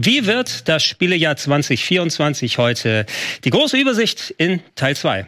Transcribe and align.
Wie 0.00 0.26
wird 0.26 0.68
das 0.68 0.84
Spielejahr 0.84 1.36
2024 1.36 2.58
heute? 2.58 3.04
Die 3.42 3.50
große 3.50 3.76
Übersicht 3.76 4.32
in 4.38 4.60
Teil 4.76 4.94
2. 4.94 5.26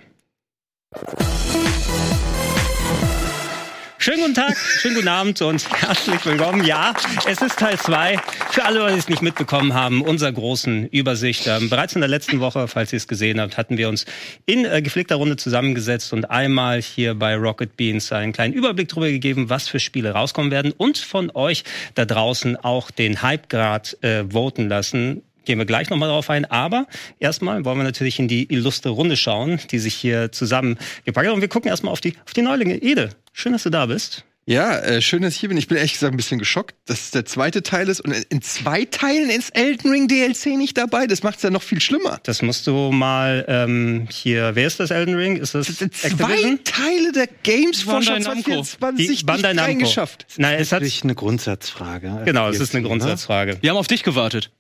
Schönen 4.02 4.21
guten 4.21 4.34
Tag, 4.34 4.56
schönen 4.56 4.94
guten 4.94 5.08
Abend 5.08 5.42
und 5.42 5.70
herzlich 5.82 6.24
willkommen. 6.24 6.64
Ja, 6.64 6.95
es 7.29 7.42
ist 7.42 7.58
Teil 7.58 7.79
2. 7.79 8.16
Für 8.50 8.64
alle, 8.64 8.90
die 8.95 8.98
es 8.98 9.11
nicht 9.11 9.20
mitbekommen 9.20 9.74
haben, 9.74 10.00
unserer 10.00 10.32
großen 10.32 10.86
Übersicht. 10.86 11.46
Ähm, 11.46 11.68
bereits 11.68 11.95
in 11.96 12.00
der 12.00 12.08
letzten 12.08 12.40
Woche, 12.40 12.66
falls 12.66 12.94
ihr 12.94 12.96
es 12.96 13.08
gesehen 13.08 13.39
habt, 13.39 13.58
hatten 13.58 13.76
wir 13.76 13.90
uns 13.90 14.07
in 14.46 14.64
äh, 14.64 14.80
gepflegter 14.80 15.16
Runde 15.16 15.36
zusammengesetzt 15.36 16.14
und 16.14 16.30
einmal 16.30 16.80
hier 16.80 17.14
bei 17.14 17.36
Rocket 17.36 17.76
Beans 17.76 18.11
einen 18.11 18.32
kleinen 18.32 18.54
Überblick 18.54 18.89
darüber 18.89 19.11
gegeben, 19.11 19.50
was 19.50 19.68
für 19.68 19.79
Spiele 19.79 20.12
rauskommen 20.12 20.50
werden 20.50 20.72
und 20.72 20.96
von 20.96 21.30
euch 21.35 21.64
da 21.94 22.07
draußen 22.07 22.57
auch 22.57 22.90
den 22.90 23.22
Hypegrad 23.22 24.03
äh, 24.03 24.25
voten 24.30 24.71
lassen 24.71 25.21
gehen 25.51 25.59
wir 25.59 25.67
gleich 25.67 25.90
nochmal 25.90 26.11
drauf 26.11 26.31
ein. 26.31 26.45
Aber 26.45 26.86
erstmal 27.18 27.64
wollen 27.64 27.79
wir 27.79 27.82
natürlich 27.82 28.21
in 28.21 28.29
die 28.29 28.53
illustre 28.53 28.91
Runde 28.91 29.17
schauen, 29.17 29.58
die 29.72 29.81
sich 29.81 29.95
hier 29.95 30.31
zusammengepackt 30.31 31.27
hat. 31.27 31.35
Und 31.35 31.41
wir 31.41 31.49
gucken 31.49 31.68
erstmal 31.68 31.93
auf 31.93 32.00
die, 32.00 32.14
auf 32.25 32.33
die 32.34 32.42
Neulinge. 32.42 32.77
Ede, 32.77 33.11
schön, 33.33 33.53
dass 33.53 33.64
du 33.64 33.70
da 33.70 33.86
bist. 33.86 34.25
Ja, 34.47 34.78
äh, 34.78 35.03
schön, 35.03 35.22
dass 35.22 35.34
ich 35.34 35.41
hier 35.41 35.48
bin. 35.48 35.58
Ich 35.58 35.67
bin 35.67 35.77
ehrlich 35.77 35.92
gesagt 35.92 36.14
ein 36.14 36.17
bisschen 36.17 36.39
geschockt, 36.39 36.77
dass 36.86 37.00
es 37.00 37.11
der 37.11 37.25
zweite 37.25 37.64
Teil 37.64 37.89
ist 37.89 38.00
und 38.00 38.12
in 38.12 38.42
zwei 38.42 38.84
Teilen 38.84 39.28
ist 39.28 39.56
Elden 39.56 39.91
Ring 39.91 40.06
DLC 40.06 40.56
nicht 40.56 40.78
dabei. 40.78 41.08
Das 41.08 41.25
macht 41.25 41.39
es 41.39 41.42
ja 41.42 41.50
noch 41.50 41.62
viel 41.62 41.80
schlimmer. 41.80 42.20
Das 42.22 42.42
musst 42.42 42.69
du 42.69 42.92
mal 42.92 43.44
ähm, 43.48 44.06
hier. 44.11 44.53
Wer 44.55 44.69
ist 44.69 44.78
das 44.78 44.92
Elden 44.92 45.17
Ring? 45.17 45.36
Ist 45.36 45.56
das, 45.56 45.67
das 45.67 45.91
zwei 45.91 46.58
Teile 46.64 47.12
der 47.12 47.27
Games 47.42 47.83
von 47.83 48.03
2024 48.03 49.27
Bandai 49.27 49.53
nicht 49.53 49.62
reingeschafft? 49.62 50.27
Nein, 50.36 50.58
es 50.61 50.70
hat 50.70 50.83
eine 51.03 51.14
Grundsatzfrage. 51.17 52.22
Genau, 52.25 52.48
es 52.48 52.61
ist 52.61 52.72
eine 52.72 52.83
ne? 52.83 52.89
Grundsatzfrage. 52.89 53.58
Wir 53.61 53.70
haben 53.70 53.77
auf 53.77 53.89
dich 53.89 54.05
gewartet 54.05 54.50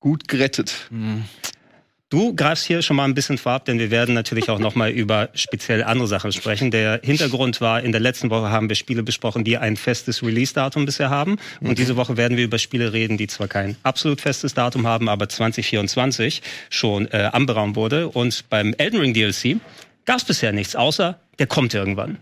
gut 0.00 0.28
gerettet. 0.28 0.88
Mhm. 0.90 1.24
Du 2.10 2.34
greifst 2.34 2.64
hier 2.64 2.80
schon 2.80 2.96
mal 2.96 3.04
ein 3.04 3.12
bisschen 3.12 3.36
vorab, 3.36 3.66
denn 3.66 3.78
wir 3.78 3.90
werden 3.90 4.14
natürlich 4.14 4.48
auch 4.48 4.58
noch 4.58 4.74
mal 4.74 4.90
über 5.02 5.28
speziell 5.34 5.84
andere 5.84 6.08
Sachen 6.08 6.32
sprechen. 6.32 6.70
Der 6.70 7.00
Hintergrund 7.02 7.60
war, 7.60 7.82
in 7.82 7.92
der 7.92 8.00
letzten 8.00 8.30
Woche 8.30 8.48
haben 8.48 8.70
wir 8.70 8.76
Spiele 8.76 9.02
besprochen, 9.02 9.44
die 9.44 9.58
ein 9.58 9.76
festes 9.76 10.22
Release-Datum 10.22 10.86
bisher 10.86 11.10
haben. 11.10 11.36
Und 11.60 11.68
mhm. 11.68 11.74
diese 11.74 11.96
Woche 11.96 12.16
werden 12.16 12.38
wir 12.38 12.44
über 12.44 12.58
Spiele 12.58 12.94
reden, 12.94 13.18
die 13.18 13.26
zwar 13.26 13.46
kein 13.46 13.76
absolut 13.82 14.22
festes 14.22 14.54
Datum 14.54 14.86
haben, 14.86 15.10
aber 15.10 15.28
2024 15.28 16.40
schon 16.70 17.08
äh, 17.08 17.28
anberaumt 17.30 17.76
wurde. 17.76 18.08
Und 18.08 18.48
beim 18.48 18.72
Elden 18.78 19.00
Ring 19.00 19.12
DLC 19.12 19.58
gab 20.06 20.16
es 20.16 20.24
bisher 20.24 20.52
nichts, 20.52 20.76
außer 20.76 21.20
der 21.38 21.46
kommt 21.46 21.74
irgendwann. 21.74 22.16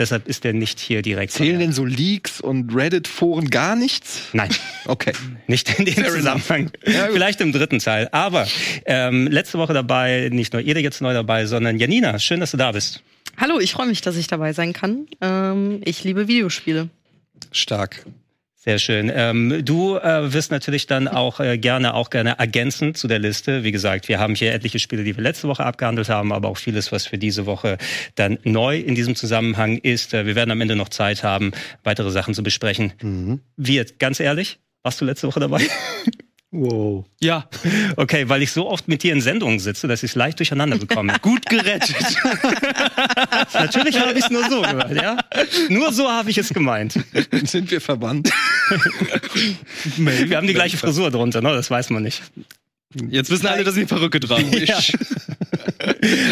Deshalb 0.00 0.28
ist 0.28 0.44
der 0.44 0.54
nicht 0.54 0.80
hier 0.80 1.02
direkt. 1.02 1.30
Zählen 1.30 1.58
denn 1.58 1.74
so 1.74 1.84
Leaks 1.84 2.40
und 2.40 2.74
Reddit-Foren 2.74 3.50
gar 3.50 3.76
nichts? 3.76 4.22
Nein. 4.32 4.48
Okay. 4.86 5.12
Nicht 5.46 5.78
in 5.78 5.84
dem 5.84 5.92
Fair 5.92 6.10
Zusammenhang. 6.10 6.70
Ja, 6.86 7.08
Vielleicht 7.12 7.42
im 7.42 7.52
dritten 7.52 7.80
Teil. 7.80 8.08
Aber 8.10 8.48
ähm, 8.86 9.26
letzte 9.26 9.58
Woche 9.58 9.74
dabei, 9.74 10.30
nicht 10.32 10.54
nur 10.54 10.62
ihr 10.62 10.80
jetzt 10.80 11.02
neu 11.02 11.12
dabei, 11.12 11.44
sondern 11.44 11.78
Janina, 11.78 12.18
schön, 12.18 12.40
dass 12.40 12.52
du 12.52 12.56
da 12.56 12.72
bist. 12.72 13.02
Hallo, 13.36 13.60
ich 13.60 13.72
freue 13.72 13.88
mich, 13.88 14.00
dass 14.00 14.16
ich 14.16 14.26
dabei 14.26 14.54
sein 14.54 14.72
kann. 14.72 15.06
Ähm, 15.20 15.82
ich 15.84 16.02
liebe 16.02 16.28
Videospiele. 16.28 16.88
Stark. 17.52 18.06
Sehr 18.62 18.78
schön. 18.78 19.10
Ähm, 19.14 19.64
du 19.64 19.96
äh, 19.96 20.34
wirst 20.34 20.50
natürlich 20.50 20.86
dann 20.86 21.08
auch 21.08 21.40
äh, 21.40 21.56
gerne 21.56 21.94
auch 21.94 22.10
gerne 22.10 22.38
ergänzen 22.38 22.94
zu 22.94 23.08
der 23.08 23.18
Liste. 23.18 23.64
Wie 23.64 23.72
gesagt, 23.72 24.08
wir 24.08 24.18
haben 24.18 24.34
hier 24.34 24.52
etliche 24.52 24.78
Spiele, 24.78 25.02
die 25.02 25.16
wir 25.16 25.22
letzte 25.22 25.48
Woche 25.48 25.64
abgehandelt 25.64 26.10
haben, 26.10 26.30
aber 26.30 26.50
auch 26.50 26.58
vieles, 26.58 26.92
was 26.92 27.06
für 27.06 27.16
diese 27.16 27.46
Woche 27.46 27.78
dann 28.16 28.38
neu 28.44 28.78
in 28.78 28.94
diesem 28.94 29.16
Zusammenhang 29.16 29.78
ist. 29.78 30.12
Äh, 30.12 30.26
wir 30.26 30.34
werden 30.34 30.50
am 30.50 30.60
Ende 30.60 30.76
noch 30.76 30.90
Zeit 30.90 31.24
haben, 31.24 31.52
weitere 31.84 32.10
Sachen 32.10 32.34
zu 32.34 32.42
besprechen. 32.42 32.92
Mhm. 33.00 33.40
Wird, 33.56 33.98
ganz 33.98 34.20
ehrlich, 34.20 34.58
warst 34.82 35.00
du 35.00 35.06
letzte 35.06 35.26
Woche 35.28 35.40
dabei? 35.40 35.62
Wow. 36.52 37.04
Ja. 37.20 37.48
Okay, 37.96 38.28
weil 38.28 38.42
ich 38.42 38.50
so 38.50 38.68
oft 38.68 38.88
mit 38.88 39.04
dir 39.04 39.12
in 39.12 39.20
Sendungen 39.20 39.60
sitze, 39.60 39.86
dass 39.86 40.02
ich 40.02 40.10
es 40.10 40.14
leicht 40.16 40.40
durcheinander 40.40 40.78
bekomme. 40.78 41.14
Gut 41.22 41.46
gerettet. 41.46 41.96
Natürlich 43.54 44.00
habe 44.00 44.14
ich 44.14 44.24
es 44.24 44.30
nur 44.30 44.48
so 44.48 44.62
gemacht, 44.62 44.90
ja? 44.90 45.16
Nur 45.68 45.92
so 45.92 46.10
habe 46.10 46.28
ich 46.30 46.38
es 46.38 46.48
gemeint. 46.48 46.98
Sind 47.44 47.70
wir 47.70 47.80
verwandt? 47.80 48.32
wir 49.96 50.36
haben 50.36 50.46
die 50.48 50.54
gleiche 50.54 50.76
Frisur 50.76 51.12
drunter, 51.12 51.40
ne? 51.40 51.52
Das 51.52 51.70
weiß 51.70 51.90
man 51.90 52.02
nicht. 52.02 52.20
Jetzt 53.08 53.30
wissen 53.30 53.46
alle, 53.46 53.62
dass 53.62 53.74
ich 53.76 53.82
eine 53.82 53.86
Perücke 53.86 54.20
trage. 54.20 54.44
Ja. 54.66 54.78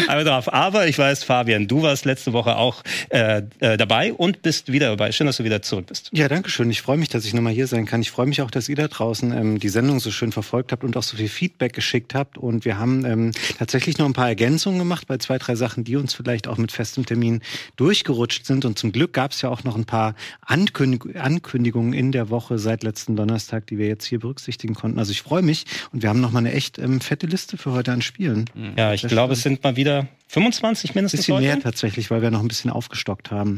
Aber 0.07 0.23
drauf. 0.25 0.51
Aber 0.51 0.87
ich 0.87 0.97
weiß, 0.97 1.23
Fabian, 1.23 1.67
du 1.67 1.81
warst 1.81 2.05
letzte 2.05 2.33
Woche 2.33 2.57
auch 2.57 2.83
äh, 3.09 3.43
äh, 3.59 3.77
dabei 3.77 4.13
und 4.13 4.41
bist 4.41 4.71
wieder 4.71 4.89
dabei. 4.89 5.11
Schön, 5.11 5.27
dass 5.27 5.37
du 5.37 5.43
wieder 5.43 5.61
zurück 5.61 5.87
bist. 5.87 6.09
Ja, 6.13 6.27
danke 6.27 6.49
schön. 6.49 6.69
Ich 6.69 6.81
freue 6.81 6.97
mich, 6.97 7.09
dass 7.09 7.25
ich 7.25 7.33
nochmal 7.33 7.53
hier 7.53 7.67
sein 7.67 7.85
kann. 7.85 8.01
Ich 8.01 8.11
freue 8.11 8.25
mich 8.25 8.41
auch, 8.41 8.51
dass 8.51 8.69
ihr 8.69 8.75
da 8.75 8.87
draußen 8.87 9.31
ähm, 9.31 9.59
die 9.59 9.69
Sendung 9.69 9.99
so 9.99 10.11
schön 10.11 10.31
verfolgt 10.31 10.71
habt 10.71 10.83
und 10.83 10.95
auch 10.97 11.03
so 11.03 11.17
viel 11.17 11.29
Feedback 11.29 11.73
geschickt 11.73 12.13
habt. 12.13 12.37
Und 12.37 12.65
wir 12.65 12.77
haben 12.77 13.05
ähm, 13.05 13.31
tatsächlich 13.57 13.97
noch 13.97 14.05
ein 14.05 14.13
paar 14.13 14.27
Ergänzungen 14.27 14.79
gemacht 14.79 15.07
bei 15.07 15.17
zwei, 15.17 15.37
drei 15.37 15.55
Sachen, 15.55 15.83
die 15.83 15.95
uns 15.95 16.13
vielleicht 16.13 16.47
auch 16.47 16.57
mit 16.57 16.71
festem 16.71 17.05
Termin 17.05 17.41
durchgerutscht 17.77 18.45
sind. 18.45 18.65
Und 18.65 18.77
zum 18.77 18.91
Glück 18.91 19.13
gab 19.13 19.31
es 19.31 19.41
ja 19.41 19.49
auch 19.49 19.63
noch 19.63 19.75
ein 19.75 19.85
paar 19.85 20.15
Ankündig 20.41 21.15
Ankündigungen 21.15 21.93
in 21.93 22.11
der 22.11 22.29
Woche 22.29 22.59
seit 22.59 22.83
letzten 22.83 23.15
Donnerstag, 23.15 23.67
die 23.67 23.77
wir 23.77 23.87
jetzt 23.87 24.05
hier 24.05 24.19
berücksichtigen 24.19 24.75
konnten. 24.75 24.99
Also 24.99 25.11
ich 25.11 25.21
freue 25.21 25.41
mich 25.41 25.65
und 25.91 26.01
wir 26.01 26.09
haben 26.09 26.21
noch 26.21 26.31
mal 26.31 26.48
eine 26.49 26.57
echt 26.57 26.79
ähm, 26.79 27.01
fette 27.01 27.27
Liste 27.27 27.57
für 27.57 27.71
heute 27.71 27.91
an 27.91 28.01
Spielen. 28.01 28.49
Ja, 28.77 28.93
ich 28.93 29.03
glaube, 29.03 29.33
es 29.33 29.41
sind 29.41 29.63
mal 29.63 29.75
wieder 29.75 30.07
25 30.27 30.95
mindestens. 30.95 31.19
Ein 31.19 31.21
bisschen 31.21 31.35
heute? 31.35 31.45
mehr 31.45 31.59
tatsächlich, 31.59 32.11
weil 32.11 32.21
wir 32.21 32.31
noch 32.31 32.41
ein 32.41 32.47
bisschen 32.47 32.71
aufgestockt 32.71 33.31
haben 33.31 33.57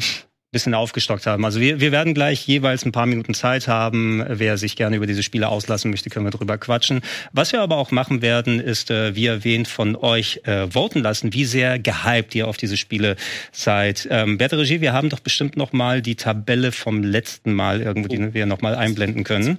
bisschen 0.53 0.73
aufgestockt 0.73 1.27
haben. 1.27 1.45
Also 1.45 1.61
wir, 1.61 1.79
wir 1.79 1.93
werden 1.93 2.13
gleich 2.13 2.45
jeweils 2.45 2.85
ein 2.85 2.91
paar 2.91 3.05
Minuten 3.05 3.33
Zeit 3.33 3.69
haben. 3.69 4.21
Wer 4.27 4.57
sich 4.57 4.75
gerne 4.75 4.97
über 4.97 5.07
diese 5.07 5.23
Spiele 5.23 5.47
auslassen 5.47 5.91
möchte, 5.91 6.09
können 6.09 6.25
wir 6.25 6.31
drüber 6.31 6.57
quatschen. 6.57 6.99
Was 7.31 7.53
wir 7.53 7.61
aber 7.61 7.77
auch 7.77 7.91
machen 7.91 8.21
werden, 8.21 8.59
ist, 8.59 8.91
äh, 8.91 9.15
wie 9.15 9.27
erwähnt, 9.27 9.69
von 9.69 9.95
euch 9.95 10.41
äh, 10.43 10.69
voten 10.69 10.99
lassen, 10.99 11.31
wie 11.31 11.45
sehr 11.45 11.79
gehypt 11.79 12.35
ihr 12.35 12.49
auf 12.49 12.57
diese 12.57 12.75
Spiele 12.75 13.15
seid. 13.53 14.09
Ähm, 14.11 14.37
Berte 14.37 14.57
Regie, 14.57 14.81
wir 14.81 14.91
haben 14.91 15.07
doch 15.07 15.21
bestimmt 15.21 15.55
noch 15.55 15.71
mal 15.71 16.01
die 16.01 16.15
Tabelle 16.15 16.73
vom 16.73 17.01
letzten 17.01 17.53
Mal 17.53 17.79
irgendwo, 17.79 18.09
die 18.09 18.33
wir 18.33 18.45
noch 18.45 18.59
mal 18.59 18.75
einblenden 18.75 19.23
können 19.23 19.57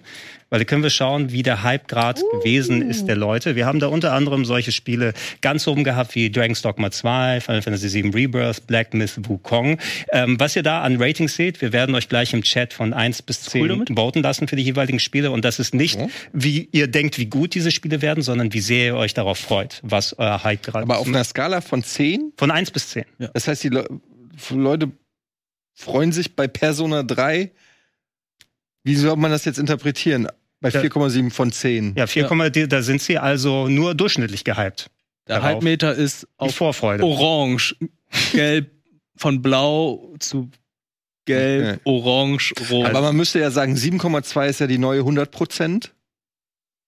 weil 0.53 0.59
da 0.59 0.65
können 0.67 0.83
wir 0.83 0.91
schauen, 0.91 1.33
wie 1.33 1.43
der 1.43 1.63
Hype 1.63 1.89
grad 1.89 2.23
uh. 2.23 2.39
gewesen 2.39 2.83
ist 2.83 3.07
der 3.07 3.17
Leute. 3.17 3.57
Wir 3.57 3.65
haben 3.65 3.81
da 3.81 3.87
unter 3.87 4.13
anderem 4.13 4.45
solche 4.45 4.71
Spiele 4.71 5.15
ganz 5.41 5.67
oben 5.67 5.83
gehabt 5.83 6.15
wie 6.15 6.31
Dragon's 6.31 6.61
Dogma 6.61 6.91
2, 6.91 7.41
Final 7.41 7.63
Fantasy 7.63 7.91
VII 7.91 8.11
Rebirth, 8.11 8.67
Black 8.67 8.93
Myth 8.93 9.19
Wukong. 9.27 9.79
Ähm, 10.11 10.39
was 10.39 10.55
ihr 10.55 10.63
da 10.63 10.83
an 10.83 11.01
Ratings 11.01 11.37
seht, 11.37 11.63
wir 11.63 11.73
werden 11.73 11.95
euch 11.95 12.11
gleich 12.11 12.35
im 12.35 12.43
Chat 12.43 12.75
von 12.75 12.93
1 12.93 13.23
bis 13.23 13.45
10 13.45 13.63
cool 13.71 13.85
voten 13.97 14.23
lassen 14.23 14.47
für 14.47 14.57
die 14.57 14.63
jeweiligen 14.63 14.99
Spiele 14.99 15.31
und 15.31 15.43
das 15.43 15.59
ist 15.59 15.73
nicht, 15.73 15.99
ja. 15.99 16.09
wie 16.35 16.69
ihr 16.71 16.87
denkt, 16.87 17.17
wie 17.17 17.27
gut 17.27 17.55
diese 17.55 17.71
Spiele 17.71 18.03
werden, 18.03 18.23
sondern 18.23 18.53
wie 18.53 18.61
sehr 18.61 18.89
ihr 18.89 18.97
euch 18.97 19.15
darauf 19.15 19.39
freut, 19.39 19.81
was 19.83 20.19
euer 20.19 20.45
Hype 20.45 20.63
gerade 20.63 20.85
ist. 20.85 20.91
Aber 20.91 20.99
auf 20.99 21.07
einer 21.07 21.25
Skala 21.25 21.63
von 21.63 21.83
10? 21.83 22.35
Von 22.37 22.51
1 22.51 22.73
bis 22.73 22.91
10. 22.91 23.05
Ja. 23.19 23.29
Das 23.33 23.49
heißt, 23.49 23.65
die 23.65 23.71
Le 23.71 23.89
Leute 24.51 24.91
freuen 25.73 26.13
sich 26.13 26.37
bei 26.37 26.47
Persona 26.47 27.03
3 27.03 27.51
wie 28.85 28.97
soll 28.97 29.17
man 29.17 29.31
das 29.31 29.45
jetzt 29.45 29.59
interpretieren? 29.59 30.29
Bei 30.63 30.71
4,7 30.71 31.31
von 31.31 31.53
10. 31.53 31.95
Ja, 31.97 32.07
4, 32.07 32.31
ja. 32.31 32.67
da 32.67 32.83
sind 32.83 33.03
sie 33.03 33.19
also 33.19 33.69
nur 33.69 33.95
durchschnittlich 33.95 34.45
gehypt. 34.45 34.91
Der 35.29 35.43
Halbmeter 35.43 35.95
ist 35.95 36.27
auf 36.37 36.55
Vorfreude. 36.55 37.05
Orange, 37.05 37.77
gelb, 38.33 38.71
von 39.17 39.43
blau 39.43 40.15
zu 40.19 40.51
gelb, 41.25 41.81
okay. 41.81 41.81
orange, 41.85 42.53
rot. 42.71 42.87
Aber 42.87 43.03
man 43.03 43.17
müsste 43.17 43.41
ja 43.41 43.51
sagen, 43.51 43.75
7,2 43.75 44.47
ist 44.47 44.61
ja 44.61 44.67
die 44.67 44.79
neue 44.79 45.01
100 45.01 45.31
Prozent. 45.31 45.93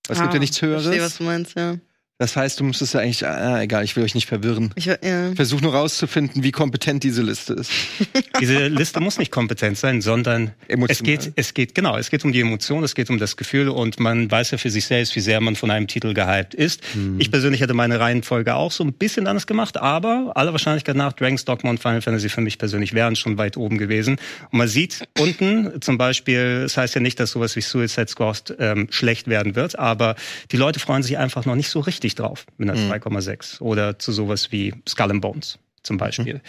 Es 0.08 0.18
ah, 0.18 0.22
gibt 0.22 0.34
ja 0.34 0.40
nichts 0.40 0.60
Höheres. 0.60 0.82
Ich 0.82 0.88
verstehe, 0.88 1.04
was 1.04 1.18
du 1.18 1.24
meinst, 1.24 1.56
ja. 1.56 1.76
Das 2.24 2.36
heißt, 2.36 2.58
du 2.58 2.64
müsstest 2.64 2.94
ja 2.94 3.00
eigentlich, 3.00 3.26
ah, 3.26 3.60
egal, 3.60 3.84
ich 3.84 3.96
will 3.96 4.02
euch 4.02 4.14
nicht 4.14 4.26
verwirren. 4.26 4.70
Ich, 4.76 4.86
ja. 4.86 4.96
Versuch 5.34 5.60
nur 5.60 5.74
rauszufinden, 5.74 6.42
wie 6.42 6.52
kompetent 6.52 7.04
diese 7.04 7.20
Liste 7.20 7.52
ist. 7.52 7.70
diese 8.40 8.68
Liste 8.68 8.98
muss 9.00 9.18
nicht 9.18 9.30
kompetent 9.30 9.76
sein, 9.76 10.00
sondern 10.00 10.52
Emotional. 10.66 10.88
es 10.90 11.02
geht, 11.02 11.32
es 11.36 11.52
geht, 11.52 11.74
genau, 11.74 11.98
es 11.98 12.08
geht 12.08 12.24
um 12.24 12.32
die 12.32 12.40
Emotion, 12.40 12.82
es 12.82 12.94
geht 12.94 13.10
um 13.10 13.18
das 13.18 13.36
Gefühl 13.36 13.68
und 13.68 14.00
man 14.00 14.30
weiß 14.30 14.52
ja 14.52 14.56
für 14.56 14.70
sich 14.70 14.86
selbst, 14.86 15.14
wie 15.16 15.20
sehr 15.20 15.38
man 15.42 15.54
von 15.54 15.70
einem 15.70 15.86
Titel 15.86 16.14
gehypt 16.14 16.54
ist. 16.54 16.80
Hm. 16.94 17.20
Ich 17.20 17.30
persönlich 17.30 17.60
hätte 17.60 17.74
meine 17.74 18.00
Reihenfolge 18.00 18.54
auch 18.54 18.72
so 18.72 18.84
ein 18.84 18.94
bisschen 18.94 19.26
anders 19.26 19.46
gemacht, 19.46 19.76
aber 19.76 20.32
aller 20.34 20.52
Wahrscheinlichkeit 20.52 20.96
nach 20.96 21.12
Dragon's 21.12 21.44
Dogma 21.44 21.68
und 21.68 21.78
Final 21.78 22.00
Fantasy 22.00 22.30
für 22.30 22.40
mich 22.40 22.56
persönlich 22.56 22.94
wären 22.94 23.16
schon 23.16 23.36
weit 23.36 23.58
oben 23.58 23.76
gewesen. 23.76 24.16
Und 24.50 24.58
man 24.60 24.68
sieht 24.68 25.06
unten 25.18 25.82
zum 25.82 25.98
Beispiel, 25.98 26.62
das 26.62 26.78
heißt 26.78 26.94
ja 26.94 27.02
nicht, 27.02 27.20
dass 27.20 27.32
sowas 27.32 27.54
wie 27.54 27.60
Suicide 27.60 28.08
Squad 28.08 28.54
ähm, 28.58 28.86
schlecht 28.88 29.28
werden 29.28 29.56
wird, 29.56 29.78
aber 29.78 30.14
die 30.52 30.56
Leute 30.56 30.80
freuen 30.80 31.02
sich 31.02 31.18
einfach 31.18 31.44
noch 31.44 31.54
nicht 31.54 31.68
so 31.68 31.80
richtig 31.80 32.13
drauf 32.14 32.46
mit 32.56 32.70
einer 32.70 32.78
mhm. 32.78 32.92
2,6 32.92 33.60
oder 33.60 33.98
zu 33.98 34.12
sowas 34.12 34.52
wie 34.52 34.74
Skull 34.88 35.10
and 35.10 35.20
Bones. 35.20 35.58
Zum 35.84 35.98
Beispiel. 35.98 36.34
Mhm. 36.34 36.40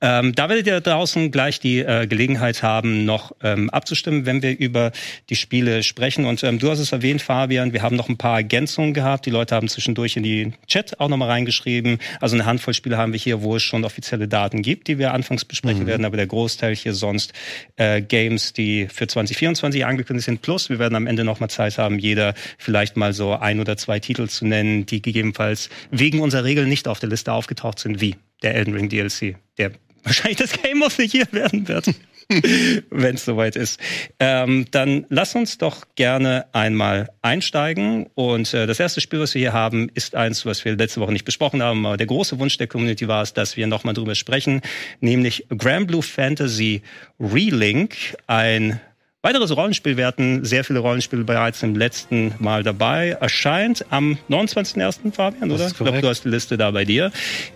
Ähm, 0.00 0.34
da 0.34 0.48
werdet 0.48 0.66
ihr 0.66 0.80
draußen 0.80 1.30
gleich 1.30 1.58
die 1.58 1.80
äh, 1.80 2.06
Gelegenheit 2.06 2.62
haben, 2.62 3.04
noch 3.04 3.32
ähm, 3.42 3.70
abzustimmen, 3.70 4.26
wenn 4.26 4.42
wir 4.42 4.56
über 4.58 4.92
die 5.30 5.36
Spiele 5.36 5.82
sprechen. 5.82 6.26
Und 6.26 6.44
ähm, 6.44 6.58
du 6.58 6.70
hast 6.70 6.78
es 6.78 6.92
erwähnt, 6.92 7.22
Fabian, 7.22 7.72
wir 7.72 7.82
haben 7.82 7.96
noch 7.96 8.08
ein 8.08 8.18
paar 8.18 8.36
Ergänzungen 8.36 8.94
gehabt. 8.94 9.26
Die 9.26 9.30
Leute 9.30 9.54
haben 9.54 9.68
zwischendurch 9.68 10.16
in 10.16 10.22
die 10.22 10.52
Chat 10.66 11.00
auch 11.00 11.08
nochmal 11.08 11.30
reingeschrieben. 11.30 11.98
Also 12.20 12.36
eine 12.36 12.44
Handvoll 12.44 12.74
Spiele 12.74 12.98
haben 12.98 13.12
wir 13.12 13.18
hier, 13.18 13.42
wo 13.42 13.56
es 13.56 13.62
schon 13.62 13.84
offizielle 13.84 14.28
Daten 14.28 14.62
gibt, 14.62 14.88
die 14.88 14.98
wir 14.98 15.14
anfangs 15.14 15.44
besprechen 15.44 15.84
mhm. 15.84 15.86
werden. 15.86 16.04
Aber 16.04 16.16
der 16.16 16.26
Großteil 16.26 16.76
hier 16.76 16.94
sonst 16.94 17.32
äh, 17.76 18.02
Games, 18.02 18.52
die 18.52 18.88
für 18.88 19.06
2024 19.06 19.86
angekündigt 19.86 20.26
sind. 20.26 20.42
Plus, 20.42 20.68
wir 20.68 20.78
werden 20.78 20.94
am 20.94 21.06
Ende 21.06 21.24
nochmal 21.24 21.50
Zeit 21.50 21.78
haben, 21.78 21.98
jeder 21.98 22.34
vielleicht 22.58 22.96
mal 22.96 23.12
so 23.12 23.32
ein 23.32 23.58
oder 23.58 23.76
zwei 23.76 24.00
Titel 24.00 24.28
zu 24.28 24.46
nennen, 24.46 24.84
die 24.84 25.00
gegebenenfalls 25.00 25.70
wegen 25.90 26.20
unserer 26.20 26.44
Regeln 26.44 26.68
nicht 26.68 26.88
auf 26.88 27.00
der 27.00 27.08
Liste 27.08 27.32
aufgetaucht 27.32 27.78
sind, 27.78 28.00
wie 28.00 28.16
der 28.42 28.54
Elden 28.54 28.74
Ring 28.74 28.88
DLC, 28.88 29.36
der 29.58 29.72
wahrscheinlich 30.04 30.38
das 30.38 30.52
Game 30.60 30.82
of 30.82 30.94
the 30.94 31.04
Year 31.04 31.26
werden 31.32 31.68
wird. 31.68 31.86
wenn 32.90 33.14
es 33.14 33.24
soweit 33.24 33.56
ist. 33.56 33.80
Ähm, 34.18 34.66
dann 34.70 35.06
lass 35.08 35.34
uns 35.34 35.58
doch 35.58 35.86
gerne 35.94 36.46
einmal 36.52 37.10
einsteigen. 37.22 38.06
Und 38.14 38.52
äh, 38.54 38.66
das 38.66 38.80
erste 38.80 39.00
Spiel, 39.00 39.20
was 39.20 39.34
wir 39.34 39.40
hier 39.40 39.52
haben, 39.52 39.88
ist 39.94 40.14
eins, 40.14 40.46
was 40.46 40.64
wir 40.64 40.76
letzte 40.76 41.00
Woche 41.00 41.12
nicht 41.12 41.24
besprochen 41.24 41.62
haben. 41.62 41.84
Aber 41.86 41.96
der 41.96 42.06
große 42.06 42.38
Wunsch 42.38 42.56
der 42.58 42.66
Community 42.66 43.08
war 43.08 43.22
es, 43.22 43.32
dass 43.34 43.56
wir 43.56 43.66
nochmal 43.66 43.94
drüber 43.94 44.14
sprechen, 44.14 44.60
nämlich 45.00 45.46
Grand 45.56 45.88
Blue 45.88 46.02
Fantasy 46.02 46.82
Relink, 47.20 47.96
ein 48.26 48.80
Weiteres 49.24 49.56
Rollenspiel, 49.56 49.96
wir 49.96 50.08
hatten 50.08 50.44
sehr 50.44 50.64
viele 50.64 50.80
Rollenspiele 50.80 51.22
bereits 51.22 51.62
im 51.62 51.76
letzten 51.76 52.34
Mal 52.40 52.64
dabei. 52.64 53.10
Erscheint 53.20 53.84
am 53.90 54.18
29.01. 54.28 55.12
Fabian, 55.12 55.48
oder? 55.48 55.68
Ich 55.68 55.76
glaube, 55.76 56.00
du 56.00 56.08
hast 56.08 56.24
die 56.24 56.28
Liste 56.28 56.56
da 56.56 56.72
bei 56.72 56.84
dir. 56.84 57.12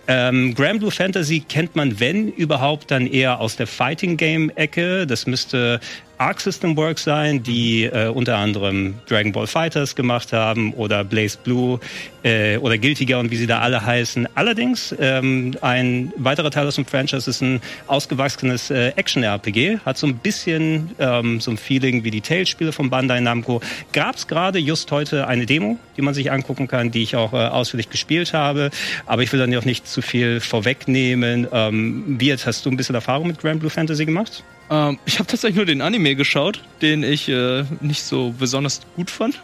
Ähm, 0.07 0.55
Grand 0.55 0.79
Blue 0.79 0.91
Fantasy 0.91 1.41
kennt 1.41 1.75
man, 1.75 1.99
wenn 1.99 2.29
überhaupt, 2.29 2.89
dann 2.89 3.05
eher 3.05 3.41
aus 3.41 3.57
der 3.57 3.67
Fighting 3.67 4.15
Game 4.15 4.49
Ecke. 4.51 5.05
Das 5.05 5.27
müsste 5.27 5.81
Arc 6.17 6.41
System 6.41 6.75
Works 6.75 7.03
sein, 7.03 7.43
die 7.43 7.83
äh, 7.83 8.07
unter 8.07 8.37
anderem 8.37 8.95
Dragon 9.07 9.31
Ball 9.31 9.47
Fighters 9.47 9.95
gemacht 9.95 10.33
haben 10.33 10.73
oder 10.73 11.03
Blaze 11.03 11.37
Blue 11.43 11.79
äh, 12.23 12.57
oder 12.57 12.77
Guilty 12.77 13.05
Gear 13.05 13.19
und 13.19 13.29
wie 13.29 13.35
sie 13.35 13.47
da 13.47 13.59
alle 13.59 13.85
heißen. 13.85 14.27
Allerdings 14.35 14.95
ähm, 14.99 15.55
ein 15.61 16.11
weiterer 16.17 16.49
Teil 16.49 16.67
aus 16.67 16.75
dem 16.75 16.85
Franchise 16.85 17.29
ist 17.29 17.41
ein 17.41 17.61
ausgewachsenes 17.85 18.71
äh, 18.71 18.89
Action-RPG, 18.95 19.79
hat 19.85 19.97
so 19.97 20.07
ein 20.07 20.17
bisschen 20.17 20.91
ähm, 20.99 21.39
so 21.39 21.51
ein 21.51 21.57
Feeling 21.57 22.03
wie 22.03 22.11
die 22.11 22.21
Tales-Spiele 22.21 22.71
von 22.71 22.89
Bandai 22.89 23.19
Namco. 23.19 23.61
Gab 23.93 24.15
es 24.15 24.27
gerade 24.27 24.59
just 24.59 24.91
heute 24.91 25.27
eine 25.27 25.45
Demo, 25.45 25.77
die 25.97 26.01
man 26.01 26.13
sich 26.13 26.31
angucken 26.31 26.67
kann, 26.67 26.89
die 26.89 27.03
ich 27.03 27.15
auch 27.15 27.33
äh, 27.33 27.37
ausführlich 27.37 27.89
gespielt 27.89 28.33
habe. 28.33 28.71
Aber 29.05 29.21
ich 29.21 29.31
will 29.31 29.39
dann 29.39 29.55
auch 29.55 29.65
nicht 29.65 29.87
zu 29.87 30.01
viel 30.01 30.39
vorwegnehmen. 30.39 31.47
Ähm, 31.51 32.19
Wirt, 32.19 32.45
hast 32.45 32.65
du 32.65 32.71
ein 32.71 32.77
bisschen 32.77 32.95
Erfahrung 32.95 33.27
mit 33.27 33.39
Grand 33.39 33.59
Blue 33.59 33.69
Fantasy 33.69 34.05
gemacht? 34.05 34.43
Ähm, 34.69 34.99
ich 35.05 35.19
habe 35.19 35.27
tatsächlich 35.27 35.55
nur 35.55 35.65
den 35.65 35.81
Anime 35.81 36.15
geschaut, 36.15 36.63
den 36.81 37.03
ich 37.03 37.29
äh, 37.29 37.63
nicht 37.81 38.03
so 38.03 38.33
besonders 38.37 38.81
gut 38.95 39.09
fand. 39.09 39.41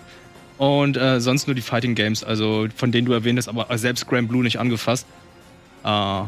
Und 0.58 0.98
äh, 0.98 1.20
sonst 1.20 1.48
nur 1.48 1.56
die 1.56 1.62
Fighting 1.62 1.96
Games, 1.96 2.24
also 2.24 2.68
von 2.76 2.92
denen 2.92 3.06
du 3.06 3.14
erwähnt 3.14 3.40
hast, 3.40 3.48
aber 3.48 3.76
selbst 3.78 4.08
Grand 4.08 4.30
Blue 4.30 4.44
nicht 4.44 4.60
angefasst. 4.60 5.08
Äh, 5.84 6.24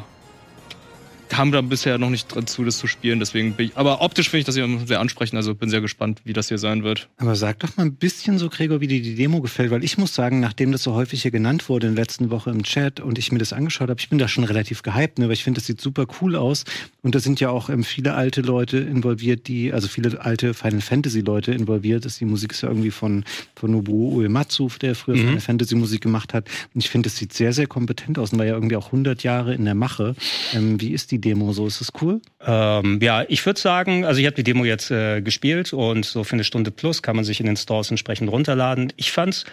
kam 1.35 1.51
da 1.51 1.59
bisher 1.59 1.97
noch 1.97 2.09
nicht 2.09 2.33
dazu, 2.33 2.63
das 2.63 2.77
zu 2.77 2.87
spielen. 2.87 3.19
Deswegen 3.19 3.53
ich, 3.57 3.75
aber 3.75 4.01
optisch 4.01 4.29
finde 4.29 4.39
ich 4.39 4.45
das 4.45 4.55
hier 4.55 4.67
sehr 4.85 5.01
ansprechend. 5.01 5.35
Also 5.35 5.53
bin 5.53 5.69
sehr 5.69 5.81
gespannt, 5.81 6.21
wie 6.23 6.31
das 6.31 6.47
hier 6.47 6.57
sein 6.57 6.83
wird. 6.83 7.09
Aber 7.17 7.35
sag 7.35 7.59
doch 7.59 7.75
mal 7.75 7.83
ein 7.83 7.95
bisschen 7.95 8.39
so, 8.39 8.47
Gregor, 8.47 8.79
wie 8.79 8.87
dir 8.87 9.01
die 9.01 9.15
Demo 9.15 9.41
gefällt, 9.41 9.69
weil 9.69 9.83
ich 9.83 9.97
muss 9.97 10.15
sagen, 10.15 10.39
nachdem 10.39 10.71
das 10.71 10.83
so 10.83 10.93
häufig 10.93 11.23
hier 11.23 11.31
genannt 11.31 11.67
wurde 11.67 11.87
in 11.87 11.95
der 11.95 12.03
letzten 12.03 12.29
Woche 12.29 12.51
im 12.51 12.63
Chat 12.63 13.01
und 13.01 13.17
ich 13.17 13.33
mir 13.33 13.39
das 13.39 13.51
angeschaut 13.51 13.89
habe, 13.89 13.99
ich 13.99 14.07
bin 14.07 14.17
da 14.17 14.29
schon 14.29 14.45
relativ 14.45 14.81
gehypt, 14.81 15.19
ne, 15.19 15.25
weil 15.25 15.33
ich 15.33 15.43
finde, 15.43 15.59
das 15.59 15.67
sieht 15.67 15.81
super 15.81 16.05
cool 16.21 16.37
aus. 16.37 16.63
Und 17.01 17.15
da 17.15 17.19
sind 17.19 17.41
ja 17.41 17.49
auch 17.49 17.69
ähm, 17.69 17.83
viele 17.83 18.13
alte 18.13 18.39
Leute 18.39 18.77
involviert, 18.77 19.49
die, 19.49 19.73
also 19.73 19.89
viele 19.89 20.21
alte 20.21 20.53
Final 20.53 20.79
Fantasy 20.79 21.19
Leute 21.19 21.51
involviert. 21.51 22.05
Ist 22.05 22.21
die 22.21 22.25
Musik 22.25 22.53
ist 22.53 22.61
ja 22.61 22.69
irgendwie 22.69 22.91
von, 22.91 23.25
von 23.55 23.71
Nobuo 23.71 24.15
Uematsu, 24.15 24.69
der 24.81 24.95
früher 24.95 25.17
mhm. 25.17 25.25
Final 25.25 25.41
Fantasy 25.41 25.75
Musik 25.75 25.99
gemacht 25.99 26.33
hat. 26.33 26.47
Und 26.73 26.79
ich 26.79 26.89
finde, 26.89 27.09
das 27.09 27.17
sieht 27.17 27.33
sehr, 27.33 27.51
sehr 27.51 27.67
kompetent 27.67 28.17
aus 28.19 28.31
und 28.31 28.39
war 28.39 28.45
ja 28.45 28.53
irgendwie 28.53 28.77
auch 28.77 28.87
100 28.87 29.23
Jahre 29.23 29.53
in 29.53 29.65
der 29.65 29.75
Mache. 29.75 30.15
Ähm, 30.53 30.79
wie 30.79 30.91
ist 30.91 31.11
die 31.11 31.24
Demo 31.25 31.51
so? 31.51 31.65
Ist 31.65 31.81
das 31.81 31.91
cool? 32.01 32.21
Ähm, 32.45 32.99
ja, 33.01 33.25
ich 33.27 33.45
würde 33.45 33.59
sagen, 33.59 34.05
also 34.05 34.19
ich 34.19 34.27
habe 34.27 34.35
die 34.35 34.43
Demo 34.43 34.63
jetzt 34.63 34.91
äh, 34.91 35.21
gespielt 35.21 35.73
und 35.73 36.05
so 36.05 36.23
für 36.23 36.33
eine 36.33 36.43
Stunde 36.43 36.71
plus 36.71 37.01
kann 37.01 37.15
man 37.15 37.25
sich 37.25 37.39
in 37.39 37.47
den 37.47 37.57
Stores 37.57 37.89
entsprechend 37.89 38.31
runterladen. 38.31 38.93
Ich 38.95 39.11
fand's 39.11 39.45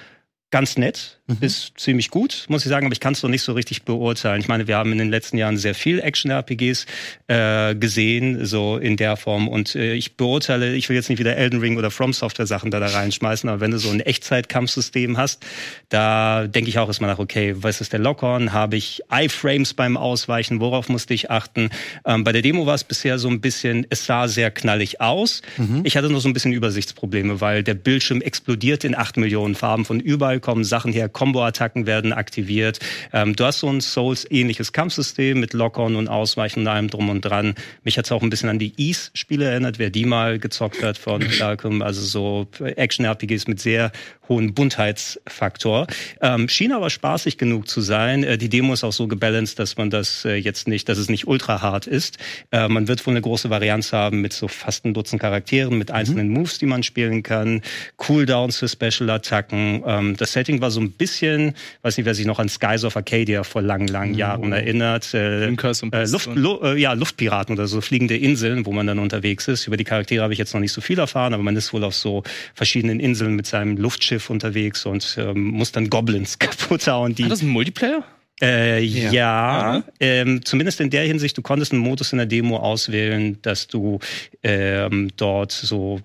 ganz 0.53 0.77
nett, 0.77 1.19
mhm. 1.27 1.39
ist 1.41 1.73
ziemlich 1.79 2.11
gut, 2.11 2.45
muss 2.49 2.65
ich 2.65 2.69
sagen, 2.69 2.85
aber 2.85 2.93
ich 2.93 3.01
kann 3.01 3.15
es 3.15 3.23
noch 3.23 3.31
nicht 3.31 3.43
so 3.43 3.55
richtig 3.55 3.85
beurteilen. 3.85 4.39
Ich 4.39 4.49
meine, 4.49 4.69
wir 4.69 4.77
haben 4.77 4.93
in 4.93 4.99
den 4.99 5.09
letzten 5.09 5.39
Jahren 5.39 5.57
sehr 5.57 5.75
viel 5.75 5.99
Action-RPGs 5.99 6.87
äh, 7.27 7.75
gesehen, 7.75 8.45
so 8.45 8.77
in 8.77 8.99
der 8.99 9.17
Form. 9.17 9.49
Und 9.49 9.75
äh, 9.75 9.95
ich 9.95 10.19
beurteile, 10.19 10.75
ich 10.75 10.91
will 10.91 10.97
jetzt 10.97 11.09
nicht 11.09 11.19
wieder 11.19 11.37
Elden 11.37 11.61
Ring 11.61 11.79
oder 11.79 11.91
From 11.91 12.13
Software 12.13 12.47
Sachen 12.47 12.71
da, 12.71 12.81
da 12.81 12.89
reinschmeißen, 12.89 13.49
aber 13.49 13.61
wenn 13.61 13.71
du 13.71 13.79
so 13.79 13.89
ein 13.89 14.01
Echtzeit-Kampfsystem 14.01 15.17
hast, 15.17 15.45
da 15.89 16.47
denke 16.47 16.69
ich 16.69 16.79
auch 16.79 16.87
erstmal 16.87 17.11
nach, 17.11 17.19
okay, 17.19 17.55
was 17.57 17.81
ist 17.81 17.95
der 17.95 18.01
Lock-on? 18.01 18.53
Habe 18.53 18.77
ich 18.77 19.01
Iframes 19.11 19.73
beim 19.73 19.97
Ausweichen? 19.97 20.61
Worauf 20.61 20.91
musste 20.91 21.15
ich 21.15 21.31
achten? 21.31 21.71
Ähm, 22.05 22.25
bei 22.25 22.33
der 22.33 22.43
Demo 22.43 22.67
war 22.67 22.75
es 22.75 22.85
bisher 22.85 23.19
so 23.19 23.29
ein 23.29 23.41
bisschen, 23.41 23.87
es 23.89 24.05
sah 24.05 24.29
sehr 24.29 24.51
knallig 24.51 25.01
aus. 25.01 25.41
Mhm. 25.57 25.81
Ich 25.85 25.97
hatte 25.97 26.11
nur 26.11 26.21
so 26.21 26.29
ein 26.29 26.35
bisschen 26.35 26.53
Übersichtsprobleme, 26.53 27.41
weil 27.41 27.63
der 27.63 27.75
Bildschirm 27.75 28.21
explodiert 28.21 28.85
in 28.85 28.95
acht 28.95 29.17
Millionen 29.17 29.55
Farben 29.55 29.87
von 29.87 29.99
überall 29.99 30.42
kommen 30.43 30.65
Sachen 30.65 30.93
her, 30.93 31.09
Combo-Attacken 31.09 31.87
werden 31.87 32.13
aktiviert. 32.13 32.79
Ähm, 33.13 33.35
du 33.35 33.45
hast 33.45 33.61
so 33.61 33.69
ein 33.69 33.81
Souls-ähnliches 33.81 34.73
Kampfsystem 34.73 35.41
mit 35.41 35.55
Lock-on 35.55 35.97
und 35.97 36.09
Ausweichen 36.09 36.61
und 36.61 36.69
allem 36.69 36.89
drum 36.89 37.09
und 37.09 37.23
dran. 37.23 37.55
Mich 37.85 37.97
hat 37.97 38.05
es 38.05 38.13
auch 38.13 38.23
ein 38.23 38.31
bisschen 38.31 38.49
an 38.49 38.59
die 38.59 38.75
Ease-Spiele 38.77 39.47
erinnert, 39.47 39.79
wer 39.79 39.91
die 39.91 40.05
mal 40.05 40.39
gezockt 40.39 40.83
hat 40.83 40.99
von 40.99 41.25
Darkum. 41.39 41.81
Also 41.81 42.03
so 42.03 42.47
Action-RPGs 42.61 43.47
mit 43.49 43.61
sehr 43.61 43.93
hohen 44.29 44.55
Buntheitsfaktor. 44.55 45.87
Ähm, 46.21 46.49
schien 46.49 46.73
aber 46.73 46.91
spaßig 46.91 47.39
genug 47.39 47.69
zu 47.69 47.81
sein. 47.81 48.25
Äh, 48.25 48.39
die 48.39 48.49
Demo 48.49 48.73
ist 48.73 48.85
auch 48.85 48.93
so 48.93 49.09
gebalanced, 49.09 49.59
dass 49.59 49.77
man 49.77 49.91
das 49.91 50.25
äh, 50.25 50.35
jetzt 50.35 50.69
nicht, 50.69 50.89
dass 50.89 50.99
es 50.99 51.09
nicht 51.09 51.27
ultra 51.27 51.61
hart 51.61 51.87
ist. 51.87 52.19
Äh, 52.51 52.69
man 52.69 52.89
wird 52.89 53.07
wohl 53.07 53.13
eine 53.13 53.21
große 53.21 53.51
Varianz 53.51 53.93
haben 53.93 54.21
mit 54.21 54.33
so 54.33 54.49
fast 54.49 54.85
ein 54.85 54.95
Dutzend 54.95 55.21
Charakteren, 55.21 55.77
mit 55.77 55.91
einzelnen 55.91 56.29
mhm. 56.29 56.35
Moves, 56.35 56.59
die 56.59 56.67
man 56.67 56.83
spielen 56.83 57.23
kann, 57.23 57.63
Cooldowns 57.97 58.59
für 58.59 58.69
Special-Attacken. 58.69 59.83
Ähm, 59.87 60.17
das 60.17 60.32
Setting 60.33 60.61
war 60.61 60.71
so 60.71 60.81
ein 60.81 60.93
bisschen, 60.93 61.55
weiß 61.83 61.97
nicht, 61.97 62.07
wer 62.07 62.15
sich 62.15 62.27
noch 62.27 62.39
an 62.39 62.49
Skies 62.49 62.85
of 62.85 62.97
Arcadia 62.97 63.45
vor 63.45 63.63
langen, 63.63 63.89
langen 63.89 64.15
Jahren 64.15 64.53
oh. 64.53 64.57
erinnert. 64.57 65.15
Äh, 65.15 65.47
äh, 65.47 66.07
Luft, 66.07 66.31
Lu, 66.35 66.75
ja, 66.75 66.93
Luftpiraten 66.93 67.55
oder 67.55 67.67
so 67.67 67.81
fliegende 67.81 68.17
Inseln, 68.17 68.67
wo 68.67 68.73
man 68.73 68.87
dann 68.87 68.99
unterwegs 68.99 69.49
ist. 69.49 69.67
Über 69.67 69.77
die 69.77 69.85
Charaktere 69.85 70.23
habe 70.23 70.33
ich 70.33 70.39
jetzt 70.39 70.55
noch 70.55 70.61
nicht 70.61 70.73
so 70.73 70.81
viel 70.81 70.99
erfahren, 70.99 71.35
aber 71.35 71.43
man 71.43 71.57
ist 71.57 71.73
wohl 71.73 71.85
auf 71.85 71.95
so 71.95 72.23
verschiedenen 72.55 73.01
Inseln 73.01 73.37
mit 73.37 73.47
seinem 73.47 73.77
Luftschiff 73.77 74.31
unterwegs 74.31 74.87
und 74.87 75.17
ähm, 75.19 75.45
muss 75.45 75.73
dann 75.73 75.91
Goblins 75.91 76.39
kaputt 76.39 76.87
hauen. 76.87 77.15
Die, 77.15 77.25
Hat 77.25 77.33
das 77.33 77.43
ein 77.43 77.49
Multiplayer? 77.49 78.05
Äh, 78.43 78.83
ja, 78.83 79.13
ja 79.13 79.85
ähm, 80.01 80.45
zumindest 80.45 80.81
in 80.81 80.91
der 80.91 81.05
Hinsicht, 81.05 81.39
du 81.39 81.43
konntest 81.43 81.73
einen 81.73 81.81
Modus 81.81 82.13
in 82.13 82.19
der 82.19 82.27
Demo 82.27 82.57
auswählen, 82.57 83.41
dass 83.43 83.69
du 83.69 84.01
ähm, 84.43 85.11
dort 85.17 85.53
so 85.53 86.01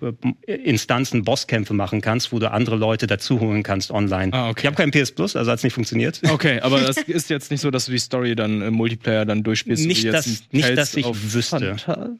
äh, 0.46 0.54
Instanzen, 0.54 1.24
Bosskämpfe 1.24 1.74
machen 1.74 2.00
kannst, 2.00 2.32
wo 2.32 2.38
du 2.38 2.50
andere 2.50 2.76
Leute 2.76 3.08
dazu 3.08 3.40
holen 3.40 3.64
kannst 3.64 3.90
online. 3.90 4.32
Ah, 4.32 4.50
okay. 4.50 4.60
Ich 4.62 4.66
habe 4.66 4.76
keinen 4.76 4.92
PS 4.92 5.10
Plus, 5.10 5.34
also 5.34 5.50
hat 5.50 5.58
es 5.58 5.64
nicht 5.64 5.74
funktioniert. 5.74 6.20
Okay, 6.30 6.60
aber 6.60 6.80
das 6.86 6.96
ist 6.98 7.28
jetzt 7.28 7.50
nicht 7.50 7.60
so, 7.60 7.72
dass 7.72 7.86
du 7.86 7.92
die 7.92 7.98
Story 7.98 8.36
dann 8.36 8.62
im 8.62 8.74
Multiplayer 8.74 9.24
dann 9.24 9.42
durchspielst. 9.42 9.86
Nicht, 9.86 10.04
dass, 10.06 10.44
nicht 10.52 10.76
dass 10.76 10.94
ich 10.94 11.06
wüsste. 11.06 11.76
Fanta 11.76 12.10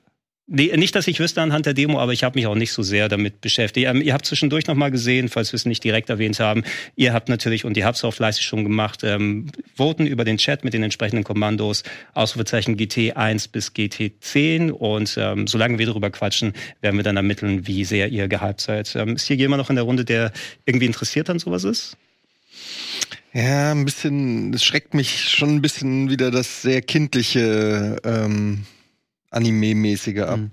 Nee, 0.50 0.74
nicht, 0.78 0.94
dass 0.94 1.06
ich 1.06 1.20
wüsste 1.20 1.42
anhand 1.42 1.66
der 1.66 1.74
Demo, 1.74 2.00
aber 2.00 2.14
ich 2.14 2.24
habe 2.24 2.38
mich 2.38 2.46
auch 2.46 2.54
nicht 2.54 2.72
so 2.72 2.82
sehr 2.82 3.10
damit 3.10 3.42
beschäftigt. 3.42 3.86
Ähm, 3.86 4.00
ihr 4.00 4.14
habt 4.14 4.24
zwischendurch 4.24 4.66
noch 4.66 4.76
mal 4.76 4.90
gesehen, 4.90 5.28
falls 5.28 5.52
wir 5.52 5.58
es 5.58 5.66
nicht 5.66 5.84
direkt 5.84 6.08
erwähnt 6.08 6.40
haben, 6.40 6.64
ihr 6.96 7.12
habt 7.12 7.28
natürlich, 7.28 7.66
und 7.66 7.76
ihr 7.76 7.84
habt 7.84 7.98
es 7.98 8.04
auch 8.04 8.14
fleißig 8.14 8.46
schon 8.46 8.64
gemacht, 8.64 9.04
ähm, 9.04 9.48
Voten 9.76 10.06
über 10.06 10.24
den 10.24 10.38
Chat 10.38 10.64
mit 10.64 10.72
den 10.72 10.82
entsprechenden 10.82 11.22
Kommandos, 11.22 11.82
Ausrufezeichen 12.14 12.78
GT1 12.78 13.52
bis 13.52 13.72
GT10 13.72 14.70
und 14.70 15.18
ähm, 15.20 15.46
solange 15.46 15.78
wir 15.78 15.84
darüber 15.84 16.08
quatschen, 16.08 16.54
werden 16.80 16.96
wir 16.96 17.04
dann 17.04 17.18
ermitteln, 17.18 17.66
wie 17.66 17.84
sehr 17.84 18.08
ihr 18.08 18.26
gehypt 18.26 18.62
seid. 18.62 18.96
Ähm, 18.96 19.16
ist 19.16 19.26
hier 19.26 19.36
jemand 19.36 19.60
noch 19.60 19.68
in 19.68 19.76
der 19.76 19.84
Runde, 19.84 20.06
der 20.06 20.32
irgendwie 20.64 20.86
interessiert 20.86 21.28
an 21.28 21.38
sowas 21.38 21.64
ist? 21.64 21.98
Ja, 23.34 23.72
ein 23.72 23.84
bisschen, 23.84 24.54
es 24.54 24.64
schreckt 24.64 24.94
mich 24.94 25.28
schon 25.28 25.56
ein 25.56 25.60
bisschen 25.60 26.08
wieder 26.08 26.30
das 26.30 26.62
sehr 26.62 26.80
kindliche 26.80 28.00
ähm 28.02 28.64
Anime-mäßige 29.30 30.20
ab. 30.20 30.38
Mhm. 30.38 30.50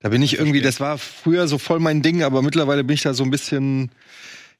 Da 0.00 0.08
bin 0.08 0.22
ich 0.22 0.38
irgendwie, 0.38 0.60
das 0.60 0.80
war 0.80 0.98
früher 0.98 1.46
so 1.46 1.58
voll 1.58 1.78
mein 1.78 2.02
Ding, 2.02 2.22
aber 2.22 2.42
mittlerweile 2.42 2.82
bin 2.82 2.94
ich 2.94 3.02
da 3.02 3.14
so 3.14 3.22
ein 3.22 3.30
bisschen, 3.30 3.90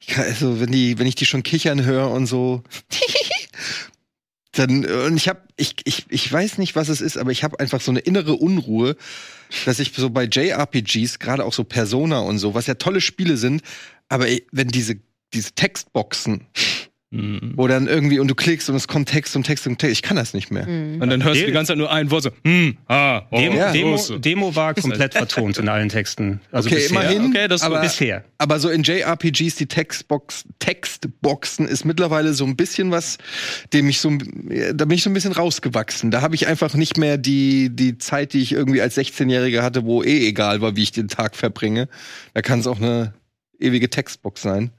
kann, 0.06 0.24
also 0.24 0.60
wenn 0.60 0.70
die, 0.70 0.98
wenn 0.98 1.06
ich 1.06 1.16
die 1.16 1.26
schon 1.26 1.42
kichern 1.42 1.84
höre 1.84 2.10
und 2.10 2.26
so, 2.26 2.62
dann 4.52 4.84
und 4.84 5.16
ich 5.16 5.28
habe, 5.28 5.40
ich, 5.56 5.76
ich, 5.84 6.06
ich 6.10 6.32
weiß 6.32 6.58
nicht, 6.58 6.76
was 6.76 6.88
es 6.88 7.00
ist, 7.00 7.16
aber 7.16 7.32
ich 7.32 7.42
habe 7.42 7.58
einfach 7.58 7.80
so 7.80 7.90
eine 7.90 8.00
innere 8.00 8.34
Unruhe, 8.34 8.96
dass 9.64 9.80
ich 9.80 9.92
so 9.96 10.10
bei 10.10 10.24
JRPGs, 10.24 11.18
gerade 11.18 11.44
auch 11.44 11.52
so 11.52 11.64
Persona 11.64 12.20
und 12.20 12.38
so, 12.38 12.54
was 12.54 12.66
ja 12.66 12.74
tolle 12.74 13.00
Spiele 13.00 13.36
sind, 13.36 13.62
aber 14.08 14.26
wenn 14.52 14.68
diese 14.68 15.00
diese 15.34 15.52
Textboxen 15.52 16.46
Mhm. 17.14 17.52
Wo 17.56 17.68
dann 17.68 17.88
irgendwie, 17.88 18.18
und 18.18 18.28
du 18.28 18.34
klickst 18.34 18.70
und 18.70 18.74
es 18.76 18.88
kommt 18.88 19.10
Text 19.10 19.36
und 19.36 19.44
Text 19.44 19.66
und 19.66 19.76
Text. 19.78 19.92
Ich 19.92 20.00
kann 20.02 20.16
das 20.16 20.32
nicht 20.32 20.50
mehr. 20.50 20.66
Mhm. 20.66 21.02
Und 21.02 21.10
dann 21.10 21.22
hörst 21.22 21.36
du 21.36 21.40
De- 21.40 21.46
die 21.48 21.52
ganze 21.52 21.72
Zeit 21.72 21.76
nur 21.78 21.92
ein 21.92 22.10
Wort 22.10 22.22
so, 22.22 22.30
hm, 22.42 22.78
ah, 22.88 23.22
oh, 23.30 23.36
Demo, 23.38 23.56
Ja. 23.58 23.70
Demo, 23.70 23.96
so. 23.98 24.18
Demo 24.18 24.56
war 24.56 24.72
komplett 24.72 25.12
vertont 25.12 25.58
in 25.58 25.68
allen 25.68 25.90
Texten. 25.90 26.40
Also 26.50 26.68
okay, 26.68 26.76
bisher. 26.76 26.90
immerhin. 27.10 27.26
Okay, 27.30 27.48
das- 27.48 27.60
aber, 27.62 27.82
bisher. 27.82 28.24
aber 28.38 28.58
so 28.58 28.70
in 28.70 28.82
JRPGs, 28.82 29.56
die 29.56 29.66
Textbox, 29.66 30.44
Textboxen 30.58 31.68
ist 31.68 31.84
mittlerweile 31.84 32.32
so 32.32 32.44
ein 32.46 32.56
bisschen 32.56 32.90
was, 32.90 33.18
dem 33.74 33.88
ich 33.90 34.00
so, 34.00 34.10
da 34.74 34.84
bin 34.86 34.92
ich 34.92 35.02
so 35.02 35.10
ein 35.10 35.14
bisschen 35.14 35.32
rausgewachsen. 35.32 36.10
Da 36.10 36.22
habe 36.22 36.34
ich 36.34 36.46
einfach 36.46 36.74
nicht 36.74 36.96
mehr 36.96 37.18
die, 37.18 37.68
die 37.70 37.98
Zeit, 37.98 38.32
die 38.32 38.40
ich 38.40 38.52
irgendwie 38.52 38.80
als 38.80 38.96
16-Jähriger 38.96 39.60
hatte, 39.62 39.84
wo 39.84 40.02
eh 40.02 40.26
egal 40.28 40.60
war, 40.62 40.76
wie 40.76 40.82
ich 40.82 40.92
den 40.92 41.08
Tag 41.08 41.36
verbringe. 41.36 41.88
Da 42.34 42.42
kann 42.42 42.60
es 42.60 42.66
auch 42.66 42.78
eine 42.80 43.12
ewige 43.60 43.90
Textbox 43.90 44.42
sein. 44.42 44.70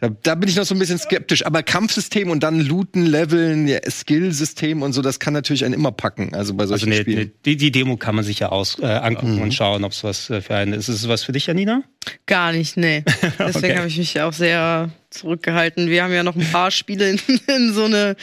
Da, 0.00 0.08
da 0.22 0.36
bin 0.36 0.48
ich 0.48 0.54
noch 0.54 0.64
so 0.64 0.76
ein 0.76 0.78
bisschen 0.78 0.98
skeptisch. 0.98 1.44
Aber 1.44 1.64
Kampfsystem 1.64 2.30
und 2.30 2.44
dann 2.44 2.60
Looten, 2.60 3.04
Leveln, 3.04 3.66
ja, 3.66 3.78
Skillsystem 3.90 4.82
und 4.82 4.92
so, 4.92 5.02
das 5.02 5.18
kann 5.18 5.32
natürlich 5.34 5.64
einen 5.64 5.74
immer 5.74 5.90
packen. 5.90 6.34
Also 6.34 6.54
bei 6.54 6.62
Also 6.62 6.74
solchen 6.76 6.90
ne, 6.90 6.96
Spielen. 6.96 7.18
ne, 7.18 7.30
die, 7.44 7.56
die 7.56 7.72
Demo 7.72 7.96
kann 7.96 8.14
man 8.14 8.24
sich 8.24 8.38
ja 8.38 8.50
aus, 8.50 8.78
äh, 8.78 8.86
angucken 8.86 9.34
Mhm. 9.36 9.42
und 9.42 9.54
schauen, 9.54 9.82
ob 9.82 9.90
es 9.90 10.04
was 10.04 10.30
äh, 10.30 10.40
für 10.40 10.54
einen 10.54 10.72
ist. 10.72 10.88
Ist 10.88 11.00
es 11.02 11.08
was 11.08 11.24
für 11.24 11.32
dich, 11.32 11.46
Janina? 11.46 11.82
Gar 12.26 12.52
nicht, 12.52 12.76
nee. 12.76 13.02
Deswegen 13.40 13.56
Okay. 13.56 13.76
habe 13.76 13.88
ich 13.88 13.98
mich 13.98 14.20
auch 14.20 14.32
sehr 14.32 14.90
zurückgehalten. 15.10 15.88
Wir 15.90 16.04
haben 16.04 16.12
ja 16.12 16.22
noch 16.22 16.36
ein 16.36 16.48
paar 16.52 16.70
Spiele 16.70 17.10
in, 17.10 17.20
in 17.48 17.72
so 17.74 17.84
eine 17.84 18.14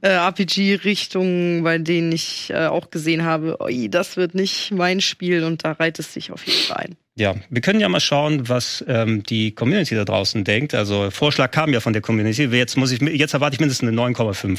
äh, 0.00 0.08
RPG-Richtung, 0.08 1.62
bei 1.62 1.78
denen 1.78 2.12
ich 2.12 2.50
äh, 2.50 2.66
auch 2.66 2.90
gesehen 2.90 3.24
habe, 3.24 3.60
oi, 3.60 3.88
das 3.88 4.16
wird 4.16 4.34
nicht 4.34 4.72
mein 4.72 5.00
Spiel 5.00 5.44
und 5.44 5.64
da 5.64 5.72
reiht 5.72 5.98
es 5.98 6.12
sich 6.12 6.32
auf 6.32 6.46
jeden 6.46 6.60
Fall 6.64 6.76
ein. 6.86 6.96
Ja, 7.20 7.34
wir 7.50 7.60
können 7.60 7.80
ja 7.80 7.88
mal 7.90 8.00
schauen, 8.00 8.48
was 8.48 8.82
ähm, 8.88 9.22
die 9.22 9.52
Community 9.54 9.94
da 9.94 10.04
draußen 10.06 10.42
denkt. 10.42 10.74
Also 10.74 11.10
Vorschlag 11.10 11.50
kam 11.50 11.72
ja 11.72 11.80
von 11.80 11.92
der 11.92 12.00
Community. 12.02 12.44
Jetzt 12.44 12.76
muss 12.78 12.90
ich, 12.92 13.00
jetzt 13.02 13.34
erwarte 13.34 13.54
ich 13.54 13.60
mindestens 13.60 13.88
eine 13.88 13.96
9,5 14.00 14.58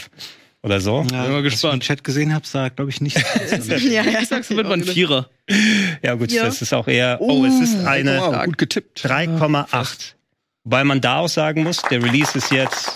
oder 0.64 0.80
so. 0.80 1.06
Ja, 1.12 1.24
Bin 1.24 1.32
mal 1.32 1.40
was 1.40 1.46
ich 1.48 1.52
gespannt. 1.54 1.74
im 1.74 1.80
Chat 1.80 2.04
gesehen 2.04 2.34
habe, 2.36 2.46
sagt, 2.46 2.76
glaube 2.76 2.92
ich, 2.92 3.02
nicht. 3.02 3.18
ja, 3.68 4.04
ja, 4.04 4.20
Ich 4.22 4.28
sag's, 4.30 4.50
wird 4.52 4.68
man 4.70 4.82
ein 4.82 4.84
Vierer. 4.84 5.28
Ja 6.04 6.14
gut, 6.14 6.32
Ja. 6.32 6.44
das 6.46 6.62
ist 6.62 6.72
auch 6.74 6.88
eher. 6.88 7.18
Oh, 7.20 7.44
es 7.46 7.60
ist 7.60 7.84
eine 7.86 8.20
wow, 8.20 8.46
gut 8.46 8.60
getippt. 8.60 9.04
3,8. 9.06 10.14
Wobei 10.64 10.84
man 10.84 11.02
da 11.02 11.18
auch 11.18 11.30
sagen 11.30 11.64
muss, 11.64 11.82
der 11.90 12.04
Release 12.04 12.38
ist 12.38 12.52
jetzt 12.52 12.92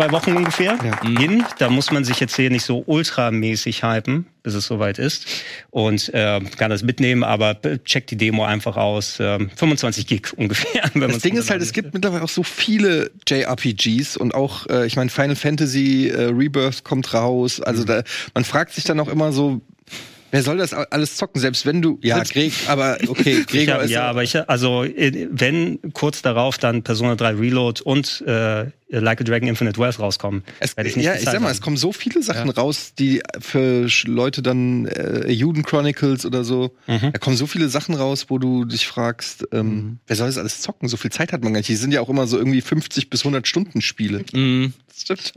zwei 0.00 0.12
Wochen 0.12 0.34
ungefähr 0.34 0.78
Ja. 0.82 1.02
hin. 1.02 1.44
Da 1.58 1.68
muss 1.68 1.90
man 1.90 2.04
sich 2.04 2.20
jetzt 2.20 2.34
hier 2.34 2.48
nicht 2.50 2.64
so 2.64 2.82
ultramäßig 2.86 3.82
hypen, 3.82 4.24
bis 4.42 4.54
es 4.54 4.64
soweit 4.66 4.98
ist. 4.98 5.26
Und 5.68 6.08
äh, 6.14 6.40
kann 6.56 6.70
das 6.70 6.82
mitnehmen, 6.82 7.22
aber 7.22 7.58
checkt 7.84 8.10
die 8.10 8.16
Demo 8.16 8.44
einfach 8.44 8.78
aus. 8.78 9.18
Ähm, 9.20 9.50
25 9.54 10.06
Gig 10.06 10.32
ungefähr. 10.38 10.90
Das 10.94 11.18
Ding 11.18 11.36
ist 11.36 11.50
halt, 11.50 11.60
es 11.60 11.72
gibt 11.74 11.92
mittlerweile 11.92 12.24
auch 12.24 12.30
so 12.30 12.42
viele 12.42 13.10
JRPGs 13.28 14.16
und 14.16 14.34
auch, 14.34 14.66
äh, 14.68 14.86
ich 14.86 14.96
meine, 14.96 15.10
Final 15.10 15.36
Fantasy 15.36 16.08
äh, 16.08 16.30
Rebirth 16.30 16.82
kommt 16.82 17.12
raus. 17.12 17.60
Also 17.60 17.84
da, 17.84 18.02
man 18.32 18.44
fragt 18.44 18.72
sich 18.72 18.84
dann 18.84 19.00
auch 19.00 19.08
immer 19.08 19.32
so, 19.32 19.60
wer 20.30 20.42
soll 20.42 20.58
das 20.58 20.72
alles 20.74 21.16
zocken? 21.16 21.40
Selbst 21.40 21.66
wenn 21.66 21.82
du, 21.82 21.98
ja, 22.02 22.22
Greg, 22.22 22.52
aber 22.68 22.98
okay, 23.08 23.44
Gregor 23.46 23.76
hab, 23.76 23.82
ist 23.82 23.90
ja, 23.90 24.08
aber 24.08 24.22
ich, 24.22 24.36
also 24.48 24.84
wenn 24.86 25.78
kurz 25.92 26.22
darauf 26.22 26.58
dann 26.58 26.82
Persona 26.82 27.16
3 27.16 27.30
Reload 27.34 27.82
und 27.82 28.22
äh, 28.26 28.66
Like 28.92 29.20
a 29.20 29.24
Dragon 29.24 29.48
Infinite 29.48 29.78
Wealth 29.78 30.00
rauskommen, 30.00 30.42
Es, 30.58 30.76
werde 30.76 30.90
ich 30.90 30.96
nicht 30.96 31.06
ja, 31.06 31.14
ich 31.14 31.20
sag 31.22 31.34
mal, 31.34 31.42
haben. 31.46 31.52
es 31.52 31.60
kommen 31.60 31.76
so 31.76 31.92
viele 31.92 32.22
Sachen 32.24 32.50
raus, 32.50 32.92
die 32.98 33.22
für 33.38 33.86
Leute 34.06 34.42
dann 34.42 34.86
äh, 34.86 35.30
Juden 35.30 35.62
Chronicles 35.62 36.26
oder 36.26 36.42
so, 36.42 36.74
Mhm. 36.88 37.12
da 37.12 37.18
kommen 37.18 37.36
so 37.36 37.46
viele 37.46 37.68
Sachen 37.68 37.94
raus, 37.94 38.26
wo 38.28 38.38
du 38.38 38.64
dich 38.64 38.88
fragst, 38.88 39.46
ähm, 39.52 39.98
wer 40.08 40.16
soll 40.16 40.26
das 40.26 40.38
alles 40.38 40.60
zocken? 40.60 40.88
So 40.88 40.96
viel 40.96 41.12
Zeit 41.12 41.32
hat 41.32 41.44
man 41.44 41.52
gar 41.52 41.60
nicht. 41.60 41.68
Die 41.68 41.76
sind 41.76 41.92
ja 41.92 42.00
auch 42.00 42.08
immer 42.08 42.26
so 42.26 42.36
irgendwie 42.36 42.60
50 42.60 43.10
bis 43.10 43.20
100 43.20 43.46
Stunden 43.46 43.80
Spiele. 43.80 44.24
Mhm. 44.32 44.72
Das 44.88 45.02
stimmt. 45.02 45.32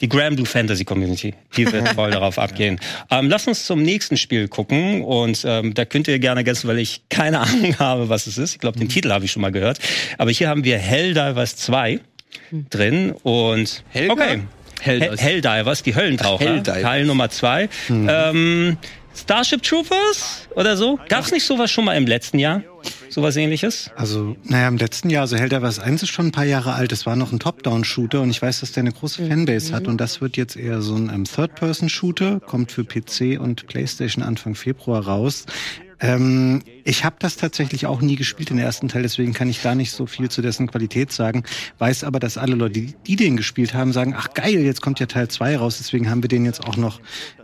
Die 0.00 0.08
Grand 0.08 0.36
Blue 0.36 0.46
Fantasy 0.46 0.84
Community, 0.84 1.34
die 1.56 1.70
wird 1.70 1.88
voll 1.94 2.10
darauf 2.10 2.38
abgehen. 2.38 2.78
Ähm, 3.10 3.28
lass 3.28 3.46
uns 3.46 3.64
zum 3.66 3.82
nächsten 3.82 4.16
Spiel 4.16 4.48
gucken 4.48 5.02
und 5.02 5.42
ähm, 5.46 5.74
da 5.74 5.84
könnt 5.84 6.08
ihr 6.08 6.18
gerne 6.18 6.40
ergänzen, 6.40 6.68
weil 6.68 6.78
ich 6.78 7.02
keine 7.10 7.40
Ahnung 7.40 7.78
habe, 7.78 8.08
was 8.08 8.26
es 8.26 8.38
ist. 8.38 8.52
Ich 8.54 8.58
glaube, 8.60 8.78
den 8.78 8.88
Titel 8.88 9.10
habe 9.10 9.24
ich 9.24 9.32
schon 9.32 9.42
mal 9.42 9.52
gehört. 9.52 9.78
Aber 10.18 10.30
hier 10.30 10.48
haben 10.48 10.64
wir 10.64 10.78
Helldivers 10.78 11.56
2 11.56 12.00
drin 12.70 13.12
und 13.22 13.82
Helga? 13.90 14.12
okay. 14.14 14.40
Helldivers. 14.82 15.20
Hell- 15.20 15.42
Helldivers, 15.42 15.82
die 15.82 15.94
Höllentaucher, 15.94 16.44
Helldivers. 16.46 16.80
Teil 16.82 17.04
Nummer 17.04 17.28
2. 17.28 17.68
Ähm, 17.90 18.78
Starship 19.20 19.62
Troopers 19.62 20.48
oder 20.56 20.76
so? 20.76 20.98
Gab 21.08 21.24
es 21.24 21.32
nicht 21.32 21.44
sowas 21.44 21.70
schon 21.70 21.84
mal 21.84 21.96
im 21.96 22.06
letzten 22.06 22.38
Jahr? 22.38 22.62
Sowas 23.10 23.36
ähnliches? 23.36 23.90
Also, 23.96 24.36
naja, 24.44 24.68
im 24.68 24.76
letzten 24.76 25.10
Jahr, 25.10 25.22
also 25.22 25.36
Helldivers 25.36 25.78
1 25.78 26.04
ist 26.04 26.10
schon 26.10 26.28
ein 26.28 26.32
paar 26.32 26.44
Jahre 26.44 26.74
alt. 26.74 26.92
Es 26.92 27.06
war 27.06 27.16
noch 27.16 27.32
ein 27.32 27.40
Top-Down-Shooter 27.40 28.20
und 28.20 28.30
ich 28.30 28.40
weiß, 28.40 28.60
dass 28.60 28.72
der 28.72 28.82
eine 28.82 28.92
große 28.92 29.26
Fanbase 29.26 29.74
hat. 29.74 29.88
Und 29.88 30.00
das 30.00 30.20
wird 30.20 30.36
jetzt 30.36 30.56
eher 30.56 30.80
so 30.80 30.94
ein 30.94 31.10
ähm, 31.12 31.24
Third-Person-Shooter, 31.24 32.40
kommt 32.40 32.72
für 32.72 32.84
PC 32.84 33.40
und 33.40 33.66
PlayStation 33.66 34.22
Anfang 34.24 34.54
Februar 34.54 35.04
raus. 35.04 35.44
Ähm, 36.00 36.62
ich 36.84 37.04
habe 37.04 37.16
das 37.18 37.36
tatsächlich 37.36 37.86
auch 37.86 38.00
nie 38.00 38.16
gespielt, 38.16 38.50
den 38.50 38.58
ersten 38.58 38.88
Teil, 38.88 39.02
deswegen 39.02 39.34
kann 39.34 39.48
ich 39.48 39.60
da 39.60 39.74
nicht 39.74 39.92
so 39.92 40.06
viel 40.06 40.30
zu 40.30 40.40
dessen 40.40 40.66
Qualität 40.66 41.12
sagen. 41.12 41.44
Weiß 41.78 42.04
aber, 42.04 42.20
dass 42.20 42.38
alle 42.38 42.56
Leute, 42.56 42.80
die, 42.80 42.94
die 43.06 43.16
den 43.16 43.36
gespielt 43.36 43.74
haben, 43.74 43.92
sagen, 43.92 44.14
ach 44.16 44.32
geil, 44.32 44.60
jetzt 44.60 44.80
kommt 44.80 44.98
ja 44.98 45.06
Teil 45.06 45.28
2 45.28 45.58
raus, 45.58 45.78
deswegen 45.78 46.08
haben 46.08 46.22
wir 46.22 46.28
den 46.28 46.44
jetzt 46.44 46.66
auch 46.66 46.76
noch 46.76 47.00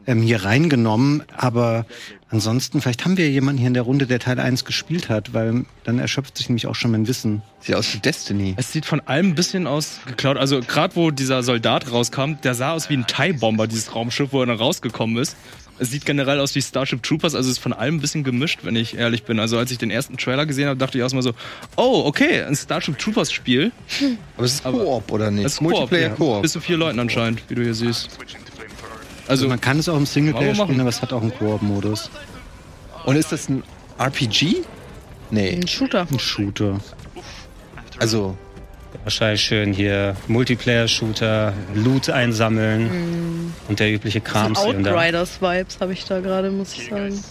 ähm, 0.06 0.22
hier 0.22 0.44
reingenommen. 0.44 1.22
Aber 1.36 1.84
ansonsten, 2.30 2.80
vielleicht 2.80 3.04
haben 3.04 3.16
wir 3.16 3.30
jemanden 3.30 3.58
hier 3.58 3.68
in 3.68 3.74
der 3.74 3.82
Runde, 3.82 4.06
der 4.06 4.20
Teil 4.20 4.40
1 4.40 4.64
gespielt 4.64 5.08
hat, 5.08 5.34
weil 5.34 5.66
dann 5.84 5.98
erschöpft 5.98 6.38
sich 6.38 6.48
nämlich 6.48 6.66
auch 6.66 6.74
schon 6.74 6.92
mein 6.92 7.06
Wissen. 7.06 7.42
Sieht 7.60 7.74
aus 7.74 7.92
wie 7.92 7.98
Destiny. 7.98 8.54
Es 8.56 8.72
sieht 8.72 8.86
von 8.86 9.00
allem 9.00 9.28
ein 9.28 9.34
bisschen 9.34 9.66
aus 9.66 10.00
geklaut. 10.06 10.38
Also 10.38 10.60
gerade 10.60 10.96
wo 10.96 11.10
dieser 11.10 11.42
Soldat 11.42 11.90
rauskam, 11.90 12.34
der 12.42 12.54
sah 12.54 12.72
aus 12.72 12.88
wie 12.88 12.96
ein 12.96 13.06
TIE-Bomber, 13.06 13.66
dieses 13.66 13.94
Raumschiff, 13.94 14.32
wo 14.32 14.40
er 14.40 14.46
dann 14.46 14.56
rausgekommen 14.56 15.18
ist. 15.18 15.36
Es 15.78 15.90
sieht 15.90 16.06
generell 16.06 16.40
aus 16.40 16.54
wie 16.54 16.62
Starship 16.62 17.02
Troopers, 17.02 17.34
also 17.34 17.50
es 17.50 17.58
ist 17.58 17.62
von 17.62 17.72
allem 17.74 17.96
ein 17.96 18.00
bisschen 18.00 18.24
gemischt, 18.24 18.60
wenn 18.62 18.76
ich 18.76 18.96
ehrlich 18.96 19.24
bin. 19.24 19.38
Also 19.38 19.58
als 19.58 19.70
ich 19.70 19.78
den 19.78 19.90
ersten 19.90 20.16
Trailer 20.16 20.46
gesehen 20.46 20.68
habe, 20.68 20.78
dachte 20.78 20.96
ich 20.96 21.02
erstmal 21.02 21.22
so, 21.22 21.32
oh, 21.76 22.02
okay, 22.06 22.42
ein 22.42 22.56
Starship 22.56 22.98
Troopers 22.98 23.30
Spiel. 23.30 23.72
Aber 24.36 24.46
es 24.46 24.54
ist 24.54 24.64
Koop, 24.64 25.12
oder 25.12 25.30
nicht? 25.30 25.44
Das 25.44 25.52
ist 25.52 25.58
Koop, 25.58 25.70
Multiplayer 25.70 26.08
ja. 26.08 26.14
Koop. 26.14 26.42
Bis 26.42 26.52
zu 26.52 26.60
vier 26.60 26.78
Leuten 26.78 26.98
anscheinend, 26.98 27.42
wie 27.48 27.54
du 27.54 27.62
hier 27.62 27.74
siehst. 27.74 28.08
Also 28.18 28.36
Also, 29.28 29.48
man 29.48 29.60
kann 29.60 29.78
es 29.78 29.88
auch 29.88 29.96
im 29.96 30.06
Singleplayer 30.06 30.54
spielen, 30.54 30.80
aber 30.80 30.88
es 30.88 31.02
hat 31.02 31.12
auch 31.12 31.20
einen 31.20 31.34
Koop-Modus. 31.36 32.10
Und 33.04 33.16
ist 33.16 33.32
das 33.32 33.48
ein 33.48 33.62
RPG? 33.98 34.62
Nee. 35.30 35.50
Ein 35.50 35.66
Shooter. 35.66 36.06
Ein 36.10 36.18
Shooter. 36.18 36.80
Also, 37.98 38.36
Wahrscheinlich 39.04 39.42
schön 39.42 39.72
hier 39.72 40.16
Multiplayer-Shooter, 40.28 41.52
Loot 41.74 42.10
einsammeln 42.10 43.52
und 43.68 43.80
der 43.80 43.92
übliche 43.92 44.20
Kram. 44.20 44.56
Outriders-Vibes 44.56 45.78
habe 45.80 45.92
ich 45.92 46.04
da 46.04 46.20
gerade, 46.20 46.50
muss 46.50 46.74
ich 46.74 46.88
sagen. 46.88 47.22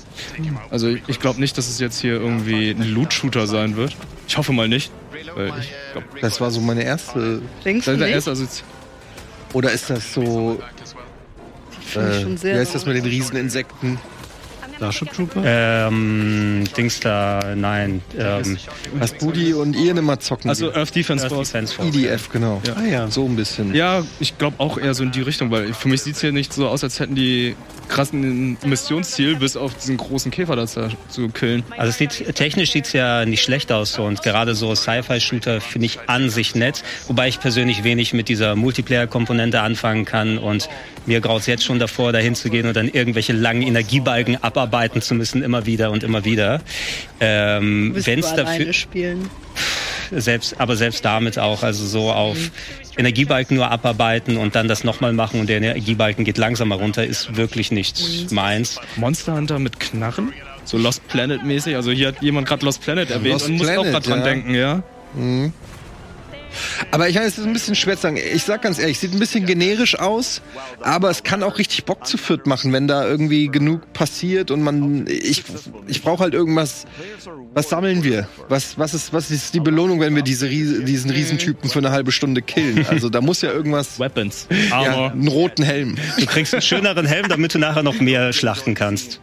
also 0.70 0.96
ich 1.08 1.20
glaube 1.20 1.40
nicht, 1.40 1.58
dass 1.58 1.68
es 1.68 1.80
jetzt 1.80 2.00
hier 2.00 2.14
irgendwie 2.14 2.72
ein 2.72 2.84
Loot-Shooter 2.94 3.48
sein 3.48 3.76
wird. 3.76 3.96
Ich 4.28 4.38
hoffe 4.38 4.54
mal 4.54 4.68
nicht. 4.68 4.92
Weil 5.36 5.50
ich 5.60 5.72
glaube, 5.92 6.08
das 6.22 6.40
war 6.42 6.52
so 6.52 6.62
meine 6.62 6.84
erste. 6.84 7.42
Denkst 7.64 7.86
du 7.86 7.98
nicht? 7.98 8.16
Assozi 8.16 8.64
Oder 9.54 9.72
ist 9.72 9.90
das 9.90 10.14
so. 10.14 10.62
Finde 11.82 12.10
ich 12.10 12.18
Äh, 12.18 12.22
schon 12.22 12.34
wie 12.34 12.38
sehr 12.38 12.60
heißt 12.60 12.76
das 12.76 12.86
mit 12.86 12.96
den 12.96 13.06
Rieseninsekten? 13.06 14.00
Starship 14.78 15.14
Trooper? 15.14 15.42
Ähm, 15.46 16.64
Dings 16.76 17.00
da, 17.00 17.54
nein. 17.56 18.02
Ähm, 18.18 18.58
Was 18.94 19.14
Budi 19.14 19.54
und 19.54 19.76
ihr 19.76 19.96
immer 19.96 20.20
zocken. 20.20 20.50
Also 20.50 20.74
Earth 20.74 20.96
Defense 20.96 21.24
Earth 21.24 21.34
Force. 21.34 21.52
Defense 21.52 21.76
Force. 21.76 21.96
EDF, 21.96 22.30
genau. 22.30 22.62
Ja. 22.66 22.74
Ah 22.76 22.86
ja. 22.86 23.08
So 23.08 23.26
ein 23.26 23.36
bisschen. 23.36 23.74
Ja, 23.74 24.04
ich 24.20 24.38
glaube 24.38 24.60
auch 24.60 24.78
eher 24.78 24.94
so 24.94 25.04
in 25.04 25.12
die 25.12 25.22
Richtung, 25.22 25.52
weil 25.52 25.74
für 25.74 25.88
mich 25.88 26.02
sieht 26.02 26.16
es 26.16 26.22
hier 26.22 26.32
nicht 26.32 26.54
so 26.54 26.68
aus, 26.68 26.84
als 26.84 27.00
hätten 27.00 27.16
die 27.16 27.56
krassen 27.88 28.58
Missionsziel, 28.66 29.36
bis 29.36 29.56
auf 29.56 29.74
diesen 29.76 29.98
großen 29.98 30.32
Käfer 30.32 30.56
da 30.56 30.66
zu, 30.66 31.30
killen. 31.30 31.64
Also 31.78 31.90
es 31.90 31.98
sieht, 31.98 32.36
technisch 32.36 32.72
sieht's 32.72 32.94
ja 32.94 33.26
nicht 33.26 33.44
schlecht 33.44 33.72
aus 33.72 33.94
so 33.94 34.04
und 34.04 34.24
gerade 34.24 34.56
so 34.56 34.74
Sci-Fi-Shooter 34.74 35.62
finde 35.62 35.86
ich 35.86 36.00
an 36.08 36.30
sich 36.30 36.56
nett, 36.56 36.84
wobei 37.08 37.28
ich 37.28 37.40
persönlich 37.40 37.84
wenig 37.84 38.14
mit 38.14 38.30
dieser 38.30 38.56
Multiplayer-Komponente 38.56 39.62
anfangen 39.62 40.06
kann 40.06 40.38
und 40.38 40.68
mir 41.06 41.22
graut's 41.22 41.46
jetzt 41.46 41.64
schon 41.64 41.80
davor, 41.80 42.12
dahin 42.12 42.36
zu 42.36 42.50
gehen 42.50 42.68
und 42.68 42.76
dann 42.76 42.88
irgendwelche 42.90 43.34
langen 43.34 43.62
Energiebalken 43.62 44.44
abarbeiten 44.44 45.02
zu 45.02 45.16
müssen, 45.16 45.44
immer 45.44 45.66
wieder 45.66 45.92
und 45.92 46.04
immer 46.04 46.26
wieder. 46.26 46.62
Ähm, 47.20 47.94
wenn's 47.96 48.32
du 48.32 48.36
dafür, 48.44 48.74
spielen? 48.74 49.30
selbst, 50.12 50.60
aber 50.60 50.76
selbst 50.76 51.06
damit 51.06 51.40
auch, 51.40 51.64
also 51.64 51.86
so 51.86 52.12
auf 52.12 52.38
Energiebalken 52.98 53.58
nur 53.58 53.72
abarbeiten 53.72 54.38
und 54.38 54.56
dann 54.56 54.68
das 54.68 54.84
nochmal 54.84 55.14
machen 55.14 55.40
und 55.40 55.50
der 55.50 55.58
Energiebalken 55.58 56.26
geht 56.26 56.38
langsamer 56.38 56.76
runter, 56.76 57.06
ist 57.06 57.36
wirklich 57.36 57.72
nicht 57.72 58.32
meins. 58.32 58.80
Monster 58.96 59.36
Hunter 59.36 59.60
mit 59.60 59.80
Knarren? 59.80 60.34
So 60.64 60.78
Lost 60.78 61.08
Planet 61.08 61.44
mäßig. 61.44 61.76
Also 61.76 61.92
hier 61.92 62.10
hat 62.10 62.22
jemand 62.22 62.48
gerade 62.48 62.66
Lost 62.66 62.82
Planet 62.82 63.10
erwähnt 63.12 63.34
Lost 63.34 63.50
und 63.50 63.58
muss 63.58 63.68
auch 63.68 63.74
Planet, 63.74 63.92
gerade 63.92 64.10
dran 64.10 64.20
ja. 64.20 64.26
denken, 64.26 64.56
ja. 64.56 64.84
Aber 66.92 67.10
ich 67.10 67.16
meine, 67.16 67.28
es 67.28 67.38
ist 67.38 67.46
ein 67.46 67.54
bisschen 67.54 67.76
schwer 67.76 67.96
zu 67.96 68.04
sagen. 68.04 68.18
Ich 68.18 68.44
sag 68.44 68.62
ganz 68.62 68.80
ehrlich, 68.80 69.00
sieht 69.00 69.14
ein 69.14 69.20
bisschen 69.20 69.46
generisch 69.46 69.98
aus, 69.98 70.42
aber 70.82 71.10
es 71.10 71.24
kann 71.24 71.44
auch 71.44 71.58
richtig 71.58 71.86
Bock 71.86 72.06
zu 72.06 72.18
viert 72.18 72.48
machen, 72.48 72.74
wenn 72.74 72.88
da 72.88 73.06
irgendwie 73.06 73.48
genug 73.48 73.94
passiert 73.94 74.52
und 74.52 74.62
man. 74.62 75.06
Ich, 75.08 75.44
ich 75.88 76.02
brauche 76.02 76.24
halt 76.24 76.34
irgendwas. 76.34 76.86
Was 77.54 77.70
sammeln 77.70 78.04
wir? 78.04 78.28
Was, 78.50 78.78
was, 78.78 78.94
ist, 78.94 79.14
was 79.14 79.32
ist 79.32 79.54
die 79.54 79.60
Belohnung, 79.60 80.00
wenn 80.00 80.16
wir 80.16 80.24
diese, 80.24 80.50
diesen 80.50 81.10
Riesentypen 81.10 81.70
für 81.70 81.80
eine 81.80 81.92
halbe 81.92 82.12
Stunde 82.12 82.42
killen? 82.42 82.86
Also 82.88 83.10
da 83.10 83.22
muss 83.22 83.42
ja 83.42 83.52
irgendwas. 83.52 84.00
Weapons. 84.00 84.48
Ja, 84.70 84.76
Armor. 84.76 85.12
einen 85.12 85.28
roten 85.28 85.64
Helm. 85.64 85.96
Du 86.18 86.26
kriegst 86.26 86.54
einen 86.54 86.62
schöneren 86.62 87.06
Helm, 87.06 87.28
damit 87.28 87.54
du 87.54 87.60
nachher 87.60 87.84
noch 87.84 88.00
mehr 88.00 88.34
schlachten 88.34 88.76
kannst. 88.76 89.20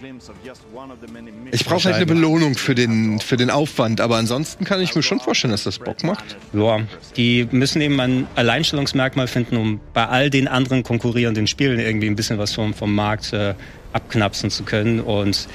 Ich 1.51 1.65
brauche 1.65 1.85
halt 1.85 1.97
eine 1.97 2.07
Belohnung 2.07 2.55
für 2.55 2.75
den, 2.75 3.21
für 3.21 3.37
den 3.37 3.51
Aufwand, 3.51 4.01
aber 4.01 4.17
ansonsten 4.17 4.65
kann 4.65 4.81
ich 4.81 4.95
mir 4.95 5.03
schon 5.03 5.21
vorstellen, 5.21 5.53
dass 5.53 5.65
das 5.65 5.79
Bock 5.79 6.03
macht. 6.03 6.37
Ja, 6.53 6.81
die 7.17 7.47
müssen 7.51 7.81
eben 7.81 8.01
ein 8.01 8.27
Alleinstellungsmerkmal 8.35 9.27
finden, 9.27 9.57
um 9.57 9.81
bei 9.93 10.07
all 10.07 10.31
den 10.31 10.49
anderen 10.49 10.83
konkurrierenden 10.83 11.47
Spielen 11.47 11.79
irgendwie 11.79 12.07
ein 12.07 12.17
bisschen 12.17 12.39
was 12.39 12.53
vom, 12.55 12.75
vom 12.75 12.95
Markt 12.95 13.33
äh, 13.33 13.55
abknapsen 13.93 14.51
zu 14.51 14.65
können. 14.65 15.01
Und 15.01 15.47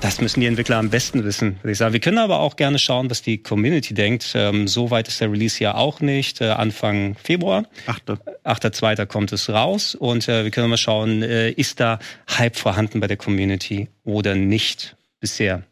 das 0.00 0.20
müssen 0.20 0.40
die 0.40 0.46
Entwickler 0.46 0.76
am 0.76 0.90
besten 0.90 1.24
wissen, 1.24 1.56
würde 1.62 1.72
ich 1.72 1.78
sagen. 1.78 1.92
Wir 1.92 2.00
können 2.00 2.18
aber 2.18 2.40
auch 2.40 2.56
gerne 2.56 2.78
schauen, 2.78 3.10
was 3.10 3.22
die 3.22 3.42
Community 3.42 3.94
denkt. 3.94 4.32
Ähm, 4.34 4.68
so 4.68 4.90
weit 4.90 5.08
ist 5.08 5.20
der 5.20 5.30
Release 5.30 5.62
ja 5.62 5.74
auch 5.74 6.00
nicht. 6.00 6.40
Äh, 6.40 6.50
Anfang 6.50 7.16
Februar. 7.16 7.64
Achte. 7.86 8.18
8.2. 8.44 9.06
kommt 9.06 9.32
es 9.32 9.48
raus 9.48 9.94
und 9.94 10.28
äh, 10.28 10.44
wir 10.44 10.50
können 10.50 10.70
mal 10.70 10.76
schauen, 10.76 11.22
äh, 11.22 11.50
ist 11.50 11.80
da 11.80 11.98
Hype 12.30 12.56
vorhanden 12.56 13.00
bei 13.00 13.06
der 13.06 13.16
Community 13.16 13.88
oder 14.04 14.34
nicht 14.34 14.96
bisher. 15.20 15.64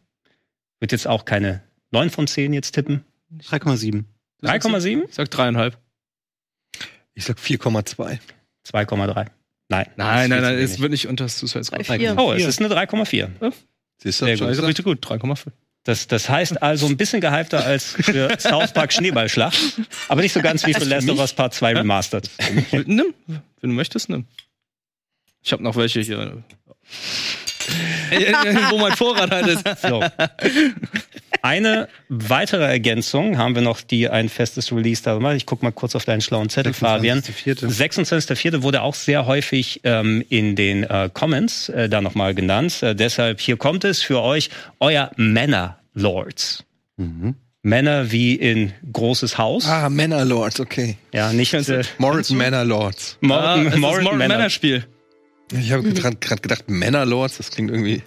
Wird 0.79 0.91
jetzt 0.91 1.07
auch 1.07 1.25
keine 1.25 1.63
9 1.91 2.09
von 2.09 2.27
10 2.27 2.53
jetzt 2.53 2.73
tippen. 2.73 3.05
3,7. 3.43 4.03
3,7? 4.43 5.03
Ich 5.07 5.15
sag 5.15 5.31
dreieinhalb. 5.31 5.77
Ich 7.13 7.25
sag 7.25 7.37
4,2. 7.37 8.19
2,3. 8.65 9.27
Nein. 9.69 9.85
Nein, 9.95 10.29
nein, 10.29 10.41
nein, 10.41 10.57
es 10.59 10.79
wird 10.79 10.91
nicht 10.91 11.07
unter 11.07 11.27
Suicide 11.27 11.63
Squad. 11.63 12.17
Oh, 12.17 12.31
es 12.33 12.45
ist 12.45 12.59
eine 12.59 12.73
3,4. 12.73 13.51
Siehst 13.97 14.21
du? 14.21 14.25
Sehr 14.25 14.37
gut. 14.37 14.47
Also 14.47 14.65
richtig 14.65 14.85
gut, 14.85 15.05
3,5. 15.05 15.47
Das, 15.83 16.05
das 16.05 16.29
heißt 16.29 16.61
also 16.61 16.85
ein 16.87 16.97
bisschen 16.97 17.21
gehypter 17.21 17.63
als 17.63 17.93
für 17.93 18.35
South 18.39 18.73
Park 18.73 18.91
Schneeballschlacht, 18.91 19.57
aber 20.09 20.21
nicht 20.21 20.33
so 20.33 20.41
ganz 20.41 20.65
wie 20.65 20.73
für 20.73 20.83
Last 20.83 21.09
of 21.09 21.17
Us 21.17 21.31
Part 21.31 21.53
2 21.53 21.77
Remastered. 21.77 22.29
nimm, 22.85 23.13
wenn 23.25 23.69
du 23.69 23.75
möchtest, 23.75 24.09
nimm. 24.09 24.25
Ich 25.41 25.53
habe 25.53 25.63
noch 25.63 25.77
welche 25.77 26.01
hier. 26.01 26.43
Wo 28.69 28.77
mein 28.77 28.93
Vorrat 28.93 29.31
halt 29.31 29.47
ist. 29.47 29.63
So. 29.81 30.03
Eine 31.41 31.87
weitere 32.09 32.63
Ergänzung 32.65 33.37
haben 33.37 33.55
wir 33.55 33.61
noch, 33.61 33.81
die 33.81 34.09
ein 34.09 34.27
festes 34.29 34.71
Release 34.71 35.03
da 35.03 35.19
macht. 35.19 35.35
Ich 35.35 35.45
guck 35.45 35.61
mal 35.63 35.71
kurz 35.71 35.95
auf 35.95 36.03
deinen 36.05 36.21
schlauen 36.21 36.49
Zettel, 36.49 36.73
Fabian. 36.73 37.19
26.04.. 37.19 37.67
26.04. 37.67 38.63
wurde 38.63 38.81
auch 38.81 38.95
sehr 38.95 39.25
häufig 39.25 39.81
ähm, 39.83 40.23
in 40.29 40.55
den 40.55 40.83
äh, 40.83 41.09
Comments 41.13 41.69
äh, 41.69 41.89
da 41.89 42.01
nochmal 42.01 42.33
genannt. 42.33 42.81
Äh, 42.81 42.95
deshalb 42.95 43.39
hier 43.39 43.57
kommt 43.57 43.83
es 43.83 44.01
für 44.01 44.21
euch, 44.21 44.49
euer 44.79 45.11
Manor 45.15 45.77
Lords. 45.93 46.63
Mhm. 46.97 47.35
Männer 47.61 48.11
wie 48.11 48.35
in 48.35 48.71
großes 48.93 49.37
Haus. 49.37 49.65
Ah, 49.67 49.89
Männerlords, 49.89 50.59
okay. 50.59 50.97
Ja, 51.13 51.33
nicht 51.33 51.53
äh, 51.53 51.83
Morton 51.97 52.37
Männerlords. 52.37 53.17
Morton, 53.21 53.67
Ah, 53.73 53.77
Manor. 53.77 54.13
Männerspiel. 54.15 54.85
Ich 55.51 55.71
habe 55.71 55.93
gerade 55.93 56.41
gedacht, 56.41 56.69
Männerlords, 56.69 57.37
das 57.37 57.51
klingt 57.51 57.71
irgendwie. 57.71 58.01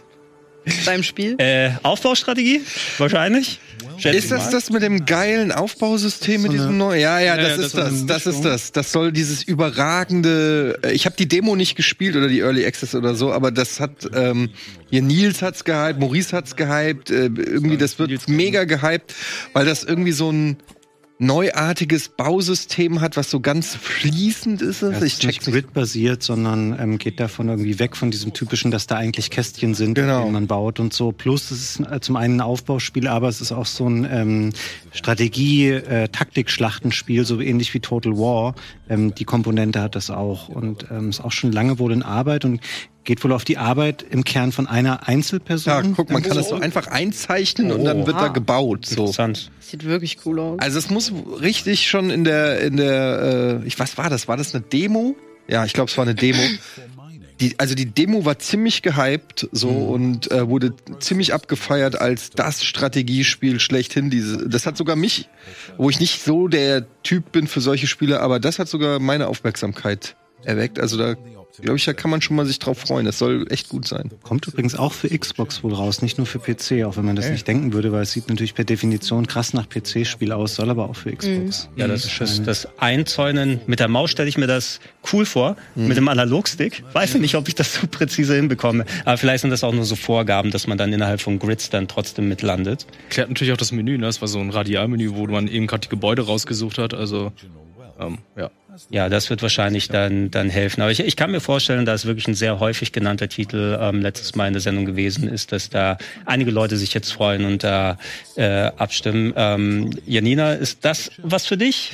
Beim 0.85 1.03
Spiel. 1.03 1.37
Äh, 1.39 1.71
Aufbaustrategie? 1.83 2.61
Wahrscheinlich? 2.99 3.59
Schätze 3.97 4.19
Ist 4.19 4.31
das 4.31 4.45
mal. 4.45 4.51
das 4.53 4.71
mit 4.71 4.83
dem 4.83 5.07
geilen 5.07 5.53
Aufbausystem 5.53 6.43
mit 6.43 6.51
So 6.53 6.57
eine- 6.59 6.63
diesem 6.65 6.77
neuen? 6.79 7.01
Ja, 7.01 7.19
ja, 7.19 7.35
Ja, 7.35 7.37
das 7.37 7.57
ja, 7.59 7.65
ist 7.65 7.75
das 7.79 8.07
das. 8.07 8.27
ist 8.27 8.45
das. 8.45 8.73
Das 8.73 8.93
soll 8.93 9.11
dieses 9.11 9.43
überragende. 9.43 10.79
äh, 10.83 10.93
Ich 10.93 11.07
habe 11.07 11.17
die 11.17 11.27
Demo 11.27 11.57
nicht 11.57 11.77
gespielt 11.77 12.15
oder 12.15 12.29
die 12.29 12.41
Early 12.41 12.67
Access 12.67 12.95
oder 12.95 13.15
so, 13.15 13.33
aber 13.33 13.51
das 13.51 13.81
hat 13.81 13.91
ähm, 14.15 14.51
hier 14.91 15.01
Nils 15.03 15.41
hat's 15.41 15.65
gehypt, 15.65 15.99
Maurice 15.99 16.37
hat's 16.37 16.57
gehypt. 16.57 17.11
Äh, 17.11 17.25
irgendwie 17.37 17.79
das 17.79 17.99
wird 17.99 18.29
mega 18.29 18.65
gehypt, 18.65 19.15
weil 19.55 19.65
das 19.65 19.83
irgendwie 19.83 20.13
so 20.13 20.31
ein 20.31 20.59
neuartiges 21.21 22.09
Bausystem 22.09 23.03
hat, 23.03 23.17
was 23.17 23.31
so 23.31 23.41
ganz 23.41 23.77
fließend 23.77 24.62
ist. 24.62 24.83
Das 24.83 25.03
ich 25.03 25.19
ist 25.19 25.25
nicht 25.25 25.45
grid-basiert, 25.45 26.23
sondern 26.23 26.77
ähm, 26.81 26.99
geht 26.99 27.21
davon 27.21 27.49
irgendwie 27.49 27.79
weg 27.79 27.95
von 27.95 28.11
diesem 28.11 28.33
typischen, 28.33 28.71
dass 28.71 28.87
da 28.87 28.97
eigentlich 28.97 29.31
Kästchen 29.31 29.75
sind, 29.75 29.95
Genau. 29.95 30.25
die 30.25 30.31
man 30.31 30.47
baut 30.47 30.81
und 30.81 30.95
so. 30.95 31.12
Plus 31.12 31.50
es 31.50 31.79
ist 31.79 31.87
äh, 31.87 32.00
zum 32.00 32.17
einen 32.17 32.37
ein 32.37 32.41
Aufbauspiel, 32.41 33.07
aber 33.07 33.29
es 33.29 33.43
ist 33.43 33.53
auch 33.53 33.67
so 33.67 33.87
ein 33.87 34.09
ähm, 34.11 34.53
Strategie-Taktik-Schlachtenspiel, 34.93 37.27
so 37.27 37.41
ähnlich 37.41 37.75
wie 37.75 37.81
Total 37.81 38.17
War. 38.17 38.55
Ähm, 38.91 39.15
die 39.15 39.25
Komponente 39.25 39.81
hat 39.81 39.95
das 39.95 40.11
auch 40.11 40.49
und 40.51 40.87
ähm, 40.91 41.09
ist 41.09 41.21
auch 41.25 41.33
schon 41.33 41.53
lange 41.53 41.79
wohl 41.79 41.93
in 41.93 42.03
Arbeit 42.03 42.45
und 42.45 42.61
geht 43.05 43.25
wohl 43.25 43.33
auf 43.33 43.45
die 43.45 43.57
Arbeit 43.57 44.03
im 44.11 44.25
Kern 44.25 44.53
von 44.53 44.67
einer 44.67 45.09
Einzelperson. 45.09 45.73
Ja, 45.85 45.91
guck, 45.97 46.11
man 46.11 46.23
kann 46.23 46.37
das 46.37 46.49
so 46.51 46.57
Oh. 46.57 46.61
einfach 46.61 46.87
einzeichnen 46.89 47.71
und 47.73 47.85
dann 47.85 48.07
wird 48.07 48.17
da 48.17 48.27
Ah. 48.27 48.29
gebaut. 48.29 48.85
So. 48.87 49.03
Interessant. 49.03 49.51
Sieht 49.61 49.85
wirklich 49.85 50.19
cool 50.27 50.39
aus. 50.41 50.59
Also 50.61 50.79
es 50.79 50.91
muss 50.91 51.13
richtig 51.41 51.89
schon 51.89 52.11
in 52.11 52.25
der, 52.25 52.61
in 52.61 52.77
der, 52.77 53.61
äh, 53.63 53.67
ich, 53.67 53.79
was 53.79 53.97
war 53.97 54.11
das? 54.11 54.29
War 54.29 54.37
das 54.37 54.55
eine 54.55 54.63
Demo? 54.63 55.15
Ja, 55.49 55.65
ich 55.65 55.73
glaube, 55.73 55.91
es 55.91 55.97
war 55.97 56.05
eine 56.05 56.15
Demo. 56.15 56.39
Die, 57.41 57.59
also 57.59 57.75
die 57.75 57.87
Demo 57.87 58.25
war 58.26 58.39
ziemlich 58.39 58.83
gehypt 58.83 59.49
so 59.50 59.69
und 59.69 60.31
äh, 60.31 60.47
wurde 60.49 60.75
ziemlich 60.99 61.33
abgefeiert 61.33 61.99
als 61.99 62.31
das 62.31 62.65
Strategiespiel 62.65 63.61
schlechthin. 63.61 64.11
Diese, 64.11 64.49
das 64.49 64.67
hat 64.67 64.76
sogar 64.76 64.95
mich, 64.95 65.29
wo 65.79 65.89
ich 65.89 66.00
nicht 66.00 66.23
so 66.23 66.49
der 66.49 66.87
Typ 67.03 67.33
bin 67.33 67.47
für 67.47 67.63
solche 67.63 67.87
Spiele, 67.87 68.21
aber 68.21 68.41
das 68.41 68.59
hat 68.59 68.69
sogar 68.69 68.99
meine 68.99 69.29
Aufmerksamkeit 69.29 70.17
erweckt. 70.45 70.79
Also 70.79 70.99
da 70.99 71.17
glaube 71.60 71.76
ich, 71.76 71.84
da 71.84 71.93
kann 71.93 72.10
man 72.10 72.23
schon 72.23 72.36
mal 72.36 72.47
sich 72.47 72.58
drauf 72.58 72.78
freuen. 72.78 73.06
Das 73.06 73.19
soll 73.19 73.47
echt 73.50 73.69
gut 73.69 73.86
sein. 73.86 74.10
Kommt 74.23 74.47
übrigens 74.47 74.75
auch 74.75 74.93
für 74.93 75.08
Xbox 75.08 75.63
wohl 75.63 75.75
raus, 75.75 76.02
nicht 76.02 76.19
nur 76.19 76.26
für 76.26 76.39
PC, 76.39 76.84
auch 76.84 76.97
wenn 76.97 77.04
man 77.04 77.17
das 77.17 77.30
nicht 77.30 77.47
denken 77.47 77.73
würde, 77.73 77.93
weil 77.93 78.02
es 78.02 78.13
sieht 78.13 78.28
natürlich 78.28 78.54
per 78.54 78.65
Definition 78.65 79.26
krass 79.26 79.52
nach 79.52 79.69
PC-Spiel 79.69 80.32
aus, 80.32 80.54
soll 80.54 80.71
aber 80.71 80.89
auch 80.89 80.97
für 80.97 81.15
Xbox. 81.15 81.69
Ja, 81.76 81.86
das, 81.86 82.08
das, 82.19 82.43
das 82.43 82.69
Einzäunen 82.78 83.60
mit 83.67 83.80
der 83.80 83.89
Maus 83.89 84.10
stelle 84.10 84.28
ich 84.28 84.39
mir 84.39 84.47
das 84.47 84.80
cool 85.13 85.26
vor. 85.26 85.56
Mit 85.75 85.97
dem 85.97 86.08
Analogstick. 86.08 86.82
Weiß 86.93 87.15
ich 87.15 87.21
nicht, 87.21 87.34
ob 87.34 87.49
ich 87.49 87.54
das 87.54 87.75
so 87.75 87.86
präzise 87.86 88.34
hinbekomme. 88.34 88.84
Aber 89.04 89.17
vielleicht 89.17 89.43
sind 89.43 89.50
das 89.50 89.65
auch 89.65 89.73
nur 89.73 89.84
so 89.84 89.97
Vorgaben, 89.97 90.50
dass 90.50 90.67
man 90.67 90.78
dann 90.78 90.93
innerhalb 90.93 91.21
von 91.21 91.39
Grids 91.39 91.71
dann 91.71 91.89
trotzdem 91.89 92.28
mit 92.28 92.43
landet. 92.43 92.86
Klärt 93.08 93.28
natürlich 93.28 93.52
auch 93.52 93.56
das 93.56 93.73
Menü, 93.73 93.99
ne? 93.99 94.06
Das 94.06 94.21
war 94.21 94.28
so 94.28 94.39
ein 94.39 94.50
Radialmenü, 94.50 95.13
wo 95.15 95.26
man 95.26 95.49
eben 95.49 95.67
gerade 95.67 95.82
die 95.82 95.89
Gebäude 95.89 96.23
rausgesucht 96.23 96.78
hat. 96.78 96.95
Also, 96.95 97.32
ähm, 97.99 98.19
ja. 98.36 98.50
Ja, 98.91 99.09
das 99.09 99.30
wird 99.30 99.43
wahrscheinlich 99.43 99.89
dann, 99.89 100.30
dann 100.30 100.49
helfen. 100.50 100.80
Aber 100.83 100.91
ich, 100.91 101.00
ich 101.00 101.17
kann 101.17 101.30
mir 101.30 101.41
vorstellen, 101.41 101.85
da 101.85 101.95
es 101.95 102.06
wirklich 102.06 102.28
ein 102.28 102.35
sehr 102.35 102.61
häufig 102.61 102.93
genannter 102.93 103.28
Titel 103.28 103.78
ähm, 103.80 104.00
letztes 104.00 104.35
Mal 104.35 104.47
in 104.47 104.52
der 104.52 104.63
Sendung 104.63 104.85
gewesen 104.85 105.28
ist, 105.28 105.52
dass 105.52 105.71
da 105.71 105.99
einige 106.26 106.50
Leute 106.50 106.76
sich 106.76 106.95
jetzt 106.95 107.13
freuen 107.13 107.45
und 107.45 107.63
da 107.65 107.99
äh, 108.37 108.71
abstimmen. 108.76 109.33
Ähm, 109.37 109.91
Janina, 110.06 110.52
ist 110.54 110.85
das 110.85 111.11
was 111.23 111.47
für 111.47 111.56
dich? 111.56 111.93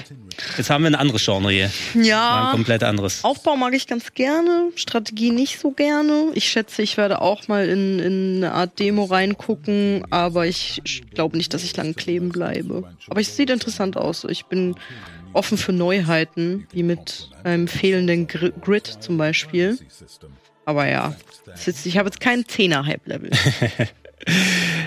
Jetzt 0.56 0.70
haben 0.70 0.84
wir 0.84 0.90
ein 0.90 0.94
anderes 0.94 1.24
Genre 1.24 1.50
hier. 1.50 1.70
Mal 1.94 2.00
ein 2.00 2.04
Ja. 2.06 2.48
komplett 2.52 2.82
anderes. 2.84 3.24
Aufbau 3.24 3.56
mag 3.56 3.74
ich 3.74 3.86
ganz 3.86 4.12
gerne, 4.14 4.70
Strategie 4.76 5.30
nicht 5.30 5.58
so 5.58 5.70
gerne. 5.70 6.26
Ich 6.34 6.48
schätze, 6.48 6.82
ich 6.82 6.96
werde 6.96 7.20
auch 7.22 7.48
mal 7.48 7.68
in, 7.68 7.98
in 7.98 8.36
eine 8.36 8.52
Art 8.52 8.78
Demo 8.78 9.04
reingucken, 9.04 10.04
aber 10.10 10.46
ich 10.46 10.82
glaube 11.14 11.36
nicht, 11.36 11.54
dass 11.54 11.64
ich 11.64 11.76
lang 11.76 11.94
kleben 11.94 12.28
bleibe. 12.30 12.84
Aber 13.08 13.20
es 13.20 13.36
sieht 13.36 13.50
interessant 13.50 13.96
aus. 13.96 14.24
Ich 14.28 14.44
bin 14.46 14.74
offen 15.36 15.58
für 15.58 15.72
Neuheiten, 15.72 16.66
wie 16.72 16.82
mit 16.82 17.30
einem 17.44 17.68
fehlenden 17.68 18.26
Gr 18.26 18.50
Grid 18.50 18.86
zum 18.86 19.18
Beispiel. 19.18 19.78
Aber 20.64 20.88
ja, 20.88 21.14
ich 21.84 21.98
habe 21.98 22.08
jetzt 22.08 22.20
keinen 22.20 22.46
Zehner-Hype-Level. 22.46 23.30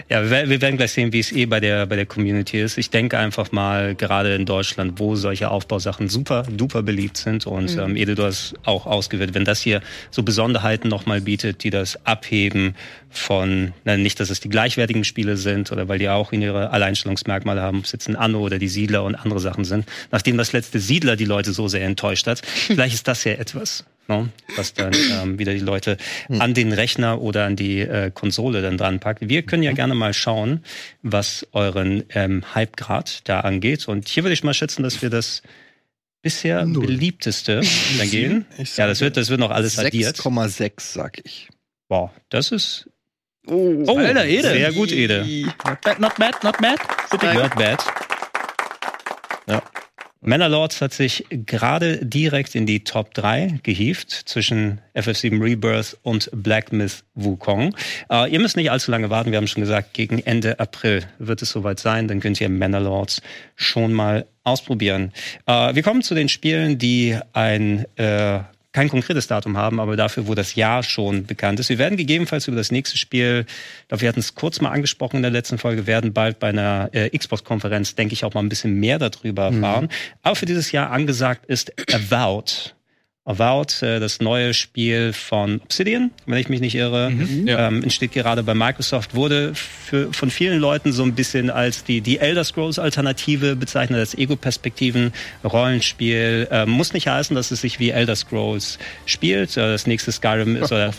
Ja, 0.10 0.24
wir, 0.24 0.62
werden- 0.62 0.78
gleich 0.78 0.92
sehen, 0.92 1.14
wie 1.14 1.20
es 1.20 1.32
eh 1.32 1.46
bei 1.46 1.60
der, 1.60 1.86
bei 1.86 1.96
der 1.96 2.08
Community 2.08 2.60
ist. 2.60 2.78
Ich 2.80 2.90
denke 2.90 3.18
einfach 3.18 3.52
mal, 3.52 3.94
gerade 3.94 4.34
in 4.34 4.46
Deutschland, 4.46 4.94
wo 4.98 5.16
solche 5.16 5.52
Aufbausachen 5.52 6.10
super, 6.10 6.44
duper 6.50 6.82
beliebt 6.82 7.18
sind 7.18 7.46
und 7.46 7.78
ähm, 7.78 7.96
Ede, 7.96 8.16
du 8.16 8.24
hast 8.24 8.56
auch 8.66 8.88
ausgewählt, 8.88 9.36
wenn 9.36 9.46
das 9.46 9.62
hier 9.62 9.82
so 10.10 10.24
Besonderheiten 10.24 10.88
nochmal 10.88 11.22
bietet, 11.22 11.64
die 11.64 11.70
das 11.70 12.04
abheben 12.08 12.76
von, 13.12 13.74
na, 13.86 13.98
nicht, 13.98 14.20
dass 14.20 14.32
es 14.32 14.40
die 14.40 14.50
gleichwertigen 14.50 15.04
Spiele 15.04 15.38
sind 15.38 15.72
oder 15.72 15.88
weil 15.88 16.00
die 16.00 16.10
auch 16.10 16.32
in 16.32 16.42
ihre 16.42 16.72
Alleinstellungsmerkmale 16.72 17.62
haben, 17.62 17.80
ob 17.80 17.86
es 17.86 17.92
jetzt 17.92 18.10
ein 18.10 18.16
Anno 18.16 18.40
oder 18.40 18.58
die 18.58 18.68
Siedler 18.68 19.04
und 19.04 19.14
andere 19.16 19.40
Sachen 19.40 19.64
sind. 19.64 19.86
Nachdem 20.12 20.38
das 20.38 20.54
letzte 20.54 20.80
Siedler 20.80 21.16
die 21.16 21.26
Leute 21.26 21.54
so 21.54 21.68
sehr 21.68 21.86
enttäuscht 21.86 22.26
hat, 22.26 22.42
vielleicht 22.46 22.96
ist 22.96 23.08
das 23.08 23.24
ja 23.26 23.34
etwas, 23.34 23.86
ne, 24.10 24.30
was 24.56 24.74
dann 24.74 24.94
ähm, 24.94 25.40
wieder 25.40 25.54
die 25.54 25.60
Leute 25.60 25.98
an 26.28 26.54
den 26.54 26.74
Rechner 26.74 27.22
oder 27.22 27.46
an 27.46 27.56
die 27.56 27.80
äh, 27.80 28.12
Konsole 28.14 28.62
dann 28.62 28.78
dran 28.78 29.00
packt. 29.00 29.30
Wir 29.30 29.44
können 29.44 29.64
ja 29.64 29.72
gerne 29.72 29.96
mal 29.96 30.14
schauen, 30.14 30.64
was 31.02 31.48
euren 31.54 32.04
ähm, 32.10 32.44
Hypegrad 32.54 33.22
da 33.30 33.42
angeht. 33.42 33.88
Und 33.88 34.10
hier 34.10 34.24
würde 34.24 34.34
ich 34.34 34.44
mal 34.44 34.54
schätzen, 34.54 34.84
dass 34.84 35.02
wir 35.02 35.10
das 35.10 35.42
bisher 36.22 36.66
beliebteste 36.66 37.62
dann 37.98 38.10
gehen. 38.10 38.46
Ich 38.58 38.76
Ja, 38.76 38.88
das 38.88 39.00
wird, 39.00 39.16
das 39.16 39.30
wird 39.30 39.40
noch 39.40 39.52
alles 39.52 39.80
addiert. 39.80 40.18
6,6 40.18 40.74
sag 40.80 41.22
ich. 41.24 41.48
Wow, 41.88 42.10
das 42.30 42.52
ist 42.52 42.90
Oh, 43.48 43.84
oh, 43.88 43.98
Alter, 43.98 44.26
Ede. 44.26 44.50
sehr 44.50 44.72
gut, 44.74 44.92
Ede. 44.92 45.26
Not 45.66 45.82
bad, 45.82 46.00
not 46.00 46.16
bad, 46.18 46.44
not 46.44 46.58
bad. 46.60 46.80
Not 47.12 47.56
bad. 47.56 47.84
Ja. 49.48 49.64
Manor 50.22 50.50
Lords 50.50 50.82
hat 50.82 50.92
sich 50.92 51.26
gerade 51.30 52.06
direkt 52.06 52.54
in 52.54 52.66
die 52.66 52.84
Top 52.84 53.14
3 53.14 53.60
gehievt 53.64 54.12
zwischen 54.12 54.82
FF7 54.94 55.42
Rebirth 55.42 55.98
und 56.04 56.30
Black 56.34 56.74
Myth 56.74 57.06
Wukong. 57.16 57.74
Äh, 58.12 58.30
ihr 58.30 58.40
müsst 58.42 58.58
nicht 58.58 58.70
allzu 58.70 58.92
lange 58.92 59.10
warten, 59.10 59.32
wir 59.32 59.38
haben 59.38 59.48
schon 59.48 59.62
gesagt, 59.62 59.94
gegen 59.94 60.20
Ende 60.20 60.60
April 60.60 61.06
wird 61.20 61.42
es 61.42 61.52
soweit 61.52 61.80
sein, 61.80 62.10
dann 62.10 62.20
könnt 62.20 62.42
ihr 62.42 62.50
Manor 62.50 62.82
Lords 62.82 63.22
schon 63.56 63.94
mal 63.94 64.26
ausprobieren. 64.44 65.14
Äh, 65.46 65.74
wir 65.76 65.84
kommen 65.84 66.02
zu 66.02 66.16
den 66.16 66.28
Spielen, 66.28 66.78
die 66.78 67.18
ein 67.32 67.86
äh, 67.96 68.42
kein 68.72 68.90
konkretes 68.90 69.28
Datum 69.28 69.58
haben, 69.58 69.80
aber 69.80 69.96
dafür, 69.96 70.28
wo 70.28 70.36
das 70.36 70.56
Jahr 70.56 70.84
schon 70.84 71.26
bekannt 71.26 71.60
ist. 71.60 71.70
Wir 71.70 71.80
werden 71.80 71.98
gegebenenfalls 71.98 72.48
über 72.48 72.58
das 72.58 72.72
nächste 72.72 72.98
Spiel, 72.98 73.46
ich 73.82 73.88
glaube, 73.88 74.02
wir 74.02 74.10
hatten 74.10 74.20
es 74.20 74.36
kurz 74.36 74.62
mal 74.62 74.70
angesprochen 74.70 75.18
in 75.18 75.22
der 75.24 75.32
letzten 75.32 75.58
Folge, 75.58 75.88
werden 75.88 76.14
bald 76.14 76.40
bei 76.40 76.50
einer 76.50 76.90
äh, 76.92 77.18
Xbox-Konferenz, 77.18 77.96
denke 77.96 78.14
ich, 78.14 78.24
auch 78.24 78.34
mal 78.34 78.42
ein 78.42 78.50
bisschen 78.50 78.76
mehr 78.76 79.00
darüber 79.00 79.50
mhm. 79.50 79.64
erfahren. 79.64 79.90
Aber 80.22 80.36
für 80.36 80.46
dieses 80.46 80.72
Jahr 80.72 80.92
angesagt 80.92 81.46
ist 81.48 81.74
Avowed. 81.94 82.76
Avowed, 83.30 83.84
äh, 83.84 84.00
das 84.00 84.22
neue 84.22 84.56
Spiel 84.56 85.14
von 85.14 85.62
Obsidian, 85.62 86.10
wenn 86.26 86.40
ich 86.40 86.50
mich 86.50 86.62
nicht 86.62 86.74
irre, 86.74 87.12
mhm, 87.12 87.48
ja. 87.48 87.68
ähm, 87.68 87.84
entsteht 87.84 88.12
gerade 88.14 88.42
bei 88.42 88.56
Microsoft, 88.56 89.14
wurde 89.14 89.54
für, 89.54 90.12
von 90.12 90.32
vielen 90.32 90.60
Leuten 90.60 90.92
so 90.92 91.04
ein 91.04 91.14
bisschen 91.14 91.52
als 91.52 91.84
die, 91.84 92.02
die 92.02 92.18
Elder 92.18 92.44
Scrolls 92.44 92.80
Alternative 92.80 93.56
bezeichnet, 93.56 94.00
als 94.00 94.18
Ego-Perspektiven 94.18 95.14
Rollenspiel. 95.44 96.48
Ähm, 96.50 96.72
muss 96.72 96.94
nicht 96.94 97.08
heißen, 97.08 97.36
dass 97.36 97.52
es 97.52 97.62
sich 97.62 97.80
wie 97.80 97.92
Elder 97.92 98.16
Scrolls 98.16 98.80
spielt. 99.06 99.56
Äh, 99.58 99.62
das 99.62 99.86
nächste 99.86 100.12
Skyrim 100.12 100.56
ist, 100.56 100.72
oder 100.72 100.92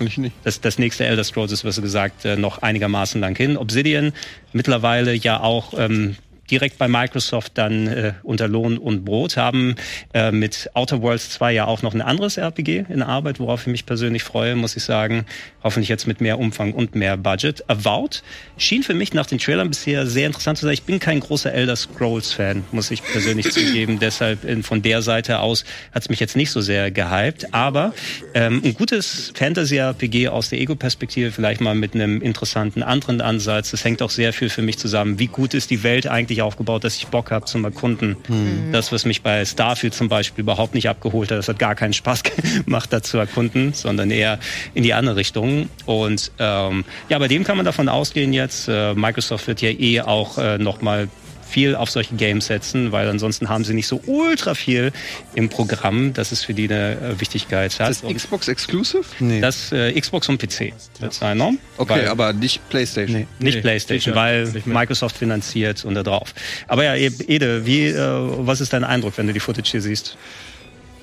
das, 0.44 0.60
das 0.60 0.78
nächste 0.78 1.06
Elder 1.06 1.24
Scrolls 1.24 1.50
ist, 1.50 1.64
was 1.64 1.82
gesagt, 1.82 2.24
äh, 2.24 2.36
noch 2.36 2.58
einigermaßen 2.58 3.20
lang 3.20 3.36
hin. 3.36 3.56
Obsidian 3.56 4.12
mittlerweile 4.52 5.14
ja 5.14 5.40
auch 5.40 5.74
ähm, 5.76 6.14
direkt 6.50 6.78
bei 6.78 6.88
Microsoft 6.88 7.52
dann 7.54 7.86
äh, 7.86 8.12
unter 8.22 8.48
Lohn 8.48 8.78
und 8.78 9.04
Brot, 9.04 9.36
haben 9.36 9.76
äh, 10.12 10.32
mit 10.32 10.70
Outer 10.74 11.02
Worlds 11.02 11.30
2 11.30 11.52
ja 11.52 11.66
auch 11.66 11.82
noch 11.82 11.94
ein 11.94 12.02
anderes 12.02 12.36
RPG 12.36 12.84
in 12.88 13.02
Arbeit, 13.02 13.40
worauf 13.40 13.62
ich 13.62 13.66
mich 13.68 13.86
persönlich 13.86 14.22
freue, 14.22 14.56
muss 14.56 14.76
ich 14.76 14.82
sagen. 14.82 15.26
Hoffentlich 15.62 15.88
jetzt 15.88 16.06
mit 16.06 16.20
mehr 16.20 16.38
Umfang 16.38 16.72
und 16.72 16.94
mehr 16.94 17.16
Budget. 17.16 17.68
Avowed 17.68 18.22
schien 18.56 18.82
für 18.82 18.94
mich 18.94 19.14
nach 19.14 19.26
den 19.26 19.38
Trailern 19.38 19.68
bisher 19.68 20.06
sehr 20.06 20.26
interessant 20.26 20.58
zu 20.58 20.66
sein. 20.66 20.74
Ich 20.74 20.82
bin 20.82 20.98
kein 20.98 21.20
großer 21.20 21.52
Elder 21.52 21.76
Scrolls-Fan, 21.76 22.64
muss 22.72 22.90
ich 22.90 23.02
persönlich 23.02 23.50
zugeben. 23.52 23.98
Deshalb 23.98 24.44
in, 24.44 24.62
von 24.62 24.82
der 24.82 25.02
Seite 25.02 25.40
aus 25.40 25.64
hat 25.92 26.02
es 26.02 26.08
mich 26.08 26.20
jetzt 26.20 26.36
nicht 26.36 26.50
so 26.50 26.60
sehr 26.60 26.90
gehypt. 26.90 27.54
Aber 27.54 27.94
ähm, 28.34 28.62
ein 28.64 28.74
gutes 28.74 29.32
Fantasy-RPG 29.34 30.28
aus 30.28 30.50
der 30.50 30.60
Ego-Perspektive, 30.60 31.30
vielleicht 31.32 31.60
mal 31.60 31.74
mit 31.74 31.94
einem 31.94 32.20
interessanten 32.20 32.82
anderen 32.82 33.20
Ansatz. 33.20 33.70
Das 33.70 33.84
hängt 33.84 34.02
auch 34.02 34.10
sehr 34.10 34.32
viel 34.32 34.48
für 34.48 34.62
mich 34.62 34.78
zusammen. 34.78 35.18
Wie 35.18 35.26
gut 35.26 35.54
ist 35.54 35.70
die 35.70 35.82
Welt 35.82 36.06
eigentlich 36.06 36.39
aufgebaut, 36.42 36.84
dass 36.84 36.96
ich 36.96 37.06
Bock 37.08 37.30
habe 37.30 37.44
zum 37.44 37.64
Erkunden. 37.64 38.16
Mhm. 38.28 38.72
Das, 38.72 38.92
was 38.92 39.04
mich 39.04 39.22
bei 39.22 39.44
Starfield 39.44 39.94
zum 39.94 40.08
Beispiel 40.08 40.42
überhaupt 40.42 40.74
nicht 40.74 40.88
abgeholt 40.88 41.30
hat, 41.30 41.38
das 41.38 41.48
hat 41.48 41.58
gar 41.58 41.74
keinen 41.74 41.92
Spaß 41.92 42.22
gemacht, 42.64 42.92
da 42.92 43.02
zu 43.02 43.18
erkunden, 43.18 43.72
sondern 43.72 44.10
eher 44.10 44.38
in 44.74 44.82
die 44.82 44.94
andere 44.94 45.16
Richtung. 45.16 45.68
Und 45.86 46.32
ähm, 46.38 46.84
ja, 47.08 47.18
bei 47.18 47.28
dem 47.28 47.44
kann 47.44 47.56
man 47.56 47.66
davon 47.66 47.88
ausgehen 47.88 48.32
jetzt, 48.32 48.68
äh, 48.68 48.94
Microsoft 48.94 49.46
wird 49.46 49.60
ja 49.62 49.70
eh 49.70 50.00
auch 50.00 50.38
äh, 50.38 50.58
nochmal 50.58 51.08
viel 51.50 51.74
auf 51.74 51.90
solche 51.90 52.14
Games 52.14 52.46
setzen, 52.46 52.92
weil 52.92 53.08
ansonsten 53.08 53.48
haben 53.48 53.64
sie 53.64 53.74
nicht 53.74 53.86
so 53.86 54.00
ultra 54.06 54.54
viel 54.54 54.92
im 55.34 55.48
Programm, 55.48 56.12
dass 56.12 56.32
es 56.32 56.44
für 56.44 56.54
die 56.54 56.64
eine 56.64 56.92
äh, 56.92 57.20
Wichtigkeit 57.20 57.78
hat. 57.78 57.90
Ist 57.90 58.04
das 58.04 58.14
Xbox 58.14 58.48
Exclusive? 58.48 59.04
Nee. 59.18 59.40
Das 59.40 59.72
äh, 59.72 59.98
Xbox 60.00 60.28
und 60.28 60.40
PC 60.40 60.72
wird 61.00 61.12
sein, 61.12 61.38
ne? 61.38 61.58
Okay, 61.76 61.90
weil, 61.90 62.08
aber 62.08 62.32
nicht 62.32 62.66
PlayStation. 62.68 63.20
Nee, 63.20 63.26
nicht 63.38 63.56
nee, 63.56 63.60
PlayStation, 63.60 64.14
weil 64.14 64.44
nicht 64.44 64.66
Microsoft 64.66 65.16
finanziert 65.16 65.84
und 65.84 65.94
da 65.94 66.02
drauf. 66.02 66.34
Aber 66.68 66.84
ja, 66.84 66.94
Ede, 66.94 67.66
wie, 67.66 67.88
äh, 67.88 67.98
was 67.98 68.60
ist 68.60 68.72
dein 68.72 68.84
Eindruck, 68.84 69.14
wenn 69.16 69.26
du 69.26 69.32
die 69.32 69.40
Footage 69.40 69.70
hier 69.70 69.82
siehst? 69.82 70.16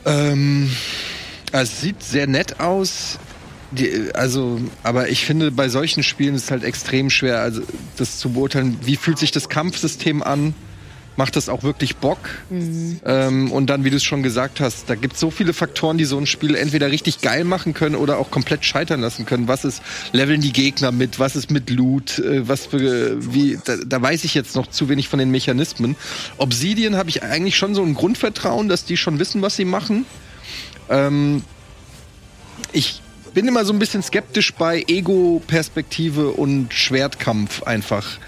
Ähm, 0.06 0.72
es 1.52 1.82
sieht 1.82 2.02
sehr 2.02 2.28
nett 2.28 2.60
aus. 2.60 3.20
Die, 3.72 4.12
also, 4.14 4.60
aber 4.84 5.10
ich 5.10 5.26
finde, 5.26 5.52
bei 5.52 5.68
solchen 5.70 6.04
Spielen 6.04 6.36
ist 6.36 6.46
es 6.46 6.52
halt 6.52 6.64
extrem 6.64 7.10
schwer, 7.10 7.42
also 7.42 7.62
das 7.98 8.18
zu 8.18 8.30
beurteilen. 8.30 8.78
Wie 8.84 8.96
fühlt 8.96 9.18
sich 9.18 9.32
das 9.32 9.50
Kampfsystem 9.50 10.24
an? 10.24 10.54
Macht 11.18 11.36
das 11.36 11.50
auch 11.50 11.64
wirklich 11.64 11.96
Bock? 11.96 12.20
Mhm. 12.52 13.00
Ähm, 13.04 13.52
und 13.52 13.72
dann, 13.72 13.84
wie 13.84 13.90
du 13.90 13.98
es 13.98 14.04
schon 14.04 14.22
gesagt 14.22 14.60
hast, 14.62 14.88
da 14.88 14.94
gibt 14.94 15.16
es 15.16 15.20
so 15.20 15.32
viele 15.32 15.52
Faktoren, 15.52 15.98
die 15.98 16.06
so 16.06 16.16
ein 16.16 16.28
Spiel 16.28 16.54
entweder 16.54 16.92
richtig 16.92 17.22
geil 17.22 17.44
machen 17.44 17.74
können 17.74 17.96
oder 17.96 18.20
auch 18.20 18.30
komplett 18.30 18.64
scheitern 18.64 19.02
lassen 19.02 19.26
können. 19.26 19.48
Was 19.48 19.66
ist, 19.66 19.82
leveln 20.12 20.42
die 20.42 20.54
Gegner 20.54 20.92
mit? 20.92 21.18
Was 21.18 21.36
ist 21.36 21.50
mit 21.50 21.72
Loot? 21.72 22.20
Äh, 22.20 22.48
was 22.48 22.68
für, 22.68 23.18
wie, 23.34 23.58
da, 23.66 23.78
da 23.84 24.00
weiß 24.00 24.26
ich 24.26 24.36
jetzt 24.36 24.56
noch 24.56 24.68
zu 24.68 24.90
wenig 24.90 25.10
von 25.10 25.18
den 25.18 25.32
Mechanismen. 25.32 25.96
Obsidian 26.38 26.96
habe 26.96 27.10
ich 27.10 27.24
eigentlich 27.24 27.58
schon 27.58 27.74
so 27.74 27.82
ein 27.82 27.96
Grundvertrauen, 27.96 28.70
dass 28.70 28.86
die 28.86 28.96
schon 28.96 29.18
wissen, 29.18 29.42
was 29.42 29.56
sie 29.56 29.66
machen. 29.66 30.06
Ähm, 30.88 31.42
ich 32.74 33.02
bin 33.34 33.48
immer 33.48 33.66
so 33.66 33.74
ein 33.74 33.80
bisschen 33.80 34.04
skeptisch 34.04 34.54
bei 34.54 34.84
Ego-Perspektive 34.88 36.32
und 36.32 36.74
Schwertkampf 36.74 37.64
einfach. 37.64 38.20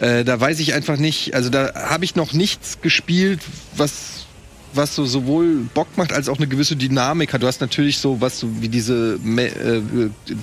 Äh, 0.00 0.24
da 0.24 0.38
weiß 0.40 0.60
ich 0.60 0.74
einfach 0.74 0.98
nicht, 0.98 1.34
also 1.34 1.48
da 1.48 1.72
habe 1.74 2.04
ich 2.04 2.14
noch 2.14 2.32
nichts 2.32 2.80
gespielt, 2.80 3.40
was 3.76 4.26
was 4.72 4.94
so 4.94 5.04
sowohl 5.04 5.68
Bock 5.74 5.88
macht 5.96 6.12
als 6.12 6.28
auch 6.28 6.36
eine 6.36 6.46
gewisse 6.46 6.76
Dynamik 6.76 7.32
hat. 7.32 7.42
Du 7.42 7.46
hast 7.46 7.60
natürlich 7.60 7.98
so 7.98 8.20
was 8.20 8.38
so 8.38 8.48
wie 8.60 8.68
diese 8.68 9.18
Me 9.22 9.46
äh, 9.48 9.80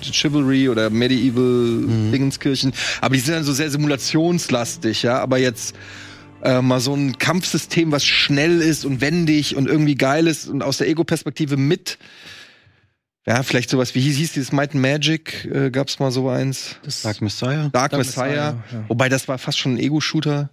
Chivalry 0.02 0.70
oder 0.70 0.90
Medieval 0.90 1.44
mhm. 1.44 2.12
Dingenskirchen, 2.12 2.74
aber 3.02 3.16
die 3.16 3.22
sind 3.22 3.36
dann 3.36 3.44
so 3.44 3.54
sehr 3.54 3.72
simulationslastig, 3.72 5.04
ja. 5.04 5.20
Aber 5.20 5.38
jetzt 5.38 5.76
äh, 6.44 6.62
mal 6.62 6.80
so 6.80 6.94
ein 6.94 7.18
Kampfsystem, 7.18 7.92
was 7.92 8.06
schnell 8.06 8.62
ist 8.62 8.86
und 8.86 9.02
wendig 9.02 9.56
und 9.56 9.68
irgendwie 9.68 9.96
geil 9.96 10.28
ist 10.28 10.48
und 10.48 10.62
aus 10.62 10.78
der 10.78 10.88
Ego-Perspektive 10.88 11.58
mit 11.58 11.98
ja, 13.28 13.44
vielleicht 13.44 13.70
sowas 13.70 13.94
wie 13.94 14.00
hieß 14.00 14.32
dieses 14.32 14.54
Might 14.54 14.72
and 14.74 14.82
Magic, 14.82 15.46
äh, 15.54 15.70
gab 15.70 15.90
es 15.90 16.00
mal 16.00 16.12
so 16.12 16.30
eins. 16.30 16.78
Das 16.84 17.02
Dark 17.02 17.22
Messiah. 17.22 17.70
Dark, 17.70 17.92
Dark 17.92 17.98
Messiah. 17.98 18.54
Messiah 18.54 18.64
ja. 18.72 18.86
Wobei 18.88 19.10
das 19.10 19.28
war 19.28 19.38
fast 19.38 19.60
schon 19.60 19.76
ein 19.76 19.80
Ego-Shooter. 19.80 20.50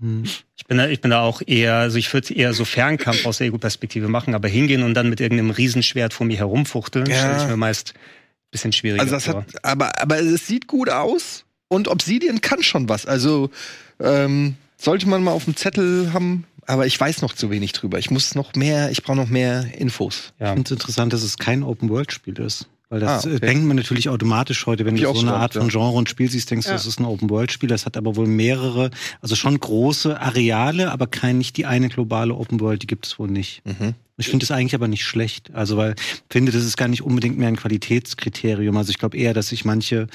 Hm. 0.00 0.24
Ich 0.54 0.66
bin 0.66 0.76
da, 0.76 0.88
ich 0.88 1.00
bin 1.00 1.10
da 1.10 1.22
auch 1.22 1.40
eher, 1.46 1.76
also 1.76 1.96
ich 1.96 2.12
würde 2.12 2.34
eher 2.34 2.52
so 2.52 2.66
Fernkampf 2.66 3.24
aus 3.24 3.38
der 3.38 3.46
Ego-Perspektive 3.46 4.08
machen, 4.08 4.34
aber 4.34 4.48
hingehen 4.48 4.82
und 4.82 4.92
dann 4.92 5.08
mit 5.08 5.20
irgendeinem 5.20 5.50
Riesenschwert 5.50 6.12
vor 6.12 6.26
mir 6.26 6.36
herumfuchteln, 6.36 7.06
ja. 7.06 7.16
stelle 7.16 7.42
ich 7.42 7.48
mir 7.48 7.56
meist 7.56 7.94
ein 7.94 8.50
bisschen 8.50 8.72
schwieriger 8.72 9.02
also 9.02 9.14
das 9.14 9.24
vor. 9.24 9.36
Hat, 9.36 9.64
aber, 9.64 10.02
aber 10.02 10.20
es 10.20 10.46
sieht 10.46 10.66
gut 10.66 10.90
aus 10.90 11.46
und 11.68 11.88
Obsidian 11.88 12.42
kann 12.42 12.62
schon 12.62 12.90
was. 12.90 13.06
Also 13.06 13.50
ähm, 13.98 14.56
sollte 14.76 15.08
man 15.08 15.22
mal 15.24 15.32
auf 15.32 15.44
dem 15.44 15.56
Zettel 15.56 16.12
haben, 16.12 16.44
aber 16.72 16.86
ich 16.86 16.98
weiß 16.98 17.22
noch 17.22 17.34
zu 17.34 17.50
wenig 17.50 17.72
drüber. 17.72 17.98
Ich 17.98 18.10
muss 18.10 18.34
noch 18.34 18.54
mehr, 18.54 18.90
ich 18.90 19.02
brauche 19.02 19.16
noch 19.16 19.28
mehr 19.28 19.66
Infos. 19.78 20.32
Ja. 20.40 20.46
Ich 20.46 20.52
finde 20.54 20.68
es 20.68 20.70
interessant, 20.70 21.12
dass 21.12 21.22
es 21.22 21.36
kein 21.36 21.62
Open-World-Spiel 21.62 22.38
ist. 22.38 22.66
Weil 22.88 23.00
das 23.00 23.26
ah, 23.26 23.30
okay. 23.30 23.46
denkt 23.46 23.64
man 23.64 23.76
natürlich 23.76 24.08
automatisch 24.08 24.66
heute, 24.66 24.84
wenn 24.84 24.96
du 24.96 25.14
so 25.14 25.20
eine 25.20 25.34
Art 25.34 25.54
von 25.54 25.68
Genre 25.68 25.96
und 25.96 26.08
Spiel 26.08 26.30
siehst, 26.30 26.50
denkst 26.50 26.66
du, 26.66 26.70
ja. 26.70 26.76
das 26.76 26.86
ist 26.86 26.98
ein 26.98 27.04
Open-World-Spiel. 27.04 27.68
Das 27.68 27.86
hat 27.86 27.96
aber 27.96 28.16
wohl 28.16 28.26
mehrere, 28.26 28.90
also 29.20 29.34
schon 29.34 29.58
große 29.58 30.20
Areale, 30.20 30.90
aber 30.90 31.06
kein, 31.06 31.38
nicht 31.38 31.56
die 31.56 31.66
eine 31.66 31.88
globale 31.88 32.34
Open-World, 32.34 32.82
die 32.82 32.86
gibt 32.86 33.06
es 33.06 33.18
wohl 33.18 33.28
nicht. 33.28 33.62
Mhm. 33.64 33.94
Ich 34.18 34.28
finde 34.28 34.44
es 34.44 34.50
eigentlich 34.50 34.74
aber 34.74 34.88
nicht 34.88 35.04
schlecht. 35.04 35.50
Also, 35.54 35.76
weil 35.76 35.94
ich 35.98 36.22
finde, 36.30 36.52
das 36.52 36.64
ist 36.64 36.76
gar 36.76 36.88
nicht 36.88 37.02
unbedingt 37.02 37.38
mehr 37.38 37.48
ein 37.48 37.56
Qualitätskriterium. 37.56 38.76
Also 38.76 38.90
ich 38.90 38.98
glaube 38.98 39.16
eher, 39.16 39.34
dass 39.34 39.48
sich 39.48 39.64
manche 39.64 40.06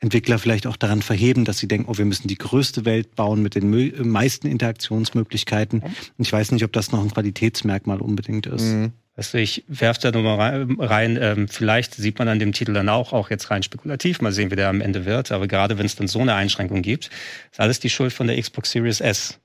Entwickler 0.00 0.38
vielleicht 0.38 0.66
auch 0.66 0.76
daran 0.76 1.02
verheben, 1.02 1.44
dass 1.44 1.58
sie 1.58 1.68
denken, 1.68 1.90
oh, 1.90 1.98
wir 1.98 2.06
müssen 2.06 2.26
die 2.26 2.38
größte 2.38 2.84
Welt 2.86 3.14
bauen 3.14 3.42
mit 3.42 3.54
den 3.54 4.08
meisten 4.08 4.46
Interaktionsmöglichkeiten. 4.46 5.80
Und 5.80 5.94
ich 6.18 6.32
weiß 6.32 6.52
nicht, 6.52 6.64
ob 6.64 6.72
das 6.72 6.90
noch 6.90 7.02
ein 7.02 7.10
Qualitätsmerkmal 7.10 8.00
unbedingt 8.00 8.46
ist. 8.46 8.64
Mhm. 8.64 8.92
Weißt 9.16 9.34
du, 9.34 9.38
ich 9.38 9.64
werf 9.68 9.98
da 9.98 10.10
nur 10.12 10.22
mal 10.22 10.66
rein, 10.78 11.18
ähm, 11.20 11.48
vielleicht 11.48 11.94
sieht 11.94 12.18
man 12.18 12.28
an 12.28 12.38
dem 12.38 12.52
Titel 12.52 12.72
dann 12.72 12.88
auch, 12.88 13.12
auch 13.12 13.28
jetzt 13.28 13.50
rein 13.50 13.62
spekulativ, 13.62 14.22
mal 14.22 14.32
sehen, 14.32 14.50
wie 14.50 14.56
der 14.56 14.68
am 14.68 14.80
Ende 14.80 15.04
wird, 15.04 15.30
aber 15.32 15.46
gerade 15.46 15.76
wenn 15.76 15.84
es 15.84 15.96
dann 15.96 16.08
so 16.08 16.20
eine 16.20 16.34
Einschränkung 16.34 16.80
gibt, 16.80 17.10
ist 17.50 17.60
alles 17.60 17.80
die 17.80 17.90
Schuld 17.90 18.14
von 18.14 18.28
der 18.28 18.40
Xbox 18.40 18.70
Series 18.70 19.00
S. 19.00 19.38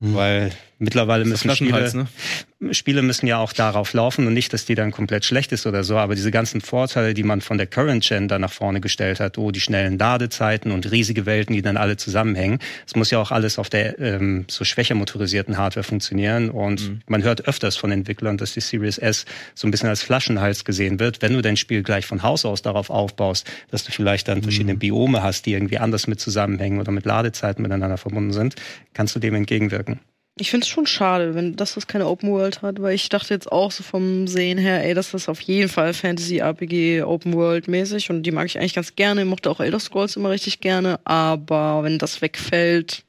Mhm. 0.00 0.14
Weil 0.14 0.52
mittlerweile 0.80 1.24
müssen 1.24 1.54
Spiele, 1.54 1.92
ne? 1.94 2.74
Spiele 2.74 3.02
müssen 3.02 3.26
ja 3.26 3.38
auch 3.38 3.52
darauf 3.52 3.92
laufen 3.92 4.26
und 4.26 4.34
nicht, 4.34 4.52
dass 4.52 4.64
die 4.64 4.74
dann 4.74 4.90
komplett 4.90 5.24
schlecht 5.24 5.52
ist 5.52 5.66
oder 5.66 5.84
so, 5.84 5.96
aber 5.96 6.14
diese 6.14 6.30
ganzen 6.30 6.60
Vorteile, 6.60 7.14
die 7.14 7.22
man 7.22 7.40
von 7.40 7.58
der 7.58 7.66
Current 7.66 8.04
Gen 8.04 8.28
da 8.28 8.38
nach 8.38 8.52
vorne 8.52 8.80
gestellt 8.80 9.20
hat, 9.20 9.38
oh, 9.38 9.50
die 9.50 9.60
schnellen 9.60 9.98
Ladezeiten 9.98 10.72
und 10.72 10.90
riesige 10.90 11.26
Welten, 11.26 11.54
die 11.54 11.62
dann 11.62 11.76
alle 11.76 11.96
zusammenhängen, 11.96 12.58
es 12.86 12.96
muss 12.96 13.10
ja 13.10 13.18
auch 13.18 13.30
alles 13.30 13.58
auf 13.58 13.70
der 13.70 13.98
ähm, 13.98 14.46
so 14.48 14.64
schwächer 14.64 14.94
motorisierten 14.94 15.58
Hardware 15.58 15.84
funktionieren 15.84 16.50
und 16.50 16.88
mhm. 16.88 17.00
man 17.06 17.22
hört 17.22 17.46
öfters 17.46 17.76
von 17.76 17.92
Entwicklern, 17.92 18.36
dass 18.36 18.54
die 18.54 18.60
Series 18.60 18.98
S 18.98 19.26
so 19.54 19.68
ein 19.68 19.70
bisschen 19.70 19.88
als 19.88 20.02
Flaschenhals 20.02 20.64
gesehen 20.64 20.98
wird, 20.98 21.22
wenn 21.22 21.34
du 21.34 21.42
dein 21.42 21.56
Spiel 21.56 21.82
gleich 21.82 22.06
von 22.06 22.22
Haus 22.22 22.44
aus 22.44 22.62
darauf 22.62 22.90
aufbaust, 22.90 23.46
dass 23.70 23.84
du 23.84 23.92
vielleicht 23.92 24.28
dann 24.28 24.38
mhm. 24.38 24.42
verschiedene 24.44 24.74
Biome 24.74 25.22
hast, 25.22 25.46
die 25.46 25.52
irgendwie 25.52 25.78
anders 25.78 26.06
mit 26.06 26.20
zusammenhängen 26.20 26.80
oder 26.80 26.90
mit 26.90 27.04
Ladezeiten 27.04 27.62
miteinander 27.62 27.98
verbunden 27.98 28.32
sind, 28.32 28.56
kannst 28.94 29.14
du 29.14 29.20
dem 29.20 29.34
entgegenwirken. 29.34 30.00
Ich 30.40 30.50
finde 30.50 30.64
es 30.64 30.68
schon 30.68 30.86
schade, 30.86 31.34
wenn 31.34 31.54
dass 31.54 31.74
das 31.74 31.86
keine 31.86 32.06
Open 32.06 32.30
World 32.30 32.62
hat, 32.62 32.80
weil 32.80 32.94
ich 32.94 33.10
dachte 33.10 33.34
jetzt 33.34 33.52
auch 33.52 33.70
so 33.70 33.82
vom 33.82 34.26
Sehen 34.26 34.56
her, 34.56 34.82
ey, 34.82 34.94
das 34.94 35.28
auf 35.28 35.40
jeden 35.42 35.68
Fall 35.68 35.92
Fantasy 35.92 36.38
RPG 36.38 37.02
Open 37.02 37.34
World 37.34 37.68
mäßig 37.68 38.08
und 38.08 38.22
die 38.22 38.30
mag 38.30 38.46
ich 38.46 38.58
eigentlich 38.58 38.72
ganz 38.72 38.96
gerne. 38.96 39.20
Ich 39.20 39.26
mochte 39.28 39.50
auch 39.50 39.60
Elder 39.60 39.78
Scrolls 39.78 40.16
immer 40.16 40.30
richtig 40.30 40.60
gerne, 40.60 40.98
aber 41.04 41.82
wenn 41.82 41.98
das 41.98 42.22
wegfällt, 42.22 43.04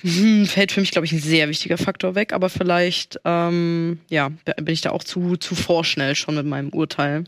hm, 0.00 0.46
fällt 0.46 0.72
für 0.72 0.80
mich, 0.80 0.90
glaube 0.90 1.06
ich, 1.06 1.12
ein 1.12 1.20
sehr 1.20 1.48
wichtiger 1.48 1.78
Faktor 1.78 2.16
weg, 2.16 2.32
aber 2.32 2.48
vielleicht, 2.50 3.20
ähm, 3.24 4.00
ja, 4.10 4.30
bin 4.56 4.74
ich 4.74 4.80
da 4.80 4.90
auch 4.90 5.04
zu, 5.04 5.36
zu 5.36 5.54
vorschnell 5.54 6.16
schon 6.16 6.34
mit 6.34 6.46
meinem 6.46 6.70
Urteil. 6.70 7.24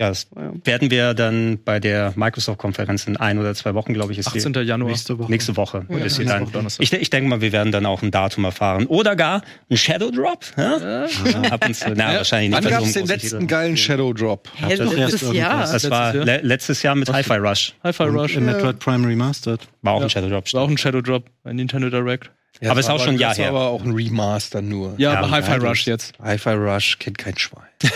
Ja, 0.00 0.08
das 0.08 0.28
Ja. 0.34 0.50
werden 0.64 0.90
wir 0.90 1.12
dann 1.12 1.58
bei 1.62 1.78
der 1.78 2.14
Microsoft-Konferenz 2.16 3.06
in 3.06 3.18
ein 3.18 3.38
oder 3.38 3.54
zwei 3.54 3.74
Wochen, 3.74 3.92
glaube 3.92 4.12
ich, 4.12 4.18
ist 4.18 4.28
18. 4.28 4.54
die 4.54 4.60
Januar. 4.60 4.88
Nächste 4.90 5.18
Woche. 5.18 5.30
nächste 5.30 5.56
Woche. 5.58 5.84
Ja. 5.90 5.96
ist 5.98 6.14
sie 6.16 6.24
Nächste 6.24 6.38
dann. 6.52 6.64
Woche. 6.64 6.76
Ich, 6.78 6.90
ich 6.92 7.10
denke 7.10 7.28
mal, 7.28 7.42
wir 7.42 7.52
werden 7.52 7.70
dann 7.70 7.84
auch 7.84 8.02
ein 8.02 8.10
Datum 8.10 8.44
erfahren. 8.44 8.86
Oder 8.86 9.14
gar 9.14 9.42
ein 9.68 9.76
Shadow 9.76 10.10
Drop. 10.10 10.42
Ja? 10.56 11.04
Ab 11.50 11.66
und 11.66 11.74
zu. 11.74 11.90
Na, 11.94 12.12
Ja. 12.12 12.18
wahrscheinlich 12.18 12.52
Wann 12.52 12.64
nicht. 12.64 12.70
bei 12.72 12.78
gab 12.78 12.82
es 12.86 12.92
den 12.94 13.06
letzten 13.06 13.28
Titel. 13.40 13.46
geilen 13.46 13.76
Shadow 13.76 14.12
Drop? 14.14 14.48
Doch 14.62 14.70
erst 14.70 14.92
letztes 14.94 15.32
Jahr. 15.34 15.60
Das 15.70 15.90
war 15.90 16.14
Letztes 16.14 16.24
le 16.42 16.48
letztes 16.48 16.82
Jahr 16.82 16.94
mit 16.94 17.12
Hi-Fi 17.12 17.34
Rush. 17.34 17.74
Hi-Fi 17.84 18.02
Rush. 18.04 18.36
Und, 18.38 18.48
äh, 18.48 18.52
Metroid 18.52 18.78
Prime 18.78 19.06
Remastered. 19.06 19.60
War 19.82 19.92
auch 19.92 19.98
Ja. 20.00 20.06
ein 20.06 20.10
Shadow 20.10 20.30
Drop. 20.30 20.50
War 20.54 20.62
auch 20.62 20.68
ein 20.70 20.78
Shadow 20.78 21.02
Drop 21.02 21.28
bei 21.42 21.52
Nintendo 21.52 21.90
Direct. 21.90 22.30
Ja, 22.60 22.70
Aber 22.72 22.80
das 22.80 22.86
ist 22.86 22.90
auch 22.92 23.02
schon 23.02 23.14
ein 23.14 23.18
Jahr 23.20 23.30
das 23.30 23.38
war 23.38 23.44
her. 23.46 23.50
aber 23.54 23.68
auch 23.68 23.82
ein 23.82 23.92
Remaster 23.92 24.60
nur. 24.60 24.94
Ja, 24.98 25.14
Ja, 25.14 25.18
aber 25.20 25.30
Hi-Fi. 25.30 25.54
Rush 25.66 25.86
jetzt. 25.86 26.12
Hi-Fi 26.22 26.50
Rush 26.50 26.98
kennt 26.98 27.16
kein 27.16 27.36
Schwein. 27.38 27.62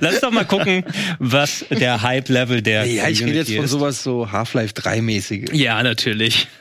Lass 0.00 0.12
uns 0.12 0.20
doch 0.20 0.30
mal 0.30 0.44
gucken, 0.44 0.84
was 1.18 1.64
der 1.70 2.02
Hype-Level 2.02 2.62
der 2.62 2.84
Ja, 2.86 3.08
ich 3.08 3.22
rede 3.24 3.38
jetzt 3.38 3.52
von 3.52 3.66
sowas 3.66 4.02
so 4.02 4.30
Half-Life 4.30 4.74
3-mäßige. 4.74 5.52
Ja, 5.54 5.82
natürlich. 5.82 6.46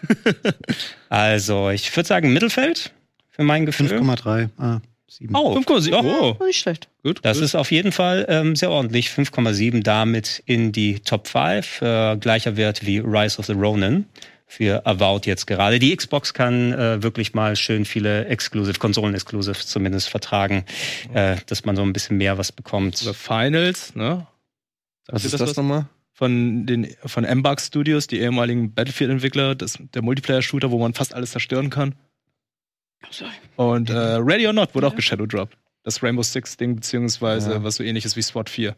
Also, 1.10 1.70
ich 1.70 1.96
würde 1.96 2.08
sagen 2.08 2.34
Mittelfeld 2.34 2.92
für 3.30 3.44
mein 3.44 3.66
Gefühl. 3.66 3.88
5,3. 3.88 4.50
Ah, 4.58 4.80
7. 5.08 5.34
Oh, 5.36 5.56
5,7. 5.58 5.94
Oh, 6.04 6.36
Nicht 6.46 6.60
schlecht. 6.60 6.90
gut. 7.04 7.20
Das 7.22 7.38
gut. 7.38 7.46
ist 7.46 7.56
auf 7.56 7.72
jeden 7.72 7.92
Fall 7.94 8.26
ähm, 8.28 8.56
sehr 8.56 8.70
ordentlich. 8.72 9.08
5,7 9.10 9.82
damit 9.84 10.42
in 10.46 10.72
die 10.74 11.00
Top 11.00 11.28
5. 11.28 11.82
Äh, 11.82 12.18
gleicher 12.18 12.58
Wert 12.58 12.86
wie 12.86 12.98
Rise 13.00 13.38
of 13.40 13.46
the 13.46 13.54
Ronin 13.54 14.06
für 14.46 14.86
Avowed 14.86 15.26
jetzt 15.26 15.48
gerade. 15.48 15.80
Die 15.80 15.96
Xbox 15.96 16.34
kann 16.34 16.72
äh, 16.74 17.02
wirklich 17.02 17.34
mal 17.34 17.56
schön 17.56 17.84
viele 17.86 18.26
Exclusive, 18.26 18.78
Konsolen-Exclusive 18.80 19.58
zumindest 19.66 20.10
vertragen, 20.10 20.64
äh, 21.14 21.38
dass 21.48 21.66
man 21.66 21.76
so 21.76 21.82
ein 21.82 21.94
bisschen 21.94 22.18
mehr 22.18 22.38
was 22.38 22.52
bekommt. 22.52 23.02
Oder 23.02 23.14
Finals, 23.14 23.96
ne? 23.96 24.28
Was 25.08 25.26
ist 25.26 25.34
ihr 25.34 25.40
das 25.40 25.56
nochmal? 25.56 25.88
Von 26.14 26.66
den 26.66 26.96
von 27.06 27.26
Mbug 27.26 27.60
Studios, 27.60 28.08
die 28.08 28.20
ehemaligen 28.20 28.74
Battlefield-Entwickler, 28.74 29.56
das 29.56 29.78
der 29.94 30.02
Multiplayer-Shooter, 30.02 30.72
wo 30.72 30.80
man 30.80 30.94
fast 30.94 31.14
alles 31.14 31.32
zerstören 31.32 31.70
kann. 31.70 31.96
Und 33.56 33.90
äh, 33.90 33.94
Ready 33.94 34.48
or 34.48 34.54
Not 34.54 34.74
wurde 34.74 34.88
auch 34.88 34.96
geshadowdropped. 34.96 35.58
Das 35.84 36.02
Rainbow 36.02 36.24
Six-Ding, 36.24 36.76
beziehungsweise 36.76 37.52
Ja. 37.54 37.64
was 37.64 37.76
so 37.76 37.84
ähnlich 37.84 38.06
ist 38.06 38.16
wie 38.16 38.22
SWAT 38.22 38.50
4. 38.50 38.76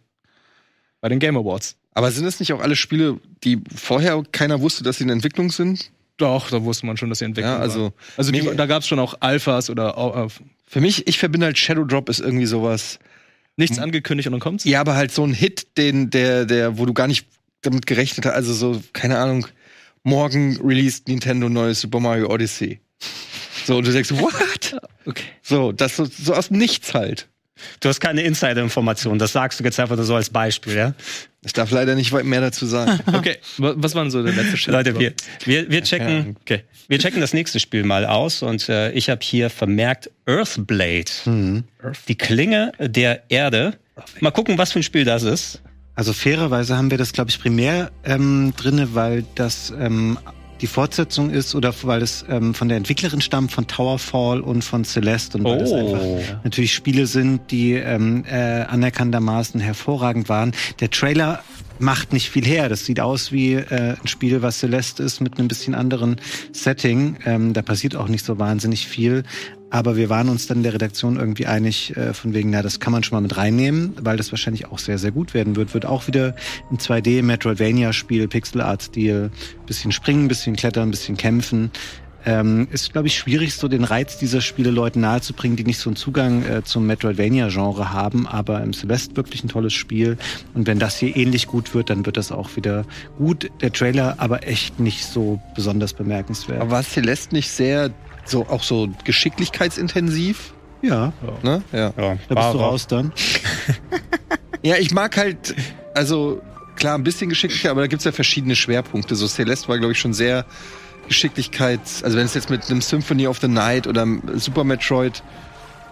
Bei 0.99 1.09
den 1.09 1.19
Game 1.19 1.37
Awards. 1.37 1.77
Aber 1.97 2.11
sind 2.11 2.27
es 2.27 2.39
nicht 2.39 2.53
auch 2.53 2.61
alle 2.61 2.75
Spiele, 2.75 3.19
die 3.43 3.59
vorher 3.75 4.21
keiner 4.31 4.61
wusste, 4.61 4.83
dass 4.83 4.97
sie 4.97 5.03
in 5.03 5.09
Entwicklung 5.09 5.49
sind? 5.49 5.89
Doch, 6.17 6.51
da 6.51 6.63
wusste 6.63 6.85
man 6.85 6.95
schon, 6.95 7.09
dass 7.09 7.17
sie 7.17 7.25
entwickelt 7.25 7.51
Ja, 7.51 7.57
also 7.57 7.91
Also 8.17 8.31
die, 8.31 8.41
da 8.55 8.67
gab 8.67 8.83
es 8.83 8.87
schon 8.87 8.99
auch 8.99 9.15
Alphas 9.19 9.71
oder 9.71 9.97
äh, 9.97 10.27
für 10.67 10.79
mich, 10.79 11.07
ich 11.07 11.17
verbinde 11.17 11.47
halt 11.47 11.57
Shadow 11.57 11.85
Drop 11.85 12.07
ist 12.09 12.19
irgendwie 12.19 12.45
sowas. 12.45 12.99
nichts 13.55 13.79
angekündigt 13.79 14.27
und 14.27 14.33
dann 14.33 14.41
kommt's. 14.41 14.63
Ja, 14.63 14.79
aber 14.79 14.93
halt 14.93 15.11
so 15.11 15.23
ein 15.23 15.33
Hit, 15.33 15.75
den, 15.79 16.11
der, 16.11 16.45
der, 16.45 16.77
wo 16.77 16.85
du 16.85 16.93
gar 16.93 17.07
nicht 17.07 17.25
damit 17.63 17.87
gerechnet 17.87 18.27
hast. 18.27 18.35
Also 18.35 18.53
so, 18.53 18.83
keine 18.93 19.17
Ahnung, 19.17 19.47
morgen 20.03 20.59
released 20.63 21.07
Nintendo 21.07 21.49
neues 21.49 21.81
Super 21.81 21.99
Mario 21.99 22.29
Odyssey. 22.29 22.79
So, 23.65 23.77
und 23.77 23.87
du 23.87 23.91
denkst, 23.91 24.11
what? 24.19 24.79
Okay. 25.07 25.23
So, 25.41 25.71
das 25.71 25.95
so, 25.95 26.05
so 26.05 26.35
aus 26.35 26.49
dem 26.49 26.59
Nichts 26.59 26.93
halt. 26.93 27.27
Du 27.79 27.89
hast 27.89 27.99
keine 27.99 28.21
Insider-Informationen, 28.23 29.19
das 29.19 29.31
sagst 29.33 29.59
du 29.59 29.63
jetzt 29.63 29.79
einfach 29.79 29.95
nur 29.95 30.05
so 30.05 30.15
als 30.15 30.29
Beispiel, 30.29 30.75
ja? 30.75 30.93
Ich 31.45 31.53
darf 31.53 31.71
leider 31.71 31.95
nicht 31.95 32.11
weit 32.11 32.25
mehr 32.25 32.41
dazu 32.41 32.65
sagen. 32.65 32.99
Okay, 33.13 33.37
wa- 33.57 33.73
was 33.77 33.95
war 33.95 34.03
denn 34.03 34.11
so 34.11 34.21
der 34.23 34.33
letzte 34.33 34.57
Shit? 34.57 34.71
Leute, 34.73 34.99
wir, 34.99 35.13
wir, 35.45 35.69
wir 35.71 35.83
checken, 35.83 36.35
Okay. 36.41 36.63
wir 36.87 36.99
checken 36.99 37.21
das 37.21 37.33
nächste 37.33 37.59
Spiel 37.59 37.83
mal 37.83 38.05
aus 38.05 38.41
und 38.43 38.67
äh, 38.69 38.91
ich 38.91 39.09
habe 39.09 39.21
hier 39.23 39.49
vermerkt 39.49 40.09
Earthblade. 40.25 41.11
Mhm. 41.25 41.63
Die 42.07 42.15
Klinge 42.15 42.71
der 42.79 43.23
Erde. 43.29 43.73
Mal 44.19 44.31
gucken, 44.31 44.57
was 44.57 44.71
für 44.73 44.79
ein 44.79 44.83
Spiel 44.83 45.05
das 45.05 45.23
ist. 45.23 45.61
Also 45.95 46.13
fairerweise 46.13 46.77
haben 46.77 46.91
wir 46.91 46.97
das, 46.99 47.11
glaube 47.13 47.31
ich, 47.31 47.39
primär 47.39 47.91
ähm, 48.03 48.53
drinne, 48.55 48.93
weil 48.93 49.23
das 49.35 49.73
ähm, 49.79 50.19
die 50.61 50.67
Fortsetzung 50.67 51.29
ist 51.29 51.55
oder 51.55 51.73
weil 51.83 52.01
es 52.01 52.25
ähm, 52.29 52.53
von 52.53 52.67
der 52.67 52.77
Entwicklerin 52.77 53.21
stammt, 53.21 53.51
von 53.51 53.67
Towerfall 53.67 54.41
und 54.41 54.63
von 54.63 54.83
Celeste 54.83 55.37
und 55.37 55.43
weil 55.45 55.59
das 55.59 55.71
einfach 55.71 56.01
Oh. 56.01 56.21
natürlich 56.43 56.73
Spiele 56.73 57.07
sind, 57.07 57.51
die 57.51 57.73
ähm, 57.73 58.23
äh, 58.29 58.63
anerkanntermaßen 58.63 59.59
hervorragend 59.59 60.29
waren. 60.29 60.51
Der 60.79 60.89
Trailer 60.89 61.43
macht 61.79 62.13
nicht 62.13 62.29
viel 62.29 62.45
her. 62.45 62.69
Das 62.69 62.85
sieht 62.85 62.99
aus 62.99 63.31
wie 63.31 63.53
äh, 63.53 63.95
ein 64.01 64.07
Spiel, 64.07 64.41
was 64.41 64.59
Celeste 64.59 65.03
ist, 65.03 65.21
mit 65.21 65.37
einem 65.37 65.47
bisschen 65.47 65.75
anderen 65.75 66.17
Setting. 66.51 67.17
Ähm, 67.25 67.53
da 67.53 67.61
passiert 67.61 67.95
auch 67.95 68.07
nicht 68.07 68.25
so 68.25 68.39
wahnsinnig 68.39 68.87
viel. 68.87 69.23
Aber 69.69 69.97
wir 69.97 70.09
waren 70.09 70.29
uns 70.29 70.47
dann 70.47 70.57
in 70.57 70.63
der 70.63 70.73
Redaktion 70.73 71.17
irgendwie 71.17 71.45
einig, 71.45 71.95
äh, 71.97 72.13
von 72.13 72.33
wegen, 72.33 72.49
na, 72.49 72.61
das 72.61 72.79
kann 72.79 72.93
man 72.93 73.03
schon 73.03 73.17
mal 73.17 73.21
mit 73.21 73.35
reinnehmen, 73.35 73.93
weil 74.01 74.17
das 74.17 74.31
wahrscheinlich 74.31 74.67
auch 74.67 74.79
sehr, 74.79 74.97
sehr 74.97 75.11
gut 75.11 75.33
werden 75.33 75.55
wird. 75.55 75.73
Wird 75.73 75.85
auch 75.85 76.07
wieder 76.07 76.35
ein 76.71 76.77
2D-Metroidvania-Spiel, 76.77 78.27
Pixel-Art-Stil, 78.27 79.29
bisschen 79.65 79.91
springen, 79.91 80.27
bisschen 80.27 80.55
klettern, 80.55 80.91
bisschen 80.91 81.17
kämpfen. 81.17 81.71
Ähm, 82.25 82.67
ist, 82.71 82.91
glaube 82.91 83.07
ich, 83.07 83.17
schwierig, 83.17 83.55
so 83.55 83.69
den 83.69 83.85
Reiz 83.85 84.17
dieser 84.17 84.41
Spiele 84.41 84.69
Leuten 84.69 84.99
nahezubringen, 84.99 85.55
die 85.55 85.63
nicht 85.63 85.79
so 85.79 85.89
einen 85.89 85.95
Zugang 85.95 86.43
äh, 86.43 86.63
zum 86.63 86.85
Metroidvania-Genre 86.85 87.93
haben. 87.93 88.27
Aber 88.27 88.61
im 88.61 88.73
Celeste 88.73 89.15
wirklich 89.15 89.43
ein 89.43 89.47
tolles 89.47 89.73
Spiel. 89.73 90.17
Und 90.53 90.67
wenn 90.67 90.79
das 90.79 90.97
hier 90.97 91.15
ähnlich 91.15 91.47
gut 91.47 91.73
wird, 91.73 91.89
dann 91.89 92.05
wird 92.05 92.17
das 92.17 92.31
auch 92.31 92.55
wieder 92.57 92.85
gut. 93.17 93.49
Der 93.61 93.71
Trailer 93.71 94.15
aber 94.17 94.45
echt 94.45 94.79
nicht 94.79 95.05
so 95.05 95.41
besonders 95.55 95.93
bemerkenswert. 95.93 96.59
Aber 96.59 96.71
war 96.71 96.83
Celeste 96.83 97.33
nicht 97.33 97.49
sehr, 97.49 97.91
so, 98.29 98.47
auch 98.47 98.63
so 98.63 98.89
geschicklichkeitsintensiv? 99.03 100.53
ja, 100.81 101.11
Ne? 101.43 101.61
Ja. 101.71 101.93
Ja, 101.97 102.17
da 102.29 102.35
bist 102.35 102.53
du 102.53 102.57
raus 102.59 102.87
dann. 102.87 103.11
Ja, 104.63 104.75
ich 104.77 104.91
mag 104.91 105.15
halt, 105.17 105.55
also 105.93 106.41
klar, 106.75 106.95
ein 106.97 107.03
bisschen 107.03 107.29
geschicklicher, 107.29 107.71
aber 107.71 107.81
da 107.81 107.87
gibt's 107.87 108.05
ja 108.05 108.11
verschiedene 108.11 108.55
Schwerpunkte. 108.55 109.15
So 109.15 109.27
Celeste 109.27 109.67
war, 109.69 109.77
glaube 109.77 109.93
ich, 109.93 109.99
schon 109.99 110.13
sehr 110.13 110.45
Geschicklichkeits, 111.07 112.03
also 112.03 112.17
wenn 112.17 112.25
es 112.25 112.33
jetzt 112.33 112.49
mit 112.49 112.69
einem 112.69 112.81
Symphony 112.81 113.27
of 113.27 113.39
the 113.39 113.47
Night 113.47 113.87
oder 113.87 114.01
einem 114.01 114.21
Super 114.35 114.63
Metroid 114.65 115.23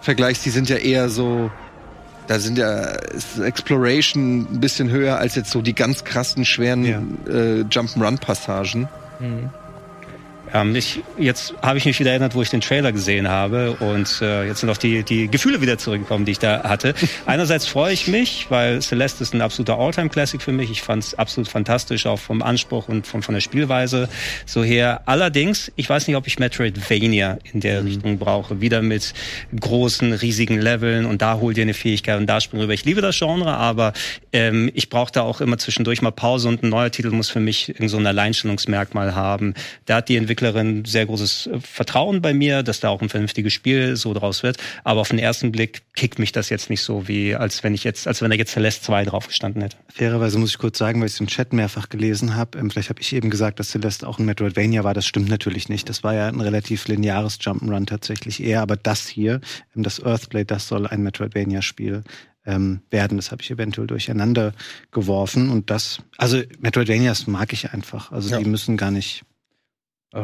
vergleichst, 0.02 0.44
die 0.44 0.50
sind 0.50 0.68
ja 0.68 0.76
eher 0.76 1.08
so, 1.08 1.50
da 2.26 2.38
sind 2.38 2.58
ja 2.58 2.80
ist 2.82 3.38
Exploration 3.38 4.40
ein 4.52 4.60
bisschen 4.60 4.90
höher 4.90 5.16
als 5.18 5.34
jetzt 5.34 5.50
so 5.50 5.62
die 5.62 5.74
ganz 5.74 6.04
krassen, 6.04 6.44
schweren 6.44 6.84
Ja. 6.84 6.98
äh, 7.28 7.62
Jump'n'Run-Passagen. 7.62 8.88
Ähm, 10.52 10.74
ich, 10.74 11.00
jetzt 11.18 11.54
habe 11.62 11.78
ich 11.78 11.84
mich 11.84 11.98
wieder 11.98 12.10
erinnert, 12.10 12.34
wo 12.34 12.42
ich 12.42 12.50
den 12.50 12.60
Trailer 12.60 12.92
gesehen 12.92 13.28
habe 13.28 13.72
und 13.80 14.20
äh, 14.20 14.46
jetzt 14.46 14.60
sind 14.60 14.70
auch 14.70 14.76
die, 14.76 15.02
die 15.02 15.28
Gefühle 15.28 15.60
wieder 15.60 15.78
zurückgekommen, 15.78 16.24
die 16.24 16.32
ich 16.32 16.38
da 16.38 16.62
hatte. 16.64 16.94
Einerseits 17.26 17.66
freue 17.66 17.92
ich 17.92 18.08
mich, 18.08 18.46
weil 18.48 18.80
Celeste 18.82 19.22
ist 19.22 19.34
ein 19.34 19.40
absoluter 19.40 19.78
Alltime-Classic 19.78 20.40
für 20.40 20.52
mich. 20.52 20.70
Ich 20.70 20.82
fand 20.82 21.02
es 21.02 21.14
absolut 21.14 21.48
fantastisch, 21.48 22.06
auch 22.06 22.18
vom 22.18 22.42
Anspruch 22.42 22.88
und 22.88 23.06
von, 23.06 23.22
von 23.22 23.34
der 23.34 23.40
Spielweise 23.40 24.08
so 24.44 24.62
her. 24.62 25.02
Allerdings, 25.06 25.72
ich 25.76 25.88
weiß 25.88 26.06
nicht, 26.06 26.16
ob 26.16 26.26
ich 26.26 26.38
Metroidvania 26.38 27.38
in 27.52 27.60
der 27.60 27.84
Richtung 27.84 28.18
brauche. 28.18 28.60
Wieder 28.60 28.82
mit 28.82 29.14
großen, 29.58 30.12
riesigen 30.12 30.60
Leveln 30.60 31.06
und 31.06 31.22
da 31.22 31.38
hol 31.40 31.54
dir 31.54 31.62
eine 31.62 31.74
Fähigkeit 31.74 32.18
und 32.18 32.26
da 32.26 32.40
spring 32.40 32.60
rüber. 32.60 32.72
Ich 32.72 32.84
liebe 32.84 33.00
das 33.00 33.18
Genre, 33.18 33.56
aber 33.56 33.92
ähm, 34.32 34.70
ich 34.74 34.90
brauche 34.90 35.12
da 35.12 35.22
auch 35.22 35.40
immer 35.40 35.58
zwischendurch 35.58 36.02
mal 36.02 36.10
Pause 36.10 36.48
und 36.48 36.62
ein 36.62 36.68
neuer 36.68 36.90
Titel 36.90 37.10
muss 37.10 37.28
für 37.28 37.40
mich 37.40 37.68
irgend 37.68 37.90
so 37.90 37.96
ein 37.96 38.06
Alleinstellungsmerkmal 38.06 39.14
haben. 39.14 39.54
Da 39.86 39.96
hat 39.96 40.08
die 40.08 40.16
Entwicklerin 40.46 40.84
sehr 40.84 41.06
großes 41.06 41.46
äh, 41.46 41.60
Vertrauen 41.60 42.22
bei 42.22 42.34
mir, 42.34 42.62
dass 42.62 42.80
da 42.80 42.88
auch 42.88 43.02
ein 43.02 43.08
vernünftiges 43.08 43.52
Spiel 43.52 43.96
so 43.96 44.14
draus 44.14 44.42
wird. 44.42 44.58
Aber 44.84 45.00
auf 45.00 45.08
den 45.08 45.18
ersten 45.18 45.52
Blick 45.52 45.82
kickt 45.94 46.18
mich 46.18 46.32
das 46.32 46.48
jetzt 46.48 46.70
nicht 46.70 46.82
so, 46.82 47.08
wie 47.08 47.34
als 47.34 47.62
wenn 47.62 47.74
ich 47.74 47.84
jetzt, 47.84 48.06
als 48.06 48.22
wenn 48.22 48.30
da 48.30 48.36
jetzt 48.36 48.52
Celeste 48.52 48.84
2 48.84 49.04
drauf 49.04 49.26
gestanden 49.28 49.62
hätte. 49.62 49.76
Fairerweise 49.92 50.38
muss 50.38 50.50
ich 50.50 50.58
kurz 50.58 50.78
sagen, 50.78 51.00
weil 51.00 51.06
ich 51.08 51.14
es 51.14 51.20
im 51.20 51.26
Chat 51.26 51.52
mehrfach 51.52 51.88
gelesen 51.88 52.36
habe. 52.36 52.58
Ähm, 52.58 52.70
vielleicht 52.70 52.90
habe 52.90 53.00
ich 53.00 53.12
eben 53.12 53.30
gesagt, 53.30 53.58
dass 53.60 53.70
Celeste 53.70 54.06
auch 54.06 54.18
ein 54.18 54.24
Metroidvania 54.24 54.84
war. 54.84 54.94
Das 54.94 55.06
stimmt 55.06 55.28
natürlich 55.28 55.68
nicht. 55.68 55.88
Das 55.88 56.02
war 56.04 56.14
ja 56.14 56.28
ein 56.28 56.40
relativ 56.40 56.86
lineares 56.88 57.40
Jump'n'Run 57.40 57.86
tatsächlich 57.86 58.42
eher. 58.42 58.62
Aber 58.62 58.76
das 58.76 59.06
hier, 59.06 59.40
ähm, 59.74 59.82
das 59.82 60.02
Earthblade, 60.02 60.46
das 60.46 60.68
soll 60.68 60.86
ein 60.86 61.02
Metroidvania-Spiel 61.02 62.04
ähm, 62.46 62.80
werden. 62.90 63.16
Das 63.18 63.32
habe 63.32 63.42
ich 63.42 63.50
eventuell 63.50 63.86
durcheinander 63.86 64.52
geworfen. 64.92 65.50
Und 65.50 65.70
das, 65.70 66.00
also 66.16 66.40
Metroidvanias 66.60 67.26
mag 67.26 67.52
ich 67.52 67.72
einfach. 67.72 68.12
Also 68.12 68.30
Ja. 68.30 68.38
die 68.38 68.44
müssen 68.44 68.76
gar 68.76 68.90
nicht. 68.90 69.22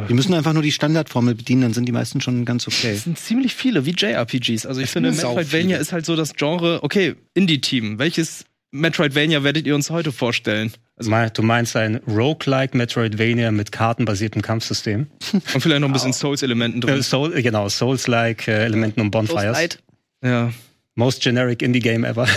Die 0.09 0.15
müssen 0.15 0.33
einfach 0.35 0.53
nur 0.53 0.63
die 0.63 0.73
Standardformel 0.73 1.35
bedienen, 1.35 1.63
dann 1.63 1.75
sind 1.75 1.87
die 1.87 1.93
meisten 1.93 2.21
schon 2.21 2.45
ganz 2.45 2.67
okay. 2.67 2.93
Es 2.93 3.05
sind 3.05 3.19
ziemlich 3.19 3.55
viele 3.55 3.85
wie 3.85 3.91
JRPGs. 3.91 4.67
Also 4.67 4.81
ich 4.81 4.91
finde, 4.91 5.11
sind 5.13 5.21
sau 5.21 5.35
Metroidvania 5.35 5.77
ist 5.79 5.93
halt 5.93 6.07
so 6.07 6.17
das 6.17 6.35
Genre, 6.35 6.83
okay, 6.83 7.15
Indie-Team. 7.35 7.99
Welches 7.99 8.45
Metroidvania 8.71 9.45
werdet 9.45 9.67
ihr 9.67 9.75
uns 9.75 9.91
heute 9.91 10.13
vorstellen? 10.13 10.73
Also 10.97 11.11
du 11.35 11.43
meinst 11.43 11.77
ein 11.77 11.97
Roguelike 12.07 12.77
Metroidvania 12.77 13.51
mit 13.51 13.71
kartenbasiertem 13.73 14.41
Kampfsystem? 14.41 15.09
Und 15.33 15.61
vielleicht 15.61 15.81
noch 15.81 15.89
ein 15.89 15.93
bisschen 15.93 16.13
Souls-Elementen 16.13 16.79
Äh, 16.79 16.87
drin. 16.87 17.03
Soul, 17.03 17.37
äh, 17.37 17.43
genau, 17.43 17.69
Souls-like 17.69 18.49
äh, 18.49 18.65
Elementen 18.65 19.01
und 19.01 19.11
Bonfires. 19.11 19.59
Light. 19.59 19.83
Ja. 20.25 20.53
Most 20.95 21.23
generic 21.23 21.63
Indie 21.63 21.81
Game 21.81 22.05
ever. 22.05 22.29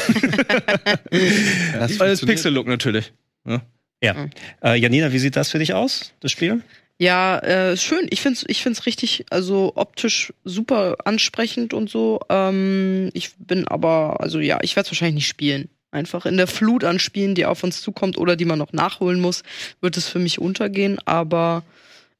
Das 1.74 2.00
Alles 2.00 2.26
Pixel-Look 2.26 2.68
natürlich. 2.68 3.14
Ja. 3.46 3.62
ja. 4.02 4.28
Äh, 4.64 4.76
Janina, 4.80 5.12
wie 5.12 5.20
sieht 5.20 5.36
das 5.36 5.52
für 5.52 5.60
dich 5.60 5.74
aus, 5.74 6.14
das 6.20 6.32
Spiel? 6.32 6.62
Ja, 6.98 7.40
äh, 7.40 7.76
schön. 7.76 8.08
Ich 8.10 8.22
find's, 8.22 8.46
ich 8.48 8.64
find's 8.64 8.86
richtig, 8.86 9.26
also 9.30 9.74
optisch 9.76 10.34
super 10.46 10.96
ansprechend 11.04 11.74
und 11.74 11.90
so. 11.90 12.22
Ähm, 12.30 13.10
ich 13.14 13.36
bin 13.38 13.68
aber, 13.68 14.22
also 14.22 14.40
ja, 14.40 14.60
ich 14.62 14.76
werde 14.76 14.88
es 14.88 14.92
wahrscheinlich 14.92 15.16
nicht 15.16 15.28
spielen. 15.28 15.70
Einfach 15.92 16.26
in 16.26 16.38
der 16.38 16.48
Flut 16.48 16.84
an 16.84 17.00
Spielen, 17.00 17.36
die 17.36 17.46
auf 17.46 17.64
uns 17.64 17.82
zukommt 17.82 18.18
oder 18.18 18.36
die 18.36 18.46
man 18.46 18.60
noch 18.60 18.74
nachholen 18.74 19.20
muss, 19.20 19.44
wird 19.82 19.98
es 19.98 20.08
für 20.08 20.20
mich 20.20 20.40
untergehen. 20.40 20.98
Aber 21.06 21.64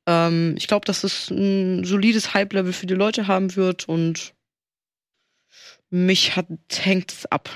ähm, 0.08 0.56
ich 0.58 0.68
glaube, 0.68 0.86
dass 0.86 1.04
es 1.06 1.30
ein 1.30 1.86
solides 1.86 2.34
Hype-Level 2.34 2.74
für 2.74 2.88
die 2.88 2.94
Leute 2.94 3.28
haben 3.28 3.56
wird 3.56 3.88
und 3.88 4.34
mich 5.96 6.36
hat, 6.36 6.48
hängt 6.82 7.12
es 7.12 7.26
ab. 7.28 7.50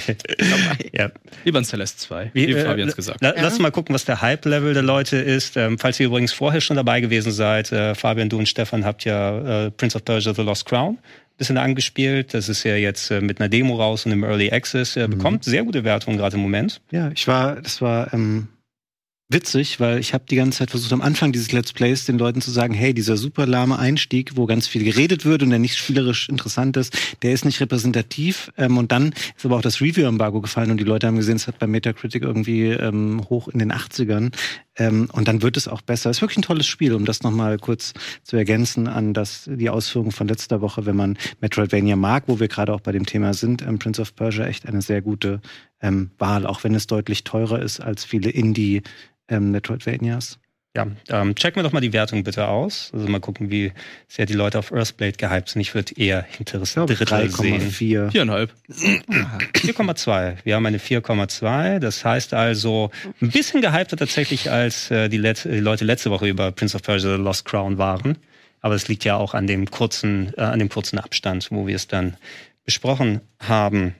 ja. 0.92 1.10
Lieber 1.44 1.58
ein 1.58 1.64
Celeste 1.64 1.98
2, 1.98 2.30
wie, 2.32 2.48
wie 2.48 2.52
äh, 2.52 2.64
Fabians 2.64 2.96
gesagt. 2.96 3.22
La, 3.22 3.34
ja. 3.34 3.42
Lass 3.42 3.58
mal 3.58 3.70
gucken, 3.70 3.94
was 3.94 4.04
der 4.04 4.20
Hype-Level 4.20 4.74
der 4.74 4.82
Leute 4.82 5.16
ist. 5.16 5.56
Ähm, 5.56 5.78
falls 5.78 6.00
ihr 6.00 6.06
übrigens 6.06 6.32
vorher 6.32 6.60
schon 6.60 6.76
dabei 6.76 7.00
gewesen 7.00 7.32
seid, 7.32 7.72
äh, 7.72 7.94
Fabian, 7.94 8.28
du 8.28 8.38
und 8.38 8.48
Stefan 8.48 8.84
habt 8.84 9.04
ja 9.04 9.66
äh, 9.66 9.70
Prince 9.70 9.96
of 9.96 10.04
Persia 10.04 10.34
The 10.34 10.42
Lost 10.42 10.66
Crown 10.66 10.98
bisschen 11.38 11.56
angespielt. 11.56 12.34
Das 12.34 12.48
ist 12.48 12.64
ja 12.64 12.74
jetzt 12.74 13.10
äh, 13.10 13.20
mit 13.20 13.40
einer 13.40 13.48
Demo 13.48 13.76
raus 13.76 14.04
und 14.04 14.12
im 14.12 14.24
Early 14.24 14.50
Access. 14.50 14.96
Er 14.96 15.06
mhm. 15.06 15.12
bekommt 15.12 15.44
sehr 15.44 15.62
gute 15.62 15.84
Wertungen 15.84 16.18
gerade 16.18 16.36
im 16.36 16.42
Moment. 16.42 16.80
Ja, 16.90 17.10
ich 17.14 17.28
war, 17.28 17.56
das 17.62 17.80
war 17.80 18.12
ähm, 18.12 18.48
witzig, 19.30 19.78
weil 19.78 19.98
ich 19.98 20.14
habe 20.14 20.24
die 20.28 20.36
ganze 20.36 20.58
Zeit 20.58 20.70
versucht, 20.70 20.92
am 20.92 21.02
Anfang 21.02 21.32
dieses 21.32 21.52
Let's 21.52 21.72
Plays 21.72 22.06
den 22.06 22.18
Leuten 22.18 22.40
zu 22.40 22.50
sagen, 22.50 22.72
hey, 22.72 22.94
dieser 22.94 23.18
super 23.18 23.46
lahme 23.46 23.78
Einstieg, 23.78 24.36
wo 24.36 24.46
ganz 24.46 24.66
viel 24.66 24.84
geredet 24.84 25.26
wird 25.26 25.42
und 25.42 25.50
der 25.50 25.58
nicht 25.58 25.76
spielerisch 25.76 26.28
interessant 26.28 26.76
ist, 26.78 26.96
der 27.22 27.32
ist 27.32 27.44
nicht 27.44 27.60
repräsentativ. 27.60 28.50
Ähm, 28.56 28.78
und 28.78 28.90
dann 28.90 29.12
ist 29.36 29.44
aber 29.44 29.56
auch 29.56 29.62
das 29.62 29.80
Review-Embargo 29.80 30.40
gefallen 30.40 30.70
und 30.70 30.78
die 30.78 30.84
Leute 30.84 31.06
haben 31.06 31.16
gesehen, 31.16 31.36
es 31.36 31.46
hat 31.46 31.58
bei 31.58 31.66
Metacritic 31.66 32.22
irgendwie 32.22 32.68
ähm, 32.68 33.22
hoch 33.28 33.48
in 33.48 33.58
den 33.58 33.72
80ern. 33.72 34.32
Ähm, 34.78 35.08
und 35.12 35.28
dann 35.28 35.42
wird 35.42 35.56
es 35.56 35.68
auch 35.68 35.82
besser. 35.82 36.10
Es 36.10 36.18
ist 36.18 36.22
wirklich 36.22 36.38
ein 36.38 36.42
tolles 36.42 36.66
Spiel, 36.66 36.94
um 36.94 37.04
das 37.04 37.22
nochmal 37.22 37.58
kurz 37.58 37.92
zu 38.22 38.36
ergänzen 38.36 38.86
an 38.86 39.12
das, 39.12 39.50
die 39.52 39.68
Ausführungen 39.68 40.12
von 40.12 40.28
letzter 40.28 40.60
Woche, 40.60 40.86
wenn 40.86 40.96
man 40.96 41.18
Metroidvania 41.40 41.96
mag, 41.96 42.24
wo 42.26 42.40
wir 42.40 42.48
gerade 42.48 42.72
auch 42.72 42.80
bei 42.80 42.92
dem 42.92 43.04
Thema 43.04 43.34
sind, 43.34 43.62
ähm, 43.62 43.78
Prince 43.78 44.00
of 44.00 44.14
Persia 44.14 44.46
echt 44.46 44.66
eine 44.66 44.80
sehr 44.80 45.02
gute 45.02 45.40
ähm, 45.82 46.10
Wahl, 46.18 46.46
auch 46.46 46.64
wenn 46.64 46.74
es 46.74 46.86
deutlich 46.86 47.24
teurer 47.24 47.60
ist 47.60 47.80
als 47.80 48.04
viele 48.04 48.30
Indie- 48.30 48.82
ähm, 49.28 49.50
Metroidvanias. 49.50 50.38
Ja, 50.76 50.86
ähm, 51.08 51.34
checken 51.34 51.56
wir 51.56 51.62
doch 51.62 51.72
mal 51.72 51.80
die 51.80 51.92
Wertung 51.92 52.22
bitte 52.24 52.46
aus. 52.46 52.90
Also 52.92 53.08
mal 53.08 53.20
gucken, 53.20 53.50
wie 53.50 53.72
sehr 54.06 54.26
die 54.26 54.34
Leute 54.34 54.58
auf 54.58 54.70
Earthblade 54.70 55.12
gehypt 55.12 55.48
sind. 55.48 55.60
Ich 55.62 55.74
würde 55.74 55.94
eher 55.96 56.22
hinteres 56.22 56.74
Drittel 56.74 57.06
3, 57.06 57.28
sehen. 57.28 57.60
4. 57.60 58.10
4,5. 58.10 58.48
4,2. 59.54 60.36
Wir 60.44 60.54
haben 60.54 60.66
eine 60.66 60.78
4,2. 60.78 61.78
Das 61.78 62.04
heißt 62.04 62.34
also 62.34 62.90
ein 63.20 63.30
bisschen 63.30 63.62
gehypter 63.62 63.96
tatsächlich, 63.96 64.50
als 64.50 64.90
äh, 64.90 65.08
die, 65.08 65.16
Let 65.16 65.44
die 65.44 65.58
Leute 65.58 65.84
letzte 65.84 66.10
Woche 66.10 66.28
über 66.28 66.52
Prince 66.52 66.76
of 66.76 66.82
Persia 66.82 67.16
The 67.16 67.22
Lost 67.22 67.44
Crown 67.44 67.78
waren. 67.78 68.18
Aber 68.60 68.74
es 68.74 68.88
liegt 68.88 69.04
ja 69.04 69.16
auch 69.16 69.34
an 69.34 69.46
dem 69.46 69.70
kurzen, 69.70 70.32
äh, 70.36 70.42
an 70.42 70.58
dem 70.58 70.68
kurzen 70.68 70.98
Abstand, 70.98 71.48
wo 71.50 71.66
wir 71.66 71.76
es 71.76 71.88
dann 71.88 72.16
besprochen 72.64 73.22
haben. 73.40 73.94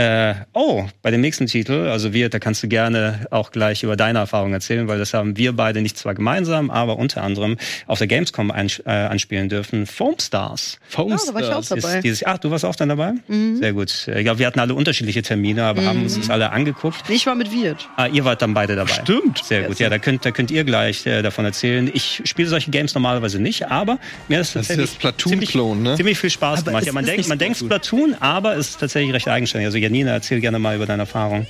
Äh, 0.00 0.34
oh, 0.54 0.86
bei 1.02 1.10
dem 1.10 1.20
nächsten 1.20 1.44
Titel, 1.44 1.88
also 1.88 2.14
wir, 2.14 2.30
da 2.30 2.38
kannst 2.38 2.62
du 2.62 2.68
gerne 2.68 3.26
auch 3.30 3.50
gleich 3.50 3.82
über 3.82 3.96
deine 3.96 4.20
Erfahrung 4.20 4.54
erzählen, 4.54 4.88
weil 4.88 4.98
das 4.98 5.12
haben 5.12 5.36
wir 5.36 5.52
beide 5.52 5.82
nicht 5.82 5.98
zwar 5.98 6.14
gemeinsam, 6.14 6.70
aber 6.70 6.96
unter 6.96 7.22
anderem 7.22 7.58
auf 7.86 7.98
der 7.98 8.06
Gamescom 8.06 8.50
äh, 8.50 8.90
anspielen 8.90 9.50
dürfen. 9.50 9.84
Foam 9.84 10.14
Stars. 10.18 10.78
Foam 10.88 11.08
Stars. 11.08 11.22
Ah, 11.22 11.26
da 11.26 11.34
war 11.34 11.42
ich 11.42 11.54
auch 11.54 11.76
dabei. 11.76 12.00
Dieses, 12.00 12.24
ach, 12.24 12.38
du 12.38 12.50
warst 12.50 12.64
auch 12.64 12.76
dann 12.76 12.88
dabei? 12.88 13.12
Mhm. 13.28 13.58
Sehr 13.58 13.74
gut. 13.74 14.08
Ich 14.08 14.24
glaube, 14.24 14.38
wir 14.38 14.46
hatten 14.46 14.60
alle 14.60 14.74
unterschiedliche 14.74 15.20
Termine, 15.20 15.64
aber 15.64 15.82
mhm. 15.82 15.86
haben 15.86 16.02
uns 16.04 16.16
das 16.16 16.30
alle 16.30 16.50
angeguckt. 16.50 17.10
Ich 17.10 17.26
war 17.26 17.34
mit 17.34 17.52
Wirt. 17.52 17.86
Ah, 17.96 18.06
ihr 18.06 18.24
wart 18.24 18.40
dann 18.40 18.54
beide 18.54 18.76
dabei. 18.76 19.02
Stimmt. 19.02 19.44
Sehr 19.44 19.64
gut. 19.64 19.78
Ja, 19.80 19.90
da 19.90 19.98
könnt, 19.98 20.24
da 20.24 20.30
könnt 20.30 20.50
ihr 20.50 20.64
gleich 20.64 21.04
äh, 21.04 21.20
davon 21.20 21.44
erzählen. 21.44 21.90
Ich 21.92 22.22
spiele 22.24 22.48
solche 22.48 22.70
Games 22.70 22.94
normalerweise 22.94 23.38
nicht, 23.38 23.70
aber 23.70 23.98
mir 24.28 24.40
ist 24.40 24.56
das 24.56 24.68
tatsächlich 24.68 24.94
ist 24.94 25.04
das 25.04 25.16
ziemlich, 25.18 25.54
ne? 25.54 25.94
ziemlich 25.96 26.18
viel 26.18 26.30
Spaß 26.30 26.60
aber 26.60 26.70
gemacht. 26.70 26.86
Ja, 26.86 26.92
man 26.92 27.04
denkt, 27.04 27.28
man 27.28 27.38
denkt 27.38 27.58
Splatoon, 27.58 28.16
aber 28.18 28.56
es 28.56 28.70
ist 28.70 28.80
tatsächlich 28.80 29.12
recht 29.12 29.28
eigenständig. 29.28 29.66
Also 29.66 29.89
Janina, 29.90 30.12
erzähl 30.12 30.40
gerne 30.40 30.60
mal 30.60 30.76
über 30.76 30.86
deine 30.86 31.02
Erfahrung. 31.02 31.48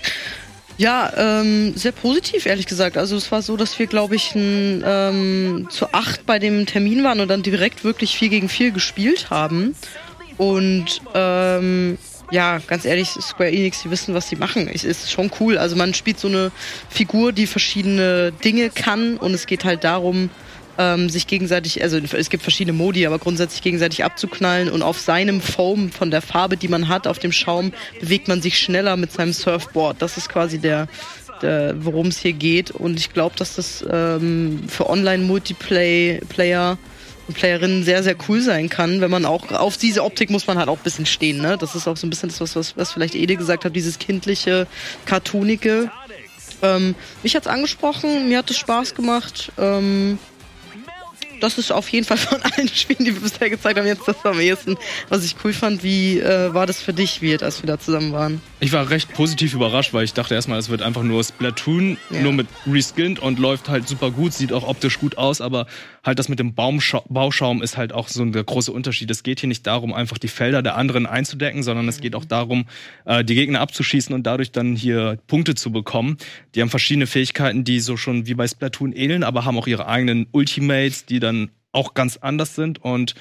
Ja, 0.78 1.12
ähm, 1.14 1.76
sehr 1.76 1.92
positiv, 1.92 2.46
ehrlich 2.46 2.64
gesagt. 2.64 2.96
Also 2.96 3.14
es 3.14 3.30
war 3.30 3.42
so, 3.42 3.58
dass 3.58 3.78
wir, 3.78 3.86
glaube 3.86 4.16
ich, 4.16 4.34
n, 4.34 4.82
ähm, 4.86 5.68
zu 5.68 5.92
acht 5.92 6.24
bei 6.24 6.38
dem 6.38 6.64
Termin 6.64 7.04
waren 7.04 7.20
und 7.20 7.28
dann 7.28 7.42
direkt 7.42 7.84
wirklich 7.84 8.16
vier 8.16 8.30
gegen 8.30 8.48
vier 8.48 8.70
gespielt 8.70 9.28
haben. 9.28 9.74
Und 10.38 11.02
ähm, 11.12 11.98
ja, 12.30 12.60
ganz 12.66 12.86
ehrlich, 12.86 13.10
Square 13.10 13.50
Enix, 13.50 13.82
die 13.82 13.90
wissen, 13.90 14.14
was 14.14 14.30
sie 14.30 14.36
machen. 14.36 14.70
Es 14.72 14.84
ist 14.84 15.12
schon 15.12 15.30
cool. 15.38 15.58
Also 15.58 15.76
man 15.76 15.92
spielt 15.92 16.18
so 16.18 16.28
eine 16.28 16.50
Figur, 16.88 17.32
die 17.32 17.46
verschiedene 17.46 18.32
Dinge 18.42 18.70
kann 18.70 19.18
und 19.18 19.34
es 19.34 19.44
geht 19.44 19.64
halt 19.66 19.84
darum, 19.84 20.30
ähm, 20.78 21.08
sich 21.08 21.26
gegenseitig, 21.26 21.82
also 21.82 21.98
es 21.98 22.30
gibt 22.30 22.42
verschiedene 22.42 22.76
Modi, 22.76 23.06
aber 23.06 23.18
grundsätzlich 23.18 23.62
gegenseitig 23.62 24.04
abzuknallen 24.04 24.70
und 24.70 24.82
auf 24.82 24.98
seinem 24.98 25.40
Foam 25.40 25.90
von 25.90 26.10
der 26.10 26.22
Farbe, 26.22 26.56
die 26.56 26.68
man 26.68 26.88
hat, 26.88 27.06
auf 27.06 27.18
dem 27.18 27.32
Schaum, 27.32 27.72
bewegt 28.00 28.28
man 28.28 28.42
sich 28.42 28.58
schneller 28.58 28.96
mit 28.96 29.12
seinem 29.12 29.32
Surfboard. 29.32 30.00
Das 30.00 30.16
ist 30.16 30.28
quasi 30.28 30.58
der, 30.58 30.88
der 31.42 31.74
worum 31.84 32.08
es 32.08 32.18
hier 32.18 32.32
geht. 32.32 32.70
Und 32.70 32.98
ich 32.98 33.12
glaube, 33.12 33.36
dass 33.36 33.56
das 33.56 33.84
ähm, 33.90 34.64
für 34.68 34.88
Online-Multiplayer 34.88 36.78
und 37.28 37.34
Playerinnen 37.34 37.84
sehr, 37.84 38.02
sehr 38.02 38.16
cool 38.28 38.40
sein 38.40 38.68
kann, 38.68 39.00
wenn 39.00 39.10
man 39.10 39.24
auch 39.24 39.50
auf 39.52 39.76
diese 39.76 40.02
Optik 40.02 40.30
muss 40.30 40.46
man 40.46 40.58
halt 40.58 40.68
auch 40.68 40.78
ein 40.78 40.82
bisschen 40.82 41.06
stehen. 41.06 41.40
Ne? 41.40 41.56
Das 41.58 41.74
ist 41.74 41.86
auch 41.86 41.96
so 41.96 42.06
ein 42.06 42.10
bisschen 42.10 42.28
das, 42.28 42.40
was, 42.40 42.56
was, 42.56 42.76
was 42.76 42.92
vielleicht 42.92 43.14
Ede 43.14 43.36
gesagt 43.36 43.64
hat, 43.64 43.76
dieses 43.76 43.98
kindliche, 43.98 44.66
cartoonige. 45.06 45.90
Ähm, 46.62 46.94
mich 47.22 47.36
hat's 47.36 47.46
angesprochen, 47.46 48.28
mir 48.28 48.38
hat 48.38 48.50
es 48.50 48.58
Spaß 48.58 48.94
gemacht. 48.94 49.52
Ähm, 49.58 50.18
das 51.40 51.58
ist 51.58 51.72
auf 51.72 51.88
jeden 51.88 52.06
Fall 52.06 52.16
von 52.16 52.40
allen 52.42 52.68
Spielen, 52.74 53.04
die 53.04 53.14
wir 53.14 53.20
bisher 53.20 53.50
gezeigt 53.50 53.78
haben, 53.78 53.86
jetzt 53.86 54.06
das 54.06 54.24
am 54.24 54.40
ehesten, 54.40 54.76
was 55.08 55.24
ich 55.24 55.36
cool 55.44 55.52
fand. 55.52 55.82
Wie 55.82 56.20
äh, 56.20 56.52
war 56.54 56.66
das 56.66 56.80
für 56.80 56.92
dich, 56.92 57.22
Wirt, 57.22 57.42
als 57.42 57.62
wir 57.62 57.66
da 57.66 57.78
zusammen 57.78 58.12
waren? 58.12 58.40
Ich 58.62 58.72
war 58.72 58.90
recht 58.90 59.14
positiv 59.14 59.54
überrascht, 59.54 59.94
weil 59.94 60.04
ich 60.04 60.12
dachte 60.12 60.34
erstmal, 60.34 60.58
es 60.58 60.68
wird 60.68 60.82
einfach 60.82 61.02
nur 61.02 61.24
Splatoon, 61.24 61.96
ja. 62.10 62.20
nur 62.20 62.34
mit 62.34 62.46
reskinned 62.66 63.18
und 63.18 63.38
läuft 63.38 63.70
halt 63.70 63.88
super 63.88 64.10
gut, 64.10 64.34
sieht 64.34 64.52
auch 64.52 64.68
optisch 64.68 64.98
gut 64.98 65.16
aus, 65.16 65.40
aber 65.40 65.66
halt 66.04 66.18
das 66.18 66.28
mit 66.28 66.38
dem 66.38 66.52
Baumscha 66.54 67.02
Bauschaum 67.08 67.62
ist 67.62 67.78
halt 67.78 67.94
auch 67.94 68.08
so 68.08 68.22
ein 68.22 68.32
großer 68.32 68.74
Unterschied. 68.74 69.10
Es 69.10 69.22
geht 69.22 69.40
hier 69.40 69.48
nicht 69.48 69.66
darum, 69.66 69.94
einfach 69.94 70.18
die 70.18 70.28
Felder 70.28 70.60
der 70.60 70.76
anderen 70.76 71.06
einzudecken, 71.06 71.62
sondern 71.62 71.88
es 71.88 72.02
geht 72.02 72.14
auch 72.14 72.26
darum, 72.26 72.66
äh, 73.06 73.24
die 73.24 73.34
Gegner 73.34 73.60
abzuschießen 73.60 74.14
und 74.14 74.24
dadurch 74.26 74.52
dann 74.52 74.76
hier 74.76 75.18
Punkte 75.26 75.54
zu 75.54 75.72
bekommen. 75.72 76.18
Die 76.54 76.60
haben 76.60 76.68
verschiedene 76.68 77.06
Fähigkeiten, 77.06 77.64
die 77.64 77.80
so 77.80 77.96
schon 77.96 78.26
wie 78.26 78.34
bei 78.34 78.46
Splatoon 78.46 78.92
ähneln, 78.92 79.24
aber 79.24 79.46
haben 79.46 79.56
auch 79.56 79.68
ihre 79.68 79.86
eigenen 79.86 80.26
Ultimates, 80.32 81.06
die 81.06 81.18
dann 81.18 81.50
auch 81.72 81.94
ganz 81.94 82.18
anders 82.18 82.56
sind 82.56 82.84
und 82.84 83.14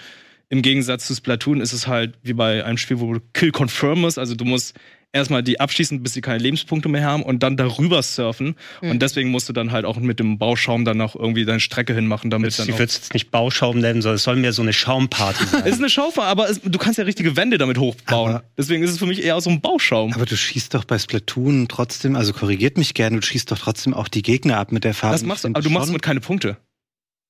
im 0.49 0.61
Gegensatz 0.61 1.05
zu 1.07 1.15
Splatoon 1.15 1.61
ist 1.61 1.73
es 1.73 1.87
halt 1.87 2.17
wie 2.23 2.33
bei 2.33 2.65
einem 2.65 2.77
Spiel, 2.77 2.99
wo 2.99 3.13
du 3.13 3.19
Kill 3.33 3.51
confirm 3.51 4.01
musst. 4.01 4.17
Also 4.17 4.35
du 4.35 4.45
musst 4.45 4.75
erstmal 5.11 5.43
die 5.43 5.59
abschießen, 5.59 6.03
bis 6.03 6.13
sie 6.13 6.21
keine 6.21 6.39
Lebenspunkte 6.39 6.89
mehr 6.89 7.03
haben 7.03 7.23
und 7.23 7.41
dann 7.41 7.57
darüber 7.57 8.01
surfen. 8.01 8.55
Mhm. 8.81 8.91
Und 8.91 9.01
deswegen 9.01 9.29
musst 9.29 9.49
du 9.49 9.53
dann 9.53 9.71
halt 9.71 9.85
auch 9.85 9.97
mit 9.97 10.19
dem 10.19 10.37
Bauschaum 10.37 10.85
dann 10.85 10.97
noch 10.97 11.15
irgendwie 11.15 11.45
deine 11.45 11.59
Strecke 11.59 11.93
hinmachen, 11.93 12.29
damit 12.29 12.57
dann. 12.57 12.67
Ich 12.67 12.73
würde 12.73 12.85
es 12.85 12.95
jetzt 12.95 13.13
nicht 13.13 13.31
Bauschaum 13.31 13.79
nennen, 13.79 14.01
sondern 14.01 14.15
es 14.15 14.23
soll 14.23 14.35
mehr 14.35 14.53
so 14.53 14.61
eine 14.61 14.73
Schaumparty 14.73 15.45
sein. 15.51 15.61
es 15.65 15.73
ist 15.73 15.79
eine 15.79 15.89
Schaumparty, 15.89 16.29
aber 16.29 16.49
es, 16.49 16.61
du 16.61 16.77
kannst 16.77 16.97
ja 16.97 17.05
richtige 17.05 17.35
Wände 17.35 17.57
damit 17.57 17.77
hochbauen. 17.77 18.35
Aber 18.35 18.43
deswegen 18.57 18.83
ist 18.83 18.91
es 18.91 18.99
für 18.99 19.07
mich 19.07 19.23
eher 19.23 19.39
so 19.41 19.49
ein 19.49 19.61
Bauschaum. 19.61 20.13
Aber 20.13 20.25
du 20.25 20.35
schießt 20.37 20.73
doch 20.73 20.85
bei 20.85 20.97
Splatoon 20.97 21.67
trotzdem, 21.67 22.15
also 22.15 22.33
korrigiert 22.33 22.77
mich 22.77 22.93
gerne, 22.93 23.19
du 23.19 23.25
schießt 23.25 23.51
doch 23.51 23.59
trotzdem 23.59 23.93
auch 23.93 24.07
die 24.07 24.21
Gegner 24.21 24.57
ab 24.57 24.71
mit 24.71 24.83
der 24.83 24.93
Farbe. 24.93 25.13
Das 25.13 25.23
machst 25.23 25.43
du, 25.43 25.49
aber 25.49 25.61
du 25.61 25.69
machst 25.69 25.89
damit 25.89 26.01
keine 26.01 26.19
Punkte. 26.19 26.57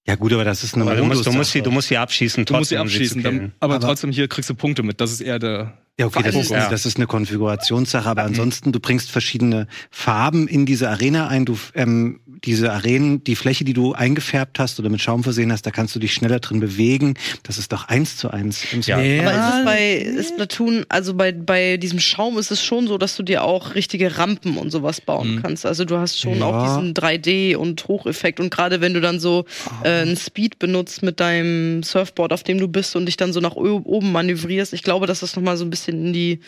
Ja 0.07 0.15
gut, 0.15 0.33
aber 0.33 0.43
das 0.43 0.63
ist 0.63 0.75
eine 0.75 0.95
du 0.95 1.03
musst, 1.03 1.25
du 1.25 1.31
musst 1.31 1.51
sie, 1.51 1.61
du 1.61 1.71
musst 1.71 1.89
sie 1.89 1.97
abschießen. 1.97 2.45
Du 2.45 2.53
musst 2.55 2.69
sie 2.69 2.77
abschießen, 2.77 3.21
dann, 3.21 3.53
aber, 3.59 3.75
aber, 3.75 3.85
trotzdem 3.85 4.11
hier 4.11 4.27
kriegst 4.27 4.49
du 4.49 4.55
Punkte 4.55 4.81
mit. 4.81 4.99
Das 5.01 5.11
ist 5.11 5.21
eher 5.21 5.39
der 5.39 5.77
ja, 5.99 6.05
okay, 6.05 6.23
das 6.23 6.33
ist, 6.33 6.49
ja. 6.49 6.69
das 6.69 6.85
ist 6.85 6.95
eine 6.95 7.07
Konfigurationssache, 7.07 8.07
aber 8.07 8.21
mhm. 8.21 8.29
ansonsten, 8.29 8.71
du 8.71 8.79
bringst 8.79 9.11
verschiedene 9.11 9.67
Farben 9.91 10.47
in 10.47 10.65
diese 10.65 10.89
Arena 10.89 11.27
ein. 11.27 11.43
Du, 11.43 11.59
ähm, 11.75 12.21
diese 12.45 12.71
Arenen, 12.71 13.21
die 13.23 13.35
Fläche, 13.35 13.65
die 13.65 13.73
du 13.73 13.91
eingefärbt 13.91 14.59
hast 14.59 14.79
oder 14.79 14.89
mit 14.89 15.01
Schaum 15.01 15.23
versehen 15.23 15.51
hast, 15.51 15.65
da 15.65 15.71
kannst 15.71 15.93
du 15.95 15.99
dich 15.99 16.13
schneller 16.13 16.39
drin 16.39 16.61
bewegen. 16.61 17.15
Das 17.43 17.57
ist 17.57 17.73
doch 17.73 17.89
eins 17.89 18.15
zu 18.15 18.29
eins. 18.29 18.63
Ja. 18.85 18.99
ja. 19.01 19.23
Aber 19.23 19.33
ist 19.33 19.55
es 19.55 19.65
bei 19.65 20.23
Splatoon, 20.23 20.85
also 20.87 21.13
bei, 21.13 21.33
bei 21.33 21.75
diesem 21.75 21.99
Schaum 21.99 22.37
ist 22.37 22.51
es 22.51 22.63
schon 22.63 22.87
so, 22.87 22.97
dass 22.97 23.17
du 23.17 23.23
dir 23.23 23.43
auch 23.43 23.75
richtige 23.75 24.17
Rampen 24.17 24.57
und 24.57 24.71
sowas 24.71 25.01
bauen 25.01 25.35
mhm. 25.35 25.41
kannst. 25.41 25.65
Also 25.65 25.83
du 25.83 25.97
hast 25.97 26.19
schon 26.19 26.39
ja. 26.39 26.45
auch 26.45 26.65
diesen 26.65 26.93
3D 26.93 27.57
und 27.57 27.87
Hocheffekt 27.89 28.39
und 28.39 28.51
gerade 28.51 28.79
wenn 28.79 28.93
du 28.93 29.01
dann 29.01 29.19
so 29.19 29.43
äh, 29.83 30.01
einen 30.01 30.15
Speed 30.15 30.59
benutzt 30.59 31.03
mit 31.03 31.19
deinem 31.19 31.83
Surfboard, 31.83 32.31
auf 32.31 32.43
dem 32.43 32.57
du 32.57 32.69
bist 32.69 32.95
und 32.95 33.05
dich 33.05 33.17
dann 33.17 33.33
so 33.33 33.41
nach 33.41 33.55
oben 33.55 34.11
manövrierst, 34.13 34.71
ich 34.73 34.83
glaube, 34.83 35.07
dass 35.07 35.19
das 35.19 35.35
nochmal 35.35 35.57
so 35.57 35.65
ein 35.65 35.69
bisschen 35.69 35.88
bisschen 35.89 36.07
in 36.07 36.13
die 36.13 36.39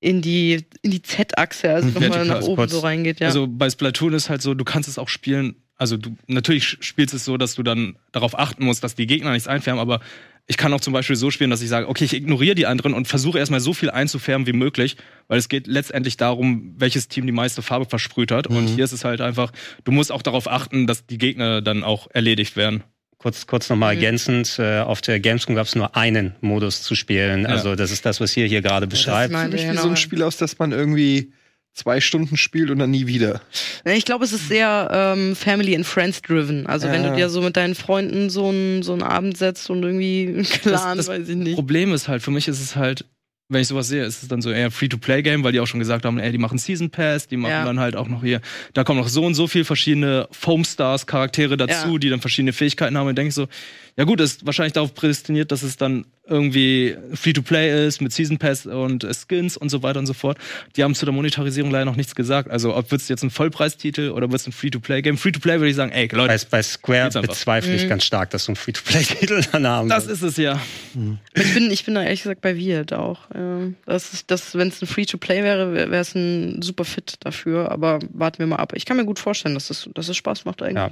in 0.00 0.20
die 0.20 0.66
in 0.82 0.90
die 0.90 1.02
Z-Achse, 1.02 1.70
also 1.70 1.88
nochmal 1.88 2.26
nach 2.26 2.42
oben 2.42 2.68
so 2.68 2.80
reingeht. 2.80 3.20
Ja. 3.20 3.28
Also 3.28 3.46
bei 3.48 3.70
Splatoon 3.70 4.12
ist 4.12 4.28
halt 4.28 4.42
so, 4.42 4.54
du 4.54 4.64
kannst 4.64 4.88
es 4.88 4.98
auch 4.98 5.08
spielen 5.08 5.56
also 5.76 5.96
du 5.96 6.16
natürlich 6.26 6.78
spielst 6.80 7.14
es 7.14 7.24
so, 7.24 7.36
dass 7.36 7.54
du 7.54 7.62
dann 7.62 7.96
darauf 8.12 8.38
achten 8.38 8.64
musst, 8.64 8.84
dass 8.84 8.94
die 8.94 9.06
Gegner 9.06 9.32
nichts 9.32 9.48
einfärben, 9.48 9.80
aber 9.80 10.00
ich 10.46 10.56
kann 10.58 10.72
auch 10.74 10.80
zum 10.80 10.92
Beispiel 10.92 11.16
so 11.16 11.30
spielen, 11.30 11.50
dass 11.50 11.62
ich 11.62 11.70
sage, 11.70 11.88
okay, 11.88 12.04
ich 12.04 12.12
ignoriere 12.12 12.54
die 12.54 12.66
anderen 12.66 12.92
und 12.92 13.08
versuche 13.08 13.38
erstmal 13.38 13.60
so 13.60 13.72
viel 13.72 13.90
einzufärben 13.90 14.46
wie 14.46 14.52
möglich, 14.52 14.96
weil 15.26 15.38
es 15.38 15.48
geht 15.48 15.66
letztendlich 15.66 16.18
darum, 16.18 16.74
welches 16.76 17.08
Team 17.08 17.24
die 17.26 17.32
meiste 17.32 17.62
Farbe 17.62 17.86
versprüht 17.86 18.30
hat. 18.30 18.46
Und 18.46 18.66
hier 18.66 18.84
ist 18.84 18.92
es 18.92 19.04
halt 19.04 19.22
einfach, 19.22 19.52
du 19.84 19.92
musst 19.92 20.12
auch 20.12 20.20
darauf 20.20 20.46
achten, 20.46 20.86
dass 20.86 21.06
die 21.06 21.16
Gegner 21.16 21.62
dann 21.62 21.82
auch 21.82 22.08
erledigt 22.12 22.56
werden. 22.56 22.84
Kurz, 23.24 23.46
kurz 23.46 23.70
nochmal 23.70 23.94
ergänzend, 23.94 24.58
äh, 24.58 24.80
auf 24.80 25.00
der 25.00 25.18
Gamescom 25.18 25.54
gab 25.54 25.66
es 25.66 25.74
nur 25.74 25.96
einen 25.96 26.34
Modus 26.42 26.82
zu 26.82 26.94
spielen. 26.94 27.46
Also 27.46 27.74
das 27.74 27.90
ist 27.90 28.04
das, 28.04 28.20
was 28.20 28.32
hier 28.32 28.46
hier 28.46 28.60
gerade 28.60 28.86
beschreibt. 28.86 29.32
meine- 29.32 29.44
Sieht 29.46 29.54
nicht 29.54 29.64
wie 29.64 29.68
Genau. 29.70 29.82
so 29.82 29.88
ein 29.88 29.96
Spiel 29.96 30.22
aus, 30.22 30.36
das 30.36 30.58
man 30.58 30.72
irgendwie 30.72 31.32
zwei 31.72 32.02
Stunden 32.02 32.36
spielt 32.36 32.68
und 32.70 32.78
dann 32.80 32.90
nie 32.90 33.06
wieder. 33.06 33.40
Ich 33.86 34.04
glaube, 34.04 34.26
es 34.26 34.34
ist 34.34 34.48
sehr 34.48 34.90
ähm, 35.16 35.34
Family 35.34 35.74
and 35.74 35.86
Friends 35.86 36.20
driven. 36.20 36.66
Also 36.66 36.88
wenn 36.88 37.02
Ja. 37.02 37.10
du 37.12 37.16
dir 37.16 37.30
so 37.30 37.40
mit 37.40 37.56
deinen 37.56 37.74
Freunden 37.74 38.28
so 38.28 38.50
einen 38.50 38.82
so 38.82 38.92
einen 38.92 39.02
Abend 39.02 39.38
setzt 39.38 39.70
und 39.70 39.82
irgendwie 39.82 40.26
einen 40.28 40.44
Clan, 40.44 40.98
das 40.98 41.08
weiß 41.08 41.26
ich 41.26 41.34
nicht. 41.36 41.54
Problem 41.54 41.94
ist 41.94 42.08
halt, 42.08 42.20
für 42.22 42.30
mich 42.30 42.46
ist 42.46 42.60
es 42.60 42.76
halt, 42.76 43.06
wenn 43.48 43.60
ich 43.60 43.68
sowas 43.68 43.88
sehe, 43.88 44.04
ist 44.04 44.22
es 44.22 44.28
dann 44.28 44.40
so 44.42 44.50
eher 44.50 44.70
Free-to-Play-Game, 44.70 45.44
weil 45.44 45.52
die 45.52 45.60
auch 45.60 45.66
schon 45.66 45.78
gesagt 45.80 46.04
haben, 46.06 46.18
ey, 46.18 46.32
die 46.32 46.38
machen 46.38 46.58
Season 46.58 46.90
Pass, 46.90 47.26
die 47.28 47.36
machen 47.36 47.50
Ja. 47.52 47.64
dann 47.64 47.78
halt 47.78 47.94
auch 47.94 48.08
noch 48.08 48.22
hier, 48.22 48.40
da 48.72 48.84
kommen 48.84 48.98
noch 49.00 49.08
so 49.08 49.24
und 49.24 49.34
so 49.34 49.46
viel 49.46 49.64
verschiedene 49.64 50.28
Foam-Stars-Charaktere 50.78 51.56
dazu, 51.56 51.92
Ja. 51.92 51.98
die 51.98 52.10
dann 52.10 52.20
verschiedene 52.20 52.52
Fähigkeiten 52.52 52.96
haben 52.96 53.06
und 53.08 53.16
denke 53.16 53.32
so, 53.32 53.46
ja 53.96 54.04
gut, 54.04 54.20
ist 54.20 54.44
wahrscheinlich 54.44 54.72
darauf 54.72 54.92
prädestiniert, 54.94 55.52
dass 55.52 55.62
es 55.62 55.76
dann 55.76 56.04
irgendwie 56.26 56.96
Free-to-Play 57.12 57.86
ist 57.86 58.00
mit 58.00 58.10
Season 58.12 58.38
Pass 58.38 58.64
und 58.66 59.04
äh, 59.04 59.12
Skins 59.12 59.56
und 59.58 59.68
so 59.68 59.82
weiter 59.82 59.98
und 60.00 60.06
so 60.06 60.14
fort. 60.14 60.38
Die 60.74 60.82
haben 60.82 60.94
zu 60.94 61.04
der 61.04 61.12
Monetarisierung 61.12 61.70
leider 61.70 61.84
noch 61.84 61.96
nichts 61.96 62.14
gesagt. 62.14 62.50
Also 62.50 62.74
ob 62.74 62.90
wird's 62.90 63.08
jetzt 63.08 63.22
ein 63.22 63.30
Vollpreistitel 63.30 64.10
oder 64.10 64.32
wird's 64.32 64.46
ein 64.46 64.52
Free-to-Play-Game? 64.52 65.18
Free-to-Play 65.18 65.58
würde 65.60 65.68
ich 65.68 65.76
sagen, 65.76 65.92
ey, 65.92 66.08
Leute, 66.10 66.28
Bei, 66.50 66.56
bei 66.58 66.62
Square 66.62 67.20
bezweifle 67.20 67.74
ich 67.76 67.88
ganz 67.88 68.04
stark, 68.04 68.30
dass 68.30 68.46
so 68.46 68.52
ein 68.52 68.56
Free-to-Play-Titel 68.56 69.42
dann 69.52 69.66
haben. 69.66 69.88
das 69.90 70.06
ist 70.06 70.22
es 70.22 70.38
ja. 70.38 70.60
Ich 71.34 71.54
bin, 71.54 71.70
ich 71.70 71.84
bin 71.84 71.94
da 71.94 72.02
ehrlich 72.02 72.22
gesagt 72.22 72.40
bei 72.40 72.56
Wirt 72.56 72.94
auch. 72.94 73.30
Ja. 73.34 73.58
Das 73.86 74.12
ist, 74.12 74.30
das, 74.30 74.54
wenn 74.56 74.68
es 74.68 74.80
ein 74.82 74.86
Free-to-Play 74.86 75.42
wäre, 75.42 75.74
wäre 75.74 75.96
es 75.96 76.14
ein 76.14 76.62
super 76.62 76.84
Fit 76.84 77.14
dafür. 77.20 77.70
Aber 77.72 77.98
warten 78.12 78.38
wir 78.38 78.46
mal 78.46 78.56
ab. 78.56 78.72
Ich 78.76 78.84
kann 78.86 78.96
mir 78.96 79.04
gut 79.04 79.18
vorstellen, 79.18 79.54
dass 79.54 79.70
es, 79.70 79.88
dass 79.94 80.08
es 80.08 80.16
Spaß 80.16 80.44
macht 80.44 80.62
eigentlich. 80.62 80.76
ja. 80.76 80.90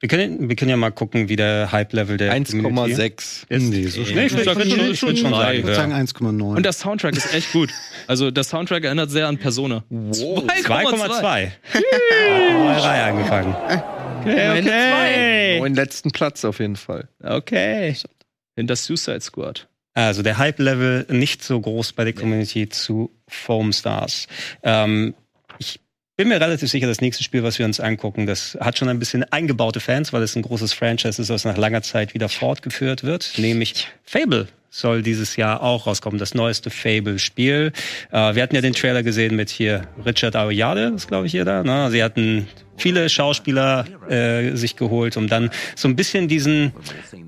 Wir 0.00 0.08
können, 0.08 0.48
wir 0.48 0.56
können 0.56 0.68
ja 0.70 0.76
mal 0.76 0.90
gucken, 0.90 1.28
wie 1.28 1.36
der 1.36 1.70
Hype-Level 1.70 2.16
der 2.16 2.30
Community 2.42 2.94
1,6. 3.00 3.44
ist. 3.48 3.62
Nee, 3.70 3.86
so 3.86 4.00
Nee, 4.00 4.06
schnell. 4.06 4.26
ich 4.26 4.32
würde 4.32 4.50
Ich 4.50 4.56
würd 4.56 4.68
schon, 4.68 4.78
schon- 4.80 4.96
schon 4.96 5.16
schon 5.16 5.30
sagen. 5.30 5.58
Ich 5.58 5.62
würde 5.62 5.76
sagen 5.76 5.92
1,9. 5.92 6.56
Und 6.56 6.62
der 6.64 6.72
Soundtrack 6.72 7.16
ist 7.16 7.32
echt 7.32 7.52
gut. 7.52 7.70
Also 8.08 8.32
der 8.32 8.42
Soundtrack 8.42 8.82
erinnert 8.82 9.12
sehr 9.12 9.28
an 9.28 9.38
Persona. 9.38 9.84
2,2. 9.92 11.52
Neue 11.72 12.82
Reihe 12.82 13.02
angefangen. 13.04 13.54
Immerhin 14.24 14.64
zwei. 14.64 15.56
Neuen 15.60 15.74
letzten 15.76 16.10
Platz 16.10 16.44
auf 16.44 16.58
jeden 16.58 16.74
Fall. 16.74 17.06
Okay. 17.22 17.94
In 18.56 18.66
der 18.66 18.74
Suicide 18.74 19.20
Squad. 19.20 19.68
Also 19.94 20.22
der 20.22 20.38
Hype-Level 20.38 21.06
nicht 21.10 21.42
so 21.42 21.60
groß 21.60 21.92
bei 21.92 22.04
der 22.04 22.14
Community 22.14 22.68
zu 22.68 23.10
Foam 23.28 23.72
Stars. 23.72 24.26
Ähm, 24.62 25.14
ich 25.58 25.80
bin 26.16 26.28
mir 26.28 26.40
relativ 26.40 26.70
sicher, 26.70 26.86
das 26.86 27.00
nächste 27.00 27.24
Spiel, 27.24 27.42
was 27.42 27.58
wir 27.58 27.66
uns 27.66 27.80
angucken, 27.80 28.26
das 28.26 28.56
hat 28.60 28.78
schon 28.78 28.88
ein 28.88 28.98
bisschen 28.98 29.24
eingebaute 29.24 29.80
Fans, 29.80 30.12
weil 30.12 30.22
es 30.22 30.36
ein 30.36 30.42
großes 30.42 30.72
Franchise 30.72 31.20
ist, 31.20 31.28
das 31.28 31.44
nach 31.44 31.56
langer 31.56 31.82
Zeit 31.82 32.14
wieder 32.14 32.28
fortgeführt 32.28 33.02
wird, 33.02 33.32
nämlich 33.36 33.88
Fable 34.04 34.48
soll 34.74 35.02
dieses 35.02 35.36
Jahr 35.36 35.62
auch 35.62 35.86
rauskommen, 35.86 36.18
das 36.18 36.34
neueste 36.34 36.70
Fable-Spiel. 36.70 37.72
Äh, 38.10 38.34
wir 38.34 38.42
hatten 38.42 38.54
ja 38.54 38.62
den 38.62 38.72
Trailer 38.72 39.02
gesehen 39.02 39.36
mit 39.36 39.50
hier 39.50 39.82
Richard 40.04 40.34
Aoyade, 40.34 40.94
ist 40.96 41.08
glaube 41.08 41.26
ich 41.26 41.32
hier 41.32 41.44
da. 41.44 41.62
Ne? 41.62 41.90
Sie 41.90 42.02
hatten 42.02 42.48
viele 42.78 43.10
Schauspieler 43.10 43.84
äh, 44.08 44.56
sich 44.56 44.76
geholt, 44.76 45.18
um 45.18 45.28
dann 45.28 45.50
so 45.76 45.88
ein 45.88 45.94
bisschen 45.94 46.26
diesen, 46.26 46.72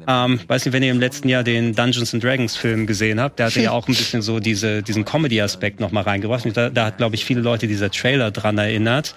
ähm, 0.08 0.40
weiß 0.46 0.64
nicht, 0.64 0.72
wenn 0.72 0.82
ihr 0.82 0.90
im 0.90 1.00
letzten 1.00 1.28
Jahr 1.28 1.44
den 1.44 1.74
Dungeons 1.74 2.14
and 2.14 2.24
Dragons 2.24 2.56
Film 2.56 2.86
gesehen 2.86 3.20
habt, 3.20 3.38
der 3.38 3.46
hatte 3.46 3.60
ja 3.60 3.72
auch 3.72 3.88
ein 3.88 3.94
bisschen 3.94 4.22
so 4.22 4.40
diese, 4.40 4.82
diesen 4.82 5.04
Comedy-Aspekt 5.04 5.80
nochmal 5.80 6.04
reingebracht. 6.04 6.44
Da, 6.54 6.70
da 6.70 6.86
hat, 6.86 6.96
glaube 6.96 7.14
ich, 7.14 7.26
viele 7.26 7.42
Leute 7.42 7.66
dieser 7.66 7.90
Trailer 7.90 8.30
dran 8.30 8.56
erinnert. 8.56 9.14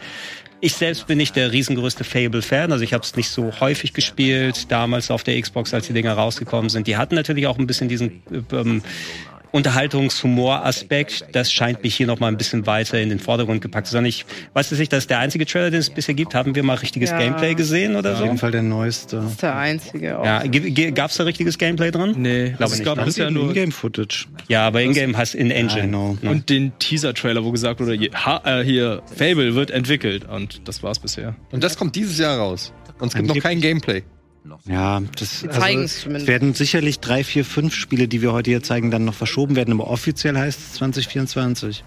Ich 0.60 0.74
selbst 0.74 1.06
bin 1.06 1.20
nicht 1.20 1.36
der 1.36 1.52
riesengrößte 1.52 2.04
Fable-Fan, 2.04 2.72
also 2.72 2.84
ich 2.84 2.94
habe 2.94 3.04
es 3.04 3.16
nicht 3.16 3.30
so 3.30 3.52
häufig 3.60 3.94
gespielt, 3.94 4.72
damals 4.72 5.12
auf 5.12 5.24
der 5.24 5.40
Xbox, 5.40 5.72
als 5.74 5.86
die 5.86 5.94
Dinger 5.94 6.14
rausgekommen 6.14 6.70
sind. 6.70 6.88
Die 6.88 6.98
hatten 6.98 7.14
natürlich 7.14 7.46
auch 7.46 7.60
ein 7.60 7.68
bisschen 7.68 7.90
diesen 7.90 8.24
ähm, 8.52 8.82
Unterhaltungshumor-Aspekt. 9.52 11.26
Das 11.32 11.52
scheint 11.52 11.84
mich 11.84 11.96
hier 11.96 12.08
noch 12.08 12.20
mal 12.20 12.28
ein 12.28 12.38
bisschen 12.38 12.66
weiter 12.66 13.00
in 13.00 13.10
den 13.10 13.20
Vordergrund 13.20 13.62
gepackt 13.62 13.88
zu 13.88 13.94
sein. 13.94 14.06
Ich 14.06 14.26
weiß 14.54 14.70
jetzt 14.72 14.80
nicht, 14.80 14.92
das 14.94 15.00
ist 15.04 15.10
der 15.10 15.20
einzige 15.20 15.46
Trailer, 15.46 15.72
den 15.72 15.80
es 15.80 15.90
bisher 15.90 16.16
gibt. 16.16 16.36
Haben 16.36 16.56
wir 16.56 16.64
mal 16.64 16.76
richtiges 16.76 17.12
Ja. 17.12 17.18
Gameplay 17.18 17.54
gesehen 17.56 17.96
oder 17.96 18.14
Auf 18.14 18.18
so? 18.20 18.24
jeden 18.26 18.38
Fall 18.38 18.52
der 18.52 18.62
neueste. 18.64 19.18
Das 19.18 19.32
ist 19.32 19.42
der 19.42 19.56
einzige 19.56 20.20
auch. 20.20 20.26
Ja, 20.26 20.44
gab 20.92 21.10
es 21.12 21.18
da 21.18 21.24
richtiges 21.24 21.58
Gameplay 21.58 21.92
dran? 21.92 22.16
Nee, 22.18 22.50
Glaube 22.58 22.74
es 22.74 22.80
nicht, 22.80 22.86
gab 22.86 23.04
bisher 23.04 23.32
nur 23.32 23.50
Ingame-Footage. 23.50 24.28
Ja, 24.48 24.68
aber 24.68 24.82
Ingame 24.82 25.18
heißt 25.18 25.36
in 25.36 25.52
Engine. 25.52 25.88
Ne? 25.88 26.18
und 26.24 26.50
den 26.50 26.78
Teaser-Trailer, 26.80 27.44
wo 27.44 27.52
gesagt 27.52 27.80
wurde, 27.80 27.98
ha, 28.14 28.42
äh, 28.46 28.64
hier 28.64 29.02
Fable 29.16 29.56
wird 29.56 29.72
entwickelt 29.72 30.26
und 30.30 30.68
das 30.68 30.84
war's 30.84 31.00
bisher. 31.00 31.36
Und 31.52 31.64
das 31.64 31.78
kommt 31.78 31.96
dieses 31.96 32.18
Jahr 32.18 32.38
raus. 32.38 32.74
Und 33.00 33.10
es 33.10 33.14
gibt 33.16 33.28
noch 33.28 33.38
kein 33.40 33.62
Gameplay. 33.62 34.04
Ja, 34.66 35.02
das 35.18 35.42
zeigen 35.50 35.84
es 35.84 36.06
werden 36.28 36.54
sicherlich 36.54 37.00
drei, 37.00 37.24
vier, 37.24 37.46
fünf 37.46 37.74
Spiele, 37.74 38.08
die 38.08 38.22
wir 38.22 38.34
heute 38.34 38.52
hier 38.52 38.64
zeigen, 38.64 38.92
dann 38.92 39.06
noch 39.06 39.14
verschoben 39.14 39.56
werden, 39.56 39.74
aber 39.74 39.88
offiziell 39.90 40.38
heißt 40.38 40.60
es 40.60 40.74
2024. 40.74 41.84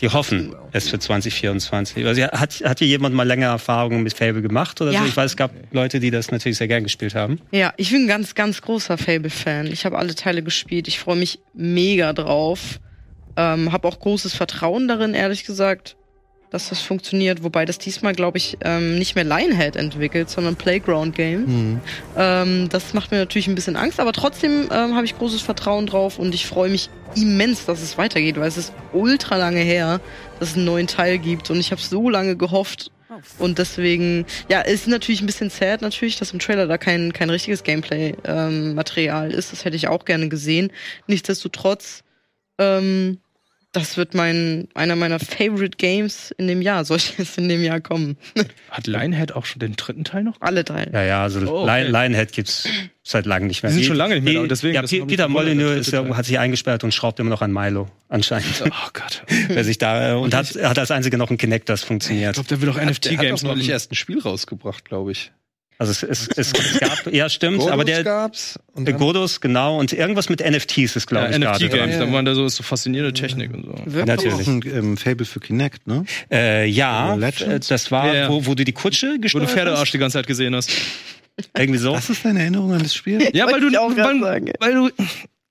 Die 0.00 0.08
hoffen 0.08 0.54
es 0.70 0.88
für 0.88 0.98
2024. 1.00 2.06
Also, 2.06 2.22
hat, 2.22 2.62
hat 2.64 2.78
hier 2.78 2.86
jemand 2.86 3.16
mal 3.16 3.26
länger 3.26 3.48
Erfahrungen 3.48 4.04
mit 4.04 4.14
Fable 4.14 4.42
gemacht 4.42 4.80
oder 4.80 4.92
Ja. 4.92 5.00
so? 5.00 5.06
Ich 5.06 5.16
weiß, 5.16 5.32
es 5.32 5.36
gab 5.36 5.50
Leute, 5.72 5.98
die 5.98 6.10
das 6.12 6.30
natürlich 6.30 6.56
sehr 6.58 6.68
gern 6.68 6.84
gespielt 6.84 7.16
haben. 7.16 7.40
Ja, 7.50 7.72
ich 7.76 7.90
bin 7.90 8.02
ein 8.02 8.08
ganz, 8.08 8.36
ganz 8.36 8.62
großer 8.62 8.96
Fable-Fan. 8.96 9.66
Ich 9.66 9.84
habe 9.84 9.98
alle 9.98 10.14
Teile 10.14 10.42
gespielt. 10.44 10.86
Ich 10.86 11.00
freue 11.00 11.16
mich 11.16 11.40
mega 11.52 12.12
drauf. 12.12 12.78
Ähm, 13.36 13.72
habe 13.72 13.88
auch 13.88 13.98
großes 13.98 14.34
Vertrauen 14.34 14.86
darin, 14.88 15.14
ehrlich 15.14 15.44
gesagt, 15.44 15.96
dass 16.50 16.68
das 16.68 16.80
funktioniert. 16.80 17.42
Wobei 17.42 17.64
das 17.64 17.78
diesmal, 17.78 18.14
glaube 18.14 18.38
ich, 18.38 18.58
ähm, 18.62 18.98
nicht 18.98 19.14
mehr 19.14 19.24
Lionhead 19.24 19.76
entwickelt, 19.76 20.30
sondern 20.30 20.56
Playground 20.56 21.14
Game. 21.14 21.40
Mhm. 21.46 21.80
Ähm, 22.16 22.68
das 22.68 22.94
macht 22.94 23.10
mir 23.10 23.18
natürlich 23.18 23.48
ein 23.48 23.54
bisschen 23.54 23.76
Angst, 23.76 24.00
aber 24.00 24.12
trotzdem 24.12 24.68
ähm, 24.70 24.94
habe 24.94 25.04
ich 25.04 25.16
großes 25.16 25.42
Vertrauen 25.42 25.86
drauf 25.86 26.18
und 26.18 26.34
ich 26.34 26.46
freue 26.46 26.70
mich 26.70 26.90
immens, 27.14 27.66
dass 27.66 27.82
es 27.82 27.98
weitergeht, 27.98 28.38
weil 28.38 28.48
es 28.48 28.56
ist 28.56 28.72
ultra 28.92 29.36
lange 29.36 29.60
her, 29.60 30.00
dass 30.38 30.50
es 30.50 30.56
einen 30.56 30.66
neuen 30.66 30.86
Teil 30.86 31.18
gibt 31.18 31.50
und 31.50 31.58
ich 31.58 31.70
habe 31.70 31.80
so 31.80 32.10
lange 32.10 32.36
gehofft 32.36 32.90
und 33.38 33.58
deswegen, 33.58 34.26
ja, 34.48 34.62
es 34.62 34.82
ist 34.82 34.88
natürlich 34.88 35.20
ein 35.20 35.26
bisschen 35.26 35.50
sad 35.50 35.82
natürlich, 35.82 36.16
dass 36.18 36.32
im 36.32 36.38
Trailer 36.38 36.66
da 36.66 36.78
kein, 36.78 37.12
kein 37.12 37.30
richtiges 37.30 37.62
Gameplay-Material 37.62 39.32
ist. 39.32 39.52
Das 39.52 39.64
hätte 39.64 39.76
ich 39.76 39.88
auch 39.88 40.04
gerne 40.04 40.28
gesehen. 40.28 40.70
Nichtsdestotrotz, 41.06 42.04
ähm, 42.58 43.18
das 43.72 43.96
wird 43.96 44.14
mein, 44.14 44.68
einer 44.74 44.96
meiner 44.96 45.18
Favorite 45.18 45.76
Games 45.76 46.30
in 46.38 46.46
dem 46.48 46.62
Jahr, 46.62 46.84
sollte 46.84 47.12
es 47.22 47.36
in 47.36 47.48
dem 47.48 47.62
Jahr 47.62 47.80
kommen. 47.80 48.16
Hat 48.70 48.86
Lionhead 48.86 49.32
auch 49.32 49.44
schon 49.44 49.60
den 49.60 49.76
dritten 49.76 50.04
Teil 50.04 50.24
noch? 50.24 50.36
Alle 50.40 50.64
drei. 50.64 50.88
Ja, 50.92 51.02
ja, 51.02 51.22
also 51.22 51.40
Oh, 51.40 51.62
okay. 51.64 51.82
Lion- 51.82 51.92
Lionhead 51.92 52.32
gibt's 52.32 52.66
seit 53.02 53.26
langem 53.26 53.48
nicht 53.48 53.62
mehr. 53.62 53.70
Die 53.70 53.76
sind 53.76 53.84
schon 53.86 53.96
lange 53.96 54.14
nicht 54.16 54.24
mehr 54.24 54.34
da, 54.34 54.42
Die- 54.42 54.48
deswegen, 54.48 54.74
ja, 54.74 54.82
Peter 55.06 55.28
Molyneux 55.28 55.92
hat 55.92 56.24
sich 56.24 56.38
eingesperrt 56.38 56.82
und 56.84 56.92
schraubt 56.94 57.20
immer 57.20 57.30
noch 57.30 57.42
an 57.42 57.52
Milo, 57.52 57.88
anscheinend. 58.08 58.62
Oh 58.64 58.88
Gott. 58.94 59.22
Wer 59.48 59.64
sich 59.64 59.78
da, 59.78 60.12
äh, 60.12 60.14
und 60.14 60.34
hat, 60.34 60.46
hat 60.56 60.78
als 60.78 60.90
einziger 60.90 61.18
noch 61.18 61.30
ein 61.30 61.36
Kinect, 61.38 61.68
das 61.68 61.82
Ich 61.82 61.86
funktioniert. 61.86 62.34
glaube, 62.34 62.48
der 62.48 62.60
will 62.62 62.70
auch 62.70 62.74
Der 62.74 62.86
hat 62.86 62.90
NFT-Games 62.94 63.40
doch 63.42 63.48
neulich 63.48 63.64
machen. 63.66 63.72
erst 63.72 63.92
ein 63.92 63.96
Spiel 63.96 64.18
rausgebracht, 64.20 64.84
glaube 64.86 65.12
ich. 65.12 65.30
Also 65.80 65.92
es, 65.92 66.02
es, 66.02 66.28
es, 66.36 66.52
es 66.52 66.80
gab, 66.80 67.12
ja 67.12 67.28
stimmt, 67.28 67.58
Godus 67.58 67.72
aber 67.72 67.84
der, 67.84 68.02
gab's. 68.02 68.58
Und 68.74 68.92
Godus, 68.98 69.40
genau, 69.40 69.78
und 69.78 69.92
irgendwas 69.92 70.28
mit 70.28 70.40
NFTs 70.40 70.96
ist, 70.96 71.06
glaube 71.06 71.26
Ja, 71.26 71.30
ich, 71.30 71.40
gerade 71.40 71.64
NFT-Games, 71.66 71.96
dran. 71.98 72.08
da 72.08 72.12
waren 72.12 72.24
da 72.24 72.34
so, 72.34 72.48
so 72.48 72.64
faszinierende 72.64 73.12
Technik 73.12 73.54
und 73.54 73.64
so. 73.64 73.74
Wirklich? 73.86 74.06
Natürlich. 74.06 74.34
Auch 74.34 74.46
ein 74.48 74.62
ähm, 74.74 74.96
Fable 74.96 75.24
für 75.24 75.38
Kinect, 75.38 75.86
ne? 75.86 76.04
Äh, 76.32 76.66
ja, 76.68 77.14
Legends? 77.14 77.42
äh, 77.68 77.72
das 77.72 77.90
war, 77.92 78.08
Ja, 78.08 78.14
ja. 78.14 78.28
Wo, 78.28 78.44
wo 78.46 78.54
du 78.56 78.64
die 78.64 78.72
Kutsche 78.72 79.18
Wo 79.32 79.38
du 79.38 79.46
Pferdearsch 79.46 79.80
hast? 79.82 79.94
die 79.94 79.98
ganze 79.98 80.18
Zeit 80.18 80.26
gesehen 80.26 80.56
hast. 80.56 80.70
Irgendwie 81.56 81.78
so. 81.78 81.92
Was 81.92 82.10
ist 82.10 82.24
deine 82.24 82.40
Erinnerung 82.40 82.72
an 82.72 82.82
das 82.82 82.92
Spiel? 82.94 83.20
Ja, 83.32 83.46
weil 83.46 83.62
Wollte 83.62 83.70
du, 83.70 84.02
weil, 84.02 84.20
sagen. 84.20 84.52
weil 84.58 84.74
du, 84.74 84.90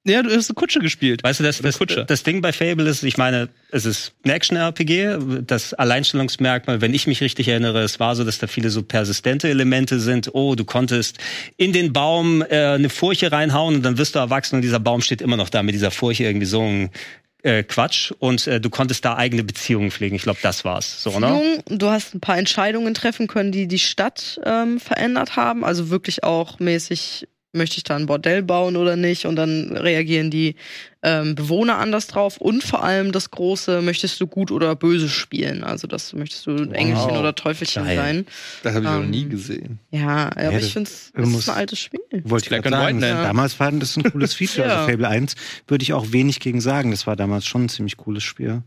ja, 0.07 0.23
du 0.23 0.35
hast 0.35 0.49
eine 0.49 0.55
Kutsche 0.55 0.79
gespielt. 0.79 1.23
Weißt 1.23 1.39
du, 1.39 1.43
das, 1.43 1.59
das, 1.59 1.79
das 2.07 2.23
Ding 2.23 2.41
bei 2.41 2.53
Fable 2.53 2.87
ist, 2.89 3.03
ich 3.03 3.17
meine, 3.17 3.49
es 3.71 3.85
ist 3.85 4.13
ein 4.23 4.31
Action-RPG. 4.31 5.41
Das 5.45 5.73
Alleinstellungsmerkmal, 5.73 6.81
wenn 6.81 6.93
ich 6.93 7.07
mich 7.07 7.21
richtig 7.21 7.47
erinnere, 7.47 7.81
es 7.81 7.99
war 7.99 8.15
so, 8.15 8.23
dass 8.23 8.39
da 8.39 8.47
viele 8.47 8.69
so 8.69 8.83
persistente 8.83 9.49
Elemente 9.49 9.99
sind. 9.99 10.33
Oh, 10.33 10.55
du 10.55 10.65
konntest 10.65 11.17
in 11.57 11.73
den 11.73 11.93
Baum 11.93 12.41
äh, 12.41 12.75
eine 12.75 12.89
Furche 12.89 13.31
reinhauen 13.31 13.75
und 13.75 13.83
dann 13.83 13.97
wirst 13.97 14.15
du 14.15 14.19
erwachsen 14.19 14.55
und 14.55 14.61
dieser 14.61 14.79
Baum 14.79 15.01
steht 15.01 15.21
immer 15.21 15.37
noch 15.37 15.49
da 15.49 15.63
mit 15.63 15.75
dieser 15.75 15.91
Furche 15.91 16.23
irgendwie 16.23 16.45
so 16.45 16.61
ein 16.61 16.89
äh, 17.43 17.63
Quatsch. 17.63 18.11
Und 18.19 18.47
äh, 18.47 18.59
du 18.59 18.69
konntest 18.69 19.05
da 19.05 19.15
eigene 19.15 19.43
Beziehungen 19.43 19.91
pflegen. 19.91 20.15
Ich 20.15 20.23
glaube, 20.23 20.39
das 20.41 20.65
war's. 20.65 21.03
So, 21.03 21.19
ne? 21.19 21.63
Du 21.67 21.89
hast 21.89 22.13
ein 22.13 22.19
paar 22.19 22.37
Entscheidungen 22.37 22.93
treffen 22.93 23.27
können, 23.27 23.51
die 23.51 23.67
die 23.67 23.79
Stadt 23.79 24.39
ähm, 24.43 24.79
verändert 24.79 25.35
haben. 25.35 25.63
Also 25.63 25.89
wirklich 25.89 26.23
auch 26.23 26.59
mäßig 26.59 27.27
möchte 27.57 27.77
ich 27.77 27.83
da 27.83 27.95
ein 27.95 28.05
Bordell 28.05 28.43
bauen 28.43 28.75
oder 28.77 28.95
nicht? 28.95 29.25
Und 29.25 29.35
dann 29.35 29.75
reagieren 29.75 30.31
die 30.31 30.55
ähm, 31.03 31.35
Bewohner 31.35 31.77
anders 31.77 32.07
drauf. 32.07 32.37
Und 32.37 32.63
vor 32.63 32.83
allem 32.83 33.11
das 33.11 33.31
große, 33.31 33.81
möchtest 33.81 34.19
du 34.21 34.27
gut 34.27 34.51
oder 34.51 34.75
böse 34.75 35.09
spielen? 35.09 35.63
Also 35.63 35.87
das 35.87 36.13
möchtest 36.13 36.45
du 36.47 36.51
Engelchen 36.71 37.11
oder 37.17 37.35
Teufelchen 37.35 37.83
Geil. 37.83 37.95
sein. 37.97 38.25
Das 38.63 38.73
habe 38.75 38.85
ich 38.85 38.91
noch 38.91 38.99
Ähm, 39.03 39.09
nie 39.09 39.27
gesehen. 39.27 39.79
Ja, 39.91 40.29
aber 40.35 40.51
das- 40.51 40.63
ich 40.65 40.73
finde 40.73 40.89
es 40.89 41.11
ist 41.13 41.49
ein 41.49 41.55
altes 41.55 41.79
Spiel. 41.79 41.99
Wollte 42.23 42.45
ich 42.45 42.49
gerade 42.49 42.69
sagen. 42.69 42.97
White 42.97 43.05
nennen. 43.13 43.23
Damals 43.23 43.59
war 43.59 43.71
das 43.71 43.95
ein 43.97 44.03
cooles 44.03 44.33
Feature. 44.33 44.67
Ja. 44.67 44.77
Also 44.81 44.91
Fable 44.91 45.07
1 45.07 45.35
würde 45.67 45.83
ich 45.83 45.93
auch 45.93 46.11
wenig 46.11 46.39
gegen 46.39 46.61
sagen. 46.61 46.91
Das 46.91 47.05
war 47.07 47.15
damals 47.15 47.45
schon 47.45 47.65
ein 47.65 47.69
ziemlich 47.69 47.97
cooles 47.97 48.23
Spiel. 48.23 48.61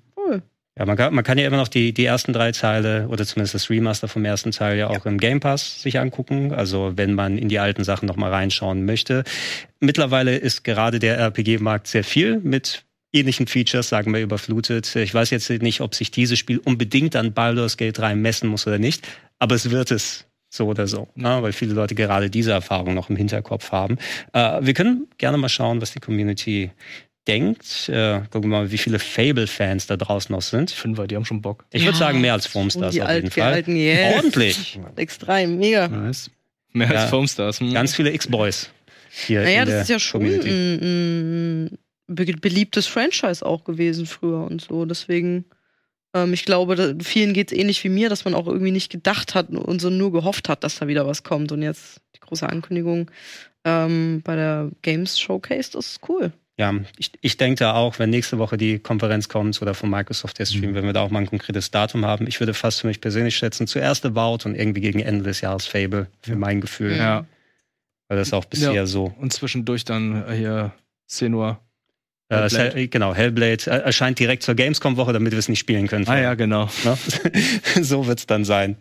Ja, 0.78 0.86
man 0.86 0.96
kann, 0.96 1.12
man 1.14 1.24
kann 1.24 1.36
ja 1.36 1.46
immer 1.46 1.56
noch 1.56 1.68
die, 1.68 1.92
die 1.92 2.04
ersten 2.04 2.32
drei 2.32 2.52
Teile 2.52 3.08
oder 3.08 3.26
zumindest 3.26 3.54
das 3.54 3.70
Remaster 3.70 4.08
vom 4.08 4.24
ersten 4.24 4.52
Teil 4.52 4.78
ja 4.78 4.86
auch 4.88 5.04
im 5.04 5.18
Game 5.18 5.40
Pass 5.40 5.82
sich 5.82 5.98
angucken. 5.98 6.54
Also 6.54 6.92
wenn 6.96 7.14
man 7.14 7.38
in 7.38 7.48
die 7.48 7.58
alten 7.58 7.84
Sachen 7.84 8.06
noch 8.06 8.16
mal 8.16 8.30
reinschauen 8.30 8.84
möchte. 8.84 9.24
Mittlerweile 9.80 10.36
ist 10.36 10.62
gerade 10.62 10.98
der 10.98 11.18
RPG-Markt 11.18 11.86
sehr 11.86 12.04
viel 12.04 12.38
mit 12.38 12.84
ähnlichen 13.12 13.46
Features, 13.46 13.88
sagen 13.88 14.14
wir, 14.14 14.20
überflutet. 14.20 14.94
Ich 14.94 15.12
weiß 15.12 15.30
jetzt 15.30 15.50
nicht, 15.50 15.80
ob 15.80 15.94
sich 15.94 16.10
dieses 16.10 16.38
Spiel 16.38 16.58
unbedingt 16.58 17.16
an 17.16 17.32
Baldur's 17.32 17.76
Gate 17.76 17.98
3 17.98 18.14
messen 18.14 18.48
muss 18.48 18.66
oder 18.66 18.78
nicht, 18.78 19.06
aber 19.38 19.56
es 19.56 19.70
wird 19.70 19.90
es 19.90 20.26
so 20.48 20.66
oder 20.66 20.86
so, 20.86 21.08
ne? 21.14 21.38
weil 21.42 21.52
viele 21.52 21.74
Leute 21.74 21.94
gerade 21.94 22.28
diese 22.28 22.52
Erfahrung 22.52 22.94
noch 22.94 23.08
im 23.08 23.16
Hinterkopf 23.16 23.70
haben. 23.72 23.98
Äh, 24.32 24.58
wir 24.62 24.74
können 24.74 25.06
gerne 25.18 25.38
mal 25.38 25.48
schauen, 25.48 25.80
was 25.80 25.92
die 25.92 26.00
Community 26.00 26.70
denkt. 27.28 27.88
Äh, 27.88 28.20
gucken 28.30 28.50
wir 28.50 28.58
mal, 28.62 28.70
wie 28.70 28.78
viele 28.78 28.98
Fable-Fans 28.98 29.86
da 29.86 29.96
draußen 29.96 30.32
noch 30.34 30.42
sind. 30.42 30.70
Fünfer, 30.70 31.06
die 31.06 31.16
haben 31.16 31.24
schon 31.24 31.42
Bock. 31.42 31.64
Ich 31.72 31.82
würde 31.82 31.92
Ja, 31.92 31.98
sagen, 31.98 32.20
mehr 32.20 32.32
als 32.32 32.46
Foamstars 32.46 32.94
die 32.94 33.02
auf 33.02 33.10
jeden 33.10 33.26
die 33.30 33.40
Fall. 33.40 33.52
alten, 33.52 33.76
yes. 33.76 34.16
Ordentlich. 34.16 34.80
Extrem, 34.96 35.58
mega. 35.58 35.88
Nice. 35.88 36.30
Mehr 36.72 36.90
Ja. 36.92 37.00
als 37.02 37.10
Foamstars. 37.10 37.60
Hm. 37.60 37.72
Ganz 37.74 37.94
viele 37.94 38.12
X-Boys 38.12 38.70
hier 39.26 39.42
Naja, 39.42 39.62
in 39.62 39.68
der 39.68 39.76
das 39.78 39.82
ist 39.84 39.90
ja 39.90 39.98
schon 39.98 40.22
ein, 40.22 40.40
ein 41.64 41.78
be 42.06 42.24
beliebtes 42.24 42.86
Franchise 42.86 43.44
auch 43.44 43.64
gewesen 43.64 44.06
früher 44.06 44.44
und 44.44 44.60
so. 44.62 44.84
Deswegen, 44.84 45.44
ähm, 46.14 46.32
ich 46.32 46.44
glaube, 46.44 46.96
vielen 47.02 47.34
geht 47.34 47.52
es 47.52 47.58
ähnlich 47.58 47.82
wie 47.84 47.88
mir, 47.88 48.08
dass 48.08 48.24
man 48.24 48.34
auch 48.34 48.46
irgendwie 48.46 48.72
nicht 48.72 48.90
gedacht 48.90 49.34
hat 49.34 49.50
und 49.50 49.80
so 49.80 49.90
nur 49.90 50.12
gehofft 50.12 50.48
hat, 50.48 50.64
dass 50.64 50.78
da 50.78 50.88
wieder 50.88 51.06
was 51.06 51.22
kommt. 51.22 51.52
Und 51.52 51.62
jetzt 51.62 52.00
die 52.16 52.20
große 52.20 52.48
Ankündigung 52.48 53.10
ähm, 53.64 54.22
bei 54.24 54.36
der 54.36 54.70
Games 54.82 55.18
Showcase, 55.20 55.72
das 55.72 55.86
ist 55.92 56.08
cool. 56.08 56.32
Ja, 56.60 56.74
ich, 56.98 57.10
ich 57.22 57.38
denke 57.38 57.60
da 57.60 57.72
auch, 57.74 57.98
wenn 57.98 58.10
nächste 58.10 58.36
Woche 58.38 58.58
die 58.58 58.78
Konferenz 58.78 59.30
kommt 59.30 59.60
oder 59.62 59.72
von 59.72 59.88
Microsoft 59.88 60.38
der 60.38 60.44
Mhm. 60.46 60.50
Stream, 60.50 60.74
wenn 60.74 60.84
wir 60.84 60.92
da 60.92 61.00
auch 61.00 61.10
mal 61.10 61.20
ein 61.20 61.26
konkretes 61.26 61.70
Datum 61.70 62.04
haben. 62.04 62.26
Ich 62.26 62.38
würde 62.38 62.52
fast 62.52 62.82
für 62.82 62.86
mich 62.86 63.00
persönlich 63.00 63.34
schätzen, 63.34 63.66
zuerst 63.66 64.04
About 64.04 64.46
und 64.46 64.54
irgendwie 64.54 64.82
gegen 64.82 65.00
Ende 65.00 65.24
des 65.24 65.40
Jahres 65.40 65.64
Fable, 65.66 66.08
für 66.20 66.36
mein 66.36 66.60
Gefühl. 66.60 66.94
Ja. 66.96 67.24
Weil 68.08 68.18
das 68.18 68.34
auch 68.34 68.44
bisher 68.44 68.72
Ja. 68.74 68.84
so. 68.84 69.14
Und 69.18 69.32
zwischendurch 69.32 69.86
dann 69.86 70.30
hier 70.32 70.72
Senua. 71.06 71.60
Äh, 72.30 72.36
Hellblade. 72.36 72.74
Hell- 72.76 72.88
genau, 72.88 73.14
Hellblade 73.14 73.66
äh, 73.66 73.70
erscheint 73.84 74.18
direkt 74.18 74.42
zur 74.44 74.54
Gamescom-Woche, 74.54 75.12
damit 75.12 75.32
wir 75.32 75.38
es 75.38 75.48
nicht 75.48 75.58
spielen 75.58 75.86
können. 75.88 76.06
Ah 76.08 76.18
ja, 76.18 76.34
genau. 76.34 76.68
Ne? 76.84 76.96
so 77.82 78.06
wird's 78.06 78.26
dann 78.26 78.44
sein. 78.44 78.76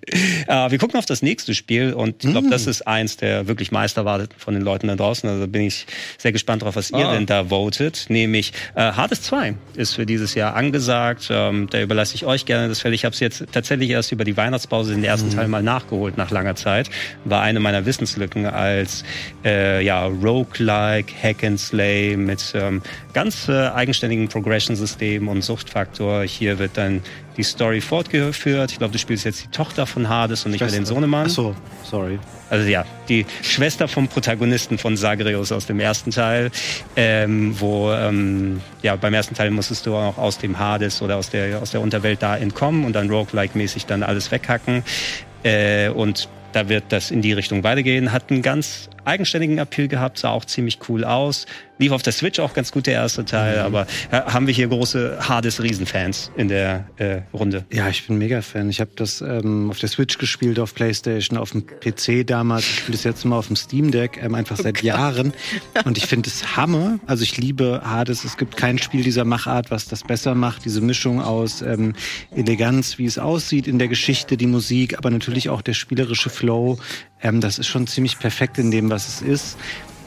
Äh, 0.47 0.71
wir 0.71 0.77
gucken 0.77 0.97
auf 0.99 1.05
das 1.05 1.21
nächste 1.21 1.53
Spiel 1.55 1.93
und 1.93 2.23
ich 2.23 2.31
glaube, 2.31 2.47
Mm. 2.47 2.51
das 2.51 2.67
ist 2.67 2.87
eins 2.87 3.17
der 3.17 3.47
wirklich 3.47 3.71
meist 3.71 3.97
erwarteten 3.97 4.35
von 4.37 4.53
den 4.53 4.63
Leuten 4.63 4.87
da 4.87 4.95
draußen. 4.95 5.27
Also 5.29 5.47
bin 5.47 5.63
ich 5.63 5.85
sehr 6.17 6.31
gespannt 6.31 6.61
drauf, 6.61 6.75
was 6.75 6.91
ihr 6.91 7.07
Ah. 7.07 7.13
denn 7.13 7.25
da 7.25 7.45
votet. 7.49 8.05
Nämlich 8.09 8.53
äh, 8.75 8.81
Hades 8.91 9.23
2 9.23 9.55
ist 9.75 9.95
für 9.95 10.05
dieses 10.05 10.35
Jahr 10.35 10.55
angesagt. 10.55 11.27
Ähm, 11.31 11.67
da 11.71 11.81
überlasse 11.81 12.15
ich 12.15 12.25
euch 12.25 12.45
gerne 12.45 12.67
das 12.69 12.79
Feld. 12.81 12.93
Ich 12.93 13.03
habe 13.05 13.13
es 13.13 13.19
jetzt 13.19 13.45
tatsächlich 13.51 13.89
erst 13.89 14.11
über 14.11 14.23
die 14.23 14.37
Weihnachtspause 14.37 14.93
den 14.93 15.03
ersten 15.03 15.29
Teil 15.31 15.47
mal 15.47 15.63
nachgeholt 15.63 16.17
nach 16.17 16.29
langer 16.31 16.55
Zeit. 16.55 16.89
War 17.25 17.41
eine 17.41 17.59
meiner 17.59 17.85
Wissenslücken 17.85 18.45
als 18.45 19.03
äh, 19.43 19.83
ja, 19.83 20.05
Roguelike, 20.05 21.11
Hack 21.21 21.43
and 21.43 21.59
Slay 21.59 22.15
mit 22.15 22.53
ähm, 22.55 22.81
ganz 23.13 23.38
äh, 23.47 23.69
eigenständigen 23.69 24.27
Progression-System 24.27 25.27
und 25.27 25.41
Suchtfaktor. 25.41 26.23
Hier 26.23 26.59
wird 26.59 26.71
dann 26.75 27.01
die 27.37 27.43
Story 27.43 27.79
fortgeführt. 27.79 28.71
Ich 28.71 28.79
glaube, 28.79 28.91
du 28.91 28.99
spielst 28.99 29.25
jetzt 29.25 29.43
die 29.43 29.47
Tochter 29.47 29.85
von 29.85 30.09
Hades 30.09 30.45
und 30.45 30.51
nicht 30.51 30.61
mehr 30.61 30.69
den 30.69 30.85
Sohnemann. 30.85 31.27
Ach 31.27 31.31
so, 31.31 31.55
sorry. 31.83 32.19
Also 32.49 32.67
ja, 32.67 32.83
die 33.07 33.25
Schwester 33.41 33.87
vom 33.87 34.07
Protagonisten 34.07 34.77
von 34.77 34.97
Sagreus 34.97 35.51
aus 35.51 35.67
dem 35.67 35.79
ersten 35.79 36.11
Teil, 36.11 36.51
ähm, 36.95 37.59
wo 37.59 37.91
ähm, 37.91 38.61
ja 38.81 38.95
beim 38.95 39.13
ersten 39.13 39.35
Teil 39.35 39.51
musstest 39.51 39.85
du 39.85 39.95
auch 39.95 40.17
aus 40.17 40.39
dem 40.39 40.57
Hades 40.57 41.01
oder 41.01 41.17
aus 41.17 41.29
der 41.29 41.61
aus 41.61 41.71
der 41.71 41.81
Unterwelt 41.81 42.21
da 42.21 42.35
entkommen 42.35 42.85
und 42.85 42.93
dann 42.93 43.09
Roguelike-mäßig 43.09 43.85
dann 43.85 44.03
alles 44.03 44.31
weghacken. 44.31 44.83
Äh, 45.43 45.89
und 45.89 46.27
da 46.51 46.67
wird 46.67 46.85
das 46.89 47.11
in 47.11 47.21
die 47.21 47.33
Richtung 47.33 47.63
weitergehen. 47.63 48.11
Hat 48.11 48.31
einen 48.31 48.41
ganz 48.41 48.89
eigenständigen 49.05 49.57
Appeal 49.57 49.87
gehabt, 49.87 50.19
sah 50.19 50.29
auch 50.29 50.45
ziemlich 50.45 50.79
cool 50.89 51.03
aus. 51.03 51.45
Lief 51.79 51.93
auf 51.93 52.01
der 52.01 52.11
Switch 52.11 52.39
auch 52.39 52.53
ganz 52.53 52.73
gut 52.73 52.87
der 52.87 52.95
erste 52.95 53.23
Teil, 53.23 53.59
aber 53.59 53.87
äh, 54.11 54.19
haben 54.19 54.47
wir 54.47 54.53
hier 54.53 54.67
große 54.67 55.17
Hades-Riesenfans 55.21 56.29
in 56.35 56.49
der 56.49 56.85
äh, 56.97 57.21
Runde. 57.33 57.63
Ja, 57.71 57.87
ich 57.87 58.05
bin 58.05 58.17
mega 58.17 58.41
Fan. 58.41 58.69
Ich 58.69 58.81
habe 58.81 58.91
das 58.97 59.21
ähm, 59.21 59.69
auf 59.69 59.79
der 59.79 59.87
Switch 59.87 60.17
gespielt, 60.17 60.59
auf 60.59 60.75
PlayStation, 60.75 61.37
auf 61.37 61.51
dem 61.51 61.65
PC 61.65 62.27
damals. 62.27 62.63
Ich 62.63 62.79
spiele 62.79 62.97
das 62.97 63.05
jetzt 63.05 63.23
mal 63.23 63.37
auf 63.37 63.47
dem 63.47 63.55
Steam 63.55 63.91
Deck, 63.91 64.19
ähm, 64.21 64.35
einfach 64.35 64.57
seit 64.57 64.83
Jahren. 64.83 65.31
Und 65.85 65.97
ich 65.97 66.05
finde 66.05 66.29
es 66.29 66.57
Hammer. 66.57 66.99
Also 67.07 67.23
ich 67.23 67.37
liebe 67.37 67.81
Hades. 67.85 68.25
Es 68.25 68.35
gibt 68.35 68.57
kein 68.57 68.77
Spiel 68.77 69.03
dieser 69.03 69.23
Machart, 69.23 69.71
was 69.71 69.87
das 69.87 70.03
besser 70.03 70.35
macht. 70.35 70.65
Diese 70.65 70.81
Mischung 70.81 71.21
aus 71.21 71.61
ähm, 71.61 71.93
Eleganz, 72.35 72.97
wie 72.97 73.05
es 73.05 73.17
aussieht 73.17 73.67
in 73.67 73.79
der 73.79 73.87
Geschichte, 73.87 74.35
die 74.35 74.47
Musik, 74.47 74.97
aber 74.97 75.11
natürlich 75.11 75.47
auch 75.47 75.61
der 75.61 75.73
spielerische 75.73 76.29
Flow. 76.29 76.77
Ähm, 77.21 77.41
das 77.41 77.59
ist 77.59 77.67
schon 77.67 77.87
ziemlich 77.87 78.19
perfekt 78.19 78.57
in 78.57 78.71
dem, 78.71 78.89
was 78.89 79.07
es 79.07 79.21
ist. 79.21 79.57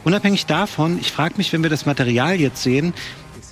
Unabhängig 0.04 0.46
davon, 0.46 0.98
ich 1.00 1.12
frage 1.12 1.34
mich, 1.36 1.52
wenn 1.52 1.62
wir 1.62 1.70
das 1.70 1.86
Material 1.86 2.40
jetzt 2.40 2.62
sehen, 2.62 2.92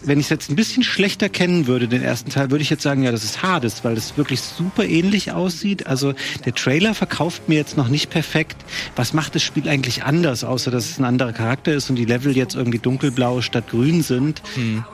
wenn 0.02 0.18
ich 0.18 0.26
es 0.26 0.30
jetzt 0.30 0.50
ein 0.50 0.56
bisschen 0.56 0.82
schlechter 0.82 1.28
kennen 1.28 1.66
würde, 1.66 1.86
den 1.86 2.02
ersten 2.02 2.30
Teil, 2.30 2.50
würde 2.50 2.62
ich 2.62 2.70
jetzt 2.70 2.82
sagen, 2.82 3.02
ja, 3.02 3.12
das 3.12 3.22
ist 3.22 3.42
Hades, 3.42 3.84
weil 3.84 3.94
das 3.94 4.16
wirklich 4.16 4.40
super 4.40 4.84
ähnlich 4.84 5.32
aussieht. 5.32 5.86
Also 5.86 6.14
der 6.44 6.54
Trailer 6.54 6.94
verkauft 6.94 7.48
mir 7.48 7.56
jetzt 7.56 7.76
noch 7.76 7.88
nicht 7.88 8.11
perfekt. 8.11 8.56
Was 8.96 9.12
macht 9.12 9.34
das 9.34 9.42
Spiel 9.42 9.68
eigentlich 9.68 10.02
anders, 10.02 10.42
außer 10.42 10.70
dass 10.70 10.90
es 10.90 10.98
ein 10.98 11.04
anderer 11.04 11.32
Charakter 11.32 11.74
ist 11.74 11.90
und 11.90 11.96
die 11.96 12.06
Level 12.06 12.36
jetzt 12.36 12.54
irgendwie 12.54 12.78
dunkelblau 12.78 13.42
statt 13.42 13.68
grün 13.68 14.02
sind? 14.02 14.42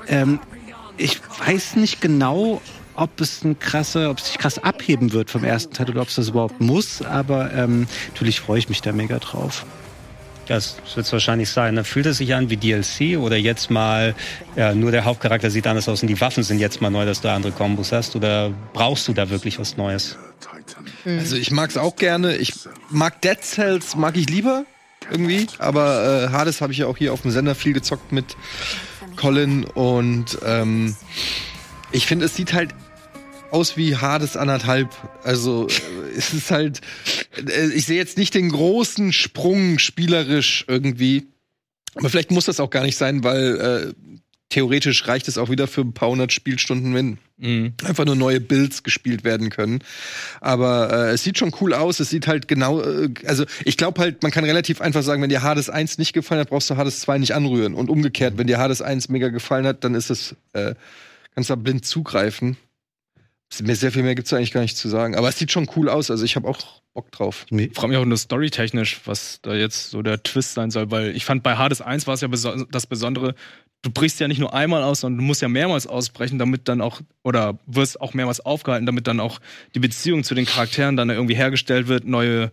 Ähm, 0.09 0.41
ich 0.97 1.21
weiß 1.45 1.77
nicht 1.77 2.01
genau, 2.01 2.61
ob 2.97 3.21
es 3.21 3.45
ein 3.45 3.59
krasser, 3.59 4.11
ob 4.11 4.19
es 4.19 4.27
sich 4.27 4.39
krass 4.39 4.59
abheben 4.59 5.13
wird 5.13 5.31
vom 5.31 5.45
ersten 5.45 5.73
Teil 5.73 5.91
oder 5.91 6.03
ob 6.03 6.09
es 6.09 6.17
das 6.17 6.29
überhaupt 6.29 6.61
muss, 6.61 7.03
aber 7.03 7.53
ähm, 7.53 7.87
natürlich 8.09 8.41
freue 8.41 8.59
ich 8.59 8.69
mich 8.69 8.83
da 8.83 8.93
mega 8.93 9.19
drauf. 9.19 9.65
Das 10.47 10.77
wird 10.95 11.07
es 11.07 11.13
wahrscheinlich 11.13 11.51
sein. 11.51 11.75
Ne? 11.75 11.85
Fühlt 11.85 12.07
es 12.07 12.19
sich 12.19 12.35
an 12.35 12.51
wie 12.51 12.57
DLC 12.57 13.19
oder 13.19 13.37
jetzt 13.37 13.71
mal, 13.71 14.15
ja, 14.55 14.75
nur 14.75 14.93
der 14.93 15.05
Hauptcharakter 15.05 15.51
sieht 15.51 15.67
anders 15.67 15.89
aus 15.89 16.03
und 16.03 16.09
die 16.09 16.21
Waffen 16.21 16.45
sind 16.45 16.61
jetzt 16.61 16.81
mal 16.81 16.91
neu, 16.91 17.05
dass 17.05 17.21
du 17.21 17.31
andere 17.31 17.53
Kombos 17.53 17.91
hast? 17.91 18.15
Oder 18.15 18.53
brauchst 18.73 19.09
du 19.09 19.13
da 19.13 19.29
wirklich 19.29 19.59
was 19.59 19.77
Neues? 19.77 20.17
Also 21.05 21.37
ich 21.37 21.51
mag's 21.51 21.77
auch 21.77 21.97
gerne. 21.97 22.37
Ich 22.37 22.53
mag 22.91 23.21
Dead 23.23 23.43
Cells, 23.43 23.97
mag 23.97 24.17
ich 24.17 24.29
lieber 24.29 24.65
irgendwie. 25.11 25.47
Aber 25.59 26.29
äh, 26.29 26.33
Hades 26.33 26.61
habe 26.61 26.73
ich 26.73 26.79
ja 26.79 26.87
auch 26.87 26.97
hier 26.97 27.13
auf 27.13 27.23
dem 27.23 27.33
Sender 27.33 27.55
viel 27.55 27.73
gezockt 27.73 28.13
mit 28.13 28.37
Colin 29.17 29.65
und 29.65 30.39
ähm, 30.45 30.95
ich 31.91 32.07
finde, 32.07 32.27
es 32.27 32.35
sieht 32.35 32.53
halt 32.53 32.75
aus 33.57 33.77
wie 33.79 33.97
Hades 33.97 34.37
anderthalb. 34.37 34.91
Also 35.25 35.67
äh, 35.69 36.17
es 36.17 36.35
ist 36.35 36.51
halt, 36.51 36.83
äh, 37.49 37.69
ich 37.69 37.87
sehe 37.87 37.97
jetzt 37.97 38.19
nicht 38.19 38.35
den 38.35 38.51
großen 38.51 39.13
Sprung 39.15 39.79
spielerisch 39.79 40.67
irgendwie. 40.69 41.27
Aber 41.95 42.11
vielleicht 42.11 42.31
muss 42.31 42.45
das 42.45 42.61
auch 42.61 42.69
gar 42.69 42.83
nicht 42.85 42.99
sein, 42.99 43.25
weil 43.25 43.57
äh, 43.59 44.13
theoretisch 44.51 45.09
reicht 45.09 45.27
es 45.29 45.39
auch 45.39 45.49
wieder 45.49 45.67
für 45.67 45.81
ein 45.81 45.95
paar 45.95 46.11
hundert 46.11 46.33
Spielstunden, 46.33 46.95
wenn 46.95 47.19
Mhm. 47.39 47.75
einfach 47.85 48.07
nur 48.07 48.17
neue 48.17 48.41
Builds 48.41 48.83
gespielt 48.83 49.23
werden 49.23 49.51
können. 49.51 49.81
Aber 50.41 50.91
äh, 50.91 51.11
es 51.13 51.23
sieht 51.23 51.37
schon 51.37 51.53
cool 51.61 51.75
aus. 51.75 52.01
Es 52.01 52.09
sieht 52.09 52.27
halt 52.27 52.49
genau, 52.49 52.81
äh, 52.81 53.11
also 53.27 53.45
ich 53.67 53.77
glaube 53.77 54.01
halt, 54.01 54.23
man 54.23 54.33
kann 54.33 54.45
relativ 54.45 54.81
einfach 54.81 55.03
sagen, 55.03 55.21
wenn 55.21 55.29
dir 55.29 55.43
Hades 55.43 55.69
1 55.69 55.99
nicht 55.99 56.15
gefallen 56.15 56.41
hat, 56.41 56.49
brauchst 56.49 56.71
du 56.71 56.77
Hades 56.77 57.01
2 57.01 57.19
nicht 57.19 57.35
anrühren. 57.35 57.75
Und 57.75 57.91
umgekehrt, 57.91 58.39
wenn 58.39 58.47
dir 58.47 58.57
Hades 58.59 58.81
1 58.81 59.11
mega 59.11 59.29
gefallen 59.29 59.67
hat, 59.67 59.85
dann 59.85 59.95
ist 59.95 60.09
es, 60.09 60.35
äh, 60.55 60.75
kannst 61.35 61.51
du 61.51 61.55
da 61.57 61.61
blind 61.61 61.85
zugreifen. 61.85 62.57
Mir 63.63 63.77
sehr 63.77 63.93
viel 63.93 64.03
mehr 64.03 64.15
gibt's 64.15 64.31
da 64.31 64.37
eigentlich 64.37 64.53
gar 64.53 64.61
nicht 64.61 64.77
zu 64.77 64.89
sagen. 64.89 65.15
Aber 65.15 65.29
es 65.29 65.39
sieht 65.39 65.51
schon 65.51 65.69
cool 65.77 65.89
aus. 65.89 66.11
Also 66.11 66.25
ich 66.25 66.37
habe 66.37 66.49
auch 66.49 66.59
Bock 66.95 67.11
drauf. 67.13 67.47
Ich 67.51 67.75
frage 67.75 67.89
mich 67.89 67.97
auch 67.99 68.05
nur 68.05 68.17
storytechnisch, 68.17 69.03
was 69.05 69.41
da 69.43 69.55
jetzt 69.55 69.91
so 69.91 70.03
der 70.03 70.23
Twist 70.23 70.55
sein 70.55 70.71
soll, 70.71 70.91
weil 70.91 71.15
ich 71.15 71.25
fand, 71.25 71.43
bei 71.43 71.57
Hades 71.57 71.81
1 71.81 72.07
war 72.07 72.15
es 72.15 72.23
ja 72.23 72.29
beso 72.29 72.65
das 72.65 72.87
Besondere, 72.87 73.35
du 73.83 73.91
brichst 73.91 74.19
ja 74.19 74.29
nicht 74.29 74.41
nur 74.41 74.55
einmal 74.55 74.83
aus, 74.83 75.01
sondern 75.01 75.19
du 75.19 75.25
musst 75.25 75.43
ja 75.43 75.49
mehrmals 75.49 75.87
ausbrechen, 75.87 76.39
damit 76.39 76.69
dann 76.69 76.81
auch, 76.81 77.01
oder 77.23 77.59
wirst 77.67 78.01
auch 78.01 78.15
mehrmals 78.15 78.41
aufgehalten, 78.41 78.87
damit 78.87 79.07
dann 79.07 79.21
auch 79.21 79.41
die 79.75 79.79
Beziehung 79.79 80.25
zu 80.25 80.35
den 80.35 80.47
Charakteren 80.47 80.97
dann 80.97 81.11
irgendwie 81.11 81.37
hergestellt 81.37 81.87
wird, 81.87 82.05
neue 82.05 82.51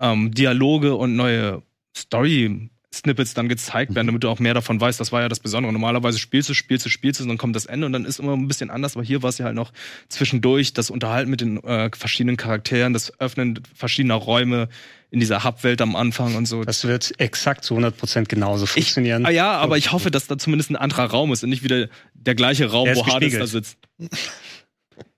ähm, 0.00 0.30
Dialoge 0.32 0.94
und 0.94 1.16
neue 1.16 1.62
Story 1.96 2.70
Snippets 2.98 3.34
dann 3.34 3.48
gezeigt 3.48 3.94
werden, 3.94 4.06
damit 4.06 4.24
du 4.24 4.28
auch 4.28 4.38
mehr 4.38 4.54
davon 4.54 4.80
weißt. 4.80 4.98
Das 5.00 5.12
war 5.12 5.22
ja 5.22 5.28
das 5.28 5.40
Besondere. 5.40 5.72
Normalerweise 5.72 6.18
spielst 6.18 6.48
du, 6.48 6.54
spielst 6.54 6.86
du, 6.86 6.90
spielst 6.90 7.20
du, 7.20 7.24
und 7.24 7.28
dann 7.28 7.38
kommt 7.38 7.56
das 7.56 7.66
Ende 7.66 7.86
und 7.86 7.92
dann 7.92 8.04
ist 8.04 8.18
immer 8.18 8.34
ein 8.34 8.48
bisschen 8.48 8.70
anders. 8.70 8.96
Aber 8.96 9.04
hier 9.04 9.22
war 9.22 9.30
es 9.30 9.38
ja 9.38 9.46
halt 9.46 9.54
noch 9.54 9.72
zwischendurch 10.08 10.72
das 10.72 10.90
Unterhalten 10.90 11.30
mit 11.30 11.40
den 11.40 11.62
äh, 11.64 11.90
verschiedenen 11.94 12.36
Charakteren, 12.36 12.92
das 12.92 13.18
Öffnen 13.20 13.60
verschiedener 13.74 14.14
Räume 14.14 14.68
in 15.10 15.20
dieser 15.20 15.44
Hub-Welt 15.44 15.80
am 15.80 15.94
Anfang 15.94 16.34
und 16.34 16.46
so. 16.46 16.64
Das 16.64 16.84
wird 16.84 17.12
exakt 17.18 17.64
zu 17.64 17.76
100% 17.76 18.24
genauso 18.24 18.66
funktionieren. 18.66 19.22
Ich, 19.22 19.28
ah 19.28 19.30
ja, 19.30 19.52
aber 19.52 19.78
ich 19.78 19.92
hoffe, 19.92 20.10
dass 20.10 20.26
da 20.26 20.36
zumindest 20.36 20.70
ein 20.70 20.76
anderer 20.76 21.04
Raum 21.04 21.32
ist 21.32 21.44
und 21.44 21.50
nicht 21.50 21.62
wieder 21.62 21.88
der 22.14 22.34
gleiche 22.34 22.70
Raum, 22.70 22.88
wo 22.94 23.06
Hades 23.06 23.38
da 23.38 23.46
sitzt. 23.46 23.78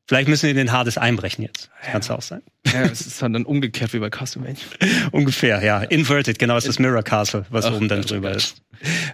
Vielleicht 0.09 0.29
müssen 0.29 0.47
wir 0.47 0.55
den 0.55 0.71
Hades 0.71 0.99
einbrechen 0.99 1.43
jetzt. 1.43 1.69
Kann 1.83 2.01
es 2.01 2.11
auch 2.11 2.23
sein. 2.23 2.43
Ja, 2.73 2.83
es 2.83 3.01
ist 3.07 3.23
halt 3.23 3.35
dann 3.35 3.45
umgekehrt 3.45 3.93
wie 3.93 3.99
bei 3.99 4.09
Castlevania. 4.09 4.57
Ungefähr, 5.13 5.63
ja. 5.65 5.83
Inverted, 5.83 6.39
genau, 6.39 6.57
ist 6.57 6.69
das 6.69 6.79
Mirror 6.79 7.03
Castle, 7.03 7.45
was 7.51 7.65
Ach, 7.65 7.75
oben 7.75 7.89
dann 7.89 8.03
Gott, 8.03 8.11
drüber 8.13 8.29
Gott. 8.29 8.37
ist. 8.37 8.63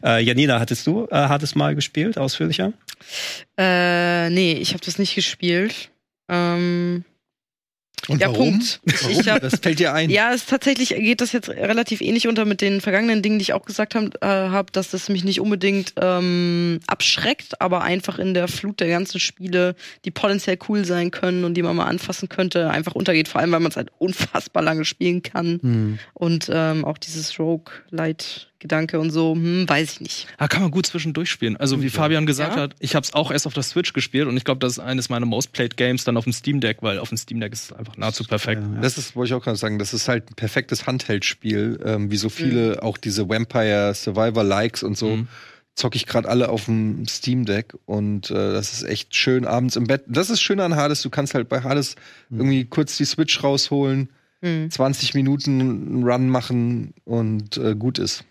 Äh, 0.04 0.22
Janina, 0.22 0.60
hattest 0.60 0.86
du 0.86 1.06
äh, 1.10 1.14
Hades 1.14 1.54
mal 1.54 1.74
gespielt, 1.74 2.18
ausführlicher? 2.18 2.72
Äh, 3.56 4.28
nee, 4.30 4.52
ich 4.52 4.74
habe 4.74 4.84
das 4.84 4.98
nicht 4.98 5.14
gespielt. 5.14 5.90
Ähm, 6.28 7.04
Und 8.08 8.20
ja, 8.20 8.28
warum? 8.28 8.58
Punkt. 8.58 8.80
Ich, 8.84 9.20
ich 9.20 9.28
hab, 9.28 9.40
Das 9.40 9.60
fällt 9.60 9.78
dir 9.78 9.92
ein. 9.92 10.10
ja, 10.10 10.32
es 10.32 10.46
tatsächlich 10.46 10.90
geht 10.90 11.20
das 11.20 11.32
jetzt 11.32 11.48
relativ 11.48 12.00
ähnlich 12.00 12.26
unter 12.28 12.44
mit 12.44 12.60
den 12.60 12.80
vergangenen 12.80 13.22
Dingen, 13.22 13.38
die 13.38 13.42
ich 13.42 13.52
auch 13.52 13.64
gesagt 13.64 13.94
habe, 13.94 14.10
äh, 14.20 14.26
hab, 14.26 14.72
dass 14.72 14.90
das 14.90 15.08
mich 15.08 15.24
nicht 15.24 15.40
unbedingt 15.40 15.94
ähm, 16.00 16.80
abschreckt, 16.86 17.60
aber 17.60 17.82
einfach 17.82 18.18
in 18.18 18.34
der 18.34 18.48
Flut 18.48 18.80
der 18.80 18.88
ganzen 18.88 19.20
Spiele, 19.20 19.76
die 20.04 20.10
potenziell 20.10 20.58
cool 20.68 20.84
sein 20.84 21.10
können 21.10 21.44
und 21.44 21.54
die 21.54 21.62
man 21.62 21.76
mal 21.76 21.86
anfassen 21.86 22.28
könnte, 22.28 22.70
einfach 22.70 22.94
untergeht. 22.94 23.28
Vor 23.28 23.40
allem, 23.40 23.52
weil 23.52 23.60
man 23.60 23.70
es 23.70 23.76
halt 23.76 23.90
unfassbar 23.98 24.62
lange 24.62 24.84
spielen 24.84 25.22
kann. 25.22 25.60
Hm. 25.62 25.98
Und 26.14 26.50
ähm, 26.52 26.84
auch 26.84 26.98
dieses 26.98 27.32
Rogue-Light-Gedanke 28.62 28.98
und 29.00 29.10
so, 29.10 29.34
hm, 29.34 29.68
weiß 29.68 29.92
ich 29.94 30.00
nicht. 30.00 30.26
Ah, 30.38 30.48
kann 30.48 30.62
man 30.62 30.70
gut 30.70 30.86
zwischendurch 30.86 31.30
spielen. 31.30 31.56
Also 31.56 31.82
wie 31.82 31.90
Fabian 31.90 32.26
gesagt 32.26 32.56
Ja? 32.56 32.62
hat, 32.62 32.74
ich 32.78 32.94
habe 32.94 33.04
es 33.04 33.12
auch 33.14 33.30
erst 33.30 33.46
auf 33.46 33.54
der 33.54 33.62
Switch 33.62 33.92
gespielt 33.92 34.26
und 34.28 34.36
ich 34.36 34.44
glaube, 34.44 34.58
das 34.60 34.72
ist 34.74 34.78
eines 34.78 35.08
meiner 35.08 35.26
Most 35.26 35.52
Played 35.52 35.76
Games 35.76 36.04
dann 36.04 36.16
auf 36.16 36.24
dem 36.24 36.32
Steam 36.32 36.60
Deck, 36.60 36.78
weil 36.80 36.98
auf 36.98 37.08
dem 37.08 37.18
Steam 37.18 37.40
Deck 37.40 37.52
ist 37.52 37.64
es 37.64 37.72
einfach 37.72 37.96
nahezu 37.96 38.24
perfekt. 38.24 38.62
Das 38.80 38.98
ist, 38.98 39.16
wollte 39.16 39.28
ich 39.30 39.34
auch 39.34 39.44
gerade 39.44 39.56
sagen, 39.58 39.78
das 39.78 39.92
ist 39.94 40.08
halt 40.08 40.30
ein 40.30 40.34
perfektes 40.34 40.86
Handheld-Spiel, 40.86 41.80
ähm, 41.84 42.10
wie 42.10 42.16
so 42.16 42.28
viele 42.28 42.82
auch 42.82 42.96
diese 42.98 43.28
Vampire 43.28 43.94
Survivor 43.94 44.44
Likes 44.44 44.82
und 44.82 44.96
so. 44.96 45.16
Mhm. 45.16 45.28
Zocke 45.74 45.96
ich 45.96 46.04
gerade 46.06 46.28
alle 46.28 46.50
auf 46.50 46.66
dem 46.66 47.06
Steam 47.08 47.46
Deck 47.46 47.72
und 47.86 48.30
äh, 48.30 48.34
das 48.34 48.74
ist 48.74 48.82
echt 48.82 49.14
schön 49.16 49.46
abends 49.46 49.74
im 49.76 49.86
Bett. 49.86 50.04
Das 50.06 50.28
ist 50.28 50.42
schön 50.42 50.60
an 50.60 50.76
Hades, 50.76 51.00
du 51.00 51.08
kannst 51.08 51.32
halt 51.34 51.48
bei 51.48 51.62
Hades 51.62 51.96
irgendwie 52.30 52.66
kurz 52.66 52.96
die 52.98 53.06
Switch 53.06 53.42
rausholen, 53.42 54.10
Hm. 54.44 54.70
20 54.72 55.14
Minuten 55.14 55.60
einen 55.60 56.02
Run 56.02 56.28
machen 56.28 56.94
und 57.04 57.56
äh, 57.58 57.76
gut 57.76 58.00
ist. 58.00 58.24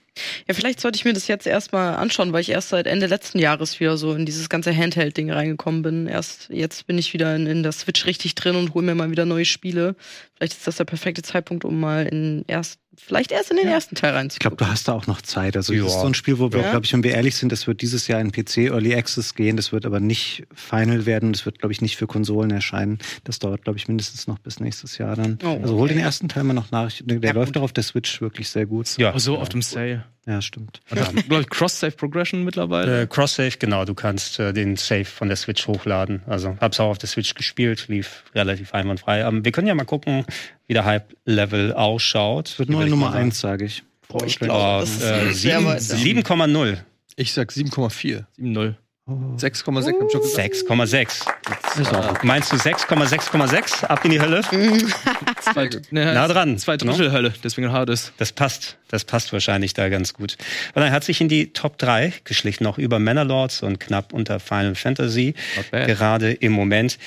Ja, 0.48 0.54
vielleicht 0.54 0.80
sollte 0.80 0.98
ich 0.98 1.06
mir 1.06 1.14
das 1.14 1.28
jetzt 1.28 1.48
erstmal 1.48 1.96
anschauen, 1.96 2.34
weil 2.34 2.42
ich 2.42 2.50
erst 2.50 2.70
seit 2.70 2.88
Ende 2.88 3.08
letzten 3.08 3.40
Jahres 3.40 3.80
wieder 3.80 3.98
so 3.98 4.14
in 4.14 4.26
dieses 4.26 4.50
ganze 4.50 4.76
Handheld-Ding 4.76 5.32
reingekommen 5.32 5.82
bin. 5.82 6.08
Erst 6.08 6.50
jetzt 6.50 6.88
bin 6.88 6.98
ich 6.98 7.14
wieder 7.14 7.36
in, 7.36 7.48
in 7.48 7.64
der 7.64 7.72
Switch 7.72 8.06
richtig 8.06 8.36
drin 8.36 8.56
und 8.56 8.74
hole 8.74 8.86
mir 8.86 8.96
mal 8.96 9.12
wieder 9.12 9.26
neue 9.26 9.46
Spiele. 9.46 9.96
Vielleicht 10.36 10.54
ist 10.54 10.68
das 10.68 10.78
der 10.78 10.86
perfekte 10.86 11.22
Zeitpunkt, 11.22 11.66
um 11.66 11.80
mal 11.80 12.06
in 12.06 12.44
erst, 12.48 12.80
vielleicht 13.06 13.32
erst 13.32 13.52
in 13.52 13.58
den 13.58 13.68
ersten 13.68 13.96
Teil 13.96 14.28
Ich 14.32 14.40
glaube, 14.40 14.56
du 14.58 14.68
hast 14.68 14.88
da 14.88 14.94
auch 14.94 15.08
noch 15.08 15.22
Zeit. 15.22 15.56
Also 15.58 15.74
Ja. 15.74 15.84
das 15.84 15.94
ist 15.96 16.02
so 16.02 16.08
ein 16.08 16.14
Spiel, 16.14 16.40
wo 16.40 16.52
wir, 16.52 16.62
Ja. 16.62 16.72
glaube 16.72 16.86
ich, 16.86 16.94
wenn 16.94 17.04
wir 17.04 17.12
ehrlich 17.12 17.36
sind, 17.36 17.52
das 17.52 17.68
wird 17.68 17.82
dieses 17.82 18.08
Jahr 18.08 18.20
in 18.22 18.32
PC 18.32 18.68
Early 18.70 18.96
Access 18.96 19.36
gehen. 19.36 19.58
Das 19.58 19.72
wird 19.72 19.86
aber 19.86 20.00
nicht 20.00 20.44
Final 20.54 21.06
werden. 21.06 21.34
Das 21.34 21.46
wird, 21.46 21.60
glaube 21.60 21.74
ich, 21.74 21.82
nicht 21.82 21.98
für 21.98 22.08
Konsolen 22.08 22.52
erscheinen. 22.52 23.00
Das 23.24 23.40
dauert, 23.40 23.64
glaube 23.64 23.78
ich, 23.78 23.88
mindestens 23.88 24.28
noch 24.28 24.40
bis 24.40 24.60
nächstes 24.60 24.98
Jahr 24.98 25.16
dann. 25.16 25.40
Oh, 25.44 25.60
also 25.62 25.76
hol 25.78 25.88
den 25.88 25.98
okay. 25.98 26.06
ersten 26.06 26.30
Teil 26.30 26.44
mal 26.44 26.54
noch 26.54 26.72
nach. 26.72 26.92
Der 27.02 27.20
Ja, 27.20 27.32
läuft 27.34 27.54
gut. 27.54 27.58
auch 27.58 27.64
auf 27.64 27.74
der 27.74 27.84
Switch 27.84 28.22
wirklich 28.22 28.50
sehr 28.50 28.66
gut. 28.66 28.98
Ja. 28.98 29.18
So 29.20 29.38
auf 29.38 29.50
dem 29.50 29.62
Sale. 29.62 30.06
Ja, 30.28 30.40
stimmt. 30.42 30.82
Glaube 30.90 31.42
ich, 31.42 31.50
Cross-Save 31.50 31.94
Progression 31.94 32.44
mittlerweile. 32.44 33.02
Äh, 33.04 33.08
Cross-Save, 33.08 33.54
genau, 33.58 33.86
du 33.86 33.96
kannst 33.96 34.40
äh, 34.40 34.54
den 34.54 34.76
Save 34.78 35.06
von 35.06 35.28
der 35.30 35.36
Switch 35.38 35.66
hochladen. 35.68 36.22
Also 36.28 36.56
hab's 36.62 36.80
auch 36.80 36.90
auf 36.90 36.98
der 37.00 37.10
Switch 37.10 37.34
gespielt, 37.34 37.88
lief 37.88 38.24
relativ 38.36 38.74
einwandfrei. 38.76 39.22
Ähm, 39.22 39.44
wir 39.44 39.52
können 39.52 39.68
ja 39.68 39.74
mal 39.74 39.86
gucken, 39.86 40.26
wie 40.68 40.74
der 40.74 40.86
Hype-Level 40.86 41.74
ausschaut. 41.74 42.60
Wird 42.60 42.70
nur 42.70 42.86
Nummer 42.86 43.14
eins, 43.14 43.40
sage 43.40 43.66
ich. 43.66 43.84
Boah, 44.10 44.24
ich 44.26 44.38
glaube, 44.38 44.82
das 44.82 45.02
äh, 45.02 45.30
ist 45.32 45.42
sehr 45.42 45.58
sieben- 45.60 45.66
weit. 45.66 45.80
7,0 45.82 46.78
Ich 47.16 47.34
sag 47.34 47.50
7,4. 47.50 48.26
7-0. 48.38 48.76
6,6 49.10 50.00
hab 50.00 50.06
ich 50.06 50.12
schon 50.12 50.22
gesagt. 50.22 50.54
6,6. 50.54 51.82
Ist 51.82 51.94
auch 51.94 52.24
Meinst 52.24 52.52
du 52.52 52.56
6,6,6? 52.56 53.86
Ab 53.86 54.06
in 54.06 54.12
die 54.12 54.22
Hölle? 54.22 54.42
Zwei, 55.42 55.70
ne, 55.90 56.14
Nah 56.14 56.28
dran, 56.28 56.58
Zwei 56.60 56.78
Drittel 56.78 57.12
Hölle, 57.12 57.34
deswegen 57.44 57.72
Hades. 57.72 58.14
Das 58.18 58.32
passt. 58.32 58.78
Das 58.90 59.04
passt 59.04 59.34
wahrscheinlich 59.34 59.74
da 59.74 59.90
ganz 59.90 60.14
gut. 60.14 60.38
Und 60.76 60.84
er 60.84 60.92
hat 60.92 61.04
sich 61.04 61.20
in 61.20 61.30
die 61.30 61.52
Top 61.52 61.80
3 61.80 62.14
geschlichen, 62.26 62.64
noch 62.64 62.78
über 62.78 63.00
Manor 63.00 63.50
und 63.62 63.80
knapp 63.80 64.14
unter 64.14 64.40
Final 64.40 64.76
Fantasy. 64.76 65.34
Gerade 65.72 66.34
im 66.34 66.52
Moment. 66.52 67.00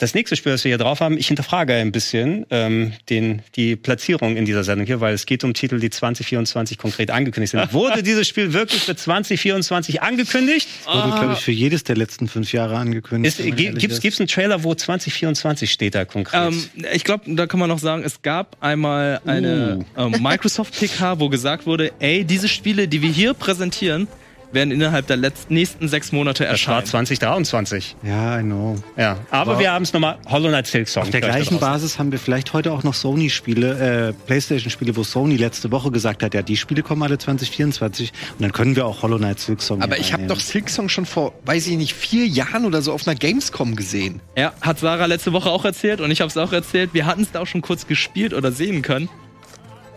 Das 0.00 0.14
nächste 0.14 0.34
Spiel, 0.34 0.52
das 0.52 0.64
wir 0.64 0.70
hier 0.70 0.78
drauf 0.78 1.00
haben, 1.00 1.18
ich 1.18 1.26
hinterfrage 1.26 1.74
ein 1.74 1.92
bisschen 1.92 2.46
ähm, 2.48 2.94
den, 3.10 3.42
die 3.54 3.76
Platzierung 3.76 4.34
in 4.38 4.46
dieser 4.46 4.64
Sendung 4.64 4.86
hier, 4.86 5.02
weil 5.02 5.12
es 5.12 5.26
geht 5.26 5.44
um 5.44 5.52
Titel, 5.52 5.78
die 5.78 5.90
2024 5.90 6.78
konkret 6.78 7.10
angekündigt 7.10 7.50
sind. 7.50 7.72
Wurde 7.74 8.02
dieses 8.02 8.26
Spiel 8.26 8.54
wirklich 8.54 8.84
für 8.84 8.96
2024 8.96 10.00
angekündigt? 10.00 10.70
Wurde, 10.86 11.10
glaube 11.10 11.34
ich, 11.34 11.40
für 11.40 11.52
jedes 11.52 11.84
der 11.84 11.96
letzten 11.96 12.28
fünf 12.28 12.50
Jahre 12.50 12.78
angekündigt. 12.78 13.40
Ist, 13.40 13.56
gibt's, 13.56 13.84
ist. 13.84 14.00
gibt's 14.00 14.18
einen 14.20 14.28
Trailer, 14.28 14.64
wo 14.64 14.74
2024 14.74 15.70
steht 15.70 15.94
da 15.94 16.06
konkret? 16.06 16.50
Ähm, 16.50 16.64
ich 16.94 17.04
glaube, 17.04 17.24
da 17.26 17.46
kann 17.46 17.60
man 17.60 17.68
noch 17.68 17.78
sagen, 17.78 18.02
es 18.02 18.22
gab 18.22 18.56
einmal 18.60 19.20
eine 19.26 19.84
ähm, 19.98 20.16
Microsoft 20.18 20.80
PK, 20.80 21.20
wo 21.20 21.28
gesagt 21.28 21.66
wurde, 21.66 21.92
ey, 21.98 22.24
diese 22.24 22.48
Spiele, 22.48 22.88
die 22.88 23.02
wir 23.02 23.10
hier 23.10 23.34
präsentieren, 23.34 24.08
werden 24.52 24.70
innerhalb 24.72 25.06
der 25.06 25.16
letzten, 25.16 25.54
nächsten 25.54 25.88
sechs 25.88 26.12
Monate 26.12 26.44
das 26.44 26.66
war 26.66 26.76
erscheinen. 26.76 26.86
2023. 26.86 27.96
Ja, 28.02 28.38
I 28.38 28.42
know. 28.42 28.76
Ja, 28.96 29.16
aber 29.30 29.52
Wow. 29.54 29.58
wir 29.60 29.72
haben 29.72 29.82
es 29.82 29.92
nochmal 29.92 30.18
Hollow 30.28 30.48
Knight 30.48 30.66
Silk 30.66 30.88
Song. 30.88 31.02
Auf 31.04 31.10
der 31.10 31.20
gleichen. 31.20 31.58
Basis 31.58 31.98
haben 31.98 32.12
wir 32.12 32.18
vielleicht 32.18 32.52
heute 32.52 32.72
auch 32.72 32.82
noch 32.82 32.94
Sony-Spiele, 32.94 34.08
äh, 34.08 34.12
Playstation-Spiele, 34.26 34.96
wo 34.96 35.02
Sony 35.04 35.36
letzte 35.36 35.70
Woche 35.70 35.90
gesagt 35.90 36.22
hat, 36.22 36.34
ja, 36.34 36.42
die 36.42 36.56
Spiele 36.56 36.82
kommen 36.82 37.02
alle 37.02 37.18
2024 37.18 38.12
und 38.38 38.42
dann 38.42 38.52
können 38.52 38.76
wir 38.76 38.86
auch 38.86 39.02
Hollow 39.02 39.18
Knight 39.18 39.40
Silk 39.40 39.62
Song 39.62 39.82
Aber 39.82 39.98
ich 39.98 40.12
habe 40.12 40.26
doch 40.26 40.40
Silksong 40.40 40.88
schon 40.88 41.06
vor, 41.06 41.32
weiß 41.44 41.66
ich 41.68 41.76
nicht, 41.76 41.94
vier 41.94 42.26
Jahren 42.26 42.64
oder 42.64 42.82
so 42.82 42.92
auf 42.92 43.06
einer 43.06 43.16
Gamescom 43.16 43.76
gesehen. 43.76 44.20
Ja, 44.36 44.52
hat 44.60 44.78
Sarah 44.78 45.06
letzte 45.06 45.32
Woche 45.32 45.50
auch 45.50 45.64
erzählt 45.64 46.00
und 46.00 46.10
ich 46.10 46.20
habe 46.20 46.28
es 46.28 46.36
auch 46.36 46.52
erzählt. 46.52 46.90
Wir 46.92 47.06
hatten 47.06 47.22
es 47.22 47.32
da 47.32 47.40
auch 47.40 47.46
schon 47.46 47.62
kurz 47.62 47.86
gespielt 47.86 48.34
oder 48.34 48.52
sehen 48.52 48.82
können. 48.82 49.08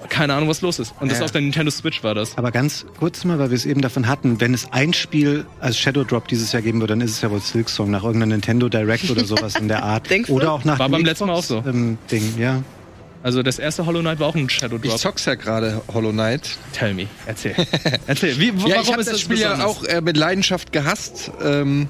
Keine 0.10 0.34
Ahnung, 0.34 0.50
was 0.50 0.62
los 0.62 0.80
ist. 0.80 0.94
Und 1.00 1.12
das 1.12 1.20
Ja. 1.20 1.26
auf 1.26 1.32
der 1.32 1.42
Nintendo 1.42 1.72
Switch 1.72 2.04
war 2.04 2.14
das. 2.16 2.38
Aber 2.38 2.52
ganz 2.52 2.86
kurz 3.00 3.24
mal, 3.26 3.40
weil 3.40 3.50
wir 3.50 3.56
es 3.56 3.66
eben 3.66 3.82
davon 3.82 4.08
hatten, 4.08 4.40
wenn 4.42 4.54
es 4.54 4.72
ein 4.72 4.94
Spiel 4.94 5.46
als 5.60 5.78
Shadow 5.78 6.04
Drop 6.04 6.28
dieses 6.28 6.52
Jahr 6.52 6.62
geben 6.62 6.80
würde, 6.80 6.94
dann 6.94 7.02
ist 7.02 7.12
es 7.12 7.22
ja 7.22 7.32
wohl 7.32 7.40
Silk 7.42 7.70
Song 7.70 7.92
nach 7.92 8.04
irgendeinem 8.04 8.30
Nintendo 8.30 8.70
Direct 8.70 9.10
oder 9.10 9.26
sowas 9.26 9.56
in 9.56 9.68
der 9.68 9.84
Art. 9.84 10.10
Denkst 10.10 10.28
du? 10.28 10.34
oder 10.36 10.52
auch 10.52 10.64
nach 10.66 10.80
War 10.80 10.88
dem 10.90 10.94
beim 10.94 11.06
letzten 11.06 11.28
Mal 11.28 11.34
auch 11.34 11.44
so. 11.44 11.64
Ähm, 11.66 11.98
Ding, 12.12 12.34
ja. 12.38 12.62
Also 13.24 13.42
das 13.42 13.58
erste 13.58 13.86
Hollow 13.86 14.02
Knight 14.02 14.20
war 14.20 14.28
auch 14.28 14.36
ein 14.36 14.50
Shadow 14.50 14.76
Ich 14.82 14.90
Drop. 14.90 15.00
zock's 15.00 15.24
ja 15.26 15.36
gerade 15.36 15.82
Hollow 15.94 16.12
Knight. 16.12 16.58
Tell 16.74 16.94
me. 16.94 17.08
Erzähl. 17.26 17.56
Erzähl. 18.08 18.38
Wie, 18.38 18.48
Ja, 18.48 18.54
warum 18.58 18.72
ich 18.82 18.92
habe 18.92 19.02
ist 19.02 19.12
das 19.14 19.22
Spiel 19.22 19.40
ja 19.40 19.52
besonders? 19.56 19.78
auch 19.78 19.84
äh, 19.86 20.02
mit 20.02 20.18
Leidenschaft 20.18 20.74
gehasst, 20.74 21.32
ähm, 21.42 21.88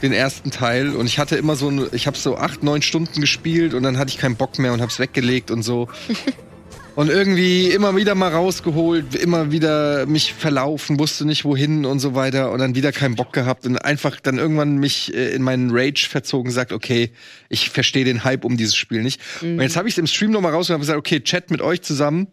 den 0.00 0.12
ersten 0.12 0.52
Teil. 0.52 0.94
Und 0.94 1.06
ich 1.06 1.18
hatte 1.18 1.34
immer 1.34 1.56
so, 1.56 1.68
ein- 1.68 1.88
ich 1.90 2.06
habe 2.06 2.16
so 2.16 2.36
acht, 2.36 2.62
neun 2.62 2.82
Stunden 2.82 3.20
gespielt 3.20 3.74
und 3.74 3.82
dann 3.82 3.98
hatte 3.98 4.10
ich 4.10 4.18
keinen 4.18 4.36
Bock 4.36 4.60
mehr 4.60 4.72
und 4.72 4.80
hab's 4.80 5.00
weggelegt 5.00 5.50
und 5.50 5.64
so. 5.64 5.88
Und 6.98 7.10
irgendwie 7.10 7.68
immer 7.70 7.94
wieder 7.94 8.16
mal 8.16 8.32
rausgeholt, 8.32 9.14
immer 9.14 9.52
wieder 9.52 10.04
mich 10.06 10.34
verlaufen, 10.34 10.98
wusste 10.98 11.24
nicht 11.24 11.44
wohin 11.44 11.84
und 11.84 12.00
so 12.00 12.16
weiter 12.16 12.50
und 12.50 12.58
dann 12.58 12.74
wieder 12.74 12.90
keinen 12.90 13.14
Bock 13.14 13.32
gehabt 13.32 13.64
und 13.66 13.76
einfach 13.76 14.18
dann 14.18 14.36
irgendwann 14.38 14.78
mich 14.78 15.14
äh, 15.14 15.28
in 15.32 15.42
meinen 15.44 15.70
Rage 15.70 16.08
verzogen, 16.10 16.50
sagt, 16.50 16.72
okay, 16.72 17.12
ich 17.48 17.70
verstehe 17.70 18.04
den 18.04 18.24
Hype 18.24 18.44
um 18.44 18.56
dieses 18.56 18.74
Spiel 18.74 19.04
nicht. 19.04 19.20
Und 19.42 19.60
jetzt 19.60 19.76
habe 19.76 19.86
ich 19.86 19.94
es 19.94 19.98
im 19.98 20.08
Stream 20.08 20.32
nochmal 20.32 20.50
raus 20.52 20.70
und 20.70 20.74
habe 20.74 20.80
gesagt, 20.80 20.98
okay, 20.98 21.20
Chat 21.20 21.52
mit 21.52 21.62
euch 21.62 21.82
zusammen, 21.82 22.26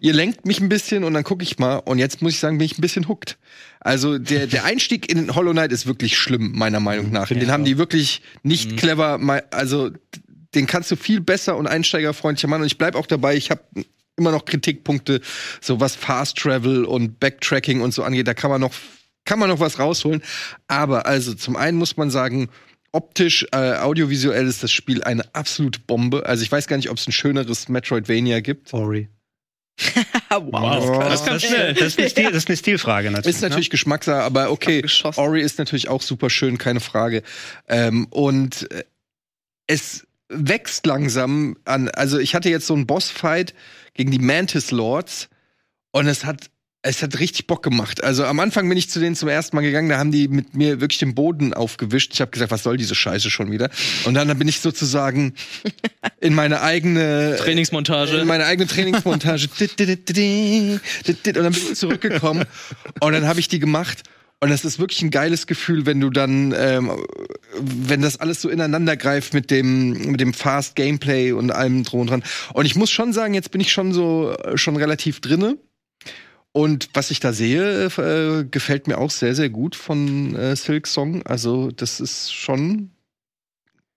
ihr 0.00 0.12
lenkt 0.14 0.46
mich 0.46 0.58
ein 0.60 0.68
bisschen 0.70 1.04
und 1.04 1.12
dann 1.12 1.22
gucke 1.22 1.42
ich 1.44 1.58
mal. 1.58 1.76
Und 1.76 1.98
jetzt 1.98 2.22
muss 2.22 2.32
ich 2.32 2.40
sagen, 2.40 2.56
bin 2.58 2.64
ich 2.64 2.78
ein 2.78 2.80
bisschen 2.80 3.08
hooked. 3.08 3.36
Also 3.78 4.18
der, 4.18 4.46
der 4.46 4.64
Einstieg 4.64 5.08
in 5.12 5.34
Hollow 5.34 5.52
Knight 5.52 5.70
ist 5.70 5.86
wirklich 5.86 6.16
schlimm, 6.16 6.52
meiner 6.54 6.80
Meinung 6.80 7.12
nach. 7.12 7.28
Den 7.28 7.50
haben 7.52 7.64
die 7.66 7.78
wirklich 7.78 8.22
nicht 8.42 8.70
clever, 8.78 9.18
mei- 9.18 9.44
also 9.52 9.90
den 10.54 10.66
kannst 10.66 10.90
du 10.90 10.96
viel 10.96 11.20
besser 11.20 11.56
und 11.56 11.66
einsteigerfreundlicher 11.66 12.48
machen. 12.48 12.62
Und 12.62 12.66
ich 12.66 12.78
bleib 12.78 12.94
auch 12.94 13.06
dabei, 13.06 13.36
ich 13.36 13.50
habe 13.50 13.62
immer 14.16 14.32
noch 14.32 14.44
Kritikpunkte, 14.44 15.20
so 15.60 15.80
was 15.80 15.96
Fast 15.96 16.36
Travel 16.38 16.84
und 16.84 17.18
Backtracking 17.20 17.80
und 17.80 17.92
so 17.92 18.02
angeht. 18.02 18.28
Da 18.28 18.34
kann 18.34 18.50
man 18.50 18.60
noch, 18.60 18.72
kann 19.24 19.38
man 19.38 19.48
noch 19.48 19.60
was 19.60 19.78
rausholen. 19.78 20.22
Aber 20.68 21.06
also 21.06 21.34
zum 21.34 21.56
einen 21.56 21.78
muss 21.78 21.96
man 21.96 22.10
sagen, 22.10 22.48
optisch, 22.92 23.46
äh, 23.52 23.76
audiovisuell 23.76 24.46
ist 24.46 24.62
das 24.62 24.70
Spiel 24.70 25.02
eine 25.02 25.34
absolute 25.34 25.80
Bombe. 25.80 26.26
Also 26.26 26.42
ich 26.42 26.52
weiß 26.52 26.66
gar 26.66 26.76
nicht, 26.76 26.90
ob 26.90 26.98
es 26.98 27.06
ein 27.06 27.12
schöneres 27.12 27.68
Metroidvania 27.68 28.40
gibt. 28.40 28.72
Ori. 28.72 29.08
Wow, 30.30 30.98
das, 30.98 31.24
das, 31.24 31.44
ist 31.44 31.54
eine, 31.54 31.74
das, 31.74 31.88
ist 31.88 31.98
eine 31.98 32.08
Stil, 32.08 32.24
das 32.32 32.34
ist 32.36 32.48
eine 32.48 32.56
Stilfrage 32.56 33.10
natürlich. 33.10 33.36
Ist 33.36 33.42
natürlich 33.42 33.68
Geschmackssache, 33.68 34.22
aber 34.22 34.50
okay. 34.50 34.82
Ori 35.16 35.42
ist 35.42 35.58
natürlich 35.58 35.88
auch 35.88 36.00
super 36.00 36.30
schön, 36.30 36.56
keine 36.56 36.80
Frage. 36.80 37.22
Ähm, 37.68 38.06
und 38.06 38.70
äh, 38.70 38.84
es 39.66 40.06
wächst 40.32 40.86
langsam 40.86 41.56
an. 41.64 41.88
Also 41.88 42.18
ich 42.18 42.34
hatte 42.34 42.48
jetzt 42.48 42.66
so 42.66 42.74
einen 42.74 42.86
Bossfight 42.86 43.54
gegen 43.94 44.10
die 44.10 44.18
Mantis 44.18 44.70
Lords 44.70 45.28
und 45.92 46.06
es 46.06 46.24
hat 46.24 46.50
es 46.82 47.00
hat 47.00 47.18
richtig 47.20 47.46
Bock 47.46 47.62
gemacht. 47.62 48.02
Also 48.02 48.24
am 48.24 48.40
Anfang 48.40 48.68
bin 48.68 48.76
ich 48.76 48.90
zu 48.90 48.98
denen 48.98 49.14
zum 49.14 49.28
ersten 49.28 49.54
Mal 49.54 49.62
gegangen, 49.62 49.88
da 49.88 49.98
haben 49.98 50.10
die 50.10 50.26
mit 50.26 50.54
mir 50.54 50.80
wirklich 50.80 50.98
den 50.98 51.14
Boden 51.14 51.54
aufgewischt. 51.54 52.12
Ich 52.12 52.20
habe 52.20 52.32
gesagt, 52.32 52.50
was 52.50 52.64
soll 52.64 52.76
diese 52.76 52.96
Scheiße 52.96 53.30
schon 53.30 53.52
wieder? 53.52 53.70
Und 54.04 54.14
dann 54.14 54.36
bin 54.36 54.48
ich 54.48 54.58
sozusagen 54.60 55.34
in 56.20 56.34
meine 56.34 56.60
eigene 56.60 57.36
Trainingsmontage. 57.38 58.18
In 58.18 58.26
meine 58.26 58.46
eigene 58.46 58.66
Trainingsmontage. 58.66 59.48
und 61.36 61.36
dann 61.36 61.52
bin 61.52 61.62
ich 61.62 61.74
zurückgekommen 61.76 62.44
und 63.00 63.12
dann 63.12 63.26
habe 63.26 63.38
ich 63.38 63.46
die 63.46 63.60
gemacht. 63.60 64.02
Und 64.42 64.50
das 64.50 64.64
ist 64.64 64.80
wirklich 64.80 65.00
ein 65.02 65.12
geiles 65.12 65.46
Gefühl, 65.46 65.86
wenn 65.86 66.00
du 66.00 66.10
dann, 66.10 66.52
ähm, 66.58 66.90
wenn 67.60 68.02
das 68.02 68.18
alles 68.18 68.42
so 68.42 68.48
ineinander 68.48 68.96
greift 68.96 69.34
mit 69.34 69.52
dem, 69.52 70.10
mit 70.10 70.20
dem 70.20 70.34
Fast 70.34 70.74
Gameplay 70.74 71.30
und 71.30 71.52
allem 71.52 71.84
drum 71.84 72.00
und 72.00 72.10
dran. 72.10 72.24
Und 72.52 72.66
ich 72.66 72.74
muss 72.74 72.90
schon 72.90 73.12
sagen, 73.12 73.34
jetzt 73.34 73.52
bin 73.52 73.60
ich 73.60 73.70
schon 73.70 73.92
so, 73.92 74.34
schon 74.56 74.74
relativ 74.74 75.20
drinne. 75.20 75.58
Und 76.50 76.88
was 76.92 77.12
ich 77.12 77.20
da 77.20 77.32
sehe, 77.32 77.84
äh, 77.86 78.44
gefällt 78.50 78.88
mir 78.88 78.98
auch 78.98 79.12
sehr, 79.12 79.36
sehr 79.36 79.48
gut 79.48 79.76
von 79.76 80.34
äh, 80.34 80.56
Silk 80.56 80.88
Song. 80.88 81.22
Also, 81.22 81.70
das 81.70 82.00
ist 82.00 82.34
schon. 82.34 82.90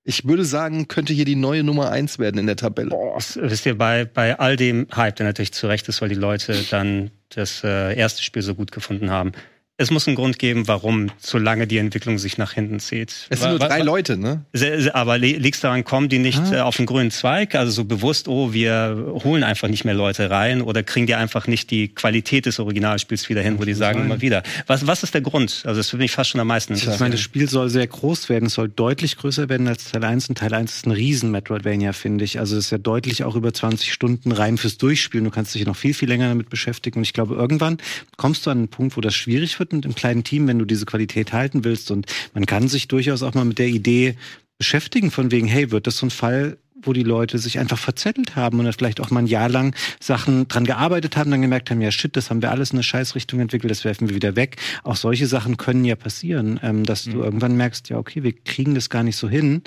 Ich 0.03 0.25
würde 0.25 0.45
sagen, 0.45 0.87
könnte 0.87 1.13
hier 1.13 1.25
die 1.25 1.35
neue 1.35 1.63
Nummer 1.63 1.89
eins 1.89 2.19
werden 2.19 2.37
in 2.37 2.45
der 2.45 2.55
Tabelle. 2.55 2.91
Boah, 2.91 3.17
wisst 3.17 3.65
ihr, 3.65 3.75
bei, 3.75 4.05
bei 4.05 4.37
all 4.37 4.57
dem 4.57 4.85
Hype, 4.95 5.15
der 5.15 5.25
natürlich 5.25 5.53
zu 5.53 5.65
Recht 5.65 5.89
ist, 5.89 6.03
weil 6.03 6.09
die 6.09 6.13
Leute 6.13 6.63
dann 6.69 7.09
das 7.29 7.63
äh, 7.63 7.97
erste 7.97 8.21
Spiel 8.21 8.43
so 8.43 8.53
gut 8.53 8.71
gefunden 8.71 9.09
haben, 9.09 9.31
es 9.78 9.91
muss 9.91 10.07
einen 10.07 10.15
Grund 10.15 10.39
geben, 10.39 10.69
warum 10.69 11.11
so 11.17 11.38
lange 11.38 11.67
die 11.67 11.80
Entwicklung 11.80 12.17
sich 12.17 12.38
nach 12.38 12.53
hinten 12.53 12.80
zieht. 12.80 13.28
Es 13.30 13.41
sind 13.41 13.49
nur 13.49 13.59
drei 13.59 13.82
Leute, 13.82 14.15
ne? 14.15 14.45
Aber 14.93 15.17
liegt 15.17 15.61
daran, 15.61 15.84
kommen 15.84 16.07
die 16.07 16.19
nicht 16.19 16.39
ah. 16.39 16.53
Äh, 16.53 16.59
auf 16.61 16.78
den 16.78 16.86
grünen 16.86 17.11
Zweig? 17.11 17.55
Also 17.55 17.71
so 17.73 17.84
bewusst, 17.84 18.30
oh, 18.30 18.53
wir 18.53 19.19
holen 19.26 19.43
einfach 19.43 19.67
nicht 19.67 19.84
mehr 19.84 19.93
Leute 19.93 20.30
rein 20.30 20.61
oder 20.61 20.82
kriegen 20.82 21.07
die 21.07 21.15
einfach 21.15 21.47
nicht 21.47 21.71
die 21.71 21.89
Qualität 21.89 22.45
des 22.45 22.59
Originalspiels 22.59 23.28
wieder 23.28 23.41
hin, 23.41 23.59
wo 23.59 23.65
die 23.65 23.73
sagen 23.73 23.99
immer 24.01 24.21
wieder. 24.21 24.43
Was, 24.65 24.88
was 24.88 25.03
ist 25.03 25.13
der 25.13 25.21
Grund? 25.21 25.63
Also 25.65 25.78
das 25.78 25.91
würde 25.91 26.03
mich 26.03 26.11
fast 26.13 26.30
schon 26.30 26.39
am 26.39 26.47
meisten 26.47 26.71
interessieren. 26.71 26.93
Ich 26.93 26.99
meine, 27.01 27.15
das 27.15 27.21
Spiel 27.21 27.49
soll 27.49 27.69
sehr 27.69 27.86
groß 27.86 28.30
werden, 28.30 28.45
es 28.45 28.53
soll 28.53 28.69
deutlich 28.69 29.17
größer 29.17 29.49
werden 29.49 29.67
als 29.67 29.91
Teil 29.91 30.05
1 30.05 30.30
und 30.30 30.38
Teil 30.38 30.53
1 30.53 30.73
ist 30.73 30.88
ein 30.88 30.91
riesen 30.91 31.32
Metroidvania, 31.32 31.91
finde 31.91 32.23
ich. 32.23 32.39
Also 32.39 32.55
es 32.55 32.65
ist 32.65 32.71
ja 32.71 32.78
deutlich 32.78 33.26
auch 33.26 33.36
über 33.36 33.53
20 33.53 33.91
Stunden 33.91 34.32
rein 34.32 34.57
fürs 34.57 34.78
Durchspielen. 34.78 35.26
Du 35.26 35.32
kannst 35.32 35.53
dich 35.53 35.65
noch 35.65 35.76
viel, 35.76 35.93
viel 35.93 36.07
länger 36.07 36.30
damit 36.30 36.49
beschäftigen 36.49 36.99
und 36.99 37.03
ich 37.03 37.11
glaube, 37.11 37.36
irgendwann 37.36 37.78
kommst 38.15 38.45
du 38.45 38.51
an 38.51 38.59
einen 38.59 38.67
Punkt, 38.69 38.95
wo 38.95 39.01
das 39.01 39.13
schwierig 39.15 39.59
wird 39.59 39.64
und 39.74 39.86
im 39.86 39.95
kleinen 39.95 40.24
Team, 40.24 40.47
wenn 40.47 40.59
du 40.59 40.66
diese 40.66 40.86
Qualität 40.86 41.34
halten 41.34 41.63
willst. 41.63 41.91
Und 41.91 42.05
man 42.34 42.45
kann 42.45 42.68
sich 42.68 42.88
durchaus 42.88 43.24
auch 43.24 43.34
mal 43.34 43.45
mit 43.45 43.59
der 43.59 43.68
Idee 43.68 44.16
beschäftigen, 44.57 45.11
von 45.11 45.32
wegen, 45.32 45.47
hey, 45.47 45.72
wird 45.72 45.88
das 45.88 45.97
so 45.97 46.05
ein 46.05 46.11
Fall, 46.11 46.57
wo 46.86 46.93
die 46.93 47.03
Leute 47.03 47.39
sich 47.39 47.59
einfach 47.59 47.78
verzettelt 47.78 48.36
haben 48.36 48.59
und 48.59 48.72
vielleicht 48.74 48.99
auch 49.01 49.09
mal 49.09 49.22
ein 49.22 49.28
Jahr 49.28 49.49
lang 49.49 49.76
Sachen 49.99 50.47
dran 50.47 50.66
gearbeitet 50.66 51.18
haben, 51.18 51.32
dann 51.32 51.41
gemerkt 51.41 51.72
haben, 51.72 51.82
ja 51.82 51.91
shit, 51.91 52.16
das 52.16 52.30
haben 52.30 52.41
wir 52.41 52.51
alles 52.51 52.72
in 52.72 52.78
eine 52.78 52.84
Scheißrichtung 52.84 53.39
entwickelt, 53.39 53.72
das 53.72 53.84
werfen 53.86 54.07
wir 54.09 54.16
wieder 54.16 54.36
weg. 54.36 54.57
Auch 54.84 54.95
solche 54.95 55.28
Sachen 55.28 55.57
können 55.57 55.86
ja 55.86 55.95
passieren, 55.95 56.59
ähm, 56.63 56.84
dass 56.84 57.05
mhm. 57.05 57.11
du 57.11 57.24
irgendwann 57.24 57.57
merkst, 57.57 57.89
ja 57.89 57.97
okay, 57.97 58.24
wir 58.24 58.34
kriegen 58.34 58.76
das 58.76 58.89
gar 58.89 59.03
nicht 59.03 59.18
so 59.18 59.30
hin 59.30 59.63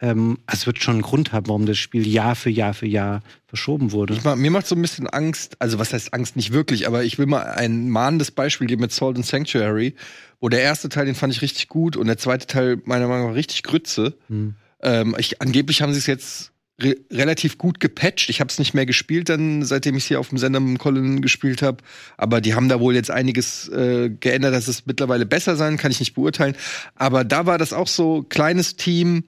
ähm, 0.00 0.38
es 0.46 0.66
wird 0.66 0.82
schon 0.82 0.94
einen 0.94 1.02
Grund 1.02 1.32
haben, 1.32 1.48
warum 1.48 1.64
das 1.64 1.78
Spiel 1.78 2.06
Jahr 2.06 2.36
für 2.36 2.50
Jahr 2.50 2.74
für 2.74 2.86
Jahr 2.86 3.22
verschoben 3.46 3.92
wurde. 3.92 4.14
Ich, 4.14 4.24
mir 4.24 4.50
macht 4.50 4.66
so 4.66 4.74
ein 4.74 4.82
bisschen 4.82 5.06
Angst, 5.06 5.56
also 5.58 5.78
was 5.78 5.92
heißt 5.92 6.12
Angst 6.12 6.36
nicht 6.36 6.52
wirklich, 6.52 6.86
aber 6.86 7.04
ich 7.04 7.18
will 7.18 7.26
mal 7.26 7.44
ein 7.44 7.88
mahnendes 7.88 8.30
Beispiel 8.30 8.66
geben 8.66 8.82
mit 8.82 8.92
Salt 8.92 9.16
and 9.16 9.24
Sanctuary, 9.24 9.94
wo 10.40 10.48
der 10.48 10.60
erste 10.60 10.88
Teil, 10.88 11.06
den 11.06 11.14
fand 11.14 11.32
ich 11.32 11.40
richtig 11.40 11.68
gut 11.68 11.96
und 11.96 12.06
der 12.06 12.18
zweite 12.18 12.46
Teil 12.46 12.80
meiner 12.84 13.08
Meinung 13.08 13.28
nach 13.28 13.34
richtig 13.34 13.62
Grütze. 13.62 14.18
Hm. 14.28 14.54
Ähm, 14.82 15.16
ich, 15.18 15.40
angeblich 15.40 15.80
haben 15.80 15.92
sie 15.92 15.98
es 15.98 16.06
jetzt 16.06 16.52
re 16.80 16.96
relativ 17.10 17.56
gut 17.56 17.80
gepatcht. 17.80 18.28
Ich 18.28 18.40
habe 18.40 18.50
es 18.50 18.58
nicht 18.58 18.74
mehr 18.74 18.84
gespielt, 18.84 19.30
dann 19.30 19.64
seitdem 19.64 19.96
ich 19.96 20.04
hier 20.04 20.20
auf 20.20 20.28
dem 20.28 20.38
Sender 20.38 20.60
mit 20.60 20.78
Colin 20.78 21.22
gespielt 21.22 21.62
habe. 21.62 21.78
Aber 22.18 22.42
die 22.42 22.54
haben 22.54 22.68
da 22.68 22.80
wohl 22.80 22.94
jetzt 22.94 23.10
einiges 23.10 23.68
äh, 23.68 24.10
geändert, 24.10 24.54
dass 24.54 24.68
es 24.68 24.84
mittlerweile 24.84 25.24
besser 25.24 25.56
sein 25.56 25.78
kann 25.78 25.90
ich 25.90 26.00
nicht 26.00 26.14
beurteilen. 26.14 26.54
Aber 26.94 27.24
da 27.24 27.46
war 27.46 27.56
das 27.56 27.72
auch 27.72 27.88
so 27.88 28.24
kleines 28.28 28.76
Team 28.76 29.24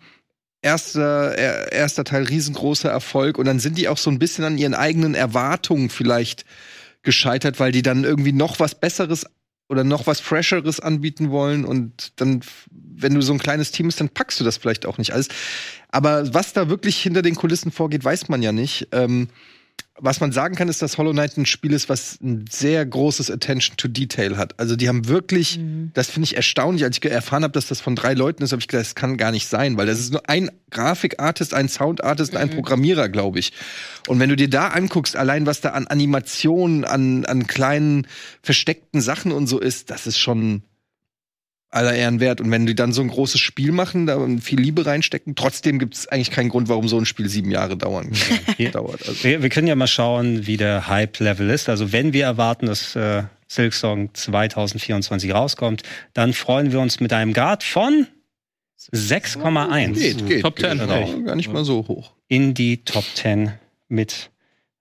erster, 0.62 1.36
erster 1.72 2.04
Teil 2.04 2.24
riesengroßer 2.24 2.90
Erfolg 2.90 3.38
und 3.38 3.46
dann 3.46 3.60
sind 3.60 3.78
die 3.78 3.88
auch 3.88 3.98
so 3.98 4.10
ein 4.10 4.18
bisschen 4.18 4.44
an 4.44 4.58
ihren 4.58 4.74
eigenen 4.74 5.14
Erwartungen 5.14 5.90
vielleicht 5.90 6.44
gescheitert, 7.02 7.60
weil 7.60 7.72
die 7.72 7.82
dann 7.82 8.04
irgendwie 8.04 8.32
noch 8.32 8.58
was 8.60 8.74
Besseres 8.74 9.26
oder 9.68 9.84
noch 9.84 10.06
was 10.06 10.20
Fresheres 10.20 10.80
anbieten 10.80 11.30
wollen 11.30 11.64
und 11.64 12.20
dann, 12.20 12.40
wenn 12.70 13.14
du 13.14 13.20
so 13.20 13.32
ein 13.32 13.38
kleines 13.38 13.70
Team 13.70 13.86
bist, 13.86 14.00
dann 14.00 14.08
packst 14.08 14.40
du 14.40 14.44
das 14.44 14.56
vielleicht 14.56 14.86
auch 14.86 14.98
nicht 14.98 15.12
alles. 15.12 15.28
Aber 15.90 16.34
was 16.34 16.52
da 16.52 16.68
wirklich 16.68 17.00
hinter 17.00 17.22
den 17.22 17.34
Kulissen 17.34 17.70
vorgeht, 17.70 18.04
weiß 18.04 18.28
man 18.28 18.42
ja 18.42 18.52
nicht. 18.52 18.88
Ähm, 18.92 19.28
was 20.00 20.20
man 20.20 20.32
sagen 20.32 20.54
kann, 20.54 20.68
ist, 20.68 20.82
dass 20.82 20.98
Hollow 20.98 21.12
Knight 21.12 21.36
ein 21.36 21.46
Spiel 21.46 21.72
ist, 21.72 21.88
was 21.88 22.18
ein 22.22 22.44
sehr 22.50 22.84
großes 22.84 23.30
Attention 23.30 23.76
to 23.76 23.88
Detail 23.88 24.36
hat. 24.36 24.58
Also 24.58 24.76
die 24.76 24.88
haben 24.88 25.08
wirklich, 25.08 25.58
mhm. 25.58 25.90
das 25.94 26.08
finde 26.08 26.26
ich 26.26 26.36
erstaunlich, 26.36 26.84
als 26.84 26.98
ich 26.98 27.10
erfahren 27.10 27.42
habe, 27.42 27.52
dass 27.52 27.66
das 27.66 27.80
von 27.80 27.96
drei 27.96 28.14
Leuten 28.14 28.42
ist, 28.42 28.52
habe 28.52 28.60
ich 28.60 28.68
gedacht, 28.68 28.86
das 28.86 28.94
kann 28.94 29.16
gar 29.16 29.32
nicht 29.32 29.48
sein, 29.48 29.76
weil 29.76 29.86
das 29.86 29.98
ist 29.98 30.12
nur 30.12 30.28
ein 30.28 30.50
Grafikartist, 30.70 31.54
ein 31.54 31.68
Soundartist, 31.68 32.32
mhm. 32.32 32.38
ein 32.38 32.50
Programmierer, 32.50 33.08
glaube 33.08 33.38
ich. 33.38 33.52
Und 34.06 34.20
wenn 34.20 34.28
du 34.28 34.36
dir 34.36 34.50
da 34.50 34.68
anguckst, 34.68 35.16
allein 35.16 35.46
was 35.46 35.60
da 35.60 35.70
an 35.70 35.86
Animationen, 35.86 36.84
an, 36.84 37.24
an 37.24 37.46
kleinen 37.46 38.06
versteckten 38.42 39.00
Sachen 39.00 39.32
und 39.32 39.46
so 39.46 39.58
ist, 39.58 39.90
das 39.90 40.06
ist 40.06 40.18
schon 40.18 40.62
aller 41.70 41.94
Ehren 41.94 42.20
wert. 42.20 42.40
Und 42.40 42.50
wenn 42.50 42.66
die 42.66 42.74
dann 42.74 42.92
so 42.92 43.02
ein 43.02 43.08
großes 43.08 43.40
Spiel 43.40 43.72
machen, 43.72 44.06
da 44.06 44.18
viel 44.40 44.60
Liebe 44.60 44.86
reinstecken, 44.86 45.34
trotzdem 45.34 45.78
gibt 45.78 45.94
es 45.94 46.08
eigentlich 46.08 46.30
keinen 46.30 46.48
Grund, 46.48 46.68
warum 46.68 46.88
so 46.88 46.98
ein 46.98 47.06
Spiel 47.06 47.28
sieben 47.28 47.50
Jahre 47.50 47.76
dauern 47.76 48.12
ja. 48.58 48.70
dauert. 48.70 49.06
Also. 49.06 49.22
Wir, 49.24 49.42
wir, 49.42 49.48
können 49.50 49.66
ja 49.66 49.74
mal 49.74 49.86
schauen, 49.86 50.46
wie 50.46 50.56
der 50.56 50.88
Hype-Level 50.88 51.50
ist. 51.50 51.68
Also 51.68 51.92
wenn 51.92 52.12
wir 52.12 52.24
erwarten, 52.24 52.66
dass 52.66 52.96
äh, 52.96 53.24
Silksong 53.48 54.14
2024 54.14 55.32
rauskommt, 55.32 55.82
dann 56.14 56.32
freuen 56.32 56.72
wir 56.72 56.80
uns 56.80 57.00
mit 57.00 57.12
einem 57.12 57.32
Guard 57.32 57.62
von 57.62 58.06
6,1. 58.92 59.94
Geht, 59.94 60.26
geht. 60.26 60.42
Top 60.42 60.58
10. 60.58 60.78
Geht, 60.78 61.26
gar 61.26 61.36
nicht 61.36 61.52
mal 61.52 61.64
so 61.64 61.86
hoch. 61.88 62.12
In 62.28 62.54
die 62.54 62.84
Top 62.84 63.04
10 63.14 63.52
mit 63.88 64.30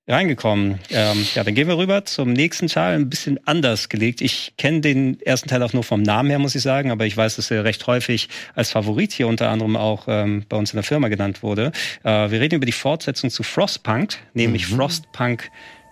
reingekommen. 0.08 0.80
Ähm, 0.90 1.26
ja, 1.36 1.44
dann 1.44 1.54
gehen 1.54 1.68
wir 1.68 1.78
rüber 1.78 2.06
zum 2.06 2.32
nächsten 2.32 2.68
Teil, 2.68 2.96
ein 2.96 3.10
bisschen 3.10 3.40
anders 3.46 3.90
gelegt. 3.90 4.22
Ich 4.22 4.54
kenne 4.58 4.82
den 4.82 5.20
ersten 5.22 5.50
Teil 5.50 5.62
auch 5.64 5.74
nur 5.74 5.84
vom 5.84 6.02
Namen 6.02 6.30
her, 6.30 6.40
muss 6.40 6.56
ich 6.56 6.62
sagen, 6.62 6.92
aber 6.92 7.06
ich 7.06 7.18
weiß, 7.18 7.36
dass 7.36 7.52
er 7.52 7.64
recht 7.64 7.86
häufig 7.88 8.30
als 8.56 8.72
Favorit 8.72 9.12
hier 9.12 9.28
unter 9.28 9.50
anderem 9.50 9.76
auch 9.76 10.06
ähm, 10.08 10.46
bei 10.48 10.56
uns 10.56 10.72
in 10.72 10.78
der 10.78 10.84
Firma 10.84 11.10
genannt 11.10 11.44
wurde. 11.44 11.72
Äh, 12.04 12.32
wir 12.32 12.40
reden 12.40 12.56
über 12.56 12.66
die 12.66 12.72
Fortsetzung 12.72 13.30
zu 13.30 13.44
Frostpunk, 13.44 14.18
nämlich 14.34 14.70
mhm. 14.70 14.78
Frostpunk 14.78 15.50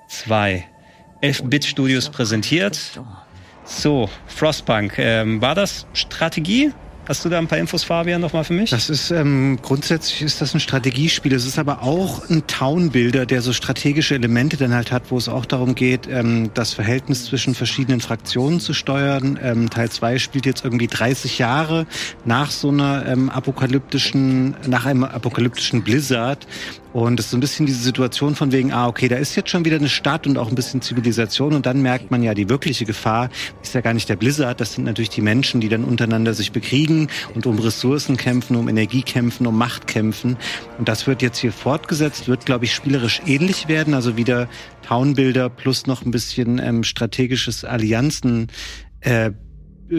2. 0.07 0.65
11-Bit 1.21 1.65
Studios 1.65 2.09
präsentiert. 2.09 2.99
So, 3.63 4.09
Frostpunk. 4.27 4.99
Ähm, 4.99 5.41
war 5.41 5.55
das 5.55 5.87
Strategie? 5.93 6.71
Hast 7.07 7.23
du 7.23 7.29
da 7.29 7.37
ein 7.37 7.47
paar 7.47 7.59
Infos, 7.59 7.83
Fabian, 7.83 8.19
nochmal 8.19 8.43
für 8.43 8.53
mich? 8.53 8.71
Das 8.71 8.89
ist 8.89 9.11
ähm, 9.11 9.59
grundsätzlich 9.61 10.23
ist 10.23 10.41
das 10.41 10.55
ein 10.55 10.59
Strategiespiel. 10.59 11.33
Es 11.33 11.45
ist 11.45 11.59
aber 11.59 11.83
auch 11.83 12.27
ein 12.29 12.47
Town-Builder, 12.47 13.27
der 13.27 13.41
so 13.41 13.53
strategische 13.53 14.15
Elemente 14.15 14.57
dann 14.57 14.73
halt 14.73 14.91
hat, 14.91 15.11
wo 15.11 15.17
es 15.17 15.29
auch 15.29 15.45
darum 15.45 15.75
geht, 15.75 16.07
ähm, 16.07 16.49
das 16.55 16.73
Verhältnis 16.73 17.25
zwischen 17.25 17.53
verschiedenen 17.53 18.01
Fraktionen 18.01 18.59
zu 18.59 18.73
steuern. 18.73 19.39
Ähm, 19.41 19.69
Teil 19.69 19.89
2 19.91 20.17
spielt 20.17 20.47
jetzt 20.47 20.65
irgendwie 20.65 20.87
30 20.87 21.37
Jahre 21.37 21.85
nach 22.25 22.49
so 22.49 22.69
einer 22.69 23.05
ähm, 23.05 23.29
apokalyptischen, 23.29 24.55
nach 24.65 24.87
einem 24.87 25.03
apokalyptischen 25.03 25.83
Blizzard. 25.83 26.47
Und 26.95 27.19
es 27.19 27.25
ist 27.25 27.31
so 27.31 27.37
ein 27.37 27.41
bisschen 27.41 27.65
diese 27.65 27.83
Situation 27.83 28.35
von 28.35 28.53
wegen, 28.53 28.71
ah, 28.71 28.87
okay, 28.87 29.09
da 29.09 29.17
ist 29.17 29.35
jetzt 29.35 29.49
schon 29.49 29.65
wieder 29.65 29.75
eine 29.75 29.89
Stadt 29.89 30.27
und 30.27 30.37
auch 30.37 30.47
ein 30.47 30.55
bisschen 30.55 30.81
Zivilisation. 30.81 31.53
Und 31.53 31.65
dann 31.65 31.81
merkt 31.81 32.09
man 32.09 32.23
ja, 32.23 32.33
die 32.33 32.47
wirkliche 32.47 32.85
Gefahr 32.85 33.29
ist 33.61 33.75
ja 33.75 33.81
gar 33.81 33.93
nicht 33.93 34.07
der 34.07 34.15
Blizzard, 34.15 34.61
das 34.61 34.75
sind 34.75 34.85
natürlich 34.85 35.09
die 35.09 35.19
Menschen, 35.19 35.59
die 35.59 35.67
dann 35.67 35.83
untereinander 35.83 36.33
sich 36.33 36.53
bekriegen 36.53 37.09
und 37.33 37.47
um 37.47 37.59
Ressourcen 37.59 38.15
kämpfen, 38.15 38.55
um 38.55 38.69
Energie 38.69 39.01
kämpfen, 39.01 39.45
um 39.45 39.57
Macht 39.57 39.87
kämpfen. 39.87 40.37
Und 40.77 40.87
das 40.87 41.05
wird 41.05 41.21
jetzt 41.21 41.39
hier 41.39 41.51
fortgesetzt, 41.51 42.29
wird, 42.29 42.45
glaube 42.45 42.63
ich, 42.63 42.73
spielerisch 42.73 43.21
ähnlich 43.25 43.67
werden, 43.67 43.93
also 43.93 44.15
wieder 44.15 44.47
Townbuilder 44.87 45.49
plus 45.49 45.87
noch 45.87 46.05
ein 46.05 46.11
bisschen 46.11 46.59
ähm, 46.59 46.85
strategisches 46.85 47.65
Allianzen 47.65 48.47
äh, 49.01 49.31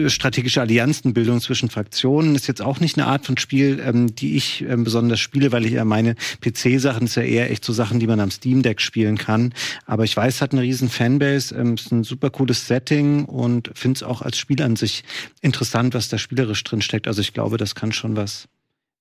strategische 0.07 0.61
Allianzenbildung 0.61 1.39
zwischen 1.39 1.69
Fraktionen 1.69 2.35
ist 2.35 2.47
jetzt 2.47 2.61
auch 2.61 2.79
nicht 2.79 2.97
eine 2.97 3.07
Art 3.07 3.25
von 3.25 3.37
Spiel, 3.37 3.81
ähm, 3.83 4.13
die 4.15 4.35
ich 4.35 4.63
ähm, 4.67 4.83
besonders 4.83 5.19
spiele, 5.19 5.51
weil 5.51 5.65
ich 5.65 5.73
ja 5.73 5.85
meine 5.85 6.15
PC-Sachen 6.41 7.05
ist 7.05 7.15
ja 7.15 7.23
eher 7.23 7.51
echt 7.51 7.63
so 7.63 7.73
Sachen, 7.73 7.99
die 7.99 8.07
man 8.07 8.19
am 8.19 8.31
Steam 8.31 8.61
Deck 8.61 8.81
spielen 8.81 9.17
kann. 9.17 9.53
Aber 9.85 10.03
ich 10.03 10.15
weiß, 10.15 10.41
hat 10.41 10.51
eine 10.51 10.61
riesen 10.61 10.89
Fanbase, 10.89 11.55
ähm, 11.55 11.75
ist 11.75 11.91
ein 11.91 12.03
super 12.03 12.29
cooles 12.29 12.67
Setting 12.67 13.25
und 13.25 13.71
finde 13.75 13.97
es 13.97 14.03
auch 14.03 14.21
als 14.21 14.37
Spiel 14.37 14.61
an 14.61 14.75
sich 14.75 15.03
interessant, 15.41 15.93
was 15.93 16.09
da 16.09 16.17
spielerisch 16.17 16.63
drin 16.63 16.81
steckt. 16.81 17.07
Also 17.07 17.21
ich 17.21 17.33
glaube, 17.33 17.57
das 17.57 17.75
kann 17.75 17.91
schon 17.91 18.15
was 18.15 18.47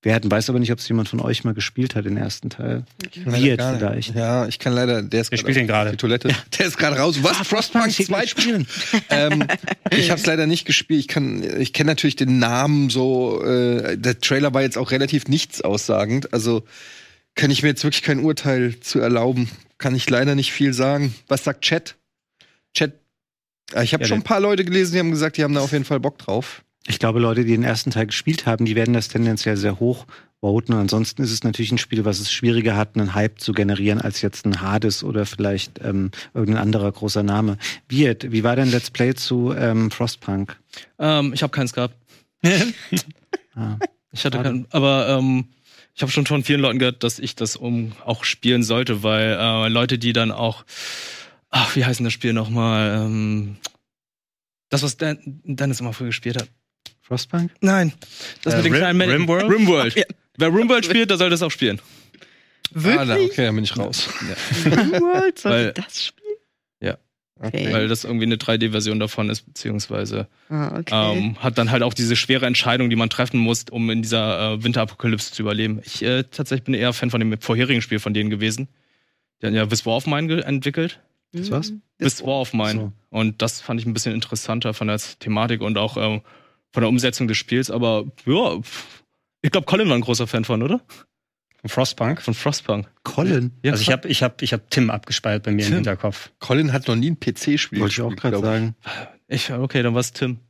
werden. 0.03 0.31
Weiß 0.31 0.49
aber 0.49 0.59
nicht, 0.59 0.73
ob 0.73 0.79
es 0.79 0.89
jemand 0.89 1.09
von 1.09 1.21
euch 1.21 1.45
mal 1.45 1.55
gespielt 1.55 1.95
hat, 1.95 2.05
den 2.05 2.17
ersten 2.17 2.51
Teil. 2.51 2.85
Wie 3.25 3.47
jetzt 3.47 3.65
vielleicht. 3.65 4.15
Ja, 4.15 4.47
ich 4.47 4.59
kann 4.59 4.73
leider, 4.73 5.03
der 5.03 5.23
ist 5.23 5.37
spielt 5.37 5.57
den 5.57 5.67
gerade. 5.67 5.91
Die 5.91 5.97
Toilette. 5.97 6.29
Ja. 6.29 6.37
Der 6.59 6.67
ist 6.67 6.79
gerade 6.79 6.97
raus. 6.97 7.19
Was? 7.23 7.41
Ah, 7.41 7.45
Frostpunk 7.45 7.93
2 7.93 8.27
spielen? 8.27 8.67
ähm, 9.11 9.45
ich 9.91 10.11
habe 10.11 10.21
es 10.21 10.27
leider 10.27 10.47
nicht 10.47 10.65
gespielt. 10.65 11.01
Ich 11.01 11.09
kann, 11.09 11.43
ich 11.61 11.73
kenne 11.73 11.91
natürlich 11.91 12.17
den 12.17 12.39
Namen 12.39 12.91
so. 12.91 13.43
Äh, 13.45 13.99
der 13.99 14.21
Trailer 14.21 14.55
war 14.55 14.63
jetzt 14.63 14.79
auch 14.79 14.91
relativ 14.91 15.29
nichts 15.29 15.63
aussagend. 15.63 16.33
Also 16.33 16.65
kann 17.35 17.51
ich 17.51 17.63
mir 17.63 17.69
jetzt 17.69 17.85
wirklich 17.85 18.03
kein 18.03 18.21
Urteil 18.21 18.79
zu 18.81 19.01
erlauben. 19.01 19.51
Kann 19.79 19.95
ich 19.95 20.09
leider 20.09 20.35
nicht 20.35 20.53
viel 20.53 20.73
sagen. 20.73 21.15
Was 21.29 21.45
sagt 21.45 21.63
Chat? 21.63 21.97
Chat 22.75 22.95
Ich 23.83 23.93
habe 23.93 24.05
Ja, 24.05 24.09
schon 24.09 24.19
ein 24.19 24.25
paar 24.25 24.41
Leute 24.41 24.65
gelesen, 24.65 24.93
die 24.93 24.99
haben 24.99 25.11
gesagt, 25.11 25.37
die 25.37 25.45
haben 25.45 25.55
da 25.55 25.61
auf 25.61 25.73
jeden 25.73 25.85
Fall 25.85 26.01
Bock 26.01 26.19
drauf. 26.19 26.63
Ich 26.89 26.99
glaube, 26.99 27.19
Leute, 27.19 27.45
die 27.45 27.53
den 27.53 27.65
ersten 27.65 27.91
Teil 27.91 28.07
gespielt 28.07 28.47
haben, 28.47 28.65
die 28.65 28.77
werden 28.77 28.95
das 28.95 29.09
tendenziell 29.09 29.57
sehr 29.57 29.81
hoch 29.81 30.07
voten. 30.41 30.73
Und 30.73 30.79
ansonsten 30.79 31.23
ist 31.23 31.33
es 31.33 31.43
natürlich 31.43 31.73
ein 31.73 31.79
Spiel, 31.79 32.05
was 32.05 32.21
es 32.21 32.31
schwieriger 32.31 32.77
hat, 32.77 32.97
einen 32.97 33.15
Hype 33.15 33.41
zu 33.41 33.53
generieren, 33.53 34.01
als 34.01 34.23
jetzt 34.23 34.47
ein 34.47 34.61
Hades 34.61 35.03
oder 35.03 35.27
vielleicht 35.27 35.81
ähm, 35.83 36.11
irgendein 36.35 36.63
anderer 36.63 36.93
großer 36.93 37.23
Name. 37.23 37.59
Wirt, 37.89 38.31
wie 38.31 38.45
war 38.45 38.55
dein 38.55 38.71
Let's 38.71 38.91
Play 38.91 39.15
zu 39.15 39.53
ähm, 39.53 39.91
Frostpunk? 39.91 40.57
Ähm, 40.99 41.33
ich 41.33 41.43
habe 41.43 41.51
keins 41.51 41.73
gehabt. 41.73 41.97
Ah. 43.59 43.79
Ich 44.13 44.23
hatte 44.27 44.43
keinen, 44.43 44.67
aber 44.69 45.09
ähm, 45.09 45.47
ich 45.95 46.03
habe 46.03 46.13
schon 46.13 46.27
von 46.27 46.45
vielen 46.45 46.61
Leuten 46.61 46.79
gehört, 46.79 47.03
dass 47.03 47.19
ich 47.19 47.37
das 47.37 47.57
um 47.57 47.93
auch 48.05 48.23
spielen 48.25 48.63
sollte, 48.63 49.03
weil 49.03 49.35
äh, 49.41 49.69
Leute, 49.69 49.99
die 49.99 50.13
dann 50.13 50.31
auch, 50.31 50.67
ach, 51.49 51.75
wie 51.75 51.87
heißt 51.87 52.01
denn 52.01 52.05
das 52.05 52.13
Spiel 52.13 52.35
nochmal? 52.35 53.07
Ähm, 53.07 53.57
das, 54.69 54.83
was 54.83 54.99
Dan, 54.99 55.41
Dennis 55.45 55.81
immer 55.81 55.95
früher 55.95 56.09
gespielt 56.09 56.37
hat. 56.37 56.51
Frostpunk? 57.07 57.51
Nein, 57.61 57.93
das 58.43 58.55
Äh, 58.55 58.57
mit 58.59 58.67
den 58.67 58.73
Rim- 58.73 58.81
kleinen 58.81 58.99
Männchen. 58.99 59.17
Rimworld? 59.21 59.51
Rimworld. 59.51 59.95
Ja. 59.97 60.05
Wer 60.39 60.49
Rimworld 60.49 60.85
spielt, 60.85 61.11
der 61.11 61.17
soll 61.19 61.31
das 61.31 61.43
auch 61.43 61.51
spielen. 61.51 61.81
Ah, 62.75 62.81
da, 63.05 63.09
Wirklich? 63.09 63.31
okay, 63.31 63.47
dann 63.47 63.55
bin 63.55 63.65
ich 63.65 63.77
raus. 63.77 64.09
Rimworld? 64.65 65.39
Soll 65.39 65.53
Weil- 65.53 65.69
ich 65.69 65.85
das 65.85 66.05
spielen? 66.07 66.37
Ja. 66.81 66.99
Okay. 67.41 67.73
Weil 67.73 67.89
das 67.89 68.05
irgendwie 68.05 68.25
eine 68.27 68.37
3D-Version 68.39 68.99
davon 68.99 69.31
ist, 69.31 69.43
beziehungsweise 69.43 70.27
Ah, 70.49 70.79
okay. 70.79 71.19
ähm, 71.19 71.37
hat 71.43 71.59
dann 71.59 71.71
halt 71.71 71.83
auch 71.83 71.95
diese 71.95 72.17
schwere 72.17 72.47
Entscheidung, 72.47 72.91
die 72.91 72.97
man 72.97 73.09
treffen 73.11 73.39
muss, 73.39 73.65
um 73.71 73.89
in 73.91 74.03
dieser 74.03 74.55
äh, 74.55 74.65
Winterapokalypse 74.65 75.33
zu 75.33 75.43
überleben. 75.43 75.81
Ich 75.85 76.03
äh, 76.03 76.25
tatsächlich 76.25 76.65
bin 76.65 76.75
eher 76.75 76.93
Fan 76.93 77.11
von 77.11 77.21
dem 77.21 77.39
vorherigen 77.41 77.83
Spiel 77.83 77.99
von 77.99 78.15
denen 78.15 78.31
gewesen. 78.31 78.69
Die 79.41 79.47
hatten 79.47 79.55
ja 79.57 79.67
This 79.67 79.85
War 79.87 79.97
of 79.97 80.07
Mine 80.07 80.43
entwickelt. 80.45 81.01
das 81.33 81.51
war's? 81.51 81.71
Mhm. 81.71 81.83
This 81.99 82.23
War 82.23 82.41
of 82.41 82.53
Mine. 82.53 82.73
So. 82.75 82.93
Und 83.11 83.43
das 83.43 83.61
fand 83.61 83.81
ich 83.81 83.87
ein 83.87 83.93
bisschen 83.93 84.15
interessanter 84.15 84.73
von 84.75 84.89
der 84.89 84.99
Thematik 85.19 85.61
und 85.61 85.77
auch 85.79 85.97
ähm, 85.99 86.23
von 86.77 86.83
der 86.83 86.91
Umsetzung 86.91 87.27
des 87.27 87.39
Spiels. 87.39 87.71
Aber 87.71 88.05
ja, 88.27 88.59
ich 89.41 89.51
glaube, 89.51 89.65
Colin 89.65 89.89
war 89.89 89.95
ein 89.95 90.03
großer 90.03 90.27
Fan 90.27 90.45
von, 90.45 90.63
oder? 90.63 90.83
Von 91.63 91.71
Frostpunk. 91.71 92.21
Von 92.21 92.35
Frostpunk. 92.35 92.87
Colin? 93.03 93.53
Ja, 93.63 93.73
also 93.73 93.81
ich 93.81 93.91
habe 93.91 94.07
ich 94.09 94.23
hab, 94.23 94.43
ich 94.43 94.53
hab 94.53 94.69
Tim 94.69 94.91
abgespeichert 94.91 95.45
bei 95.45 95.53
mir 95.53 95.63
im 95.63 95.69
Tim. 95.69 95.75
Hinterkopf. 95.77 96.33
Colin 96.39 96.75
hat 96.75 96.87
noch 96.87 96.95
nie 96.95 97.13
ein 97.13 97.19
PC-Spiel 97.19 97.81
Wollte 97.81 97.95
ich 97.95 98.03
auch 98.03 98.11
gespielt, 98.11 98.35
gerade 98.35 98.45
sagen. 98.45 98.77
ich, 99.27 99.51
okay, 99.51 99.83
dann 99.83 99.95
war 99.95 100.03
es 100.03 100.13
Tim. 100.13 100.41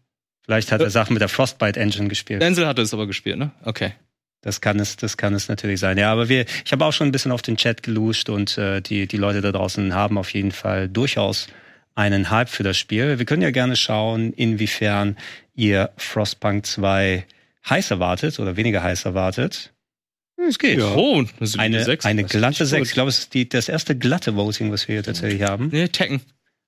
Vielleicht 0.43 0.72
hat 0.72 0.81
er 0.81 0.91
Sachen 0.91 1.12
mit 1.12 1.20
der 1.20 1.29
Frostbite 1.29 1.79
Engine 1.79 2.09
gespielt. 2.09 2.43
Denzel 2.43 2.66
hatte 2.66 2.83
es 2.83 2.93
aber 2.93 3.07
gespielt, 3.07 3.39
ne? 3.39 3.53
Okay. 3.62 3.93
Das 4.41 4.61
kann 4.61 4.81
es, 4.81 4.97
das 4.97 5.16
kann 5.16 5.33
es 5.33 5.47
natürlich 5.47 5.79
sein. 5.79 5.97
Ja, 5.97 6.11
aber 6.11 6.29
wir, 6.29 6.45
ich 6.64 6.72
habe 6.72 6.85
auch 6.85 6.93
schon 6.93 7.07
ein 7.07 7.12
bisschen 7.12 7.31
auf 7.31 7.43
den 7.43 7.57
Chat 7.57 7.85
geluscht 7.85 8.29
und 8.31 8.59
äh, 8.59 8.81
die, 8.81 9.07
die 9.07 9.16
Leute 9.16 9.43
da 9.43 9.53
draußen 9.53 9.95
haben 9.95 10.18
auf 10.18 10.35
jeden 10.35 10.51
Fall 10.51 10.89
durchaus 10.89 11.47
einen 11.97 12.31
Hype 12.31 12.49
für 12.49 12.63
das 12.63 12.79
Spiel. 12.79 13.19
Wir 13.19 13.27
können 13.27 13.43
ja 13.43 13.51
gerne 13.51 13.75
schauen, 13.75 14.33
inwiefern 14.33 15.17
ihr 15.55 15.91
Frostpunk 15.97 16.65
2 16.67 17.25
heiß 17.69 17.91
erwartet 17.91 18.39
oder 18.39 18.57
weniger 18.57 18.83
heiß 18.83 19.05
erwartet. 19.07 19.73
Es 20.37 20.59
geht. 20.59 20.81
Oh, 20.81 21.25
eine 21.41 21.59
Eine, 21.59 21.85
Sechs. 21.85 22.05
eine 22.05 22.23
Das 22.23 22.31
ist 22.33 22.39
glatte 22.39 22.63
nicht 22.63 22.71
6. 22.71 22.79
gut. 22.81 22.87
Ich 22.89 22.93
glaube, 22.95 23.09
es 23.09 23.19
ist 23.19 23.35
die, 23.35 23.49
das 23.49 23.69
erste 23.69 23.97
glatte 23.97 24.37
Voting, 24.37 24.71
was 24.71 24.87
wir 24.87 24.95
hier 24.97 25.03
tatsächlich 25.03 25.43
haben. 25.43 25.71
Nee, 25.73 25.89
Tekken. 25.89 26.21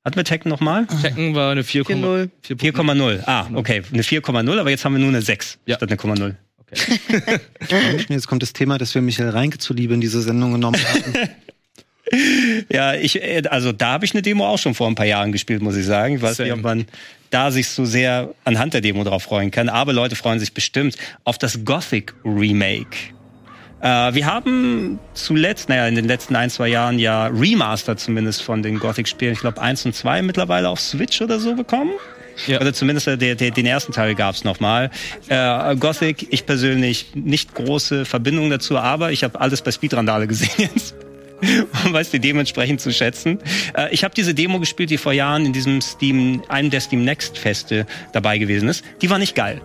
Hatten 0.05 0.17
wir 0.17 0.25
Tekken 0.25 0.49
nochmal? 0.49 0.87
Tekken 1.03 1.35
war 1.35 1.53
eine 1.53 1.63
4,0. 1.63 2.31
4-0. 2.49 2.57
4,0. 2.57 3.23
Ah, 3.27 3.47
okay. 3.53 3.83
Eine 3.93 4.03
4,0, 4.03 4.59
aber 4.59 4.71
jetzt 4.71 4.85
haben 4.87 4.95
wir 4.95 5.01
nur 5.01 5.11
eine 5.11 5.21
6 5.21 5.59
Ja. 5.67 5.77
statt 5.77 5.91
eine 5.91 6.01
0,0. 6.01 6.35
Okay. 6.61 7.41
Jetzt 8.11 8.27
kommt 8.27 8.43
das 8.43 8.53
Thema, 8.53 8.77
dass 8.77 8.95
wir 8.95 9.01
Michael 9.01 9.31
Reinke 9.31 9.57
zuliebe 9.57 9.95
in 9.95 10.03
diese 10.03 10.21
Sendung 10.21 10.53
genommen 10.53 10.79
haben. 10.87 11.15
Ja, 12.71 12.95
ich, 12.95 13.23
äh, 13.23 13.43
also 13.49 13.73
da 13.73 13.93
habe 13.93 14.05
ich 14.05 14.13
eine 14.13 14.23
Demo 14.23 14.47
auch 14.47 14.59
schon 14.59 14.75
vor 14.75 14.89
ein 14.89 14.95
paar 14.95 15.07
Jahren 15.07 15.33
gespielt, 15.33 15.63
muss 15.63 15.77
ich 15.77 15.87
sagen. 15.87 16.17
Ich 16.17 16.23
weiß 16.23 16.39
nicht, 16.41 16.53
ob 16.53 16.63
man 16.63 16.87
da 17.31 17.51
sich 17.51 17.69
so 17.69 17.85
sehr 17.85 18.31
anhand 18.45 18.75
der 18.75 18.81
Demo 18.81 19.05
drauf 19.05 19.25
freuen 19.25 19.51
kann. 19.51 19.69
Aber 19.69 19.93
Leute 19.93 20.17
freuen 20.17 20.41
sich 20.41 20.53
bestimmt 20.53 20.97
auf 21.25 21.39
das 21.39 21.65
Gothic 21.65 22.15
Remake. 22.25 22.97
Äh, 23.81 24.15
wir 24.15 24.27
haben 24.27 24.99
zuletzt, 25.15 25.69
naja, 25.69 25.87
in 25.87 25.95
den 25.95 26.07
letzten 26.07 26.37
ein, 26.37 26.51
zwei 26.51 26.69
Jahren 26.69 26.99
ja 26.99 27.27
Remaster 27.27 27.97
zumindest 27.97 28.43
von 28.43 28.63
den 28.63 28.79
Gothic-Spielen. 28.79 29.35
Ich 29.35 29.41
glaube, 29.41 29.61
eins 29.61 29.85
und 29.85 29.95
zwei 29.95 30.23
mittlerweile 30.23 30.69
auf 30.69 30.81
Switch 30.81 31.21
oder 31.21 31.39
so 31.39 31.55
bekommen. 31.55 31.93
Ja. 32.47 32.61
Oder 32.61 32.73
zumindest 32.73 33.09
der, 33.09 33.17
der, 33.17 33.35
den 33.35 33.67
ersten 33.67 33.93
Teil 33.93 34.15
gab's 34.15 34.45
noch 34.45 34.61
mal. 34.61 34.91
Äh, 35.29 35.77
Gothic, 35.77 36.29
ich 36.31 36.47
persönlich 36.47 37.09
nicht 37.15 37.55
große 37.55 38.05
Verbindung 38.05 38.49
dazu, 38.51 38.79
aber 38.79 39.11
ich 39.11 39.25
habe 39.25 39.41
alles 39.41 39.61
bei 39.63 39.73
Speedrandale 39.73 40.29
gesehen 40.29 40.51
jetzt. 40.75 40.95
Und 41.85 41.93
weiß 41.93 42.11
die 42.11 42.21
dementsprechend 42.21 42.81
zu 42.81 42.93
schätzen. 42.93 43.39
Äh, 43.77 43.93
ich 43.93 44.05
habe 44.05 44.15
diese 44.15 44.35
Demo 44.35 44.59
gespielt, 44.59 44.91
die 44.91 44.99
vor 44.99 45.13
Jahren 45.13 45.47
in 45.47 45.53
diesem 45.53 45.81
Steam, 45.81 46.43
einem 46.49 46.71
der 46.71 46.81
Steam 46.81 47.05
Next 47.05 47.39
Feste 47.39 47.87
dabei 48.13 48.39
gewesen 48.39 48.69
ist. 48.69 48.85
Die 49.03 49.11
war 49.11 49.19
nicht 49.19 49.35
geil 49.35 49.61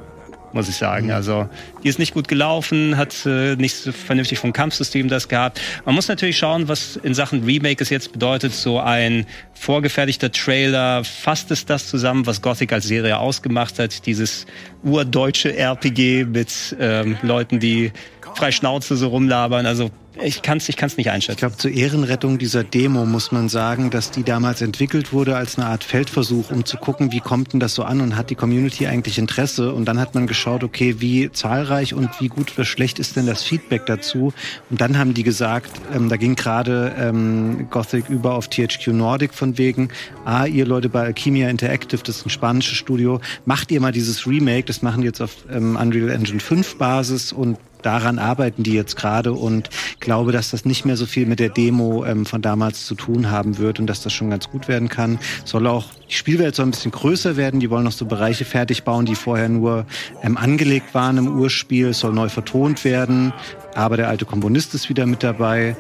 muss 0.54 0.70
ich 0.70 0.76
sagen. 0.76 1.12
Also 1.12 1.50
die 1.84 1.90
ist 1.90 2.00
nicht 2.00 2.14
gut 2.14 2.28
gelaufen, 2.28 2.96
hat 2.96 3.26
äh, 3.26 3.56
nicht 3.56 3.76
so 3.76 3.92
vernünftig 3.92 4.40
vom 4.40 4.54
Kampfsystem 4.54 5.10
das 5.10 5.28
gehabt. 5.28 5.60
Man 5.86 5.96
muss 5.96 6.08
natürlich 6.08 6.38
schauen, 6.38 6.68
was 6.68 6.96
in 6.96 7.14
Sachen 7.14 7.44
Remake 7.44 7.82
es 7.82 7.90
jetzt 7.90 8.14
bedeutet. 8.14 8.54
So 8.54 8.80
ein 8.80 9.26
vorgefertigter 9.54 10.32
Trailer, 10.32 11.04
fasst 11.04 11.52
es 11.52 11.66
das 11.66 11.88
zusammen, 11.88 12.26
was 12.26 12.42
Gothic 12.42 12.72
als 12.72 12.86
Serie 12.86 13.18
ausgemacht 13.18 13.80
hat? 13.80 14.06
Dieses 14.06 14.46
urdeutsche 14.84 15.56
RPG 15.56 16.26
mit 16.26 16.76
ähm, 16.80 17.18
Leuten, 17.22 17.60
die 17.60 17.92
frei 18.36 18.52
Schnauze 18.52 18.96
so 18.96 19.08
rumlabern. 19.08 19.66
Also 19.66 19.92
ich 20.22 20.44
kann 20.44 20.60
es 20.60 20.70
ich 20.70 20.78
kann's 20.78 20.96
nicht 20.96 21.08
Ich 21.08 21.12
einschätzen. 21.12 21.40
glaube, 21.40 21.58
zur 21.58 21.72
Ehrenrettung 21.72 22.38
dieser 22.38 22.64
Demo 22.64 23.06
muss 23.06 23.32
man 23.32 23.50
sagen, 23.50 23.90
dass 23.90 24.12
die 24.12 24.24
damals 24.24 24.62
entwickelt 24.62 25.12
wurde 25.12 25.36
als 25.36 25.58
eine 25.58 25.66
Art 25.68 25.84
Feldversuch, 25.84 26.52
um 26.52 26.66
zu 26.66 26.78
gucken, 26.78 27.12
wie 27.12 27.20
kommt 27.20 27.54
denn 27.54 27.60
das 27.60 27.74
so 27.74 27.84
an 27.84 28.00
und 28.00 28.16
hat 28.16 28.30
die 28.30 28.36
Community 28.36 28.86
eigentlich 28.86 29.18
Interesse. 29.18 29.74
Und 29.74 29.86
dann 29.86 30.00
hat 30.00 30.14
man 30.14 30.28
geschaut, 30.28 30.64
okay, 30.64 30.98
wie 31.00 31.32
zahlreich 31.32 31.96
und 31.96 32.10
wie 32.22 32.28
gut 32.28 32.54
oder 32.54 32.64
schlecht 32.64 33.00
ist 33.00 33.16
denn 33.16 33.26
das 33.26 33.44
Feedback 33.44 33.88
dazu. 33.88 34.34
Und 34.70 34.82
dann 34.82 35.00
haben 35.00 35.16
die 35.16 35.24
gesagt, 35.24 35.72
ähm, 35.94 36.10
da 36.10 36.18
ging 36.18 36.36
gerade 36.36 36.94
ähm, 36.98 37.68
Gothic 37.72 38.08
über 38.10 38.36
auf 38.36 38.50
THQ 38.50 38.88
Nordic 38.90 39.34
von 39.34 39.58
wegen, 39.58 39.90
ah, 40.26 40.46
ihr 40.46 40.68
Leute 40.68 40.90
bei 40.90 41.02
Alchemia 41.02 41.50
Interactive, 41.50 42.04
das 42.04 42.18
ist 42.18 42.28
ein 42.28 42.30
spanisches 42.30 42.78
Studio, 42.78 43.20
macht 43.46 43.72
ihr 43.72 43.82
mal 43.82 43.92
dieses 43.92 44.28
Remake, 44.28 44.66
das 44.66 44.84
machen 44.84 45.02
die 45.02 45.08
jetzt 45.08 45.22
auf 45.22 45.38
ähm, 45.52 45.76
Unreal 45.76 46.10
Engine 46.10 46.40
5 46.40 46.78
Basis 46.78 47.34
und 47.34 47.58
daran 47.86 48.20
arbeiten 48.20 48.64
die 48.64 48.74
jetzt 48.74 48.96
gerade 48.96 49.34
und 49.34 49.70
glaube, 50.00 50.32
dass 50.32 50.52
das 50.52 50.66
nicht 50.66 50.86
mehr 50.86 50.98
so 50.98 51.06
viel 51.06 51.26
mit 51.26 51.40
der 51.40 51.50
Demo 51.50 52.06
ähm, 52.06 52.26
von 52.26 52.42
damals 52.42 52.86
zu 52.86 52.96
tun 52.96 53.30
haben 53.30 53.58
wird 53.58 53.80
und 53.80 53.88
dass 53.88 54.02
das 54.02 54.14
schon 54.14 54.30
ganz 54.30 54.50
gut 54.50 54.68
werden 54.68 54.90
kann. 54.90 55.20
Soll 55.46 55.68
auch, 55.68 55.86
die 56.10 56.16
Spielwelt 56.16 56.56
soll 56.56 56.68
ein 56.68 56.72
bisschen 56.72 56.92
größer 56.92 57.38
werden, 57.38 57.60
die 57.60 57.70
wollen 57.70 57.84
noch 57.84 57.92
so 57.92 58.06
Bereiche 58.06 58.46
fertig 58.46 58.84
bauen, 58.84 59.06
die 59.06 59.16
vorher 59.16 59.50
nur 59.50 59.86
ähm, 60.22 60.38
angelegt 60.38 60.94
waren 60.94 61.18
im 61.18 61.28
Urspiel, 61.40 61.90
Es 61.90 62.00
soll 62.00 62.14
neu 62.14 62.30
vertont 62.30 62.84
werden, 62.86 63.34
aber 63.76 63.98
der 63.98 64.10
alte 64.10 64.26
Komponist 64.26 64.74
ist 64.74 64.90
wieder 64.90 65.06
mit 65.06 65.24
dabei. 65.24 65.76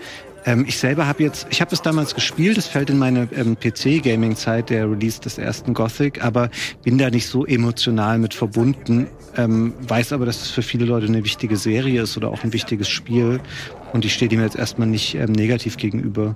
Ähm, 0.45 0.65
ich 0.67 0.77
selber 0.77 1.07
habe 1.07 1.23
jetzt, 1.23 1.47
ich 1.49 1.61
habe 1.61 1.71
das 1.71 1.81
damals 1.81 2.15
gespielt, 2.15 2.57
es 2.57 2.67
fällt 2.67 2.89
in 2.89 2.97
meine 2.97 3.27
ähm, 3.35 3.57
PC-Gaming-Zeit, 3.57 4.69
der 4.69 4.89
Release 4.89 5.21
des 5.21 5.37
ersten 5.37 5.73
Gothic, 5.73 6.23
aber 6.23 6.49
bin 6.83 6.97
da 6.97 7.09
nicht 7.09 7.27
so 7.27 7.45
emotional 7.45 8.19
mit 8.19 8.33
verbunden. 8.33 9.07
Ähm, 9.37 9.73
weiß 9.87 10.13
aber, 10.13 10.25
dass 10.25 10.41
es 10.41 10.49
für 10.51 10.61
viele 10.61 10.85
Leute 10.85 11.07
eine 11.07 11.23
wichtige 11.23 11.57
Serie 11.57 12.01
ist 12.03 12.17
oder 12.17 12.29
auch 12.29 12.43
ein 12.43 12.53
wichtiges 12.53 12.89
Spiel. 12.89 13.39
Und 13.93 14.05
ich 14.05 14.13
stehe 14.13 14.29
dem 14.29 14.41
jetzt 14.41 14.55
erstmal 14.55 14.87
nicht 14.87 15.15
ähm, 15.15 15.31
negativ 15.31 15.77
gegenüber. 15.77 16.35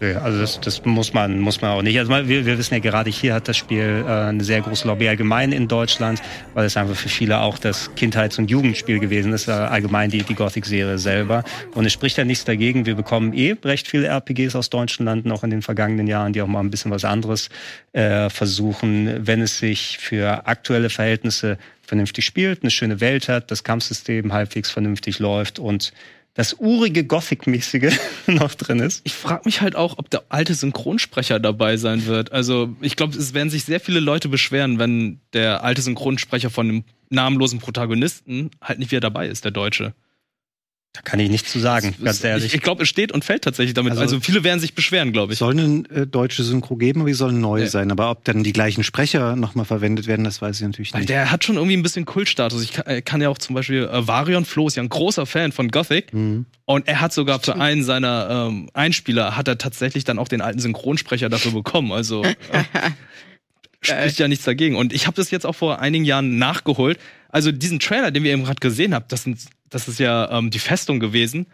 Also 0.00 0.40
das, 0.40 0.60
das 0.60 0.84
muss 0.84 1.14
man 1.14 1.40
muss 1.40 1.62
man 1.62 1.70
auch 1.70 1.82
nicht. 1.82 1.98
Also 1.98 2.12
wir, 2.12 2.44
wir 2.44 2.58
wissen 2.58 2.74
ja 2.74 2.80
gerade 2.80 3.08
hier 3.08 3.32
hat 3.32 3.48
das 3.48 3.56
Spiel 3.56 4.04
äh, 4.06 4.10
eine 4.10 4.44
sehr 4.44 4.60
große 4.60 4.86
Lobby 4.86 5.08
allgemein 5.08 5.52
in 5.52 5.68
Deutschland, 5.68 6.20
weil 6.52 6.66
es 6.66 6.76
einfach 6.76 6.94
für 6.94 7.08
viele 7.08 7.40
auch 7.40 7.58
das 7.58 7.94
Kindheits- 7.94 8.38
und 8.38 8.50
Jugendspiel 8.50 8.98
gewesen 8.98 9.32
ist, 9.32 9.48
äh, 9.48 9.52
allgemein 9.52 10.10
die, 10.10 10.22
die 10.22 10.34
Gothic-Serie 10.34 10.98
selber. 10.98 11.44
Und 11.74 11.86
es 11.86 11.94
spricht 11.94 12.18
ja 12.18 12.24
nichts 12.24 12.44
dagegen. 12.44 12.84
Wir 12.84 12.94
bekommen 12.94 13.32
eh 13.32 13.56
recht 13.64 13.88
viele 13.88 14.08
RPGs 14.08 14.54
aus 14.54 14.68
Deutschland 14.68 15.24
noch 15.24 15.42
in 15.44 15.50
den 15.50 15.62
vergangenen 15.62 16.06
Jahren, 16.06 16.34
die 16.34 16.42
auch 16.42 16.46
mal 16.46 16.60
ein 16.60 16.70
bisschen 16.70 16.90
was 16.90 17.06
anderes 17.06 17.48
äh, 17.94 18.28
versuchen, 18.28 19.26
wenn 19.26 19.40
es 19.40 19.58
sich 19.58 19.96
für 19.98 20.46
aktuelle 20.46 20.90
Verhältnisse 20.90 21.56
vernünftig 21.86 22.26
spielt, 22.26 22.62
eine 22.62 22.70
schöne 22.70 23.00
Welt 23.00 23.28
hat, 23.28 23.50
das 23.50 23.64
Kampfsystem 23.64 24.32
halbwegs 24.32 24.70
vernünftig 24.70 25.20
läuft 25.20 25.58
und 25.58 25.92
das 26.36 26.54
urige 26.58 27.04
Gothic-mäßige 27.04 27.98
noch 28.26 28.54
drin 28.54 28.78
ist. 28.80 29.00
Ich 29.04 29.14
frage 29.14 29.42
mich 29.46 29.62
halt 29.62 29.74
auch, 29.74 29.98
ob 29.98 30.10
der 30.10 30.24
alte 30.28 30.54
Synchronsprecher 30.54 31.40
dabei 31.40 31.78
sein 31.78 32.06
wird. 32.06 32.30
Also 32.30 32.76
ich 32.82 32.94
glaube, 32.94 33.16
es 33.16 33.34
werden 33.34 33.50
sich 33.50 33.64
sehr 33.64 33.80
viele 33.80 34.00
Leute 34.00 34.28
beschweren, 34.28 34.78
wenn 34.78 35.20
der 35.32 35.64
alte 35.64 35.82
Synchronsprecher 35.82 36.50
von 36.50 36.68
einem 36.68 36.84
namenlosen 37.08 37.58
Protagonisten 37.58 38.50
halt 38.60 38.78
nicht 38.78 38.90
wieder 38.90 39.00
dabei 39.00 39.28
ist, 39.28 39.44
der 39.44 39.50
Deutsche. 39.50 39.94
Da 40.96 41.02
kann 41.02 41.20
ich 41.20 41.28
nichts 41.30 41.52
zu 41.52 41.58
sagen, 41.58 41.94
Es- 41.98 42.04
ganz 42.04 42.24
ehrlich. 42.24 42.46
Ich, 42.46 42.54
ich 42.54 42.60
glaube, 42.62 42.82
es 42.84 42.88
steht 42.88 43.12
und 43.12 43.24
fällt 43.24 43.42
tatsächlich 43.42 43.74
damit. 43.74 43.90
Also- 43.92 44.02
Also, 44.02 44.20
viele 44.20 44.42
werden 44.44 44.60
sich 44.60 44.74
beschweren, 44.74 45.12
glaube 45.12 45.32
Es 45.32 45.36
ich. 45.36 45.38
soll 45.40 45.52
eine 45.58 45.84
äh, 45.90 46.06
deutsche 46.06 46.42
Synchro 46.42 46.76
geben, 46.76 47.00
aber 47.00 47.08
die 47.10 47.14
sollen 47.14 47.40
neu 47.40 47.60
Ja. 47.60 47.66
sein. 47.66 47.90
Aber 47.90 48.10
ob 48.10 48.24
dann 48.24 48.42
die 48.42 48.52
gleichen 48.52 48.82
Sprecher 48.82 49.36
nochmal 49.36 49.64
verwendet 49.66 50.06
werden, 50.06 50.24
das 50.24 50.40
weiß 50.40 50.56
ich 50.56 50.62
natürlich 50.66 50.92
Weil 50.94 51.00
nicht. 51.00 51.10
der 51.10 51.30
hat 51.30 51.44
schon 51.44 51.56
irgendwie 51.56 51.76
ein 51.76 51.82
bisschen 51.82 52.04
Kultstatus. 52.06 52.62
Ich 52.62 52.72
kann, 52.72 52.86
äh, 52.86 53.02
kann 53.02 53.20
ja 53.20 53.28
auch 53.28 53.38
zum 53.38 53.54
Beispiel, 53.54 53.84
äh, 53.84 54.06
Varion 54.06 54.44
Flo 54.44 54.66
ist 54.68 54.76
ja 54.76 54.82
ein 54.82 54.88
großer 54.88 55.26
Fan 55.26 55.52
von 55.52 55.68
Gothic. 55.68 56.14
Mhm. 56.14 56.46
Und 56.64 56.88
er 56.88 57.00
hat 57.00 57.12
sogar 57.12 57.40
für 57.40 57.56
einen 57.56 57.84
seiner 57.84 58.46
ähm, 58.48 58.70
Einspieler, 58.72 59.36
hat 59.36 59.46
er 59.48 59.58
tatsächlich 59.58 60.04
dann 60.04 60.18
auch 60.18 60.28
den 60.28 60.40
alten 60.40 60.58
Synchronsprecher 60.60 61.28
dafür 61.28 61.52
bekommen. 61.52 61.92
Also, 61.92 62.24
äh, 62.24 62.34
spricht 63.80 64.18
ja 64.18 64.28
nichts 64.28 64.44
dagegen. 64.44 64.76
Und 64.76 64.92
ich 64.92 65.06
habe 65.06 65.16
das 65.16 65.30
jetzt 65.30 65.46
auch 65.46 65.54
vor 65.54 65.80
einigen 65.80 66.04
Jahren 66.04 66.38
nachgeholt. 66.38 66.98
Also 67.28 67.52
diesen 67.52 67.78
Trailer, 67.78 68.10
den 68.10 68.22
wir 68.24 68.32
eben 68.32 68.44
gerade 68.44 68.60
gesehen 68.60 68.94
haben, 68.94 69.04
das, 69.08 69.24
sind, 69.24 69.38
das 69.70 69.88
ist 69.88 69.98
ja 69.98 70.30
ähm, 70.30 70.50
die 70.50 70.58
Festung 70.58 71.00
gewesen. 71.00 71.46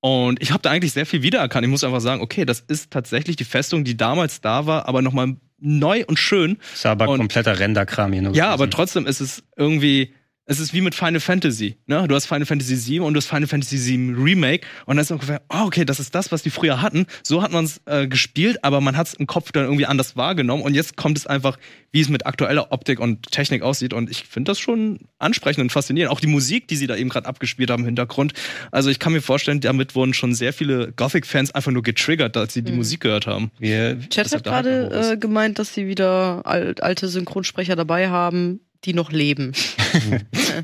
Und 0.00 0.40
ich 0.40 0.52
habe 0.52 0.62
da 0.62 0.70
eigentlich 0.70 0.92
sehr 0.92 1.06
viel 1.06 1.22
wiedererkannt. 1.22 1.64
Ich 1.64 1.70
muss 1.70 1.82
einfach 1.82 2.00
sagen, 2.00 2.20
okay, 2.22 2.44
das 2.44 2.60
ist 2.60 2.90
tatsächlich 2.92 3.34
die 3.36 3.44
Festung, 3.44 3.82
die 3.84 3.96
damals 3.96 4.40
da 4.40 4.64
war, 4.66 4.86
aber 4.88 5.02
nochmal 5.02 5.36
neu 5.58 6.04
und 6.06 6.18
schön. 6.20 6.58
Ist 6.72 6.86
aber 6.86 7.08
Und- 7.08 7.18
kompletter 7.18 7.58
Renderkram 7.58 8.12
hier 8.12 8.22
nur. 8.22 8.34
Ja, 8.34 8.44
gewesen. 8.46 8.52
aber 8.54 8.70
trotzdem 8.70 9.06
ist 9.06 9.20
es 9.20 9.42
irgendwie, 9.56 10.14
es 10.48 10.60
ist 10.60 10.72
wie 10.72 10.80
mit 10.80 10.94
Final 10.94 11.20
Fantasy. 11.20 11.76
Ne? 11.86 12.08
Du 12.08 12.14
hast 12.14 12.24
Final 12.24 12.46
Fantasy 12.46 12.74
VII 12.74 13.00
und 13.00 13.12
du 13.12 13.18
hast 13.18 13.26
Final 13.26 13.46
Fantasy 13.46 13.76
VII 13.78 14.14
Remake 14.14 14.66
und 14.86 14.96
dann 14.96 15.02
ist 15.02 15.10
ungefähr, 15.10 15.42
oh, 15.50 15.66
okay, 15.66 15.84
das 15.84 16.00
ist 16.00 16.14
das, 16.14 16.32
was 16.32 16.42
die 16.42 16.48
früher 16.48 16.80
hatten. 16.80 17.06
So 17.22 17.42
hat 17.42 17.52
man 17.52 17.66
es 17.66 17.82
äh, 17.84 18.08
gespielt, 18.08 18.64
aber 18.64 18.80
man 18.80 18.96
hat 18.96 19.08
es 19.08 19.14
im 19.14 19.26
Kopf 19.26 19.52
dann 19.52 19.64
irgendwie 19.64 19.84
anders 19.84 20.16
wahrgenommen 20.16 20.62
und 20.62 20.72
jetzt 20.72 20.96
kommt 20.96 21.18
es 21.18 21.26
einfach, 21.26 21.58
wie 21.92 22.00
es 22.00 22.08
mit 22.08 22.24
aktueller 22.24 22.72
Optik 22.72 22.98
und 22.98 23.30
Technik 23.30 23.60
aussieht 23.60 23.92
und 23.92 24.08
ich 24.08 24.24
finde 24.24 24.50
das 24.50 24.58
schon 24.58 25.00
ansprechend 25.18 25.60
und 25.60 25.70
faszinierend. 25.70 26.10
Auch 26.10 26.20
die 26.20 26.26
Musik, 26.28 26.66
die 26.66 26.76
sie 26.76 26.86
da 26.86 26.96
eben 26.96 27.10
gerade 27.10 27.26
abgespielt 27.26 27.70
haben 27.70 27.80
im 27.80 27.86
Hintergrund. 27.86 28.32
Also 28.70 28.88
ich 28.88 28.98
kann 28.98 29.12
mir 29.12 29.20
vorstellen, 29.20 29.60
damit 29.60 29.94
wurden 29.94 30.14
schon 30.14 30.34
sehr 30.34 30.54
viele 30.54 30.92
Gothic-Fans 30.92 31.50
einfach 31.50 31.72
nur 31.72 31.82
getriggert, 31.82 32.38
als 32.38 32.54
sie 32.54 32.62
die 32.62 32.72
Musik 32.72 33.00
gehört 33.00 33.26
haben. 33.26 33.50
Wir, 33.58 34.00
Chat 34.08 34.32
hat 34.32 34.44
gerade 34.44 35.12
äh, 35.12 35.16
gemeint, 35.18 35.58
dass 35.58 35.74
sie 35.74 35.88
wieder 35.88 36.46
al 36.46 36.74
alte 36.80 37.08
Synchronsprecher 37.08 37.76
dabei 37.76 38.08
haben, 38.08 38.60
die 38.84 38.94
noch 38.94 39.10
leben. 39.12 39.52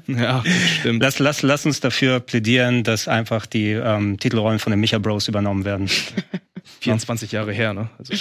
Ja, 0.07 0.43
stimmt. 0.81 1.03
lass, 1.03 1.19
lass, 1.19 1.43
lass 1.43 1.65
uns 1.67 1.81
dafür 1.81 2.21
plädieren, 2.21 2.83
dass 2.85 3.09
einfach 3.09 3.47
die 3.47 3.71
ähm, 3.71 4.19
Titelrollen 4.19 4.59
von 4.59 4.71
den 4.71 4.81
Micha 4.81 4.99
Bros 4.99 5.29
übernommen 5.29 5.65
werden. 5.65 5.89
24 6.81 7.33
Jahre 7.33 7.53
her, 7.53 7.73
ne? 7.75 7.89
Also 7.99 8.15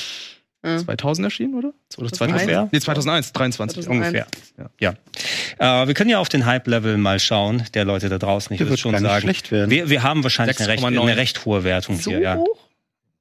Ja. 0.63 0.77
2000 0.77 1.25
erschienen, 1.25 1.55
oder? 1.55 1.73
Oder 1.97 2.09
2001? 2.11 2.43
2000? 2.45 2.73
Nee, 2.73 2.79
2001, 2.79 3.33
23. 3.33 3.83
2001. 3.83 3.89
Ungefähr. 4.13 4.27
Ja. 4.79 4.93
Äh, 5.83 5.87
wir 5.87 5.93
können 5.93 6.09
ja 6.09 6.19
auf 6.19 6.29
den 6.29 6.45
Hype-Level 6.45 6.97
mal 6.97 7.19
schauen, 7.19 7.63
der 7.73 7.83
Leute 7.85 8.07
da 8.09 8.17
draußen. 8.17 8.53
Ich 8.53 8.59
würde 8.59 8.69
wird 8.71 8.79
schon 8.79 8.97
sagen, 8.97 9.21
schlecht 9.21 9.51
werden. 9.51 9.69
Wir, 9.69 9.89
wir 9.89 10.03
haben 10.03 10.23
wahrscheinlich 10.23 10.57
eine 10.59 10.69
recht, 10.69 10.83
6,9. 10.83 11.01
eine 11.01 11.17
recht 11.17 11.45
hohe 11.45 11.63
Wertung 11.63 11.99
So 11.99 12.11
hier. 12.11 12.21
Ja. 12.21 12.43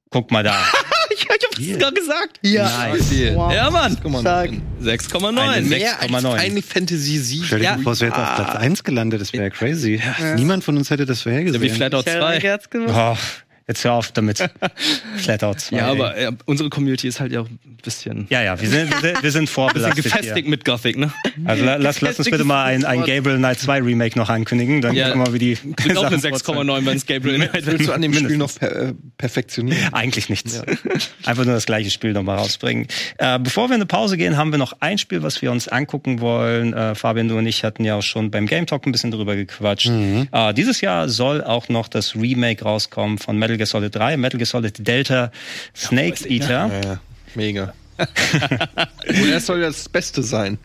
Guck 0.09 0.31
mal 0.31 0.43
da. 0.43 0.57
ich 1.15 1.27
hab 1.29 1.55
das 1.55 1.79
gar 1.79 1.91
gesagt. 1.91 2.39
Ja. 2.41 2.63
Nice. 2.93 3.11
Wow. 3.35 3.53
Ja, 3.53 3.69
Mann. 3.69 3.97
Guck 4.01 4.11
mal, 4.11 4.21
Stark. 4.21 4.51
6,9. 4.81 5.37
Eine 5.37 5.65
Mehr 5.67 5.99
als 6.01 6.11
6,9. 6.11 6.39
Final 6.39 6.61
Fantasy 6.61 7.17
7. 7.17 7.45
Stell 7.45 7.59
dir 7.59 7.65
Ja. 7.65 7.77
vor, 7.77 7.93
es 7.93 8.01
wäre 8.01 8.11
jetzt 8.11 8.19
auf 8.19 8.35
Platz 8.35 8.55
1 8.55 8.83
gelandet, 8.83 9.21
das 9.21 9.33
wäre 9.33 9.43
ja 9.45 9.49
crazy. 9.49 10.01
Niemand 10.35 10.63
von 10.63 10.77
uns 10.77 10.89
hätte 10.89 11.05
das 11.05 11.23
Ja, 11.23 11.31
wie 11.31 11.35
vorhergesehen. 11.35 11.75
Flatout 11.75 11.97
Michael 12.05 12.19
2. 12.19 12.25
Reichert's 12.25 12.69
gemacht. 12.69 13.17
Oh, 13.19 13.42
jetzt 13.67 13.83
hör 13.83 13.93
auf 13.93 14.11
damit. 14.11 14.37
Flatout 15.17 15.55
2. 15.55 15.75
Ja, 15.77 15.87
aber 15.87 16.17
äh, 16.17 16.31
unsere 16.45 16.69
Community 16.69 17.07
ist 17.07 17.19
halt 17.19 17.31
ja 17.31 17.41
auch 17.41 17.47
ein 17.49 17.59
bisschen, 17.83 18.27
Ja, 18.29 18.41
ja, 18.41 18.59
wir 18.59 18.67
sind, 18.69 18.89
wir 18.91 18.99
sind, 18.99 19.03
wir 19.03 19.11
sind 19.13 19.21
bisschen 19.21 19.47
vorbelastet 19.47 20.03
gefestigt 20.03 20.35
hier. 20.37 20.49
mit 20.49 20.65
Gothic, 20.65 20.97
ne? 20.97 21.11
Also 21.45 21.63
la- 21.65 21.75
lass, 21.75 22.01
lass 22.01 22.17
uns 22.19 22.29
bitte 22.29 22.43
mal 22.43 22.65
ein, 22.65 22.85
ein 22.85 22.99
Gabriel 23.03 23.37
Knight 23.37 23.59
2 23.59 23.81
Remake 23.81 24.17
noch 24.17 24.29
ankündigen, 24.29 24.81
dann 24.81 24.95
Ja. 24.95 25.05
gucken 25.07 25.21
wir 25.21 25.27
mal, 25.27 25.33
wie 25.33 25.39
die 25.39 25.55
Kriegt 25.75 25.97
auch 25.97 26.03
eine 26.05 26.19
Sachen 26.19 26.35
6,9, 26.35 26.85
wenn 26.85 26.97
es 26.97 27.05
Gabriel 27.05 27.35
Knight 27.47 27.65
Willst 27.65 27.87
du 27.87 27.93
an 27.93 28.01
dem 28.01 28.11
Mindestens. 28.11 28.53
Spiel 28.55 28.67
noch 28.69 28.75
per 28.75 28.89
äh, 28.89 28.93
perfektionieren? 29.17 29.93
Eigentlich 29.93 30.29
nichts. 30.29 30.61
Einfach 31.25 31.45
nur 31.45 31.53
das 31.53 31.65
gleiche 31.65 31.89
Spiel 31.89 32.13
nochmal 32.13 32.37
rausbringen. 32.37 32.87
Äh, 33.17 33.39
bevor 33.39 33.69
wir 33.69 33.75
in 33.75 33.81
eine 33.81 33.85
Pause 33.85 34.17
gehen, 34.17 34.37
haben 34.37 34.51
wir 34.51 34.57
noch 34.59 34.73
ein 34.79 34.97
Spiel, 34.97 35.23
was 35.23 35.41
wir 35.41 35.51
uns 35.51 35.67
angucken 35.67 36.19
wollen. 36.21 36.73
Äh, 36.73 36.95
Fabian, 36.95 37.27
du 37.27 37.37
und 37.37 37.45
ich 37.45 37.63
hatten 37.63 37.83
ja 37.85 37.95
auch 37.95 38.01
schon 38.03 38.31
beim 38.31 38.45
Game 38.45 38.65
Talk 38.65 38.85
ein 38.85 38.91
bisschen 38.91 39.11
drüber 39.11 39.35
gequatscht. 39.35 39.89
Äh, 39.89 40.53
dieses 40.53 40.81
Jahr 40.81 41.09
soll 41.09 41.43
auch 41.43 41.69
noch 41.69 41.87
das 41.87 42.15
Remake 42.15 42.63
rauskommen 42.63 43.17
von 43.17 43.37
Metal 43.37 43.52
Gear 43.57 43.67
Solid 43.67 43.95
3, 43.95 44.17
Metal 44.17 44.37
Gear 44.37 44.45
Solid 44.45 44.87
Delta 44.87 45.31
Snake 45.75 46.27
Eater. 46.29 46.69
Ja, 46.71 46.81
ja. 46.81 46.99
Mega. 47.35 47.73
Und 49.07 49.29
er 49.29 49.39
soll 49.39 49.61
das 49.61 49.87
Beste 49.89 50.23
sein. 50.23 50.57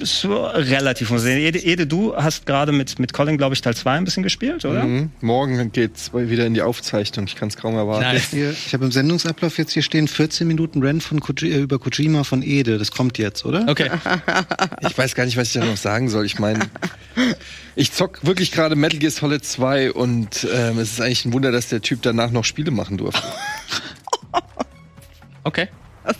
So 0.00 0.46
relativ 0.46 1.10
muss. 1.10 1.24
Ede, 1.24 1.58
Ede, 1.58 1.86
du 1.86 2.14
hast 2.16 2.46
gerade 2.46 2.72
mit, 2.72 2.98
mit 2.98 3.12
Colin, 3.12 3.36
glaube 3.36 3.54
ich, 3.54 3.60
Teil 3.60 3.74
2 3.74 3.92
ein 3.92 4.04
bisschen 4.04 4.22
gespielt, 4.22 4.64
oder? 4.64 4.84
Mhm. 4.84 5.10
Morgen 5.20 5.72
geht's 5.72 6.12
wieder 6.14 6.46
in 6.46 6.54
die 6.54 6.62
Aufzeichnung. 6.62 7.26
Ich 7.26 7.36
kann 7.36 7.48
es 7.48 7.56
kaum 7.56 7.74
erwarten. 7.74 8.02
Nice. 8.02 8.30
Hier, 8.30 8.50
ich 8.50 8.72
habe 8.74 8.84
im 8.84 8.92
Sendungsablauf 8.92 9.58
jetzt 9.58 9.72
hier 9.72 9.82
stehen 9.82 10.08
14 10.08 10.46
Minuten 10.46 10.84
Rant 10.84 11.02
von 11.02 11.20
Koji 11.20 11.52
äh, 11.52 11.58
über 11.58 11.78
Kojima 11.78 12.24
von 12.24 12.42
Ede. 12.42 12.78
Das 12.78 12.90
kommt 12.90 13.18
jetzt, 13.18 13.44
oder? 13.44 13.66
Okay. 13.68 13.90
Ich 14.88 14.98
weiß 14.98 15.14
gar 15.14 15.24
nicht, 15.24 15.36
was 15.36 15.48
ich 15.48 15.54
da 15.54 15.64
noch 15.64 15.76
sagen 15.76 16.08
soll. 16.08 16.26
Ich 16.26 16.38
meine, 16.38 16.60
ich 17.76 17.92
zock 17.92 18.24
wirklich 18.26 18.52
gerade 18.52 18.74
Metal 18.76 18.98
Gear 18.98 19.10
Solid 19.10 19.44
2 19.44 19.92
und 19.92 20.46
ähm, 20.52 20.78
es 20.78 20.92
ist 20.92 21.00
eigentlich 21.00 21.24
ein 21.24 21.32
Wunder, 21.32 21.52
dass 21.52 21.68
der 21.68 21.80
Typ 21.80 22.02
danach 22.02 22.30
noch 22.30 22.44
Spiele 22.44 22.70
machen 22.70 22.98
durfte. 22.98 23.22
Okay. 25.44 25.66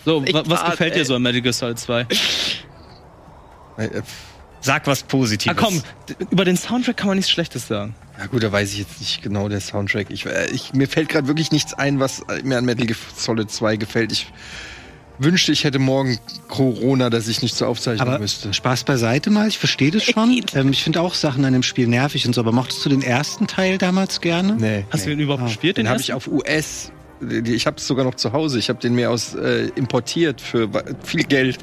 So, 0.04 0.24
was 0.26 0.60
hart, 0.60 0.72
gefällt 0.72 0.96
dir 0.96 1.00
ey. 1.00 1.04
so 1.04 1.14
an 1.14 1.22
Metal 1.22 1.40
Gear 1.40 1.52
Solid 1.52 1.78
2? 1.78 2.06
Äh, 3.78 3.86
äh, 3.86 4.02
Sag 4.60 4.86
was 4.86 5.02
Positives. 5.02 5.56
Ah 5.58 5.60
komm, 5.60 5.82
über 6.30 6.44
den 6.44 6.56
Soundtrack 6.56 6.96
kann 6.96 7.08
man 7.08 7.16
nichts 7.16 7.32
Schlechtes 7.32 7.66
sagen. 7.66 7.96
Ja 8.18 8.26
gut, 8.26 8.44
da 8.44 8.52
weiß 8.52 8.72
ich 8.72 8.78
jetzt 8.78 9.00
nicht 9.00 9.20
genau 9.22 9.48
der 9.48 9.60
Soundtrack. 9.60 10.06
Ich, 10.10 10.24
äh, 10.26 10.48
ich, 10.52 10.72
mir 10.72 10.86
fällt 10.88 11.08
gerade 11.08 11.26
wirklich 11.26 11.50
nichts 11.50 11.74
ein, 11.74 11.98
was 11.98 12.22
mir 12.44 12.58
an 12.58 12.64
Metal 12.64 12.86
Gear 12.86 12.96
Solid 13.16 13.50
2 13.50 13.76
gefällt. 13.76 14.12
Ich 14.12 14.32
wünschte, 15.18 15.50
ich 15.50 15.64
hätte 15.64 15.78
morgen 15.80 16.18
Corona, 16.48 17.10
dass 17.10 17.26
ich 17.26 17.42
nicht 17.42 17.56
zur 17.56 17.66
Aufzeichnung 17.68 18.06
Aber 18.08 18.18
müsste. 18.20 18.52
Spaß 18.54 18.84
beiseite 18.84 19.30
mal, 19.30 19.48
ich 19.48 19.58
verstehe 19.58 19.90
das 19.90 20.04
schon. 20.04 20.40
ähm, 20.54 20.70
ich 20.70 20.84
finde 20.84 21.00
auch 21.00 21.14
Sachen 21.14 21.44
an 21.44 21.52
dem 21.52 21.62
Spiel 21.64 21.88
nervig 21.88 22.24
und 22.26 22.34
so, 22.34 22.40
aber 22.40 22.52
mochtest 22.52 22.84
du 22.84 22.88
den 22.88 23.02
ersten 23.02 23.48
Teil 23.48 23.78
damals 23.78 24.20
gerne? 24.20 24.54
Nee. 24.54 24.84
Hast 24.90 25.06
du 25.06 25.10
den 25.10 25.18
überhaupt 25.20 25.42
Ah, 25.42 25.46
gespielt, 25.46 25.76
den, 25.76 25.84
Den 25.86 25.90
habe 25.90 26.00
ich 26.00 26.10
ersten? 26.10 26.30
auf 26.30 26.46
US. 26.46 26.92
Ich 27.44 27.66
habe 27.66 27.76
es 27.78 27.86
sogar 27.86 28.04
noch 28.04 28.14
zu 28.16 28.32
Hause. 28.32 28.58
Ich 28.60 28.68
habe 28.68 28.78
den 28.80 28.94
mir 28.94 29.10
aus 29.10 29.34
äh, 29.34 29.68
importiert 29.76 30.40
für 30.40 30.68
viel 31.04 31.24
Geld, 31.24 31.58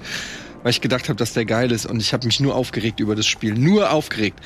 weil 0.64 0.72
ich 0.72 0.82
gedacht 0.82 1.10
habe, 1.10 1.18
dass 1.18 1.34
der 1.34 1.45
geil 1.45 1.72
ist. 1.72 1.86
Und 1.86 2.01
ich 2.01 2.14
habe 2.14 2.26
mich 2.28 2.39
nur 2.39 2.55
aufgeregt 2.55 2.99
über 2.99 3.16
das 3.16 3.28
Spiel. 3.28 3.53
Nur 3.53 3.91
aufgeregt. 3.91 4.39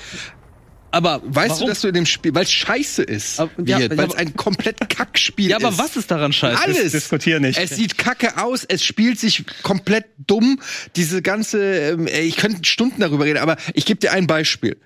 Aber 0.92 1.22
Weißt 1.26 1.50
warum? 1.50 1.62
du, 1.62 1.68
dass 1.70 1.82
du 1.82 1.88
in 1.88 1.96
dem 1.96 2.06
Spiel, 2.06 2.36
weil 2.36 2.44
es 2.44 2.52
scheiße 2.52 3.02
ist, 3.02 3.40
Aber- 3.40 3.50
ja, 3.66 3.80
weil 3.98 4.08
es 4.10 4.14
ein 4.14 4.36
komplett 4.36 4.78
Kackspiel 4.92 5.50
Ja, 5.50 5.58
aber 5.58 5.70
ist. 5.70 5.80
was 5.80 5.96
ist 5.96 6.12
daran 6.12 6.32
scheiße? 6.32 6.62
Alles. 6.62 6.92
Diskutier 6.92 7.40
nicht. 7.40 7.58
Es 7.58 7.72
sieht 7.72 7.98
kacke 7.98 8.38
aus, 8.40 8.64
es 8.64 8.84
spielt 8.84 9.20
sich 9.20 9.44
komplett 9.64 10.06
dumm. 10.28 10.60
Diese 10.96 11.24
ganze, 11.24 11.64
ähm, 11.94 12.08
ich 12.08 12.36
könnte 12.38 12.64
Stunden 12.70 13.02
darüber 13.02 13.26
reden, 13.26 13.40
aber 13.40 13.58
ich 13.74 13.86
gebe 13.88 14.00
dir 14.00 14.12
ein 14.12 14.28
Beispiel. 14.28 14.78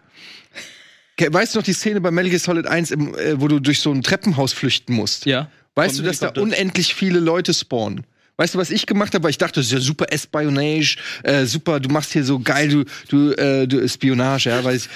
Weißt 1.19 1.55
du 1.55 1.59
noch 1.59 1.65
die 1.65 1.73
Szene 1.73 1.99
bei 1.99 2.11
Metal 2.11 2.29
Gear 2.29 2.39
Solid 2.39 2.67
1, 2.67 2.91
im, 2.91 3.13
äh, 3.15 3.41
wo 3.41 3.47
du 3.49 3.59
durch 3.59 3.79
so 3.81 3.91
ein 3.91 4.01
Treppenhaus 4.03 4.53
flüchten 4.53 4.93
musst? 4.93 5.25
Ja. 5.25 5.49
Weißt 5.75 5.99
du, 5.99 6.03
dass 6.03 6.19
da 6.19 6.29
unendlich 6.29 6.93
viele 6.95 7.19
Leute 7.19 7.53
spawnen? 7.53 8.05
Weißt 8.37 8.53
du, 8.53 8.59
was 8.59 8.69
ich 8.69 8.85
gemacht 8.85 9.15
habe? 9.15 9.23
Weil 9.23 9.31
ich 9.31 9.39
dachte, 9.39 9.59
das 9.59 9.65
ist 9.65 9.71
ja 9.71 9.79
super 9.79 10.05
Espionage, 10.11 10.97
äh, 11.23 11.45
super, 11.45 11.79
du 11.79 11.89
machst 11.89 12.13
hier 12.13 12.23
so 12.23 12.39
geil, 12.39 12.69
du, 12.69 12.83
du, 13.09 13.31
äh, 13.31 13.67
du 13.67 13.87
Spionage, 13.89 14.51
ja, 14.51 14.63
weiß 14.63 14.89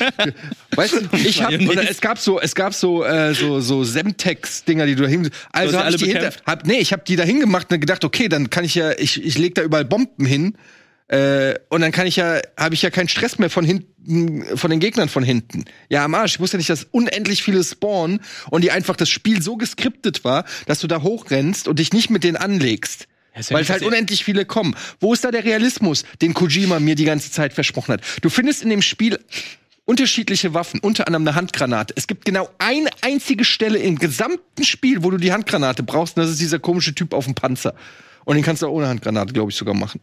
Weißt 0.74 0.94
du, 0.94 1.16
ich 1.16 1.40
hab, 1.40 1.52
oder 1.52 1.88
es 1.88 2.00
gab 2.00 2.18
so, 2.18 2.40
es 2.40 2.54
gab 2.56 2.74
so, 2.74 3.04
äh, 3.04 3.32
so, 3.32 3.60
so 3.60 3.84
Semtex-Dinger, 3.84 4.86
die 4.86 4.96
du 4.96 5.04
da 5.04 5.08
hin, 5.08 5.30
also 5.52 5.78
hab 5.78 5.88
ich 5.90 5.96
die 5.98 6.06
hinter, 6.06 6.32
hab, 6.46 6.66
nee, 6.66 6.78
ich 6.78 6.92
habe 6.92 7.04
die 7.06 7.14
da 7.14 7.22
hingemacht 7.22 7.72
und 7.72 7.78
gedacht, 7.78 8.04
okay, 8.04 8.28
dann 8.28 8.50
kann 8.50 8.64
ich 8.64 8.74
ja, 8.74 8.90
ich, 8.98 9.22
ich 9.24 9.38
leg 9.38 9.54
da 9.54 9.62
überall 9.62 9.84
Bomben 9.84 10.26
hin, 10.26 10.56
äh, 11.08 11.54
und 11.68 11.82
dann 11.82 11.92
kann 11.92 12.06
ich 12.06 12.16
ja, 12.16 12.40
habe 12.56 12.74
ich 12.74 12.82
ja 12.82 12.90
keinen 12.90 13.08
Stress 13.08 13.38
mehr 13.38 13.50
von 13.50 13.64
hinten, 13.64 14.56
von 14.56 14.70
den 14.70 14.80
Gegnern 14.80 15.08
von 15.08 15.22
hinten. 15.22 15.64
Ja, 15.90 16.04
am 16.04 16.14
Arsch. 16.14 16.34
Ich 16.34 16.40
wusste 16.40 16.56
nicht, 16.56 16.70
dass 16.70 16.84
unendlich 16.84 17.42
viele 17.42 17.62
spawnen 17.62 18.20
und 18.50 18.62
die 18.64 18.70
einfach 18.70 18.96
das 18.96 19.10
Spiel 19.10 19.42
so 19.42 19.56
geskriptet 19.56 20.24
war, 20.24 20.44
dass 20.66 20.80
du 20.80 20.86
da 20.86 21.02
hochrennst 21.02 21.68
und 21.68 21.78
dich 21.78 21.92
nicht 21.92 22.10
mit 22.10 22.24
denen 22.24 22.36
anlegst. 22.36 23.06
Ja, 23.34 23.40
ja 23.42 23.50
Weil 23.50 23.62
es 23.62 23.70
halt 23.70 23.82
unendlich 23.82 24.24
viele 24.24 24.46
kommen. 24.46 24.76
Wo 24.98 25.12
ist 25.12 25.24
da 25.24 25.30
der 25.30 25.44
Realismus, 25.44 26.04
den 26.22 26.32
Kojima 26.32 26.80
mir 26.80 26.94
die 26.94 27.04
ganze 27.04 27.30
Zeit 27.30 27.52
versprochen 27.52 27.94
hat? 27.94 28.00
Du 28.22 28.30
findest 28.30 28.62
in 28.62 28.70
dem 28.70 28.80
Spiel 28.80 29.18
unterschiedliche 29.84 30.54
Waffen, 30.54 30.80
unter 30.80 31.06
anderem 31.06 31.28
eine 31.28 31.36
Handgranate. 31.36 31.92
Es 31.96 32.06
gibt 32.06 32.24
genau 32.24 32.48
eine 32.56 32.88
einzige 33.02 33.44
Stelle 33.44 33.78
im 33.78 33.98
gesamten 33.98 34.64
Spiel, 34.64 35.02
wo 35.02 35.10
du 35.10 35.18
die 35.18 35.32
Handgranate 35.32 35.82
brauchst, 35.82 36.16
und 36.16 36.22
das 36.22 36.30
ist 36.30 36.40
dieser 36.40 36.58
komische 36.58 36.94
Typ 36.94 37.12
auf 37.12 37.26
dem 37.26 37.34
Panzer. 37.34 37.74
Und 38.24 38.36
den 38.36 38.44
kannst 38.44 38.62
du 38.62 38.66
auch 38.66 38.72
ohne 38.72 38.88
Handgranate, 38.88 39.34
glaube 39.34 39.50
ich, 39.50 39.56
sogar 39.56 39.74
machen. 39.74 40.00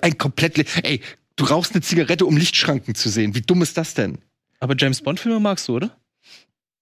Ein 0.00 0.18
komplett, 0.18 0.56
le- 0.58 0.64
ey, 0.82 1.00
du 1.36 1.44
rauchst 1.44 1.72
eine 1.72 1.82
Zigarette, 1.82 2.26
um 2.26 2.36
Lichtschranken 2.36 2.94
zu 2.94 3.08
sehen. 3.08 3.34
Wie 3.34 3.42
dumm 3.42 3.62
ist 3.62 3.76
das 3.76 3.94
denn? 3.94 4.18
Aber 4.60 4.74
James 4.78 5.02
Bond-Filme 5.02 5.40
magst 5.40 5.68
du, 5.68 5.76
oder? 5.76 5.96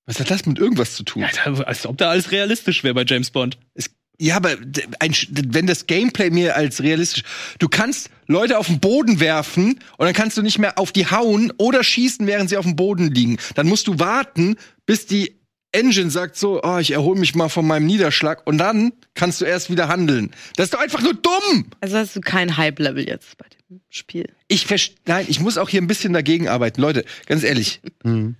Was 0.06 0.18
hat 0.20 0.30
das 0.30 0.44
mit 0.44 0.58
irgendwas 0.58 0.94
zu 0.96 1.02
tun? 1.04 1.22
Ja, 1.22 1.54
als 1.64 1.86
ob 1.86 1.96
da 1.98 2.10
alles 2.10 2.30
realistisch 2.32 2.82
wäre 2.84 2.94
bei 2.94 3.04
James 3.06 3.30
Bond. 3.30 3.58
Es, 3.74 3.90
ja, 4.18 4.36
aber 4.36 4.56
ein, 4.98 5.14
wenn 5.30 5.66
das 5.66 5.86
Gameplay 5.86 6.28
mir 6.30 6.56
als 6.56 6.82
realistisch, 6.82 7.22
du 7.58 7.68
kannst 7.68 8.10
Leute 8.26 8.58
auf 8.58 8.66
den 8.66 8.80
Boden 8.80 9.18
werfen 9.18 9.78
und 9.96 10.04
dann 10.04 10.12
kannst 10.12 10.36
du 10.36 10.42
nicht 10.42 10.58
mehr 10.58 10.78
auf 10.78 10.92
die 10.92 11.06
hauen 11.06 11.52
oder 11.56 11.82
schießen, 11.82 12.26
während 12.26 12.50
sie 12.50 12.58
auf 12.58 12.66
dem 12.66 12.76
Boden 12.76 13.10
liegen. 13.14 13.38
Dann 13.54 13.66
musst 13.66 13.86
du 13.86 13.98
warten, 13.98 14.56
bis 14.84 15.06
die 15.06 15.39
Engine 15.72 16.10
sagt 16.10 16.36
so, 16.36 16.60
oh, 16.62 16.78
ich 16.78 16.90
erhole 16.92 17.18
mich 17.20 17.34
mal 17.34 17.48
von 17.48 17.66
meinem 17.66 17.86
Niederschlag 17.86 18.46
und 18.46 18.58
dann 18.58 18.92
kannst 19.14 19.40
du 19.40 19.44
erst 19.44 19.70
wieder 19.70 19.86
handeln. 19.88 20.30
Das 20.56 20.64
ist 20.64 20.74
doch 20.74 20.80
einfach 20.80 21.00
nur 21.02 21.14
dumm. 21.14 21.66
Also 21.80 21.96
hast 21.96 22.16
du 22.16 22.20
kein 22.20 22.56
Hype-Level 22.56 23.06
jetzt 23.08 23.36
bei 23.38 23.46
dem 23.68 23.80
Spiel. 23.88 24.28
Ich 24.48 24.66
nein, 25.06 25.26
ich 25.28 25.38
muss 25.40 25.58
auch 25.58 25.68
hier 25.68 25.80
ein 25.80 25.86
bisschen 25.86 26.12
dagegen 26.12 26.48
arbeiten, 26.48 26.80
Leute. 26.80 27.04
Ganz 27.26 27.44
ehrlich, 27.44 27.80
Hm. 28.02 28.34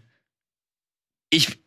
ich 1.30 1.58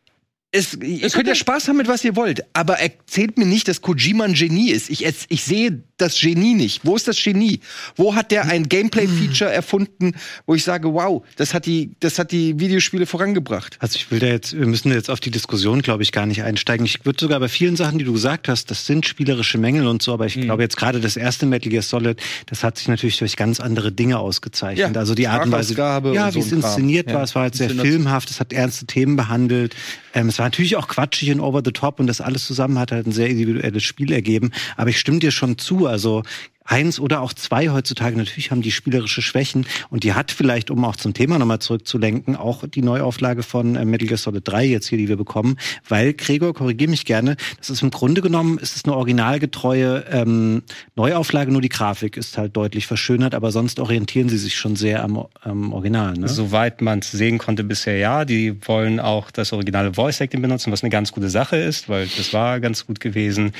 es, 0.56 0.74
ihr 0.74 1.10
könnt 1.10 1.26
ja 1.26 1.34
Spaß 1.34 1.66
haben 1.66 1.78
mit 1.78 1.88
was 1.88 2.04
ihr 2.04 2.14
wollt, 2.14 2.44
aber 2.52 2.78
erzählt 2.78 3.38
mir 3.38 3.44
nicht, 3.46 3.66
dass 3.66 3.80
Kojima 3.80 4.22
ein 4.24 4.34
Genie 4.34 4.70
ist. 4.70 4.88
Ich, 4.88 5.04
es- 5.04 5.26
ich 5.28 5.42
sehe 5.42 5.82
das 5.96 6.20
Genie 6.20 6.54
nicht? 6.54 6.80
Wo 6.84 6.96
ist 6.96 7.06
das 7.06 7.22
Genie? 7.22 7.60
Wo 7.96 8.14
hat 8.14 8.30
der 8.30 8.46
ein 8.46 8.68
Gameplay-Feature 8.68 9.52
erfunden, 9.52 10.14
wo 10.46 10.54
ich 10.54 10.64
sage, 10.64 10.92
wow, 10.92 11.24
das 11.36 11.54
hat 11.54 11.66
die, 11.66 11.92
das 12.00 12.18
hat 12.18 12.32
die 12.32 12.58
Videospiele 12.58 13.06
vorangebracht? 13.06 13.76
Also 13.78 13.96
ich 13.96 14.10
will 14.10 14.18
da 14.18 14.26
jetzt, 14.26 14.58
wir 14.58 14.66
müssen 14.66 14.90
jetzt 14.92 15.10
auf 15.10 15.20
die 15.20 15.30
Diskussion, 15.30 15.82
glaube 15.82 16.02
ich, 16.02 16.12
gar 16.12 16.26
nicht 16.26 16.42
einsteigen. 16.42 16.84
Ich 16.84 17.04
würde 17.04 17.20
sogar 17.20 17.38
bei 17.40 17.48
vielen 17.48 17.76
Sachen, 17.76 17.98
die 17.98 18.04
du 18.04 18.12
gesagt 18.12 18.48
hast, 18.48 18.70
das 18.70 18.86
sind 18.86 19.06
spielerische 19.06 19.58
Mängel 19.58 19.86
und 19.86 20.02
so, 20.02 20.12
aber 20.12 20.26
ich 20.26 20.36
mhm. 20.36 20.42
glaube 20.42 20.62
jetzt 20.62 20.76
gerade 20.76 21.00
das 21.00 21.16
erste 21.16 21.46
Metal 21.46 21.70
Gear 21.70 21.82
Solid, 21.82 22.20
das 22.46 22.64
hat 22.64 22.78
sich 22.78 22.88
natürlich 22.88 23.18
durch 23.18 23.36
ganz 23.36 23.60
andere 23.60 23.92
Dinge 23.92 24.18
ausgezeichnet. 24.18 24.94
Ja, 24.94 25.00
also 25.00 25.14
die 25.14 25.28
Art 25.28 25.46
und 25.46 25.52
Weise, 25.52 25.74
ja, 25.74 26.34
wie 26.34 26.38
es 26.38 26.52
inszeniert 26.52 27.12
war, 27.12 27.22
es 27.22 27.34
war 27.34 27.42
halt 27.42 27.54
sehr 27.54 27.70
filmhaft, 27.70 28.30
es 28.30 28.40
hat 28.40 28.52
ernste 28.52 28.86
Themen 28.86 29.16
behandelt. 29.16 29.76
Ähm, 30.14 30.28
es 30.28 30.38
war 30.38 30.46
natürlich 30.46 30.76
auch 30.76 30.88
quatschig 30.88 31.32
und 31.32 31.40
over 31.40 31.62
the 31.64 31.72
top 31.72 31.98
und 32.00 32.06
das 32.06 32.20
alles 32.20 32.46
zusammen 32.46 32.78
hat 32.78 32.92
halt 32.92 33.06
ein 33.06 33.12
sehr 33.12 33.28
individuelles 33.28 33.82
Spiel 33.82 34.12
ergeben. 34.12 34.52
Aber 34.76 34.90
ich 34.90 34.98
stimme 34.98 35.18
dir 35.18 35.30
schon 35.30 35.58
zu. 35.58 35.83
Also 35.86 36.22
eins 36.64 36.98
oder 36.98 37.20
auch 37.20 37.32
zwei 37.32 37.68
heutzutage 37.68 38.16
natürlich 38.16 38.50
haben 38.50 38.62
die 38.62 38.70
spielerische 38.70 39.22
Schwächen 39.22 39.66
und 39.90 40.02
die 40.04 40.14
hat 40.14 40.32
vielleicht, 40.32 40.70
um 40.70 40.84
auch 40.84 40.96
zum 40.96 41.14
Thema 41.14 41.38
nochmal 41.38 41.58
zurückzulenken, 41.58 42.36
auch 42.36 42.66
die 42.66 42.82
Neuauflage 42.82 43.42
von 43.42 43.76
äh, 43.76 43.84
Metal 43.84 44.08
Gear 44.08 44.18
Solid 44.18 44.46
3 44.48 44.64
jetzt 44.64 44.88
hier, 44.88 44.98
die 44.98 45.08
wir 45.08 45.16
bekommen, 45.16 45.56
weil, 45.88 46.14
Gregor, 46.14 46.54
korrigier 46.54 46.88
mich 46.88 47.04
gerne, 47.04 47.36
das 47.58 47.70
ist 47.70 47.82
im 47.82 47.90
Grunde 47.90 48.22
genommen, 48.22 48.58
ist 48.58 48.76
es 48.76 48.84
eine 48.84 48.96
originalgetreue 48.96 50.04
ähm, 50.10 50.62
Neuauflage, 50.96 51.52
nur 51.52 51.60
die 51.60 51.68
Grafik 51.68 52.16
ist 52.16 52.38
halt 52.38 52.56
deutlich 52.56 52.86
verschönert, 52.86 53.34
aber 53.34 53.52
sonst 53.52 53.78
orientieren 53.78 54.28
sie 54.28 54.38
sich 54.38 54.56
schon 54.56 54.76
sehr 54.76 55.04
am, 55.04 55.26
am 55.42 55.72
Original. 55.72 56.14
Ne? 56.14 56.28
Soweit 56.28 56.80
man 56.80 57.00
es 57.00 57.10
sehen 57.12 57.38
konnte 57.38 57.64
bisher, 57.64 57.98
ja. 57.98 58.24
Die 58.24 58.56
wollen 58.66 59.00
auch 59.00 59.30
das 59.30 59.52
originale 59.52 59.94
Voice 59.94 60.20
Acting 60.20 60.40
benutzen, 60.40 60.72
was 60.72 60.82
eine 60.82 60.90
ganz 60.90 61.12
gute 61.12 61.28
Sache 61.28 61.56
ist, 61.56 61.88
weil 61.88 62.08
das 62.16 62.32
war 62.32 62.60
ganz 62.60 62.86
gut 62.86 63.00
gewesen 63.00 63.52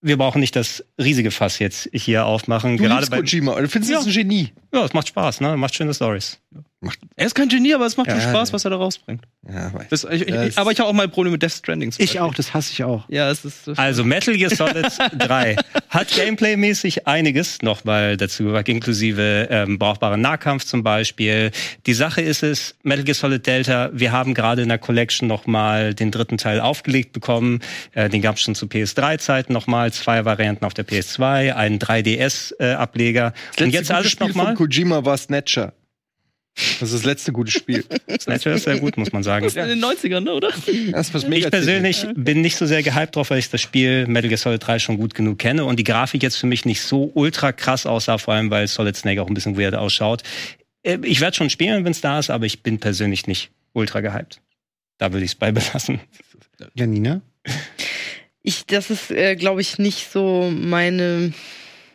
wir 0.00 0.16
brauchen 0.16 0.40
nicht 0.40 0.54
das 0.56 0.84
riesige 0.98 1.30
Fass 1.30 1.58
jetzt 1.58 1.88
hier 1.92 2.26
aufmachen. 2.26 2.76
Du 2.76 2.84
Gerade 2.84 3.06
bei 3.08 3.18
Kojima, 3.18 3.60
du 3.60 3.68
findest 3.68 3.92
ja. 3.92 4.00
ein 4.00 4.12
Genie. 4.12 4.52
Ja, 4.72 4.84
es 4.84 4.92
macht 4.92 5.08
Spaß, 5.08 5.40
ne? 5.40 5.56
Macht 5.56 5.74
schöne 5.74 5.94
Stories. 5.94 6.40
Er 7.16 7.26
ist 7.26 7.34
kein 7.34 7.48
Genie, 7.48 7.74
aber 7.74 7.86
es 7.86 7.96
macht 7.96 8.06
ja, 8.06 8.14
ihm 8.14 8.20
Spaß, 8.20 8.52
was 8.52 8.64
er 8.64 8.70
da 8.70 8.76
rausbringt. 8.76 9.22
Ja, 9.48 9.72
das, 9.90 10.04
ich, 10.04 10.28
ich, 10.28 10.58
aber 10.58 10.70
ich 10.70 10.78
habe 10.78 10.88
auch 10.88 10.92
mal 10.92 11.08
Probleme 11.08 11.32
mit 11.32 11.42
Death 11.42 11.52
Stranding. 11.52 11.92
Ich 11.98 12.20
auch, 12.20 12.32
das 12.32 12.54
hasse 12.54 12.72
ich 12.72 12.84
auch. 12.84 13.04
Ja, 13.08 13.28
es 13.30 13.44
ist 13.44 13.64
so 13.64 13.72
also 13.72 14.04
Metal 14.04 14.36
Gear 14.36 14.50
Solid 14.50 14.86
3 15.18 15.56
hat 15.88 16.08
Gameplay-mäßig 16.08 17.08
einiges 17.08 17.62
nochmal 17.62 18.16
dazu 18.16 18.44
gesagt, 18.44 18.68
inklusive 18.68 19.48
ähm, 19.50 19.78
brauchbaren 19.80 20.20
Nahkampf 20.20 20.64
zum 20.64 20.84
Beispiel. 20.84 21.50
Die 21.86 21.94
Sache 21.94 22.20
ist 22.20 22.44
es, 22.44 22.76
Metal 22.84 23.04
Gear 23.04 23.14
Solid 23.16 23.44
Delta, 23.44 23.90
wir 23.92 24.12
haben 24.12 24.32
gerade 24.34 24.62
in 24.62 24.68
der 24.68 24.78
Collection 24.78 25.26
nochmal 25.26 25.94
den 25.94 26.12
dritten 26.12 26.38
Teil 26.38 26.60
aufgelegt 26.60 27.12
bekommen. 27.12 27.58
Äh, 27.92 28.08
den 28.08 28.22
gab 28.22 28.36
es 28.36 28.42
schon 28.42 28.54
zu 28.54 28.66
PS3-Zeiten 28.66 29.52
nochmal, 29.52 29.92
zwei 29.92 30.24
Varianten 30.24 30.64
auf 30.64 30.74
der 30.74 30.86
PS2, 30.86 31.54
einen 31.54 31.80
3DS-Ableger. 31.80 33.32
Äh, 33.56 33.64
Und 33.64 33.70
jetzt 33.70 33.90
alles 33.90 34.18
nochmal. 34.20 34.54
Kojima 34.54 35.04
war 35.04 35.16
Snatcher. 35.16 35.72
Das 36.80 36.90
ist 36.90 36.94
das 36.94 37.04
letzte 37.04 37.32
gute 37.32 37.50
Spiel. 37.50 37.84
Snatcher 38.20 38.54
ist 38.54 38.64
sehr 38.64 38.78
gut, 38.78 38.96
muss 38.96 39.12
man 39.12 39.22
sagen. 39.22 39.44
Das 39.44 39.54
ist 39.54 39.62
in 39.62 39.68
den 39.68 39.84
90ern, 39.84 40.20
ne, 40.20 40.32
oder? 40.32 40.50
Das 40.92 41.14
was 41.14 41.24
ich 41.24 41.50
persönlich 41.50 42.06
bin 42.14 42.40
nicht 42.40 42.56
so 42.56 42.66
sehr 42.66 42.82
gehypt 42.82 43.16
drauf, 43.16 43.30
weil 43.30 43.38
ich 43.38 43.50
das 43.50 43.60
Spiel 43.60 44.06
Metal 44.06 44.28
Gear 44.28 44.38
Solid 44.38 44.66
3 44.66 44.78
schon 44.78 44.96
gut 44.96 45.14
genug 45.14 45.38
kenne 45.38 45.64
und 45.64 45.78
die 45.78 45.84
Grafik 45.84 46.22
jetzt 46.22 46.36
für 46.36 46.46
mich 46.46 46.64
nicht 46.64 46.82
so 46.82 47.10
ultra 47.14 47.52
krass 47.52 47.86
aussah, 47.86 48.18
vor 48.18 48.34
allem 48.34 48.50
weil 48.50 48.66
Solid 48.66 48.96
Snake 48.96 49.22
auch 49.22 49.28
ein 49.28 49.34
bisschen 49.34 49.56
weird 49.56 49.74
ausschaut. 49.74 50.22
Äh, 50.82 50.98
ich 51.02 51.20
werde 51.20 51.36
schon 51.36 51.50
spielen, 51.50 51.84
wenn 51.84 51.92
es 51.92 52.00
da 52.00 52.18
ist, 52.18 52.30
aber 52.30 52.46
ich 52.46 52.62
bin 52.62 52.78
persönlich 52.80 53.26
nicht 53.26 53.50
ultra 53.72 54.00
gehypt. 54.00 54.40
Da 54.98 55.12
würde 55.12 55.24
ich 55.24 55.32
es 55.32 55.34
bei 55.36 55.52
belassen. 55.52 56.00
Janina? 56.74 57.20
Ich, 58.42 58.66
das 58.66 58.90
ist, 58.90 59.10
äh, 59.10 59.36
glaube 59.36 59.60
ich, 59.60 59.78
nicht 59.78 60.10
so 60.10 60.50
meine 60.52 61.32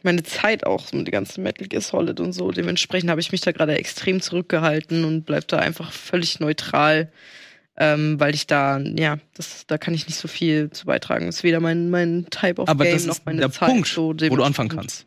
meine 0.04 0.24
Zeit 0.24 0.66
auch 0.66 0.88
so 0.88 0.97
mit 0.97 1.08
dem 1.08 1.12
ganzen 1.12 1.43
Metal 1.43 1.68
Gear 1.68 1.82
Solid 1.82 2.20
und 2.20 2.34
so. 2.34 2.51
Dementsprechend 2.51 3.10
habe 3.10 3.22
ich 3.22 3.32
mich 3.32 3.41
da 3.41 3.51
gerade 3.51 3.78
extrem 3.78 4.22
zurückgehalten 4.22 5.06
und 5.06 5.24
bleib 5.24 5.47
da 5.47 5.58
einfach 5.60 5.91
völlig 5.91 6.39
neutral, 6.39 7.12
ähm, 7.78 8.20
weil 8.20 8.36
ich 8.36 8.47
da, 8.47 8.80
ja, 8.80 9.18
das, 9.34 9.66
da 9.68 9.78
kann 9.78 9.93
ich 9.93 10.08
nicht 10.08 10.18
so 10.18 10.28
viel 10.28 10.70
zu 10.72 10.86
beitragen. 10.86 11.26
Das 11.26 11.38
ist 11.38 11.43
weder 11.43 11.60
mein, 11.60 11.89
mein 11.89 12.28
Type 12.30 12.62
of 12.62 12.70
Aber 12.70 12.84
Game 12.84 12.93
das 12.93 13.06
noch 13.06 13.20
meine 13.26 13.39
der 13.39 13.51
Zeit. 13.51 13.70
Punkt, 13.70 13.88
so, 13.88 14.10
wo 14.10 14.36
du 14.36 14.43
anfangen 14.43 14.70
kannst. 14.70 15.06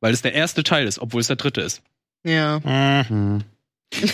Weil 0.00 0.12
es 0.12 0.22
der 0.22 0.34
erste 0.34 0.62
Teil 0.62 0.86
ist, 0.86 0.98
obwohl 0.98 1.20
es 1.20 1.28
der 1.28 1.36
dritte 1.36 1.60
ist. 1.60 1.82
Ja. 2.24 2.60
Mhm. 2.64 3.44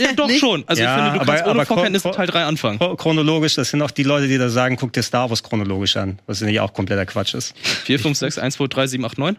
Ja, 0.01 0.13
doch 0.13 0.31
schon. 0.31 0.65
Also 0.67 0.83
ja, 0.83 0.97
ich 0.97 1.03
finde, 1.03 1.19
du 1.19 1.25
kannst 1.25 1.43
aber, 1.45 1.53
ohne 1.53 1.67
Vorkenntnis 1.67 2.03
Teil 2.03 2.27
3 2.27 2.45
anfangen. 2.45 2.79
Chronologisch, 2.97 3.55
das 3.55 3.71
sind 3.71 3.81
auch 3.83 3.91
die 3.91 4.03
Leute, 4.03 4.29
die 4.29 4.37
da 4.39 4.49
sagen, 4.49 4.77
guck 4.77 4.93
dir 4.93 5.03
Star 5.03 5.31
Wars 5.31 5.43
chronologisch 5.43 5.97
an, 5.97 6.19
was 6.27 6.41
nicht 6.41 6.61
auch 6.61 6.73
kompletter 6.73 7.07
Quatsch 7.07 7.35
ist. 7.35 7.57
4, 7.59 8.01
5, 8.01 8.19
6, 8.19 8.39
1, 8.39 8.55
2, 8.55 8.67
3, 8.67 8.87
7, 8.89 9.05
8, 9.05 9.19
9? 9.19 9.37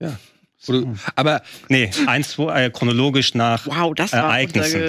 Ja. 0.00 0.18
Oder, 0.66 0.94
aber 1.16 1.42
nee, 1.68 1.90
eins 2.06 2.32
zwei, 2.32 2.66
äh, 2.66 2.70
chronologisch 2.70 3.34
nach 3.34 3.66
wow, 3.66 3.94
das 3.94 4.12
war 4.12 4.24
Ereignissen. 4.24 4.80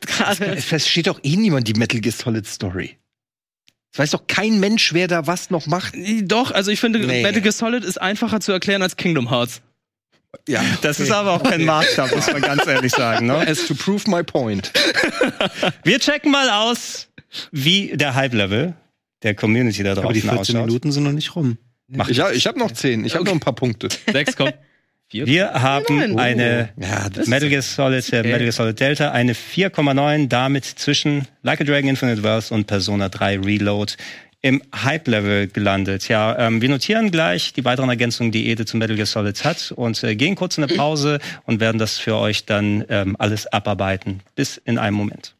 gerade. 0.00 0.44
Es 0.54 0.66
versteht 0.66 1.06
doch 1.06 1.18
eh 1.22 1.36
niemand 1.36 1.66
die 1.66 1.72
Metal 1.74 2.00
Gear 2.00 2.12
Solid 2.12 2.46
Story. 2.46 2.98
Es 3.92 3.98
weiß 3.98 4.10
doch 4.10 4.26
kein 4.26 4.60
Mensch, 4.60 4.92
wer 4.92 5.08
da 5.08 5.26
was 5.26 5.50
noch 5.50 5.66
macht. 5.66 5.94
Doch, 6.22 6.50
also 6.50 6.70
ich 6.70 6.80
finde, 6.80 6.98
nee. 6.98 7.22
Metal 7.22 7.40
Gear 7.40 7.52
Solid 7.52 7.84
ist 7.84 8.00
einfacher 8.00 8.40
zu 8.40 8.52
erklären 8.52 8.82
als 8.82 8.96
Kingdom 8.96 9.30
Hearts. 9.30 9.62
Ja, 10.48 10.62
das 10.82 10.96
okay. 10.98 11.04
ist 11.04 11.12
aber 11.12 11.32
auch 11.32 11.42
kein 11.42 11.64
Maßstab, 11.64 12.14
muss 12.14 12.30
man 12.30 12.42
ganz 12.42 12.66
ehrlich 12.66 12.92
sagen. 12.92 13.26
Ne? 13.26 13.46
As 13.46 13.66
to 13.66 13.74
prove 13.74 14.10
my 14.10 14.22
point. 14.22 14.72
Wir 15.84 16.00
checken 16.00 16.32
mal 16.32 16.50
aus, 16.50 17.08
wie 17.52 17.96
der 17.96 18.14
Hype-Level 18.14 18.74
der 19.22 19.34
Community 19.34 19.82
da 19.82 19.94
draußen 19.94 20.06
ausschaut. 20.06 20.06
Aber 20.06 20.12
die 20.12 20.20
14 20.20 20.38
ausschaut. 20.56 20.66
Minuten 20.66 20.92
sind 20.92 21.04
noch 21.04 21.12
nicht 21.12 21.36
rum. 21.36 21.56
Mach 21.94 22.08
ich 22.08 22.18
ich 22.18 22.46
habe 22.46 22.58
noch 22.58 22.72
zehn. 22.72 23.04
Ich 23.04 23.12
okay. 23.12 23.20
habe 23.20 23.24
noch 23.26 23.32
ein 23.34 23.40
paar 23.40 23.54
Punkte. 23.54 23.88
Sechs, 24.10 24.36
komm. 24.36 24.50
Vier? 25.08 25.26
Wir 25.26 25.52
haben 25.52 26.18
eine 26.18 26.70
oh. 26.76 26.82
ja, 26.82 27.08
Metal 27.26 27.48
Gear 27.48 27.62
Solid, 27.62 28.10
äh, 28.12 28.22
Metal 28.22 28.38
Gear 28.38 28.52
Solid 28.52 28.80
Delta, 28.80 29.10
eine 29.10 29.34
4,9, 29.34 30.28
damit 30.28 30.64
zwischen 30.64 31.28
Like 31.42 31.60
a 31.60 31.64
Dragon 31.64 31.90
Infinite 31.90 32.22
Worlds 32.22 32.50
und 32.50 32.66
Persona 32.66 33.10
3 33.10 33.40
Reload 33.40 33.92
im 34.40 34.62
Hype-Level 34.74 35.48
gelandet. 35.48 36.08
Ja, 36.08 36.38
ähm, 36.38 36.60
wir 36.60 36.68
notieren 36.68 37.10
gleich 37.10 37.52
die 37.52 37.64
weiteren 37.64 37.88
Ergänzungen, 37.88 38.32
die 38.32 38.48
Ede 38.48 38.66
zu 38.66 38.76
Metal 38.76 38.96
Gear 38.96 39.06
Solid 39.06 39.44
hat 39.44 39.72
und 39.76 40.02
äh, 40.02 40.16
gehen 40.16 40.34
kurz 40.34 40.58
in 40.58 40.64
eine 40.64 40.74
Pause 40.74 41.18
und 41.44 41.60
werden 41.60 41.78
das 41.78 41.98
für 41.98 42.16
euch 42.16 42.44
dann 42.44 42.84
ähm, 42.88 43.16
alles 43.18 43.46
abarbeiten. 43.46 44.20
Bis 44.34 44.56
in 44.56 44.78
einem 44.78 44.96
Moment. 44.96 45.34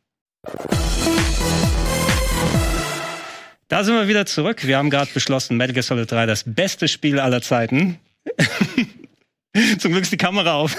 Da 3.74 3.82
sind 3.82 3.96
wir 3.96 4.06
wieder 4.06 4.24
zurück. 4.24 4.64
Wir 4.68 4.78
haben 4.78 4.88
gerade 4.88 5.10
beschlossen, 5.12 5.56
Metal 5.56 5.74
Gear 5.74 5.82
Solid 5.82 6.08
3 6.08 6.26
das 6.26 6.44
beste 6.46 6.86
Spiel 6.86 7.18
aller 7.18 7.42
Zeiten. 7.42 7.98
Zum 9.80 9.90
Glück 9.90 10.04
ist 10.04 10.12
die 10.12 10.16
Kamera 10.16 10.54
auf 10.54 10.76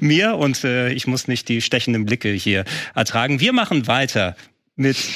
mir 0.00 0.36
und 0.36 0.64
äh, 0.64 0.88
ich 0.88 1.06
muss 1.06 1.28
nicht 1.28 1.50
die 1.50 1.60
stechenden 1.60 2.06
Blicke 2.06 2.30
hier 2.30 2.64
ertragen. 2.94 3.40
Wir 3.40 3.52
machen 3.52 3.86
weiter 3.88 4.36
mit 4.74 4.96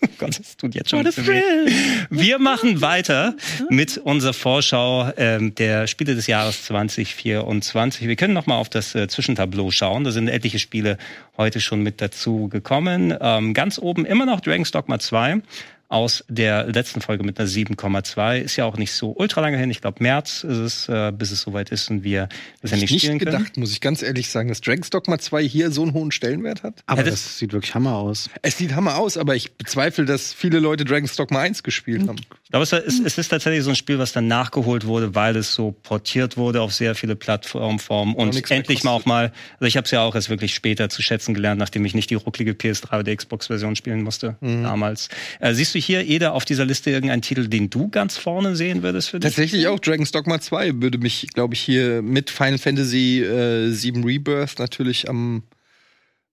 Oh 0.00 0.06
Gott, 0.16 0.38
es 0.38 0.56
tut 0.56 0.76
jetzt 0.76 0.90
schon 0.90 1.04
ein 1.04 1.06
weh. 1.06 1.72
Wir 2.10 2.38
machen 2.38 2.80
weiter 2.80 3.34
mit 3.68 3.98
unserer 3.98 4.32
Vorschau 4.32 5.10
ähm, 5.16 5.56
der 5.56 5.88
Spiele 5.88 6.14
des 6.14 6.28
Jahres 6.28 6.64
2024. 6.66 8.06
Wir 8.06 8.14
können 8.14 8.32
noch 8.32 8.46
mal 8.46 8.58
auf 8.58 8.68
das 8.68 8.94
äh, 8.94 9.08
Zwischentableau 9.08 9.72
schauen. 9.72 10.04
Da 10.04 10.12
sind 10.12 10.28
etliche 10.28 10.60
Spiele 10.60 10.98
heute 11.36 11.60
schon 11.60 11.82
mit 11.82 12.00
dazu 12.00 12.48
gekommen. 12.48 13.12
Ähm, 13.20 13.54
ganz 13.54 13.80
oben 13.80 14.06
immer 14.06 14.24
noch 14.24 14.40
Dragon's 14.40 14.70
Dogma 14.70 15.00
2 15.00 15.42
aus 15.88 16.22
der 16.28 16.66
letzten 16.66 17.00
Folge 17.00 17.24
mit 17.24 17.40
einer 17.40 17.48
7,2. 17.48 18.40
Ist 18.40 18.56
ja 18.56 18.66
auch 18.66 18.76
nicht 18.76 18.92
so 18.92 19.14
ultra 19.16 19.40
lange 19.40 19.56
hin. 19.56 19.70
Ich 19.70 19.80
glaube, 19.80 20.02
März 20.02 20.44
ist 20.44 20.58
es, 20.58 20.88
äh, 20.88 21.12
bis 21.12 21.30
es 21.30 21.40
soweit 21.40 21.70
ist 21.70 21.90
und 21.90 22.04
wir 22.04 22.28
das 22.60 22.72
ja 22.72 22.76
nicht, 22.76 22.90
nicht 22.90 23.02
spielen 23.02 23.18
gedacht, 23.18 23.56
muss 23.56 23.72
ich 23.72 23.80
ganz 23.80 24.02
ehrlich 24.02 24.28
sagen, 24.28 24.50
dass 24.50 24.60
Dragon's 24.60 24.90
Dogma 24.90 25.18
2 25.18 25.42
hier 25.42 25.70
so 25.70 25.82
einen 25.82 25.94
hohen 25.94 26.12
Stellenwert 26.12 26.62
hat. 26.62 26.82
Aber 26.86 27.02
ja, 27.02 27.10
das, 27.10 27.38
sieht 27.38 27.52
wirklich 27.52 27.74
Hammer 27.74 27.96
aus. 27.96 28.28
Es 28.42 28.58
sieht 28.58 28.74
Hammer 28.74 28.96
aus, 28.98 29.16
aber 29.16 29.34
ich 29.34 29.52
bezweifle, 29.52 30.04
dass 30.04 30.34
viele 30.34 30.58
Leute 30.58 30.84
Dragon's 30.84 31.16
Dogma 31.16 31.40
1 31.40 31.62
gespielt 31.62 32.06
haben. 32.06 32.20
Ich 32.48 32.52
glaube, 32.52 32.62
es, 32.62 32.72
es, 32.72 33.18
ist 33.18 33.28
tatsächlich 33.28 33.62
so 33.62 33.68
ein 33.68 33.76
Spiel, 33.76 33.98
was 33.98 34.12
dann 34.12 34.26
nachgeholt 34.26 34.86
wurde, 34.86 35.14
weil 35.14 35.36
es 35.36 35.52
so 35.52 35.72
portiert 35.72 36.38
wurde 36.38 36.62
auf 36.62 36.72
sehr 36.72 36.94
viele 36.94 37.14
Plattformformen 37.14 38.14
und 38.14 38.50
endlich 38.50 38.84
mal 38.84 38.92
auch 38.92 39.04
mal, 39.04 39.34
also 39.60 39.66
ich 39.66 39.76
habe 39.76 39.84
es 39.84 39.90
ja 39.90 40.00
auch 40.00 40.14
erst 40.14 40.30
wirklich 40.30 40.54
später 40.54 40.88
zu 40.88 41.02
schätzen 41.02 41.34
gelernt, 41.34 41.58
nachdem 41.58 41.84
ich 41.84 41.94
nicht 41.94 42.08
die 42.08 42.14
rucklige 42.14 42.52
PS3 42.52 43.00
oder 43.00 43.14
Xbox-Version 43.14 43.76
spielen 43.76 44.00
musste 44.02 44.38
mhm. 44.40 44.62
damals. 44.62 45.10
Äh, 45.40 45.52
siehst 45.52 45.74
du 45.74 45.78
hier, 45.78 46.08
Eda, 46.08 46.30
auf 46.30 46.46
dieser 46.46 46.64
Liste 46.64 46.88
irgendeinen 46.88 47.20
Titel, 47.20 47.48
den 47.48 47.68
du 47.68 47.90
ganz 47.90 48.16
vorne 48.16 48.56
sehen 48.56 48.82
würdest 48.82 49.10
für 49.10 49.20
dich? 49.20 49.28
Tatsächlich 49.28 49.66
auch 49.66 49.78
Dragon's 49.78 50.12
Dogma 50.12 50.40
2 50.40 50.80
würde 50.80 50.96
mich, 50.96 51.26
glaube 51.34 51.52
ich, 51.52 51.60
hier 51.60 52.00
mit 52.00 52.30
Final 52.30 52.56
Fantasy 52.56 53.24
äh, 53.24 53.70
7 53.70 54.02
Rebirth 54.04 54.58
natürlich 54.58 55.06
am, 55.10 55.42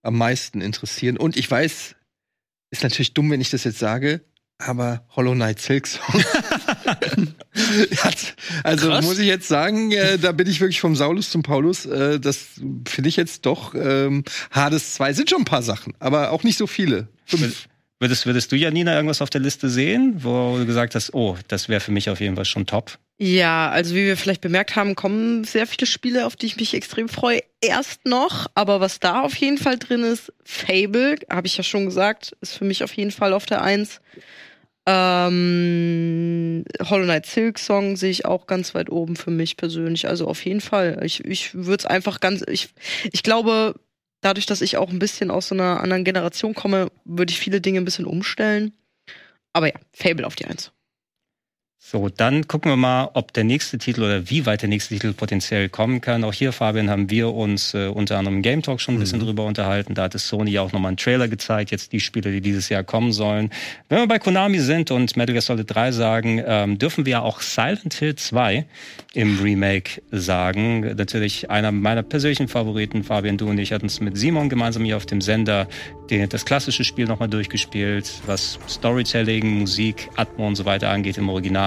am 0.00 0.16
meisten 0.16 0.62
interessieren. 0.62 1.18
Und 1.18 1.36
ich 1.36 1.50
weiß, 1.50 1.94
ist 2.70 2.82
natürlich 2.82 3.12
dumm, 3.12 3.30
wenn 3.30 3.42
ich 3.42 3.50
das 3.50 3.64
jetzt 3.64 3.78
sage, 3.78 4.22
aber 4.58 5.04
Hollow 5.14 5.34
Knight 5.34 5.60
Silksong. 5.60 6.02
also 8.62 8.88
Krass. 8.88 9.04
muss 9.04 9.18
ich 9.18 9.26
jetzt 9.26 9.48
sagen, 9.48 9.92
äh, 9.92 10.18
da 10.18 10.32
bin 10.32 10.46
ich 10.46 10.60
wirklich 10.60 10.80
vom 10.80 10.96
Saulus 10.96 11.30
zum 11.30 11.42
Paulus. 11.42 11.86
Äh, 11.86 12.20
das 12.20 12.46
finde 12.86 13.08
ich 13.08 13.16
jetzt 13.16 13.46
doch. 13.46 13.74
Ähm, 13.74 14.24
Hades 14.50 14.94
2 14.94 15.12
sind 15.12 15.30
schon 15.30 15.42
ein 15.42 15.46
paar 15.46 15.62
Sachen, 15.62 15.94
aber 15.98 16.32
auch 16.32 16.42
nicht 16.42 16.58
so 16.58 16.66
viele. 16.66 17.08
Fünf. 17.24 17.68
Würdest, 17.98 18.26
würdest 18.26 18.52
du, 18.52 18.56
Janina, 18.56 18.94
irgendwas 18.94 19.22
auf 19.22 19.30
der 19.30 19.40
Liste 19.40 19.70
sehen, 19.70 20.16
wo 20.18 20.58
du 20.58 20.66
gesagt 20.66 20.94
hast, 20.94 21.14
oh, 21.14 21.38
das 21.48 21.70
wäre 21.70 21.80
für 21.80 21.92
mich 21.92 22.10
auf 22.10 22.20
jeden 22.20 22.36
Fall 22.36 22.44
schon 22.44 22.66
top? 22.66 22.98
Ja, 23.18 23.70
also 23.70 23.94
wie 23.94 24.04
wir 24.04 24.18
vielleicht 24.18 24.42
bemerkt 24.42 24.76
haben, 24.76 24.94
kommen 24.94 25.44
sehr 25.44 25.66
viele 25.66 25.86
Spiele, 25.86 26.26
auf 26.26 26.36
die 26.36 26.44
ich 26.44 26.58
mich 26.58 26.74
extrem 26.74 27.08
freue, 27.08 27.40
erst 27.62 28.04
noch. 28.04 28.48
Aber 28.54 28.80
was 28.80 29.00
da 29.00 29.22
auf 29.22 29.34
jeden 29.36 29.56
Fall 29.56 29.78
drin 29.78 30.02
ist, 30.02 30.30
Fable, 30.44 31.16
habe 31.30 31.46
ich 31.46 31.56
ja 31.56 31.62
schon 31.64 31.86
gesagt, 31.86 32.36
ist 32.42 32.52
für 32.52 32.66
mich 32.66 32.84
auf 32.84 32.92
jeden 32.92 33.12
Fall 33.12 33.32
auf 33.32 33.46
der 33.46 33.62
Eins. 33.62 34.02
Ähm, 34.88 36.64
Hollow 36.80 37.04
Knight 37.04 37.26
Silk 37.26 37.58
Song 37.58 37.96
sehe 37.96 38.10
ich 38.10 38.24
auch 38.24 38.46
ganz 38.46 38.74
weit 38.74 38.90
oben 38.90 39.16
für 39.16 39.32
mich 39.32 39.56
persönlich. 39.56 40.08
Also 40.08 40.28
auf 40.28 40.44
jeden 40.44 40.60
Fall. 40.60 41.00
Ich, 41.02 41.24
ich 41.24 41.54
würde 41.54 41.82
es 41.82 41.86
einfach 41.86 42.20
ganz, 42.20 42.44
ich, 42.46 42.68
ich 43.12 43.22
glaube, 43.22 43.74
dadurch, 44.20 44.46
dass 44.46 44.60
ich 44.60 44.76
auch 44.76 44.90
ein 44.90 45.00
bisschen 45.00 45.30
aus 45.30 45.48
so 45.48 45.54
einer 45.54 45.80
anderen 45.80 46.04
Generation 46.04 46.54
komme, 46.54 46.90
würde 47.04 47.32
ich 47.32 47.40
viele 47.40 47.60
Dinge 47.60 47.80
ein 47.80 47.84
bisschen 47.84 48.06
umstellen. 48.06 48.74
Aber 49.52 49.68
ja, 49.68 49.74
Fable 49.92 50.26
auf 50.26 50.36
die 50.36 50.46
Eins. 50.46 50.70
So, 51.78 52.08
dann 52.08 52.48
gucken 52.48 52.72
wir 52.72 52.76
mal, 52.76 53.10
ob 53.14 53.32
der 53.32 53.44
nächste 53.44 53.78
Titel 53.78 54.02
oder 54.02 54.28
wie 54.28 54.44
weit 54.44 54.62
der 54.62 54.68
nächste 54.68 54.94
Titel 54.94 55.12
potenziell 55.12 55.68
kommen 55.68 56.00
kann. 56.00 56.24
Auch 56.24 56.32
hier, 56.32 56.52
Fabian, 56.52 56.90
haben 56.90 57.10
wir 57.10 57.32
uns 57.32 57.74
äh, 57.74 57.86
unter 57.86 58.18
anderem 58.18 58.38
im 58.38 58.42
Game 58.42 58.62
Talk 58.62 58.80
schon 58.80 58.96
ein 58.96 58.98
bisschen 58.98 59.20
mhm. 59.20 59.26
drüber 59.26 59.44
unterhalten. 59.44 59.94
Da 59.94 60.04
hat 60.04 60.14
es 60.16 60.26
Sony 60.26 60.50
ja 60.50 60.62
auch 60.62 60.72
nochmal 60.72 60.88
einen 60.88 60.96
Trailer 60.96 61.28
gezeigt, 61.28 61.70
jetzt 61.70 61.92
die 61.92 62.00
Spiele, 62.00 62.32
die 62.32 62.40
dieses 62.40 62.70
Jahr 62.70 62.82
kommen 62.82 63.12
sollen. 63.12 63.50
Wenn 63.88 63.98
wir 63.98 64.08
bei 64.08 64.18
Konami 64.18 64.58
sind 64.58 64.90
und 64.90 65.16
Metal 65.16 65.32
Gear 65.32 65.42
Solid 65.42 65.72
3 65.72 65.92
sagen, 65.92 66.42
ähm, 66.44 66.78
dürfen 66.78 67.06
wir 67.06 67.12
ja 67.12 67.22
auch 67.22 67.40
Silent 67.40 67.94
Hill 67.94 68.16
2 68.16 68.66
im 69.14 69.38
Remake 69.38 70.02
sagen. 70.10 70.80
Natürlich 70.96 71.50
einer 71.50 71.70
meiner 71.70 72.02
persönlichen 72.02 72.48
Favoriten, 72.48 73.04
Fabian, 73.04 73.36
du 73.36 73.48
und 73.48 73.58
ich 73.58 73.72
hatten 73.72 73.86
es 73.86 74.00
mit 74.00 74.16
Simon 74.16 74.48
gemeinsam 74.48 74.84
hier 74.84 74.96
auf 74.96 75.06
dem 75.06 75.20
Sender 75.20 75.68
den, 76.10 76.28
das 76.28 76.44
klassische 76.44 76.84
Spiel 76.84 77.06
nochmal 77.06 77.28
durchgespielt, 77.28 78.10
was 78.26 78.58
Storytelling, 78.68 79.60
Musik, 79.60 80.08
Atmo 80.16 80.46
und 80.48 80.56
so 80.56 80.64
weiter 80.64 80.90
angeht 80.90 81.16
im 81.16 81.28
Original. 81.28 81.65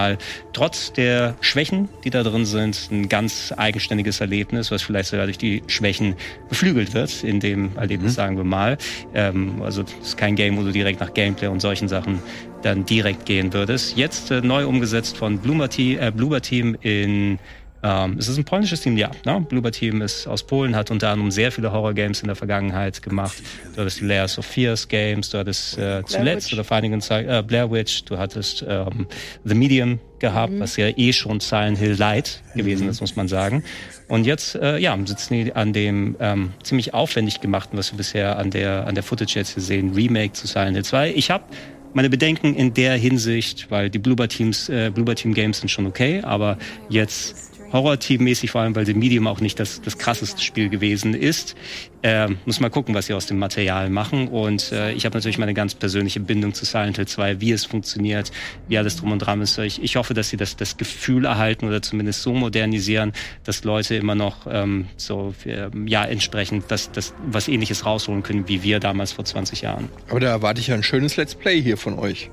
Trotz 0.54 0.94
der 0.94 1.36
Schwächen, 1.42 1.90
die 2.04 2.10
da 2.10 2.24
drin 2.24 2.46
sind, 2.46 2.90
ein 2.92 3.10
ganz 3.10 3.54
eigenständiges 3.56 4.22
Erlebnis, 4.22 4.72
was 4.72 4.82
vielleicht 4.82 5.10
sogar 5.10 5.26
durch 5.26 5.38
die 5.38 5.64
Schwächen 5.68 6.16
beflügelt 6.50 6.94
wird 6.94 7.24
in 7.24 7.40
dem 7.40 7.78
Erlebnis, 7.78 8.14
mhm. 8.14 8.16
sagen 8.16 8.38
wir 8.38 8.44
mal. 8.44 8.78
Ähm, 9.14 9.62
also 9.62 9.84
es 9.84 10.10
ist 10.10 10.18
kein 10.18 10.36
Game, 10.36 10.58
wo 10.58 10.64
du 10.64 10.72
direkt 10.72 11.00
nach 11.00 11.14
Gameplay 11.14 11.48
und 11.48 11.60
solchen 11.60 11.88
Sachen 11.88 12.20
dann 12.62 12.86
direkt 12.86 13.26
gehen 13.26 13.54
würdest. 13.54 13.98
Jetzt 13.98 14.32
äh, 14.32 14.42
neu 14.42 14.68
umgesetzt 14.68 15.18
von 15.18 15.40
Bloober 15.40 15.70
Team, 15.70 16.00
äh, 16.00 16.12
Bloober 16.12 16.42
Team 16.42 16.76
in 16.82 17.40
ähm, 17.82 18.18
es 18.18 18.28
ist 18.28 18.38
ein 18.38 18.44
polnisches 18.44 18.82
Team, 18.82 18.98
ja. 18.98 19.12
Ne? 19.26 19.46
Bloober 19.48 19.72
Team 19.72 20.02
ist 20.02 20.28
aus 20.28 20.44
Polen, 20.44 20.76
hat 20.76 20.92
unter 20.92 21.10
anderem 21.10 21.32
sehr 21.32 21.52
viele 21.52 21.72
Horror-Games 21.72 22.22
in 22.22 22.28
der 22.28 22.36
Vergangenheit 22.36 23.02
gemacht. 23.02 23.42
Du 23.74 23.82
hattest 23.82 24.02
die 24.02 24.06
Layers 24.06 24.38
of 24.38 24.46
Fears 24.46 24.88
Games, 24.88 25.30
du 25.30 25.38
hattest 25.38 25.78
äh, 25.78 26.04
zuletzt 26.06 26.52
oder 26.52 26.64
vor 26.64 26.78
einigen 26.78 27.02
Zeit 27.02 27.28
äh, 27.28 27.42
Blair 27.42 27.72
Witch, 27.72 28.04
du 28.06 28.18
hattest 28.18 28.66
ähm, 28.68 29.08
The 29.46 29.56
Medium 29.56 30.00
gehabt, 30.20 30.54
mhm. 30.54 30.60
was 30.60 30.76
ja 30.76 30.90
eh 30.90 31.14
schon 31.14 31.40
Silent 31.40 31.78
Hill 31.78 31.96
Light 31.98 32.44
gewesen 32.56 32.84
mhm. 32.84 32.90
ist, 32.90 33.02
muss 33.02 33.16
man 33.16 33.28
sagen. 33.28 33.64
Und 34.10 34.26
jetzt, 34.26 34.56
äh, 34.56 34.78
ja, 34.78 34.98
sitzen 35.06 35.34
die 35.34 35.56
an 35.56 35.72
dem 35.72 36.18
ähm, 36.20 36.52
ziemlich 36.64 36.94
aufwendig 36.94 37.40
gemachten, 37.40 37.78
was 37.78 37.94
wir 37.94 37.98
bisher 37.98 38.38
an 38.38 38.52
der 38.52 38.88
an 38.88 38.96
der 38.96 39.04
Footage 39.04 39.36
jetzt 39.36 39.54
hier 39.54 39.64
sehen, 39.64 39.94
Remake 39.94 40.34
zu 40.34 40.48
Silent 40.48 40.76
Hill 40.76 40.86
2. 40.86 41.14
Ich 41.14 41.32
habe 41.32 41.46
meine 41.94 42.10
Bedenken 42.10 42.56
in 42.56 42.74
der 42.74 42.96
Hinsicht, 42.96 43.68
weil 43.70 43.90
die 43.90 44.00
Bloober 44.00 44.28
Teams, 44.28 44.70
äh, 44.70 44.92
Bloober 44.94 45.16
Team 45.16 45.34
Games 45.34 45.60
sind 45.60 45.70
schon 45.70 45.86
okay, 45.86 46.22
aber 46.24 46.58
jetzt 46.90 47.49
Horror-Team-mäßig, 47.72 48.52
vor 48.52 48.62
allem 48.62 48.76
weil 48.76 48.86
The 48.86 48.94
Medium 48.94 49.28
auch 49.28 49.42
nicht 49.42 49.60
das, 49.60 49.82
das 49.82 49.98
krasseste 49.98 50.42
Spiel 50.42 50.70
gewesen 50.70 51.14
ist. 51.14 51.56
Äh, 52.02 52.30
muss 52.46 52.60
mal 52.60 52.70
gucken, 52.70 52.96
was 52.96 53.08
sie 53.08 53.14
aus 53.14 53.26
dem 53.26 53.40
Material 53.40 53.90
machen. 53.90 54.28
Und 54.28 54.72
äh, 54.72 54.94
ich 54.94 55.06
habe 55.06 55.18
natürlich 55.18 55.38
meine 55.38 55.54
ganz 55.54 55.76
persönliche 55.76 56.20
Bindung 56.20 56.54
zu 56.54 56.66
Silent 56.66 56.98
Hill 56.98 57.08
2, 57.08 57.42
wie 57.42 57.52
es 57.52 57.66
funktioniert, 57.66 58.32
wie 58.68 58.78
alles 58.78 58.96
drum 58.98 59.12
und 59.12 59.20
dran 59.20 59.42
ist. 59.42 59.58
Ich, 59.58 59.82
ich 59.84 59.96
hoffe, 59.96 60.14
dass 60.14 60.30
sie 60.30 60.38
das, 60.38 60.56
das 60.56 60.78
Gefühl 60.78 61.26
erhalten 61.26 61.68
oder 61.68 61.82
zumindest 61.82 62.22
so 62.22 62.34
modernisieren, 62.34 63.14
dass 63.44 63.64
Leute 63.64 63.96
immer 63.96 64.16
noch 64.16 64.48
ähm, 64.50 64.88
so 64.98 65.34
äh, 65.46 65.70
ja 65.86 66.06
entsprechend 66.06 66.66
das, 66.70 66.92
das 66.92 67.14
was 67.28 67.48
ähnliches 67.48 67.86
rausholen 67.86 68.24
können, 68.24 68.48
wie 68.48 68.64
wir 68.64 68.80
damals 68.80 69.12
vor 69.12 69.26
20 69.26 69.62
Jahren. 69.62 69.90
Aber 70.10 70.20
da 70.20 70.30
erwarte 70.30 70.62
ich 70.62 70.68
ja 70.68 70.76
ein 70.76 70.84
schönes 70.84 71.18
Let's 71.18 71.36
Play 71.36 71.62
hier 71.62 71.78
von 71.78 72.00
euch. 72.00 72.32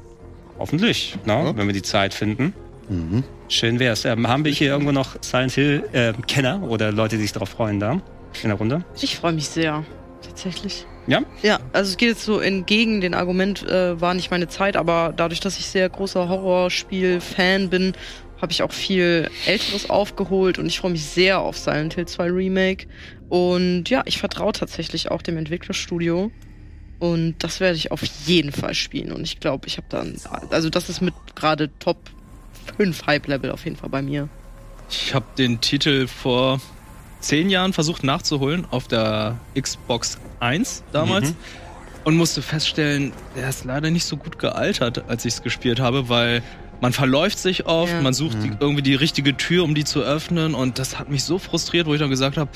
Hoffentlich, 0.59 1.17
ne? 1.27 1.33
Ja. 1.33 1.57
wenn 1.57 1.67
wir 1.67 1.75
die 1.75 1.83
Zeit 1.83 2.15
finden. 2.15 2.55
Mhm. 2.89 3.25
Schön 3.49 3.79
wär's. 3.79 4.05
Ähm, 4.05 4.29
haben 4.29 4.45
wir 4.45 4.53
hier 4.53 4.71
irgendwo 4.71 4.93
noch 4.93 5.17
Silent 5.21 5.53
Hill-Kenner 5.53 6.61
äh, 6.63 6.67
oder 6.67 6.93
Leute, 6.93 7.17
die 7.17 7.23
sich 7.23 7.33
darauf 7.33 7.51
freuen 7.51 7.81
da 7.81 8.01
in 8.43 8.49
der 8.49 8.55
Runde? 8.55 8.85
Ich 9.01 9.17
freue 9.17 9.33
mich 9.33 9.49
sehr, 9.49 9.85
tatsächlich. 10.23 10.87
Ja? 11.07 11.23
Ja, 11.43 11.61
also 11.73 11.91
es 11.91 11.97
geht 11.97 12.09
jetzt 12.11 12.25
so 12.25 12.41
entgegen 12.41 13.01
den 13.01 13.15
Argument, 13.15 13.63
äh, 13.69 14.01
war 14.01 14.15
nicht 14.15 14.31
meine 14.31 14.49
Zeit, 14.49 14.77
aber 14.77 15.13
dadurch, 15.17 15.41
dass 15.41 15.59
ich 15.59 15.67
sehr 15.67 15.89
großer 15.89 16.29
Horrorspiel-Fan 16.29 17.71
bin, 17.71 17.93
habe 18.41 18.53
ich 18.53 18.63
auch 18.63 18.73
viel 18.73 19.31
Älteres 19.47 19.89
aufgeholt 19.89 20.59
und 20.59 20.67
ich 20.67 20.79
freue 20.81 20.91
mich 20.91 21.05
sehr 21.05 21.41
auf 21.41 21.57
Silent 21.57 21.95
Hill 21.95 22.07
2 22.07 22.31
Remake. 22.31 22.87
Und 23.29 23.89
ja, 23.89 24.03
ich 24.05 24.19
vertraue 24.19 24.53
tatsächlich 24.53 25.11
auch 25.11 25.23
dem 25.23 25.37
Entwicklerstudio. 25.37 26.31
Und 26.99 27.37
das 27.41 27.61
werde 27.61 27.77
ich 27.77 27.93
auf 27.93 28.03
jeden 28.27 28.53
Fall 28.53 28.75
spielen. 28.75 29.13
Und 29.13 29.23
ich 29.23 29.41
glaube, 29.41 29.67
ich 29.67 29.77
habe 29.77 29.87
dann, 29.91 30.17
also 30.51 30.71
das 30.71 30.89
ist 30.89 31.03
mit 31.03 31.15
gerade 31.35 31.71
Top 31.79 31.99
fünf 32.77 33.07
Hype-Level 33.07 33.51
auf 33.51 33.65
jeden 33.65 33.77
Fall 33.77 33.91
bei 33.91 34.03
mir. 34.03 34.29
Ich 34.91 35.15
habe 35.15 35.27
den 35.37 35.61
Titel 35.61 36.07
vor 36.07 36.61
zehn 37.21 37.51
Jahren 37.51 37.73
versucht 37.73 38.05
nachzuholen 38.05 38.67
auf 38.71 38.89
der 38.89 39.37
Xbox 39.61 40.19
1 40.41 40.85
damals 40.93 41.31
mhm. 41.31 41.37
und 42.05 42.17
musste 42.17 42.43
feststellen, 42.43 43.13
der 43.35 43.49
ist 43.49 43.65
leider 43.65 43.91
nicht 43.91 44.05
so 44.05 44.17
gut 44.17 44.39
gealtert, 44.39 45.05
als 45.09 45.25
ich 45.25 45.35
es 45.35 45.43
gespielt 45.43 45.81
habe, 45.81 46.09
weil 46.09 46.43
man 46.81 46.93
verläuft 46.93 47.39
sich 47.39 47.67
oft, 47.67 47.93
ja. 47.93 48.03
man 48.03 48.13
sucht 48.13 48.43
die, 48.43 48.51
mhm. 48.51 48.57
irgendwie 48.61 48.83
die 48.83 48.95
richtige 48.95 49.37
Tür, 49.37 49.65
um 49.65 49.75
die 49.75 49.85
zu 49.85 50.01
öffnen 50.01 50.55
und 50.55 50.79
das 50.79 50.99
hat 50.99 51.09
mich 51.09 51.25
so 51.25 51.39
frustriert, 51.39 51.87
wo 51.87 51.95
ich 51.95 52.01
dann 52.01 52.11
gesagt 52.11 52.37
habe, 52.37 52.51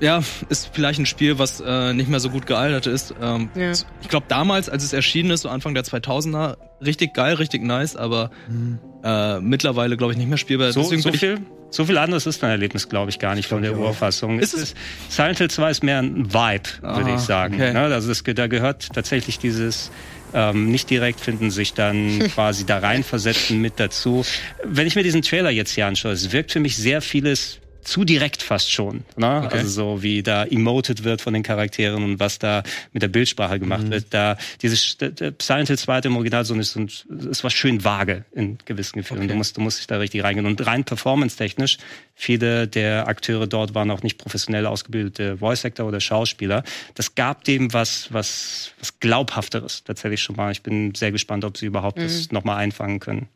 ja, 0.00 0.22
ist 0.48 0.70
vielleicht 0.72 0.98
ein 0.98 1.06
Spiel, 1.06 1.38
was 1.38 1.60
äh, 1.60 1.92
nicht 1.92 2.08
mehr 2.08 2.20
so 2.20 2.30
gut 2.30 2.46
gealtert 2.46 2.86
ist. 2.86 3.14
Ähm, 3.20 3.48
ja. 3.54 3.72
Ich 4.02 4.08
glaube, 4.08 4.26
damals, 4.28 4.68
als 4.68 4.84
es 4.84 4.92
erschienen 4.92 5.30
ist, 5.30 5.42
so 5.42 5.48
Anfang 5.48 5.74
der 5.74 5.84
2000er, 5.84 6.56
richtig 6.84 7.14
geil, 7.14 7.34
richtig 7.34 7.62
nice, 7.62 7.96
aber 7.96 8.30
mhm. 8.48 8.78
äh, 9.02 9.40
mittlerweile, 9.40 9.96
glaube 9.96 10.12
ich, 10.12 10.18
nicht 10.18 10.28
mehr 10.28 10.38
spielbar. 10.38 10.72
So, 10.72 10.82
so 10.82 11.12
viel, 11.12 11.38
so 11.70 11.84
viel 11.84 11.98
anderes 11.98 12.26
ist 12.26 12.42
ein 12.44 12.50
Erlebnis, 12.50 12.88
glaube 12.88 13.10
ich, 13.10 13.18
gar 13.18 13.34
nicht 13.34 13.48
von 13.48 13.62
der 13.62 13.76
Urfassung. 13.76 14.38
Ist 14.40 14.54
es? 14.54 14.74
Silent 15.08 15.38
Hill 15.38 15.50
2 15.50 15.70
ist 15.70 15.82
mehr 15.82 16.00
ein 16.00 16.32
Vibe, 16.32 16.70
würde 16.82 17.14
ich 17.14 17.20
sagen. 17.20 17.54
Okay. 17.54 17.72
Ne? 17.72 17.80
Also 17.80 18.08
das, 18.08 18.22
da 18.22 18.46
gehört 18.46 18.88
tatsächlich 18.92 19.38
dieses 19.38 19.90
ähm, 20.34 20.70
nicht 20.70 20.90
direkt 20.90 21.20
finden, 21.20 21.50
sich 21.50 21.74
dann 21.74 22.18
quasi 22.34 22.66
da 22.66 22.78
reinversetzen 22.78 23.60
mit 23.60 23.74
dazu. 23.78 24.24
Wenn 24.64 24.86
ich 24.86 24.96
mir 24.96 25.02
diesen 25.02 25.22
Trailer 25.22 25.50
jetzt 25.50 25.70
hier 25.70 25.86
anschaue, 25.86 26.12
es 26.12 26.32
wirkt 26.32 26.52
für 26.52 26.60
mich 26.60 26.76
sehr 26.76 27.00
vieles 27.00 27.60
zu 27.84 28.04
direkt 28.04 28.42
fast 28.42 28.72
schon. 28.72 29.04
Ne? 29.16 29.42
Okay. 29.44 29.58
Also 29.58 29.68
so 29.68 30.02
wie 30.02 30.22
da 30.22 30.44
emoted 30.44 31.04
wird 31.04 31.20
von 31.20 31.34
den 31.34 31.42
Charakteren 31.42 32.02
und 32.02 32.20
was 32.20 32.38
da 32.38 32.62
mit 32.92 33.02
der 33.02 33.08
Bildsprache 33.08 33.60
gemacht 33.60 33.84
mhm. 33.84 33.90
wird. 33.90 34.06
Da 34.10 34.36
dieses 34.62 34.96
Silent 35.40 35.68
Hill 35.68 35.78
2 35.78 36.00
im 36.00 36.16
Original 36.16 36.44
so 36.44 36.54
ist, 36.54 36.76
und 36.76 37.06
ist 37.30 37.44
was 37.44 37.52
schön 37.52 37.84
vage 37.84 38.24
in 38.32 38.58
gewissen 38.64 38.98
Gefühlen. 38.98 39.22
Okay. 39.22 39.32
Du 39.32 39.36
musst 39.36 39.56
du 39.56 39.60
musst 39.60 39.78
dich 39.78 39.86
da 39.86 39.98
richtig 39.98 40.24
reingehen 40.24 40.46
und 40.46 40.66
rein 40.66 40.84
performance-technisch. 40.84 41.78
Viele 42.14 42.66
der 42.68 43.08
Akteure 43.08 43.46
dort 43.46 43.74
waren 43.74 43.90
auch 43.90 44.02
nicht 44.02 44.18
professionell 44.18 44.66
ausgebildete 44.66 45.38
Voice 45.38 45.64
Actor 45.64 45.86
oder 45.86 46.00
Schauspieler. 46.00 46.64
Das 46.94 47.14
gab 47.14 47.44
dem 47.44 47.72
was 47.72 48.12
was 48.12 48.72
was 48.78 48.98
glaubhafteres 49.00 49.84
tatsächlich 49.84 50.22
schon 50.22 50.36
mal. 50.36 50.52
Ich 50.52 50.62
bin 50.62 50.94
sehr 50.94 51.12
gespannt, 51.12 51.44
ob 51.44 51.56
sie 51.56 51.66
überhaupt 51.66 51.98
mhm. 51.98 52.02
das 52.02 52.32
nochmal 52.32 52.58
einfangen 52.58 53.00
können. 53.00 53.28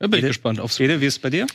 Ja, 0.00 0.06
bin 0.06 0.20
ich 0.20 0.26
gespannt 0.26 0.60
aufs 0.60 0.78
Ede, 0.78 1.00
wie 1.00 1.06
ist 1.06 1.14
es 1.14 1.18
bei 1.18 1.30
dir? 1.30 1.46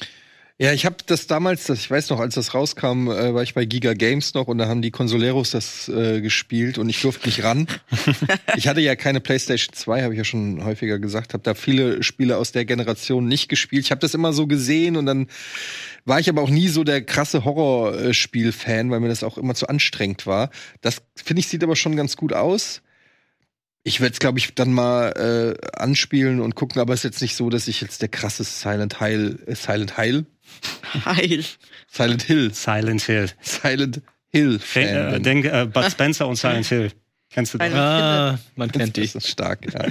Ja, 0.60 0.72
ich 0.72 0.86
habe 0.86 0.98
das 1.08 1.26
damals, 1.26 1.66
das, 1.66 1.80
ich 1.80 1.90
weiß 1.90 2.12
noch, 2.12 2.20
als 2.20 2.36
das 2.36 2.54
rauskam, 2.54 3.10
äh, 3.10 3.34
war 3.34 3.42
ich 3.42 3.56
bei 3.56 3.66
Giga 3.66 3.94
Games 3.94 4.36
noch 4.36 4.48
und 4.48 4.60
da 4.60 4.68
haben 4.68 4.84
die 4.84 4.92
Consoleros 4.92 5.50
das 5.50 5.90
äh, 5.90 6.22
gespielt 6.22 6.78
und 6.78 6.90
ich 6.90 7.02
durfte 7.02 7.26
nicht 7.26 7.44
ran. 7.44 7.68
ich 8.56 8.68
hatte 8.68 8.80
ja 8.80 8.96
keine 8.96 9.20
PlayStation 9.20 9.74
2, 9.74 10.04
habe 10.04 10.14
ich 10.14 10.20
ja 10.20 10.24
schon 10.24 10.64
häufiger 10.64 11.00
gesagt, 11.00 11.34
habe 11.34 11.44
da 11.44 11.56
viele 11.56 12.04
Spiele 12.04 12.38
aus 12.38 12.52
der 12.52 12.66
Generation 12.66 13.28
nicht 13.28 13.50
gespielt. 13.50 13.86
Ich 13.86 13.92
habe 13.92 14.02
das 14.02 14.14
immer 14.14 14.32
so 14.32 14.46
gesehen 14.46 14.96
und 14.96 15.08
dann 15.08 15.28
war 16.06 16.20
ich 16.20 16.30
aber 16.30 16.44
auch 16.44 16.52
nie 16.52 16.68
so 16.68 16.84
der 16.84 17.02
krasse 17.02 17.46
Horrorspiel-Fan, 17.46 18.92
weil 18.92 19.00
mir 19.00 19.10
das 19.10 19.24
auch 19.24 19.40
immer 19.40 19.56
zu 19.56 19.68
anstrengend 19.68 20.28
war. 20.28 20.52
Das 20.82 21.02
finde 21.16 21.40
ich 21.40 21.48
sieht 21.48 21.64
aber 21.64 21.76
schon 21.76 21.96
ganz 21.96 22.16
gut 22.16 22.32
aus. 22.32 22.84
Ich 23.84 24.02
werde 24.02 24.14
es, 24.14 24.20
glaube 24.20 24.38
ich, 24.38 24.54
dann 24.54 24.72
mal 24.72 25.58
äh, 25.60 25.78
anspielen 25.78 26.42
und 26.42 26.54
gucken, 26.54 26.80
aber 26.80 26.94
es 26.94 27.00
ist 27.00 27.06
jetzt 27.06 27.22
nicht 27.22 27.36
so, 27.36 27.50
dass 27.50 27.68
ich 27.68 27.82
jetzt 27.82 28.04
der 28.04 28.10
krasse 28.10 28.44
Silent 28.44 29.00
Heil, 29.00 29.40
äh, 29.48 29.56
Silent 29.56 29.98
Heil? 29.98 30.28
Heil. 31.06 31.44
Silent 31.90 32.24
Hill. 32.24 32.54
Silent 32.54 33.02
Hill. 33.04 33.30
Silent 33.42 34.02
Hill. 34.32 34.60
Fan 34.60 34.84
denk, 34.84 35.14
äh, 35.14 35.20
denk 35.20 35.46
äh, 35.46 35.66
Bud 35.66 35.92
Spencer 35.92 36.28
und 36.28 36.36
Silent 36.36 36.66
Hill. 36.68 36.92
Kennst 37.32 37.56
du 37.56 37.58
das? 37.58 37.74
Ah, 37.74 38.38
man 38.56 38.72
kennt 38.72 38.96
dich. 38.96 39.14
Das 39.14 39.24
ist 39.26 39.32
stark, 39.32 39.62
ja. 39.74 39.88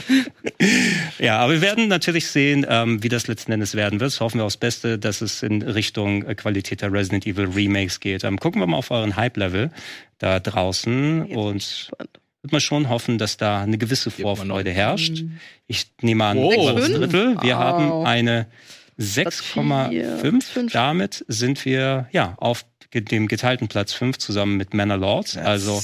ja, 1.18 1.38
aber 1.38 1.54
wir 1.54 1.60
werden 1.60 1.88
natürlich 1.88 2.28
sehen, 2.28 2.64
ähm, 2.68 3.02
wie 3.02 3.08
das 3.08 3.26
letzten 3.26 3.50
Endes 3.50 3.74
werden 3.74 3.98
wird. 3.98 4.12
Das 4.12 4.20
hoffen 4.20 4.38
wir 4.38 4.44
aufs 4.44 4.56
Beste, 4.56 4.96
dass 4.96 5.22
es 5.22 5.42
in 5.42 5.60
Richtung 5.62 6.24
äh, 6.24 6.36
Qualität 6.36 6.82
der 6.82 6.92
Resident 6.92 7.26
Evil 7.26 7.46
Remakes 7.46 7.98
geht. 7.98 8.22
Ähm, 8.22 8.38
gucken 8.38 8.60
wir 8.62 8.68
mal 8.68 8.76
auf 8.76 8.92
euren 8.92 9.16
Hype-Level 9.16 9.72
da 10.18 10.38
draußen. 10.38 11.26
Jetzt 11.26 11.36
und 11.36 11.90
wird 12.42 12.52
man 12.52 12.60
schon 12.60 12.88
hoffen, 12.88 13.18
dass 13.18 13.36
da 13.38 13.62
eine 13.62 13.76
gewisse 13.76 14.12
Vorfreude 14.12 14.70
herrscht. 14.70 15.24
Ich 15.66 15.86
nehme 16.00 16.24
an, 16.24 16.38
Oh. 16.38 16.52
oh. 16.56 16.72
Drittel. 16.78 17.36
Wir 17.42 17.56
Oh. 17.56 17.58
haben 17.58 18.06
eine 18.06 18.46
6,5. 19.02 20.18
fünf. 20.18 20.72
Damit 20.72 21.24
sind 21.28 21.64
wir 21.64 22.08
ja 22.12 22.34
auf 22.38 22.64
dem 22.92 23.28
geteilten 23.28 23.68
Platz 23.68 23.92
5 23.94 24.18
zusammen 24.18 24.56
mit 24.56 24.74
Manor 24.74 24.98
Lords. 24.98 25.36
Also 25.36 25.82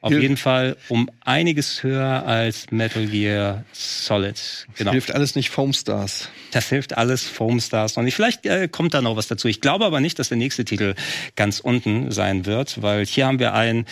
auf 0.00 0.10
Hilft- 0.12 0.22
jeden 0.22 0.36
Fall 0.36 0.76
um 0.88 1.10
einiges 1.24 1.82
höher 1.82 2.24
als 2.24 2.70
Metal 2.70 3.06
Gear 3.06 3.64
Solid. 3.72 4.66
Genau. 4.76 4.92
Hilft 4.92 5.12
alles 5.12 5.34
nicht 5.34 5.50
Foam 5.50 5.72
Stars. 5.72 6.28
Das 6.52 6.68
hilft 6.68 6.96
alles 6.96 7.24
Foam 7.24 7.60
Stars 7.60 7.96
noch 7.96 8.04
nicht. 8.04 8.14
Vielleicht 8.14 8.46
äh, 8.46 8.68
kommt 8.68 8.94
da 8.94 9.02
noch 9.02 9.16
was 9.16 9.26
dazu. 9.26 9.48
Ich 9.48 9.60
glaube 9.60 9.84
aber 9.84 10.00
nicht, 10.00 10.18
dass 10.18 10.28
der 10.28 10.38
nächste 10.38 10.64
Titel 10.64 10.94
ganz 11.34 11.58
unten 11.60 12.12
sein 12.12 12.46
wird, 12.46 12.80
weil 12.82 13.04
hier 13.04 13.26
haben 13.26 13.38
wir 13.38 13.52
einen. 13.54 13.84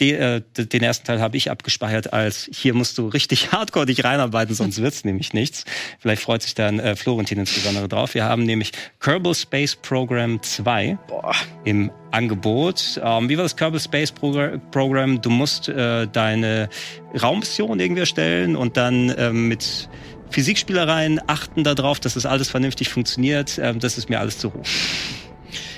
De, 0.00 0.12
äh, 0.12 0.42
den 0.56 0.82
ersten 0.82 1.06
Teil 1.06 1.20
habe 1.20 1.36
ich 1.36 1.50
abgespeichert 1.50 2.12
als 2.12 2.48
hier 2.52 2.72
musst 2.72 2.98
du 2.98 3.08
richtig 3.08 3.50
hardcore 3.52 3.86
dich 3.86 4.04
reinarbeiten, 4.04 4.54
sonst 4.54 4.80
wird's 4.82 5.04
nämlich 5.04 5.32
nichts. 5.32 5.64
Vielleicht 5.98 6.22
freut 6.22 6.42
sich 6.42 6.54
dann 6.54 6.78
äh, 6.78 6.94
Florentin 6.94 7.38
insbesondere 7.38 7.88
drauf. 7.88 8.14
Wir 8.14 8.24
haben 8.24 8.44
nämlich 8.44 8.72
Kerbal 9.00 9.34
Space 9.34 9.74
Program 9.76 10.42
2 10.42 10.98
Boah. 11.08 11.34
im 11.64 11.90
Angebot. 12.12 13.00
Ähm, 13.02 13.28
wie 13.28 13.36
war 13.36 13.42
das 13.42 13.56
Kerbal 13.56 13.80
Space 13.80 14.12
Progr 14.12 14.58
Program? 14.70 15.20
Du 15.20 15.30
musst 15.30 15.68
äh, 15.68 16.06
deine 16.06 16.68
Raummission 17.20 17.80
irgendwie 17.80 18.00
erstellen 18.00 18.56
und 18.56 18.76
dann 18.76 19.12
ähm, 19.18 19.48
mit 19.48 19.88
Physikspielereien 20.30 21.20
achten 21.26 21.64
darauf, 21.64 22.00
dass 22.00 22.14
das 22.14 22.26
alles 22.26 22.48
vernünftig 22.48 22.88
funktioniert. 22.88 23.58
Ähm, 23.60 23.80
das 23.80 23.98
ist 23.98 24.08
mir 24.08 24.20
alles 24.20 24.38
zu 24.38 24.52
hoch. 24.52 24.64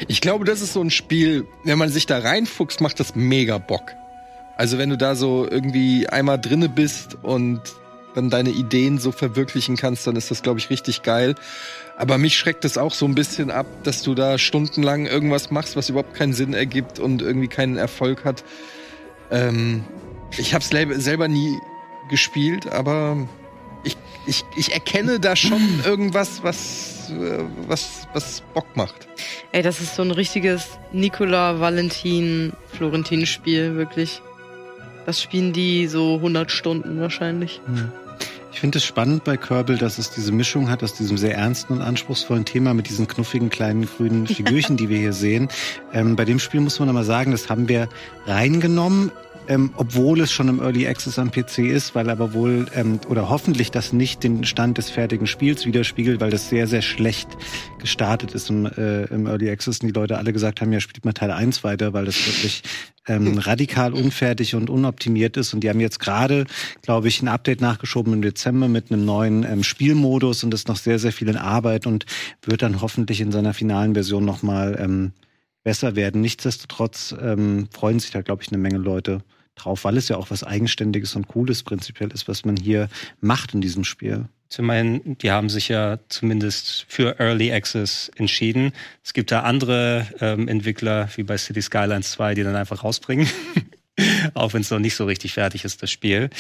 Ich 0.09 0.21
glaube, 0.21 0.45
das 0.45 0.61
ist 0.61 0.73
so 0.73 0.83
ein 0.83 0.91
Spiel, 0.91 1.47
wenn 1.65 1.79
man 1.79 1.89
sich 1.89 2.07
da 2.07 2.19
reinfuchst, 2.19 2.81
macht 2.81 3.01
das 3.01 3.15
mega 3.15 3.59
Bock. 3.59 3.95
Also 4.61 4.77
wenn 4.77 4.91
du 4.91 4.99
da 4.99 5.15
so 5.15 5.49
irgendwie 5.51 6.07
einmal 6.07 6.39
drinne 6.39 6.69
bist 6.69 7.17
und 7.23 7.63
dann 8.15 8.29
deine 8.29 8.51
Ideen 8.51 8.99
so 8.99 9.11
verwirklichen 9.11 9.79
kannst, 9.79 10.07
dann 10.07 10.17
ist 10.17 10.31
das, 10.31 10.43
glaube 10.43 10.59
ich, 10.59 10.69
richtig 10.69 11.03
geil. 11.03 11.35
Aber 11.97 12.19
mich 12.19 12.37
schreckt 12.37 12.67
es 12.67 12.77
auch 12.77 12.93
so 12.93 13.07
ein 13.07 13.15
bisschen 13.15 13.51
ab, 13.51 13.65
dass 13.85 14.03
du 14.03 14.15
da 14.15 14.37
stundenlang 14.37 15.07
irgendwas 15.07 15.51
machst, 15.51 15.77
was 15.77 15.89
überhaupt 15.89 16.13
keinen 16.13 16.35
Sinn 16.35 16.53
ergibt 16.53 16.99
und 16.99 17.23
irgendwie 17.23 17.49
keinen 17.49 17.79
Erfolg 17.79 18.27
hat. 18.27 18.45
Ähm, 19.31 19.83
ich 20.37 20.53
habe 20.53 20.63
es 20.63 21.03
selber 21.03 21.27
nie 21.27 21.59
gespielt, 22.11 22.71
aber 22.71 23.17
ich, 23.83 23.97
ich, 24.27 24.45
ich 24.57 24.75
erkenne 24.75 25.21
da 25.21 25.37
schon 25.37 25.63
irgendwas, 25.87 26.43
was, 26.43 27.09
äh, 27.09 27.45
was, 27.67 28.07
was 28.13 28.43
Bock 28.53 28.67
macht. 28.77 29.09
Ey, 29.53 29.63
das 29.63 29.81
ist 29.81 29.97
so 29.97 30.03
ein 30.03 30.11
richtiges 30.11 30.79
Nicola 30.93 31.61
Valentin 31.61 32.53
Florentin 32.75 33.25
Spiel, 33.25 33.77
wirklich. 33.77 34.21
Das 35.07 35.23
spielen 35.23 35.53
die 35.53 35.87
so 35.87 36.17
100 36.17 36.51
Stunden 36.51 37.01
wahrscheinlich. 37.01 37.61
Ich 38.53 38.61
finde 38.61 38.79
es 38.79 38.85
spannend 38.85 39.25
bei 39.25 39.37
Kerbal, 39.37 39.79
dass 39.79 39.99
es 39.99 40.11
diese 40.11 40.33
Mischung 40.33 40.69
hat 40.69 40.83
aus 40.83 40.95
diesem 40.95 41.17
sehr 41.17 41.37
ernsten 41.37 41.73
und 41.75 41.83
anspruchsvollen 41.83 42.45
Thema 42.45 42.75
mit 42.75 42.89
diesen 42.89 43.07
knuffigen 43.07 43.49
kleinen 43.49 43.87
grünen 43.87 44.27
Figürchen, 44.27 44.77
die 44.77 44.89
wir 44.89 44.99
hier 44.99 45.13
sehen. 45.13 45.49
Ähm, 45.93 46.17
bei 46.17 46.25
dem 46.25 46.39
Spiel 46.39 46.61
muss 46.61 46.79
man 46.79 46.89
aber 46.89 47.05
sagen, 47.05 47.31
das 47.31 47.49
haben 47.49 47.69
wir 47.69 47.89
reingenommen. 48.27 49.13
Ähm, 49.49 49.73
obwohl 49.77 50.21
es 50.21 50.31
schon 50.31 50.49
im 50.49 50.61
Early 50.61 50.87
Access 50.87 51.19
am 51.19 51.33
PC 51.33 51.59
ist, 51.61 51.97
weil 51.97 52.09
aber 52.09 52.35
wohl 52.35 52.67
ähm, 52.77 53.01
oder 53.09 53.31
hoffentlich 53.31 53.73
das 53.73 53.93
nicht 53.93 54.23
den 54.23 54.45
Stand 54.45 54.79
des 54.79 54.91
fertigen 54.91 55.27
Spiels 55.27 55.67
widerspiegelt, 55.67 56.21
weil 56.21 56.31
das 56.31 56.51
sehr, 56.51 56.69
sehr 56.69 56.83
schlecht 56.83 57.27
gestartet 57.79 58.33
ist 58.33 58.49
im, 58.51 58.67
äh, 58.67 59.05
im 59.07 59.27
Early 59.27 59.51
Access 59.51 59.81
und 59.81 59.89
die 59.89 59.93
Leute 59.93 60.19
alle 60.19 60.33
gesagt 60.33 60.61
haben, 60.61 60.73
ja, 60.73 60.79
spielt 60.79 61.05
mal 61.05 61.15
Teil 61.15 61.33
1 61.33 61.65
weiter, 61.65 61.93
weil 61.95 62.05
das 62.05 62.25
wirklich 62.27 62.63
ähm, 63.07 63.39
radikal 63.39 63.93
unfertig 63.95 64.55
und 64.55 64.71
unoptimiert 64.71 65.37
ist. 65.37 65.55
Und 65.55 65.61
die 65.61 65.69
haben 65.69 65.81
jetzt 65.81 66.01
gerade, 66.01 66.47
glaube 66.83 67.09
ich, 67.09 67.23
ein 67.23 67.29
Update 67.29 67.61
nachgeschoben 67.61 68.13
im 68.13 68.23
Dezember 68.23 68.69
mit 68.69 68.91
einem 68.91 69.05
neuen 69.05 69.45
ähm, 69.45 69.63
Spielmodus 69.63 70.45
und 70.45 70.55
ist 70.55 70.69
noch 70.69 70.77
sehr, 70.77 70.99
sehr 70.99 71.13
viel 71.13 71.29
in 71.29 71.37
Arbeit 71.37 71.87
und 71.87 72.07
wird 72.43 72.63
dann 72.63 72.81
hoffentlich 72.81 73.21
in 73.21 73.33
seiner 73.33 73.55
finalen 73.55 73.95
Version 73.95 74.25
nochmal 74.25 74.79
ähm, 74.79 75.13
besser 75.63 75.97
werden. 75.97 76.21
Nichtsdestotrotz 76.21 77.15
ähm, 77.21 77.69
freuen 77.73 78.01
sich 78.01 78.11
da, 78.11 78.23
glaube 78.23 78.43
ich, 78.43 78.49
eine 78.49 78.59
Menge 78.59 78.79
Leute 78.79 79.23
drauf, 79.55 79.85
weil 79.85 79.97
es 79.97 80.09
ja 80.09 80.17
auch 80.17 80.31
was 80.31 80.45
Eigenständiges 80.45 81.17
und 81.17 81.29
Cooles 81.29 81.63
prinzipiell 81.63 82.11
ist, 82.13 82.29
was 82.29 82.45
man 82.45 82.57
hier 82.57 82.89
macht 83.21 83.55
in 83.55 83.61
diesem 83.61 83.85
Spiel. 83.85 84.27
Immerhin, 84.59 85.17
die 85.19 85.31
haben 85.31 85.49
sich 85.49 85.69
ja 85.69 85.99
zumindest 86.09 86.85
für 86.89 87.19
Early 87.21 87.53
Access 87.53 88.11
entschieden. 88.17 88.73
Es 89.05 89.13
gibt 89.13 89.31
da 89.31 89.43
andere 89.43 90.07
ähm, 90.21 90.49
Entwickler, 90.49 91.09
wie 91.17 91.23
bei 91.23 91.39
City 91.39 91.63
Skylines 91.63 92.11
2, 92.13 92.35
die 92.35 92.43
dann 92.43 92.57
einfach 92.57 92.83
rausbringen. 92.83 93.29
Auch 94.35 94.55
wenn 94.55 94.63
es 94.63 94.71
noch 94.71 94.79
nicht 94.79 94.97
so 94.97 95.05
richtig 95.05 95.35
fertig 95.35 95.65
ist, 95.65 95.83
das 95.83 95.91
Spiel. 95.91 96.31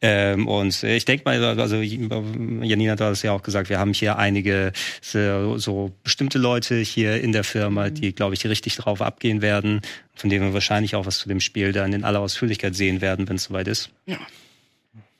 Ähm, 0.00 0.46
und 0.46 0.82
ich 0.82 1.04
denke 1.04 1.24
mal, 1.24 1.42
also 1.58 1.76
Janina 1.76 2.92
hat 2.92 3.00
das 3.00 3.22
ja 3.22 3.32
auch 3.32 3.42
gesagt, 3.42 3.68
wir 3.70 3.78
haben 3.78 3.92
hier 3.92 4.18
einige 4.18 4.72
so, 5.00 5.58
so 5.58 5.92
bestimmte 6.04 6.38
Leute 6.38 6.76
hier 6.76 7.20
in 7.20 7.32
der 7.32 7.44
Firma, 7.44 7.90
die, 7.90 8.14
glaube 8.14 8.34
ich, 8.34 8.46
richtig 8.46 8.76
drauf 8.76 9.02
abgehen 9.02 9.42
werden, 9.42 9.80
von 10.14 10.30
denen 10.30 10.46
wir 10.46 10.54
wahrscheinlich 10.54 10.94
auch 10.94 11.06
was 11.06 11.18
zu 11.18 11.28
dem 11.28 11.40
Spiel 11.40 11.72
dann 11.72 11.92
in 11.92 12.04
aller 12.04 12.20
Ausführlichkeit 12.20 12.74
sehen 12.74 13.00
werden, 13.00 13.28
wenn 13.28 13.36
es 13.36 13.44
soweit 13.44 13.68
ist. 13.68 13.90
Ja. 14.06 14.18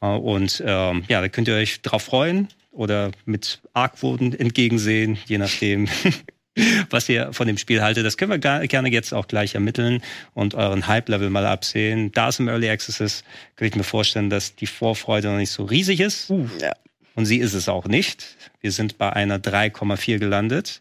Äh, 0.03 0.07
Und 0.07 0.62
ähm, 0.66 1.05
ja, 1.09 1.20
da 1.23 1.29
könnt 1.29 1.49
ihr 1.49 1.55
euch 1.55 1.81
drauf 1.81 2.03
freuen 2.03 2.49
oder 2.70 3.11
mit 3.24 3.61
Argwohn 3.73 4.33
entgegensehen, 4.35 5.19
je 5.27 5.39
nachdem, 5.39 5.89
was 6.91 7.09
ihr 7.09 7.33
von 7.33 7.47
dem 7.47 7.57
Spiel 7.59 7.81
haltet. 7.83 8.05
Das 8.05 8.16
können 8.19 8.31
wir 8.31 8.39
ga- 8.39 8.66
gerne 8.66 8.91
jetzt 8.91 9.15
auch 9.15 9.27
gleich 9.29 9.55
ermitteln 9.55 10.03
und 10.35 10.55
euren 10.55 10.87
Hype-Level 10.87 11.31
mal 11.31 11.47
absehen. 11.47 12.12
Da 12.12 12.29
es 12.29 12.39
im 12.39 12.49
Early 12.49 12.69
Access 12.69 13.01
ist, 13.01 13.24
könnte 13.57 13.70
ich 13.70 13.77
mir 13.77 13.85
vorstellen, 13.85 14.29
dass 14.31 14.55
die 14.55 14.66
Vorfreude 14.66 15.29
noch 15.29 15.39
nicht 15.39 15.51
so 15.51 15.65
riesig 15.65 16.01
ist. 16.01 16.31
Ja. 16.61 16.73
Und 17.15 17.27
sie 17.27 17.39
ist 17.39 17.53
es 17.55 17.69
auch 17.69 17.87
nicht. 17.87 18.37
Wir 18.61 18.73
sind 18.73 18.97
bei 18.99 19.12
einer 19.12 19.39
3,4 19.39 20.19
gelandet. 20.19 20.81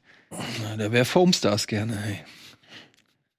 Na, 0.63 0.77
da 0.77 0.91
wäre 0.93 1.03
Foam 1.05 1.33
Stars 1.33 1.67
gerne. 1.67 1.97
Hey. 1.97 2.19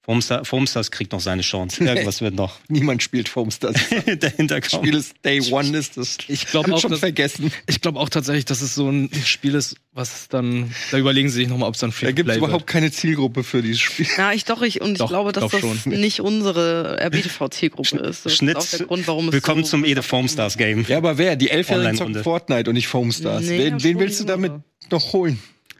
Foamstar, 0.05 0.43
Foamstars 0.43 0.91
kriegt 0.91 1.13
noch 1.13 1.21
seine 1.21 1.43
Chance. 1.43 1.81
Irgendwas 1.81 2.19
wird 2.19 2.35
noch 2.35 2.59
Niemand 2.67 3.01
spielt 3.01 3.29
Foam 3.29 3.51
Stars. 3.51 3.75
dahinter 4.19 4.59
Das 4.59 4.71
kommen. 4.71 4.83
Spiel 4.83 4.95
ist 4.95 5.15
Day 5.23 5.39
One, 5.49 5.77
ist 5.77 5.95
das. 5.95 6.17
Ich 6.27 6.47
glaube 6.47 6.73
auch, 6.73 6.81
schon 6.81 6.91
dass, 6.91 6.99
vergessen. 6.99 7.53
ich 7.67 7.79
glaube 7.79 8.01
auch 8.01 8.09
tatsächlich, 8.09 8.43
dass 8.43 8.61
es 8.61 8.75
so 8.75 8.89
ein 8.89 9.09
Spiel 9.23 9.55
ist, 9.55 9.77
was 9.93 10.27
dann, 10.27 10.73
da 10.91 10.97
überlegen 10.97 11.29
sie 11.29 11.35
sich 11.35 11.47
nochmal, 11.47 11.69
ob 11.69 11.75
es 11.75 11.79
dann 11.79 11.91
Da 11.91 11.95
Free 11.95 12.11
gibt 12.11 12.29
es 12.29 12.35
überhaupt 12.35 12.67
keine 12.67 12.91
Zielgruppe 12.91 13.45
für 13.45 13.61
dieses 13.61 13.79
Spiel. 13.79 14.05
Ja, 14.17 14.33
ich 14.33 14.43
doch, 14.43 14.61
ich, 14.61 14.81
und 14.81 14.91
ich 14.91 14.97
Doch, 14.97 15.07
glaube, 15.07 15.31
dass 15.31 15.49
das 15.49 15.61
schon. 15.61 15.79
nicht 15.85 16.19
unsere 16.19 16.97
RBTV-Zielgruppe 16.99 17.97
ist. 17.99 18.25
Das 18.25 18.35
Schnitt. 18.35 18.57
ist 18.57 18.73
auch 18.73 18.77
der 18.79 18.87
Grund, 18.87 19.07
warum 19.07 19.27
es 19.29 19.33
Willkommen 19.33 19.63
so 19.63 19.69
zum 19.71 19.85
Ede 19.85 20.03
Foamstars 20.03 20.57
Game. 20.57 20.85
Ja, 20.89 20.97
aber 20.97 21.17
wer? 21.17 21.37
Die 21.37 21.49
Elfjährigen 21.49 21.95
zocken. 21.95 22.21
Fortnite 22.21 22.69
und 22.69 22.73
nicht 22.75 22.87
Foam 22.87 23.13
Stars. 23.13 23.45
Nee, 23.45 23.57
wen, 23.57 23.81
wen 23.81 23.99
willst 23.99 24.19
du 24.19 24.25
damit 24.25 24.51
noch 24.91 25.13
holen? 25.13 25.39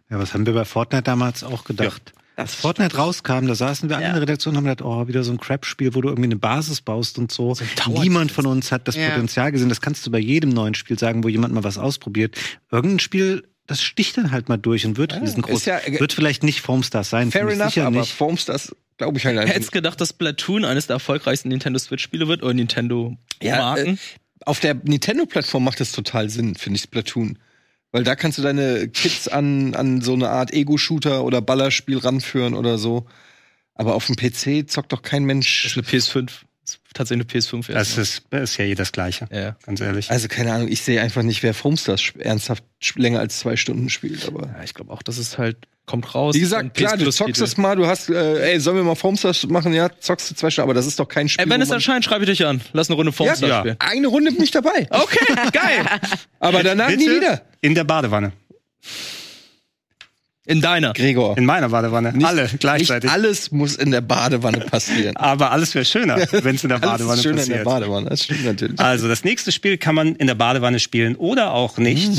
Ja, 0.09 0.17
was 0.17 0.33
haben 0.33 0.45
wir 0.45 0.53
bei 0.53 0.63
Fortnite 0.63 1.03
damals 1.03 1.43
auch 1.43 1.65
gedacht? 1.65 2.13
Als 2.35 2.51
Das 2.53 2.61
Fortnite 2.61 2.97
rauskam, 2.97 3.45
da 3.47 3.53
saßen 3.55 3.89
wir 3.89 3.97
alle 3.97 4.05
in 4.05 4.09
Ja. 4.09 4.13
der 4.15 4.21
Redaktion 4.23 4.53
und 4.53 4.57
haben 4.57 4.63
gedacht, 4.65 4.81
oh, 4.83 5.07
wieder 5.07 5.23
so 5.23 5.31
ein 5.31 5.39
Crap-Spiel, 5.39 5.93
wo 5.93 6.01
du 6.01 6.09
irgendwie 6.09 6.27
eine 6.27 6.35
Basis 6.37 6.81
baust 6.81 7.17
und 7.19 7.31
so. 7.31 7.53
Tower 7.75 8.01
Niemand 8.01 8.31
von 8.31 8.45
uns 8.47 8.71
hat 8.71 8.87
das 8.87 8.95
Ja. 8.95 9.09
Potenzial 9.11 9.51
gesehen. 9.51 9.69
Das 9.69 9.81
kannst 9.81 10.05
du 10.07 10.11
bei 10.11 10.17
jedem 10.19 10.49
neuen 10.49 10.73
Spiel 10.73 10.97
sagen, 10.97 11.23
wo 11.23 11.27
jemand 11.29 11.53
mal 11.53 11.63
was 11.63 11.77
ausprobiert. 11.77 12.35
Irgendein 12.71 12.99
Spiel, 12.99 13.43
das 13.67 13.81
sticht 13.83 14.17
dann 14.17 14.31
halt 14.31 14.49
mal 14.49 14.57
durch 14.57 14.85
und 14.85 14.97
wird 14.97 15.19
riesengroß. 15.21 15.53
ist 15.59 15.65
ja- 15.65 15.79
wird 15.99 16.11
vielleicht 16.13 16.43
nicht 16.43 16.61
Foamstars 16.61 17.09
sein, 17.09 17.31
Fair 17.31 17.47
enough, 17.47 17.69
sicher 17.69 17.85
aber 17.87 17.99
nicht. 17.99 18.11
Foam 18.13 18.35
Stars 18.37 18.75
glaube 18.97 19.17
ich 19.19 19.25
halt 19.25 19.37
einfach. 19.37 19.53
Hättest 19.53 19.71
gedacht, 19.71 20.01
dass 20.01 20.09
Splatoon 20.09 20.65
eines 20.65 20.87
der 20.87 20.95
erfolgreichsten 20.95 21.49
Nintendo 21.49 21.77
Switch-Spiele 21.79 22.27
wird 22.27 22.41
oder 22.43 22.53
Nintendo 22.53 23.15
Ja, 23.41 23.57
Marken? 23.57 23.93
äh, 23.95 23.97
auf 24.45 24.59
der 24.59 24.73
Nintendo-Plattform 24.73 25.63
macht 25.63 25.79
das 25.79 25.91
total 25.93 26.29
Sinn, 26.29 26.55
finde 26.55 26.77
ich, 26.77 26.83
Splatoon. 26.83 27.37
Weil 27.93 28.03
da 28.03 28.15
kannst 28.15 28.39
du 28.39 28.41
deine 28.41 28.89
Kids 28.89 29.27
an, 29.27 29.75
an 29.75 30.01
so 30.01 30.13
eine 30.13 30.29
Art 30.29 30.51
Ego-Shooter 30.51 31.23
oder 31.23 31.41
Ballerspiel 31.41 31.99
ranführen 31.99 32.55
oder 32.55 32.79
so. 32.79 33.05
Aber 33.75 33.93
auf 33.93 34.07
dem 34.07 34.15
PC 34.15 34.69
zockt 34.69 34.91
doch 34.91 35.03
kein 35.03 35.21
das 35.23 35.27
Mensch. 35.27 35.65
ist 35.65 35.77
eine 35.77 35.85
PS5. 35.85 36.31
Das 36.63 36.75
ist 36.75 36.81
tatsächlich 36.93 37.27
eine 37.29 37.39
PS5 37.39 37.67
Das 37.67 37.75
erstmal. 37.97 38.03
ist, 38.03 38.23
das 38.29 38.41
ist 38.51 38.57
ja 38.57 38.65
eh 38.65 38.75
das 38.75 38.91
Gleiche, 38.91 39.27
ja. 39.31 39.55
ganz 39.65 39.81
ehrlich. 39.81 40.09
Also 40.09 40.27
keine 40.29 40.53
Ahnung, 40.53 40.69
ich 40.69 40.81
sehe 40.81 41.01
einfach 41.01 41.21
nicht, 41.23 41.43
wer 41.43 41.53
Foamstars 41.53 42.13
ernsthaft 42.19 42.63
länger 42.95 43.19
als 43.19 43.39
zwei 43.39 43.57
Stunden 43.57 43.89
spielt. 43.89 44.25
Aber 44.27 44.47
ja, 44.47 44.63
ich 44.63 44.73
glaube 44.73 44.91
auch, 44.93 45.03
dass 45.03 45.17
es 45.17 45.37
halt 45.37 45.57
kommt 45.85 46.15
raus. 46.15 46.33
wie 46.35 46.39
gesagt, 46.39 46.75
klar, 46.75 46.95
du 46.95 47.11
zockst 47.11 47.41
das 47.41 47.57
mal, 47.57 47.75
du 47.75 47.85
hast, 47.85 48.09
äh, 48.09 48.53
ey, 48.53 48.59
sollen 48.61 48.77
wir 48.77 48.83
mal 48.83 48.95
Foamstars 48.95 49.45
machen? 49.47 49.73
Ja, 49.73 49.89
zockst 49.99 50.31
du 50.31 50.35
zwei 50.35 50.49
Stunden, 50.49 50.69
aber 50.69 50.73
das 50.73 50.87
ist 50.87 50.97
doch 50.97 51.07
kein 51.07 51.27
Spiel. 51.27 51.43
Ey, 51.43 51.49
wenn 51.49 51.61
es 51.61 51.69
erscheint, 51.69 52.05
schreibe 52.05 52.23
ich 52.23 52.29
dich 52.29 52.45
an. 52.45 52.61
Lass 52.71 52.87
eine 52.89 52.95
Runde 52.95 53.11
Formstar 53.11 53.49
ja, 53.49 53.59
spielen. 53.59 53.75
eine 53.79 54.07
Runde 54.07 54.31
bin 54.31 54.43
ich 54.43 54.51
dabei. 54.51 54.87
Okay, 54.89 55.25
geil. 55.51 55.85
Aber 56.39 56.63
danach 56.63 56.89
nie 56.89 56.97
Bitte? 56.97 57.15
wieder. 57.17 57.41
In 57.59 57.75
der 57.75 57.83
Badewanne. 57.83 58.31
In 60.45 60.59
deiner. 60.59 60.91
Gregor. 60.93 61.37
In 61.37 61.45
meiner 61.45 61.69
Badewanne. 61.69 62.11
Nicht- 62.11 62.25
Alle 62.25 62.49
gleichzeitig. 62.59 63.03
Nicht 63.09 63.13
alles 63.13 63.51
muss 63.51 63.75
in 63.75 63.91
der 63.91 64.01
Badewanne 64.01 64.59
passieren. 64.59 65.15
Aber 65.17 65.51
alles 65.51 65.73
wäre 65.73 65.85
schöner, 65.85 66.17
wenn 66.31 66.55
es 66.55 66.63
in 66.63 66.69
der 66.69 66.77
Alles 66.83 66.91
Badewanne 66.91 67.13
ist 67.17 67.23
schöner 67.23 67.35
passiert. 67.37 67.57
in 67.59 67.63
der 67.63 67.69
Badewanne, 67.71 68.09
das 68.09 68.23
stimmt 68.25 68.43
natürlich. 68.45 68.79
Also 68.79 69.07
das 69.07 69.23
nächste 69.23 69.51
Spiel 69.53 69.77
kann 69.77 69.95
man 69.95 70.15
in 70.15 70.27
der 70.27 70.35
Badewanne 70.35 70.79
spielen 70.79 71.15
oder 71.15 71.53
auch 71.53 71.77
nicht. 71.77 72.11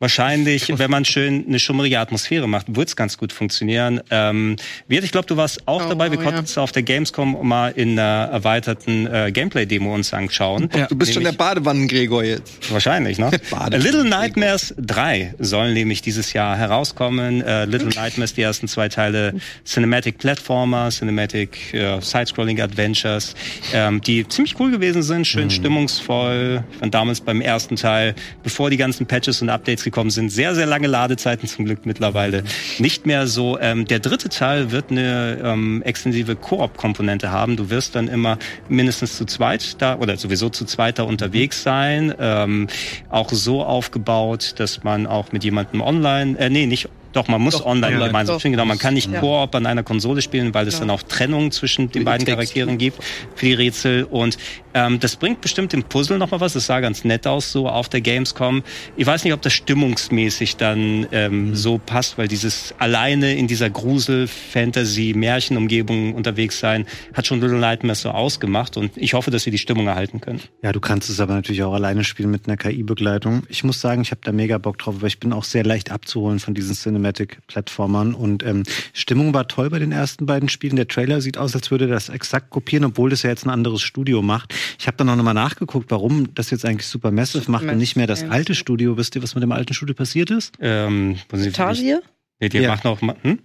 Wahrscheinlich, 0.00 0.78
wenn 0.78 0.90
man 0.90 1.04
schön 1.04 1.44
eine 1.46 1.58
schummrige 1.58 2.00
Atmosphäre 2.00 2.48
macht, 2.48 2.74
wird's 2.74 2.96
ganz 2.96 3.18
gut 3.18 3.34
funktionieren. 3.34 4.00
Ähm, 4.10 4.56
Wirt, 4.88 5.04
ich 5.04 5.12
glaube, 5.12 5.26
du 5.26 5.36
warst 5.36 5.68
auch 5.68 5.84
Oh, 5.84 5.88
dabei. 5.90 6.10
Wir 6.10 6.16
ja. 6.18 6.24
konnten 6.24 6.44
es 6.44 6.56
auf 6.56 6.72
der 6.72 6.82
Gamescom 6.82 7.46
mal 7.46 7.68
in 7.72 7.98
einer 7.98 8.30
erweiterten 8.32 9.06
äh, 9.06 9.30
Gameplay-Demo 9.30 9.94
uns 9.94 10.14
anschauen. 10.14 10.70
Ja. 10.74 10.86
Du 10.86 10.96
bist 10.96 11.12
schon 11.12 11.22
der 11.22 11.32
Badewannen-Gregor 11.32 12.24
jetzt. 12.24 12.72
Wahrscheinlich, 12.72 13.18
ne? 13.18 13.30
Little 13.72 14.04
Nightmares 14.04 14.74
3 14.78 15.34
sollen 15.38 15.74
nämlich 15.74 16.00
dieses 16.00 16.32
Jahr 16.32 16.56
herauskommen. 16.56 17.42
Äh, 17.42 17.66
Little 17.66 17.90
Nightmares, 17.90 18.32
die 18.32 18.40
ersten 18.40 18.68
zwei 18.68 18.88
Teile 18.88 19.34
Cinematic 19.66 20.16
Platformer, 20.16 20.88
Cinematic 20.88 21.74
äh, 21.74 22.00
Side-Scrolling 22.00 22.58
Adventures, 22.62 23.34
ähm, 23.74 24.00
die 24.00 24.26
ziemlich 24.26 24.58
cool 24.58 24.70
gewesen 24.70 25.02
sind, 25.02 25.26
schön 25.26 25.50
stimmungsvoll. 25.50 26.64
Ich 26.72 26.78
fand 26.78 26.94
damals 26.94 27.20
beim 27.20 27.42
ersten 27.42 27.76
Teil, 27.76 28.14
bevor 28.42 28.70
die 28.70 28.78
ganzen 28.78 29.04
Patches 29.04 29.42
und 29.42 29.50
Updates 29.50 29.89
gekommen 29.90 30.10
sind, 30.10 30.30
sehr, 30.30 30.54
sehr 30.54 30.66
lange 30.66 30.86
Ladezeiten 30.86 31.48
zum 31.48 31.64
Glück 31.64 31.84
mittlerweile 31.86 32.44
nicht 32.78 33.06
mehr 33.06 33.26
so. 33.26 33.58
Ähm, 33.60 33.86
der 33.86 33.98
dritte 33.98 34.28
Teil 34.28 34.70
wird 34.70 34.90
eine 34.90 35.38
ähm, 35.42 35.82
extensive 35.82 36.36
Koop-Komponente 36.36 37.30
haben. 37.30 37.56
Du 37.56 37.70
wirst 37.70 37.94
dann 37.94 38.08
immer 38.08 38.38
mindestens 38.68 39.16
zu 39.16 39.24
zweit 39.24 39.80
da 39.82 39.96
oder 39.98 40.16
sowieso 40.16 40.48
zu 40.48 40.64
zweit 40.64 40.98
da 40.98 41.02
unterwegs 41.04 41.62
sein. 41.62 42.14
Ähm, 42.18 42.68
auch 43.08 43.30
so 43.30 43.62
aufgebaut, 43.62 44.54
dass 44.56 44.82
man 44.84 45.06
auch 45.06 45.32
mit 45.32 45.44
jemandem 45.44 45.80
online, 45.80 46.38
äh, 46.38 46.50
nee, 46.50 46.66
nicht 46.66 46.88
doch, 47.12 47.26
man 47.26 47.40
muss 47.42 47.54
Doch, 47.54 47.66
online 47.66 47.88
online. 47.94 48.06
gemeinsam 48.06 48.38
spielen. 48.38 48.52
Genau, 48.52 48.64
man 48.66 48.78
kann 48.78 48.94
nicht 48.94 49.10
Ja. 49.10 49.18
Koop 49.18 49.54
an 49.56 49.66
einer 49.66 49.82
Konsole 49.82 50.22
spielen, 50.22 50.54
weil 50.54 50.68
es 50.68 50.74
Ja. 50.74 50.80
dann 50.80 50.90
auch 50.90 51.02
Trennung 51.02 51.50
zwischen 51.50 51.90
den 51.90 52.04
beiden. 52.04 52.24
Charakteren 52.24 52.78
gibt 52.78 53.02
für 53.34 53.46
die 53.46 53.54
Rätsel. 53.54 54.04
Und 54.04 54.38
ähm, 54.74 55.00
das 55.00 55.16
bringt 55.16 55.40
bestimmt 55.40 55.72
dem 55.72 55.82
Puzzle 55.82 56.18
nochmal 56.18 56.40
was. 56.40 56.52
Das 56.52 56.66
sah 56.66 56.78
ganz 56.80 57.04
nett 57.04 57.26
aus, 57.26 57.50
so 57.52 57.68
auf 57.68 57.88
der 57.88 58.00
Gamescom. 58.00 58.62
Ich 58.96 59.06
weiß 59.06 59.24
nicht, 59.24 59.32
ob 59.32 59.42
das 59.42 59.52
stimmungsmäßig 59.52 60.56
dann 60.56 61.08
ähm, 61.12 61.56
so 61.56 61.78
passt, 61.78 62.18
weil 62.18 62.26
dieses 62.28 62.74
alleine 62.78 63.34
in 63.34 63.48
dieser 63.48 63.70
Grusel-Fantasy-Märchenumgebung 63.70 66.14
unterwegs 66.14 66.60
sein, 66.60 66.86
hat 67.14 67.26
schon 67.26 67.40
Little 67.40 67.58
Nightmares 67.58 68.02
so 68.02 68.10
ausgemacht. 68.10 68.76
Und 68.76 68.92
ich 68.96 69.14
hoffe, 69.14 69.30
dass 69.30 69.44
sie 69.44 69.50
die 69.50 69.56
Stimmung 69.58 69.86
erhalten 69.86 70.20
können. 70.20 70.40
Ja, 70.62 70.72
du 70.72 70.80
kannst 70.80 71.08
es 71.10 71.20
aber 71.20 71.34
natürlich 71.34 71.62
auch 71.62 71.74
alleine 71.74 72.04
spielen 72.04 72.30
mit 72.30 72.46
einer 72.46 72.56
KI-Begleitung. 72.56 73.42
Ich 73.48 73.64
muss 73.64 73.80
sagen, 73.80 74.02
ich 74.02 74.12
habe 74.12 74.20
da 74.22 74.32
mega 74.32 74.58
Bock 74.58 74.78
drauf, 74.78 74.96
weil 75.00 75.08
ich 75.08 75.18
bin 75.18 75.32
auch 75.32 75.44
sehr 75.44 75.64
leicht 75.64 75.90
abzuholen 75.90 76.38
von 76.38 76.52
diesen 76.54 76.74
Cinematic-Plattformern. 76.74 78.14
Und 78.14 78.44
ähm, 78.44 78.62
Stimmung 78.92 79.32
war 79.34 79.48
toll 79.48 79.70
bei 79.70 79.78
den 79.78 79.92
ersten 79.92 80.26
beiden 80.26 80.48
Spielen. 80.48 80.76
Der 80.76 80.86
Trailer 80.86 81.20
sieht 81.20 81.38
aus, 81.38 81.54
als 81.54 81.70
würde 81.70 81.86
das 81.88 82.08
exakt 82.08 82.50
kopieren, 82.50 82.84
obwohl 82.84 83.10
das 83.10 83.22
ja 83.22 83.30
jetzt 83.30 83.44
ein 83.44 83.50
anderes 83.50 83.82
Studio 83.82 84.22
macht. 84.22 84.54
Ich 84.78 84.86
habe 84.86 84.96
dann 84.96 85.08
auch 85.08 85.16
nochmal 85.16 85.34
nachgeguckt, 85.34 85.90
warum 85.90 86.34
das 86.34 86.50
jetzt 86.50 86.64
eigentlich 86.64 86.86
Supermassive 86.86 87.50
macht 87.50 87.64
und 87.64 87.76
nicht 87.78 87.96
mehr 87.96 88.06
das 88.06 88.20
Supermassive, 88.20 88.38
alte 88.40 88.54
Studio. 88.54 88.96
Wisst 88.96 89.14
ihr, 89.16 89.22
was 89.22 89.34
mit 89.34 89.42
dem 89.42 89.52
alten 89.52 89.74
Studio 89.74 89.94
passiert 89.94 90.30
ist? 90.30 90.52
Ähm, 90.60 91.16
Tasie? 91.52 91.96
Nee, 92.42 92.48
die 92.48 92.56
Ja. 92.58 92.70
macht 92.70 92.84
noch, 92.84 93.02
hm? 93.02 93.38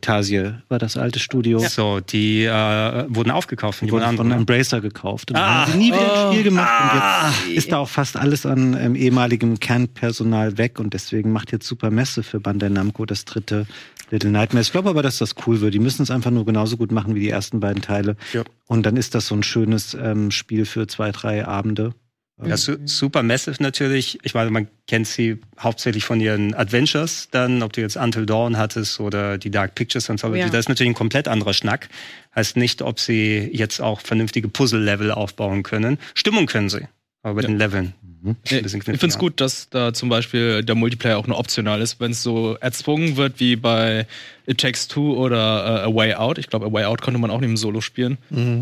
Tasie 0.00 0.52
war 0.70 0.78
das 0.78 0.96
alte 0.96 1.18
Studio. 1.18 1.58
So, 1.58 2.00
die 2.00 2.44
äh, 2.44 3.04
wurden 3.08 3.30
aufgekauft 3.30 3.80
von 3.80 3.86
Die 3.86 3.92
wurden 3.92 4.00
jemand 4.00 4.16
von 4.16 4.26
anderem. 4.32 4.40
Embracer 4.42 4.80
gekauft. 4.80 5.30
Und 5.30 5.36
dann 5.36 5.44
Ah. 5.44 5.66
haben 5.66 5.72
sie 5.72 5.76
nie 5.78 5.88
wieder 5.92 6.26
ein 6.26 6.32
Spiel 6.32 6.42
gemacht. 6.44 6.70
Ah. 6.70 7.28
und 7.28 7.48
jetzt 7.48 7.58
ist 7.58 7.72
da 7.72 7.78
auch 7.78 7.88
fast 7.90 8.16
alles 8.16 8.46
an 8.46 8.74
ähm, 8.80 8.94
ehemaligem 8.94 9.60
Kernpersonal 9.60 10.56
weg. 10.56 10.80
Und 10.80 10.94
deswegen 10.94 11.32
macht 11.32 11.52
jetzt 11.52 11.66
Supermesse 11.66 12.22
für 12.22 12.40
Bandai 12.40 12.70
Namco 12.70 13.04
das 13.04 13.26
dritte 13.26 13.66
Little 14.10 14.30
Nightmares. 14.30 14.68
Ich 14.68 14.72
glaube 14.72 14.90
aber, 14.90 15.02
dass 15.02 15.18
das 15.18 15.34
cool 15.46 15.60
wird. 15.60 15.74
Die 15.74 15.78
müssen 15.78 16.02
es 16.02 16.10
einfach 16.10 16.30
nur 16.30 16.44
genauso 16.44 16.76
gut 16.76 16.92
machen 16.92 17.14
wie 17.14 17.20
die 17.20 17.30
ersten 17.30 17.60
beiden 17.60 17.82
Teile. 17.82 18.16
Ja. 18.32 18.42
Und 18.66 18.84
dann 18.84 18.96
ist 18.96 19.14
das 19.14 19.26
so 19.26 19.34
ein 19.34 19.42
schönes 19.42 19.94
ähm, 19.94 20.30
Spiel 20.30 20.66
für 20.66 20.86
zwei, 20.86 21.12
drei 21.12 21.46
Abende. 21.46 21.94
Ja, 22.42 22.56
su 22.56 22.76
super 22.84 23.22
massive 23.22 23.62
natürlich. 23.62 24.18
Ich 24.24 24.34
meine, 24.34 24.50
man 24.50 24.66
kennt 24.88 25.06
sie 25.06 25.38
hauptsächlich 25.58 26.04
von 26.04 26.20
ihren 26.20 26.52
Adventures, 26.54 27.28
dann, 27.30 27.62
ob 27.62 27.72
du 27.72 27.80
jetzt 27.80 27.96
Until 27.96 28.26
Dawn 28.26 28.58
hattest 28.58 28.98
oder 28.98 29.38
die 29.38 29.52
Dark 29.52 29.76
Pictures 29.76 30.10
Anthology. 30.10 30.40
Ja. 30.40 30.48
Das 30.48 30.60
ist 30.60 30.68
natürlich 30.68 30.90
ein 30.90 30.96
komplett 30.96 31.28
anderer 31.28 31.54
Schnack. 31.54 31.88
Heißt 32.34 32.56
nicht, 32.56 32.82
ob 32.82 32.98
sie 32.98 33.48
jetzt 33.52 33.80
auch 33.80 34.00
vernünftige 34.00 34.48
Puzzle-Level 34.48 35.12
aufbauen 35.12 35.62
können. 35.62 35.98
Stimmung 36.14 36.46
können 36.46 36.68
sie, 36.68 36.88
aber 37.24 37.34
bei 37.34 37.40
Ja. 37.42 37.48
den 37.48 37.58
Leveln. 37.58 37.94
Mhm. 38.22 38.36
Ich 38.44 38.50
finde 38.50 39.06
es 39.06 39.18
gut, 39.18 39.40
dass 39.40 39.68
da 39.68 39.92
zum 39.92 40.08
Beispiel 40.08 40.62
der 40.62 40.74
Multiplayer 40.76 41.18
auch 41.18 41.26
nur 41.26 41.38
optional 41.38 41.80
ist, 41.82 41.98
wenn 42.00 42.12
es 42.12 42.22
so 42.22 42.54
erzwungen 42.60 43.16
wird 43.16 43.40
wie 43.40 43.56
bei 43.56 44.06
It 44.46 44.58
Takes 44.60 44.86
Two 44.88 45.14
oder 45.16 45.82
äh, 45.84 45.88
A 45.90 45.94
Way 45.94 46.14
Out. 46.14 46.38
Ich 46.38 46.48
glaube, 46.48 46.66
A 46.66 46.72
Way 46.72 46.84
Out 46.84 47.02
konnte 47.02 47.18
man 47.18 47.30
auch 47.30 47.40
neben 47.40 47.56
Solo 47.56 47.80
spielen. 47.80 48.16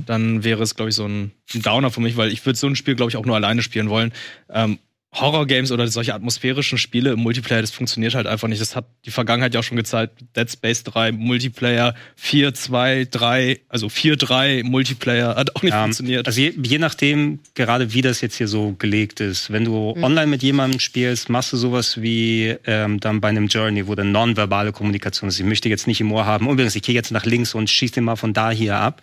Dann 0.06 0.42
wäre 0.44 0.62
es, 0.62 0.74
glaube 0.74 0.88
ich, 0.88 0.94
so 0.96 1.04
ein, 1.06 1.32
ein 1.54 1.62
Downer 1.62 1.90
für 1.90 2.00
mich, 2.00 2.16
weil 2.16 2.32
ich 2.32 2.44
würde 2.46 2.58
so 2.58 2.66
ein 2.66 2.74
Spiel, 2.76 2.94
glaube 2.94 3.10
ich, 3.10 3.16
auch 3.16 3.26
nur 3.26 3.36
alleine 3.36 3.62
spielen 3.62 3.88
wollen. 3.90 4.12
Ähm, 4.50 4.78
Horror-Games 5.14 5.70
oder 5.72 5.86
solche 5.88 6.14
atmosphärischen 6.14 6.78
Spiele 6.78 7.12
im 7.12 7.20
Multiplayer, 7.20 7.60
das 7.60 7.70
funktioniert 7.70 8.14
halt 8.14 8.26
einfach 8.26 8.48
nicht. 8.48 8.62
Das 8.62 8.74
hat 8.74 8.86
die 9.04 9.10
Vergangenheit 9.10 9.52
ja 9.52 9.60
auch 9.60 9.64
schon 9.64 9.76
gezeigt. 9.76 10.14
Dead 10.34 10.50
Space 10.50 10.84
3 10.84 11.12
Multiplayer, 11.12 11.94
4, 12.16 12.54
2, 12.54 13.08
3, 13.10 13.60
also 13.68 13.90
4, 13.90 14.16
3 14.16 14.62
Multiplayer 14.64 15.36
hat 15.36 15.54
auch 15.54 15.62
nicht 15.62 15.72
Ja, 15.72 15.82
funktioniert. 15.82 16.26
Also 16.26 16.40
je, 16.40 16.54
je 16.62 16.78
nachdem, 16.78 17.40
gerade 17.54 17.92
wie 17.92 18.00
das 18.00 18.22
jetzt 18.22 18.36
hier 18.36 18.48
so 18.48 18.74
gelegt 18.78 19.20
ist. 19.20 19.52
Wenn 19.52 19.66
du 19.66 19.94
online 20.00 20.28
mit 20.28 20.42
jemandem 20.42 20.80
spielst, 20.80 21.28
machst 21.28 21.52
du 21.52 21.58
sowas 21.58 22.00
wie 22.00 22.56
ähm, 22.66 22.98
dann 22.98 23.20
bei 23.20 23.28
einem 23.28 23.48
Journey, 23.48 23.86
wo 23.86 23.94
dann 23.94 24.12
nonverbale 24.12 24.72
Kommunikation 24.72 25.28
ist. 25.28 25.38
Ich 25.38 25.44
möchte 25.44 25.68
jetzt 25.68 25.86
nicht 25.86 26.00
im 26.00 26.10
Ohr 26.10 26.24
haben, 26.24 26.48
übrigens, 26.48 26.74
ich 26.74 26.82
gehe 26.82 26.94
jetzt 26.94 27.10
nach 27.10 27.26
links 27.26 27.54
und 27.54 27.68
schieß 27.68 27.92
den 27.92 28.04
mal 28.04 28.16
von 28.16 28.32
da 28.32 28.50
hier 28.50 28.76
ab. 28.76 29.02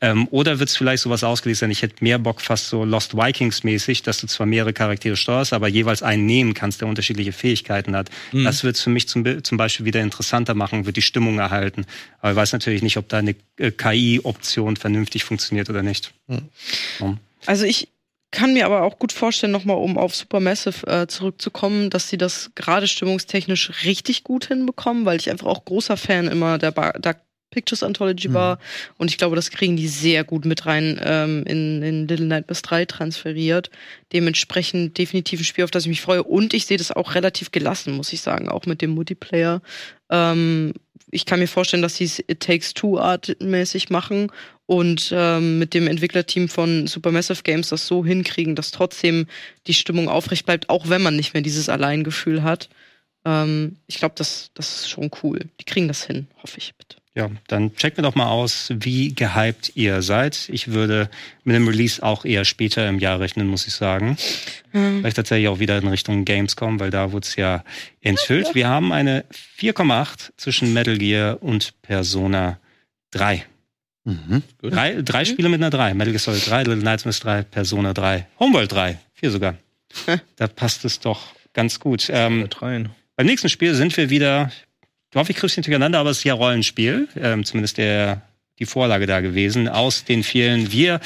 Ähm, 0.00 0.28
oder 0.30 0.60
wird 0.60 0.68
es 0.68 0.76
vielleicht 0.76 1.02
sowas 1.02 1.24
ausgelegt 1.24 1.58
sein, 1.58 1.70
ich 1.72 1.82
hätte 1.82 1.96
mehr 2.04 2.20
Bock 2.20 2.40
fast 2.40 2.68
so 2.68 2.84
Lost 2.84 3.16
Vikings 3.16 3.64
mäßig, 3.64 4.02
dass 4.02 4.20
du 4.20 4.28
zwar 4.28 4.46
mehrere 4.46 4.72
Charaktere 4.72 5.16
steuerst, 5.16 5.47
aber 5.52 5.68
jeweils 5.68 6.02
einen 6.02 6.26
nehmen 6.26 6.54
kannst, 6.54 6.80
der 6.80 6.88
unterschiedliche 6.88 7.32
Fähigkeiten 7.32 7.94
hat. 7.96 8.10
Das 8.32 8.64
wird 8.64 8.76
es 8.76 8.82
für 8.82 8.90
mich 8.90 9.08
zum, 9.08 9.42
zum 9.44 9.58
Beispiel 9.58 9.86
wieder 9.86 10.00
interessanter 10.00 10.54
machen, 10.54 10.86
wird 10.86 10.96
die 10.96 11.02
Stimmung 11.02 11.38
erhalten. 11.38 11.86
Aber 12.20 12.30
ich 12.32 12.36
weiß 12.36 12.52
natürlich 12.52 12.82
nicht, 12.82 12.96
ob 12.96 13.08
da 13.08 13.18
eine 13.18 13.34
äh, 13.56 13.70
KI-Option 13.70 14.76
vernünftig 14.76 15.24
funktioniert 15.24 15.68
oder 15.70 15.82
nicht. 15.82 16.12
Also 17.46 17.64
ich 17.64 17.88
kann 18.30 18.52
mir 18.52 18.66
aber 18.66 18.82
auch 18.82 18.98
gut 18.98 19.12
vorstellen, 19.12 19.52
nochmal 19.52 19.78
um 19.78 19.96
auf 19.96 20.14
Supermassive 20.14 20.86
äh, 20.86 21.06
zurückzukommen, 21.06 21.88
dass 21.88 22.08
sie 22.10 22.18
das 22.18 22.50
gerade 22.54 22.86
stimmungstechnisch 22.86 23.84
richtig 23.84 24.22
gut 24.22 24.46
hinbekommen, 24.48 25.06
weil 25.06 25.18
ich 25.18 25.30
einfach 25.30 25.46
auch 25.46 25.64
großer 25.64 25.96
Fan 25.96 26.28
immer 26.28 26.58
der 26.58 26.72
Ba- 26.72 26.92
Dark 26.98 27.22
Pictures 27.50 27.82
Anthology 27.82 28.32
war 28.32 28.58
und 28.98 29.10
ich 29.10 29.18
glaube, 29.18 29.36
das 29.36 29.50
kriegen 29.50 29.76
die 29.76 29.88
sehr 29.88 30.24
gut 30.24 30.44
mit 30.44 30.66
rein 30.66 31.00
ähm, 31.02 31.44
in, 31.46 31.82
in 31.82 32.08
Little 32.08 32.26
Nightmares 32.26 32.62
3 32.62 32.84
transferiert. 32.84 33.70
Dementsprechend 34.12 34.98
definitiv 34.98 35.40
ein 35.40 35.44
Spiel, 35.44 35.64
auf 35.64 35.70
das 35.70 35.84
ich 35.84 35.88
mich 35.88 36.00
freue 36.00 36.22
und 36.22 36.54
ich 36.54 36.66
sehe 36.66 36.78
das 36.78 36.92
auch 36.92 37.14
relativ 37.14 37.50
gelassen, 37.50 37.94
muss 37.94 38.12
ich 38.12 38.20
sagen, 38.20 38.48
auch 38.48 38.66
mit 38.66 38.82
dem 38.82 38.90
Multiplayer. 38.90 39.62
Ähm, 40.10 40.74
ich 41.10 41.24
kann 41.24 41.40
mir 41.40 41.48
vorstellen, 41.48 41.82
dass 41.82 41.96
sie 41.96 42.04
es 42.04 42.18
It 42.18 42.40
Takes 42.40 42.74
Two 42.74 42.98
artmäßig 42.98 43.90
machen 43.90 44.30
und 44.66 45.10
ähm, 45.14 45.58
mit 45.58 45.72
dem 45.72 45.86
Entwicklerteam 45.86 46.48
von 46.48 46.86
Supermassive 46.86 47.42
Games 47.42 47.70
das 47.70 47.86
so 47.86 48.04
hinkriegen, 48.04 48.54
dass 48.54 48.70
trotzdem 48.70 49.26
die 49.66 49.74
Stimmung 49.74 50.08
aufrecht 50.08 50.44
bleibt, 50.44 50.68
auch 50.68 50.88
wenn 50.90 51.02
man 51.02 51.16
nicht 51.16 51.32
mehr 51.32 51.42
dieses 51.42 51.68
Alleingefühl 51.68 52.42
hat. 52.42 52.68
Ähm, 53.24 53.76
ich 53.86 53.96
glaube, 53.96 54.14
das, 54.18 54.50
das 54.54 54.80
ist 54.80 54.90
schon 54.90 55.10
cool. 55.22 55.40
Die 55.60 55.64
kriegen 55.64 55.88
das 55.88 56.04
hin, 56.04 56.28
hoffe 56.42 56.58
ich 56.58 56.74
bitte. 56.76 56.98
Ja, 57.18 57.28
dann 57.48 57.74
checkt 57.74 57.96
mir 57.96 58.04
doch 58.04 58.14
mal 58.14 58.28
aus, 58.28 58.72
wie 58.72 59.12
gehypt 59.12 59.72
ihr 59.74 60.02
seid. 60.02 60.48
Ich 60.52 60.68
würde 60.68 61.10
mit 61.42 61.56
dem 61.56 61.66
Release 61.66 62.00
auch 62.00 62.24
eher 62.24 62.44
später 62.44 62.88
im 62.88 63.00
Jahr 63.00 63.18
rechnen, 63.18 63.48
muss 63.48 63.66
ich 63.66 63.74
sagen. 63.74 64.16
Vielleicht 64.70 65.16
tatsächlich 65.16 65.48
auch 65.48 65.58
wieder 65.58 65.76
in 65.78 65.88
Richtung 65.88 66.24
Gamescom, 66.24 66.78
weil 66.78 66.90
da 66.90 67.10
wurde 67.10 67.26
es 67.26 67.34
ja 67.34 67.64
enthüllt. 68.02 68.54
Wir 68.54 68.68
haben 68.68 68.92
eine 68.92 69.24
4,8 69.58 70.30
zwischen 70.36 70.72
Metal 70.72 70.96
Gear 70.96 71.42
und 71.42 71.74
Persona 71.82 72.60
3. 73.10 73.44
Mhm. 74.04 74.44
Drei, 74.62 75.02
drei 75.02 75.24
Spiele 75.24 75.48
mit 75.48 75.60
einer 75.60 75.70
3. 75.70 75.94
Metal 75.94 76.12
Gear 76.12 76.20
Solid 76.20 76.48
3, 76.48 76.58
Little 76.62 76.84
Nightmares 76.84 77.18
3, 77.18 77.42
Persona 77.42 77.94
3, 77.94 78.28
Homeworld 78.38 78.70
3, 78.70 78.96
4 79.14 79.30
sogar. 79.32 79.56
da 80.36 80.46
passt 80.46 80.84
es 80.84 81.00
doch 81.00 81.34
ganz 81.52 81.80
gut. 81.80 82.08
Ähm, 82.12 82.42
Mit 82.42 82.62
rein. 82.62 82.90
beim 83.16 83.26
nächsten 83.26 83.48
Spiel 83.48 83.74
sind 83.74 83.96
wir 83.96 84.08
wieder, 84.08 84.52
ich 85.14 85.36
kriege 85.36 85.46
es 85.46 85.54
hintereinander, 85.54 85.98
aber 85.98 86.10
es 86.10 86.18
ist 86.18 86.24
ja 86.24 86.34
Rollenspiel, 86.34 87.08
ähm, 87.16 87.44
zumindest 87.44 87.78
der, 87.78 88.22
die 88.58 88.66
Vorlage 88.66 89.06
da 89.06 89.20
gewesen, 89.20 89.68
aus 89.68 90.04
den 90.04 90.22
vielen. 90.22 90.70
Wir 90.72 91.00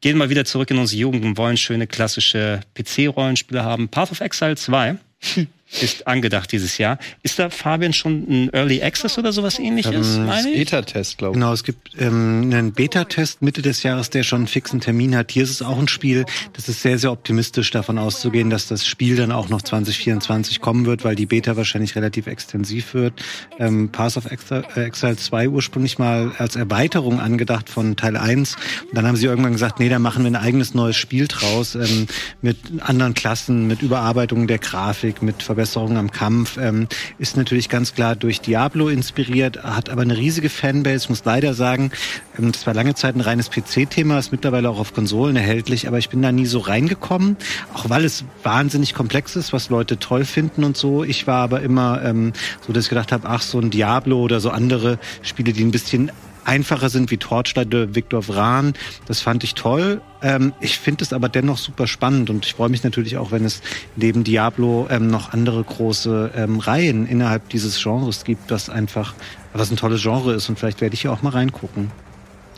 gehen 0.00 0.16
mal 0.16 0.30
wieder 0.30 0.44
zurück 0.44 0.70
in 0.70 0.78
unsere 0.78 1.00
Jugend 1.00 1.24
und 1.24 1.36
wollen 1.36 1.56
schöne 1.56 1.86
klassische 1.86 2.60
PC-Rollenspiele 2.74 3.64
haben. 3.64 3.88
Path 3.88 4.12
of 4.12 4.20
Exile 4.20 4.56
2 4.56 4.96
ist 5.80 6.06
angedacht 6.06 6.50
dieses 6.50 6.78
Jahr. 6.78 6.98
Ist 7.22 7.38
da, 7.38 7.50
Fabian, 7.50 7.92
schon 7.92 8.24
ein 8.28 8.50
Early 8.52 8.82
Access 8.82 9.18
oder 9.18 9.32
sowas 9.32 9.58
ähnliches, 9.58 10.16
Ähm, 10.16 10.26
meine 10.26 10.50
ich? 10.50 10.58
Beta-Test, 10.58 11.18
glaube 11.18 11.32
ich. 11.36 11.40
Genau, 11.40 11.52
es 11.52 11.62
gibt 11.62 11.90
ähm, 11.98 12.50
einen 12.50 12.72
Beta-Test 12.72 13.42
Mitte 13.42 13.60
des 13.60 13.82
Jahres, 13.82 14.10
der 14.10 14.22
schon 14.22 14.40
einen 14.40 14.46
fixen 14.48 14.80
Termin 14.80 15.14
hat. 15.14 15.30
Hier 15.30 15.42
ist 15.42 15.50
es 15.50 15.62
auch 15.62 15.78
ein 15.78 15.86
Spiel. 15.88 16.24
Das 16.54 16.68
ist 16.68 16.82
sehr, 16.82 16.98
sehr 16.98 17.12
optimistisch 17.12 17.70
davon 17.70 17.98
auszugehen, 17.98 18.48
dass 18.50 18.66
das 18.66 18.86
Spiel 18.86 19.16
dann 19.16 19.30
auch 19.30 19.50
noch 19.50 19.60
2024 19.62 20.60
kommen 20.60 20.86
wird, 20.86 21.04
weil 21.04 21.14
die 21.14 21.26
Beta 21.26 21.56
wahrscheinlich 21.56 21.94
relativ 21.96 22.26
extensiv 22.26 22.94
wird. 22.94 23.22
Ähm, 23.58 23.90
Path 23.90 24.16
of 24.16 24.30
Exile, 24.30 24.64
äh, 24.74 24.84
Exile 24.84 25.16
2 25.16 25.48
ursprünglich 25.50 25.98
mal 25.98 26.32
als 26.38 26.56
Erweiterung 26.56 27.20
angedacht 27.20 27.68
von 27.68 27.94
Teil 27.94 28.16
1. 28.16 28.56
Und 28.88 28.96
dann 28.96 29.06
haben 29.06 29.16
sie 29.16 29.26
irgendwann 29.26 29.52
gesagt, 29.52 29.80
nee, 29.80 29.90
da 29.90 29.98
machen 29.98 30.24
wir 30.24 30.30
ein 30.30 30.36
eigenes 30.36 30.72
neues 30.74 30.96
Spiel 30.96 31.28
draus 31.28 31.74
ähm, 31.74 32.06
mit 32.40 32.56
anderen 32.80 33.12
Klassen, 33.14 33.66
mit 33.66 33.82
Überarbeitungen 33.82 34.46
der 34.46 34.58
Grafik, 34.58 35.22
mit 35.22 35.42
Verbesserungen 35.42 35.57
Verbesserungen 35.58 35.96
am 35.96 36.12
Kampf. 36.12 36.56
Ähm, 36.56 36.86
ist 37.18 37.36
natürlich 37.36 37.68
ganz 37.68 37.92
klar 37.92 38.14
durch 38.14 38.40
Diablo 38.40 38.88
inspiriert, 38.88 39.64
hat 39.64 39.90
aber 39.90 40.02
eine 40.02 40.16
riesige 40.16 40.50
Fanbase. 40.50 41.08
Muss 41.08 41.24
leider 41.24 41.52
sagen, 41.52 41.90
ähm, 42.38 42.52
das 42.52 42.64
war 42.64 42.74
lange 42.74 42.94
Zeit 42.94 43.16
ein 43.16 43.20
reines 43.20 43.50
PC-Thema, 43.50 44.20
ist 44.20 44.30
mittlerweile 44.30 44.70
auch 44.70 44.78
auf 44.78 44.94
Konsolen 44.94 45.34
erhältlich, 45.34 45.88
aber 45.88 45.98
ich 45.98 46.10
bin 46.10 46.22
da 46.22 46.30
nie 46.30 46.46
so 46.46 46.60
reingekommen, 46.60 47.36
auch 47.74 47.90
weil 47.90 48.04
es 48.04 48.24
wahnsinnig 48.44 48.94
komplex 48.94 49.34
ist, 49.34 49.52
was 49.52 49.68
Leute 49.68 49.98
toll 49.98 50.24
finden 50.24 50.62
und 50.62 50.76
so. 50.76 51.02
Ich 51.02 51.26
war 51.26 51.42
aber 51.42 51.60
immer 51.60 52.04
ähm, 52.04 52.34
so, 52.64 52.72
dass 52.72 52.84
ich 52.84 52.90
gedacht 52.90 53.10
habe, 53.10 53.28
ach, 53.28 53.42
so 53.42 53.58
ein 53.58 53.70
Diablo 53.70 54.20
oder 54.20 54.38
so 54.38 54.50
andere 54.50 55.00
Spiele, 55.22 55.52
die 55.52 55.64
ein 55.64 55.72
bisschen 55.72 56.12
einfacher 56.48 56.88
sind 56.88 57.10
wie 57.10 57.18
Torchlight 57.18 57.68
oder 57.68 57.94
Victor 57.94 58.22
Vran. 58.22 58.72
Das 59.06 59.20
fand 59.20 59.44
ich 59.44 59.54
toll. 59.54 60.00
Ähm, 60.22 60.54
ich 60.60 60.78
finde 60.78 61.04
es 61.04 61.12
aber 61.12 61.28
dennoch 61.28 61.58
super 61.58 61.86
spannend 61.86 62.30
und 62.30 62.46
ich 62.46 62.54
freue 62.54 62.70
mich 62.70 62.82
natürlich 62.82 63.18
auch, 63.18 63.30
wenn 63.30 63.44
es 63.44 63.60
neben 63.94 64.24
Diablo 64.24 64.88
ähm, 64.90 65.08
noch 65.08 65.32
andere 65.32 65.62
große 65.62 66.32
ähm, 66.34 66.58
Reihen 66.58 67.06
innerhalb 67.06 67.48
dieses 67.50 67.80
Genres 67.80 68.24
gibt, 68.24 68.50
was 68.50 68.70
einfach, 68.70 69.14
was 69.52 69.70
ein 69.70 69.76
tolles 69.76 70.02
Genre 70.02 70.34
ist 70.34 70.48
und 70.48 70.58
vielleicht 70.58 70.80
werde 70.80 70.94
ich 70.94 71.02
hier 71.02 71.12
auch 71.12 71.22
mal 71.22 71.30
reingucken. 71.30 71.92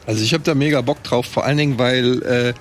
Also 0.06 0.22
ich 0.22 0.32
habe 0.32 0.44
da 0.44 0.54
mega 0.54 0.80
Bock 0.80 1.02
drauf, 1.02 1.26
vor 1.26 1.44
allen 1.44 1.58
Dingen, 1.58 1.78
weil 1.78 2.22
äh, 2.22 2.54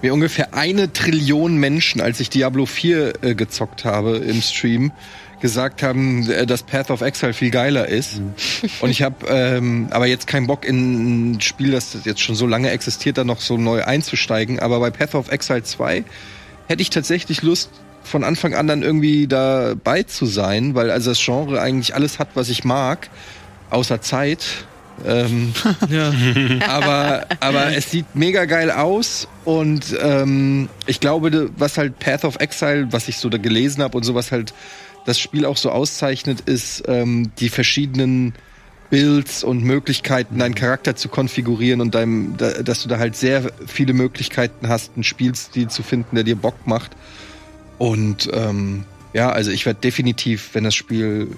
mir 0.00 0.14
ungefähr 0.14 0.54
eine 0.54 0.92
Trillion 0.92 1.56
Menschen, 1.56 2.00
als 2.00 2.20
ich 2.20 2.30
Diablo 2.30 2.66
4 2.66 3.22
äh, 3.22 3.34
gezockt 3.34 3.84
habe 3.84 4.16
im 4.16 4.40
Stream, 4.40 4.92
gesagt 5.40 5.82
haben, 5.82 6.28
äh, 6.30 6.46
dass 6.46 6.62
Path 6.62 6.90
of 6.90 7.00
Exile 7.00 7.32
viel 7.32 7.50
geiler 7.50 7.88
ist. 7.88 8.18
Mhm. 8.18 8.34
Und 8.80 8.90
ich 8.90 9.02
habe 9.02 9.26
ähm, 9.28 9.88
aber 9.90 10.06
jetzt 10.06 10.26
keinen 10.26 10.46
Bock 10.46 10.64
in 10.64 11.32
ein 11.32 11.40
Spiel, 11.40 11.72
das 11.72 11.96
jetzt 12.04 12.20
schon 12.20 12.34
so 12.34 12.46
lange 12.46 12.70
existiert, 12.70 13.18
da 13.18 13.24
noch 13.24 13.40
so 13.40 13.56
neu 13.56 13.84
einzusteigen. 13.84 14.58
Aber 14.58 14.80
bei 14.80 14.90
Path 14.90 15.14
of 15.14 15.30
Exile 15.30 15.62
2 15.62 16.04
hätte 16.66 16.82
ich 16.82 16.90
tatsächlich 16.90 17.42
Lust, 17.42 17.70
von 18.08 18.24
Anfang 18.24 18.54
an 18.54 18.66
dann 18.66 18.82
irgendwie 18.82 19.26
dabei 19.26 20.02
zu 20.02 20.26
sein, 20.26 20.74
weil 20.74 20.90
also 20.90 21.10
das 21.10 21.22
Genre 21.22 21.60
eigentlich 21.60 21.94
alles 21.94 22.18
hat, 22.18 22.30
was 22.34 22.48
ich 22.48 22.64
mag, 22.64 23.08
außer 23.70 24.00
Zeit. 24.00 24.44
Ähm, 25.06 25.52
ja. 25.88 26.12
aber, 26.68 27.26
aber 27.38 27.76
es 27.76 27.90
sieht 27.90 28.06
mega 28.14 28.46
geil 28.46 28.70
aus 28.70 29.28
und 29.44 29.96
ähm, 30.00 30.68
ich 30.86 30.98
glaube, 30.98 31.50
was 31.56 31.78
halt 31.78 31.98
Path 32.00 32.24
of 32.24 32.36
Exile, 32.40 32.88
was 32.90 33.06
ich 33.08 33.18
so 33.18 33.28
da 33.28 33.38
gelesen 33.38 33.82
habe 33.82 33.96
und 33.96 34.02
sowas 34.02 34.32
halt 34.32 34.52
das 35.08 35.18
Spiel 35.18 35.46
auch 35.46 35.56
so 35.56 35.70
auszeichnet, 35.70 36.42
ist 36.42 36.84
ähm, 36.86 37.32
die 37.38 37.48
verschiedenen 37.48 38.34
Builds 38.90 39.42
und 39.42 39.64
Möglichkeiten, 39.64 40.38
deinen 40.38 40.54
Charakter 40.54 40.96
zu 40.96 41.08
konfigurieren 41.08 41.80
und 41.80 41.94
deinem, 41.94 42.36
da, 42.36 42.62
dass 42.62 42.82
du 42.82 42.90
da 42.90 42.98
halt 42.98 43.16
sehr 43.16 43.50
viele 43.66 43.94
Möglichkeiten 43.94 44.68
hast, 44.68 44.92
einen 44.94 45.04
Spielstil 45.04 45.68
zu 45.68 45.82
finden, 45.82 46.14
der 46.14 46.24
dir 46.24 46.36
Bock 46.36 46.66
macht. 46.66 46.94
Und 47.78 48.28
ähm, 48.34 48.84
ja, 49.14 49.30
also 49.30 49.50
ich 49.50 49.64
werde 49.64 49.80
definitiv, 49.80 50.50
wenn 50.52 50.64
das 50.64 50.74
Spiel. 50.74 51.28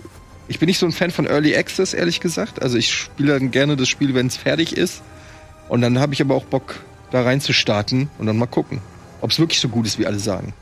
Ich 0.49 0.59
bin 0.59 0.67
nicht 0.67 0.79
so 0.79 0.87
ein 0.87 0.93
Fan 0.93 1.13
von 1.13 1.27
Early 1.27 1.57
Access, 1.57 1.95
ehrlich 1.95 2.19
gesagt. 2.19 2.61
Also 2.61 2.77
ich 2.77 2.93
spiele 2.93 3.39
dann 3.39 3.53
gerne 3.53 3.77
das 3.77 3.89
Spiel, 3.89 4.15
wenn 4.15 4.27
es 4.27 4.37
fertig 4.37 4.77
ist. 4.77 5.03
Und 5.69 5.81
dann 5.81 6.01
habe 6.01 6.13
ich 6.13 6.21
aber 6.21 6.35
auch 6.35 6.45
Bock, 6.45 6.81
da 7.13 7.23
rein 7.23 7.41
zu 7.41 7.53
starten 7.53 8.11
und 8.19 8.27
dann 8.27 8.37
mal 8.37 8.47
gucken, 8.47 8.81
ob 9.21 9.31
es 9.31 9.39
wirklich 9.39 9.61
so 9.61 9.69
gut 9.69 9.87
ist, 9.87 10.01
wie 10.01 10.07
alle 10.07 10.19
sagen. 10.19 10.55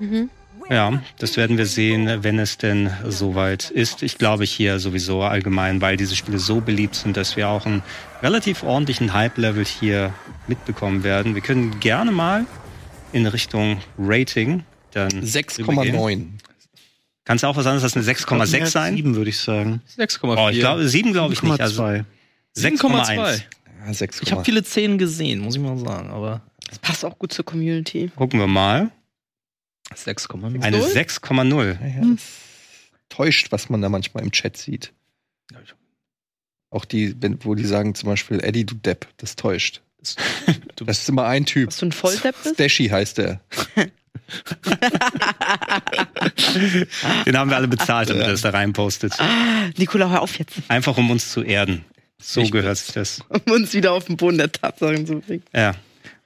Mhm. 0.00 0.30
Ja, 0.70 1.02
das 1.18 1.36
werden 1.38 1.56
wir 1.56 1.64
sehen, 1.64 2.22
wenn 2.22 2.38
es 2.38 2.58
denn 2.58 2.90
soweit 3.06 3.70
ist. 3.70 4.02
Ich 4.02 4.18
glaube 4.18 4.44
hier 4.44 4.78
sowieso 4.78 5.22
allgemein, 5.22 5.80
weil 5.80 5.96
diese 5.96 6.14
Spiele 6.14 6.38
so 6.38 6.60
beliebt 6.60 6.94
sind, 6.94 7.16
dass 7.16 7.36
wir 7.36 7.48
auch 7.48 7.64
einen 7.64 7.82
relativ 8.22 8.62
ordentlichen 8.62 9.14
Hype-Level 9.14 9.64
hier 9.64 10.12
mitbekommen 10.46 11.04
werden. 11.04 11.34
Wir 11.34 11.40
können 11.40 11.80
gerne 11.80 12.12
mal 12.12 12.44
in 13.12 13.26
Richtung 13.26 13.80
Rating 13.98 14.62
dann 14.92 15.08
6,9. 15.08 16.26
Kann 17.24 17.36
es 17.36 17.44
auch 17.44 17.56
was 17.56 17.66
anderes 17.66 17.84
als 17.84 17.96
eine 17.96 18.04
6,6 18.04 18.66
sein? 18.66 18.96
7 18.96 19.14
würde 19.14 19.30
ich 19.30 19.38
sagen. 19.38 19.80
6,4. 19.98 20.36
Oh, 20.36 20.48
ich 20.50 20.58
glaube, 20.58 20.86
7 20.86 21.12
glaube 21.12 21.32
ich 21.32 21.42
nicht. 21.42 21.60
Also 21.60 21.82
6,1. 21.82 23.42
Ja, 23.86 23.94
6, 23.94 24.20
ich 24.22 24.32
habe 24.32 24.44
viele 24.44 24.62
10 24.62 24.98
gesehen, 24.98 25.40
muss 25.40 25.54
ich 25.54 25.62
mal 25.62 25.78
sagen, 25.78 26.10
aber 26.10 26.42
das 26.68 26.78
passt 26.78 27.04
auch 27.04 27.18
gut 27.18 27.32
zur 27.32 27.44
Community. 27.44 28.10
Gucken 28.16 28.40
wir 28.40 28.46
mal. 28.46 28.90
6,0. 29.94 30.62
Eine 30.62 30.80
6,0. 30.80 31.66
Ja, 31.66 32.02
hm. 32.02 32.18
Täuscht, 33.08 33.52
was 33.52 33.70
man 33.70 33.80
da 33.80 33.88
manchmal 33.88 34.22
im 34.22 34.32
Chat 34.32 34.56
sieht. 34.56 34.92
Auch 36.70 36.84
die, 36.84 37.16
wo 37.40 37.54
die 37.54 37.64
sagen 37.64 37.94
zum 37.94 38.10
Beispiel, 38.10 38.40
Eddie, 38.44 38.66
du 38.66 38.74
Depp, 38.74 39.08
das 39.16 39.36
täuscht. 39.36 39.80
Das, 39.98 40.16
ist 40.98 41.08
immer 41.08 41.24
ein 41.26 41.46
Typ. 41.46 41.68
Was 41.68 41.78
du 41.78 41.86
ein 41.86 41.92
Volldepp 41.92 42.36
bist? 42.42 42.54
Stashy 42.54 42.88
heißt 42.88 43.18
der. 43.18 43.40
Den 47.26 47.36
haben 47.36 47.50
wir 47.50 47.56
alle 47.56 47.68
bezahlt, 47.68 48.10
damit 48.10 48.24
er 48.24 48.32
das 48.32 48.42
da 48.42 48.50
reinpostet. 48.50 49.14
Ah, 49.18 49.70
Nikola, 49.76 50.10
hör 50.10 50.22
auf 50.22 50.38
jetzt. 50.38 50.58
Einfach 50.68 50.96
um 50.98 51.10
uns 51.10 51.32
zu 51.32 51.42
erden. 51.42 51.84
So 52.20 52.42
gehört 52.48 52.76
sich 52.78 52.94
das. 52.94 53.20
Um 53.28 53.52
uns 53.52 53.72
wieder 53.72 53.92
auf 53.92 54.06
den 54.06 54.16
Boden 54.16 54.38
der 54.38 54.50
Tatsachen 54.50 55.06
zu 55.06 55.20
bringen. 55.20 55.44
Ja. 55.54 55.74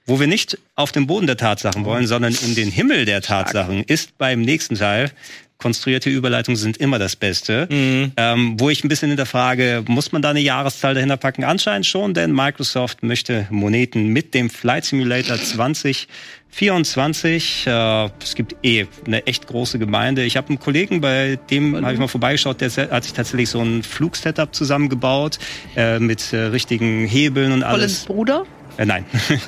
Wo 0.07 0.19
wir 0.19 0.27
nicht 0.27 0.59
auf 0.75 0.93
den 0.93 1.07
Boden 1.07 1.27
der 1.27 1.37
Tatsachen 1.37 1.85
wollen, 1.85 2.07
sondern 2.07 2.35
in 2.35 2.55
den 2.55 2.71
Himmel 2.71 3.05
der 3.05 3.21
Tatsachen, 3.23 3.85
ist 3.85 4.17
beim 4.19 4.41
nächsten 4.41 4.75
Teil. 4.75 5.11
Konstruierte 5.59 6.11
Überleitungen 6.11 6.57
sind 6.57 6.79
immer 6.79 6.99
das 6.99 7.15
Beste. 7.15 7.69
Mhm. 7.71 8.13
Ähm, 8.17 8.59
wo 8.59 8.69
ich 8.69 8.83
ein 8.83 8.89
bisschen 8.89 9.11
hinterfrage, 9.11 9.85
muss 9.87 10.11
man 10.11 10.21
da 10.21 10.31
eine 10.31 10.41
Jahreszahl 10.41 10.95
dahinter 10.95 11.17
packen? 11.17 11.45
Anscheinend 11.45 11.87
schon, 11.87 12.15
denn 12.15 12.33
Microsoft 12.33 13.05
möchte 13.05 13.47
Moneten 13.49 14.09
mit 14.09 14.35
dem 14.35 14.51
Flight 14.51 14.87
Simulator 14.87 15.37
2024. 15.37 17.69
Äh, 17.69 18.09
es 18.21 18.35
gibt 18.35 18.57
eh 18.65 18.89
eine 19.07 19.25
echt 19.29 19.47
große 19.47 19.79
Gemeinde. 19.79 20.25
Ich 20.25 20.37
habe 20.37 20.49
einen 20.49 20.59
Kollegen, 20.59 21.01
bei 21.01 21.39
dem 21.49 21.77
habe 21.77 21.93
ich 21.93 22.01
mal 22.01 22.09
vorbeigeschaut, 22.09 22.61
der 22.61 22.73
hat 22.91 23.05
sich 23.05 23.13
tatsächlich 23.13 23.49
so 23.49 23.61
ein 23.61 23.85
Flugsetup 23.85 24.57
zusammengebaut 24.57 25.39
äh, 25.77 26.01
mit 26.01 26.33
äh, 26.33 26.39
richtigen 26.39 27.07
Hebeln 27.07 27.53
und 27.53 27.63
alles. 27.63 28.07
Collins 28.07 28.07
Bruder? 28.07 28.47
Äh, 28.77 28.87
nein. 28.87 29.05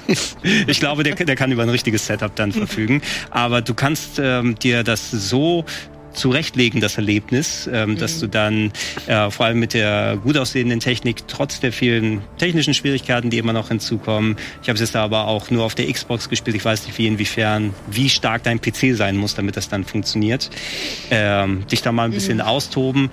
ich 0.67 0.81
glaube, 0.81 1.03
der, 1.03 1.15
der 1.15 1.37
kann 1.37 1.53
über 1.53 1.63
ein 1.63 1.71
richtiges 1.71 2.07
Setup 2.07 2.35
dann 2.37 2.53
verfügen. 2.53 3.03
Aber 3.31 3.63
du 3.63 3.75
kannst 3.75 4.19
ähm, 4.19 4.59
dir 4.59 4.83
das 4.83 5.11
so 5.11 5.65
zurechtlegen, 6.15 6.81
das 6.81 6.97
Erlebnis, 6.97 7.69
ähm, 7.73 7.91
mhm. 7.91 7.99
dass 7.99 8.21
du 8.21 8.27
dann 8.27 8.73
äh, 9.07 9.31
vor 9.31 9.47
allem 9.47 9.59
mit 9.59 9.75
der 9.75 10.19
gut 10.23 10.37
aussehenden 10.37 10.81
Technik, 10.81 11.27
trotz 11.29 11.61
der 11.61 11.73
vielen 11.73 12.23
technischen 12.39 12.73
Schwierigkeiten, 12.75 13.31
die 13.31 13.39
immer 13.39 13.53
noch 13.53 13.69
hinzukommen, 13.69 14.37
ich 14.63 14.69
habe 14.69 14.75
es 14.75 14.81
jetzt 14.81 14.97
aber 14.97 15.27
auch 15.27 15.51
nur 15.51 15.65
auf 15.65 15.75
der 15.75 15.93
Xbox 15.93 16.29
gespielt, 16.29 16.57
ich 16.57 16.65
weiß 16.65 16.87
nicht 16.87 16.97
wie 16.99 17.07
inwiefern, 17.07 17.75
wie 17.91 18.09
stark 18.09 18.45
dein 18.45 18.61
PC 18.61 18.95
sein 18.95 19.17
muss, 19.17 19.35
damit 19.35 19.57
das 19.57 19.69
dann 19.69 19.85
funktioniert, 19.85 20.51
ähm, 21.11 21.67
dich 21.67 21.83
da 21.83 21.93
mal 21.93 22.05
ein 22.05 22.13
bisschen 22.13 22.39
mhm. 22.39 22.45
austoben 22.45 23.11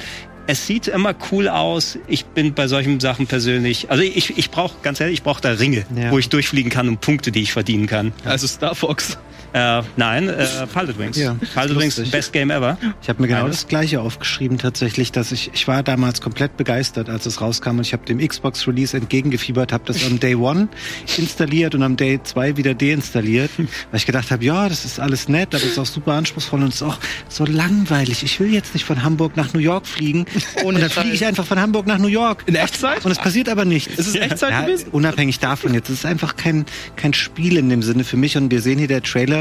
es 0.48 0.68
sieht 0.68 0.88
immer 0.88 1.14
cool 1.32 1.48
aus. 1.48 1.98
Ich 2.08 2.26
bin 2.26 2.54
bei 2.54 2.68
solchen 2.68 3.00
Sachen 3.00 3.28
persönlich, 3.28 3.90
also 3.90 4.04
ich, 4.04 4.38
ich 4.38 4.52
brauche, 4.52 4.76
ganz 4.82 5.00
ehrlich, 5.00 5.16
ich 5.16 5.24
brauche 5.24 5.42
da 5.42 5.52
Ringe, 5.52 5.86
ja. 5.96 6.12
wo 6.12 6.20
ich 6.20 6.30
durchfliegen 6.30 6.72
kann 6.72 6.88
und 6.88 7.02
Punkte, 7.02 7.32
die 7.32 7.42
ich 7.42 7.54
verdienen 7.54 7.88
kann. 7.88 8.14
Also 8.26 8.48
Star 8.48 8.76
Fox. 8.76 9.18
Äh, 9.54 9.82
nein, 9.98 10.30
äh, 10.30 10.46
Pilot 10.74 10.98
Wings. 10.98 11.18
Ja, 11.18 11.36
Pilot 11.54 11.78
Wings, 11.78 12.10
best 12.10 12.32
game 12.32 12.52
ever. 12.52 12.78
Ich 13.02 13.10
habe 13.10 13.22
mir 13.22 13.28
genau 13.28 13.46
Eines. 13.46 13.58
das 13.58 13.68
gleiche 13.68 14.00
aufgeschrieben 14.00 14.58
tatsächlich, 14.58 15.12
dass 15.12 15.34
ich, 15.34 15.52
ich 15.54 15.68
war 15.68 15.84
damals 15.84 16.22
komplett 16.22 16.56
begeistert, 16.56 17.10
als 17.10 17.26
es 17.26 17.42
rauskam 17.42 17.78
und 17.78 17.82
ich 17.82 17.92
habe 17.92 18.06
dem 18.06 18.26
Xbox 18.26 18.66
Release 18.66 18.96
entgegengefiebert, 18.96 19.74
habe 19.74 19.84
das 19.86 20.06
am 20.06 20.20
Day 20.20 20.36
One 20.36 20.70
installiert 21.18 21.76
und 21.76 21.84
am 21.84 21.98
Day 21.98 22.22
2 22.24 22.56
wieder 22.56 22.74
deinstalliert, 22.74 23.52
weil 23.58 23.68
ich 23.94 24.06
gedacht 24.06 24.32
habe, 24.32 24.44
ja, 24.46 24.70
das 24.70 24.86
ist 24.86 25.00
alles 25.00 25.28
nett, 25.28 25.50
aber 25.50 25.64
es 25.64 25.72
ist 25.72 25.80
auch 25.80 25.86
super 25.86 26.14
anspruchsvoll 26.14 26.62
und 26.62 26.70
es 26.70 26.76
ist 26.76 26.84
auch 26.84 27.00
so 27.28 27.46
langweilig. 27.46 28.24
Ich 28.24 28.40
will 28.40 28.54
jetzt 28.54 28.74
nicht 28.74 28.86
von 28.86 29.04
Hamburg 29.04 29.36
nach 29.36 29.54
New 29.54 29.60
York 29.60 29.86
fliegen 29.86 30.26
und 30.64 30.80
dann 30.80 30.90
fliege 30.90 31.14
ich 31.14 31.26
einfach 31.26 31.46
von 31.46 31.60
Hamburg 31.60 31.88
nach 31.88 31.98
New 31.98 32.08
York. 32.08 32.44
In 32.46 32.56
Echtzeit? 32.56 33.04
Und 33.04 33.12
es 33.12 33.18
passiert 33.18 33.50
aber 33.50 33.66
nichts. 33.66 33.98
Ist 33.98 34.08
es 34.08 34.16
Echtzeit 34.16 34.52
ja, 34.52 34.62
gewesen? 34.62 34.88
Unabhängig 34.92 35.40
davon 35.40 35.74
jetzt. 35.74 35.90
Es 35.90 36.00
ist 36.00 36.06
einfach 36.06 36.38
kein, 36.38 36.66
kein 36.96 37.14
Spiel 37.14 37.58
in 37.58 37.70
dem 37.70 37.84
Sinne 37.84 38.06
für 38.06 38.18
mich 38.18 38.38
und 38.38 38.50
wir 38.50 38.62
sehen 38.62 38.80
hier 38.80 38.88
der 38.88 39.04
Trailer 39.04 39.41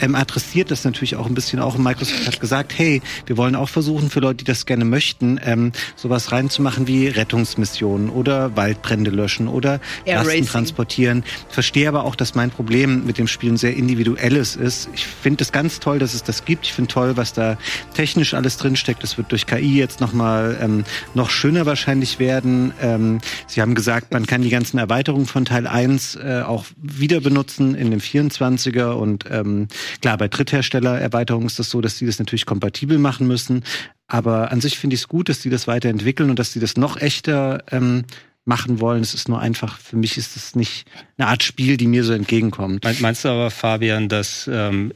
ähm, 0.00 0.14
adressiert 0.14 0.70
das 0.70 0.84
natürlich 0.84 1.16
auch 1.16 1.26
ein 1.26 1.34
bisschen 1.34 1.60
auch. 1.60 1.76
Microsoft 1.76 2.26
hat 2.26 2.40
gesagt, 2.40 2.72
hey, 2.76 3.02
wir 3.26 3.36
wollen 3.36 3.54
auch 3.54 3.68
versuchen, 3.68 4.10
für 4.10 4.20
Leute, 4.20 4.38
die 4.38 4.44
das 4.44 4.66
gerne 4.66 4.84
möchten, 4.84 5.40
ähm, 5.44 5.72
sowas 5.96 6.32
reinzumachen 6.32 6.86
wie 6.86 7.08
Rettungsmissionen 7.08 8.10
oder 8.10 8.56
Waldbrände 8.56 9.10
löschen 9.10 9.48
oder 9.48 9.80
Air 10.04 10.24
Lasten 10.24 10.46
transportieren. 10.46 11.24
Verstehe 11.48 11.88
aber 11.88 12.04
auch, 12.04 12.16
dass 12.16 12.34
mein 12.34 12.50
Problem 12.50 13.06
mit 13.06 13.18
dem 13.18 13.28
Spielen 13.28 13.56
sehr 13.56 13.76
individuelles 13.76 14.56
ist. 14.56 14.88
Ich 14.94 15.06
finde 15.06 15.42
es 15.42 15.52
ganz 15.52 15.80
toll, 15.80 15.98
dass 15.98 16.14
es 16.14 16.22
das 16.22 16.44
gibt. 16.44 16.66
Ich 16.66 16.72
finde 16.72 16.92
toll, 16.92 17.16
was 17.16 17.32
da 17.32 17.56
technisch 17.94 18.34
alles 18.34 18.56
drinsteckt. 18.56 19.02
Das 19.02 19.16
wird 19.18 19.30
durch 19.32 19.46
KI 19.46 19.78
jetzt 19.78 20.00
nochmal 20.00 20.58
ähm, 20.60 20.84
noch 21.14 21.30
schöner 21.30 21.66
wahrscheinlich 21.66 22.18
werden. 22.18 22.72
Ähm, 22.80 23.20
Sie 23.46 23.60
haben 23.60 23.74
gesagt, 23.74 24.12
man 24.12 24.26
kann 24.26 24.42
die 24.42 24.50
ganzen 24.50 24.78
Erweiterungen 24.78 25.26
von 25.26 25.44
Teil 25.44 25.66
1 25.66 26.16
äh, 26.16 26.42
auch 26.46 26.64
wieder 26.76 27.20
benutzen 27.20 27.74
in 27.74 27.90
dem 27.90 28.00
24er 28.00 28.92
und 28.92 29.24
ähm, 29.30 29.68
Klar, 30.00 30.18
bei 30.18 30.28
Drittherstellererweiterungen 30.28 31.46
ist 31.46 31.58
das 31.58 31.70
so, 31.70 31.80
dass 31.80 31.98
die 31.98 32.06
das 32.06 32.18
natürlich 32.18 32.46
kompatibel 32.46 32.98
machen 32.98 33.26
müssen. 33.26 33.64
Aber 34.06 34.50
an 34.50 34.60
sich 34.60 34.78
finde 34.78 34.94
ich 34.94 35.00
es 35.00 35.08
gut, 35.08 35.28
dass 35.28 35.40
die 35.40 35.50
das 35.50 35.66
weiterentwickeln 35.66 36.30
und 36.30 36.38
dass 36.38 36.52
die 36.52 36.60
das 36.60 36.76
noch 36.76 36.96
echter 37.00 37.64
ähm, 37.70 38.04
machen 38.44 38.80
wollen. 38.80 39.02
Es 39.02 39.14
ist 39.14 39.28
nur 39.28 39.40
einfach, 39.40 39.78
für 39.78 39.96
mich 39.96 40.18
ist 40.18 40.36
es 40.36 40.54
nicht 40.54 40.86
eine 41.16 41.28
Art 41.28 41.42
Spiel, 41.42 41.76
die 41.76 41.86
mir 41.86 42.04
so 42.04 42.12
entgegenkommt. 42.12 42.84
Meinst 43.00 43.24
du 43.24 43.28
aber, 43.28 43.50
Fabian, 43.50 44.08
dass 44.08 44.48
ähm, 44.52 44.92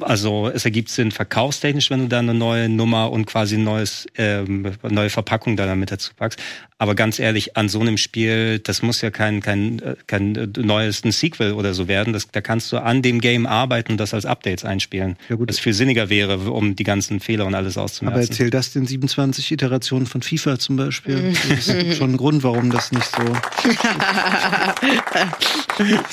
also 0.00 0.50
es 0.52 0.64
ergibt 0.64 0.88
Sinn 0.88 1.10
verkaufstechnisch, 1.10 1.90
wenn 1.90 2.00
du 2.00 2.08
da 2.08 2.20
eine 2.20 2.34
neue 2.34 2.68
Nummer 2.68 3.10
und 3.10 3.26
quasi 3.26 3.56
ein 3.56 3.64
neues, 3.64 4.06
ähm, 4.16 4.72
neue 4.82 5.10
Verpackung 5.10 5.56
da 5.56 5.66
damit 5.66 5.90
dazu 5.90 6.12
packst. 6.16 6.40
Aber 6.80 6.94
ganz 6.94 7.18
ehrlich, 7.18 7.56
an 7.56 7.68
so 7.68 7.80
einem 7.80 7.98
Spiel, 7.98 8.60
das 8.60 8.82
muss 8.82 9.00
ja 9.00 9.10
kein, 9.10 9.40
kein, 9.40 9.80
äh, 9.80 9.96
kein 10.06 10.36
äh, 10.36 10.46
neues 10.58 11.04
ein 11.04 11.10
Sequel 11.10 11.52
oder 11.52 11.74
so 11.74 11.88
werden. 11.88 12.12
Das, 12.12 12.28
da 12.30 12.40
kannst 12.40 12.70
du 12.70 12.78
an 12.78 13.02
dem 13.02 13.20
Game 13.20 13.46
arbeiten 13.46 13.92
und 13.92 13.98
das 13.98 14.14
als 14.14 14.24
Updates 14.24 14.64
einspielen. 14.64 15.16
Ja, 15.28 15.34
gut. 15.34 15.50
Das 15.50 15.58
viel 15.58 15.72
sinniger 15.74 16.08
wäre, 16.08 16.38
um 16.38 16.76
die 16.76 16.84
ganzen 16.84 17.18
Fehler 17.18 17.46
und 17.46 17.54
alles 17.56 17.76
Aber 17.76 17.84
auszumerzen. 17.86 18.30
erzähl 18.30 18.50
das 18.50 18.72
den 18.72 18.86
27 18.86 19.50
Iterationen 19.50 20.06
von 20.06 20.22
FIFA 20.22 20.60
zum 20.60 20.76
Beispiel. 20.76 21.32
Das 21.48 21.66
ist 21.66 21.96
schon 21.96 22.12
ein 22.12 22.16
Grund, 22.16 22.44
warum 22.44 22.70
das 22.70 22.92
nicht 22.92 23.06
so. 23.06 23.22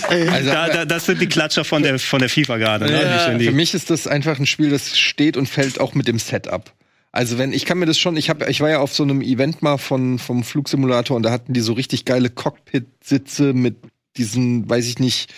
Also, 0.07 0.49
da, 0.51 0.67
da, 0.69 0.85
das 0.85 1.05
sind 1.05 1.21
die 1.21 1.27
Klatscher 1.27 1.63
von 1.63 1.83
der, 1.83 1.99
von 1.99 2.19
der 2.19 2.29
FIFA 2.29 2.57
gerade. 2.57 2.85
Ne? 2.85 3.01
Die- 3.45 3.49
Für 3.49 3.55
mich 3.55 3.73
ist 3.73 3.89
das 3.89 4.07
einfach 4.07 4.39
ein 4.39 4.45
Spiel, 4.45 4.69
das 4.69 4.97
steht 4.97 5.37
und 5.37 5.47
fällt 5.47 5.79
auch 5.79 5.93
mit 5.93 6.07
dem 6.07 6.19
Setup. 6.19 6.73
Also 7.11 7.37
wenn 7.37 7.53
ich 7.53 7.63
kann 7.65 7.77
mir 7.79 7.85
das 7.85 7.97
schon, 7.97 8.17
ich 8.17 8.29
habe, 8.29 8.49
ich 8.49 8.59
war 8.59 8.69
ja 8.69 8.79
auf 8.79 8.93
so 8.93 9.03
einem 9.03 9.21
Event 9.21 9.61
mal 9.61 9.77
von 9.77 10.19
vom 10.19 10.43
Flugsimulator 10.43 11.15
und 11.15 11.23
da 11.23 11.31
hatten 11.31 11.53
die 11.53 11.61
so 11.61 11.71
richtig 11.73 12.03
geile 12.03 12.29
Cockpit-Sitze 12.29 13.53
mit 13.53 13.77
diesen, 14.17 14.69
weiß 14.69 14.85
ich 14.87 14.99
nicht, 14.99 15.33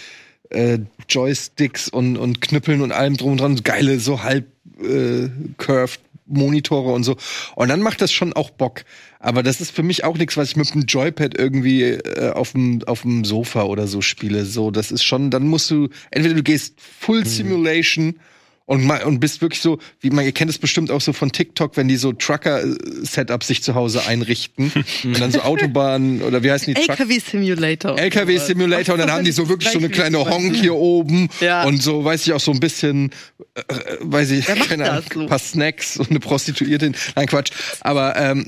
äh, 0.50 0.80
Joysticks 1.08 1.88
und 1.90 2.18
und 2.18 2.42
Knüppeln 2.42 2.82
und 2.82 2.92
allem 2.92 3.16
drum 3.18 3.34
und 3.34 3.42
dran, 3.42 3.62
geile 3.64 4.00
so 4.00 4.24
halb 4.24 4.48
äh, 4.82 5.30
curved 5.58 6.00
Monitore 6.28 6.94
und 6.94 7.04
so. 7.04 7.16
Und 7.56 7.70
dann 7.70 7.82
macht 7.82 8.02
das 8.02 8.12
schon 8.12 8.34
auch 8.34 8.50
Bock. 8.50 8.84
Aber 9.20 9.44
das 9.44 9.62
ist 9.62 9.72
für 9.72 9.84
mich 9.84 10.04
auch 10.04 10.18
nichts, 10.18 10.38
was 10.38 10.50
ich 10.50 10.56
mit 10.56 10.74
dem 10.74 10.84
Joypad 10.84 11.38
irgendwie 11.38 11.84
äh, 11.84 12.32
auf 12.32 12.52
dem 12.52 12.84
auf 12.86 13.02
dem 13.02 13.26
Sofa 13.26 13.64
oder 13.64 13.88
so 13.88 14.02
spiele. 14.02 14.46
So, 14.46 14.72
das 14.72 14.92
ist 14.92 15.04
schon. 15.04 15.32
Dann 15.32 15.48
musst 15.48 15.72
du 15.72 15.90
entweder 16.12 16.36
du 16.36 16.44
gehst 16.44 16.76
Full 17.00 17.26
Simulation 17.26 18.20
und 18.68 18.84
ma- 18.84 19.04
und 19.04 19.20
bist 19.20 19.42
wirklich 19.42 19.62
so, 19.62 19.80
wie 20.02 20.10
man 20.12 20.24
ihr 20.26 20.34
kennt 20.34 20.52
es 20.52 20.60
bestimmt 20.60 20.92
auch 20.92 21.02
so 21.02 21.14
von 21.14 21.32
TikTok, 21.32 21.76
wenn 21.78 21.88
die 21.88 21.96
so 21.98 22.12
Trucker-Setups 22.14 23.48
sich 23.48 23.64
zu 23.64 23.74
Hause 23.76 24.06
einrichten 24.06 24.72
und 25.04 25.20
dann 25.20 25.32
so 25.32 25.42
Autobahnen 25.42 26.22
oder 26.22 26.44
wie 26.44 26.52
heißen 26.52 26.74
die 26.74 26.80
Truck 26.80 27.00
LKW 27.00 27.20
Simulator. 27.20 27.98
LKW 27.98 28.38
Simulator 28.38 28.94
und 28.96 29.00
dann 29.00 29.12
haben 29.14 29.24
die 29.24 29.32
so 29.32 29.48
wirklich 29.50 29.72
so 29.72 29.80
eine 29.80 29.90
kleine 29.90 30.20
Honk 30.20 30.56
hier 30.56 30.76
oben 30.76 31.30
Ja. 31.40 31.64
und 31.64 31.82
so, 31.82 32.04
weiß 32.04 32.28
ich 32.28 32.34
auch 32.34 32.40
so 32.42 32.52
ein 32.52 32.60
bisschen, 32.60 33.12
äh, 33.56 33.64
weiß 34.02 34.32
ich, 34.32 34.46
keine 34.46 34.92
Ahnung, 34.92 35.04
ein 35.16 35.28
paar 35.28 35.40
Snacks 35.40 35.98
und 35.98 36.10
eine 36.10 36.20
Prostituierte. 36.20 36.92
Nein, 37.16 37.28
Quatsch. 37.28 37.52
Aber 37.82 38.16
ähm, 38.18 38.46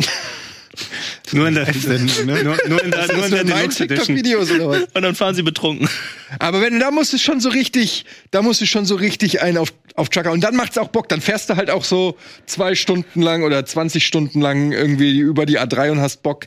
Nur 1.32 1.48
in 1.48 1.56
der, 1.56 1.68
nur, 2.26 2.58
nur 2.68 2.84
in 2.84 2.92
der, 2.92 3.14
nur 3.14 3.26
in 3.26 3.32
der 3.32 3.44
Deluxe 3.44 3.84
Edition. 3.84 4.16
TikTok-Videos 4.16 4.52
oder 4.52 4.70
was? 4.70 4.84
Und 4.94 5.02
dann 5.02 5.16
fahren 5.16 5.36
sie 5.36 5.44
betrunken. 5.44 5.88
Aber 6.40 6.62
wenn 6.62 6.80
da 6.80 6.92
musst 6.92 7.14
du 7.14 7.18
schon 7.18 7.40
so 7.40 7.50
richtig, 7.50 8.06
da 8.32 8.42
musst 8.42 8.62
du 8.62 8.66
schon 8.66 8.86
so 8.86 8.96
richtig 8.96 9.42
einen 9.42 9.58
auf 9.58 9.70
auf 9.96 10.10
Trucker 10.10 10.32
und 10.32 10.42
dann 10.44 10.56
macht's 10.56 10.78
auch 10.78 10.88
Bock. 10.88 11.10
Dann 11.10 11.22
fährst 11.22 11.50
du 11.50 11.56
halt 11.56 11.70
auch 11.70 11.84
so 11.84 12.18
zwei 12.46 12.74
Stunden 12.76 13.22
lang 13.22 13.44
oder 13.44 13.66
20 13.66 14.06
Stunden 14.06 14.40
lang 14.42 14.72
irgendwie 14.72 15.20
über 15.20 15.46
die 15.46 15.60
A3 15.60 15.92
und 15.92 16.00
hast 16.00 16.24
Bock. 16.24 16.46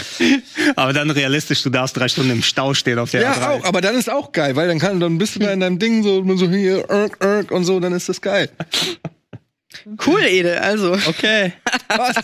Aber 0.76 0.92
dann 0.92 1.10
realistisch, 1.10 1.62
du 1.62 1.70
darfst 1.70 1.96
drei 1.96 2.08
Stunden 2.08 2.30
im 2.30 2.42
Stau 2.42 2.74
stehen 2.74 2.98
auf 2.98 3.10
der 3.10 3.22
Ja, 3.22 3.34
A3. 3.34 3.48
auch, 3.50 3.64
aber 3.64 3.80
dann 3.80 3.94
ist 3.94 4.10
auch 4.10 4.32
geil, 4.32 4.56
weil 4.56 4.66
dann 4.66 4.78
kann, 4.80 4.98
dann 4.98 5.18
bist 5.18 5.36
du 5.36 5.40
da 5.40 5.52
in 5.52 5.60
deinem 5.60 5.78
Ding 5.78 6.02
so, 6.02 6.24
so 6.36 6.48
hier, 6.50 6.90
irk, 6.90 7.18
irk 7.20 7.52
und 7.52 7.64
so, 7.64 7.78
dann 7.78 7.92
ist 7.92 8.08
das 8.08 8.20
geil. 8.20 8.50
Cool, 10.06 10.22
Ede, 10.24 10.60
also. 10.60 10.92
Okay. 10.92 11.52
Was? 11.88 12.16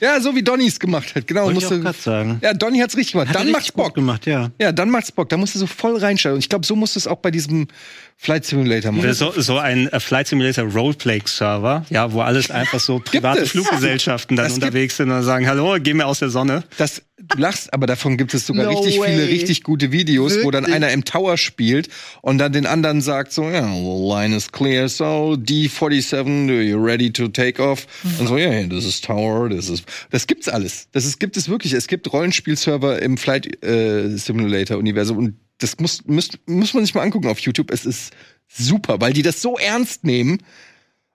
ja, 0.00 0.20
so 0.20 0.34
wie 0.34 0.42
Donny 0.42 0.66
es 0.66 0.78
gemacht 0.78 1.14
hat, 1.14 1.26
genau. 1.26 1.44
Wollte 1.44 1.58
ich 1.58 1.70
musst 1.70 1.86
auch 1.86 1.94
sagen. 1.94 2.38
Ja, 2.42 2.52
Donny 2.54 2.78
hat's 2.78 2.96
richtig 2.96 3.12
gemacht. 3.12 3.28
Hat 3.28 3.36
dann 3.36 3.42
richtig 3.42 3.56
macht's 3.56 3.72
gut 3.72 3.84
Bock. 3.84 3.94
gemacht, 3.94 4.26
ja. 4.26 4.50
Ja, 4.60 4.72
dann 4.72 4.90
macht's 4.90 5.12
Bock. 5.12 5.28
Da 5.28 5.36
musst 5.36 5.54
du 5.54 5.58
so 5.58 5.66
voll 5.66 5.96
reinstellen. 5.96 6.34
Und 6.34 6.40
ich 6.40 6.48
glaube, 6.48 6.66
so 6.66 6.76
musst 6.76 6.96
du 6.96 6.98
es 6.98 7.06
auch 7.06 7.18
bei 7.18 7.30
diesem 7.30 7.68
Flight 8.18 8.46
Simulator 8.46 8.92
machen. 8.92 9.12
So, 9.12 9.32
so 9.36 9.58
ein 9.58 9.88
äh, 9.88 10.00
Flight 10.00 10.26
Simulator 10.26 10.64
Roleplay-Server, 10.64 11.84
ja, 11.90 12.12
wo 12.12 12.22
alles 12.22 12.50
einfach 12.50 12.80
so 12.80 12.98
private 12.98 13.42
es. 13.42 13.50
Fluggesellschaften 13.50 14.36
dann 14.36 14.46
Das 14.46 14.54
unterwegs 14.54 14.96
sind 14.96 15.10
und 15.10 15.22
sagen, 15.22 15.46
hallo, 15.46 15.76
geh 15.80 15.92
mir 15.92 16.06
aus 16.06 16.20
der 16.20 16.30
Sonne. 16.30 16.64
Das, 16.78 17.02
du 17.18 17.38
lachst, 17.38 17.72
aber 17.74 17.86
davon 17.86 18.16
gibt 18.16 18.32
es 18.32 18.46
sogar 18.46 18.64
No 18.64 18.70
richtig 18.70 18.98
way. 18.98 19.10
viele 19.10 19.28
richtig 19.28 19.62
gute 19.62 19.92
Videos, 19.92 20.42
wo 20.42 20.50
dann 20.50 20.64
Wirklich? 20.64 20.74
einer 20.76 20.90
im 20.92 21.04
Tower 21.04 21.36
spielt 21.36 21.88
und 22.22 22.38
dann 22.38 22.52
den 22.52 22.64
anderen 22.64 23.02
sagt 23.02 23.32
so, 23.32 23.44
ja, 23.50 23.62
well, 23.62 24.08
line 24.08 24.34
is 24.34 24.50
clear, 24.50 24.88
so 24.88 25.36
D47, 25.38 26.48
are 26.48 26.62
you 26.62 26.82
ready 26.82 27.12
to 27.12 27.28
take 27.28 27.62
off? 27.62 27.86
Und 28.18 28.28
so, 28.28 28.38
ja, 28.38 28.48
yeah, 28.48 28.66
this 28.66 28.86
is 28.86 29.00
Tower, 29.00 29.50
this 29.50 29.68
is, 29.68 29.82
das 30.10 30.26
gibt's 30.26 30.48
alles. 30.48 30.88
Das 30.92 31.04
ist, 31.04 31.20
gibt 31.20 31.36
es 31.36 31.50
wirklich. 31.50 31.74
Es 31.74 31.86
gibt 31.86 32.10
Rollenspielserver 32.10 33.02
im 33.02 33.18
Flight 33.18 33.62
äh, 33.62 34.08
Simulator 34.16 34.78
Universum 34.78 35.18
und 35.18 35.34
das 35.58 35.78
muss, 35.78 36.04
muss, 36.06 36.30
muss 36.46 36.74
man 36.74 36.84
sich 36.84 36.94
mal 36.94 37.02
angucken 37.02 37.28
auf 37.28 37.38
YouTube. 37.38 37.70
Es 37.70 37.86
ist 37.86 38.12
super, 38.48 39.00
weil 39.00 39.12
die 39.12 39.22
das 39.22 39.42
so 39.42 39.58
ernst 39.58 40.04
nehmen. 40.04 40.38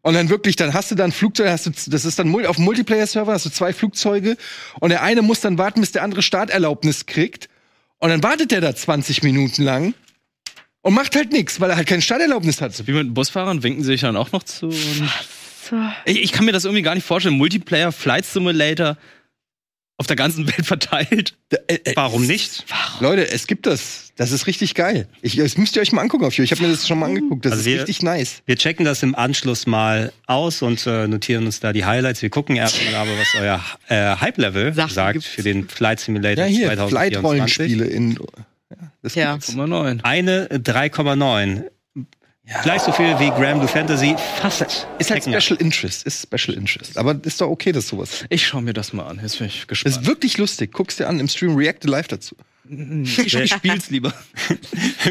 Und 0.03 0.15
dann 0.15 0.30
wirklich, 0.30 0.55
dann 0.55 0.73
hast 0.73 0.89
du 0.89 0.95
dann 0.95 1.11
Flugzeuge, 1.11 1.51
hast 1.51 1.68
du, 1.68 1.72
das 1.88 2.05
ist 2.05 2.18
dann 2.18 2.34
auf 2.47 2.55
dem 2.55 2.65
Multiplayer-Server, 2.65 3.34
hast 3.34 3.45
du 3.45 3.51
zwei 3.51 3.72
Flugzeuge 3.72 4.35
und 4.80 4.89
der 4.89 5.03
eine 5.03 5.22
muss 5.22 5.41
dann 5.41 5.59
warten, 5.59 5.80
bis 5.80 5.91
der 5.91 6.01
andere 6.01 6.23
Starterlaubnis 6.23 7.05
kriegt. 7.05 7.49
Und 7.99 8.09
dann 8.09 8.23
wartet 8.23 8.49
der 8.49 8.61
da 8.61 8.76
20 8.76 9.22
Minuten 9.22 9.61
lang 9.61 9.93
und 10.81 10.95
macht 10.95 11.15
halt 11.15 11.31
nichts, 11.31 11.59
weil 11.59 11.69
er 11.69 11.76
halt 11.76 11.88
keine 11.88 12.01
Starterlaubnis 12.01 12.61
hat. 12.61 12.88
Wie 12.88 12.93
mit 12.93 13.13
Busfahrern 13.13 13.61
winken 13.61 13.84
sie 13.84 13.91
sich 13.91 14.01
dann 14.01 14.18
auch 14.18 14.31
noch 14.31 14.41
zu. 14.41 14.72
Ich, 16.05 16.23
ich 16.23 16.31
kann 16.31 16.45
mir 16.45 16.51
das 16.51 16.65
irgendwie 16.65 16.81
gar 16.81 16.95
nicht 16.95 17.05
vorstellen. 17.05 17.38
Multiplayer, 17.38 17.91
Flight 17.91 18.26
Simulator 18.26 18.97
auf 20.01 20.07
der 20.07 20.15
ganzen 20.17 20.47
Welt 20.47 20.65
verteilt. 20.65 21.35
Äh, 21.67 21.75
äh, 21.85 21.93
Warum 21.95 22.25
nicht? 22.27 22.65
Leute, 22.99 23.29
es 23.31 23.47
gibt 23.47 23.65
das. 23.67 24.11
Das 24.17 24.31
ist 24.31 24.45
richtig 24.47 24.75
geil. 24.75 25.07
Ich, 25.21 25.35
das 25.37 25.57
müsst 25.57 25.75
ihr 25.75 25.81
euch 25.81 25.91
mal 25.93 26.01
angucken 26.01 26.25
auf 26.25 26.33
YouTube. 26.33 26.45
Ich 26.45 26.51
habe 26.59 26.63
mir 26.67 26.75
das 26.75 26.87
schon 26.87 26.99
mal 26.99 27.05
angeguckt. 27.07 27.45
Das 27.45 27.53
Also 27.53 27.61
ist 27.61 27.65
wir- 27.67 27.77
richtig 27.79 28.01
nice. 28.03 28.41
Wir 28.45 28.55
checken 28.57 28.83
das 28.85 29.01
im 29.03 29.15
Anschluss 29.15 29.65
mal 29.67 30.11
aus 30.27 30.61
und 30.61 30.85
äh, 30.85 31.07
notieren 31.07 31.45
uns 31.45 31.59
da 31.59 31.71
die 31.71 31.85
Highlights. 31.85 32.21
Wir 32.21 32.29
gucken 32.29 32.55
erstmal 32.55 32.95
aber, 32.95 33.11
was 33.17 33.33
euer 33.39 33.61
äh, 33.87 34.15
Hype-Level 34.17 34.73
sagt 34.73 35.13
gibt's. 35.13 35.27
für 35.29 35.43
den 35.43 35.67
Flight 35.69 35.99
Simulator 36.01 36.45
Ja, 36.45 36.51
hier, 36.51 36.67
2024. 36.67 36.89
Flight-Rollenspiele 36.89 37.85
in. 37.85 38.11
Ja, 38.69 38.77
das 39.01 39.15
Ja. 39.15 39.33
gibt's. 39.33 39.51
Nummer 39.53 39.67
9. 39.67 40.01
Eine 40.03 40.47
3,9. 40.49 41.63
Gleich 42.63 42.81
so 42.81 42.91
viel 42.91 43.17
wie 43.19 43.29
Graham 43.29 43.59
Blue 43.59 43.67
Fantasy. 43.67 44.15
Fast. 44.39 44.61
Ist 44.99 45.09
halt 45.09 45.23
Tekken. 45.23 45.41
Special 45.41 45.59
Interest. 45.59 46.05
Ist 46.05 46.23
Special 46.23 46.57
Interest. 46.57 46.97
Aber 46.97 47.17
ist 47.23 47.39
doch 47.41 47.49
okay, 47.49 47.71
dass 47.71 47.87
sowas. 47.87 48.25
Ich 48.29 48.45
schaue 48.45 48.61
mir 48.61 48.73
das 48.73 48.93
mal 48.93 49.05
an. 49.05 49.19
Jetzt 49.21 49.39
bin 49.39 49.47
ich 49.47 49.67
gespannt. 49.67 49.95
ist 49.95 50.05
wirklich 50.05 50.37
lustig. 50.37 50.71
Guck's 50.73 50.97
dir 50.97 51.07
an 51.07 51.19
im 51.19 51.27
Stream, 51.27 51.55
reacte 51.55 51.87
live 51.87 52.07
dazu. 52.07 52.35
Ich, 52.69 53.35
ich 53.35 53.51
spiel's 53.51 53.89
lieber. 53.89 54.13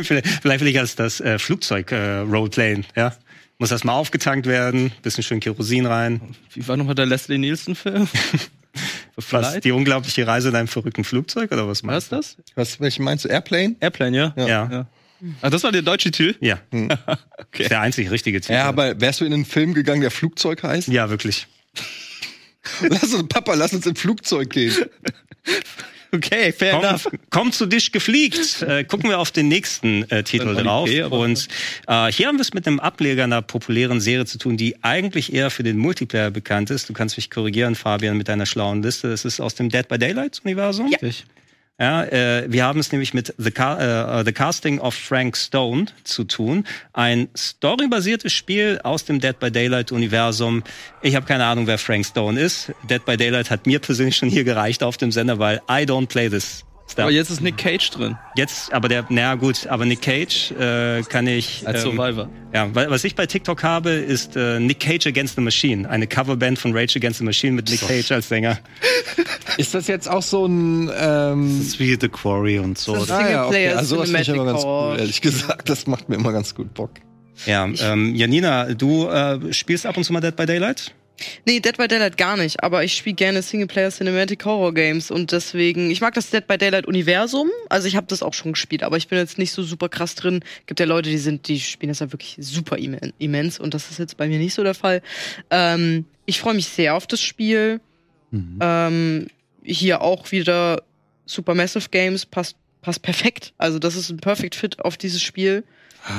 vielleicht, 0.03 0.27
vielleicht 0.43 0.61
will 0.61 0.69
ich 0.69 0.79
als 0.79 0.97
das 0.97 1.21
äh, 1.21 1.39
Flugzeug 1.39 1.93
äh, 1.93 2.19
Roleplayen, 2.21 2.87
ja. 2.97 3.15
Muss 3.59 3.71
erstmal 3.71 3.97
aufgetankt 3.97 4.47
werden, 4.47 4.93
bisschen 5.03 5.23
schön 5.23 5.41
Kerosin 5.41 5.85
rein. 5.85 6.21
Wie 6.55 6.67
war 6.67 6.79
nochmal 6.79 6.95
der 6.95 7.05
Leslie 7.05 7.37
Nielsen-Film? 7.37 8.09
Was, 9.31 9.61
die 9.61 9.73
unglaubliche 9.73 10.27
Reise 10.27 10.49
in 10.49 10.57
einem 10.57 10.69
verrückten 10.69 11.05
Flugzeug 11.05 11.53
oder 11.53 11.69
was 11.69 11.83
meinst 11.83 12.13
du? 12.13 12.17
das? 12.17 12.37
Was, 12.55 12.81
welchen 12.81 13.05
meinst 13.05 13.25
du? 13.25 13.29
Airplane? 13.29 13.75
Airplane, 13.81 14.17
ja? 14.17 14.35
Ja. 14.37 14.47
ja. 14.47 14.87
Ach, 15.43 15.51
das 15.51 15.63
war 15.63 15.73
der 15.73 15.83
deutsche 15.83 16.11
Titel? 16.11 16.37
Ja. 16.41 16.61
Okay. 17.53 17.67
Der 17.69 17.81
einzig 17.81 18.13
richtige 18.13 18.41
Titel. 18.41 18.53
Ja, 18.53 18.67
aber 18.67 19.01
wärst 19.01 19.21
du 19.21 19.25
in 19.25 19.33
einen 19.33 19.45
Film 19.45 19.75
gegangen, 19.75 20.03
der 20.03 20.13
Flugzeug 20.13 20.63
heißt? 20.63 20.87
ja, 20.87 21.11
wirklich. 21.11 21.49
Lass 22.89 23.13
uns, 23.13 23.27
Papa, 23.29 23.55
lass 23.55 23.73
uns 23.73 23.87
in 23.87 23.97
Flugzeug 23.97 24.51
gehen. 24.51 24.75
Okay, 26.13 26.51
fair 26.53 26.73
Komm, 26.75 26.85
enough. 26.85 27.09
komm 27.31 27.53
zu 27.53 27.67
dich 27.67 27.93
gefliegt. 27.93 28.63
Äh, 28.63 28.83
gucken 28.83 29.09
wir 29.11 29.21
auf 29.21 29.31
den 29.31 29.47
nächsten 29.47 30.11
äh, 30.11 30.25
Titel 30.25 30.57
drauf. 30.57 30.89
okay, 30.89 31.05
und 31.05 31.47
äh, 31.87 32.11
hier 32.11 32.27
haben 32.27 32.37
wir 32.37 32.43
es 32.43 32.53
mit 32.53 32.67
einem 32.67 32.81
Ableger 32.81 33.23
einer 33.23 33.43
populären 33.43 34.01
Serie 34.01 34.27
zu 34.27 34.37
tun, 34.39 34.57
die 34.57 34.83
eigentlich 34.83 35.33
eher 35.33 35.51
für 35.51 35.63
den 35.63 35.79
Multiplayer 35.79 36.33
bekannt 36.33 36.71
ist. 36.71 36.89
Du 36.89 36.95
kannst 36.95 37.17
mich 37.17 37.31
korrigieren, 37.31 37.77
Fabian, 37.77 38.17
mit 38.17 38.27
deiner 38.27 38.47
schlauen 38.47 38.83
Liste. 38.83 39.13
Es 39.13 39.25
ist 39.25 39.41
aus 39.41 39.55
dem 39.55 39.69
Dead 39.69 39.87
by 39.87 39.99
Daylight 39.99 40.41
Universum. 40.45 40.89
Ja. 40.89 40.99
Ja, 41.81 42.05
äh, 42.05 42.45
wir 42.53 42.65
haben 42.65 42.79
es 42.79 42.93
nämlich 42.93 43.15
mit 43.15 43.35
The, 43.39 43.51
Ca 43.51 44.21
äh, 44.21 44.25
The 44.25 44.33
Casting 44.33 44.79
of 44.81 44.95
Frank 44.95 45.35
Stone 45.35 45.87
zu 46.05 46.25
tun. 46.25 46.67
Ein 46.93 47.29
storybasiertes 47.35 48.33
Spiel 48.35 48.79
aus 48.85 49.07
dem 49.07 49.19
Dead 49.19 49.39
by 49.39 49.51
Daylight 49.51 49.91
Universum. 49.91 50.63
Ich 51.01 51.17
habe 51.17 51.25
keine 51.25 51.47
Ahnung, 51.47 51.67
wer 51.67 51.79
Frank 51.79 52.05
Stone 52.05 52.39
ist. 52.39 52.71
Dead 52.91 53.03
by 53.05 53.17
Daylight 53.17 53.51
hat 53.51 53.67
mir 53.67 53.79
persönlich 53.79 54.17
schon 54.17 54.29
hier 54.29 54.45
gereicht 54.45 54.83
auf 54.83 54.99
dem 54.99 55.11
Sender, 55.11 55.39
weil 55.39 55.57
I 55.71 55.85
don't 55.87 56.09
play 56.09 56.29
this 56.29 56.65
stuff. 56.87 57.05
Aber 57.05 57.13
jetzt 57.13 57.31
ist 57.31 57.41
Nick 57.41 57.57
Cage 57.57 57.89
drin. 57.91 58.17
Jetzt, 58.37 58.73
aber 58.75 58.89
der, 58.89 59.07
naja 59.09 59.37
gut, 59.37 59.67
aber 59.67 59.87
Nick 59.87 60.03
Cage 60.03 60.51
äh, 60.53 61.03
kann 61.05 61.27
ich. 61.27 61.67
Als 61.67 61.81
Survivor. 61.83 62.29
Ja, 62.53 62.75
wa- 62.75 62.87
was 62.91 63.05
ich 63.05 63.15
bei 63.15 63.25
TikTok 63.27 63.63
habe, 63.63 63.91
ist 63.91 64.37
äh, 64.37 64.59
Nick 64.61 64.81
Cage 64.81 65.07
Against 65.07 65.37
the 65.37 65.41
Machine. 65.41 65.89
Eine 65.89 66.07
Coverband 66.07 66.59
von 66.59 66.77
Rage 66.77 66.97
Against 66.99 67.21
the 67.21 67.25
Machine 67.25 67.53
mit 67.55 67.71
Nick 67.71 67.81
Cage 67.87 68.11
als 68.13 68.29
Sänger. 68.29 68.59
Ist 69.61 69.75
das 69.75 69.87
jetzt 69.87 70.09
auch 70.09 70.23
so 70.23 70.47
ein. 70.47 70.91
Ähm, 70.99 71.59
Das 71.59 71.67
ist 71.69 71.79
wie 71.81 71.97
The 72.01 72.09
Quarry 72.09 72.59
und 72.59 72.79
so. 72.79 72.95
Das 72.95 73.05
ist- 73.05 73.11
ah, 73.11 73.31
ja, 73.31 73.47
okay. 73.47 73.69
Also, 73.69 73.97
sowas 73.97 74.09
finde 74.09 74.23
ich 74.23 74.29
immer 74.29 74.45
ganz 74.47 74.65
cool, 74.65 74.97
ehrlich 74.99 75.21
gesagt. 75.21 75.69
Das 75.69 75.87
macht 75.87 76.09
mir 76.09 76.17
immer 76.17 76.33
ganz 76.33 76.55
gut 76.55 76.73
Bock. 76.75 76.91
Ja, 77.47 77.67
ähm, 77.81 78.15
Janina, 78.15 78.75
du 78.75 79.07
äh, 79.09 79.53
spielst 79.53 79.87
ab 79.87 79.97
und 79.97 80.05
zu 80.05 80.13
mal 80.13 80.21
Dead 80.21 80.35
by 80.37 80.45
Daylight? 80.47 80.95
Nee, 81.45 81.61
Dead 81.61 81.77
by 81.77 81.87
Daylight 81.87 82.17
gar 82.17 82.39
nicht, 82.39 82.63
aber 82.65 82.83
ich 82.83 82.95
spiele 82.95 83.15
gerne 83.15 83.43
Singleplayer 83.43 83.91
Cinematic 83.91 84.43
Horror 84.47 84.73
Games 84.73 85.11
und 85.11 85.33
deswegen, 85.33 85.91
ich 85.91 86.01
mag 86.01 86.15
das 86.15 86.31
Dead 86.31 86.47
by 86.47 86.57
Daylight 86.57 86.87
Universum, 86.87 87.49
also 87.69 87.87
ich 87.89 87.97
habe 87.97 88.07
das 88.09 88.23
auch 88.23 88.33
schon 88.33 88.53
gespielt, 88.53 88.83
aber 88.83 88.97
ich 88.97 89.09
bin 89.09 89.19
jetzt 89.19 89.37
nicht 89.37 89.53
so 89.53 89.63
super 89.63 89.91
krass 89.91 90.15
drin. 90.15 90.41
Gibt 90.65 90.81
ja 90.81 90.87
Leute, 90.87 91.11
die 91.11 91.19
sind, 91.19 91.47
die 91.49 91.61
spielen 91.61 91.89
das 91.91 91.99
ja 91.99 92.11
wirklich 92.11 92.37
super 92.41 92.77
immen- 92.77 93.13
immens 93.19 93.59
und 93.61 93.75
das 93.75 93.91
ist 93.91 93.99
jetzt 93.99 94.17
bei 94.17 94.29
mir 94.29 94.39
nicht 94.39 94.55
so 94.55 94.63
der 94.65 94.73
Fall. 94.75 95.03
Ähm, 95.51 96.07
ich 96.25 96.41
freue 96.41 96.55
mich 96.55 96.69
sehr 96.69 96.95
auf 96.95 97.07
das 97.07 97.21
Spiel. 97.21 97.81
Mhm. 98.31 98.59
Ähm, 98.63 99.27
hier 99.63 100.01
auch 100.03 100.31
wieder 100.33 100.83
Supermassive 101.27 101.89
Games 101.91 102.27
passt, 102.27 102.57
passt 102.83 103.03
perfekt. 103.03 103.53
Also 103.59 103.79
das 103.79 103.97
ist 103.97 104.11
ein 104.11 104.19
Perfect 104.19 104.55
Fit 104.55 104.81
auf 104.81 104.97
dieses 104.97 105.23
Spiel. 105.23 105.65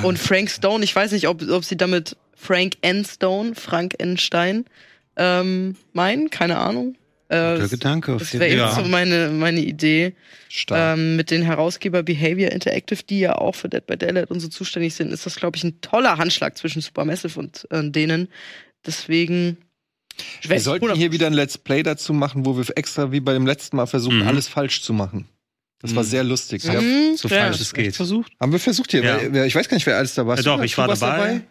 Und 0.04 0.20
Frank 0.20 0.50
Stone, 0.50 0.84
ich 0.84 0.96
weiß 0.96 1.12
nicht, 1.12 1.28
ob, 1.28 1.42
ob 1.50 1.66
sie 1.66 1.76
damit 1.76 2.16
Frank 2.36 2.76
N. 2.82 3.04
Stone, 3.04 3.56
Frank 3.56 3.96
N. 3.98 4.18
Stein 4.18 4.66
ähm, 5.16 5.76
meinen, 5.94 6.30
keine 6.30 6.58
Ahnung. 6.58 6.96
Äh, 7.30 7.56
Guter 7.56 7.68
Gedanke. 7.70 8.18
Das 8.18 8.34
wäre 8.34 8.56
Ja. 8.56 8.72
so 8.72 8.84
meine, 8.84 9.30
meine 9.30 9.62
Idee. 9.62 10.14
Ähm, 10.70 11.16
mit 11.16 11.32
den 11.32 11.44
Herausgeber 11.44 12.04
Behavior 12.04 12.52
Interactive, 12.52 13.04
die 13.04 13.22
ja 13.22 13.36
auch 13.38 13.56
für 13.56 13.70
Dead 13.70 13.86
by 13.86 13.98
Daylight 13.98 14.30
und 14.32 14.40
so 14.42 14.50
zuständig 14.50 14.94
sind, 14.96 15.12
ist 15.14 15.26
das, 15.26 15.38
glaube 15.38 15.56
ich, 15.58 15.64
ein 15.64 15.80
toller 15.82 16.18
Handschlag 16.18 16.58
zwischen 16.58 16.82
Supermassive 16.82 17.40
und 17.40 17.68
äh, 17.72 17.90
denen. 17.90 18.28
Deswegen. 18.86 19.58
Wir 20.48 20.60
sollten 20.60 20.93
hier 20.95 21.11
wieder 21.11 21.27
ein 21.27 21.34
Let's 21.34 21.57
Play 21.57 21.84
dazu 21.84 22.14
machen, 22.14 22.45
wo 22.45 22.57
wir 22.57 22.65
extra 22.77 23.11
wie 23.11 23.19
bei 23.19 23.34
dem 23.34 23.45
letzten 23.45 23.77
Mal 23.77 23.85
versuchen, 23.85 24.19
Mhm. 24.19 24.27
alles 24.27 24.48
falsch 24.48 24.81
zu 24.81 24.93
machen. 24.93 25.26
Das 25.81 25.95
war 25.95 26.03
Mhm. 26.03 26.07
sehr 26.07 26.23
lustig. 26.23 26.64
Ja. 26.64 26.80
Mhm, 26.80 27.15
So 27.18 27.27
ja. 27.27 27.38
falsch 27.43 27.60
es 27.60 27.73
geht. 27.73 27.95
versucht? 27.95 28.31
Haben 28.39 28.52
wir 28.52 28.60
versucht 28.60 28.91
hier. 28.91 29.03
Ja. 29.03 29.45
Ich 29.45 29.56
weiß 29.56 29.68
gar 29.68 29.76
nicht, 29.77 29.85
wer 29.88 29.98
alles 29.98 30.14
da 30.14 30.26
war. 30.27 30.38
Ja, 30.38 30.43
doch, 30.43 30.61
ich 30.61 30.77
war 30.77 30.88
warst 30.88 31.02
dabei. 31.02 31.41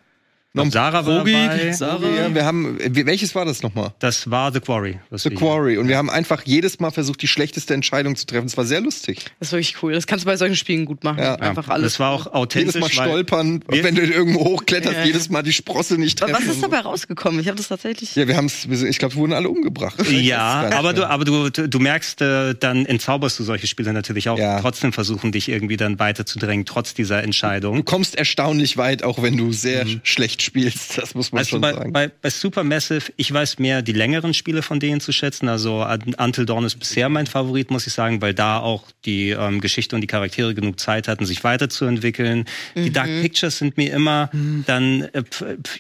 Noch 0.53 0.69
Sarah. 0.73 1.03
Ja, 1.29 2.35
wir 2.35 2.45
haben, 2.45 2.77
welches 3.07 3.35
war 3.37 3.45
das 3.45 3.63
nochmal? 3.63 3.93
Das 4.01 4.31
war 4.31 4.53
The 4.53 4.59
Quarry. 4.59 4.99
was 5.09 5.23
The 5.23 5.31
Quarry. 5.31 5.79
Und 5.79 5.87
wir 5.87 5.97
haben 5.97 6.11
einfach 6.11 6.43
jedes 6.45 6.81
Mal 6.81 6.91
versucht, 6.91 7.23
die 7.23 7.29
schlechteste 7.29 7.73
Entscheidung 7.73 8.17
zu 8.17 8.27
treffen. 8.27 8.47
Es 8.47 8.57
war 8.57 8.65
sehr 8.65 8.81
lustig. 8.81 9.27
Das 9.39 9.49
ist 9.49 9.53
wirklich 9.53 9.77
cool. 9.83 9.93
Das 9.93 10.09
kannst 10.09 10.25
du 10.25 10.27
bei 10.27 10.37
solchen 10.37 10.57
Spielen 10.57 10.87
gut 10.87 11.05
machen. 11.05 11.19
Ja. 11.21 11.37
Einfach 11.37 11.69
alles. 11.69 11.93
Das 11.93 12.01
war 12.01 12.11
auch 12.11 12.27
authentisch. 12.35 12.75
Jedes 12.75 12.81
Mal 12.97 13.05
stolpern, 13.05 13.63
wenn 13.69 13.95
du 13.95 14.03
irgendwo 14.03 14.41
hochkletterst, 14.45 14.97
Ja. 14.97 15.05
jedes 15.05 15.31
Mal 15.31 15.43
die 15.43 15.53
Sprosse 15.53 15.99
nicht 15.99 16.19
treffen. 16.19 16.35
was 16.35 16.45
ist 16.45 16.61
dabei 16.63 16.81
rausgekommen? 16.81 17.39
Ich 17.41 17.47
habe 17.47 17.57
das 17.57 17.69
tatsächlich. 17.69 18.17
Ja, 18.17 18.27
wir 18.27 18.37
haben 18.37 18.47
es, 18.47 18.65
ich 18.67 18.99
glaube, 18.99 19.15
wir 19.15 19.21
wurden 19.21 19.33
alle 19.35 19.49
umgebracht. 19.49 19.97
Ja, 20.11 20.71
aber 20.73 20.93
du, 20.95 21.09
aber 21.09 21.25
du, 21.25 21.51
du 21.51 21.79
merkst, 21.79 22.21
äh, 22.23 22.55
dann 22.59 22.87
entzauberst 22.87 23.39
du 23.39 23.45
solche 23.45 23.69
Spiele 23.69 23.93
natürlich 23.93 24.29
auch. 24.29 24.39
Ja. 24.39 24.61
Trotzdem 24.61 24.93
versuchen, 24.93 25.31
dich 25.31 25.49
irgendwie 25.49 25.77
dann 25.77 25.99
weiterzudrängen, 26.01 26.67
trotz 26.67 26.93
dieser 26.95 27.19
Du 27.21 27.25
Entscheidung. 27.25 27.85
kommst 27.85 28.17
erstaunlich 28.17 28.77
weit, 28.77 29.03
auch 29.05 29.23
wenn 29.23 29.37
du 29.37 29.53
sehr 29.53 29.87
schlecht 30.03 30.40
spielst. 30.41 30.97
Das 31.01 31.15
muss 31.15 31.33
man 31.33 31.39
Also 31.41 31.51
schon 31.51 31.61
bei, 31.61 31.73
sagen. 31.73 31.93
bei, 31.93 32.09
bei 32.09 32.31
Supermassive, 32.31 33.13
ich 33.17 33.33
weiß 33.33 33.59
mehr 33.59 33.83
die 33.83 33.93
längeren 33.93 34.35
Spiele 34.35 34.63
von 34.63 34.81
denen 34.81 35.01
zu 35.01 35.13
schätzen. 35.13 35.49
Also 35.49 35.83
Un- 35.85 36.15
Until 36.19 36.47
Dawn 36.47 36.65
ist 36.65 36.79
bisher 36.79 37.09
mein 37.09 37.27
Favorit, 37.27 37.71
muss 37.71 37.87
ich 37.87 37.93
sagen, 37.93 38.21
weil 38.23 38.35
da 38.35 38.59
auch 38.59 38.85
die 39.05 39.31
ähm, 39.31 39.61
Geschichte 39.61 39.95
und 39.95 40.01
die 40.03 40.07
Charaktere 40.07 40.55
genug 40.55 40.79
Zeit 40.81 41.09
hatten, 41.09 41.25
sich 41.27 41.43
weiterzuentwickeln. 41.45 42.45
Die 42.75 42.91
Dark 42.93 43.07
Pictures 43.09 43.59
sind 43.59 43.77
mir 43.77 43.93
immer 43.93 44.31
dann, 44.67 45.03
äh, 45.13 45.23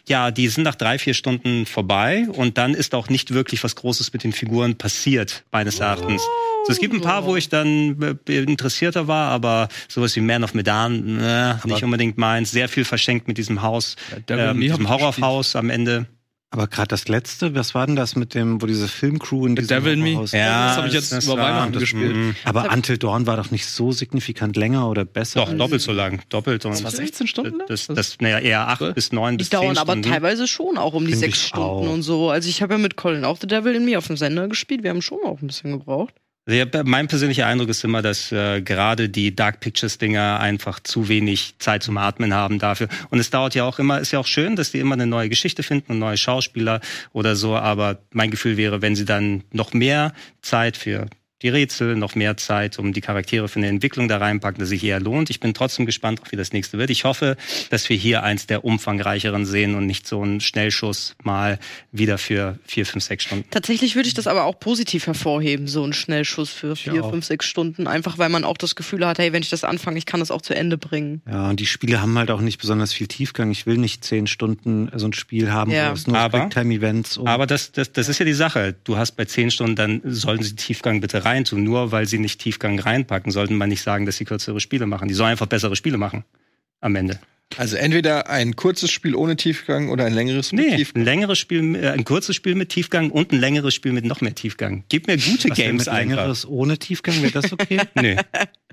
ja, 0.09 0.31
die 0.31 0.49
sind 0.49 0.65
nach 0.65 0.75
drei, 0.75 0.99
vier 0.99 1.15
Stunden 1.15 1.67
vorbei 1.67 2.27
und 2.33 2.57
dann 2.59 2.75
ist 2.75 2.95
auch 2.95 3.09
nicht 3.09 3.33
wirklich 3.35 3.63
was 3.65 3.77
Großes 3.77 4.13
mit 4.13 4.25
den 4.25 4.33
Figuren 4.33 4.77
passiert, 4.77 5.43
meines 5.53 5.81
Erachtens. 5.81 6.23
So, 6.67 6.73
es 6.73 6.79
gibt 6.79 6.95
ein 6.95 7.01
paar, 7.01 7.25
wo 7.25 7.37
ich 7.37 7.49
dann 7.49 8.19
interessierter 8.29 9.07
war, 9.09 9.31
aber 9.31 9.69
sowas 9.89 10.15
wie 10.17 10.21
Man 10.21 10.45
of 10.45 10.55
Medan, 10.55 11.19
äh, 11.19 11.55
nicht 11.67 11.83
unbedingt 11.83 12.19
meins. 12.19 12.51
Sehr 12.51 12.69
viel 12.69 12.85
verschenkt 12.85 13.29
mit 13.29 13.39
diesem 13.39 13.63
Haus, 13.63 13.97
äh, 14.29 14.53
mit 14.55 14.63
diesem 14.71 14.89
Horrorhaus 14.89 15.57
am 15.57 15.71
Ende. 15.71 16.07
Aber 16.53 16.67
gerade 16.67 16.89
das 16.89 17.07
letzte, 17.07 17.55
was 17.55 17.77
war 17.77 17.87
denn 17.87 17.95
das 17.95 18.17
mit 18.17 18.35
dem, 18.35 18.61
wo 18.61 18.67
diese 18.67 18.89
Filmcrew 18.89 19.47
in 19.47 19.55
The 19.57 19.63
diesem 19.63 19.69
Devil 19.85 19.93
in 19.93 20.01
Me? 20.03 20.09
Horrorhaus- 20.17 20.33
Ja. 20.33 20.67
das 20.69 20.77
hab 20.79 20.87
ich 20.89 20.93
jetzt 20.95 21.13
über 21.25 21.37
Weihnachten 21.39 21.73
das- 21.73 21.81
gespielt. 21.81 22.17
mm, 22.17 22.31
Aber 22.45 22.73
Until 22.73 22.99
Dawn 22.99 23.25
war 23.29 23.37
doch 23.37 23.53
nicht 23.53 23.67
so 23.67 23.93
signifikant 23.93 24.57
länger 24.57 24.89
oder 24.91 25.05
besser. 25.05 25.45
Doch, 25.47 25.53
doppelt 25.57 25.81
so 25.81 25.93
lang. 25.93 26.23
Doppelt 26.29 26.65
und 26.65 26.73
Das 26.73 26.83
war 26.83 26.91
16 26.91 27.29
Stunden 27.29 27.59
lang? 27.59 27.69
Das, 27.69 27.87
das, 27.87 28.17
naja, 28.21 28.41
eher 28.41 28.67
acht 28.67 28.97
bis 28.97 29.13
neun 29.13 29.37
bis 29.37 29.49
Die 29.51 29.57
dauern 29.57 29.77
zehn 29.77 29.79
aber 29.79 30.03
teilweise 30.03 30.49
schon 30.49 30.77
auch 30.77 30.93
um 30.95 31.05
die 31.05 31.13
Find 31.13 31.21
sechs 31.21 31.39
ich 31.39 31.47
Stunden 31.47 31.87
auch. 31.87 31.93
und 31.93 32.03
so. 32.03 32.31
Also 32.31 32.49
ich 32.49 32.63
habe 32.63 32.75
ja 32.75 32.79
mit 32.79 32.97
Colin 32.97 33.25
auch 33.25 33.39
The 33.41 33.47
Devil 33.47 33.77
in 33.77 33.85
Me 33.85 33.97
auf 33.97 34.09
dem 34.09 34.17
Sender 34.17 34.49
gespielt. 34.49 34.83
Wir 34.83 34.91
haben 34.91 35.03
schon 35.03 35.19
auch 35.25 35.41
ein 35.41 35.47
bisschen 35.47 35.71
gebraucht. 35.71 36.15
Also 36.51 36.59
ja, 36.59 36.83
mein 36.85 37.07
persönlicher 37.07 37.47
Eindruck 37.47 37.69
ist 37.69 37.85
immer, 37.85 38.03
dass 38.03 38.33
äh, 38.33 38.61
gerade 38.61 39.09
die 39.09 39.37
Dark 39.37 39.61
Pictures 39.61 39.99
Dinger 39.99 40.41
einfach 40.41 40.81
zu 40.81 41.07
wenig 41.07 41.55
Zeit 41.61 41.85
zum 41.85 41.97
Atmen 41.97 42.35
haben 42.35 42.59
dafür. 42.59 42.89
Und 43.11 43.21
es 43.21 43.31
dauert 43.31 43.55
ja 43.55 43.63
auch 43.63 43.79
immer, 43.79 44.01
ist 44.01 44.11
ja 44.11 44.19
auch 44.19 44.27
schön, 44.27 44.57
dass 44.57 44.73
die 44.73 44.81
immer 44.81 44.95
eine 44.95 45.07
neue 45.07 45.29
Geschichte 45.29 45.63
finden 45.63 46.01
neue 46.01 46.17
Schauspieler 46.17 46.81
oder 47.13 47.37
so. 47.37 47.55
Aber 47.55 47.99
mein 48.11 48.33
Gefühl 48.33 48.57
wäre, 48.57 48.83
wenn 48.83 48.97
sie 48.97 49.05
dann 49.05 49.45
noch 49.53 49.75
mehr 49.75 50.13
Zeit 50.43 50.77
für 50.77 51.07
die 51.43 51.49
Rätsel, 51.49 51.97
noch 51.97 52.15
mehr 52.15 52.37
Zeit, 52.37 52.79
um 52.79 52.93
die 52.93 53.01
Charaktere 53.01 53.49
für 53.49 53.59
eine 53.59 53.69
Entwicklung 53.69 54.09
da 54.09 54.19
reinpacken, 54.19 54.61
dass 54.61 54.69
sich 54.69 54.85
eher 54.85 55.01
lohnt. 55.01 55.31
Ich 55.31 55.41
bin 55.41 55.55
trotzdem 55.55 55.87
gespannt, 55.87 56.21
wie 56.31 56.37
das 56.37 56.53
nächste 56.53 56.79
wird. 56.79 56.91
Ich 56.91 57.05
hoffe, 57.05 57.37
dass 57.71 57.89
wir 57.89 57.97
hier 57.97 58.23
eins 58.23 58.47
der 58.47 58.65
umfangreicheren 58.65 59.47
sehen 59.47 59.75
und 59.75 59.87
nicht 59.87 60.07
so 60.07 60.23
einen 60.23 60.41
Schnellschuss 60.41 61.15
mal 61.23 61.59
wieder 61.93 62.19
für 62.19 62.59
vier, 62.67 62.85
fünf, 62.87 63.05
sechs 63.05 63.25
Stunden. 63.25 63.45
Tatsächlich 63.51 63.97
würde 63.97 64.09
ich 64.09 64.15
das 64.15 64.27
aber 64.27 64.45
auch 64.45 64.59
positiv 64.61 65.07
hervorheben, 65.07 65.67
so 65.67 65.85
ein 65.85 65.93
Schnellschuss 65.93 66.51
für 66.51 66.77
vier, 66.77 67.05
auch. 67.05 67.11
fünf, 67.11 67.25
sechs 67.25 67.47
Stunden. 67.47 67.87
Einfach 67.87 68.19
weil 68.19 68.29
man 68.29 68.45
auch 68.45 68.57
das 68.59 68.75
Gefühl 68.77 69.07
hat, 69.07 69.19
hey, 69.19 69.33
wenn 69.33 69.43
ich 69.43 69.51
das 69.51 69.65
anfange, 69.65 69.99
ich 69.99 70.07
kann 70.07 70.21
das 70.21 70.31
auch 70.31 70.43
zu 70.43 70.55
Ende 70.55 70.77
bringen. 70.79 71.23
Ja, 71.27 71.49
und 71.51 71.61
die 71.61 71.67
Spiele 71.67 72.01
haben 72.03 72.17
halt 72.19 72.31
auch 72.31 72.41
nicht 72.41 72.59
besonders 72.61 72.93
viel 72.93 73.07
Tiefgang. 73.07 73.51
Ich 73.51 73.67
will 73.67 73.79
nicht 73.79 74.05
zehn 74.05 74.27
Stunden 74.27 74.91
so 74.95 75.07
ein 75.07 75.13
Spiel 75.13 75.51
haben, 75.53 75.71
Ja. 75.71 75.91
wo 75.91 75.95
es 75.95 76.07
nur 76.07 76.19
Aber- 76.19 76.41
Quicktime-Events 76.41 77.17
und 77.19 77.29
Aber 77.29 77.47
das, 77.47 77.73
das, 77.73 77.93
das 77.93 78.09
ist 78.09 78.19
ja 78.19 78.25
die 78.27 78.33
Sache. 78.33 78.75
Du 78.85 78.97
hast 78.97 79.13
bei 79.13 79.25
zehn 79.25 79.51
Stunden, 79.51 79.77
dann 79.77 80.01
sollten 80.05 80.43
sie 80.45 80.55
Tiefgang 80.57 81.01
bitte 81.01 81.25
reintun. 81.31 81.63
Nur 81.63 81.93
weil 81.93 82.07
sie 82.07 82.19
nicht 82.19 82.41
Tiefgang 82.41 82.79
reinpacken, 82.79 83.33
sollten 83.33 83.57
man 83.57 83.69
nicht 83.69 83.83
sagen, 83.83 84.07
dass 84.07 84.17
sie 84.17 84.25
kürzere 84.25 84.61
Spiele 84.61 84.87
machen. 84.87 85.09
Die 85.09 85.15
sollen 85.15 85.31
einfach 85.31 85.47
bessere 85.47 85.77
Spiele 85.77 85.99
machen. 85.99 86.25
Am 86.81 86.95
Ende. 86.97 87.19
Also 87.57 87.77
entweder 87.77 88.31
ein 88.31 88.55
kurzes 88.55 88.93
Spiel 88.93 89.17
ohne 89.17 89.35
Tiefgang 89.37 89.89
oder 89.89 90.05
ein 90.05 90.13
längeres 90.15 90.53
mit 90.53 90.65
Nee, 90.65 90.71
ein 90.71 90.77
Tiefgang. 90.79 91.03
längeres 91.05 91.39
Spiel, 91.39 91.75
äh, 91.75 91.89
ein 91.89 92.05
kurzes 92.05 92.37
Spiel 92.37 92.55
mit 92.55 92.69
Tiefgang 92.69 93.11
und 93.11 93.33
ein 93.33 93.41
längeres 93.41 93.75
Spiel 93.75 93.91
mit 93.93 94.05
noch 94.05 94.21
mehr 94.21 94.35
Tiefgang. 94.37 94.85
Gib 94.89 95.09
mir 95.09 95.17
gute 95.19 95.51
was 95.51 95.59
Games 95.59 95.81
mit 95.87 95.89
einfach. 95.89 96.17
längeres 96.17 96.47
ohne 96.49 96.79
Tiefgang, 96.79 97.21
wäre 97.23 97.33
das 97.33 97.53
okay? 97.53 97.81
Nee. 98.01 98.15
Da 98.15 98.23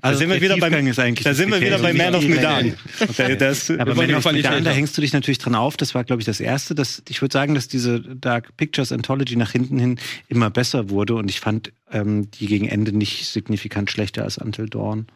Also 0.00 0.20
sind 0.20 0.28
wir 0.28 0.36
der 0.36 0.42
wieder 0.42 0.54
Tiefgang 0.54 0.70
beim, 0.70 0.86
ist 0.86 0.98
eigentlich 1.00 1.24
da 1.24 1.34
sind 1.34 1.50
wir 1.50 1.60
wieder 1.60 1.78
bei 1.80 1.90
Kriterium. 1.92 2.12
Man 2.12 2.14
of 2.14 2.24
Medan. 2.28 2.74
Da- 3.16 3.34
Das, 3.34 3.68
Aber 3.68 3.94
Man 3.96 4.14
of 4.14 4.24
Medan, 4.30 4.62
da 4.62 4.70
hängst 4.70 4.96
du 4.96 5.00
dich 5.00 5.12
natürlich 5.12 5.38
dran 5.38 5.56
auf. 5.56 5.76
Das 5.76 5.96
war, 5.96 6.04
glaube 6.04 6.22
ich, 6.22 6.26
das 6.26 6.38
erste. 6.38 6.76
Das, 6.76 7.02
ich 7.08 7.20
würde 7.20 7.32
sagen, 7.32 7.56
dass 7.56 7.66
diese 7.66 7.98
Dark 8.00 8.56
Pictures 8.56 8.92
Anthology 8.92 9.34
nach 9.34 9.50
hinten 9.50 9.80
hin 9.80 9.98
immer 10.28 10.50
besser 10.50 10.88
wurde 10.88 11.16
und 11.16 11.28
ich 11.28 11.40
fand 11.40 11.72
ähm, 11.90 12.30
die 12.30 12.46
gegen 12.46 12.68
Ende 12.68 12.96
nicht 12.96 13.26
signifikant 13.26 13.90
schlechter 13.90 14.22
als 14.22 14.38
Until 14.38 14.68
Dawn. 14.68 15.08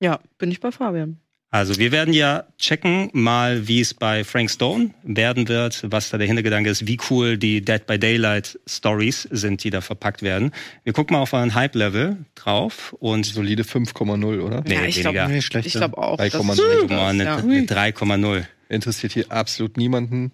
Ja, 0.00 0.20
bin 0.38 0.52
ich 0.52 0.60
bei 0.60 0.70
Fabian. 0.70 1.18
Also 1.54 1.78
wir 1.78 1.92
werden 1.92 2.14
ja 2.14 2.44
checken 2.58 3.10
mal, 3.12 3.68
wie 3.68 3.80
es 3.80 3.92
bei 3.92 4.24
Frank 4.24 4.50
Stone 4.50 4.90
werden 5.02 5.48
wird, 5.48 5.84
was 5.92 6.08
da 6.08 6.16
der 6.16 6.26
Hintergedanke 6.26 6.70
ist, 6.70 6.86
wie 6.86 6.98
cool 7.10 7.36
die 7.36 7.60
Dead 7.62 7.86
by 7.86 7.98
Daylight 7.98 8.58
Stories 8.66 9.28
sind, 9.30 9.62
die 9.62 9.68
da 9.68 9.82
verpackt 9.82 10.22
werden. 10.22 10.52
Wir 10.82 10.94
gucken 10.94 11.14
mal 11.14 11.20
auf 11.20 11.34
euren 11.34 11.54
Hype-Level 11.54 12.16
drauf 12.36 12.94
und 13.00 13.26
Solide 13.26 13.64
5,0 13.64 14.40
oder? 14.40 14.62
Nee, 14.66 14.74
ja, 14.76 14.84
ich 14.84 15.00
glaube 15.00 15.26
Nee, 15.28 15.42
schlechter. 15.42 15.66
ich 15.66 15.74
glaub 15.74 15.98
auch. 15.98 16.16
3,0 16.18 16.56
dass- 16.56 16.80
guck 16.80 16.90
mal, 16.90 17.08
eine, 17.10 17.24
Ja. 17.24 17.36
eine 17.36 17.66
3,0. 17.66 18.46
Interessiert 18.70 19.12
hier 19.12 19.26
absolut 19.30 19.76
niemanden. 19.76 20.32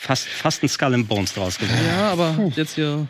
Fast, 0.00 0.26
fast 0.26 0.62
ein 0.62 0.68
Skull 0.70 0.94
and 0.94 1.06
Bones 1.06 1.34
draus 1.34 1.58
geworden. 1.58 1.80
Ja, 1.86 2.12
aber 2.12 2.50
jetzt 2.56 2.76
hier 2.76 3.06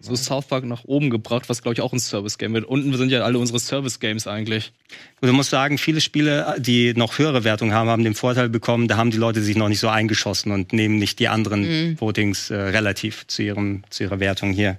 so 0.00 0.14
South 0.16 0.46
Park 0.46 0.64
nach 0.64 0.84
oben 0.84 1.10
gebracht, 1.10 1.48
was 1.48 1.62
glaube 1.62 1.74
ich 1.74 1.80
auch 1.80 1.92
ein 1.92 1.98
Service-Game 1.98 2.54
wird. 2.54 2.64
Unten 2.64 2.96
sind 2.96 3.10
ja 3.10 3.22
alle 3.22 3.38
unsere 3.38 3.58
Service-Games 3.58 4.26
eigentlich. 4.26 4.72
Und 5.20 5.28
du 5.28 5.34
musst 5.34 5.50
sagen, 5.50 5.78
viele 5.78 6.00
Spiele, 6.00 6.56
die 6.58 6.94
noch 6.94 7.18
höhere 7.18 7.44
Wertungen 7.44 7.74
haben, 7.74 7.88
haben 7.88 8.04
den 8.04 8.14
Vorteil 8.14 8.48
bekommen, 8.48 8.88
da 8.88 8.96
haben 8.96 9.10
die 9.10 9.16
Leute 9.16 9.42
sich 9.42 9.56
noch 9.56 9.68
nicht 9.68 9.80
so 9.80 9.88
eingeschossen 9.88 10.52
und 10.52 10.72
nehmen 10.72 10.98
nicht 10.98 11.18
die 11.18 11.28
anderen 11.28 11.96
Votings 11.98 12.50
äh, 12.50 12.56
relativ 12.56 13.26
zu, 13.26 13.42
ihrem, 13.42 13.82
zu 13.90 14.04
ihrer 14.04 14.20
Wertung 14.20 14.52
hier. 14.52 14.78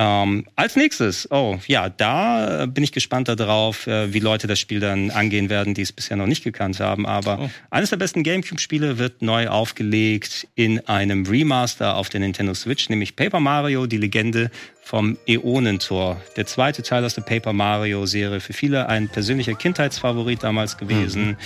Ähm, 0.00 0.46
als 0.54 0.76
nächstes, 0.76 1.28
oh 1.32 1.58
ja, 1.66 1.88
da 1.88 2.62
äh, 2.62 2.66
bin 2.68 2.84
ich 2.84 2.92
gespannt 2.92 3.26
darauf, 3.26 3.88
äh, 3.88 4.14
wie 4.14 4.20
Leute 4.20 4.46
das 4.46 4.60
Spiel 4.60 4.78
dann 4.78 5.10
angehen 5.10 5.50
werden, 5.50 5.74
die 5.74 5.82
es 5.82 5.90
bisher 5.90 6.16
noch 6.16 6.28
nicht 6.28 6.44
gekannt 6.44 6.78
haben. 6.78 7.04
Aber 7.04 7.40
Oh. 7.40 7.50
eines 7.70 7.90
der 7.90 7.96
besten 7.96 8.22
GameCube-Spiele 8.22 8.98
wird 8.98 9.22
neu 9.22 9.48
aufgelegt 9.48 10.46
in 10.54 10.86
einem 10.86 11.26
Remaster 11.26 11.96
auf 11.96 12.10
der 12.10 12.20
Nintendo 12.20 12.54
Switch, 12.54 12.88
nämlich 12.88 13.16
Paper 13.16 13.40
Mario, 13.40 13.86
die 13.86 13.96
Legende 13.96 14.52
vom 14.84 15.18
Äonentor. 15.26 16.22
Der 16.36 16.46
zweite 16.46 16.82
Teil 16.84 17.04
aus 17.04 17.14
der 17.14 17.22
Paper 17.22 17.52
Mario-Serie. 17.52 18.38
Für 18.38 18.52
viele 18.52 18.88
ein 18.88 19.08
persönlicher 19.08 19.54
Kindheitsfavorit 19.54 20.44
damals 20.44 20.78
gewesen. 20.78 21.36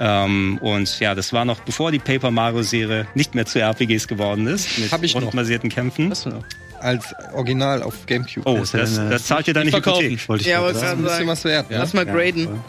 Ähm, 0.00 0.58
und 0.62 0.98
ja, 0.98 1.14
das 1.14 1.34
war 1.34 1.44
noch 1.44 1.60
bevor 1.60 1.92
die 1.92 1.98
Paper 1.98 2.30
Mario-Serie 2.30 3.06
nicht 3.14 3.34
mehr 3.34 3.44
zu 3.44 3.60
RPGs 3.60 4.08
geworden 4.08 4.46
ist. 4.46 4.78
Mit 4.78 4.90
Hab 4.90 5.02
ich 5.02 5.14
noch. 5.14 5.20
rundenbasierten 5.22 5.68
Kämpfen. 5.68 6.10
Was 6.10 6.24
denn? 6.24 6.42
Als 6.80 7.14
Original 7.34 7.82
auf 7.82 8.06
Gamecube. 8.06 8.48
Oh, 8.48 8.56
ja 8.56 8.78
das, 8.80 8.94
das 8.96 9.24
zahlt 9.24 9.48
ihr 9.48 9.54
dann 9.54 9.62
Die 9.62 9.66
nicht 9.66 9.74
verkaufen. 9.74 10.04
Hypothek. 10.04 10.28
Wollte 10.28 10.42
ich 10.42 10.48
Ja, 10.48 10.58
aber 10.58 10.72
Das 10.72 10.82
ist 10.82 10.88
ein 10.88 10.96
bisschen 10.98 11.08
sagen. 11.16 11.28
was 11.28 11.44
wert. 11.44 11.66
Lass 11.70 11.92
mal 11.94 12.06
graden. 12.06 12.44
voll. 12.46 12.60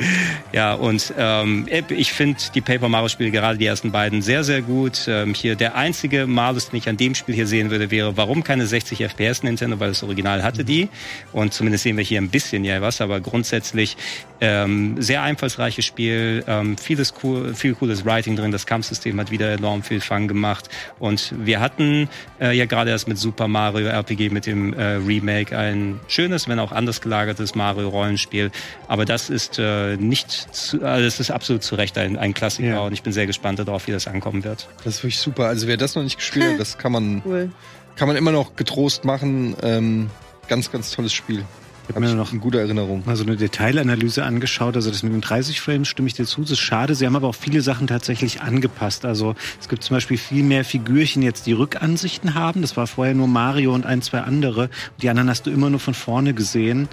Ja, 0.52 0.74
und 0.74 1.14
ähm, 1.16 1.68
ich 1.90 2.12
finde 2.12 2.40
die 2.52 2.60
Paper 2.60 2.88
Mario-Spiele, 2.88 3.30
gerade 3.30 3.56
die 3.56 3.66
ersten 3.66 3.92
beiden, 3.92 4.20
sehr, 4.20 4.42
sehr 4.42 4.62
gut. 4.62 5.06
Ähm, 5.06 5.32
hier 5.32 5.54
der 5.54 5.76
einzige 5.76 6.26
Malus, 6.26 6.70
den 6.70 6.78
ich 6.78 6.88
an 6.88 6.96
dem 6.96 7.14
Spiel 7.14 7.36
hier 7.36 7.46
sehen 7.46 7.70
würde, 7.70 7.92
wäre, 7.92 8.16
warum 8.16 8.42
keine 8.42 8.66
60 8.66 8.98
FPS 8.98 9.44
Nintendo, 9.44 9.78
weil 9.78 9.90
das 9.90 10.02
Original 10.02 10.42
hatte 10.42 10.64
die. 10.64 10.88
Und 11.32 11.54
zumindest 11.54 11.84
sehen 11.84 11.96
wir 11.96 12.02
hier 12.02 12.20
ein 12.20 12.30
bisschen 12.30 12.64
ja 12.64 12.80
was, 12.80 13.00
aber 13.00 13.20
grundsätzlich 13.20 13.96
ähm, 14.40 15.00
sehr 15.00 15.22
einfallsreiches 15.22 15.84
Spiel, 15.84 16.44
ähm, 16.48 16.76
vieles 16.78 17.14
cool, 17.22 17.54
viel 17.54 17.74
cooles 17.74 18.04
Writing 18.04 18.36
drin. 18.36 18.50
Das 18.50 18.66
Kampfsystem 18.66 19.20
hat 19.20 19.30
wieder 19.30 19.52
enorm 19.52 19.82
viel 19.82 20.00
Fang 20.00 20.26
gemacht. 20.28 20.68
Und 20.98 21.32
wir 21.38 21.60
hatten 21.60 22.08
äh, 22.40 22.56
ja 22.56 22.64
gerade 22.64 22.90
erst 22.90 23.06
mit 23.06 23.18
Super 23.18 23.48
Mario 23.48 23.86
RPG, 23.86 24.30
mit 24.30 24.46
dem 24.46 24.72
äh, 24.72 24.94
Remake, 24.94 25.56
ein 25.56 26.00
schönes, 26.08 26.48
wenn 26.48 26.58
auch 26.58 26.72
anders 26.72 27.00
gelagertes 27.00 27.54
Mario-Rollenspiel. 27.54 28.50
Aber 28.88 29.04
das 29.04 29.30
ist 29.30 29.58
äh, 29.58 29.89
nicht, 29.96 30.54
zu, 30.54 30.82
also 30.82 31.04
das 31.04 31.20
ist 31.20 31.30
absolut 31.30 31.62
zu 31.62 31.74
Recht 31.74 31.96
ein, 31.98 32.16
ein 32.16 32.34
Klassiker 32.34 32.68
ja. 32.68 32.80
und 32.80 32.92
ich 32.92 33.02
bin 33.02 33.12
sehr 33.12 33.26
gespannt 33.26 33.58
darauf, 33.58 33.86
wie 33.86 33.92
das 33.92 34.06
ankommen 34.06 34.44
wird. 34.44 34.68
Das 34.84 34.96
ist 34.96 35.02
wirklich 35.02 35.18
super. 35.18 35.46
Also 35.46 35.66
wer 35.66 35.76
das 35.76 35.94
noch 35.94 36.02
nicht 36.02 36.16
gespielt 36.16 36.52
hat, 36.52 36.60
das 36.60 36.78
kann 36.78 36.92
man, 36.92 37.22
cool. 37.26 37.50
kann 37.96 38.08
man 38.08 38.16
immer 38.16 38.32
noch 38.32 38.56
getrost 38.56 39.04
machen. 39.04 39.56
Ähm, 39.62 40.10
ganz, 40.48 40.70
ganz 40.70 40.90
tolles 40.90 41.12
Spiel. 41.12 41.44
Ich 41.90 41.96
habe 41.96 42.06
mir 42.06 42.14
noch 42.14 42.30
eine 42.30 42.38
gute 42.38 42.60
Erinnerung. 42.60 43.02
Mal 43.04 43.16
so 43.16 43.24
eine 43.24 43.34
Detailanalyse 43.34 44.22
angeschaut. 44.22 44.76
Also 44.76 44.90
das 44.90 45.02
mit 45.02 45.12
den 45.12 45.22
30 45.22 45.60
Frames 45.60 45.88
stimme 45.88 46.06
ich 46.06 46.14
dir 46.14 46.24
zu. 46.24 46.40
Das 46.42 46.52
ist 46.52 46.60
schade. 46.60 46.94
Sie 46.94 47.04
haben 47.04 47.16
aber 47.16 47.26
auch 47.26 47.34
viele 47.34 47.62
Sachen 47.62 47.88
tatsächlich 47.88 48.42
angepasst. 48.42 49.04
Also 49.04 49.34
es 49.60 49.68
gibt 49.68 49.82
zum 49.82 49.96
Beispiel 49.96 50.16
viel 50.16 50.44
mehr 50.44 50.64
Figürchen 50.64 51.20
jetzt, 51.20 51.46
die 51.46 51.52
Rückansichten 51.52 52.34
haben. 52.34 52.62
Das 52.62 52.76
war 52.76 52.86
vorher 52.86 53.14
nur 53.14 53.26
Mario 53.26 53.74
und 53.74 53.86
ein, 53.86 54.02
zwei 54.02 54.20
andere. 54.20 54.70
Die 55.02 55.08
anderen 55.08 55.28
hast 55.28 55.46
du 55.46 55.50
immer 55.50 55.68
nur 55.68 55.80
von 55.80 55.94
vorne 55.94 56.32
gesehen. 56.32 56.88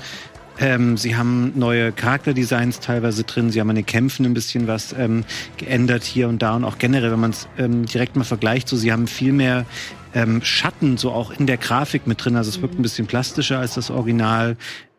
Ähm, 0.59 0.97
sie 0.97 1.15
haben 1.15 1.53
neue 1.55 1.91
Charakterdesigns 1.91 2.79
teilweise 2.79 3.23
drin. 3.23 3.51
Sie 3.51 3.59
haben 3.59 3.69
an 3.69 3.75
den 3.75 3.85
Kämpfen 3.85 4.25
ein 4.25 4.33
bisschen 4.33 4.67
was 4.67 4.93
ähm, 4.93 5.23
geändert 5.57 6.03
hier 6.03 6.27
und 6.29 6.41
da 6.41 6.55
und 6.55 6.63
auch 6.63 6.77
generell, 6.77 7.11
wenn 7.11 7.19
man 7.19 7.31
es 7.31 7.47
ähm, 7.57 7.85
direkt 7.85 8.15
mal 8.15 8.23
vergleicht, 8.23 8.67
so 8.67 8.75
sie 8.75 8.91
haben 8.91 9.07
viel 9.07 9.33
mehr 9.33 9.65
ähm, 10.13 10.41
Schatten 10.41 10.97
so 10.97 11.11
auch 11.11 11.31
in 11.31 11.45
der 11.45 11.57
Grafik 11.57 12.07
mit 12.07 12.23
drin. 12.23 12.35
Also 12.35 12.49
es 12.49 12.61
wirkt 12.61 12.79
ein 12.79 12.81
bisschen 12.81 13.07
plastischer 13.07 13.59
als 13.59 13.75
das 13.75 13.91
Original. 13.91 14.57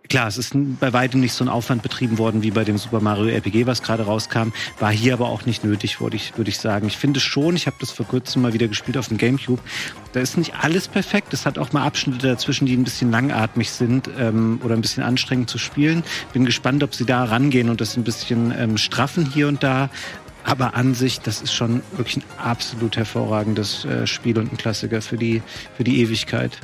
Klar, 0.09 0.27
es 0.27 0.39
ist 0.39 0.55
bei 0.55 0.95
weitem 0.95 1.21
nicht 1.21 1.35
so 1.35 1.45
ein 1.45 1.51
Aufwand 1.51 1.83
betrieben 1.83 2.17
worden 2.17 2.43
wie 2.43 2.51
bei 2.51 2.65
dem 2.65 2.79
Super 2.79 3.01
Mario 3.01 3.27
RPG, 3.27 3.67
was 3.67 3.83
gerade 3.83 4.05
rauskam. 4.05 4.53
War 4.79 4.91
hier 4.91 5.13
aber 5.13 5.29
auch 5.29 5.45
nicht 5.45 5.65
nötig, 5.65 6.01
würde 6.01 6.17
ich, 6.17 6.39
würde 6.39 6.49
ich 6.49 6.59
sagen. 6.59 6.87
Ich 6.87 6.97
finde 6.97 7.21
schon, 7.21 7.57
ich 7.57 7.67
habe 7.67 7.77
das 7.79 7.91
vor 7.91 8.07
kurzem 8.07 8.41
mal 8.41 8.55
wieder 8.55 8.69
gespielt 8.69 8.97
auf 8.97 9.09
dem 9.09 9.19
Gamecube. 9.19 9.61
Da 10.13 10.21
ist 10.21 10.39
nicht 10.39 10.55
alles 10.59 10.89
perfekt. 10.89 11.35
Es 11.35 11.45
hat 11.45 11.59
auch 11.59 11.75
mal 11.75 11.85
Abschnitte 11.85 12.27
dazwischen, 12.27 12.65
die 12.65 12.75
ein 12.75 12.85
bisschen 12.85 13.11
langatmig 13.11 13.71
sind 13.71 14.09
ähm, 14.19 14.61
oder 14.65 14.75
ein 14.75 14.81
bisschen 14.81 15.03
anstrengend 15.03 15.51
zu 15.51 15.59
spielen. 15.59 16.03
Bin 16.33 16.47
gespannt, 16.47 16.83
ob 16.83 16.95
sie 16.95 17.05
da 17.05 17.25
rangehen 17.25 17.69
und 17.69 17.83
das 17.83 17.95
ein 17.99 18.05
bisschen 18.05 18.55
ähm, 18.59 18.79
straffen 18.79 19.27
hier 19.27 19.47
und 19.47 19.63
da. 19.63 19.91
Aber 20.45 20.75
an 20.75 20.95
sich, 20.95 21.21
das 21.21 21.43
ist 21.43 21.53
schon 21.53 21.83
wirklich 21.93 22.17
ein 22.17 22.25
absolut 22.39 22.97
hervorragendes 22.97 23.85
äh, 23.85 24.07
Spiel 24.07 24.39
und 24.39 24.55
ein 24.55 24.57
Klassiker 24.57 25.03
für 25.03 25.19
die, 25.19 25.43
für 25.77 25.85
die 25.85 26.01
Ewigkeit. 26.01 26.59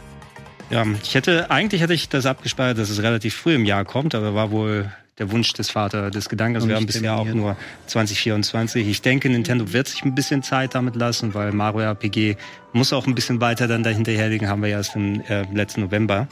Ja, 0.74 0.84
ich 1.04 1.14
hätte, 1.14 1.52
eigentlich 1.52 1.82
hätte 1.82 1.94
ich 1.94 2.08
das 2.08 2.26
abgespeichert, 2.26 2.78
dass 2.78 2.90
es 2.90 3.00
relativ 3.00 3.36
früh 3.36 3.54
im 3.54 3.64
Jahr 3.64 3.84
kommt, 3.84 4.12
aber 4.12 4.34
war 4.34 4.50
wohl 4.50 4.90
der 5.18 5.30
Wunsch 5.30 5.52
des 5.52 5.70
Vaters 5.70 6.10
des 6.10 6.28
Gedankens. 6.28 6.66
Wir 6.66 6.74
haben 6.74 6.86
bisher 6.86 7.16
auch 7.16 7.26
nur 7.26 7.56
2024. 7.86 8.88
Ich 8.88 9.00
denke, 9.00 9.28
Nintendo 9.28 9.72
wird 9.72 9.86
sich 9.86 10.04
ein 10.04 10.16
bisschen 10.16 10.42
Zeit 10.42 10.74
damit 10.74 10.96
lassen, 10.96 11.32
weil 11.32 11.52
Mario 11.52 11.82
RPG 11.82 12.34
muss 12.72 12.92
auch 12.92 13.06
ein 13.06 13.14
bisschen 13.14 13.40
weiter 13.40 13.68
dann 13.68 13.84
dahinterher 13.84 14.28
liegen, 14.28 14.48
haben 14.48 14.62
wir 14.62 14.68
ja 14.70 14.78
erst 14.78 14.96
im 14.96 15.20
äh, 15.20 15.42
letzten 15.54 15.82
November 15.82 16.26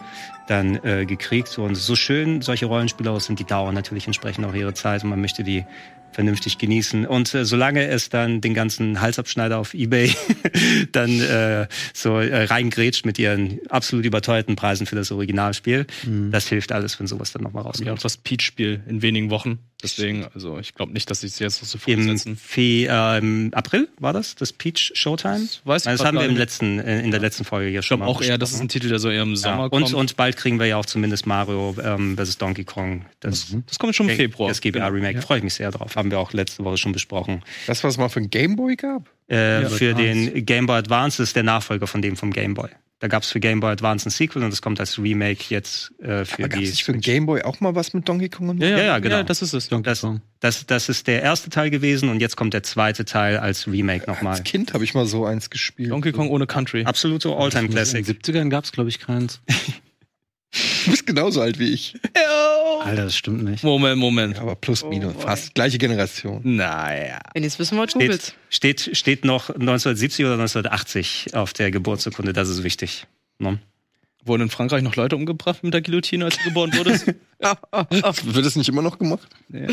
dann 0.48 0.85
äh, 0.85 1.06
gekriegt. 1.06 1.56
Und 1.59 1.77
so 1.77 1.94
schön 1.94 2.43
solche 2.43 2.66
Rollenspiele 2.66 3.12
aus 3.12 3.27
sind, 3.27 3.39
die 3.39 3.44
dauern 3.44 3.77
natürlich 3.77 4.06
entsprechend 4.06 4.44
auch 4.44 4.55
ihre 4.55 4.74
Zeit 4.74 5.05
und 5.05 5.10
man 5.10 5.20
möchte 5.20 5.44
die 5.44 5.64
vernünftig 6.12 6.59
genießen. 6.59 7.06
Und 7.06 7.34
äh, 7.34 7.44
solange 7.44 7.86
es 7.86 8.09
dann 8.09 8.40
den 8.40 8.55
ganzen 8.55 9.01
Halsabschneider 9.01 9.59
auf 9.59 9.74
Ebay 9.74 10.14
dann 10.93 11.20
äh, 11.20 11.66
so 11.94 12.18
äh, 12.18 12.44
reingrätscht 12.44 13.05
mit 13.06 13.18
ihren 13.18 13.60
absolut 13.68 14.05
überteuerten 14.05 14.56
Preisen 14.56 14.86
für 14.86 14.97
das 14.97 15.10
Originalspiel, 15.10 15.86
mhm. 16.05 16.30
das 16.30 16.48
hilft 16.48 16.72
alles, 16.72 16.98
wenn 17.01 17.06
sowas 17.06 17.32
dann 17.32 17.43
nochmal 17.43 17.64
rauskommt. 17.64 17.86
Ja, 17.86 17.93
auch 17.94 17.98
das 17.98 18.16
Peach-Spiel 18.16 18.82
in 18.89 19.02
wenigen 19.02 19.30
Wochen. 19.30 19.59
Deswegen, 19.82 20.26
also 20.34 20.59
ich 20.59 20.74
glaube 20.74 20.92
nicht, 20.92 21.10
dass 21.10 21.20
sie 21.20 21.26
es 21.26 21.38
jetzt 21.38 21.64
so 21.64 21.78
fortsetzen. 21.78 22.30
Im, 22.30 22.36
Fe 22.36 22.86
äh, 22.88 23.18
Im 23.18 23.50
April 23.52 23.88
war 23.98 24.12
das, 24.12 24.34
das 24.34 24.52
Peach 24.52 24.92
Showtime? 24.94 25.40
Das, 25.40 25.60
weiß 25.64 25.86
ich 25.86 25.92
das 25.92 26.04
haben 26.04 26.18
wir 26.18 26.26
im 26.26 26.36
letzten, 26.36 26.78
äh, 26.78 27.02
in 27.02 27.10
der 27.10 27.20
letzten 27.20 27.44
Folge 27.44 27.70
hier 27.70 27.82
schon 27.82 27.98
mal. 27.98 28.06
Ich 28.06 28.12
glaube 28.12 28.26
auch 28.26 28.30
eher, 28.30 28.38
das 28.38 28.52
ist 28.52 28.60
ein 28.60 28.68
Titel, 28.68 28.88
der 28.88 28.98
so 28.98 29.10
eher 29.10 29.22
im 29.22 29.34
Sommer 29.34 29.64
ja. 29.64 29.68
kommt. 29.68 29.86
Und, 29.86 29.94
und 29.94 30.16
bald 30.16 30.36
kriegen 30.36 30.60
wir 30.60 30.66
ja 30.66 30.76
auch 30.76 30.86
zumindest 30.86 31.26
Mario 31.26 31.74
ähm, 31.82 32.16
vs. 32.16 32.38
Donkey 32.38 32.64
Kong. 32.64 33.06
Das, 33.20 33.50
mhm. 33.50 33.64
das 33.66 33.78
kommt 33.78 33.96
schon 33.96 34.09
im 34.09 34.16
Februar. 34.16 34.48
Das 34.48 34.60
GBA 34.60 34.70
genau. 34.70 34.88
Remake, 34.88 35.14
ja. 35.16 35.20
freue 35.20 35.38
ich 35.38 35.44
mich 35.44 35.54
sehr 35.54 35.70
drauf. 35.70 35.96
Haben 35.96 36.10
wir 36.10 36.20
auch 36.20 36.32
letzte 36.32 36.64
Woche 36.64 36.76
schon 36.76 36.92
besprochen. 36.92 37.42
Das, 37.66 37.82
was 37.82 37.94
es 37.94 37.98
mal 37.98 38.09
für 38.09 38.20
ein 38.20 38.30
Gameboy 38.30 38.76
gab? 38.76 39.09
Äh, 39.28 39.62
ja, 39.62 39.68
für 39.68 39.94
den 39.94 40.44
Game 40.44 40.66
Boy 40.66 40.78
Advance 40.78 41.22
ist 41.22 41.34
der 41.34 41.42
Nachfolger 41.42 41.86
von 41.86 42.02
dem 42.02 42.16
vom 42.16 42.32
Game 42.32 42.54
Boy. 42.54 42.68
Da 43.03 43.09
gab 43.09 43.24
es 43.24 43.33
für 43.33 43.41
Game 43.41 43.59
Boy 43.59 43.73
Advance 43.73 44.09
ein 44.09 44.11
Sequel 44.11 44.45
und 44.45 44.53
es 44.53 44.62
kommt 44.62 44.79
als 44.79 44.97
Remake 44.97 45.47
jetzt 45.49 45.91
äh, 45.99 46.24
für 46.24 46.45
Aber 46.45 46.57
die. 46.57 46.66
Gab's 46.66 46.79
für 46.79 46.93
den 46.93 47.01
Game 47.01 47.27
Boy 47.27 47.43
auch 47.43 47.59
mal 47.59 47.74
was 47.74 47.95
mit 47.95 48.09
Donkey 48.09 48.29
Kong? 48.29 48.57
Ja, 48.59 48.69
ja, 48.69 48.79
ja, 48.79 48.99
genau. 49.01 49.16
Ja, 49.16 49.23
das 49.24 49.43
ist 49.43 49.55
es. 49.55 49.69
Donkey 49.69 49.87
das, 49.87 50.03
Kong. 50.03 50.20
Das, 50.39 50.65
das 50.66 50.89
ist 50.89 51.09
der 51.09 51.20
erste 51.20 51.51
Teil 51.51 51.70
gewesen 51.70 52.11
und 52.11 52.20
jetzt 52.20 52.37
kommt 52.37 52.55
der 52.55 52.62
zweite 52.62 53.05
Teil 53.05 53.39
als 53.39 53.66
Remake 53.66 54.09
nochmal. 54.09 54.35
Als 54.35 54.45
Kind 54.45 54.73
habe 54.73 54.85
ich 54.85 54.95
mal 54.95 55.05
so 55.05 55.27
eins 55.27 55.51
gespielt. 55.51 55.91
Donkey 55.91 56.12
Kong 56.12 56.31
ohne 56.31 56.47
Country. 56.47 56.85
Absolute 56.85 57.35
Alltime 57.35 57.70
Classic. 57.70 57.99
In 57.99 58.05
den 58.05 58.16
70ern 58.19 58.51
gab 58.51 58.62
es, 58.62 58.70
glaube 58.70 58.89
ich, 58.89 59.01
keins. 59.01 59.41
Du 60.85 60.91
bist 60.91 61.07
genauso 61.07 61.41
alt 61.41 61.59
wie 61.59 61.73
ich. 61.73 61.95
Alter, 62.85 63.05
das 63.05 63.16
stimmt 63.16 63.45
nicht. 63.45 63.65
Moment, 63.65 63.99
Moment. 63.99 64.37
Ja, 64.37 64.43
aber 64.43 64.55
plus, 64.55 64.85
minus, 64.85 65.15
oh, 65.16 65.20
fast. 65.20 65.55
Gleiche 65.55 65.79
Generation. 65.79 66.41
Naja. 66.45 67.20
Wenn 67.33 67.43
jetzt 67.43 67.59
wissen 67.59 67.79
wir, 67.79 67.89
steht, 67.89 68.35
steht, 68.51 68.97
steht 68.97 69.24
noch 69.24 69.49
1970 69.49 70.24
oder 70.27 70.35
1980 70.35 71.35
auf 71.35 71.53
der 71.53 71.70
Geburtsurkunde, 71.70 72.33
das 72.33 72.49
ist 72.49 72.62
wichtig. 72.65 73.07
No? 73.39 73.59
Wurden 74.24 74.43
in 74.43 74.51
Frankreich 74.51 74.83
noch 74.83 74.95
Leute 74.95 75.16
umgebracht 75.16 75.65
mit 75.65 75.74
der 75.74 75.83
Guillotine, 75.83 76.27
als 76.27 76.37
du 76.37 76.45
geboren 76.45 76.73
wurdest? 76.74 77.07
Wird 78.24 78.47
es 78.47 78.57
nicht 78.57 78.69
immer 78.69 78.83
noch 78.83 78.99
gemacht? 78.99 79.29
Ja. 79.49 79.66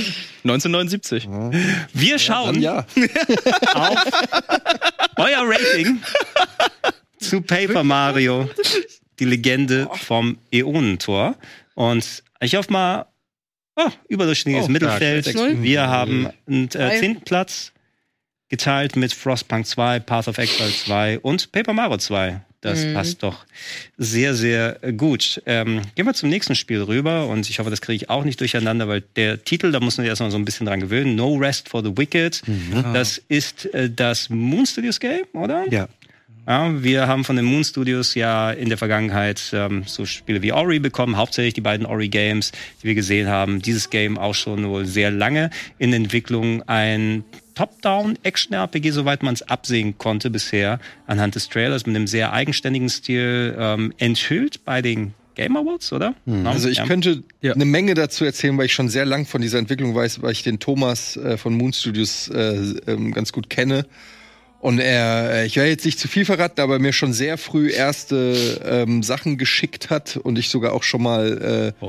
1979. 0.44 1.26
Ja. 1.26 1.52
Wir 1.94 2.18
schauen 2.18 2.60
ja, 2.62 2.80
auf 3.74 4.06
euer 5.18 5.44
Rating 5.48 6.02
zu 7.20 7.42
Paper 7.42 7.84
Mario, 7.84 8.50
die 9.20 9.26
Legende 9.26 9.90
vom 9.94 10.38
Äonentor. 10.52 11.36
Und 11.76 12.24
ich 12.40 12.56
hoffe 12.56 12.72
mal, 12.72 13.06
oh, 13.76 13.90
überdurchschnittliches 14.08 14.68
oh, 14.68 14.72
Mittelfeld. 14.72 15.34
Wir 15.62 15.88
haben 15.88 16.30
einen 16.48 16.66
äh, 16.68 17.00
zehnten 17.00 17.24
Platz 17.24 17.72
geteilt 18.50 18.96
mit 18.96 19.14
Frostpunk 19.14 19.66
2, 19.66 20.00
Path 20.00 20.28
of 20.28 20.38
Exile 20.38 20.72
2 20.72 21.20
und 21.20 21.52
Paper 21.52 21.74
Mario 21.74 21.98
2. 21.98 22.42
Das 22.62 22.84
mhm. 22.84 22.94
passt 22.94 23.24
doch 23.24 23.46
sehr, 23.98 24.36
sehr 24.36 24.80
gut. 24.98 25.42
Ähm, 25.46 25.82
gehen 25.96 26.06
wir 26.06 26.14
zum 26.14 26.28
nächsten 26.28 26.56
Spiel 26.56 26.82
rüber 26.82 27.28
und 27.28 27.50
ich 27.50 27.60
hoffe, 27.60 27.70
das 27.70 27.80
kriege 27.80 27.96
ich 27.96 28.10
auch 28.10 28.26
nicht 28.26 28.40
durcheinander, 28.42 28.90
weil 28.90 29.02
der 29.16 29.42
Titel, 29.46 29.72
da 29.72 29.80
muss 29.80 29.98
man 29.98 30.04
sich 30.04 30.10
erstmal 30.10 30.30
so 30.30 30.38
ein 30.38 30.44
bisschen 30.44 30.66
dran 30.66 30.82
gewöhnen. 30.82 31.16
No 31.16 31.36
Rest 31.36 31.70
for 31.70 31.82
the 31.82 31.96
Wicked. 31.96 32.42
Mhm. 32.48 32.94
Das 32.94 33.18
ist 33.30 33.74
äh, 33.74 33.90
das 33.90 34.30
Moon 34.30 34.66
Studios 34.66 35.00
Game, 35.00 35.26
oder? 35.34 35.72
Ja. 35.72 35.88
Ja, 36.50 36.82
wir 36.82 37.08
haben 37.08 37.26
von 37.26 37.36
den 37.36 37.46
Moon 37.46 37.64
Studios 37.64 38.16
ja 38.16 38.50
in 38.50 38.70
der 38.70 38.80
Vergangenheit 38.80 39.52
ähm, 39.54 39.84
so 39.86 40.08
Spiele 40.08 40.42
wie 40.42 40.52
Ori 40.52 40.80
bekommen, 40.80 41.16
hauptsächlich 41.16 41.54
die 41.54 41.62
beiden 41.62 41.86
Ori 41.86 42.10
Games, 42.10 42.52
die 42.82 42.88
wir 42.88 42.96
gesehen 42.96 43.28
haben. 43.28 43.62
Dieses 43.62 43.92
Game 43.92 44.18
auch 44.18 44.34
schon 44.34 44.68
wohl 44.68 44.88
sehr 44.88 45.12
lange 45.12 45.52
in 45.78 45.94
Entwicklung. 45.94 46.64
Ein 46.64 47.24
Top-Down-Action-RPG, 47.54 48.90
soweit 48.90 49.22
man 49.22 49.36
es 49.36 49.44
absehen 49.44 50.00
konnte 50.00 50.32
bisher, 50.32 50.80
anhand 51.06 51.36
des 51.36 51.50
Trailers 51.50 51.86
mit 51.86 51.96
einem 51.96 52.08
sehr 52.08 52.34
eigenständigen 52.34 52.90
Stil 52.90 53.56
ähm, 53.56 53.94
enthüllt 54.00 54.66
bei 54.66 54.82
den 54.82 55.14
Game 55.36 55.56
Awards, 55.56 55.94
oder? 55.94 56.16
Mhm. 56.26 56.48
Also 56.48 56.68
ich 56.68 56.80
ja. 56.80 56.88
könnte 56.88 57.22
ja. 57.42 57.54
eine 57.54 57.66
Menge 57.66 57.94
dazu 57.94 58.26
erzählen, 58.26 58.58
weil 58.58 58.66
ich 58.66 58.74
schon 58.74 58.90
sehr 58.90 59.06
lang 59.06 59.28
von 59.28 59.44
dieser 59.44 59.60
Entwicklung 59.60 59.94
weiß, 59.94 60.24
weil 60.24 60.32
ich 60.32 60.42
den 60.42 60.58
Thomas 60.58 61.16
äh, 61.16 61.38
von 61.38 61.54
Moon 61.54 61.74
Studios 61.74 62.28
äh, 62.30 62.74
ähm, 62.88 63.14
ganz 63.14 63.34
gut 63.34 63.52
kenne 63.52 63.86
und 64.62 64.80
er, 64.80 65.32
äh, 65.32 65.46
ich 65.46 65.56
werde 65.56 65.70
jetzt 65.70 65.86
nicht 65.86 66.00
zu 66.00 66.10
viel 66.10 66.26
verraten, 66.26 66.60
aber 66.60 66.80
mir 66.80 66.92
schon 66.92 67.14
sehr 67.14 67.38
früh 67.38 67.72
erste 67.72 68.60
ähm, 68.66 69.04
Sachen 69.04 69.38
geschickt 69.38 69.90
hat 69.90 70.18
und 70.18 70.38
ich 70.38 70.50
sogar 70.50 70.74
auch 70.74 70.84
schon 70.84 71.02
mal 71.02 71.74
äh, 71.82 71.86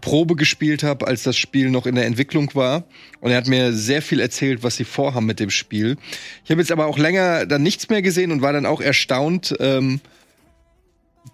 Probe 0.00 0.34
gespielt 0.34 0.82
habe, 0.82 1.06
als 1.06 1.24
das 1.24 1.36
Spiel 1.36 1.70
noch 1.70 1.84
in 1.84 1.94
der 1.94 2.06
Entwicklung 2.06 2.54
war. 2.54 2.84
Und 3.20 3.32
er 3.32 3.36
hat 3.36 3.48
mir 3.48 3.74
sehr 3.74 4.00
viel 4.00 4.20
erzählt, 4.20 4.62
was 4.62 4.76
sie 4.76 4.84
vorhaben 4.84 5.26
mit 5.26 5.40
dem 5.40 5.50
Spiel. 5.50 5.98
Ich 6.44 6.50
habe 6.50 6.60
jetzt 6.60 6.72
aber 6.72 6.86
auch 6.86 6.96
länger 6.96 7.44
dann 7.44 7.62
nichts 7.62 7.90
mehr 7.90 8.00
gesehen 8.00 8.32
und 8.32 8.40
war 8.40 8.54
dann 8.54 8.64
auch 8.64 8.80
erstaunt, 8.80 9.54
ähm, 9.60 10.00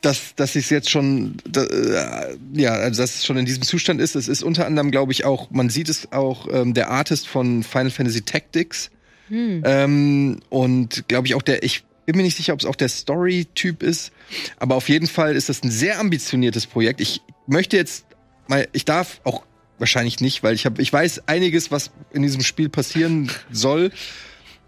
dass, 0.01 0.35
dass 0.35 0.57
es 0.57 0.69
jetzt 0.69 0.91
schon, 0.91 1.37
da, 1.49 1.63
äh, 1.63 2.37
ja, 2.55 2.73
also 2.73 3.03
dass 3.03 3.17
es 3.17 3.27
schon 3.27 3.37
in 3.37 3.47
diesem 3.47 3.63
Zustand 3.63 4.01
ist. 4.01 4.17
Es 4.17 4.27
ist 4.27 4.43
unter 4.43 4.67
anderem, 4.67 4.91
glaube 4.91 5.13
ich, 5.13 5.25
auch, 5.25 5.51
man 5.53 5.71
sieht 5.71 5.89
es 5.89 6.11
auch, 6.11 6.49
ähm, 6.53 6.75
der 6.75 6.91
Artist 6.91 7.29
von 7.29 7.63
Final 7.63 7.91
Fantasy 7.91 8.23
Tactics 8.23 8.91
hm. 9.33 9.63
Ähm, 9.65 10.41
und 10.51 11.09
glaube 11.09 11.27
ich 11.27 11.35
auch 11.35 11.41
der, 11.41 11.63
ich 11.63 11.85
bin 12.05 12.17
mir 12.17 12.23
nicht 12.23 12.37
sicher, 12.37 12.53
ob 12.53 12.61
es 12.61 12.67
auch 12.67 12.77
der 12.77 12.91
Story-Typ 12.91 13.83
ist, 13.83 14.13
aber 14.59 14.75
auf 14.75 14.91
jeden 14.91 15.07
Fall 15.07 15.37
ist 15.37 15.49
das 15.49 15.63
ein 15.63 15.71
sehr 15.71 15.99
ambitioniertes 15.99 16.67
Projekt. 16.67 17.01
Ich 17.01 17.23
möchte 17.47 17.79
jetzt 17.79 18.05
mal, 18.47 18.69
ich 18.73 18.85
darf 18.85 19.23
auch 19.25 19.45
wahrscheinlich 19.79 20.21
nicht, 20.21 20.43
weil 20.43 20.55
ich 20.55 20.67
habe, 20.67 20.83
ich 20.83 20.93
weiß 20.93 21.29
einiges, 21.29 21.71
was 21.71 21.93
in 22.13 22.21
diesem 22.21 22.43
Spiel 22.43 22.69
passieren 22.69 23.31
soll, 23.51 23.91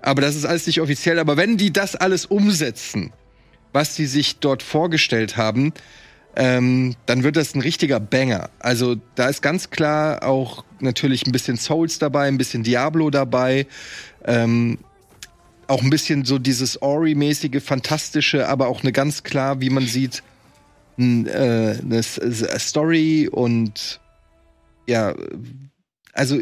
aber 0.00 0.22
das 0.22 0.34
ist 0.34 0.46
alles 0.46 0.66
nicht 0.66 0.80
offiziell. 0.80 1.18
Aber 1.18 1.36
wenn 1.36 1.58
die 1.58 1.70
das 1.70 1.94
alles 1.94 2.24
umsetzen, 2.24 3.12
was 3.74 3.94
sie 3.96 4.06
sich 4.06 4.38
dort 4.38 4.62
vorgestellt 4.62 5.36
haben, 5.36 5.74
ähm, 6.36 6.96
dann 7.06 7.22
wird 7.22 7.36
das 7.36 7.54
ein 7.54 7.60
richtiger 7.60 8.00
Banger. 8.00 8.50
Also 8.58 8.96
da 9.14 9.28
ist 9.28 9.42
ganz 9.42 9.70
klar 9.70 10.22
auch 10.22 10.64
natürlich 10.80 11.26
ein 11.26 11.32
bisschen 11.32 11.56
Souls 11.56 11.98
dabei, 11.98 12.26
ein 12.28 12.38
bisschen 12.38 12.62
Diablo 12.62 13.10
dabei. 13.10 13.66
Ähm, 14.24 14.78
auch 15.66 15.82
ein 15.82 15.90
bisschen 15.90 16.24
so 16.24 16.38
dieses 16.38 16.82
Ori-mäßige, 16.82 17.62
fantastische, 17.62 18.48
aber 18.48 18.68
auch 18.68 18.82
eine 18.82 18.92
ganz 18.92 19.22
klar, 19.22 19.60
wie 19.60 19.70
man 19.70 19.86
sieht, 19.86 20.22
äh, 20.98 21.02
eine 21.02 22.02
Story 22.02 23.28
und 23.30 24.00
ja, 24.86 25.14
also 26.12 26.40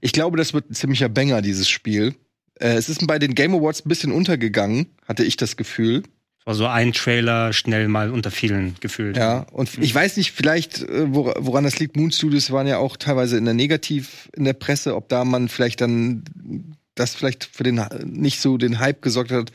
ich 0.00 0.12
glaube, 0.12 0.36
das 0.36 0.54
wird 0.54 0.70
ein 0.70 0.74
ziemlicher 0.74 1.08
Banger, 1.08 1.42
dieses 1.42 1.68
Spiel. 1.68 2.14
Äh, 2.58 2.74
es 2.74 2.88
ist 2.88 3.06
bei 3.06 3.18
den 3.18 3.34
Game 3.34 3.54
Awards 3.54 3.84
ein 3.84 3.88
bisschen 3.88 4.12
untergegangen, 4.12 4.86
hatte 5.06 5.24
ich 5.24 5.36
das 5.36 5.56
Gefühl. 5.56 6.02
War 6.44 6.54
so 6.54 6.66
ein 6.66 6.92
Trailer 6.92 7.52
schnell 7.52 7.86
mal 7.86 8.10
unter 8.10 8.32
vielen 8.32 8.74
gefühlt. 8.80 9.16
Ja, 9.16 9.46
und 9.52 9.78
ich 9.78 9.94
weiß 9.94 10.16
nicht, 10.16 10.32
vielleicht, 10.32 10.82
äh, 10.82 11.06
woran 11.14 11.62
das 11.62 11.78
liegt, 11.78 11.96
Moon 11.96 12.10
Studios 12.10 12.50
waren 12.50 12.66
ja 12.66 12.78
auch 12.78 12.96
teilweise 12.96 13.36
in 13.36 13.44
der 13.44 13.54
Negativ 13.54 14.28
in 14.34 14.44
der 14.44 14.54
Presse, 14.54 14.96
ob 14.96 15.08
da 15.08 15.24
man 15.24 15.48
vielleicht 15.48 15.80
dann 15.80 16.24
das 16.96 17.14
vielleicht 17.14 17.44
für 17.44 17.62
den 17.62 17.80
nicht 18.04 18.40
so 18.40 18.58
den 18.58 18.80
Hype 18.80 19.02
gesorgt 19.02 19.30
hat 19.30 19.52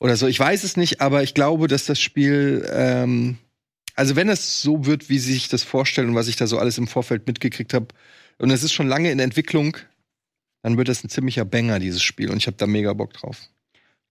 oder 0.00 0.16
so. 0.16 0.26
Ich 0.26 0.40
weiß 0.40 0.64
es 0.64 0.76
nicht, 0.76 1.00
aber 1.00 1.22
ich 1.22 1.34
glaube, 1.34 1.68
dass 1.68 1.86
das 1.86 2.00
Spiel, 2.00 2.68
ähm, 2.72 3.38
also 3.94 4.16
wenn 4.16 4.28
es 4.28 4.60
so 4.60 4.86
wird, 4.86 5.08
wie 5.08 5.18
sie 5.18 5.34
sich 5.34 5.48
das 5.48 5.62
vorstellen 5.62 6.10
und 6.10 6.14
was 6.16 6.28
ich 6.28 6.36
da 6.36 6.48
so 6.48 6.58
alles 6.58 6.78
im 6.78 6.88
Vorfeld 6.88 7.26
mitgekriegt 7.26 7.74
habe, 7.74 7.88
und 8.38 8.50
es 8.50 8.62
ist 8.62 8.72
schon 8.72 8.86
lange 8.88 9.10
in 9.10 9.18
Entwicklung, 9.18 9.76
dann 10.62 10.76
wird 10.76 10.88
das 10.88 11.02
ein 11.02 11.08
ziemlicher 11.08 11.44
Banger, 11.44 11.78
dieses 11.78 12.02
Spiel. 12.02 12.30
Und 12.30 12.36
ich 12.36 12.46
habe 12.46 12.56
da 12.56 12.66
mega 12.66 12.92
Bock 12.92 13.12
drauf 13.12 13.48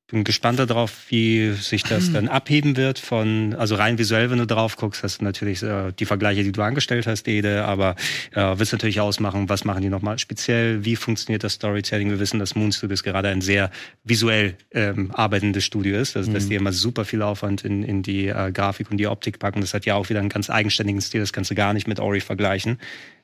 bin 0.08 0.24
gespannt 0.24 0.58
darauf, 0.58 1.10
wie 1.10 1.52
sich 1.52 1.84
das 1.84 2.14
dann 2.14 2.30
abheben 2.30 2.78
wird 2.78 2.98
von, 2.98 3.54
also 3.56 3.76
rein 3.76 3.98
visuell, 3.98 4.32
wenn 4.32 4.38
du 4.38 4.48
drauf 4.48 4.78
guckst, 4.78 5.04
hast 5.04 5.20
du 5.20 5.26
natürlich 5.26 5.62
äh, 5.62 5.92
die 5.92 6.06
Vergleiche, 6.06 6.44
die 6.44 6.54
du 6.54 6.62
angestellt 6.62 7.08
hast, 7.08 7.28
Ede, 7.28 7.66
aber 7.66 7.96
äh, 8.34 8.58
wirst 8.58 8.72
natürlich 8.72 9.02
ausmachen, 9.02 9.50
was 9.50 9.66
machen 9.66 9.82
die 9.82 9.90
nochmal 9.90 10.18
speziell, 10.18 10.86
wie 10.86 10.96
funktioniert 10.96 11.44
das 11.44 11.54
Storytelling. 11.54 12.10
Wir 12.10 12.22
wissen, 12.22 12.40
dass 12.40 12.56
Moon 12.56 12.72
Studios 12.72 13.04
gerade 13.04 13.28
ein 13.28 13.42
sehr 13.42 13.70
visuell 14.06 14.56
ähm, 14.72 15.12
arbeitendes 15.12 15.66
Studio 15.66 15.98
ist, 15.98 16.16
also, 16.16 16.32
dass 16.32 16.46
mhm. 16.46 16.50
die 16.50 16.56
immer 16.56 16.72
super 16.72 17.04
viel 17.04 17.22
Aufwand 17.22 17.66
in, 17.66 17.84
in 17.84 18.02
die 18.02 18.28
äh, 18.28 18.54
Grafik 18.54 18.90
und 18.90 18.98
die 18.98 19.08
Optik 19.08 19.40
packen. 19.40 19.60
Das 19.60 19.74
hat 19.74 19.86
ja 19.86 19.96
auch 19.96 20.10
wieder 20.10 20.22
einen 20.22 20.30
ganz 20.30 20.50
eigenständigen 20.50 21.02
Stil, 21.02 21.20
das 21.20 21.34
kannst 21.34 21.52
du 21.52 21.56
gar 21.56 21.74
nicht 21.74 21.88
mit 21.88 22.00
Ori 22.00 22.22
vergleichen 22.22 22.80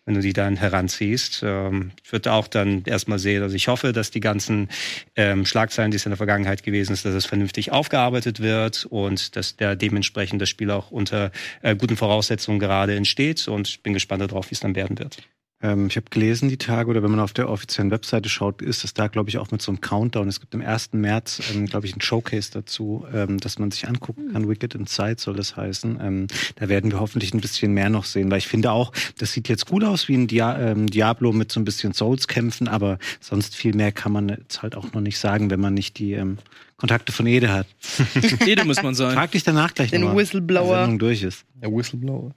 wenn 0.05 0.15
du 0.15 0.21
die 0.21 0.33
dann 0.33 0.57
heranziehst. 0.57 1.41
Ähm, 1.45 1.91
ich 2.03 2.11
würde 2.11 2.31
auch 2.31 2.47
dann 2.47 2.83
erstmal 2.85 3.19
sehen, 3.19 3.43
also 3.43 3.55
ich 3.55 3.67
hoffe, 3.67 3.93
dass 3.93 4.11
die 4.11 4.19
ganzen 4.19 4.69
ähm, 5.15 5.45
Schlagzeilen, 5.45 5.91
die 5.91 5.97
es 5.97 6.05
in 6.05 6.11
der 6.11 6.17
Vergangenheit 6.17 6.63
gewesen 6.63 6.93
ist, 6.93 7.05
dass 7.05 7.13
es 7.13 7.25
vernünftig 7.25 7.71
aufgearbeitet 7.71 8.39
wird 8.39 8.85
und 8.85 9.35
dass 9.35 9.55
der 9.55 9.75
dementsprechend 9.75 10.41
das 10.41 10.49
Spiel 10.49 10.71
auch 10.71 10.91
unter 10.91 11.31
äh, 11.61 11.75
guten 11.75 11.97
Voraussetzungen 11.97 12.59
gerade 12.59 12.95
entsteht 12.95 13.47
und 13.47 13.67
ich 13.67 13.81
bin 13.81 13.93
gespannt 13.93 14.21
darauf, 14.21 14.51
wie 14.51 14.55
es 14.55 14.59
dann 14.59 14.75
werden 14.75 14.99
wird. 14.99 15.17
Ähm, 15.63 15.87
ich 15.87 15.95
habe 15.95 16.07
gelesen 16.09 16.49
die 16.49 16.57
Tage, 16.57 16.89
oder 16.89 17.01
wenn 17.01 17.09
man 17.09 17.21
auf 17.21 17.31
der 17.31 17.49
offiziellen 17.49 17.89
Webseite 17.89 18.27
schaut, 18.27 18.61
ist 18.61 18.83
es 18.83 18.93
da, 18.93 19.07
glaube 19.07 19.29
ich, 19.29 19.37
auch 19.37 19.49
mit 19.49 19.61
so 19.61 19.71
einem 19.71 19.79
Countdown. 19.79 20.27
Es 20.27 20.41
gibt 20.41 20.53
im 20.53 20.61
1. 20.61 20.89
März, 20.91 21.41
ähm, 21.53 21.65
glaube 21.65 21.87
ich, 21.87 21.95
ein 21.95 22.01
Showcase 22.01 22.51
dazu, 22.51 23.05
ähm, 23.13 23.39
dass 23.39 23.57
man 23.57 23.71
sich 23.71 23.87
angucken 23.87 24.33
kann. 24.33 24.49
Wicked 24.49 24.75
Inside 24.75 25.15
soll 25.19 25.35
das 25.35 25.55
heißen. 25.55 25.99
Ähm, 26.01 26.27
da 26.57 26.67
werden 26.67 26.91
wir 26.91 26.99
hoffentlich 26.99 27.33
ein 27.33 27.39
bisschen 27.39 27.73
mehr 27.73 27.89
noch 27.89 28.03
sehen, 28.03 28.29
weil 28.29 28.39
ich 28.39 28.47
finde 28.47 28.71
auch, 28.73 28.91
das 29.17 29.31
sieht 29.31 29.47
jetzt 29.47 29.65
gut 29.65 29.85
aus 29.85 30.09
wie 30.09 30.15
ein 30.15 30.27
Dia 30.27 30.59
ähm, 30.59 30.87
Diablo 30.87 31.31
mit 31.31 31.51
so 31.51 31.61
ein 31.61 31.65
bisschen 31.65 31.93
Souls-Kämpfen, 31.93 32.67
aber 32.67 32.99
sonst 33.21 33.55
viel 33.55 33.73
mehr 33.73 33.93
kann 33.93 34.11
man 34.11 34.29
jetzt 34.29 34.61
halt 34.61 34.75
auch 34.75 34.91
noch 34.91 35.01
nicht 35.01 35.17
sagen, 35.17 35.49
wenn 35.49 35.61
man 35.61 35.73
nicht 35.73 35.97
die 35.97 36.11
ähm, 36.11 36.39
Kontakte 36.75 37.13
von 37.13 37.25
Ede 37.25 37.49
hat. 37.49 37.67
Ede 38.45 38.65
muss 38.65 38.83
man 38.83 38.95
sein. 38.95 39.13
Frag 39.13 39.31
dich 39.31 39.43
danach 39.43 39.73
gleich 39.73 39.91
Den 39.91 40.13
Whistleblower. 40.13 40.75
Die 40.75 40.81
Sendung 40.81 40.99
durch 40.99 41.23
ist. 41.23 41.45
Der 41.55 41.71
Whistleblower. 41.71 42.31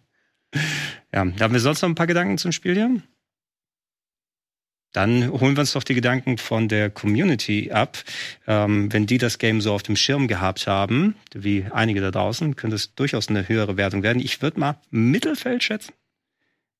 Ja, 1.12 1.20
haben 1.20 1.52
wir 1.52 1.60
sonst 1.60 1.82
noch 1.82 1.88
ein 1.88 1.96
paar 1.96 2.06
Gedanken 2.06 2.38
zum 2.38 2.52
Spiel 2.52 2.74
hier? 2.74 3.02
Dann 4.96 5.30
holen 5.30 5.56
wir 5.56 5.60
uns 5.60 5.74
doch 5.74 5.82
die 5.82 5.92
Gedanken 5.92 6.38
von 6.38 6.68
der 6.68 6.88
Community 6.88 7.70
ab. 7.70 7.98
Ähm, 8.46 8.90
wenn 8.90 9.04
die 9.04 9.18
das 9.18 9.36
Game 9.36 9.60
so 9.60 9.74
auf 9.74 9.82
dem 9.82 9.94
Schirm 9.94 10.26
gehabt 10.26 10.66
haben, 10.66 11.16
wie 11.34 11.66
einige 11.70 12.00
da 12.00 12.10
draußen, 12.10 12.56
könnte 12.56 12.76
es 12.76 12.94
durchaus 12.94 13.28
eine 13.28 13.46
höhere 13.46 13.76
Wertung 13.76 14.02
werden. 14.02 14.22
Ich 14.22 14.40
würde 14.40 14.58
mal 14.58 14.80
Mittelfeld 14.90 15.62
schätzen. 15.62 15.92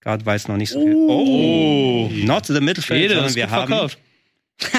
Gerade 0.01 0.25
weil 0.25 0.37
es 0.37 0.49
noch 0.49 0.57
nicht 0.57 0.71
so 0.71 0.83
viel. 0.83 0.95
Oh, 0.95 2.07
oh 2.07 2.11
not 2.25 2.47
the 2.47 2.59
Mittelfeld, 2.63 3.03
Jede, 3.03 3.17
sondern 3.17 3.35
wir 3.35 3.51
haben 3.51 3.69
verkauft. 3.69 3.99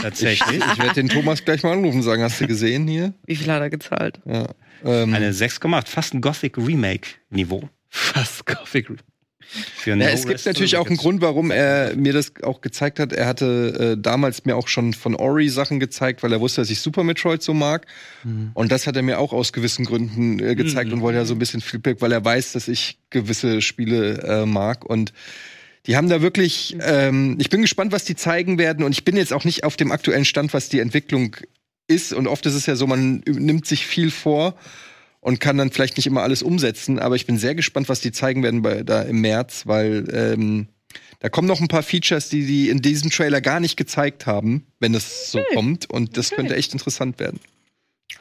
tatsächlich 0.02 0.60
Ich 0.60 0.80
werde 0.80 0.96
den 0.96 1.10
Thomas 1.10 1.46
gleich 1.46 1.62
mal 1.62 1.74
anrufen 1.74 1.98
und 1.98 2.04
sagen, 2.04 2.24
hast 2.24 2.42
du 2.42 2.48
gesehen 2.48 2.88
hier? 2.88 3.14
Wie 3.28 3.36
viel 3.36 3.52
hat 3.52 3.62
er 3.62 3.70
gezahlt? 3.70 4.20
Ja. 4.26 4.48
Ähm, 4.84 5.14
eine 5.14 5.32
6,8, 5.32 5.88
fast 5.88 6.16
ein 6.16 6.22
Gothic 6.22 6.58
Remake 6.58 7.10
Niveau. 7.30 7.70
Fast 7.88 8.48
Gothic. 8.48 8.88
Für 9.76 9.96
Ja, 9.96 10.10
es 10.10 10.26
gibt 10.28 10.46
natürlich 10.46 10.78
auch 10.78 10.88
einen 10.88 10.98
Grund, 10.98 11.22
warum 11.22 11.52
er 11.52 11.96
mir 11.96 12.14
das 12.14 12.34
auch 12.44 12.62
gezeigt 12.62 13.00
hat. 13.00 13.14
Er 13.14 13.26
hatte 13.28 13.96
äh, 13.98 14.02
damals 14.02 14.46
mir 14.46 14.56
auch 14.56 14.68
schon 14.68 14.94
von 14.94 15.16
Ori 15.16 15.50
Sachen 15.50 15.80
gezeigt, 15.80 16.22
weil 16.24 16.32
er 16.34 16.42
wusste, 16.42 16.62
dass 16.62 16.70
ich 16.70 16.82
Super 16.82 17.04
Metroid 17.04 17.42
so 17.42 17.54
mag. 17.54 17.86
Und 18.54 18.72
das 18.72 18.88
hat 18.88 18.96
er 18.98 19.04
mir 19.04 19.20
auch 19.20 19.32
aus 19.32 19.54
gewissen 19.54 19.86
Gründen 19.86 20.40
äh, 20.40 20.56
gezeigt 20.56 20.88
Mhm. 20.90 20.96
und 20.96 21.02
wollte 21.02 21.20
ja 21.20 21.26
so 21.26 21.34
ein 21.36 21.40
bisschen 21.40 21.62
Feedback, 21.62 22.02
weil 22.02 22.12
er 22.12 22.24
weiß, 22.24 22.52
dass 22.54 22.68
ich 22.68 22.98
gewisse 23.10 23.62
Spiele 23.62 24.22
äh, 24.24 24.46
mag. 24.46 24.84
Und 24.86 25.14
die 25.86 25.96
haben 25.96 26.10
da 26.10 26.22
wirklich, 26.22 26.76
ähm, 26.82 27.38
ich 27.40 27.50
bin 27.50 27.62
gespannt, 27.62 27.94
was 27.94 28.04
die 28.04 28.16
zeigen 28.16 28.58
werden. 28.58 28.84
Und 28.84 28.92
ich 28.92 29.06
bin 29.06 29.16
jetzt 29.16 29.32
auch 29.32 29.46
nicht 29.46 29.64
auf 29.64 29.78
dem 29.78 29.92
aktuellen 29.94 30.26
Stand, 30.26 30.54
was 30.54 30.68
die 30.68 30.80
Entwicklung 30.80 31.38
ist. 31.88 32.12
Und 32.12 32.28
oft 32.28 32.46
ist 32.46 32.56
es 32.56 32.66
ja 32.66 32.76
so, 32.76 32.86
man 32.86 33.24
nimmt 33.26 33.66
sich 33.66 33.86
viel 33.88 34.12
vor 34.12 34.56
und 35.28 35.42
kann 35.42 35.58
dann 35.58 35.72
vielleicht 35.72 35.98
nicht 35.98 36.08
immer 36.08 36.24
alles 36.24 36.42
umsetzen. 36.42 37.00
Aber 37.00 37.18
ich 37.18 37.26
bin 37.26 37.38
sehr 37.38 37.54
gespannt, 37.54 37.90
was 37.90 38.00
die 38.00 38.14
zeigen 38.14 38.44
werden 38.44 38.62
bei, 38.62 38.84
da 38.84 39.02
im 39.02 39.20
März, 39.20 39.68
weil 39.68 40.08
ähm, 40.14 40.70
da 41.20 41.28
kommen 41.28 41.50
noch 41.50 41.60
ein 41.60 41.68
paar 41.68 41.84
Features, 41.84 42.30
die 42.30 42.46
die 42.46 42.70
in 42.70 42.82
diesem 42.82 43.12
Trailer 43.12 43.42
gar 43.42 43.60
nicht 43.60 43.76
gezeigt 43.76 44.26
haben, 44.26 44.66
wenn 44.80 44.96
es 44.96 45.30
so 45.30 45.42
kommt. 45.54 45.90
Und 45.90 46.16
das 46.16 46.30
könnte 46.30 46.56
echt 46.56 46.72
interessant 46.72 47.20
werden. 47.20 47.42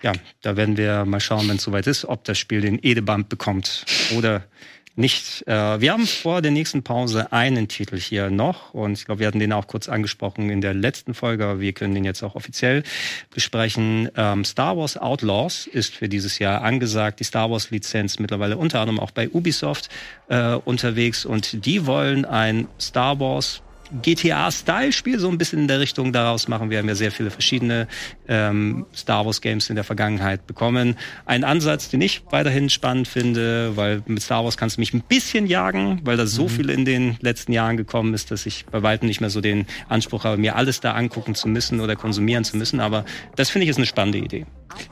Ja, 0.02 0.14
da 0.42 0.56
werden 0.56 0.76
wir 0.76 1.04
mal 1.04 1.20
schauen, 1.20 1.48
wenn 1.48 1.58
es 1.58 1.62
soweit 1.62 1.86
ist, 1.86 2.06
ob 2.06 2.24
das 2.24 2.38
Spiel 2.38 2.60
den 2.60 2.80
Edeband 2.82 3.28
bekommt 3.28 3.84
oder 4.16 4.44
nicht. 4.96 5.46
Äh, 5.46 5.80
wir 5.80 5.92
haben 5.92 6.06
vor 6.06 6.42
der 6.42 6.50
nächsten 6.50 6.82
Pause 6.82 7.32
einen 7.32 7.68
Titel 7.68 7.98
hier 7.98 8.30
noch 8.30 8.74
und 8.74 8.92
ich 8.92 9.04
glaube, 9.04 9.20
wir 9.20 9.26
hatten 9.26 9.38
den 9.38 9.52
auch 9.52 9.66
kurz 9.66 9.88
angesprochen 9.88 10.50
in 10.50 10.60
der 10.60 10.74
letzten 10.74 11.14
Folge, 11.14 11.60
wir 11.60 11.72
können 11.72 11.94
den 11.94 12.04
jetzt 12.04 12.22
auch 12.22 12.34
offiziell 12.34 12.82
besprechen. 13.30 14.10
Ähm, 14.16 14.44
Star 14.44 14.76
Wars 14.76 14.96
Outlaws 14.96 15.66
ist 15.66 15.94
für 15.94 16.08
dieses 16.08 16.38
Jahr 16.38 16.62
angesagt. 16.62 17.20
Die 17.20 17.24
Star 17.24 17.50
Wars 17.50 17.70
Lizenz 17.70 18.18
mittlerweile 18.18 18.56
unter 18.56 18.80
anderem 18.80 19.00
auch 19.00 19.10
bei 19.10 19.28
Ubisoft 19.28 19.88
äh, 20.28 20.54
unterwegs 20.54 21.24
und 21.24 21.66
die 21.66 21.86
wollen 21.86 22.24
ein 22.24 22.68
Star 22.80 23.20
Wars 23.20 23.62
GTA-Style-Spiel 24.02 25.18
so 25.18 25.28
ein 25.28 25.38
bisschen 25.38 25.60
in 25.60 25.68
der 25.68 25.80
Richtung 25.80 26.12
daraus 26.12 26.48
machen. 26.48 26.70
Wir 26.70 26.78
haben 26.78 26.88
ja 26.88 26.94
sehr 26.94 27.12
viele 27.12 27.30
verschiedene 27.30 27.88
ähm, 28.28 28.86
Star 28.94 29.24
Wars-Games 29.26 29.70
in 29.70 29.76
der 29.76 29.84
Vergangenheit 29.84 30.46
bekommen. 30.46 30.96
Ein 31.24 31.44
Ansatz, 31.44 31.88
den 31.88 32.00
ich 32.00 32.22
weiterhin 32.30 32.70
spannend 32.70 33.08
finde, 33.08 33.76
weil 33.76 34.02
mit 34.06 34.22
Star 34.22 34.44
Wars 34.44 34.56
kannst 34.56 34.76
du 34.76 34.80
mich 34.80 34.94
ein 34.94 35.02
bisschen 35.02 35.46
jagen, 35.46 36.00
weil 36.04 36.16
da 36.16 36.26
so 36.26 36.48
viel 36.48 36.70
in 36.70 36.84
den 36.84 37.16
letzten 37.20 37.52
Jahren 37.52 37.76
gekommen 37.76 38.14
ist, 38.14 38.30
dass 38.30 38.46
ich 38.46 38.66
bei 38.66 38.82
weitem 38.82 39.08
nicht 39.08 39.20
mehr 39.20 39.30
so 39.30 39.40
den 39.40 39.66
Anspruch 39.88 40.24
habe, 40.24 40.36
mir 40.36 40.56
alles 40.56 40.80
da 40.80 40.92
angucken 40.92 41.34
zu 41.34 41.48
müssen 41.48 41.80
oder 41.80 41.96
konsumieren 41.96 42.44
zu 42.44 42.56
müssen. 42.56 42.80
Aber 42.80 43.04
das 43.36 43.50
finde 43.50 43.64
ich 43.64 43.70
ist 43.70 43.76
eine 43.76 43.86
spannende 43.86 44.18
Idee. 44.18 44.46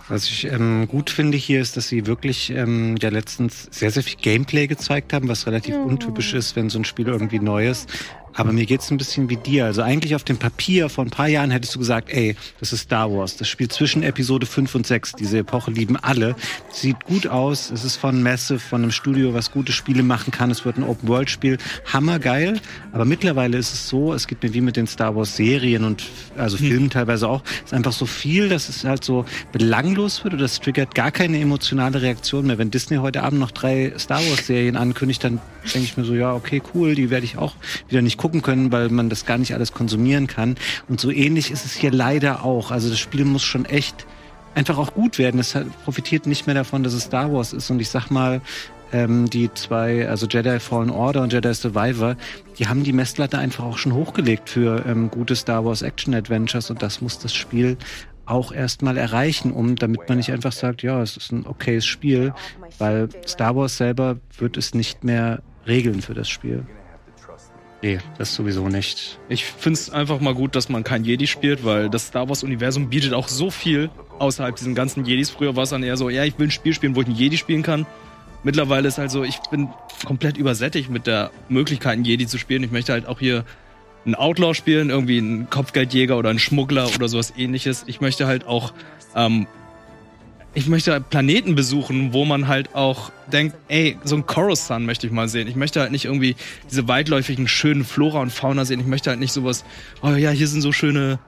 Was 0.08 0.24
ich 0.24 0.44
ähm, 0.44 0.86
gut 0.88 1.10
finde 1.10 1.36
hier 1.36 1.60
ist, 1.60 1.76
dass 1.76 1.88
sie 1.88 2.06
wirklich 2.06 2.50
ähm, 2.50 2.96
ja 3.00 3.08
letztens 3.08 3.68
sehr, 3.70 3.90
sehr 3.90 4.02
viel 4.02 4.18
Gameplay 4.20 4.66
gezeigt 4.66 5.12
haben, 5.12 5.28
was 5.28 5.46
relativ 5.46 5.76
untypisch 5.76 6.34
ist, 6.34 6.56
wenn 6.56 6.70
so 6.70 6.78
ein 6.78 6.84
Spiel 6.84 7.08
irgendwie 7.08 7.38
neu 7.38 7.68
ist. 7.68 7.88
Aber 8.36 8.52
mir 8.52 8.66
geht's 8.66 8.90
ein 8.90 8.96
bisschen 8.96 9.30
wie 9.30 9.36
dir. 9.36 9.64
Also 9.64 9.82
eigentlich 9.82 10.14
auf 10.14 10.24
dem 10.24 10.38
Papier 10.38 10.88
vor 10.88 11.04
ein 11.04 11.10
paar 11.10 11.28
Jahren 11.28 11.50
hättest 11.50 11.74
du 11.74 11.78
gesagt, 11.78 12.10
ey, 12.10 12.36
das 12.58 12.72
ist 12.72 12.80
Star 12.80 13.10
Wars. 13.12 13.36
Das 13.36 13.48
spielt 13.48 13.72
zwischen 13.72 14.02
Episode 14.02 14.44
5 14.44 14.74
und 14.74 14.86
6. 14.86 15.12
Diese 15.12 15.38
Epoche 15.38 15.70
lieben 15.70 15.96
alle. 15.96 16.34
Sieht 16.70 17.04
gut 17.04 17.28
aus. 17.28 17.70
Es 17.70 17.84
ist 17.84 17.96
von 17.96 18.22
Massive, 18.22 18.58
von 18.58 18.82
einem 18.82 18.90
Studio, 18.90 19.34
was 19.34 19.52
gute 19.52 19.72
Spiele 19.72 20.02
machen 20.02 20.32
kann. 20.32 20.50
Es 20.50 20.64
wird 20.64 20.76
ein 20.78 20.82
Open-World-Spiel. 20.82 21.58
Hammergeil. 21.92 22.60
Aber 22.92 23.04
mittlerweile 23.04 23.56
ist 23.56 23.72
es 23.72 23.88
so, 23.88 24.12
es 24.12 24.26
gibt 24.26 24.42
mir 24.42 24.52
wie 24.52 24.60
mit 24.60 24.76
den 24.76 24.88
Star 24.88 25.14
Wars-Serien 25.14 25.84
und 25.84 26.04
also 26.36 26.56
Filmen 26.56 26.90
teilweise 26.90 27.28
auch, 27.28 27.42
es 27.44 27.66
ist 27.66 27.74
einfach 27.74 27.92
so 27.92 28.06
viel, 28.06 28.48
dass 28.48 28.68
es 28.68 28.84
halt 28.84 29.04
so 29.04 29.24
belanglos 29.64 30.24
wird 30.24 30.34
oder 30.34 30.44
es 30.44 30.60
triggert 30.60 30.94
gar 30.94 31.10
keine 31.10 31.40
emotionale 31.40 32.02
Reaktion 32.02 32.46
mehr. 32.46 32.58
Wenn 32.58 32.70
Disney 32.70 32.98
heute 32.98 33.22
Abend 33.22 33.40
noch 33.40 33.50
drei 33.50 33.94
Star 33.98 34.18
Wars-Serien 34.18 34.76
ankündigt, 34.76 35.24
dann 35.24 35.40
denke 35.62 35.86
ich 35.86 35.96
mir 35.96 36.04
so, 36.04 36.12
ja, 36.12 36.34
okay, 36.34 36.60
cool, 36.74 36.94
die 36.94 37.08
werde 37.08 37.24
ich 37.24 37.38
auch 37.38 37.54
wieder 37.88 38.02
nicht 38.02 38.18
gucken 38.18 38.42
können, 38.42 38.72
weil 38.72 38.90
man 38.90 39.08
das 39.08 39.24
gar 39.24 39.38
nicht 39.38 39.54
alles 39.54 39.72
konsumieren 39.72 40.26
kann. 40.26 40.56
Und 40.86 41.00
so 41.00 41.10
ähnlich 41.10 41.50
ist 41.50 41.64
es 41.64 41.72
hier 41.72 41.90
leider 41.90 42.44
auch. 42.44 42.72
Also 42.72 42.90
das 42.90 42.98
Spiel 42.98 43.24
muss 43.24 43.42
schon 43.42 43.64
echt 43.64 44.04
einfach 44.54 44.76
auch 44.76 44.92
gut 44.92 45.16
werden. 45.16 45.40
Es 45.40 45.56
profitiert 45.84 46.26
nicht 46.26 46.44
mehr 46.46 46.54
davon, 46.54 46.82
dass 46.82 46.92
es 46.92 47.04
Star 47.04 47.32
Wars 47.32 47.54
ist. 47.54 47.70
Und 47.70 47.80
ich 47.80 47.88
sag 47.88 48.10
mal, 48.10 48.42
ähm, 48.92 49.30
die 49.30 49.50
zwei, 49.54 50.06
also 50.06 50.26
Jedi 50.26 50.60
Fallen 50.60 50.90
Order 50.90 51.22
und 51.22 51.32
Jedi 51.32 51.54
Survivor, 51.54 52.16
die 52.58 52.68
haben 52.68 52.84
die 52.84 52.92
Messlatte 52.92 53.38
einfach 53.38 53.64
auch 53.64 53.78
schon 53.78 53.94
hochgelegt 53.94 54.50
für 54.50 54.84
ähm, 54.86 55.10
gute 55.10 55.34
Star 55.34 55.64
Wars 55.64 55.80
Action 55.80 56.14
Adventures 56.14 56.68
und 56.68 56.82
das 56.82 57.00
muss 57.00 57.18
das 57.18 57.34
Spiel 57.34 57.78
auch 58.26 58.52
erstmal 58.52 58.96
erreichen, 58.96 59.52
um 59.52 59.76
damit 59.76 60.08
man 60.08 60.18
nicht 60.18 60.32
einfach 60.32 60.52
sagt, 60.52 60.82
ja, 60.82 61.02
es 61.02 61.16
ist 61.16 61.32
ein 61.32 61.46
okayes 61.46 61.84
Spiel, 61.84 62.32
weil 62.78 63.08
Star 63.26 63.56
Wars 63.56 63.76
selber 63.76 64.18
wird 64.38 64.56
es 64.56 64.74
nicht 64.74 65.04
mehr 65.04 65.42
regeln 65.66 66.02
für 66.02 66.14
das 66.14 66.28
Spiel. 66.28 66.64
Nee, 67.82 67.98
das 68.16 68.34
sowieso 68.34 68.68
nicht. 68.68 69.18
Ich 69.28 69.44
finde 69.44 69.78
es 69.78 69.90
einfach 69.90 70.18
mal 70.18 70.34
gut, 70.34 70.56
dass 70.56 70.70
man 70.70 70.84
kein 70.84 71.04
Jedi 71.04 71.26
spielt, 71.26 71.66
weil 71.66 71.90
das 71.90 72.06
Star 72.06 72.26
Wars-Universum 72.30 72.88
bietet 72.88 73.12
auch 73.12 73.28
so 73.28 73.50
viel 73.50 73.90
außerhalb 74.18 74.56
diesen 74.56 74.74
ganzen 74.74 75.04
Jedis. 75.04 75.28
Früher 75.28 75.54
war 75.54 75.64
es 75.64 75.70
dann 75.70 75.82
eher 75.82 75.98
so, 75.98 76.08
ja, 76.08 76.24
ich 76.24 76.38
will 76.38 76.46
ein 76.46 76.50
Spiel 76.50 76.72
spielen, 76.72 76.96
wo 76.96 77.02
ich 77.02 77.06
einen 77.06 77.16
Jedi 77.16 77.36
spielen 77.36 77.62
kann. 77.62 77.84
Mittlerweile 78.42 78.88
ist 78.88 78.96
halt 78.96 79.10
so, 79.10 79.22
ich 79.22 79.38
bin 79.50 79.68
komplett 80.06 80.38
übersättigt 80.38 80.88
mit 80.88 81.06
der 81.06 81.30
Möglichkeit, 81.50 81.92
einen 81.92 82.06
Jedi 82.06 82.26
zu 82.26 82.38
spielen. 82.38 82.62
Ich 82.62 82.70
möchte 82.70 82.92
halt 82.92 83.06
auch 83.06 83.18
hier 83.18 83.44
einen 84.04 84.14
Outlaw 84.14 84.54
spielen, 84.54 84.90
irgendwie 84.90 85.18
einen 85.18 85.50
Kopfgeldjäger 85.50 86.18
oder 86.18 86.30
einen 86.30 86.38
Schmuggler 86.38 86.88
oder 86.94 87.08
sowas 87.08 87.32
ähnliches. 87.36 87.84
Ich 87.86 88.00
möchte 88.00 88.26
halt 88.26 88.46
auch 88.46 88.72
ähm, 89.14 89.46
ich 90.54 90.68
möchte 90.68 91.00
Planeten 91.00 91.56
besuchen, 91.56 92.12
wo 92.12 92.24
man 92.24 92.46
halt 92.46 92.74
auch 92.74 93.10
denkt, 93.30 93.56
ey, 93.68 93.98
so 94.04 94.14
ein 94.14 94.24
Coruscant 94.24 94.86
möchte 94.86 95.06
ich 95.06 95.12
mal 95.12 95.28
sehen. 95.28 95.48
Ich 95.48 95.56
möchte 95.56 95.80
halt 95.80 95.90
nicht 95.90 96.04
irgendwie 96.04 96.36
diese 96.70 96.86
weitläufigen, 96.86 97.48
schönen 97.48 97.84
Flora 97.84 98.20
und 98.20 98.30
Fauna 98.30 98.64
sehen. 98.64 98.78
Ich 98.78 98.86
möchte 98.86 99.10
halt 99.10 99.18
nicht 99.18 99.32
sowas, 99.32 99.64
oh 100.02 100.10
ja, 100.10 100.30
hier 100.30 100.46
sind 100.46 100.60
so 100.60 100.70
schöne 100.70 101.18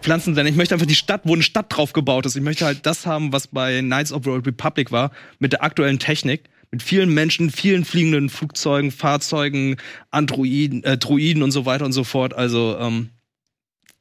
Pflanzen 0.00 0.36
denn 0.36 0.46
Ich 0.46 0.54
möchte 0.54 0.74
einfach 0.74 0.86
die 0.86 0.94
Stadt, 0.94 1.22
wo 1.24 1.34
eine 1.34 1.42
Stadt 1.42 1.66
drauf 1.68 1.92
gebaut 1.92 2.26
ist. 2.26 2.36
Ich 2.36 2.42
möchte 2.42 2.64
halt 2.64 2.86
das 2.86 3.06
haben, 3.06 3.32
was 3.32 3.48
bei 3.48 3.80
Knights 3.80 4.12
of 4.12 4.22
the 4.22 4.30
Republic 4.30 4.92
war, 4.92 5.10
mit 5.40 5.52
der 5.52 5.64
aktuellen 5.64 5.98
Technik. 5.98 6.44
Mit 6.76 6.82
vielen 6.82 7.14
Menschen, 7.14 7.48
vielen 7.48 7.86
fliegenden 7.86 8.28
Flugzeugen, 8.28 8.90
Fahrzeugen, 8.90 9.78
Androiden, 10.10 10.84
äh, 10.84 10.98
Druiden 10.98 11.42
und 11.42 11.50
so 11.50 11.64
weiter 11.64 11.86
und 11.86 11.92
so 11.92 12.04
fort. 12.04 12.34
Also, 12.34 12.76
ähm, 12.78 13.08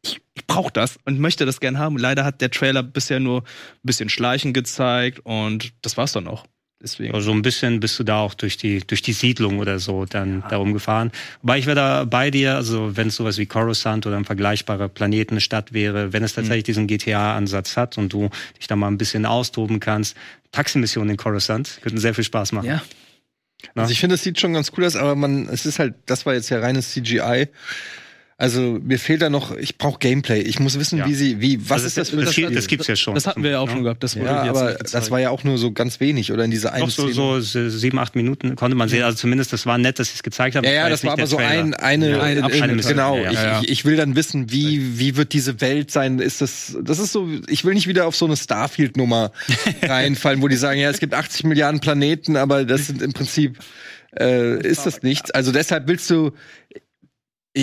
ich, 0.03 0.19
ich 0.33 0.45
brauche 0.45 0.73
das 0.73 0.97
und 1.05 1.17
möchte 1.17 1.45
das 1.45 1.61
gern 1.61 1.79
haben. 1.79 1.97
Leider 1.97 2.25
hat 2.25 2.41
der 2.41 2.51
Trailer 2.51 2.83
bisher 2.83 3.21
nur 3.21 3.43
ein 3.43 3.83
bisschen 3.83 4.09
Schleichen 4.09 4.51
gezeigt 4.51 5.21
und 5.23 5.71
das 5.83 5.95
war's 5.95 6.11
dann 6.11 6.27
auch. 6.27 6.45
Deswegen. 6.81 7.19
So 7.21 7.31
ein 7.31 7.41
bisschen 7.41 7.79
bist 7.79 7.97
du 7.97 8.03
da 8.03 8.19
auch 8.19 8.33
durch 8.33 8.57
die, 8.57 8.79
durch 8.85 9.01
die 9.01 9.13
Siedlung 9.13 9.59
oder 9.59 9.79
so 9.79 10.05
dann 10.05 10.41
ja. 10.41 10.47
darum 10.49 10.73
gefahren. 10.73 11.11
Weil 11.41 11.59
ich 11.59 11.65
wäre 11.65 11.75
da 11.75 12.03
bei 12.03 12.31
dir, 12.31 12.55
also 12.55 12.97
wenn 12.97 13.07
es 13.07 13.15
sowas 13.15 13.37
wie 13.37 13.45
Coruscant 13.45 14.05
oder 14.05 14.17
ein 14.17 14.25
vergleichbarer 14.25 14.89
Planetenstadt 14.89 15.73
wäre, 15.73 16.13
wenn 16.13 16.23
es 16.23 16.33
mhm. 16.33 16.41
tatsächlich 16.41 16.63
mhm. 16.63 16.87
diesen 16.87 16.87
GTA-Ansatz 16.87 17.77
hat 17.77 17.97
und 17.97 18.11
du 18.11 18.29
dich 18.59 18.67
da 18.67 18.75
mal 18.75 18.87
ein 18.87 18.97
bisschen 18.97 19.25
austoben 19.25 19.79
kannst. 19.79 20.17
Taximissionen 20.51 21.11
in 21.11 21.17
Coruscant 21.17 21.79
könnten 21.81 21.97
sehr 21.97 22.13
viel 22.13 22.23
Spaß 22.23 22.51
machen. 22.51 22.67
Ja. 22.67 22.83
Also 23.73 23.91
ich 23.91 23.99
finde, 23.99 24.15
es 24.15 24.23
sieht 24.23 24.39
schon 24.39 24.53
ganz 24.53 24.71
cool 24.77 24.85
aus, 24.85 24.95
aber 24.95 25.15
man, 25.15 25.47
es 25.49 25.65
ist 25.65 25.79
halt, 25.79 25.95
das 26.05 26.25
war 26.25 26.33
jetzt 26.33 26.49
ja 26.49 26.59
reines 26.59 26.91
CGI. 26.91 27.47
Also 28.37 28.79
mir 28.83 28.99
fehlt 28.99 29.21
da 29.21 29.29
noch, 29.29 29.55
ich 29.55 29.77
brauche 29.77 29.97
Gameplay. 29.97 30.41
Ich 30.41 30.59
muss 30.59 30.77
wissen, 30.77 30.99
ja. 30.99 31.07
wie 31.07 31.13
sie, 31.13 31.39
wie, 31.39 31.69
was 31.69 31.71
also 31.71 31.87
ist 31.87 31.97
das 31.97 32.09
für 32.09 32.17
das, 32.17 32.35
das, 32.35 32.51
das 32.51 32.67
gibt's 32.67 32.87
ja 32.87 32.97
schon. 32.97 33.15
Das 33.15 33.27
hatten 33.27 33.43
wir 33.43 33.51
ja 33.51 33.59
auch 33.61 33.69
schon 33.69 33.83
gehabt. 33.83 34.03
Das 34.03 34.17
wurde 34.17 34.25
ja, 34.25 34.43
aber 34.43 34.73
das 34.73 35.09
war 35.09 35.21
ja 35.21 35.29
auch 35.29 35.45
nur 35.45 35.57
so 35.57 35.71
ganz 35.71 36.01
wenig 36.01 36.33
oder 36.33 36.43
in 36.43 36.51
dieser 36.51 36.73
einen 36.73 36.89
so, 36.89 37.39
so 37.39 37.39
sieben, 37.39 37.97
acht 37.97 38.13
Minuten 38.17 38.57
konnte 38.57 38.75
man 38.75 38.89
sehen. 38.89 39.03
Also 39.03 39.17
zumindest 39.19 39.53
das 39.53 39.65
war 39.65 39.77
nett, 39.77 39.99
dass 39.99 40.09
sie 40.09 40.15
es 40.15 40.23
gezeigt 40.23 40.57
haben. 40.57 40.65
Ja, 40.65 40.73
ja, 40.73 40.89
das 40.89 41.05
war 41.05 41.13
aber 41.13 41.27
so 41.27 41.37
ein, 41.37 41.75
eine, 41.75 42.11
ja, 42.11 42.21
eine, 42.21 42.43
eine 42.43 42.75
genau. 42.75 43.17
Ja, 43.17 43.31
ja. 43.31 43.61
Ich, 43.61 43.69
ich 43.69 43.85
will 43.85 43.95
dann 43.95 44.17
wissen, 44.17 44.51
wie 44.51 44.99
wie 44.99 45.15
wird 45.15 45.31
diese 45.31 45.61
Welt 45.61 45.89
sein? 45.89 46.19
Ist 46.19 46.41
das, 46.41 46.77
das 46.83 46.99
ist 46.99 47.13
so. 47.13 47.29
Ich 47.47 47.63
will 47.63 47.73
nicht 47.73 47.87
wieder 47.87 48.05
auf 48.05 48.17
so 48.17 48.25
eine 48.25 48.35
Starfield-Nummer 48.35 49.31
reinfallen, 49.81 50.41
wo 50.41 50.49
die 50.49 50.57
sagen, 50.57 50.81
ja, 50.81 50.89
es 50.89 50.99
gibt 50.99 51.13
80 51.13 51.45
Milliarden 51.45 51.79
Planeten, 51.79 52.35
aber 52.35 52.65
das 52.65 52.87
sind 52.87 53.01
im 53.01 53.13
Prinzip 53.13 53.59
äh, 54.19 54.59
ist 54.65 54.85
das 54.85 55.03
nichts. 55.03 55.31
Also 55.31 55.53
deshalb 55.53 55.87
willst 55.87 56.09
du 56.09 56.31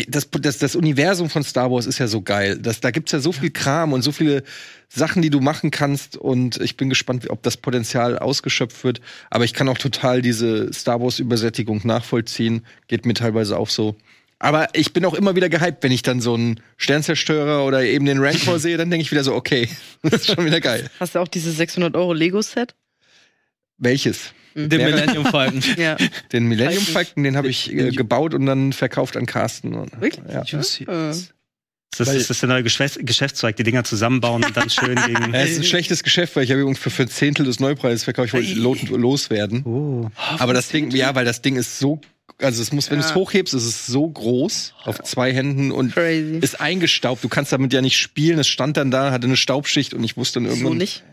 das, 0.08 0.28
das, 0.30 0.58
das 0.58 0.74
Universum 0.74 1.28
von 1.28 1.44
Star 1.44 1.70
Wars 1.70 1.86
ist 1.86 1.98
ja 1.98 2.06
so 2.06 2.22
geil. 2.22 2.58
Das, 2.58 2.80
da 2.80 2.90
gibt's 2.90 3.12
ja 3.12 3.20
so 3.20 3.30
viel 3.32 3.50
Kram 3.50 3.92
und 3.92 4.02
so 4.02 4.10
viele 4.10 4.42
Sachen, 4.88 5.20
die 5.20 5.28
du 5.28 5.40
machen 5.40 5.70
kannst. 5.70 6.16
Und 6.16 6.60
ich 6.60 6.76
bin 6.76 6.88
gespannt, 6.88 7.28
ob 7.28 7.42
das 7.42 7.58
Potenzial 7.58 8.18
ausgeschöpft 8.18 8.84
wird. 8.84 9.00
Aber 9.30 9.44
ich 9.44 9.52
kann 9.52 9.68
auch 9.68 9.78
total 9.78 10.22
diese 10.22 10.72
Star 10.72 11.00
Wars-Übersättigung 11.00 11.82
nachvollziehen. 11.84 12.64
Geht 12.88 13.04
mir 13.04 13.14
teilweise 13.14 13.58
auch 13.58 13.68
so. 13.68 13.94
Aber 14.38 14.70
ich 14.72 14.92
bin 14.92 15.04
auch 15.04 15.14
immer 15.14 15.36
wieder 15.36 15.48
gehypt, 15.48 15.82
wenn 15.82 15.92
ich 15.92 16.02
dann 16.02 16.20
so 16.20 16.34
einen 16.34 16.60
Sternzerstörer 16.78 17.64
oder 17.64 17.84
eben 17.84 18.06
den 18.06 18.18
Rancor 18.18 18.58
sehe, 18.58 18.76
dann 18.76 18.90
denke 18.90 19.02
ich 19.02 19.12
wieder 19.12 19.24
so, 19.24 19.34
okay, 19.34 19.68
das 20.02 20.22
ist 20.22 20.34
schon 20.34 20.44
wieder 20.46 20.60
geil. 20.60 20.90
Hast 20.98 21.14
du 21.14 21.18
auch 21.18 21.28
dieses 21.28 21.56
600 21.58 21.94
Euro 21.96 22.12
Lego-Set? 22.12 22.74
Welches? 23.76 24.32
Den 24.54 24.68
Millennium 24.68 25.26
Falcon. 25.26 25.62
ja. 25.76 25.96
Den 26.32 26.46
Millennium 26.46 26.84
Falcon, 26.84 27.24
den 27.24 27.36
habe 27.36 27.48
ich 27.48 27.72
äh, 27.72 27.90
gebaut 27.90 28.34
und 28.34 28.46
dann 28.46 28.72
verkauft 28.72 29.16
an 29.16 29.26
Carsten. 29.26 29.72
Wirklich? 30.00 30.20
Ja. 30.28 30.44
Das 31.98 32.08
ist, 32.08 32.30
das 32.30 32.30
ist 32.30 32.42
der 32.42 32.48
neue 32.48 32.62
Geschäftszweig, 32.62 33.56
die 33.56 33.64
Dinger 33.64 33.84
zusammenbauen 33.84 34.42
und 34.44 34.56
dann 34.56 34.70
schön 34.70 34.94
gegen. 35.06 35.34
Ja, 35.34 35.40
es 35.40 35.52
ist 35.52 35.58
ein 35.58 35.64
schlechtes 35.64 36.02
Geschäft, 36.02 36.34
weil 36.36 36.44
ich 36.44 36.50
habe 36.50 36.64
ungefähr 36.64 36.90
für 36.90 37.02
ein 37.02 37.08
Zehntel 37.08 37.44
des 37.44 37.60
Neupreises 37.60 38.04
verkauft. 38.04 38.28
Ich 38.28 38.32
wollte 38.32 38.94
loswerden. 38.96 39.62
Oh. 39.64 40.10
Aber 40.38 40.54
das 40.54 40.68
Ding, 40.70 40.90
ja, 40.92 41.14
weil 41.14 41.26
das 41.26 41.42
Ding 41.42 41.56
ist 41.56 41.78
so, 41.78 42.00
also 42.38 42.62
es 42.62 42.72
muss, 42.72 42.90
wenn 42.90 42.98
ja. 42.98 43.04
du 43.04 43.10
es 43.10 43.14
hochhebst, 43.14 43.52
ist 43.52 43.66
es 43.66 43.86
so 43.86 44.08
groß 44.08 44.74
auf 44.84 45.02
zwei 45.02 45.34
Händen 45.34 45.70
und 45.70 45.92
Crazy. 45.92 46.38
ist 46.40 46.60
eingestaubt. 46.60 47.22
Du 47.22 47.28
kannst 47.28 47.52
damit 47.52 47.74
ja 47.74 47.82
nicht 47.82 47.98
spielen. 47.98 48.38
Es 48.38 48.48
stand 48.48 48.78
dann 48.78 48.90
da, 48.90 49.10
hatte 49.10 49.26
eine 49.26 49.36
Staubschicht 49.36 49.92
und 49.92 50.02
ich 50.02 50.16
wusste 50.16 50.40
dann 50.40 50.48
irgendwann. 50.48 50.72
So 50.72 50.78
nicht. 50.78 51.04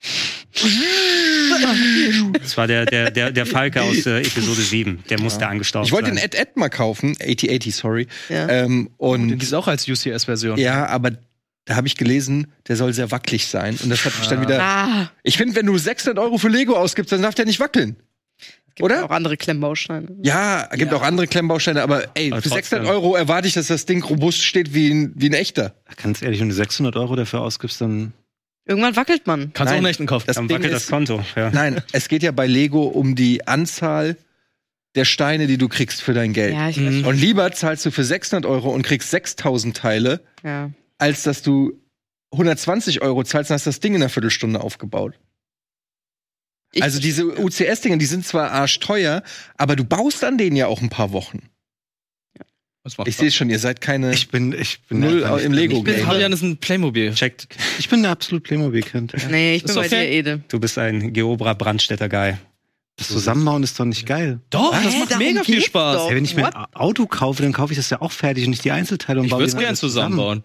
Das 2.40 2.56
war 2.56 2.66
der, 2.66 2.86
der, 2.86 3.10
der, 3.10 3.30
der 3.30 3.46
Falke 3.46 3.82
aus 3.82 4.06
äh, 4.06 4.20
Episode 4.20 4.60
7. 4.60 5.04
Der 5.08 5.20
musste 5.20 5.42
ja. 5.42 5.48
angestaubt 5.48 5.86
Ich 5.86 5.92
wollte 5.92 6.10
den 6.10 6.18
Ed 6.18 6.34
Ed 6.34 6.56
mal 6.56 6.68
kaufen, 6.68 7.16
8080, 7.20 7.74
sorry. 7.74 8.06
Ja. 8.28 8.48
Ähm, 8.48 8.90
und 8.96 9.28
den 9.28 9.40
ist 9.40 9.54
auch 9.54 9.68
als 9.68 9.88
UCS-Version. 9.88 10.58
Ja, 10.58 10.86
aber 10.86 11.12
da 11.64 11.76
habe 11.76 11.86
ich 11.86 11.96
gelesen, 11.96 12.48
der 12.68 12.76
soll 12.76 12.92
sehr 12.92 13.10
wackelig 13.10 13.46
sein. 13.46 13.76
Und 13.82 13.90
das 13.90 14.04
hat 14.04 14.18
mich 14.18 14.26
ah. 14.26 14.30
dann 14.30 14.42
wieder. 14.42 14.62
Ah. 14.62 15.10
Ich 15.22 15.36
finde, 15.36 15.54
wenn 15.54 15.66
du 15.66 15.76
600 15.76 16.22
Euro 16.22 16.38
für 16.38 16.48
Lego 16.48 16.76
ausgibst, 16.76 17.12
dann 17.12 17.22
darf 17.22 17.34
der 17.34 17.46
nicht 17.46 17.60
wackeln. 17.60 17.96
Gibt 18.74 18.82
Oder? 18.82 19.04
auch 19.04 19.10
andere 19.10 19.36
Klemmbausteine. 19.36 20.08
Ja, 20.22 20.68
gibt 20.72 20.92
ja. 20.92 20.98
auch 20.98 21.02
andere 21.02 21.26
Klemmbausteine, 21.26 21.82
aber 21.82 22.04
ey, 22.14 22.32
aber 22.32 22.40
für 22.40 22.48
600 22.48 22.88
Euro 22.88 23.16
erwarte 23.16 23.48
ich, 23.48 23.54
dass 23.54 23.66
das 23.66 23.84
Ding 23.84 24.02
robust 24.02 24.42
steht 24.42 24.74
wie 24.74 24.90
ein, 24.90 25.12
wie 25.16 25.28
ein 25.28 25.34
echter. 25.34 25.74
Ganz 26.02 26.22
ehrlich, 26.22 26.40
wenn 26.40 26.48
du 26.48 26.54
600 26.54 26.96
Euro 26.96 27.16
dafür 27.16 27.40
ausgibst, 27.40 27.80
dann 27.80 28.12
Irgendwann 28.70 28.94
wackelt 28.94 29.26
man. 29.26 29.52
Kannst 29.52 29.72
du 29.72 29.74
auch 29.74 29.78
einen 29.78 29.86
echten 29.86 30.06
kaufen. 30.06 30.28
Das 30.28 30.36
Dann 30.36 30.48
wackelt 30.48 30.72
das 30.72 30.86
Konto. 30.86 31.24
Ja. 31.34 31.50
Nein, 31.50 31.82
es 31.90 32.06
geht 32.06 32.22
ja 32.22 32.30
bei 32.30 32.46
Lego 32.46 32.84
um 32.84 33.16
die 33.16 33.48
Anzahl 33.48 34.16
der 34.94 35.04
Steine, 35.04 35.48
die 35.48 35.58
du 35.58 35.68
kriegst 35.68 36.00
für 36.02 36.14
dein 36.14 36.32
Geld. 36.32 36.54
Ja, 36.54 36.68
ich 36.68 36.76
weiß. 36.76 36.94
Mhm. 36.94 37.04
Und 37.04 37.20
lieber 37.20 37.50
zahlst 37.50 37.84
du 37.84 37.90
für 37.90 38.04
600 38.04 38.48
Euro 38.48 38.70
und 38.70 38.82
kriegst 38.82 39.10
6000 39.10 39.76
Teile, 39.76 40.20
ja. 40.44 40.70
als 40.98 41.24
dass 41.24 41.42
du 41.42 41.80
120 42.30 43.02
Euro 43.02 43.24
zahlst 43.24 43.50
und 43.50 43.54
hast 43.54 43.66
das 43.66 43.80
Ding 43.80 43.96
in 43.96 44.02
einer 44.02 44.08
Viertelstunde 44.08 44.60
aufgebaut. 44.60 45.18
Ich 46.70 46.84
also 46.84 47.00
diese 47.00 47.40
UCS-Dinge, 47.40 47.98
die 47.98 48.06
sind 48.06 48.24
zwar 48.24 48.52
arschteuer, 48.52 49.24
aber 49.56 49.74
du 49.74 49.82
baust 49.82 50.22
an 50.22 50.38
denen 50.38 50.54
ja 50.54 50.68
auch 50.68 50.80
ein 50.80 50.90
paar 50.90 51.10
Wochen. 51.10 51.49
Ich 53.06 53.16
sehe 53.16 53.30
schon, 53.30 53.50
ihr 53.50 53.58
seid 53.58 53.80
keine. 53.80 54.12
Ich 54.12 54.28
bin, 54.28 54.52
ich 54.52 54.80
bin 54.82 55.00
null 55.00 55.40
im 55.42 55.52
Lego. 55.52 55.82
Game. 55.82 56.04
Fabian 56.04 56.32
ist 56.32 56.42
ein 56.42 56.56
Playmobil. 56.56 57.14
Checkt. 57.14 57.48
Ich 57.78 57.88
bin 57.88 58.04
ein 58.04 58.10
absolut 58.10 58.44
Playmobil-Kind. 58.44 59.14
Nee, 59.30 59.56
ich 59.56 59.64
bin 59.64 59.74
bei 59.74 59.88
dir, 59.88 60.08
Ede. 60.08 60.40
Du 60.48 60.60
bist 60.60 60.78
ein 60.78 61.12
Geobra 61.12 61.54
Brandstätter 61.54 62.08
Guy. 62.08 62.36
Das 62.96 63.08
Zusammenbauen 63.08 63.62
ist 63.62 63.80
doch 63.80 63.86
nicht 63.86 64.06
geil. 64.06 64.40
Doch, 64.50 64.72
Was? 64.72 64.84
das 64.84 64.98
macht 64.98 65.18
mega 65.18 65.42
viel 65.42 65.62
Spaß. 65.62 66.10
Ja, 66.10 66.14
wenn 66.14 66.24
ich 66.24 66.36
mir 66.36 66.54
ein 66.54 66.66
Auto 66.74 67.06
kaufe, 67.06 67.42
dann 67.42 67.52
kaufe 67.52 67.72
ich 67.72 67.78
das 67.78 67.88
ja 67.88 68.02
auch 68.02 68.12
fertig 68.12 68.44
und 68.44 68.50
nicht 68.50 68.64
die 68.64 68.72
Einzelteile 68.72 69.20
und 69.20 69.26
ich 69.26 69.30
baue 69.30 69.42
Ich 69.42 69.52
würde 69.52 69.58
es 69.62 69.66
gern 69.66 69.76
zusammenbauen. 69.76 70.42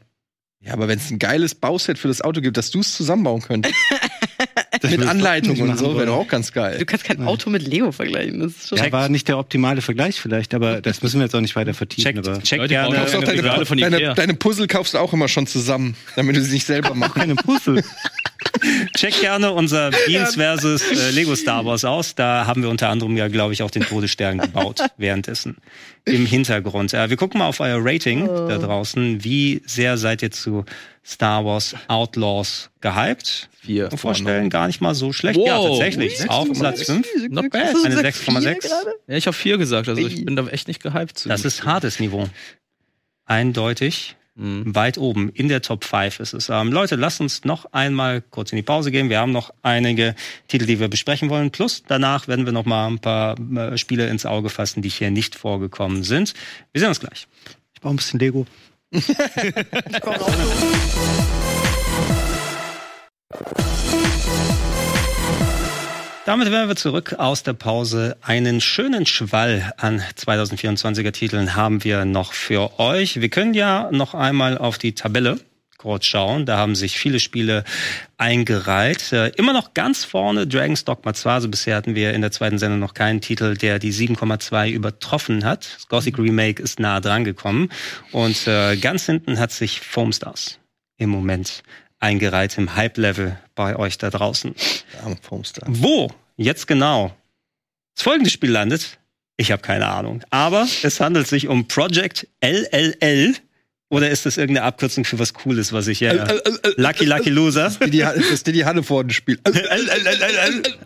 Ja, 0.62 0.74
aber 0.74 0.88
wenn 0.88 0.98
es 0.98 1.12
ein 1.12 1.20
geiles 1.20 1.54
Bauset 1.54 2.00
für 2.00 2.08
das 2.08 2.22
Auto 2.22 2.42
gibt, 2.42 2.56
dass 2.58 2.72
du 2.72 2.80
es 2.80 2.94
zusammenbauen 2.96 3.42
könntest. 3.42 3.76
mit 4.92 5.06
Anleitung 5.06 5.60
und 5.62 5.78
so 5.78 5.96
wäre 5.96 6.08
doch 6.08 6.18
auch 6.18 6.28
ganz 6.28 6.52
geil. 6.52 6.78
Du 6.80 6.86
kannst 6.86 7.06
kein 7.06 7.22
Auto 7.26 7.50
mit 7.50 7.68
Lego 7.68 7.92
vergleichen. 7.92 8.40
Das 8.40 8.52
ist 8.52 8.70
schon 8.70 8.78
ja, 8.78 8.92
war 8.92 9.10
nicht 9.10 9.28
der 9.28 9.38
optimale 9.38 9.82
Vergleich 9.82 10.20
vielleicht, 10.20 10.54
aber 10.54 10.82
das 10.82 11.02
müssen 11.02 11.20
wir 11.20 11.26
jetzt 11.26 11.36
auch 11.36 11.42
nicht 11.42 11.56
weiter 11.56 11.74
vertiefen. 11.74 12.22
Check, 12.22 12.44
check 12.44 12.60
Leute, 12.60 12.70
gerne. 12.70 13.02
Auch 13.02 13.24
deine, 13.24 13.42
deine, 13.90 14.14
deine, 14.14 14.34
Puzzle 14.34 14.68
kaufst 14.68 14.94
du 14.94 14.98
auch 14.98 15.14
immer 15.14 15.28
schon 15.28 15.48
zusammen, 15.48 15.96
damit 16.16 16.36
du 16.36 16.42
sie 16.42 16.54
nicht 16.54 16.66
selber 16.66 16.94
machst. 16.94 17.16
Keine 17.16 17.36
Puzzle. 17.36 17.84
Check 18.96 19.20
gerne 19.22 19.52
unser 19.52 19.92
Beans 19.92 20.36
versus 20.36 20.82
äh, 20.92 21.12
Lego 21.12 21.36
Star 21.36 21.66
Wars 21.66 21.84
aus. 21.84 22.16
Da 22.16 22.46
haben 22.46 22.62
wir 22.62 22.70
unter 22.70 22.90
anderem 22.90 23.18
ja, 23.18 23.28
glaube 23.28 23.54
ich, 23.54 23.64
auch 23.64 23.72
den 23.72 23.84
Todesstern 23.84 24.38
gebaut 24.38 24.82
währenddessen 24.98 25.58
im 26.06 26.26
Hintergrund. 26.26 26.94
Äh, 26.94 27.10
wir 27.10 27.18
gucken 27.18 27.40
mal 27.40 27.48
auf 27.48 27.60
euer 27.60 27.80
Rating 27.82 28.28
oh. 28.28 28.48
da 28.48 28.58
draußen. 28.58 29.24
Wie 29.24 29.62
sehr 29.66 29.98
seid 29.98 30.22
ihr 30.22 30.32
zu 30.32 30.66
Star 31.04 31.44
Wars 31.46 31.76
Outlaws 31.88 32.70
gehypt? 32.82 33.50
Vier. 33.60 33.90
Vorstellen, 33.92 34.50
gar 34.50 34.68
nicht 34.68 34.82
mal 34.82 34.94
so 34.94 35.12
schlecht. 35.12 35.38
Wow. 35.38 35.48
Ja, 35.48 35.62
tatsächlich. 35.62 36.18
6, 36.18 36.30
auf 36.30 36.52
Platz 36.54 36.84
5. 36.84 37.08
Not 37.30 37.50
bad. 37.50 37.76
Eine 37.84 38.02
6,6. 38.02 38.70
Ja, 39.08 39.16
ich 39.16 39.26
habe 39.26 39.36
vier 39.36 39.58
gesagt, 39.58 39.90
also 39.90 40.06
ich 40.06 40.24
bin 40.24 40.36
da 40.36 40.48
echt 40.48 40.68
nicht 40.68 40.82
gehypt. 40.82 41.26
Das 41.28 41.44
ist 41.44 41.66
hartes 41.66 42.00
Niveau. 42.00 42.30
Eindeutig 43.26 44.16
Weit 44.38 44.98
oben 44.98 45.30
in 45.30 45.48
der 45.48 45.62
Top 45.62 45.86
5 45.86 46.20
ist 46.20 46.34
es. 46.34 46.50
Ähm, 46.50 46.74
Leute, 46.74 46.98
lasst 46.98 47.22
uns 47.22 47.46
noch 47.46 47.72
einmal 47.72 48.22
kurz 48.22 48.52
in 48.52 48.58
die 48.58 48.64
Pause 48.64 48.92
gehen. 48.92 49.10
Wir 49.10 49.20
haben 49.20 49.32
noch 49.32 49.54
einige 49.62 50.14
Titel, 50.50 50.66
die 50.66 50.82
wir 50.82 50.90
besprechen 50.90 51.30
wollen. 51.30 51.52
Plus 51.52 51.84
danach 51.88 52.28
werden 52.28 52.46
wir 52.46 52.52
noch 52.52 52.66
mal 52.66 52.88
ein 52.88 53.00
paar 53.00 53.40
äh, 53.40 53.78
Spiele 53.78 54.10
ins 54.10 54.26
Auge 54.26 54.50
fassen, 54.50 54.82
die 54.82 54.90
hier 54.90 55.10
nicht 55.10 55.36
vorgekommen 55.36 56.04
sind. 56.04 56.34
Wir 56.74 56.82
sehen 56.82 56.90
uns 56.90 57.00
gleich. 57.00 57.28
Ich 57.74 57.80
brauche 57.80 57.94
ein 57.94 57.98
bisschen 57.98 58.20
Lego. 58.20 58.46
Damit 66.26 66.50
wären 66.50 66.68
wir 66.68 66.76
zurück 66.76 67.14
aus 67.20 67.44
der 67.44 67.54
Pause. 67.54 68.18
Einen 68.24 68.60
schönen 68.60 69.06
Schwall 69.06 69.72
an 69.78 70.02
2024er 70.02 71.12
Titeln 71.12 71.56
haben 71.56 71.84
wir 71.84 72.04
noch 72.04 72.34
für 72.34 72.80
euch. 72.80 73.22
Wir 73.22 73.30
können 73.30 73.54
ja 73.54 73.92
noch 73.92 74.16
einmal 74.16 74.58
auf 74.58 74.80
die 74.80 74.96
Tabelle 74.96 75.40
kurz 75.78 76.08
schauen. 76.08 76.48
Da 76.48 76.58
haben 76.58 76.74
sich 76.74 76.98
viele 76.98 77.20
Spiele 77.20 77.64
eingereiht. 78.18 79.14
Äh, 79.14 79.28
immer 79.36 79.54
noch 79.54 79.76
ganz 79.76 80.04
vorne 80.04 80.48
Dragon's 80.48 80.84
Dogma 80.84 81.14
2. 81.14 81.32
Also 81.32 81.48
bisher 81.48 81.76
hatten 81.76 81.94
wir 81.94 82.16
in 82.16 82.22
der 82.22 82.32
zweiten 82.32 82.58
Sendung 82.58 82.80
noch 82.80 82.96
keinen 82.96 83.22
Titel, 83.22 83.56
der 83.56 83.78
die 83.78 83.94
7,2 83.94 84.72
übertroffen 84.72 85.46
hat. 85.46 85.76
Das 85.76 85.88
Gothic 85.90 86.18
Remake 86.18 86.60
ist 86.60 86.80
nah 86.80 87.02
dran 87.02 87.24
gekommen. 87.24 87.70
Und 88.12 88.48
äh, 88.48 88.78
ganz 88.78 89.06
hinten 89.06 89.38
hat 89.38 89.52
sich 89.52 89.80
Foam 89.80 90.12
Stars 90.12 90.58
im 90.98 91.12
Moment 91.12 91.62
eingereiht 92.00 92.58
im 92.58 92.76
Hype-Level 92.76 93.38
bei 93.56 93.76
euch 93.76 93.98
da 93.98 94.10
draußen. 94.10 94.56
Wo 95.68 96.12
jetzt 96.38 96.68
genau 96.68 97.16
das 97.96 98.04
folgende 98.04 98.30
Spiel 98.30 98.52
landet, 98.52 99.00
ich 99.38 99.52
habe 99.52 99.62
keine 99.62 99.88
Ahnung. 99.88 100.22
Aber 100.30 100.68
es 100.84 101.00
handelt 101.00 101.28
sich 101.28 101.48
um 101.48 101.68
Project 101.68 102.28
LLL. 102.42 103.36
Oder 103.90 104.10
ist 104.10 104.26
das 104.26 104.38
irgendeine 104.38 104.66
Abkürzung 104.66 105.06
für 105.06 105.20
was 105.20 105.34
Cooles, 105.34 105.72
was 105.72 105.88
ich 105.88 106.00
ja. 106.00 106.28
Lucky 106.76 107.06
Lucky 107.06 107.30
Loser. 107.30 107.72
Das 107.80 108.44
Didi 108.44 108.60
Hanneforden 108.62 109.12
Spiel. 109.12 109.40
Das 109.44 109.56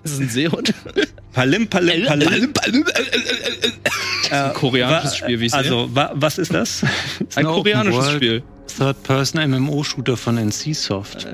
ist 0.03 0.19
ein 0.19 0.29
Seehund. 0.29 0.73
Palim, 1.31 1.67
Palim, 1.67 2.05
Palim. 2.05 2.85
Ein 4.29 4.53
koreanisches 4.53 5.15
Spiel, 5.15 5.39
wie 5.39 5.45
ich 5.45 5.51
sehe. 5.51 5.59
Also, 5.59 5.89
wa 5.95 6.11
was 6.13 6.37
ist 6.37 6.53
das? 6.53 6.83
Ein 7.35 7.45
koreanisches. 7.45 8.11
Spiel. 8.11 8.43
Third-Person-MMO-Shooter 8.77 10.17
von 10.17 10.37
NC-Soft. 10.37 11.27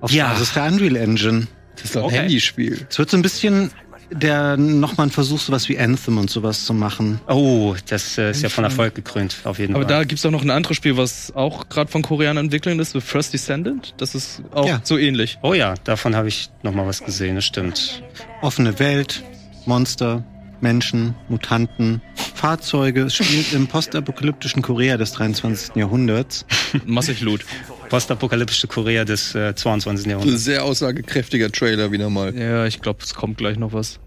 Auf 0.00 0.10
Ja. 0.12 0.28
Basis 0.32 0.52
der 0.54 0.64
Unreal 0.66 0.96
Engine. 0.96 1.46
Das 1.76 1.84
ist 1.86 1.96
doch 1.96 2.02
ein 2.02 2.06
Okay. 2.06 2.16
Handyspiel. 2.18 2.86
Es 2.88 2.98
wird 2.98 3.10
so 3.10 3.16
ein 3.16 3.22
bisschen 3.22 3.70
der 4.10 4.56
nochmal 4.56 5.08
ein 5.08 5.10
Versuch, 5.10 5.38
sowas 5.38 5.68
wie 5.68 5.78
Anthem 5.78 6.16
und 6.16 6.30
sowas 6.30 6.64
zu 6.64 6.72
machen. 6.72 7.20
Oh, 7.28 7.74
das 7.90 8.16
äh, 8.16 8.30
ist 8.30 8.40
ja 8.42 8.48
von 8.48 8.64
Erfolg 8.64 8.94
gekrönt, 8.94 9.36
auf 9.44 9.58
jeden 9.58 9.74
Aber 9.74 9.84
Fall. 9.84 9.98
da 9.98 10.04
gibt's 10.04 10.24
auch 10.24 10.30
noch 10.30 10.40
ein 10.42 10.48
anderes 10.48 10.78
Spiel, 10.78 10.96
was 10.96 11.30
auch 11.36 11.68
gerade 11.68 11.90
von 11.90 12.00
Koreanern 12.00 12.46
entwickelt 12.46 12.80
ist, 12.80 12.92
The 12.92 13.02
First 13.02 13.34
Descendant. 13.34 13.92
Das 13.98 14.14
ist 14.14 14.40
auch 14.54 14.66
Ja. 14.66 14.80
so 14.82 14.96
ähnlich. 14.96 15.38
oh 15.42 15.52
ja, 15.52 15.74
davon 15.84 16.16
habe 16.16 16.28
ich 16.28 16.48
noch 16.62 16.72
mal 16.72 16.86
was 16.86 17.04
gesehen, 17.04 17.34
das 17.34 17.44
stimmt. 17.44 18.02
Offene 18.40 18.78
Welt, 18.78 19.22
Monster, 19.66 20.24
Menschen, 20.60 21.14
Mutanten, 21.28 22.00
Fahrzeuge. 22.34 23.02
Es 23.02 23.14
spielt 23.14 23.52
im 23.52 23.66
postapokalyptischen 23.66 24.62
Korea 24.62 24.96
des 24.96 25.12
23. 25.12 25.76
Jahrhunderts. 25.76 26.44
Massig 26.86 27.20
Loot. 27.20 27.44
Postapokalyptische 27.88 28.66
Korea 28.66 29.04
des 29.04 29.34
äh, 29.34 29.54
22. 29.54 30.06
Ein 30.06 30.10
Jahrhunderts. 30.10 30.44
sehr 30.44 30.64
aussagekräftiger 30.64 31.50
Trailer 31.50 31.90
wieder 31.92 32.10
mal. 32.10 32.34
Ja, 32.36 32.66
ich 32.66 32.80
glaube, 32.80 33.00
es 33.02 33.14
kommt 33.14 33.38
gleich 33.38 33.56
noch 33.58 33.72
was. 33.72 33.98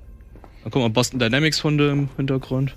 Da 0.63 0.69
guck 0.69 0.81
mal, 0.81 0.89
Boston 0.89 1.19
Dynamics 1.19 1.63
Hunde 1.63 1.89
im 1.89 2.09
Hintergrund. 2.17 2.75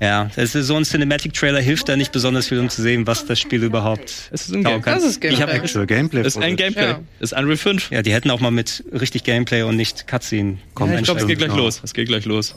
Ja, 0.00 0.30
das 0.36 0.54
ist 0.54 0.66
so 0.66 0.76
ein 0.76 0.84
Cinematic-Trailer 0.84 1.60
hilft 1.60 1.88
da 1.88 1.96
nicht 1.96 2.12
besonders 2.12 2.48
viel, 2.48 2.58
um 2.58 2.68
zu 2.70 2.80
sehen, 2.82 3.06
was 3.06 3.26
das 3.26 3.38
Spiel 3.38 3.62
überhaupt 3.62 4.30
Es 4.30 4.42
ist 4.48 4.54
ein 4.54 4.62
Gameplay. 4.62 4.80
kann. 4.82 4.94
Das 4.94 5.04
ist 5.04 5.22
Ich 5.24 5.30
hab, 5.40 5.48
Gameplay. 5.48 5.56
Actual 5.58 5.86
Gameplay. 5.86 6.20
Es 6.22 6.26
ist 6.36 6.42
ein 6.42 6.56
Gameplay. 6.56 6.88
Ja. 6.88 7.00
Es 7.18 7.32
ist 7.32 7.38
Unreal 7.38 7.56
5. 7.58 7.90
ja, 7.90 8.00
die 8.02 8.12
hätten 8.12 8.30
auch 8.30 8.40
mal 8.40 8.50
mit 8.50 8.82
richtig 8.98 9.24
Gameplay 9.24 9.62
und 9.62 9.76
nicht 9.76 10.06
Cutscene 10.06 10.58
kommen. 10.74 10.92
Ja, 10.94 10.98
ich 10.98 11.04
glaube, 11.04 11.20
es 11.20 11.26
geht 11.26 11.38
gleich 11.38 11.54
los. 11.54 11.80
Es 11.82 11.92
geht 11.94 12.08
gleich 12.08 12.24
los. 12.24 12.54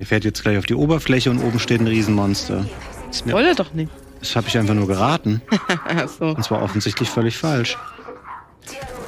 Ihr 0.00 0.06
fährt 0.06 0.24
jetzt 0.24 0.42
gleich 0.42 0.58
auf 0.58 0.66
die 0.66 0.74
Oberfläche 0.74 1.30
und 1.30 1.38
oben 1.42 1.58
steht 1.58 1.80
ein 1.80 1.86
Riesenmonster. 1.88 2.64
Spoiler 3.12 3.54
doch 3.54 3.72
nicht. 3.74 3.90
Das 4.20 4.36
habe 4.36 4.48
ich 4.48 4.56
einfach 4.58 4.74
nur 4.74 4.86
geraten. 4.86 5.42
Achso. 5.84 6.30
Und 6.30 6.44
zwar 6.44 6.62
offensichtlich 6.62 7.08
völlig 7.08 7.36
falsch. 7.36 7.76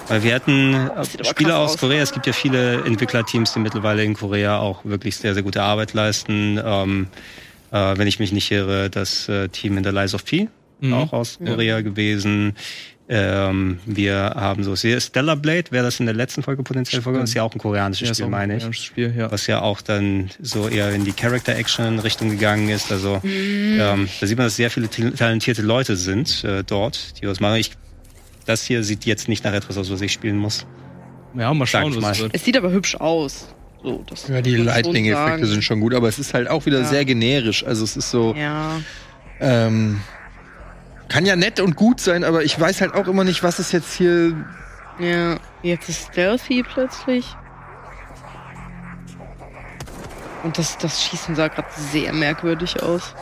Weil 0.09 0.23
wir 0.25 0.35
hatten 0.35 0.75
äh, 0.75 1.25
Spieler 1.25 1.59
aus 1.59 1.73
aus. 1.73 1.79
Korea. 1.79 2.03
Es 2.03 2.12
gibt 2.12 2.27
ja 2.27 2.33
viele 2.33 2.85
Entwicklerteams, 2.85 3.53
die 3.53 3.61
mittlerweile 3.61 4.03
in 4.05 4.15
Korea 4.15 4.59
auch 4.59 4.85
wirklich 4.85 5.17
sehr, 5.17 5.35
sehr 5.35 5.43
gute 5.45 5.62
Arbeit 5.62 5.95
leisten. 5.95 6.61
Ähm, 6.65 7.07
äh, 7.71 7.97
wenn 7.97 8.09
ich 8.09 8.19
mich 8.19 8.33
nicht 8.33 8.51
irre, 8.51 8.91
das 8.91 9.29
äh, 9.29 9.49
Team 9.49 9.77
in 9.77 9.83
der 9.85 9.93
Lies 9.93 10.15
of 10.15 10.25
P, 10.25 10.49
Mhm. 10.83 10.95
auch 10.95 11.12
aus 11.12 11.39
Korea 11.45 11.83
gewesen. 11.83 12.57
Ähm, 13.12 13.81
wir 13.87 14.15
haben 14.37 14.62
so 14.62 14.77
Stellar 14.77 15.35
Blade, 15.35 15.65
wäre 15.70 15.85
das 15.85 15.99
in 15.99 16.07
der 16.07 16.15
letzten 16.15 16.45
Folge 16.45 16.62
potenziell 16.62 17.03
vorgekommen, 17.03 17.24
ist 17.24 17.35
ja 17.35 17.43
auch 17.43 17.53
ein 17.53 17.59
koreanisches 17.59 18.07
Ja, 18.09 18.15
Spiel, 18.15 18.24
ein 18.27 18.31
meine 18.31 18.53
ich. 18.55 18.59
koreanisches 18.61 18.85
Spiel, 18.85 19.15
ja. 19.16 19.32
Was 19.32 19.49
ja 19.49 19.62
auch 19.62 19.81
dann 19.81 20.31
so 20.41 20.69
eher 20.69 20.93
in 20.93 21.05
die 21.05 21.11
Character-Action-Richtung 21.12 22.31
gegangen 22.31 22.69
ist. 22.69 22.93
Also 22.93 23.20
ähm, 23.24 24.09
da 24.20 24.27
sieht 24.28 24.39
man, 24.39 24.47
dass 24.47 24.55
sehr 24.55 24.70
viele 24.70 24.89
tal- 24.89 25.11
talentierte 25.11 25.62
Leute 25.62 25.97
sind 25.97 26.45
äh, 26.45 26.62
dort, 26.62 27.20
die 27.20 27.27
was 27.27 27.41
machen. 27.41 27.57
Ich, 27.57 27.73
das 28.47 28.62
hier 28.65 28.85
sieht 28.85 29.05
jetzt 29.07 29.28
nicht 29.28 29.43
nach 29.43 29.55
etwas 29.55 29.77
aus, 29.77 29.91
was 29.91 30.01
ich 30.03 30.12
spielen 30.12 30.37
muss. 30.37 30.65
Ja, 31.35 31.53
mal 31.53 31.66
schauen, 31.66 31.93
was 31.97 32.01
mal. 32.03 32.12
es 32.12 32.20
wird. 32.20 32.35
Es 32.35 32.45
sieht 32.45 32.57
aber 32.57 32.70
hübsch 32.70 32.95
aus. 32.95 33.49
So, 33.82 34.05
das 34.09 34.28
Ja, 34.28 34.41
die 34.41 34.55
Lightning-Effekte 34.55 35.47
sind 35.47 35.65
schon 35.65 35.81
gut, 35.81 35.95
aber 35.95 36.07
es 36.07 36.20
ist 36.20 36.32
halt 36.32 36.49
auch 36.49 36.65
wieder 36.65 36.81
Ja. 36.82 36.85
sehr 36.85 37.05
generisch. 37.05 37.65
Also 37.66 37.82
es 37.82 37.97
ist 37.97 38.11
so, 38.12 38.37
Ja. 38.39 38.81
ähm, 39.41 40.01
kann 41.11 41.27
ja 41.27 41.37
nett 41.37 41.61
und 41.61 41.77
gut 41.77 42.01
sein, 42.01 42.24
aber 42.24 42.43
ich 42.45 42.59
weiß 42.59 42.81
halt 42.81 42.95
auch 42.95 43.07
immer 43.09 43.24
nicht, 43.24 43.43
was 43.43 43.59
ist 43.59 43.73
jetzt 43.73 43.93
hier. 43.93 44.32
Ja. 44.99 45.37
Jetzt 45.62 45.89
ist 45.91 46.09
Stealthy 46.12 46.62
plötzlich. 46.62 47.27
Und 50.43 50.57
das, 50.57 50.78
das 50.78 51.03
Schießen 51.05 51.35
sah 51.35 51.49
gerade 51.49 51.69
sehr 51.77 52.15
merkwürdig 52.15 52.82
aus. 52.82 53.15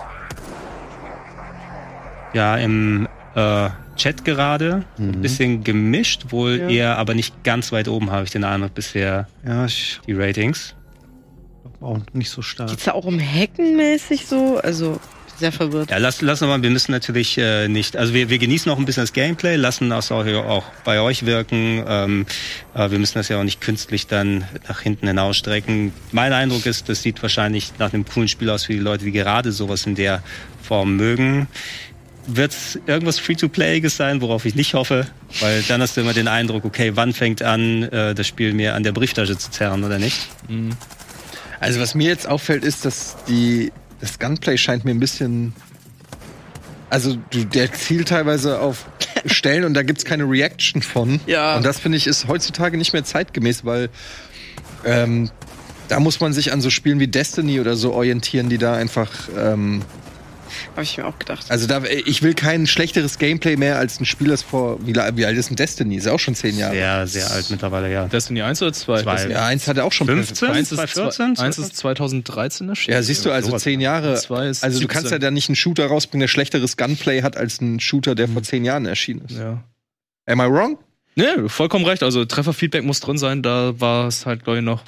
Ja, 2.32 2.56
im 2.56 3.08
äh, 3.34 3.70
Chat 3.96 4.24
gerade 4.24 4.84
ein 4.98 5.20
bisschen 5.20 5.64
gemischt, 5.64 6.26
wohl 6.30 6.58
Ja. 6.60 6.68
eher, 6.68 6.98
aber 6.98 7.14
nicht 7.14 7.42
ganz 7.42 7.72
weit 7.72 7.88
oben, 7.88 8.12
habe 8.12 8.24
ich 8.24 8.30
den 8.30 8.44
Eindruck, 8.44 8.74
bisher 8.74 9.26
Ja, 9.44 9.64
ich 9.64 10.00
die 10.06 10.12
Ratings. 10.12 10.74
auch 11.80 11.98
nicht 12.12 12.30
so 12.30 12.42
stark. 12.42 12.68
Geht's 12.70 12.84
da 12.84 12.92
auch 12.92 13.04
um 13.06 13.18
Hacken 13.18 13.76
mäßig 13.76 14.26
so? 14.26 14.58
Also, 14.58 15.00
sehr 15.38 15.52
verwirrt. 15.52 15.90
Ja, 15.90 15.98
lass, 15.98 16.20
lass 16.20 16.40
noch 16.40 16.48
mal, 16.48 16.62
wir 16.62 16.70
müssen 16.70 16.92
natürlich 16.92 17.38
äh, 17.38 17.68
nicht, 17.68 17.96
also 17.96 18.12
wir, 18.14 18.28
wir 18.28 18.38
genießen 18.38 18.70
auch 18.70 18.78
ein 18.78 18.84
bisschen 18.84 19.02
das 19.02 19.12
Gameplay, 19.12 19.56
lassen 19.56 19.90
das 19.90 20.10
auch, 20.10 20.26
auch 20.26 20.64
bei 20.84 21.00
euch 21.00 21.26
wirken. 21.26 21.84
Ähm, 21.86 22.26
äh, 22.74 22.90
wir 22.90 22.98
müssen 22.98 23.14
das 23.14 23.28
ja 23.28 23.38
auch 23.38 23.44
nicht 23.44 23.60
künstlich 23.60 24.06
dann 24.06 24.44
nach 24.68 24.80
hinten 24.80 25.06
hinausstrecken. 25.06 25.92
Mein 26.12 26.32
Eindruck 26.32 26.66
ist, 26.66 26.88
das 26.88 27.02
sieht 27.02 27.22
wahrscheinlich 27.22 27.72
nach 27.78 27.92
einem 27.92 28.04
coolen 28.04 28.28
Spiel 28.28 28.50
aus 28.50 28.64
für 28.64 28.72
die 28.72 28.78
Leute, 28.78 29.04
die 29.04 29.12
gerade 29.12 29.52
sowas 29.52 29.86
in 29.86 29.94
der 29.94 30.22
Form 30.62 30.96
mögen. 30.96 31.48
Wird 32.26 32.52
es 32.52 32.78
irgendwas 32.86 33.18
Free-to-Playiges 33.18 33.96
sein, 33.96 34.20
worauf 34.20 34.44
ich 34.44 34.54
nicht 34.54 34.74
hoffe, 34.74 35.06
weil 35.40 35.62
dann 35.62 35.80
hast 35.80 35.96
du 35.96 36.02
immer 36.02 36.12
den 36.12 36.28
Eindruck, 36.28 36.64
okay, 36.66 36.92
wann 36.94 37.14
fängt 37.14 37.42
an, 37.42 37.84
äh, 37.84 38.14
das 38.14 38.26
Spiel 38.26 38.52
mir 38.52 38.74
an 38.74 38.82
der 38.82 38.92
Brieftasche 38.92 39.38
zu 39.38 39.50
zerren 39.50 39.82
oder 39.82 39.98
nicht? 39.98 40.28
Also 41.60 41.80
was 41.80 41.94
mir 41.94 42.08
jetzt 42.08 42.28
auffällt, 42.28 42.64
ist, 42.64 42.84
dass 42.84 43.16
die 43.26 43.72
das 44.00 44.18
Gunplay 44.18 44.56
scheint 44.58 44.84
mir 44.84 44.92
ein 44.92 45.00
bisschen. 45.00 45.52
Also 46.90 47.16
du, 47.30 47.44
der 47.44 47.72
zielt 47.72 48.08
teilweise 48.08 48.60
auf 48.60 48.86
Stellen 49.26 49.64
und 49.64 49.74
da 49.74 49.82
gibt's 49.82 50.04
keine 50.04 50.24
Reaction 50.24 50.80
von. 50.80 51.20
Ja. 51.26 51.56
Und 51.56 51.66
das 51.66 51.78
finde 51.78 51.98
ich 51.98 52.06
ist 52.06 52.28
heutzutage 52.28 52.78
nicht 52.78 52.92
mehr 52.92 53.04
zeitgemäß, 53.04 53.64
weil 53.64 53.90
ähm, 54.84 55.30
da 55.88 56.00
muss 56.00 56.20
man 56.20 56.32
sich 56.32 56.52
an 56.52 56.60
so 56.60 56.70
Spielen 56.70 57.00
wie 57.00 57.08
Destiny 57.08 57.60
oder 57.60 57.76
so 57.76 57.92
orientieren, 57.92 58.48
die 58.48 58.58
da 58.58 58.74
einfach. 58.74 59.10
Ähm, 59.36 59.82
Habe 60.72 60.82
ich 60.82 60.96
mir 60.96 61.06
auch 61.06 61.18
gedacht. 61.18 61.50
also 61.50 61.66
da, 61.66 61.82
ich 61.84 62.22
will 62.22 62.34
kein 62.34 62.66
schlechteres 62.66 63.18
Gameplay 63.18 63.56
mehr 63.56 63.78
als 63.78 64.00
ein 64.00 64.04
Spiel, 64.04 64.28
das 64.28 64.42
vor 64.42 64.78
wie, 64.86 64.94
wie 64.94 65.26
alt 65.26 65.36
ist 65.36 65.50
ein 65.50 65.56
Destiny? 65.56 65.96
Ist 65.96 66.08
auch 66.08 66.18
schon 66.18 66.34
zehn 66.34 66.56
Jahre. 66.58 66.74
Sehr, 66.74 67.06
sehr 67.06 67.30
alt 67.30 67.50
mittlerweile, 67.50 67.92
ja. 67.92 68.06
Destiny 68.06 68.42
1 68.42 68.62
oder 68.62 68.72
2? 68.72 69.02
Zwei. 69.02 69.28
Ja, 69.28 69.46
eins 69.46 69.66
hat 69.68 69.76
er 69.76 69.84
auch 69.84 69.92
schon 69.92 70.06
15? 70.06 70.48
Eins 70.48 70.72
ist, 70.72 70.78
2014? 70.78 71.36
2, 71.36 71.44
eins 71.44 71.58
ist 71.58 71.76
2013 71.76 72.68
erschienen. 72.68 72.94
Ja, 72.94 73.02
siehst 73.02 73.24
du, 73.24 73.30
also 73.30 73.56
zehn 73.58 73.80
Jahre. 73.80 74.12
Also 74.12 74.80
du 74.80 74.88
kannst 74.88 75.06
ja 75.06 75.16
17. 75.16 75.20
da 75.20 75.30
nicht 75.30 75.48
einen 75.48 75.56
Shooter 75.56 75.86
rausbringen, 75.86 76.20
der 76.20 76.28
schlechteres 76.28 76.76
Gunplay 76.76 77.22
hat 77.22 77.36
als 77.36 77.60
ein 77.60 77.80
Shooter, 77.80 78.14
der 78.14 78.28
vor 78.28 78.42
zehn 78.42 78.64
Jahren 78.64 78.86
erschienen 78.86 79.22
ist. 79.28 79.38
Ja. 79.38 79.62
Am 80.26 80.40
I 80.40 80.44
wrong? 80.44 80.78
Nee, 81.14 81.48
vollkommen 81.48 81.84
recht. 81.84 82.02
Also 82.02 82.24
Trefferfeedback 82.24 82.84
muss 82.84 83.00
drin 83.00 83.18
sein. 83.18 83.42
Da 83.42 83.80
war 83.80 84.06
es 84.06 84.24
halt, 84.26 84.44
glaube 84.44 84.58
ich, 84.58 84.64
noch. 84.64 84.82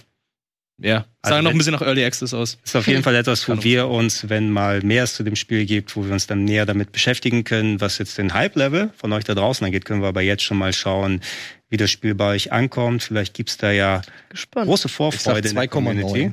Ja, 0.83 1.05
Also 1.23 1.37
sah 1.37 1.43
noch 1.43 1.51
ein 1.51 1.59
bisschen 1.59 1.75
nach 1.75 1.83
Early 1.83 2.05
Access 2.05 2.33
aus. 2.33 2.57
ist 2.65 2.75
auf 2.75 2.87
jeden 2.87 3.03
Fall 3.03 3.15
etwas, 3.17 3.47
wo 3.49 3.63
wir 3.63 3.89
uns, 3.89 4.29
wenn 4.31 4.51
mal 4.51 4.81
mehr 4.83 5.05
es 5.05 5.15
zu 5.15 5.23
dem 5.23 5.37
Spiel 5.37 5.67
gibt, 5.67 5.95
wo 5.95 6.05
wir 6.07 6.13
uns 6.13 6.27
dann 6.27 6.45
näher 6.45 6.65
damit 6.67 6.93
beschäftigen 6.93 7.45
können, 7.45 7.81
was 7.81 7.99
jetzt 7.99 8.17
den 8.19 8.33
Hype-Level 8.33 8.91
von 8.97 9.13
euch 9.13 9.25
da 9.25 9.35
draußen 9.35 9.65
angeht, 9.65 9.85
können 9.85 10.01
wir 10.01 10.09
aber 10.09 10.23
jetzt 10.23 10.43
schon 10.43 10.57
mal 10.57 10.73
schauen, 10.73 11.21
wie 11.69 11.77
das 11.77 11.91
Spiel 11.91 12.15
bei 12.15 12.31
euch 12.35 12.51
ankommt. 12.53 13.03
Vielleicht 13.03 13.35
gibt's 13.35 13.57
da 13.59 13.71
ja 13.71 14.01
Gespannt. 14.31 14.67
große 14.67 14.89
Ich 14.89 14.95
Vorfreude 14.95 15.49
in 15.49 15.55
der 15.55 15.65
2,9. 15.65 15.69
Community. 15.69 16.33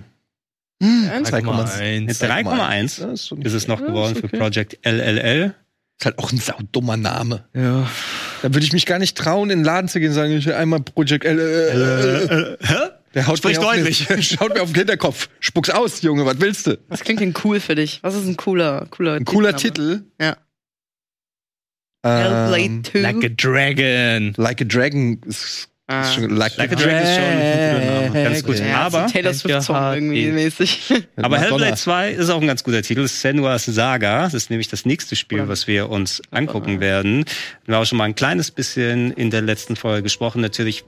Eins? 0.82 1.32
2,1. 1.32 2.02
Mit 2.06 2.15
3,1 2.15 3.02
Ja, 3.02 3.11
ist 3.44 3.53
es 3.53 3.68
noch 3.68 3.80
Ja, 3.82 3.88
geworden 3.88 4.14
ist 4.14 4.19
für 4.22 4.28
okay. 4.28 4.38
Project 4.38 4.78
LLL. 4.86 5.53
Ist 5.99 6.06
halt 6.06 6.19
auch 6.19 6.32
ein 6.32 6.38
saudummer 6.38 6.95
Name. 6.95 7.45
Ja. 7.56 7.90
Da 8.44 8.53
würde 8.53 8.64
ich 8.65 8.72
mich 8.74 8.86
gar 8.86 8.99
nicht 8.99 9.18
trauen, 9.18 9.49
in 9.49 9.60
den 9.60 9.65
Laden 9.65 9.90
zu 9.90 9.99
gehen 9.99 10.10
und 10.10 10.15
sagen, 10.15 10.32
ich 10.38 10.45
will 10.45 10.53
einmal 10.53 10.80
Project 10.82 11.26
L. 11.26 12.57
Der 13.14 13.26
haut 13.28 13.38
Sprich 13.38 13.58
mir 13.60 13.66
auf 13.66 13.74
den- 13.74 13.84
deutlich. 13.84 14.08
Schaut 14.38 14.54
mir 14.54 14.62
auf 14.62 14.70
den 14.72 14.76
Hinterkopf. 14.76 15.30
Spuck's 15.40 15.70
aus, 15.70 16.02
Junge, 16.02 16.26
was 16.26 16.40
willst 16.40 16.68
du? 16.68 16.78
Was 16.88 17.02
klingt 17.02 17.20
denn 17.22 17.34
cool 17.44 17.60
für 17.60 17.76
dich? 17.76 18.00
Was 18.04 18.16
ist 18.16 18.28
ein 18.28 18.38
cooler, 18.38 18.88
cooler 18.92 19.14
Ein 19.16 19.26
cooler? 19.26 19.56
Titel. 19.56 20.04
Ja. 20.22 20.38
Hellblade 22.04 22.62
Ähm, 22.64 22.84
2. 22.84 23.00
Like 23.02 23.24
a 23.24 23.30
Dragon. 23.36 24.34
like 24.38 24.62
a 24.62 24.66
Dragon 24.66 25.20
ist, 25.26 25.70
Ah. 25.90 26.04
like, 26.20 26.58
Like 26.58 26.72
a 26.74 26.76
Dragon 26.76 27.02
ist 27.02 27.16
schon 27.16 27.24
ein 27.24 27.80
guter 27.80 28.10
Name. 28.10 28.24
Ganz 28.24 28.44
gut. 28.44 28.60
ja, 28.60 28.78
aber 28.82 29.08
so 29.08 29.14
Taylor 29.14 29.34
Swift 29.34 29.62
Song 29.64 29.94
irgendwie 29.94 30.28
mäßig. 30.32 30.94
Aber. 31.16 31.40
Hellblade 31.40 31.76
2 31.76 32.12
ist 32.12 32.30
auch 32.30 32.42
ein 32.42 32.48
ganz 32.48 32.64
guter 32.64 32.82
Titel. 32.82 33.08
Senua's 33.08 33.66
Saga. 33.66 34.24
Das 34.24 34.34
ist 34.34 34.50
nämlich 34.50 34.68
das 34.68 34.86
nächste 34.86 35.16
Spiel, 35.16 35.48
was 35.48 35.66
wir 35.68 35.90
uns 35.90 36.22
angucken 36.32 36.82
werden. 36.82 37.24
Wir 37.66 37.76
haben 37.76 37.82
auch 37.84 37.86
schon 37.86 37.98
mal 37.98 38.04
ein 38.06 38.16
kleines 38.16 38.52
bisschen 38.52 39.12
in 39.12 39.32
der 39.32 39.42
letzten 39.42 39.76
Folge 39.78 40.04
gesprochen. 40.04 40.42
Natürlich, 40.42 40.84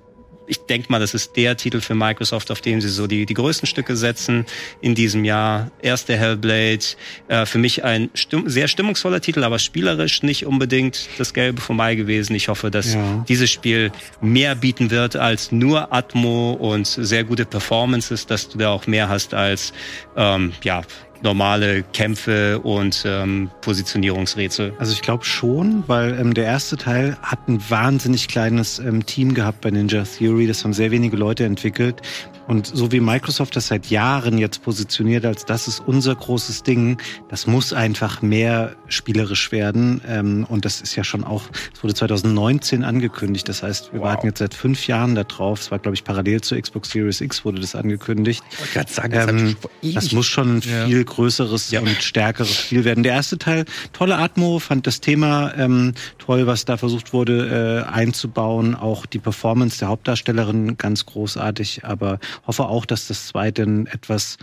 ich 0.50 0.60
denke 0.66 0.92
mal, 0.92 1.00
das 1.00 1.14
ist 1.14 1.36
der 1.38 1.56
Titel 1.56 1.80
für 1.80 1.96
Microsoft, 1.96 2.52
auf 2.52 2.60
dem 2.62 2.82
sie 2.82 2.90
so 2.90 3.08
die, 3.08 3.26
die 3.26 3.34
größten 3.36 3.68
Stücke 3.68 3.96
setzen 3.96 4.46
in 4.82 4.96
diesem 4.96 5.24
Jahr. 5.24 5.72
Erste 5.82 6.18
Hellblade. 6.18 6.80
Äh, 7.28 7.46
für 7.46 7.60
mich 7.60 7.84
ein 7.84 8.10
stimm 8.16 8.50
sehr 8.50 8.68
stimmungsvoller 8.68 9.22
Titel, 9.22 9.44
aber 9.44 9.60
spielerisch 9.60 10.24
nicht 10.24 10.46
unbedingt 10.46 11.08
das 11.18 11.34
Gelbe 11.34 11.62
vom 11.62 11.78
Mai 11.78 11.96
gewesen. 11.96 12.36
Ich 12.36 12.48
hoffe, 12.50 12.72
dass 12.72 12.96
Ja. 12.96 13.24
dieses 13.30 13.50
Spiel 13.52 13.92
mehr 14.22 14.56
bieten 14.56 14.90
wird 14.92 15.16
als 15.16 15.52
nur 15.52 15.94
Atmo 15.94 16.54
und 16.54 16.88
sehr 16.88 17.24
gute 17.24 17.46
Performances, 17.46 18.26
dass 18.26 18.50
du 18.50 18.58
da 18.58 18.70
auch 18.72 18.88
mehr 18.88 19.08
hast 19.10 19.34
als 19.34 19.72
ähm, 20.18 20.52
ja 20.64 20.82
normale 21.22 21.84
Kämpfe 21.84 22.60
und 22.60 23.04
ähm, 23.06 23.50
Positionierungsrätsel. 23.62 24.74
Also 24.80 24.94
ich 24.94 25.02
glaube 25.02 25.26
schon, 25.26 25.84
weil 25.88 26.18
ähm, 26.20 26.34
der 26.34 26.46
erste 26.46 26.78
Teil 26.78 27.18
hat 27.22 27.48
ein 27.48 27.62
wahnsinnig 27.70 28.28
kleines 28.28 28.80
ähm, 28.80 29.06
Team 29.06 29.34
gehabt 29.34 29.62
bei 29.62 29.72
Ninja 29.72 30.04
Theory. 30.04 30.48
Das 30.48 30.64
haben 30.64 30.74
sehr 30.74 30.92
wenige 30.92 31.18
Leute 31.18 31.46
entwickelt. 31.46 32.02
Und 32.50 32.66
so 32.66 32.92
wie 32.92 33.00
Microsoft 33.00 33.56
das 33.56 33.68
seit 33.68 33.86
Jahren 33.92 34.40
jetzt 34.40 34.64
positioniert, 34.64 35.24
als 35.24 35.46
das 35.46 35.68
ist 35.68 35.82
unser 35.86 36.16
großes 36.16 36.64
Ding, 36.64 36.98
das 37.30 37.46
muss 37.46 37.74
einfach 37.74 38.24
mehr 38.24 38.76
spielerisch 38.88 39.52
werden. 39.52 40.02
Ähm, 40.08 40.48
und 40.50 40.66
das 40.66 40.82
ist 40.82 40.96
ja 40.96 41.04
schon 41.04 41.24
auch, 41.24 41.44
es 41.74 41.84
wurde 41.84 41.94
2019 41.94 42.84
angekündigt. 42.84 43.48
Das 43.48 43.62
heißt, 43.62 43.94
wir 43.94 44.02
warten 44.02 44.26
jetzt 44.26 44.40
seit 44.40 44.56
fünf 44.56 44.88
Jahren 44.88 45.14
da 45.14 45.24
drauf. 45.26 45.60
Es 45.62 45.70
war, 45.70 45.78
glaube 45.78 45.94
ich, 45.94 46.04
parallel 46.04 46.42
zur 46.42 46.60
Xbox 46.60 46.90
Series 46.90 47.22
X 47.22 47.46
wurde 47.46 47.62
das 47.62 47.76
angekündigt. 47.76 48.44
Ich 48.66 48.76
wollte 48.76 48.94
sagen, 48.94 49.14
das 49.14 49.30
Ähm, 49.30 49.56
das 49.94 50.12
muss 50.12 50.26
schon 50.26 50.58
ein 50.58 50.62
Ja. 50.62 50.88
viel 50.88 51.04
größeres 51.06 51.70
Ja. 51.70 51.82
und 51.82 52.02
stärkeres 52.02 52.56
Spiel 52.56 52.84
werden. 52.84 53.04
Der 53.04 53.14
erste 53.14 53.38
Teil, 53.38 53.66
tolle 53.94 54.18
Atmo, 54.18 54.58
fand 54.58 54.88
das 54.88 55.02
Thema 55.02 55.54
ähm, 55.56 55.94
toll, 56.18 56.48
was 56.48 56.66
da 56.66 56.78
versucht 56.78 57.14
wurde 57.14 57.86
äh, 57.88 57.92
einzubauen. 57.92 58.74
Auch 58.74 59.06
die 59.06 59.20
Performance 59.20 59.78
der 59.78 59.90
Hauptdarstellerin 59.90 60.78
ganz 60.78 61.06
großartig, 61.06 61.86
aber 61.86 62.18
hoffe 62.48 62.66
auch, 62.66 62.86
dass 62.86 63.08
das 63.08 63.28
zweite 63.28 63.64
ein 63.64 63.88
etwas 63.88 64.38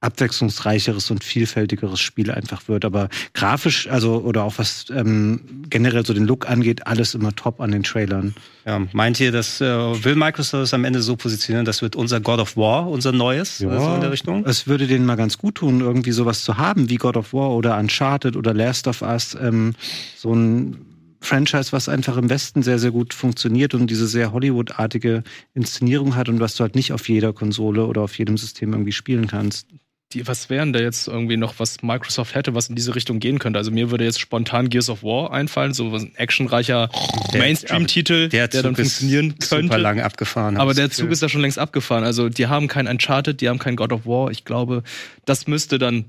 abwechslungsreicheres 0.00 1.10
und 1.10 1.22
vielfältigeres 1.22 2.00
Spiel 2.00 2.30
einfach 2.30 2.68
wird. 2.68 2.84
Aber 2.84 3.08
grafisch, 3.34 3.86
also 3.88 4.18
oder 4.20 4.44
auch 4.44 4.54
was 4.56 4.86
ähm, 4.90 5.64
generell 5.68 6.06
so 6.06 6.14
den 6.14 6.24
Look 6.24 6.48
angeht, 6.48 6.86
alles 6.86 7.14
immer 7.14 7.34
top 7.36 7.60
an 7.60 7.70
den 7.70 7.82
Trailern. 7.82 8.34
Ja, 8.64 8.80
meint 8.92 9.20
ihr, 9.20 9.30
das 9.30 9.60
äh, 9.60 9.66
will 9.66 10.14
Microsoft 10.14 10.62
das 10.62 10.74
am 10.74 10.84
Ende 10.84 11.02
so 11.02 11.16
positionieren, 11.16 11.66
das 11.66 11.82
wird 11.82 11.96
unser 11.96 12.20
God 12.20 12.40
of 12.40 12.56
War, 12.56 12.88
unser 12.88 13.12
neues, 13.12 13.62
oder 13.62 13.80
so 13.80 13.94
in 13.94 14.00
der 14.00 14.10
Richtung? 14.10 14.44
Es 14.46 14.66
würde 14.66 14.86
denen 14.86 15.04
mal 15.04 15.16
ganz 15.16 15.36
gut 15.36 15.56
tun, 15.56 15.80
irgendwie 15.80 16.12
sowas 16.12 16.44
zu 16.44 16.56
haben 16.56 16.88
wie 16.88 16.96
God 16.96 17.16
of 17.16 17.32
War 17.32 17.50
oder 17.50 17.78
Uncharted 17.78 18.36
oder 18.36 18.54
Last 18.54 18.86
of 18.86 19.02
Us. 19.02 19.36
Ähm, 19.40 19.74
so 20.16 20.34
ein 20.34 20.89
Franchise, 21.20 21.72
was 21.72 21.88
einfach 21.88 22.16
im 22.16 22.30
Westen 22.30 22.62
sehr, 22.62 22.78
sehr 22.78 22.90
gut 22.90 23.12
funktioniert 23.14 23.74
und 23.74 23.88
diese 23.88 24.06
sehr 24.06 24.32
Hollywood-artige 24.32 25.22
Inszenierung 25.54 26.16
hat 26.16 26.28
und 26.28 26.40
was 26.40 26.54
du 26.54 26.62
halt 26.62 26.74
nicht 26.74 26.92
auf 26.92 27.08
jeder 27.08 27.32
Konsole 27.32 27.84
oder 27.86 28.00
auf 28.02 28.18
jedem 28.18 28.36
System 28.36 28.72
irgendwie 28.72 28.92
spielen 28.92 29.26
kannst. 29.26 29.66
Die, 30.12 30.26
was 30.26 30.50
wären 30.50 30.72
da 30.72 30.80
jetzt 30.80 31.06
irgendwie 31.06 31.36
noch, 31.36 31.54
was 31.58 31.82
Microsoft 31.82 32.34
hätte, 32.34 32.52
was 32.52 32.68
in 32.68 32.74
diese 32.74 32.96
Richtung 32.96 33.20
gehen 33.20 33.38
könnte? 33.38 33.60
Also 33.60 33.70
mir 33.70 33.92
würde 33.92 34.02
jetzt 34.02 34.18
spontan 34.18 34.68
Gears 34.68 34.90
of 34.90 35.04
War 35.04 35.32
einfallen, 35.32 35.72
so 35.72 35.94
ein 35.94 36.16
actionreicher 36.16 36.90
Mainstream-Titel, 37.32 38.28
der, 38.28 38.48
Der 38.48 38.62
dann 38.64 38.74
funktionieren 38.74 39.38
könnte. 39.38 39.62
super 39.66 39.78
lang 39.78 40.00
abgefahren. 40.00 40.56
Aber 40.56 40.74
der 40.74 40.90
Zug 40.90 41.10
ist 41.10 41.22
da 41.22 41.28
schon 41.28 41.42
längst 41.42 41.60
abgefahren. 41.60 42.02
Also 42.02 42.28
die 42.28 42.48
haben 42.48 42.66
kein 42.66 42.88
Uncharted, 42.88 43.40
die 43.40 43.48
haben 43.48 43.60
kein 43.60 43.76
God 43.76 43.92
of 43.92 44.04
War. 44.04 44.32
Ich 44.32 44.44
glaube, 44.44 44.82
das 45.26 45.46
müsste 45.46 45.78
dann 45.78 46.06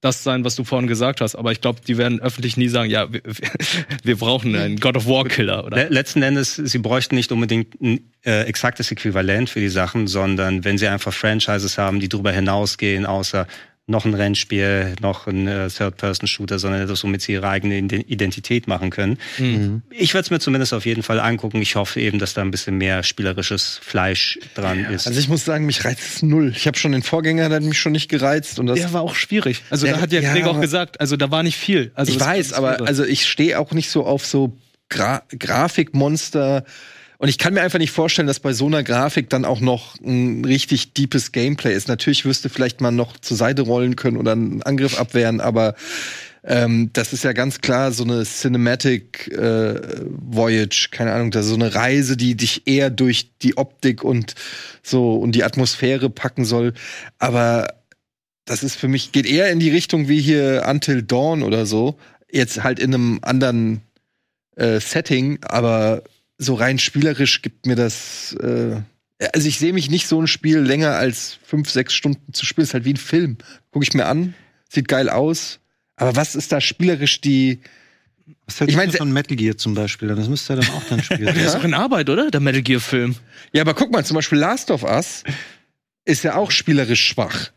das 0.00 0.22
sein, 0.22 0.44
was 0.44 0.56
du 0.56 0.64
vorhin 0.64 0.88
gesagt 0.88 1.20
hast. 1.20 1.34
Aber 1.34 1.52
ich 1.52 1.60
glaube, 1.60 1.80
die 1.86 1.98
werden 1.98 2.20
öffentlich 2.20 2.56
nie 2.56 2.68
sagen, 2.68 2.90
ja, 2.90 3.12
wir, 3.12 3.20
wir 4.02 4.16
brauchen 4.16 4.54
einen 4.54 4.80
God 4.80 4.96
of 4.96 5.06
War 5.06 5.24
Killer. 5.24 5.64
Oder? 5.66 5.76
Le 5.76 5.88
letzten 5.88 6.22
Endes, 6.22 6.56
sie 6.56 6.78
bräuchten 6.78 7.14
nicht 7.14 7.32
unbedingt 7.32 7.80
ein 7.80 8.00
äh, 8.24 8.42
exaktes 8.44 8.90
Äquivalent 8.90 9.50
für 9.50 9.60
die 9.60 9.68
Sachen, 9.68 10.06
sondern 10.06 10.64
wenn 10.64 10.78
sie 10.78 10.88
einfach 10.88 11.12
Franchises 11.12 11.76
haben, 11.76 12.00
die 12.00 12.08
darüber 12.08 12.32
hinausgehen, 12.32 13.04
außer 13.04 13.46
noch 13.90 14.04
ein 14.04 14.14
Rennspiel, 14.14 14.94
noch 15.00 15.26
ein 15.26 15.46
äh, 15.48 15.68
Third-Person-Shooter, 15.68 16.58
sondern 16.58 16.80
etwas, 16.82 17.02
womit 17.04 17.22
sie 17.22 17.32
ihre 17.32 17.48
eigene 17.48 17.76
Ide- 17.78 17.96
Identität 18.06 18.68
machen 18.68 18.90
können. 18.90 19.18
Mhm. 19.38 19.82
Ich 19.90 20.14
werde 20.14 20.24
es 20.24 20.30
mir 20.30 20.38
zumindest 20.40 20.72
auf 20.72 20.86
jeden 20.86 21.02
Fall 21.02 21.20
angucken. 21.20 21.60
Ich 21.60 21.76
hoffe 21.76 22.00
eben, 22.00 22.18
dass 22.18 22.32
da 22.34 22.40
ein 22.42 22.50
bisschen 22.50 22.78
mehr 22.78 23.02
spielerisches 23.02 23.80
Fleisch 23.82 24.38
dran 24.54 24.84
ist. 24.84 25.06
Also 25.06 25.18
ich 25.20 25.28
muss 25.28 25.44
sagen, 25.44 25.66
mich 25.66 25.84
reizt 25.84 26.00
es 26.16 26.22
null. 26.22 26.52
Ich 26.56 26.66
habe 26.66 26.78
schon 26.78 26.92
den 26.92 27.02
Vorgänger, 27.02 27.48
der 27.48 27.56
hat 27.56 27.64
mich 27.64 27.78
schon 27.78 27.92
nicht 27.92 28.08
gereizt 28.08 28.58
und 28.58 28.66
das. 28.66 28.78
Der 28.78 28.92
war 28.92 29.02
auch 29.02 29.14
schwierig. 29.14 29.62
Also 29.70 29.86
Der- 29.86 29.96
da 29.96 30.00
hat 30.00 30.12
ja 30.12 30.20
ja, 30.20 30.32
Gregor 30.32 30.52
auch 30.56 30.60
gesagt, 30.60 31.00
also 31.00 31.16
da 31.16 31.30
war 31.30 31.42
nicht 31.42 31.56
viel. 31.58 31.90
Also 31.94 32.12
ich 32.12 32.20
weiß, 32.20 32.52
aber 32.52 32.86
also 32.86 33.04
ich 33.04 33.26
stehe 33.26 33.58
auch 33.58 33.72
nicht 33.72 33.90
so 33.90 34.06
auf 34.06 34.24
so 34.24 34.56
Gra 34.88 35.22
Grafikmonster. 35.36 36.64
Und 37.20 37.28
ich 37.28 37.36
kann 37.36 37.52
mir 37.52 37.60
einfach 37.60 37.78
nicht 37.78 37.90
vorstellen, 37.90 38.26
dass 38.26 38.40
bei 38.40 38.54
so 38.54 38.64
einer 38.64 38.82
Grafik 38.82 39.28
dann 39.28 39.44
auch 39.44 39.60
noch 39.60 40.00
ein 40.00 40.42
richtig 40.42 40.94
deepes 40.94 41.32
Gameplay 41.32 41.74
ist. 41.74 41.86
Natürlich 41.86 42.24
wirst 42.24 42.48
vielleicht 42.48 42.80
mal 42.80 42.92
noch 42.92 43.18
zur 43.18 43.36
Seite 43.36 43.60
rollen 43.60 43.94
können 43.94 44.16
oder 44.16 44.32
einen 44.32 44.62
Angriff 44.62 44.98
abwehren, 44.98 45.42
aber 45.42 45.74
ähm, 46.42 46.88
das 46.94 47.12
ist 47.12 47.22
ja 47.22 47.34
ganz 47.34 47.60
klar 47.60 47.92
so 47.92 48.04
eine 48.04 48.24
Cinematic 48.24 49.28
äh, 49.32 50.00
Voyage, 50.06 50.88
keine 50.92 51.12
Ahnung, 51.12 51.30
das 51.30 51.44
ist 51.44 51.50
so 51.50 51.56
eine 51.56 51.74
Reise, 51.74 52.16
die 52.16 52.38
dich 52.38 52.66
eher 52.66 52.88
durch 52.88 53.30
die 53.42 53.58
Optik 53.58 54.02
und 54.02 54.34
so 54.82 55.16
und 55.16 55.32
die 55.32 55.44
Atmosphäre 55.44 56.08
packen 56.08 56.46
soll. 56.46 56.72
Aber 57.18 57.74
das 58.46 58.62
ist 58.62 58.76
für 58.76 58.88
mich, 58.88 59.12
geht 59.12 59.26
eher 59.26 59.50
in 59.50 59.60
die 59.60 59.68
Richtung 59.68 60.08
wie 60.08 60.22
hier 60.22 60.64
Until 60.66 61.02
Dawn 61.02 61.42
oder 61.42 61.66
so. 61.66 61.98
Jetzt 62.32 62.64
halt 62.64 62.78
in 62.78 62.94
einem 62.94 63.18
anderen 63.20 63.82
äh, 64.56 64.80
Setting, 64.80 65.38
aber 65.42 66.02
so 66.40 66.54
rein 66.54 66.78
spielerisch 66.78 67.42
gibt 67.42 67.66
mir 67.66 67.76
das. 67.76 68.32
Äh, 68.40 68.80
also 69.34 69.46
ich 69.46 69.58
sehe 69.58 69.74
mich 69.74 69.90
nicht 69.90 70.06
so 70.06 70.20
ein 70.20 70.26
Spiel 70.26 70.58
länger 70.58 70.94
als 70.94 71.38
fünf, 71.44 71.70
sechs 71.70 71.92
Stunden 71.92 72.32
zu 72.32 72.46
spielen. 72.46 72.64
Ist 72.64 72.74
halt 72.74 72.86
wie 72.86 72.94
ein 72.94 72.96
Film. 72.96 73.36
Gucke 73.70 73.84
ich 73.84 73.92
mir 73.92 74.06
an, 74.06 74.34
sieht 74.68 74.88
geil 74.88 75.10
aus. 75.10 75.60
Aber 75.96 76.16
was 76.16 76.34
ist 76.34 76.50
da 76.50 76.60
spielerisch 76.60 77.20
die. 77.20 77.60
Was 78.46 78.58
hältst 78.60 78.70
Ich 78.70 78.80
du 78.80 78.86
mein, 78.86 78.92
von 78.92 79.12
Metal 79.12 79.36
Gear 79.36 79.58
zum 79.58 79.74
Beispiel? 79.74 80.08
Das 80.08 80.28
müsste 80.28 80.54
er 80.54 80.56
dann 80.56 80.70
auch 80.70 80.82
dann 80.88 81.02
spielen. 81.02 81.24
Der 81.34 81.46
ist 81.46 81.54
doch 81.54 81.64
in 81.64 81.74
Arbeit, 81.74 82.08
oder? 82.08 82.30
Der 82.30 82.40
Metal 82.40 82.62
Gear 82.62 82.80
Film. 82.80 83.16
Ja, 83.52 83.60
aber 83.62 83.74
guck 83.74 83.92
mal, 83.92 84.04
zum 84.04 84.14
Beispiel 84.14 84.38
Last 84.38 84.70
of 84.70 84.82
Us 84.82 85.24
ist 86.06 86.24
ja 86.24 86.36
auch 86.36 86.50
spielerisch 86.50 87.04
schwach. 87.04 87.50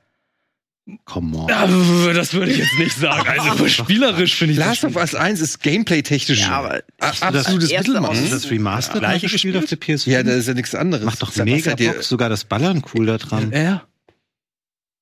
Come 1.05 1.37
on. 1.37 1.47
Ja, 1.47 1.65
das 2.13 2.33
würde 2.33 2.51
ich 2.51 2.57
jetzt 2.57 2.77
nicht 2.77 2.95
sagen. 2.97 3.25
Also 3.39 3.67
spielerisch 3.69 4.35
finde 4.35 4.53
ich 4.53 4.59
das 4.59 4.67
Last 4.67 4.83
of 4.83 4.95
Us 4.97 5.15
1 5.15 5.39
ist 5.39 5.61
gameplay-technisch 5.63 6.41
Ja, 6.41 6.59
aber 6.59 6.75
a- 6.99 7.11
das 7.11 7.21
absolutes 7.21 7.71
Mittelmaß. 7.71 8.19
Ist 8.19 8.33
das 8.33 8.51
Remastered 8.51 8.99
Gleiche 8.99 9.25
mal 9.27 9.31
gespielt 9.31 9.55
auf 9.57 9.65
der 9.65 9.77
PS4? 9.79 10.09
Ja, 10.09 10.23
das 10.23 10.35
ist 10.35 10.47
ja 10.49 10.53
nichts 10.55 10.75
anderes. 10.75 11.05
Macht 11.05 11.21
doch 11.21 11.33
mega 11.37 11.75
Bock, 11.75 12.03
sogar 12.03 12.27
das 12.27 12.43
Ballern 12.43 12.83
cool 12.93 13.05
da 13.05 13.17
dran. 13.17 13.51
Ja. 13.53 13.83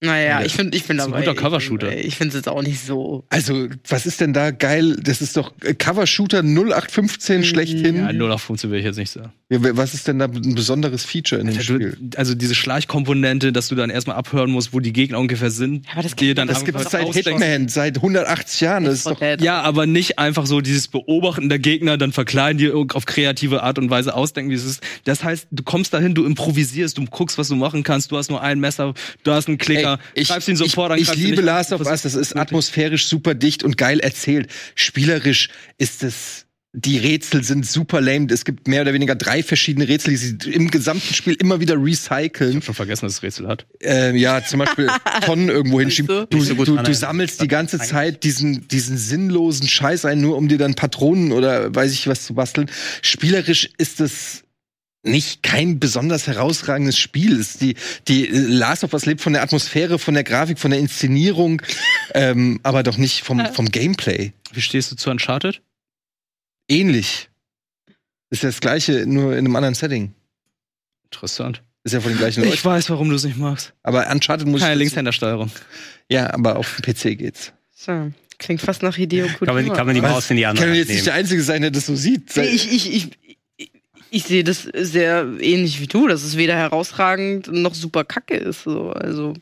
Naja, 0.04 0.40
Ja, 0.40 0.46
ich 0.46 0.54
finde, 0.56 0.76
ich 0.76 0.86
bin 0.86 0.98
ist 0.98 1.04
ein 1.06 1.12
dabei. 1.12 1.24
guter 1.26 1.36
Cover-Shooter. 1.40 1.96
Ich 1.96 2.16
finde 2.16 2.30
es 2.30 2.36
jetzt 2.36 2.50
auch 2.50 2.64
nicht 2.64 2.84
so. 2.84 3.24
Also, 3.30 3.68
was 3.88 4.08
ist 4.08 4.20
denn 4.20 4.34
da 4.34 4.50
geil? 4.50 4.98
Das 5.00 5.22
ist 5.22 5.38
doch 5.38 5.54
äh, 5.64 5.76
Cover-Shooter 5.76 6.42
0815 6.44 7.44
schlechthin. 7.44 7.96
Ja, 7.98 8.12
0 8.12 8.32
auf 8.32 8.42
15 8.42 8.72
will 8.72 8.80
ich 8.80 8.86
jetzt 8.86 8.98
nicht 8.98 9.12
sagen. 9.12 9.32
Ja, 9.50 9.60
was 9.78 9.94
ist 9.94 10.08
denn 10.08 10.18
da 10.18 10.26
ein 10.26 10.56
besonderes 10.56 11.06
Feature 11.06 11.40
in 11.42 11.48
dem 11.48 11.58
Also, 11.58 11.76
Spiel? 11.76 11.98
du, 12.00 12.18
also 12.18 12.34
diese 12.34 12.56
Schleichkomponente, 12.56 13.52
dass 13.52 13.68
du 13.68 13.76
dann 13.76 13.90
erstmal 13.90 14.16
abhören 14.16 14.50
musst, 14.50 14.74
wo 14.74 14.80
die 14.80 14.94
Gegner 14.94 15.20
ungefähr 15.20 15.52
sind. 15.52 15.86
aber 15.92 16.02
das 16.04 16.16
dann 16.16 16.48
Das 16.48 16.62
einfach 16.62 16.66
gibt 16.66 16.80
es 16.80 16.90
seit. 16.92 17.14
Hitman, 17.14 17.68
seit 17.68 17.98
180 17.98 18.62
Jahren. 18.62 18.86
Das 18.86 18.94
ist 18.96 19.06
doch, 19.08 19.22
Ja, 19.40 19.62
aber 19.62 19.86
nicht 19.86 20.18
einfach 20.18 20.46
so 20.48 20.62
dieses 20.62 20.88
Beobachten 20.88 21.50
der 21.50 21.60
Gegner, 21.60 21.98
dann 21.98 22.12
verkleiden 22.12 22.58
die 22.58 22.72
auf 22.72 23.06
kreative 23.06 23.62
Art 23.62 23.78
und 23.78 23.90
Weise 23.90 24.16
ausdenken, 24.16 24.50
wie 24.52 24.56
es 24.56 24.66
ist. 24.66 24.82
Das 25.04 25.24
heißt, 25.24 25.48
du 25.52 25.62
kommst 25.64 25.94
dahin, 25.94 26.16
du 26.16 26.26
improvisierst, 26.26 26.98
du 26.98 27.06
guckst, 27.06 27.38
was 27.38 27.50
du 27.50 27.56
machen 27.56 27.84
kannst. 27.84 28.12
Du 28.12 28.18
hast 28.18 28.30
nur 28.32 28.42
ein 28.42 28.60
Messer, 28.60 28.94
du 29.24 29.32
hast 29.32 29.48
einen 29.48 29.58
Klicker, 29.58 29.91
Ey, 29.91 29.91
ich, 30.14 30.28
greifst 30.28 30.48
ihn 30.48 30.56
sofort 30.56 30.92
an. 30.92 31.00
ich 31.00 31.14
liebe 31.16 31.42
Last 31.42 31.74
of 31.74 31.82
Us, 31.82 32.02
das 32.02 32.16
ist 32.16 32.36
atmosphärisch 32.36 33.08
super 33.08 33.34
dicht 33.34 33.64
und 33.64 33.78
geil 33.78 34.00
erzählt. 34.00 34.50
Spielerisch 34.76 35.50
ist 35.78 36.04
es 36.04 36.46
die 36.74 36.98
Rätsel 36.98 37.44
sind 37.44 37.66
super 37.66 38.00
lame. 38.00 38.28
Es 38.32 38.46
gibt 38.46 38.68
mehr 38.68 38.84
oder 38.84 38.94
weniger 38.94 39.16
drei 39.16 39.44
verschiedene 39.44 39.90
Rätsel, 39.90 40.12
die 40.12 40.18
sie 40.18 40.52
im 40.52 40.72
gesamten 40.72 41.14
Spiel 41.14 41.34
immer 41.34 41.60
wieder 41.60 41.76
recyceln. 41.76 42.52
Ich 42.52 42.56
hab 42.58 42.64
schon 42.64 42.76
vergessen, 42.76 43.06
dass 43.06 43.16
es 43.16 43.24
Rätsel 43.24 43.48
hat. 43.48 43.66
Ähm, 43.82 44.16
ja, 44.16 44.44
zum 44.44 44.60
Beispiel 44.60 44.88
Tonnen 45.26 45.50
irgendwo 45.50 45.82
hinschieben. 45.82 46.28
Du, 46.30 46.42
so 46.42 46.54
du, 46.54 46.78
du 46.78 46.94
sammelst 46.94 47.42
die 47.42 47.48
ganze. 47.48 47.80
Zeit 47.82 48.24
diesen, 48.24 48.68
diesen 48.68 48.98
sinnlosen 48.98 49.68
Scheiß 49.68 50.06
ein, 50.06 50.22
nur 50.22 50.38
um 50.38 50.48
dir 50.48 50.58
dann 50.58 50.76
Patronen 50.76 51.32
oder 51.32 51.74
weiß 51.74 51.92
ich 51.94 52.08
was 52.08 52.26
zu 52.26 52.36
basteln. 52.36 52.70
Spielerisch 53.02 53.70
ist 53.78 54.00
es 54.00 54.44
nicht 55.04 55.42
kein 55.44 55.80
besonders 55.80 56.28
herausragendes 56.28 56.98
Spiel. 56.98 57.40
Ist 57.40 57.62
die, 57.62 57.76
die 58.08 58.28
äh, 58.28 58.32
Last 58.38 58.84
of 58.84 58.94
Us 58.94 59.06
lebt 59.06 59.22
von 59.22 59.34
der 59.34 59.42
Atmosphäre, 59.42 60.00
von 60.00 60.14
der 60.14 60.24
Grafik, 60.24 60.60
von 60.60 60.72
der 60.72 60.80
Inszenierung, 60.80 61.62
ähm, 62.14 62.60
aber 62.64 62.84
doch 62.84 62.98
nicht 62.98 63.24
vom, 63.24 63.46
vom 63.54 63.72
Gameplay. 63.72 64.34
Wie 64.54 64.62
stehst 64.62 64.92
du 64.92 64.96
zu 64.96 65.10
Uncharted? 65.10 65.62
Ähnlich. 66.68 67.30
Ist 68.30 68.44
ja 68.44 68.50
das 68.50 68.62
gleiche, 68.62 69.06
nur 69.06 69.34
in 69.34 69.40
einem 69.40 69.56
anderen 69.56 69.76
Setting. 69.76 70.14
Interessant. 71.06 71.64
Ist 71.84 71.94
ja 71.94 72.00
von 72.00 72.12
den 72.12 72.18
gleichen 72.20 72.44
Ich 72.44 72.50
Leuten. 72.50 72.64
weiß, 72.64 72.90
warum 72.92 73.10
du 73.10 73.16
es 73.16 73.24
nicht 73.24 73.38
magst. 73.38 73.74
Aber 73.84 74.10
Uncharted 74.10 74.48
muss 74.48 74.62
Keine 74.62 74.74
ich. 74.74 74.80
Linkshändersteuerung. 74.80 75.52
Ja, 76.10 76.34
aber 76.34 76.58
auf 76.58 76.78
dem 76.80 76.94
PC 76.94 77.18
geht's. 77.18 77.54
So, 77.76 78.12
klingt 78.38 78.62
fast 78.62 78.84
nach 78.84 78.96
Hideo 78.96 79.28
Kojima. 79.28 79.46
Kann 79.46 79.56
man, 79.66 79.76
kann 79.76 79.86
man 79.88 79.96
die? 79.96 80.02
Maus 80.02 80.30
in 80.30 80.38
die 80.38 80.46
andere 80.46 80.66
Kann 80.66 80.76
Hand 80.76 80.80
jetzt 80.80 80.94
nicht 80.94 81.06
der 81.08 81.16
Einzige 81.16 81.42
sein, 81.42 81.62
der 81.62 81.72
das 81.72 81.88
so 81.88 81.96
sieht. 81.96 82.36
Nee, 82.38 82.44
ich, 82.44 82.72
ich, 82.72 82.94
ich, 82.94 83.10
ich, 83.24 83.31
ich 84.12 84.26
sehe 84.26 84.44
das 84.44 84.64
sehr 84.64 85.26
ähnlich 85.40 85.80
wie 85.82 85.88
du, 85.88 86.08
dass 86.08 86.24
es 86.24 86.38
weder 86.38 86.56
herausragend 86.56 87.48
noch 87.52 87.74
super 87.74 88.04
kacke 88.04 88.36
ist. 88.36 88.64
So. 88.64 88.92
Also. 88.92 89.34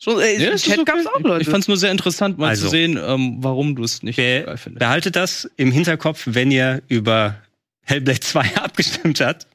Schon, 0.00 0.20
äh, 0.20 0.40
Ja, 0.40 0.54
Chat 0.56 0.78
okay. 0.78 0.84
gab's 0.84 1.06
auch 1.06 1.20
Leute. 1.20 1.42
Ich 1.42 1.48
fand's 1.48 1.66
nur 1.66 1.76
sehr 1.76 1.90
interessant, 1.90 2.38
mal 2.38 2.50
Also. 2.50 2.66
zu 2.66 2.70
sehen, 2.70 2.96
ähm, 3.02 3.38
warum 3.40 3.74
du 3.74 3.82
es 3.82 4.02
nicht 4.04 4.16
Be 4.16 4.44
geil 4.46 4.56
findest. 4.56 4.78
behaltet 4.78 5.16
das 5.16 5.50
im 5.56 5.72
Hinterkopf, 5.72 6.22
wenn 6.26 6.50
ihr 6.52 6.82
über 6.88 7.34
Hellblade 7.82 8.20
2 8.20 8.56
abgestimmt 8.62 9.20
habt. 9.20 9.46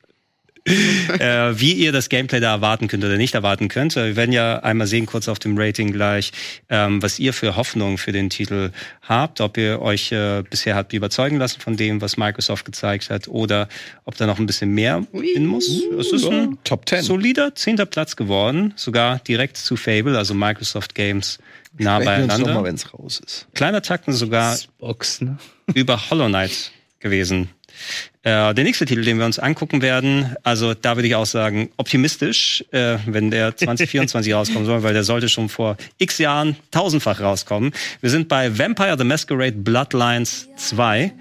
Äh, 0.66 1.60
wie 1.60 1.74
ihr 1.74 1.92
das 1.92 2.10
Gameplay 2.10 2.40
da 2.40 2.54
erwarten 2.54 2.88
könnt 2.88 3.04
oder 3.04 3.18
nicht 3.18 3.36
erwarten 3.36 3.68
könnt. 3.68 3.98
Äh, 3.98 4.08
Wir 4.08 4.16
werden 4.16 4.32
ja 4.32 4.60
einmal 4.60 4.88
sehen, 4.88 5.06
kurz 5.06 5.28
auf 5.28 5.40
dem 5.40 5.58
Rating 5.58 5.92
gleich, 5.92 6.32
ähm, 6.70 7.02
was 7.02 7.20
ihr 7.20 7.34
für 7.34 7.56
Hoffnungen 7.56 7.98
für 7.98 8.12
den 8.12 8.30
Titel 8.30 8.72
habt, 9.02 9.42
ob 9.42 9.58
ihr 9.58 9.82
euch 9.82 10.12
äh, 10.12 10.44
bisher 10.50 10.76
habt 10.76 10.94
überzeugen 10.94 11.38
lassen 11.38 11.60
von 11.60 11.76
dem, 11.76 12.02
was 12.02 12.18
Microsoft 12.18 12.66
gezeigt 12.66 13.10
hat, 13.10 13.28
oder 13.28 13.68
ob 14.06 14.16
da 14.16 14.26
noch 14.26 14.40
ein 14.40 14.46
bisschen 14.46 14.72
mehr 14.72 15.06
hin 15.22 15.46
muss. 15.46 15.68
Es 16.00 16.12
ist 16.12 16.26
ein 16.26 16.58
Top 16.64 16.88
10. 16.88 17.04
solider 17.04 17.56
zehnter 17.56 17.86
Platz 17.86 18.16
geworden, 18.16 18.74
sogar 18.76 19.20
direkt 19.20 19.58
zu 19.58 19.76
Fable, 19.76 20.18
also 20.18 20.34
Microsoft 20.34 20.96
Games 20.96 21.40
nah 21.78 22.00
mal, 22.00 22.06
beieinander. 22.06 22.66
ist. 22.68 23.48
Kleiner 23.54 23.82
Takten 23.82 24.14
sogar 24.14 24.58
Box, 24.80 25.22
ne? 25.22 25.38
über 25.74 26.10
Hollow 26.10 26.28
Knight 26.28 26.72
gewesen. 27.00 27.50
Äh, 28.26 28.54
der 28.54 28.64
nächste 28.64 28.86
Titel, 28.86 29.04
den 29.04 29.18
wir 29.18 29.26
uns 29.26 29.38
angucken 29.38 29.82
werden, 29.82 30.34
also 30.44 30.74
da 30.74 30.96
würde 30.96 31.10
ich 31.10 31.16
auch 31.16 31.26
sagen, 31.26 31.70
optimistisch, 31.76 32.64
äh, 32.72 32.98
wenn 33.06 33.32
der 33.32 33.58
2024 33.58 34.34
rauskommen 34.34 34.66
soll, 34.66 34.82
weil 34.84 34.94
der 34.94 35.04
sollte 35.04 35.28
schon 35.28 35.50
vor 35.50 35.76
x 35.98 36.20
Jahren 36.20 36.56
tausendfach 36.72 37.20
rauskommen. 37.20 37.74
Wir 38.00 38.10
sind 38.10 38.30
bei 38.30 38.58
Vampire 38.58 38.98
the 38.98 39.04
Masquerade 39.04 39.58
Bloodlines 39.58 40.48
2. 40.56 41.12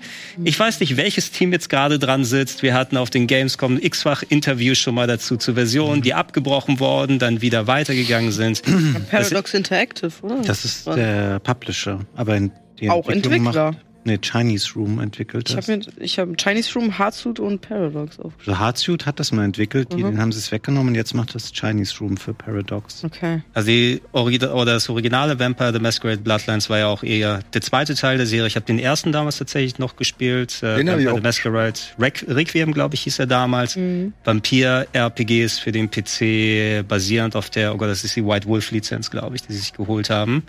Ich 0.45 0.57
weiß 0.57 0.79
nicht, 0.79 0.97
welches 0.97 1.33
Team 1.33 1.53
jetzt 1.53 1.69
gerade 1.69 1.99
dran 1.99 2.25
sitzt. 2.25 2.63
Wir 2.63 2.75
hatten 2.75 2.97
auf 2.97 3.11
den 3.11 3.27
Gamescom 3.27 3.79
x-fach 3.83 4.23
Interviews 4.29 4.79
schon 4.79 4.95
mal 4.95 5.09
dazu 5.09 5.37
zur 5.37 5.55
Version, 5.55 6.03
die 6.03 6.15
abgebrochen 6.15 6.79
worden, 6.79 7.19
dann 7.19 7.43
wieder 7.43 7.67
weitergegangen 7.67 8.31
sind. 8.31 8.63
Paradox 9.11 9.55
Interactive, 9.55 10.13
oder? 10.23 10.43
Das 10.43 10.65
ist 10.65 10.87
der 10.87 11.41
Publisher, 11.41 11.99
aber 12.15 12.37
in 12.37 12.53
die 12.79 12.91
Auch 12.91 13.09
Entwickler. 13.09 13.73
Macht, 13.73 13.92
nee, 14.05 14.19
Chinese 14.19 14.75
Room 14.75 14.99
entwickelt 15.01 15.49
Ich 15.51 15.55
das. 15.57 15.69
habe 15.69 15.81
ich 15.99 16.19
hab 16.19 16.37
Chinese 16.37 16.75
Room, 16.75 16.99
Hardsuit 16.99 17.39
und 17.41 17.61
Paradox 17.61 18.19
auf. 18.21 18.33
Also 18.41 18.59
Hardsuit 18.59 19.07
hat 19.07 19.21
das 19.21 19.33
mal 19.33 19.45
entwickelt, 19.45 19.93
die, 19.93 19.99
Mhm. 19.99 20.13
den 20.13 20.19
haben 20.21 20.33
sie 20.33 20.39
es 20.39 20.51
weggenommen, 20.53 20.95
jetzt 20.95 21.15
macht 21.15 21.35
das 21.35 21.53
Chinese 21.53 21.99
Room 22.01 22.17
für 22.17 22.35
Paradox. 22.35 23.05
Okay. 23.05 23.43
Also 23.55 23.69
die 23.69 24.01
Origi 24.13 24.45
oder 24.47 24.73
das 24.75 24.89
originale 24.89 25.39
Vampire 25.39 25.73
the 25.73 25.79
Masquerade 25.79 26.21
Bloodlines 26.21 26.69
war 26.71 26.79
ja 26.79 26.87
auch 26.89 27.03
eher 27.03 27.41
der 27.55 27.61
zweite 27.61 27.95
Teil 27.95 28.17
der 28.17 28.27
Serie. 28.27 28.47
Ich 28.47 28.57
habe 28.57 28.67
den 28.67 28.79
ersten 28.79 29.13
damals 29.13 29.39
tatsächlich 29.39 29.79
noch 29.79 29.97
gespielt. 29.97 30.63
Äh, 30.63 30.77
Den 30.77 30.87
ich 30.89 30.93
Vampire 30.93 31.13
auch 31.13 31.17
the 31.17 31.23
Masquerade 31.23 31.79
Requ 31.99 32.25
Requiem, 32.29 32.73
glaube 32.73 32.95
ich, 32.95 33.03
hieß 33.03 33.19
er 33.21 33.27
damals. 33.27 33.77
Vampir-RPGs 34.25 35.59
für 35.59 35.73
den 35.73 35.91
PC 35.91 36.83
basierend 36.87 37.37
auf 37.37 37.51
der, 37.51 37.75
oh 37.75 37.77
Gott, 37.77 37.89
das 37.89 38.05
ist 38.05 38.17
die 38.17 38.25
White 38.25 38.47
Wolf-Lizenz, 38.47 39.11
glaube 39.11 39.37
ich, 39.37 39.43
die 39.43 39.53
sie 39.53 39.59
sich 39.61 39.73
geholt 39.73 40.11
haben. 40.11 40.43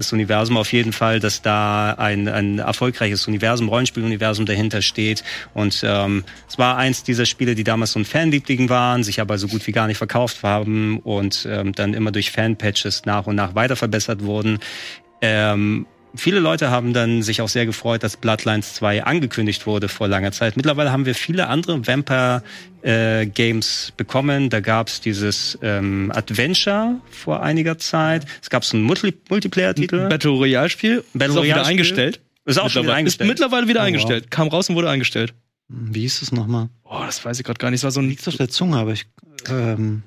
Das 0.00 0.14
Universum 0.14 0.56
auf 0.56 0.72
jeden 0.72 0.94
Fall, 0.94 1.20
dass 1.20 1.42
da 1.42 1.92
ein, 1.92 2.26
ein 2.26 2.58
erfolgreiches 2.58 3.28
Universum, 3.28 3.68
Rollenspieluniversum 3.68 4.46
dahinter 4.46 4.80
steht. 4.80 5.22
Und 5.52 5.82
ähm, 5.84 6.24
es 6.48 6.56
war 6.56 6.78
eins 6.78 7.02
dieser 7.02 7.26
Spiele, 7.26 7.54
die 7.54 7.64
damals 7.64 7.92
so 7.92 7.98
ein 7.98 8.06
Fanliebling 8.06 8.70
waren, 8.70 9.04
sich 9.04 9.20
aber 9.20 9.36
so 9.36 9.46
gut 9.46 9.66
wie 9.66 9.72
gar 9.72 9.88
nicht 9.88 9.98
verkauft 9.98 10.42
haben 10.42 11.00
und 11.00 11.46
ähm, 11.46 11.74
dann 11.74 11.92
immer 11.92 12.12
durch 12.12 12.30
Fanpatches 12.30 13.04
nach 13.04 13.26
und 13.26 13.36
nach 13.36 13.54
weiter 13.54 13.76
verbessert 13.76 14.24
wurden. 14.24 14.60
Ähm, 15.20 15.84
viele 16.14 16.38
Leute 16.40 16.70
haben 16.70 16.92
dann 16.92 17.22
sich 17.22 17.40
auch 17.42 17.48
sehr 17.48 17.66
gefreut, 17.66 18.02
dass 18.02 18.16
Bloodlines 18.16 18.74
2 18.74 19.04
angekündigt 19.04 19.66
wurde 19.66 19.88
vor 19.88 20.08
langer 20.08 20.32
Zeit. 20.32 20.56
Mittlerweile 20.56 20.92
haben 20.92 21.06
wir 21.06 21.14
viele 21.14 21.48
andere 21.48 21.86
Vampire-Games 22.82 23.92
bekommen. 23.96 24.50
Da 24.50 24.60
gab 24.60 24.88
es 24.88 25.00
dieses 25.00 25.58
ähm, 25.62 26.12
Adventure 26.14 26.96
vor 27.10 27.42
einiger 27.42 27.78
Zeit. 27.78 28.26
Es 28.42 28.50
gab 28.50 28.64
so 28.64 28.76
einen 28.76 28.84
Multi 28.86 29.14
Multiplayer-Titel. 29.28 30.08
Battle 30.08 30.30
Royale-Spiel. 30.30 31.04
Battle 31.14 31.32
ist 31.34 31.38
auch 31.38 31.44
wieder 31.44 31.66
eingestellt. 31.66 32.20
Ist 32.46 32.58
auch 32.58 32.70
schon 32.70 32.82
wieder 32.84 32.94
Mittlerweile- 32.94 32.96
eingestellt. 32.98 33.30
Ist 33.30 33.40
mittlerweile 33.40 33.68
wieder 33.68 33.80
Oh, 33.80 33.82
wow. 33.82 33.86
eingestellt. 33.88 34.30
Kam 34.30 34.48
raus 34.48 34.68
und 34.68 34.76
wurde 34.76 34.90
eingestellt. 34.90 35.34
Hm, 35.70 35.94
Wie 35.94 36.00
hieß 36.00 36.22
es 36.22 36.32
nochmal? 36.32 36.68
Boah, 36.82 37.06
das 37.06 37.24
weiß 37.24 37.38
ich 37.38 37.44
gerade 37.44 37.58
gar 37.58 37.70
nicht. 37.70 37.80
Es 37.80 37.84
war 37.84 37.90
so 37.90 38.00
ein 38.00 38.08
Liegt 38.08 38.26
auf 38.26 38.36
der 38.36 38.48
Zunge, 38.48 38.76
aber 38.76 38.92
ich. 38.92 39.06
Ähm, 39.48 40.02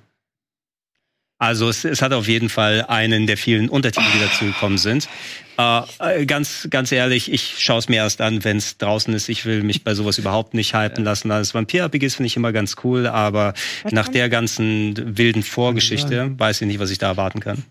Also 1.43 1.67
es, 1.67 1.83
es 1.83 2.01
hat 2.01 2.13
auf 2.13 2.29
jeden 2.29 2.47
Fall 2.47 2.85
einen 2.87 3.27
der 3.27 3.35
vielen 3.35 3.67
Untertitel, 3.67 4.05
die 4.15 4.19
dazugekommen 4.21 4.77
sind. 4.77 5.09
Äh, 5.57 5.81
äh, 5.99 6.25
ganz, 6.25 6.69
ganz 6.69 6.89
ehrlich, 6.93 7.29
ich 7.29 7.55
schaue 7.59 7.79
es 7.79 7.89
mir 7.89 7.97
erst 7.97 8.21
an, 8.21 8.45
wenn 8.45 8.55
es 8.55 8.77
draußen 8.77 9.13
ist. 9.13 9.27
Ich 9.27 9.43
will 9.45 9.61
mich 9.61 9.83
bei 9.83 9.93
sowas 9.93 10.17
überhaupt 10.17 10.53
nicht 10.53 10.73
hypen 10.73 11.03
lassen. 11.03 11.31
Also 11.31 11.55
Vampir-RPGs 11.55 12.15
finde 12.15 12.27
ich 12.27 12.37
immer 12.37 12.53
ganz 12.53 12.77
cool, 12.85 13.07
aber 13.07 13.55
nach 13.91 14.07
der 14.07 14.29
ganzen 14.29 15.17
wilden 15.17 15.43
Vorgeschichte 15.43 16.31
weiß 16.37 16.61
ich 16.61 16.67
nicht, 16.67 16.79
was 16.79 16.91
ich 16.91 16.97
da 16.97 17.07
erwarten 17.07 17.41
kann. 17.41 17.65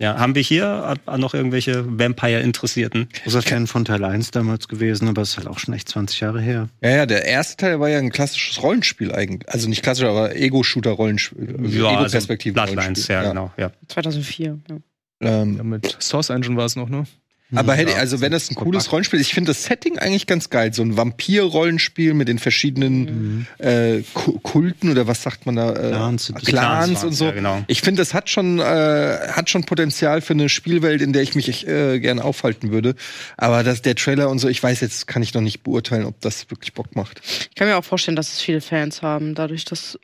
Ja, 0.00 0.18
haben 0.18 0.34
wir 0.34 0.40
hier 0.42 0.96
noch 1.18 1.34
irgendwelche 1.34 1.84
Vampire-Interessierten? 1.98 3.08
großer 3.24 3.42
Fan 3.42 3.66
von 3.66 3.84
Teil 3.84 4.02
1 4.02 4.30
damals 4.30 4.66
gewesen, 4.66 5.08
aber 5.08 5.20
es 5.20 5.30
ist 5.30 5.36
halt 5.36 5.46
auch 5.46 5.58
schon 5.58 5.74
echt 5.74 5.90
20 5.90 6.20
Jahre 6.20 6.40
her. 6.40 6.68
Ja, 6.82 6.90
ja, 6.90 7.06
der 7.06 7.26
erste 7.26 7.58
Teil 7.58 7.80
war 7.80 7.90
ja 7.90 7.98
ein 7.98 8.10
klassisches 8.10 8.62
Rollenspiel 8.62 9.12
eigentlich. 9.12 9.46
Also 9.52 9.68
nicht 9.68 9.82
klassisch, 9.82 10.04
aber 10.04 10.34
Ego-Shooter-Rollenspiel. 10.34 11.56
also 11.58 11.88
Ego-Perspektiven. 11.88 12.54
Bloodlines, 12.54 13.08
ja, 13.08 13.28
genau. 13.28 13.52
Ja. 13.58 13.72
2004. 13.88 14.58
Ja. 14.70 14.76
Ähm, 15.20 15.56
Ja, 15.58 15.62
mit 15.64 15.96
Source 16.00 16.30
Engine 16.30 16.56
war 16.56 16.64
es 16.64 16.76
noch, 16.76 16.88
ne? 16.88 17.04
Aber 17.54 17.74
hätte, 17.74 17.96
also 17.96 18.20
wenn 18.20 18.32
das 18.32 18.50
ein 18.50 18.54
cooles 18.54 18.92
Rollenspiel 18.92 19.18
ist, 19.20 19.26
ich 19.28 19.34
finde 19.34 19.50
das 19.50 19.64
Setting 19.64 19.98
eigentlich 19.98 20.26
ganz 20.26 20.50
geil. 20.50 20.72
So 20.72 20.82
ein 20.82 20.96
Vampir-Rollenspiel 20.96 22.14
mit 22.14 22.28
den 22.28 22.38
verschiedenen 22.38 23.46
äh, 23.58 24.02
Ku- 24.14 24.38
Kulten 24.40 24.90
oder 24.90 25.06
was 25.06 25.22
sagt 25.22 25.46
man 25.46 25.56
da? 25.56 25.70
Äh, 25.72 25.90
Clans. 25.90 26.32
Clans, 26.34 26.44
Clans 26.48 27.04
und 27.04 27.12
so. 27.12 27.26
ja, 27.26 27.30
genau. 27.32 27.62
Ich 27.66 27.82
finde, 27.82 28.00
das 28.02 28.14
hat 28.14 28.30
schon, 28.30 28.58
äh, 28.58 28.62
hat 28.62 29.50
schon 29.50 29.64
Potenzial 29.64 30.20
für 30.20 30.32
eine 30.34 30.48
Spielwelt, 30.48 31.02
in 31.02 31.12
der 31.12 31.22
ich 31.22 31.34
mich 31.34 31.66
äh, 31.66 31.98
gerne 32.00 32.24
aufhalten 32.24 32.70
würde. 32.70 32.94
Aber 33.36 33.62
das, 33.64 33.82
der 33.82 33.94
Trailer 33.96 34.30
und 34.30 34.38
so, 34.38 34.48
ich 34.48 34.62
weiß 34.62 34.80
jetzt, 34.80 35.06
kann 35.06 35.22
ich 35.22 35.34
noch 35.34 35.40
nicht 35.42 35.62
beurteilen, 35.62 36.04
ob 36.04 36.20
das 36.20 36.50
wirklich 36.50 36.72
Bock 36.72 36.94
macht. 36.96 37.20
Ich 37.50 37.54
kann 37.54 37.66
mir 37.68 37.76
auch 37.76 37.84
vorstellen, 37.84 38.16
dass 38.16 38.32
es 38.32 38.40
viele 38.40 38.60
Fans 38.60 39.02
haben, 39.02 39.34
dadurch, 39.34 39.64
dass 39.64 39.98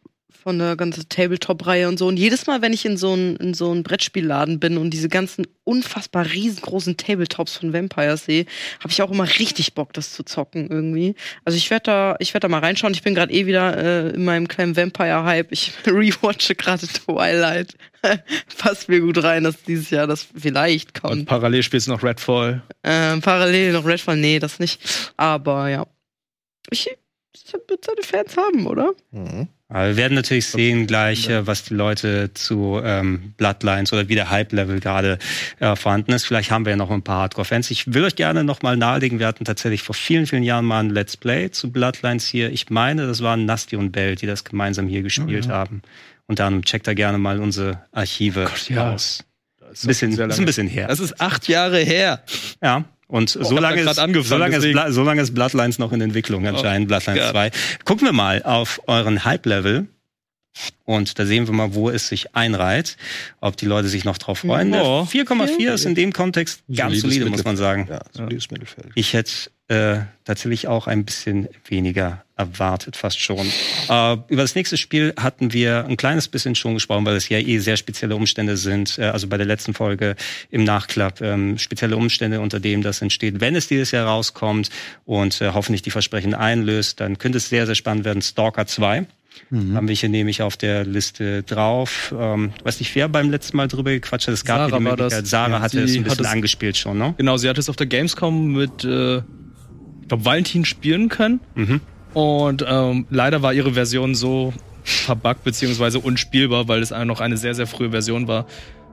von 0.47 0.61
der 0.61 0.77
ganzen 0.77 1.09
Tabletop-Reihe 1.09 1.89
und 1.89 1.99
so. 1.99 2.07
Und 2.07 2.19
jedes 2.19 2.47
Mal, 2.47 2.63
wenn 2.63 2.73
ich 2.73 2.85
in 2.85 2.97
so 2.97 3.15
einen 3.15 3.35
in 3.35 3.53
so 3.53 3.73
einen 3.73 3.83
Brettspielladen 3.83 4.61
bin 4.61 4.79
und 4.79 4.91
diese 4.91 5.09
ganzen 5.09 5.45
unfassbar 5.65 6.25
riesengroßen 6.25 6.97
Tabletops 6.97 7.57
von 7.57 7.73
Vampires 7.73 8.27
sehe, 8.27 8.47
habe 8.79 8.93
ich 8.93 9.03
auch 9.03 9.11
immer 9.11 9.29
richtig 9.41 9.75
Bock, 9.75 9.93
das 9.93 10.13
zu 10.13 10.23
zocken 10.23 10.71
irgendwie. 10.71 11.17
Also 11.45 11.59
ich 11.59 11.69
werde 11.69 11.83
da, 11.83 12.17
ich 12.21 12.33
werde 12.33 12.45
da 12.45 12.49
mal 12.49 12.61
reinschauen. 12.61 12.95
Ich 12.95 13.03
bin 13.03 13.17
gerade 13.17 13.33
eh 13.33 13.47
wieder 13.47 13.77
äh, 13.77 14.11
in 14.11 14.25
meinem 14.25 14.47
kleinen 14.47 14.77
Vampire-Hype. 14.77 15.51
Ich 15.51 15.73
rewatche 15.85 16.55
gerade 16.55 16.87
Twilight. 16.87 17.75
Passt 18.59 18.89
mir 18.89 19.01
gut 19.01 19.21
rein, 19.25 19.43
dass 19.43 19.65
dieses 19.65 19.91
Jahr 19.91 20.07
das 20.07 20.29
vielleicht 20.33 21.03
Und 21.03 21.11
kommt. 21.11 21.27
parallel 21.27 21.65
spielst 21.65 21.89
du 21.89 21.91
noch 21.91 22.05
Redfall. 22.05 22.63
Ähm, 22.85 23.21
parallel 23.21 23.73
noch 23.73 23.85
Redfall, 23.85 24.17
nee, 24.17 24.39
das 24.39 24.61
nicht. 24.61 25.13
Aber 25.17 25.69
ja. 25.71 25.89
Ich 26.71 26.89
wird 27.69 27.85
seine 27.85 28.03
Fans 28.03 28.37
haben, 28.37 28.67
oder? 28.69 28.95
Aber 29.69 29.89
wir 29.89 29.97
werden 29.97 30.15
natürlich 30.15 30.47
sehen 30.47 30.87
gleich, 30.87 31.29
äh, 31.29 31.47
was 31.47 31.65
die 31.65 31.75
Leute 31.75 32.33
zu 32.35 32.81
ähm, 32.85 33.35
Bloodlines 33.37 33.93
oder 33.93 34.09
wie 34.09 34.15
der 34.15 34.31
Hype-Level 34.31 34.79
gerade 34.79 35.19
äh, 35.59 35.75
vorhanden 35.75 36.13
ist. 36.13 36.25
Vielleicht 36.25 36.53
haben 36.53 36.65
wir 36.65 36.71
ja 36.71 36.77
noch 36.77 36.91
ein 36.91 37.03
paar 37.03 37.23
Hardcore-Fans. 37.23 37.71
Ich 37.73 37.93
will 37.93 38.05
euch 38.05 38.15
gerne 38.15 38.45
noch 38.45 38.63
mal 38.63 38.77
nahelegen, 38.77 39.19
wir 39.19 39.27
hatten 39.27 39.45
tatsächlich 39.45 39.83
vor 39.83 39.95
vielen, 39.95 40.27
vielen 40.27 40.45
Jahren 40.45 40.65
mal 40.65 40.81
ein 40.81 40.91
Let's 40.91 41.17
Play 41.17 41.51
zu 41.51 41.73
Bloodlines 41.73 42.27
hier. 42.27 42.53
Ich 42.53 42.71
meine, 42.71 43.09
das 43.09 43.23
waren 43.23 43.45
Nasti 43.45 43.75
und 43.75 43.91
Bell, 43.91 44.15
die 44.15 44.27
das 44.27 44.45
gemeinsam 44.45 44.87
hier 44.87 45.03
gespielt 45.03 45.49
haben. 45.49 45.83
Und 46.29 46.39
dann 46.39 46.63
checkt 46.63 46.87
da 46.87 46.95
gerne 46.95 47.19
mal 47.19 47.41
unsere 47.41 47.83
Archive 47.93 48.49
ja. 48.69 48.93
aus. 48.93 49.25
Das 49.59 49.85
Ein 49.85 49.89
bisschen, 49.89 50.13
ist 50.13 50.39
ein 50.39 50.47
bisschen 50.47 50.69
her. 50.69 50.87
Das 50.87 51.01
ist 51.01 51.21
acht 51.21 51.49
Jahre 51.49 51.79
her. 51.79 52.23
Ja, 52.63 52.85
Und 53.09 53.31
hab 53.37 53.45
solange, 53.45 53.81
angefangen, 53.87 54.23
solange. 54.25 54.59
Bla- 54.59 54.91
solange 54.91 55.23
ist 55.23 55.35
Bloodlines 55.35 55.79
noch 55.79 55.93
in 55.93 56.01
Entwicklung 56.01 56.47
anscheinend, 56.47 56.89
Bloodlines 56.89 57.23
ja. 57.23 57.31
2. 57.31 57.51
Gucken 57.85 58.07
wir 58.07 58.13
mal 58.13 58.43
auf 58.43 58.81
euren 58.87 59.25
Hype-Level. 59.25 59.87
Und 60.85 61.19
da 61.19 61.27
sehen 61.27 61.47
wir 61.47 61.55
mal, 61.55 61.75
wo 61.75 61.91
es 61.91 62.09
sich 62.09 62.35
einreiht, 62.35 62.97
ob 63.41 63.57
die 63.57 63.67
Leute 63.67 63.89
sich 63.89 64.05
noch 64.05 64.19
drauf 64.19 64.39
freuen. 64.41 64.73
Ja. 64.73 65.03
4,4 65.03 65.75
ist 65.75 65.85
in 65.85 65.95
dem 65.95 66.13
Kontext 66.13 66.63
ganz 66.69 67.01
Solides 67.01 67.03
solide, 67.03 67.31
muss 67.31 67.45
man 67.45 67.57
sagen. 67.57 67.87
Ja, 67.91 68.01
solides 68.13 68.51
Mittelfeld. 68.51 68.89
Ich 68.95 69.13
hätte 69.13 69.33
äh, 69.69 69.99
tatsächlich 70.25 70.69
auch 70.69 70.87
ein 70.87 71.05
bisschen 71.05 71.49
weniger 71.69 72.25
erwartet, 72.37 72.97
fast 72.97 73.19
schon. 73.19 73.47
Äh, 73.89 74.17
über 74.29 74.43
das 74.43 74.55
nächste 74.55 74.77
Spiel 74.77 75.13
hatten 75.17 75.53
wir 75.53 75.87
ein 75.87 75.97
kleines 75.97 76.29
bisschen 76.29 76.55
schon 76.55 76.75
gesprochen, 76.75 77.05
weil 77.05 77.17
es 77.17 77.29
ja 77.29 77.39
eh 77.39 77.59
sehr 77.59 77.77
spezielle 77.77 78.15
Umstände 78.15 78.57
sind. 78.57 78.99
Äh, 78.99 79.07
also 79.07 79.27
bei 79.27 79.39
der 79.39 79.47
letzten 79.47 79.75
Folge 79.75 80.15
im 80.51 80.63
Nachklapp 80.63 81.21
ähm, 81.21 81.59
spezielle 81.59 81.97
Umstände, 81.97 82.41
unter 82.41 82.61
denen 82.61 82.83
das 82.83 83.03
entsteht. 83.03 83.41
Wenn 83.41 83.57
es 83.57 83.67
dieses 83.67 83.91
Jahr 83.91 84.07
rauskommt 84.07 84.71
und 85.05 85.41
äh, 85.41 85.51
hoffentlich 85.53 85.83
die 85.83 85.91
Versprechen 85.91 86.35
einlöst, 86.35 87.01
dann 87.01 87.19
könnte 87.19 87.39
es 87.39 87.49
sehr, 87.49 87.67
sehr 87.67 87.75
spannend 87.75 88.05
werden. 88.05 88.23
Stalker 88.23 88.67
2. 88.67 89.07
Haben 89.51 89.89
wir 89.89 89.95
hier 89.95 90.09
nämlich 90.09 90.43
auf 90.43 90.57
der 90.57 90.85
Liste 90.85 91.43
drauf. 91.43 92.15
Ähm, 92.19 92.53
weiß 92.65 92.81
nicht, 92.81 92.95
wer 92.95 93.09
beim 93.09 93.31
letzten 93.31 93.57
Mal 93.57 93.69
drüber 93.69 93.91
gequatscht 93.93 94.27
hat. 94.27 94.35
Es 94.35 94.45
gab 94.45 94.59
Sarah 94.71 94.79
die. 94.79 94.83
Möglichkeit. 94.85 95.27
Sarah 95.27 95.51
Ja, 95.57 95.61
hatte 95.61 95.81
es 95.81 95.97
ein 95.97 96.03
bisschen 96.05 96.25
es- 96.25 96.31
angespielt 96.31 96.77
schon, 96.77 96.99
ne? 96.99 97.15
Genau, 97.17 97.37
sie 97.37 97.49
hat 97.49 97.59
es 97.59 97.69
auf 97.69 97.77
der 97.77 97.87
Gamescom 97.87 98.53
mit, 98.53 98.85
äh, 98.85 99.19
ich 99.19 100.09
glaube, 100.09 100.25
Valentin 100.25 100.65
spielen 100.65 101.09
können. 101.09 101.41
Mhm. 101.55 101.81
Und 102.15 102.65
ähm, 102.67 103.07
leider 103.11 103.43
war 103.43 103.53
ihre 103.53 103.73
Version 103.75 104.15
so 104.15 104.53
verbuggt 104.85 105.45
beziehungsweise 105.45 105.99
unspielbar, 105.99 106.69
weil 106.69 106.81
es 106.81 106.91
noch 106.91 107.21
eine 107.21 107.37
sehr, 107.37 107.55
sehr 107.55 107.67
frühe 107.67 107.91
Version 107.91 108.29
war. 108.29 108.47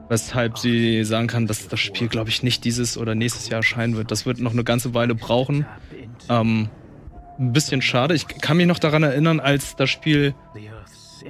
Weshalb 0.10 0.58
sie 0.58 1.04
sagen 1.06 1.28
kann, 1.28 1.48
dass 1.48 1.68
das 1.70 1.80
Spiel, 1.80 2.08
glaube 2.10 2.30
ich, 2.30 2.44
nicht 2.44 2.66
dieses 2.66 2.98
oder 2.98 3.16
nächstes 3.16 3.48
Jahr 3.48 3.58
erscheinen 3.58 3.96
wird. 3.96 4.12
Das 4.12 4.26
wird 4.26 4.40
noch 4.40 4.52
eine 4.52 4.64
ganze 4.66 4.94
Weile 4.94 5.16
brauchen. 5.16 5.66
Ähm, 6.30 6.68
ein 7.40 7.54
bisschen 7.54 7.82
schade. 7.82 8.14
Ich 8.14 8.28
kann 8.28 8.58
mich 8.58 8.68
noch 8.68 8.80
daran 8.80 9.04
erinnern, 9.04 9.40
als 9.40 9.76
das 9.76 9.90
Spiel 9.90 10.36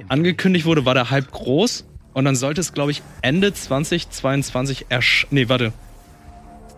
angekündigt 0.08 0.66
wurde, 0.66 0.84
war 0.84 0.94
der 0.94 1.10
Hype 1.10 1.30
groß. 1.30 1.86
Und 2.12 2.24
dann 2.24 2.36
sollte 2.36 2.60
es, 2.60 2.72
glaube 2.72 2.92
ich, 2.92 3.02
Ende 3.22 3.52
2022 3.52 4.86
erscheinen. 4.88 5.34
Nee, 5.34 5.48
warte. 5.48 5.72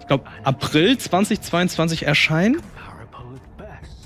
Ich 0.00 0.06
glaube, 0.06 0.24
April 0.44 0.96
2022 0.96 2.04
erscheinen. 2.04 2.62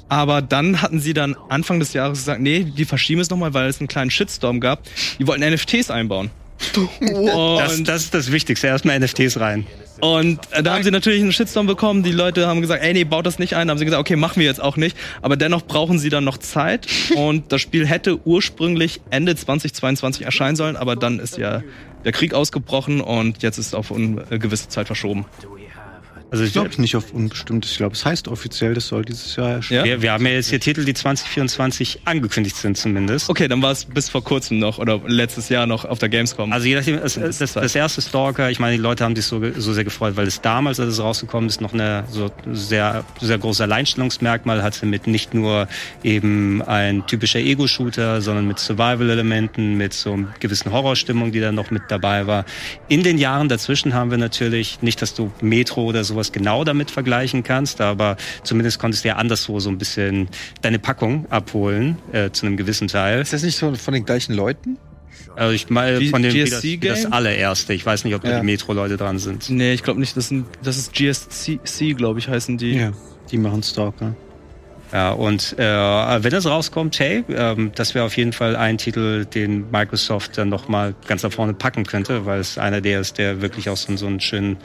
Aber 0.09 0.43
dann 0.43 0.83
hatten 0.83 0.99
sie 0.99 1.15
dann 1.15 1.37
Anfang 1.49 1.79
des 1.79 1.93
Jahres 1.93 2.19
gesagt, 2.19 2.41
nee, 2.41 2.65
die 2.65 2.85
verschieben 2.85 3.21
es 3.21 3.31
nochmal, 3.31 3.55
weil 3.55 3.69
es 3.69 3.79
einen 3.79 3.87
kleinen 3.87 4.11
Shitstorm 4.11 4.59
gab. 4.59 4.83
Die 5.21 5.27
wollten 5.29 5.49
NFTs 5.49 5.89
einbauen. 5.91 6.31
Das, 7.59 7.83
das 7.83 8.03
ist 8.05 8.15
das 8.15 8.33
Wichtigste. 8.33 8.67
Erstmal 8.67 8.99
NFTs 9.01 9.39
rein. 9.41 9.67
und 10.01 10.41
da 10.63 10.75
haben 10.75 10.83
sie 10.83 10.91
natürlich 10.91 11.21
einen 11.21 11.33
Shitstorm 11.33 11.67
bekommen. 11.67 12.03
Die 12.03 12.13
Leute 12.13 12.47
haben 12.47 12.61
gesagt, 12.61 12.83
ey, 12.83 12.93
nee, 12.93 13.05
baut 13.05 13.27
das 13.27 13.39
nicht 13.39 13.55
ein. 13.55 13.67
Da 13.69 13.73
haben 13.73 13.79
sie 13.79 13.85
gesagt, 13.85 14.01
okay, 14.01 14.17
machen 14.17 14.41
wir 14.41 14.47
jetzt 14.47 14.61
auch 14.61 14.77
nicht. 14.77 14.97
Aber 15.23 15.37
dennoch 15.37 15.63
brauchen 15.63 15.99
sie 15.99 16.09
dann 16.09 16.25
noch 16.25 16.39
Zeit. 16.39 16.87
Und 17.15 17.53
das 17.53 17.61
Spiel 17.61 17.87
hätte 17.87 18.27
ursprünglich 18.27 19.01
Ende 19.11 19.35
2022 19.37 20.25
erscheinen 20.25 20.57
sollen. 20.57 20.77
Aber 20.77 20.97
dann 20.97 21.19
ist 21.19 21.37
ja 21.39 21.63
der 22.05 22.13
Krieg 22.13 22.33
ausgebrochen 22.33 23.01
und 23.03 23.43
jetzt 23.43 23.59
ist 23.59 23.67
es 23.69 23.75
auf 23.75 23.91
ungewisse 23.91 24.69
Zeit 24.69 24.87
verschoben. 24.87 25.27
Also 26.31 26.45
Ich 26.45 26.53
glaube 26.53 26.71
nicht 26.81 26.95
auf 26.95 27.13
unbestimmtes. 27.13 27.73
Ich 27.73 27.79
glaube, 27.79 27.95
es 27.95 28.05
heißt 28.05 28.29
offiziell, 28.29 28.75
das 28.75 28.87
soll 28.87 29.05
dieses 29.05 29.35
Jahr 29.35 29.51
erscheinen. 29.51 29.79
Ja? 29.79 29.85
wir, 29.85 30.03
wir 30.03 30.13
haben 30.13 30.25
ja 30.27 30.33
jetzt 30.33 30.51
hier 30.51 30.61
Titel, 30.61 30.85
die 30.85 30.95
2024 30.95 32.03
angekündigt 32.05 32.57
sind 32.57 32.77
zumindest. 32.77 33.29
Okay, 33.29 33.49
dann 33.49 33.61
war 33.63 33.73
es 33.73 33.85
bis 33.85 34.09
vor 34.09 34.23
kurzem 34.23 34.59
noch 34.61 34.79
oder 34.79 35.01
letztes 35.07 35.49
Jahr 35.49 35.67
noch 35.67 35.85
auf 35.85 35.99
der 35.99 36.09
Gamescom. 36.09 36.53
Also 36.53 36.69
je 36.69 36.77
nachdem, 36.77 36.99
es, 36.99 37.17
es, 37.17 37.39
das, 37.39 37.55
das 37.55 37.75
erste 37.75 38.01
Stalker, 38.01 38.51
ich 38.51 38.61
meine, 38.61 38.77
die 38.77 38.83
Leute 38.83 39.05
haben 39.05 39.17
sich 39.17 39.27
so, 39.27 39.41
so 39.57 39.73
sehr 39.73 39.83
gefreut, 39.83 40.17
weil 40.17 40.27
es 40.29 40.41
damals, 40.41 40.79
als 40.79 40.95
es 40.95 41.01
rausgekommen 41.01 41.49
ist, 41.49 41.61
noch 41.61 41.73
eine 41.73 42.05
so 42.09 42.31
sehr, 42.53 43.05
sehr 43.21 43.39
großes 43.39 43.63
Alleinstellungsmerkmal 43.63 44.63
hatte 44.63 44.87
mit 44.87 45.09
nicht 45.09 45.35
nur 45.35 45.67
eben 46.05 46.63
ein 46.63 47.07
typischer 47.09 47.41
Ego-Shooter, 47.41 48.23
sondern 48.23 48.47
mit 48.47 48.61
Survival-Elementen, 48.61 49.77
mit 49.77 49.95
so 49.95 50.13
einer 50.13 50.29
gewissen 50.39 50.71
Horrorstimmung, 50.71 51.33
die 51.33 51.41
da 51.41 51.51
noch 51.51 51.73
mit 51.73 51.83
dabei 51.89 52.29
war. 52.29 52.45
In 52.89 53.03
den 53.03 53.19
Jahren 53.19 53.49
dazwischen 53.49 53.95
haben 53.95 54.13
wir 54.13 54.19
natürlich, 54.19 54.81
nicht, 54.81 55.03
dass 55.03 55.15
du 55.15 55.33
Metro 55.41 55.83
oder 55.83 56.05
sowas 56.21 56.33
genau 56.33 56.65
damit 56.65 56.91
vergleichen 56.91 57.43
kannst, 57.43 57.81
aber 57.81 58.17
zumindest 58.43 58.79
konntest 58.79 59.05
du 59.05 59.09
ja 59.09 59.17
anderswo 59.17 59.59
so 59.61 59.71
ein 59.71 59.79
bisschen 59.79 60.29
deine 60.61 60.79
Packung 60.79 61.27
abholen, 61.31 61.97
äh, 62.13 62.31
zu 62.31 62.47
einem 62.47 62.57
gewissen 62.57 62.89
Teil. 62.89 63.21
Ist 63.23 63.33
das 63.33 63.43
nicht 63.43 63.57
so 63.57 63.75
von 63.75 63.95
den 63.95 64.05
gleichen 64.05 64.35
Leuten? 64.35 64.77
Also 65.37 65.55
ich 65.55 65.71
meine 65.71 66.01
von 66.07 66.23
dem 66.23 66.35
wie 66.35 66.45
das, 66.45 66.63
wie 66.63 66.77
das 66.79 67.07
allererste. 67.07 67.73
Ich 67.73 67.87
weiß 67.87 68.05
nicht, 68.05 68.15
ob 68.15 68.23
da 68.23 68.31
Ja. 68.33 68.41
die 68.41 68.47
Metro-Leute 68.47 68.97
dran 68.97 69.19
sind. 69.19 69.49
nee, 69.49 69.73
ich 69.73 69.83
glaube 69.83 70.01
nicht. 70.01 70.17
Das, 70.17 70.29
sind, 70.29 70.45
das 70.63 70.77
ist 70.77 70.93
GSC, 70.93 71.95
glaube 71.95 72.19
ich, 72.19 72.29
heißen 72.29 72.59
die. 72.59 72.73
Ja, 72.73 72.93
die 73.31 73.39
machen 73.39 73.63
Stalker. 73.63 74.15
Ja, 74.93 75.13
und 75.13 75.57
äh, 75.57 75.63
wenn 75.63 76.35
es 76.35 76.47
rauskommt, 76.47 76.99
hey, 76.99 77.25
ähm, 77.29 77.71
das 77.75 77.95
wäre 77.95 78.05
auf 78.05 78.17
jeden 78.17 78.33
Fall 78.33 78.57
ein 78.57 78.77
Titel, 78.77 79.25
den 79.25 79.71
Microsoft 79.71 80.37
dann 80.37 80.49
noch 80.49 80.69
mal 80.69 80.95
ganz 81.07 81.23
nach 81.23 81.33
vorne 81.33 81.55
packen 81.55 81.85
könnte, 81.85 82.27
weil 82.27 82.41
es 82.41 82.59
einer 82.59 82.81
der 82.81 83.01
ist, 83.01 83.19
der 83.19 83.41
wirklich 83.41 83.69
auch 83.69 83.77
so, 83.77 83.97
so 83.97 84.07
einen 84.07 84.21
schönen 84.21 84.57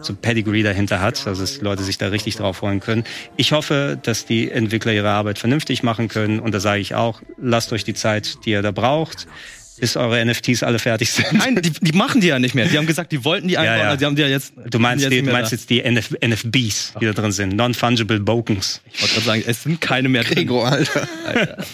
so 0.00 0.14
Pedigree 0.14 0.62
dahinter 0.62 1.00
hat, 1.00 1.24
also 1.26 1.42
dass 1.42 1.58
die 1.58 1.64
Leute 1.64 1.84
sich 1.84 1.98
da 1.98 2.08
richtig 2.08 2.36
drauf 2.36 2.58
freuen 2.58 2.80
können. 2.80 3.04
Ich 3.36 3.52
hoffe, 3.52 3.98
dass 4.02 4.26
die 4.26 4.50
Entwickler 4.50 4.92
ihre 4.92 5.10
Arbeit 5.10 5.38
vernünftig 5.38 5.82
machen 5.82 6.08
können 6.08 6.40
und 6.40 6.52
da 6.52 6.58
sage 6.58 6.80
ich 6.80 6.94
auch, 6.94 7.22
lasst 7.40 7.72
euch 7.72 7.84
die 7.84 7.94
Zeit, 7.94 8.44
die 8.44 8.50
ihr 8.50 8.62
da 8.62 8.72
braucht, 8.72 9.28
bis 9.80 9.96
eure 9.96 10.24
NFTs 10.24 10.62
alle 10.62 10.78
fertig 10.78 11.10
sind. 11.10 11.32
Nein, 11.32 11.56
die, 11.56 11.70
die 11.70 11.92
machen 11.92 12.20
die 12.20 12.28
ja 12.28 12.38
nicht 12.38 12.54
mehr. 12.54 12.66
Die 12.66 12.76
haben 12.78 12.86
gesagt, 12.86 13.10
die 13.12 13.24
wollten 13.24 13.48
die 13.48 13.58
einbauen. 13.58 13.78
ja. 13.78 13.84
also 13.86 13.98
Die 13.98 14.04
haben 14.06 14.16
die 14.16 14.22
ja 14.22 14.28
jetzt. 14.28 14.52
Du 14.68 14.78
meinst, 14.78 15.04
die, 15.10 15.14
jetzt 15.16 15.24
mehr 15.24 15.32
meinst 15.32 15.52
jetzt 15.52 15.70
die 15.70 15.80
NF 15.82 16.10
NFBs, 16.24 16.94
die 17.00 17.06
da 17.06 17.12
drin 17.12 17.32
sind, 17.32 17.56
Non-Fungible 17.56 18.24
Tokens. 18.24 18.80
Ich 18.92 19.00
wollte 19.02 19.14
gerade 19.14 19.26
sagen, 19.26 19.42
es 19.46 19.62
sind 19.64 19.80
keine 19.80 20.08
mehr 20.08 20.22
drin. 20.24 20.34
Gregor, 20.34 20.66
Alter. 20.68 21.08
Alter. 21.26 21.56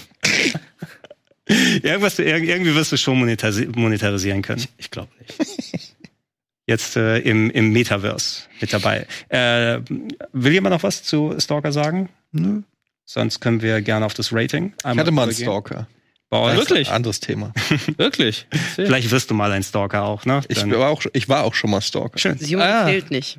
Irgendwas, 1.48 2.18
ir- 2.18 2.42
irgendwie 2.42 2.74
wirst 2.74 2.90
du 2.92 2.96
schon 2.96 3.18
monetarisi 3.18 3.68
monetarisieren 3.74 4.42
können. 4.42 4.64
Ich 4.78 4.90
glaube 4.90 5.10
nicht. 5.20 5.38
Jetzt 6.66 6.96
äh, 6.96 7.18
im, 7.18 7.50
im 7.52 7.70
Metaverse 7.72 8.42
mit 8.60 8.72
dabei. 8.72 9.06
Äh, 9.28 9.78
will 10.32 10.52
jemand 10.52 10.74
noch 10.74 10.82
was 10.82 11.04
zu 11.04 11.36
Stalker 11.38 11.70
sagen? 11.70 12.08
Nö. 12.32 12.62
Sonst 13.04 13.38
können 13.38 13.62
wir 13.62 13.80
gerne 13.82 14.04
auf 14.04 14.14
das 14.14 14.32
Rating 14.32 14.72
Ich 14.80 14.84
hatte 14.84 15.12
mal 15.12 15.22
einen. 15.22 15.32
Stalker. 15.32 15.86
Bei 16.28 16.38
euch? 16.38 16.56
Wirklich? 16.56 16.90
Anderes 16.90 17.20
Thema. 17.20 17.52
Wirklich? 17.96 18.46
Vielleicht 18.74 19.10
wirst 19.10 19.30
du 19.30 19.34
mal 19.34 19.52
ein 19.52 19.62
Stalker 19.62 20.02
auch, 20.04 20.24
ne? 20.24 20.40
Ich 20.48 20.68
war 20.68 20.88
auch, 20.90 21.02
ich 21.12 21.28
war 21.28 21.44
auch 21.44 21.54
schon 21.54 21.70
mal 21.70 21.80
Stalker. 21.80 22.18
schön. 22.18 22.36
Das 22.38 22.50
Junge 22.50 22.64
Ah. 22.64 22.86
zählt 22.86 23.10
nicht. 23.10 23.38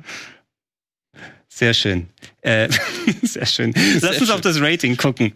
Sehr 1.48 1.74
schön. 1.74 2.08
Äh, 2.40 2.68
sehr 3.22 3.46
schön. 3.46 3.74
Lass 4.00 4.20
uns 4.20 4.30
auf 4.30 4.40
das 4.40 4.60
Rating 4.60 4.96
gucken 4.96 5.32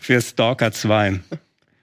für 0.00 0.20
Stalker 0.20 0.72
2. 0.72 1.20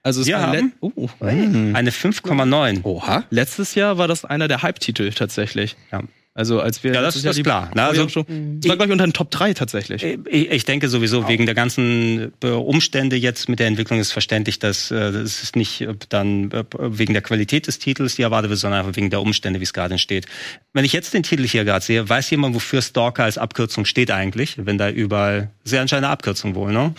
Also 0.03 0.21
es 0.21 0.27
le- 0.27 0.37
haben- 0.39 0.73
uh, 0.81 1.07
Eine 1.19 1.91
5,9. 1.91 2.83
Oha. 2.83 3.23
letztes 3.29 3.75
Jahr 3.75 3.97
war 3.97 4.07
das 4.07 4.25
einer 4.25 4.47
der 4.47 4.61
Hype-Titel 4.63 5.11
tatsächlich. 5.11 5.75
Ja. 5.91 6.01
Also 6.37 6.59
als 6.59 6.83
wir 6.83 6.93
Ja, 6.93 7.01
das- 7.01 7.21
das 7.21 7.37
ist 7.37 7.43
klar. 7.43 7.71
Na, 7.75 7.87
also- 7.87 8.05
das 8.07 8.15
war 8.17 8.25
glaube 8.25 8.85
ich 8.87 8.91
unter 8.91 9.07
den 9.07 9.13
Top 9.13 9.31
3 9.31 9.53
tatsächlich. 9.53 10.03
Ich, 10.03 10.51
ich 10.51 10.65
denke 10.65 10.89
sowieso, 10.89 11.29
wegen 11.29 11.45
der 11.45 11.55
ganzen 11.55 12.33
äh, 12.43 12.47
Umstände 12.49 13.15
jetzt 13.15 13.47
mit 13.47 13.59
der 13.59 13.67
Entwicklung 13.67 14.01
ist 14.01 14.11
verständlich, 14.11 14.59
dass 14.59 14.91
äh, 14.91 14.95
es 14.95 15.41
ist 15.43 15.55
nicht 15.55 15.79
äh, 15.79 15.93
dann 16.09 16.51
äh, 16.51 16.65
wegen 16.77 17.13
der 17.13 17.21
Qualität 17.21 17.67
des 17.67 17.79
Titels, 17.79 18.15
die 18.15 18.23
erwartet 18.23 18.49
wird, 18.49 18.59
sondern 18.59 18.81
einfach 18.81 18.97
wegen 18.97 19.09
der 19.09 19.21
Umstände, 19.21 19.61
wie 19.61 19.63
es 19.63 19.71
gerade 19.71 19.93
entsteht. 19.93 20.25
Wenn 20.73 20.83
ich 20.83 20.91
jetzt 20.91 21.13
den 21.13 21.23
Titel 21.23 21.47
hier 21.47 21.63
gerade 21.63 21.83
sehe, 21.85 22.07
weiß 22.09 22.29
jemand, 22.31 22.53
wofür 22.53 22.81
Stalker 22.81 23.23
als 23.23 23.37
Abkürzung 23.37 23.85
steht 23.85 24.11
eigentlich? 24.11 24.55
Wenn 24.57 24.77
da 24.77 24.89
überall, 24.89 25.51
sehr 25.63 25.79
anscheinend 25.79 26.03
eine 26.05 26.11
Abkürzung 26.11 26.53
wohl, 26.53 26.73
ne? 26.73 26.93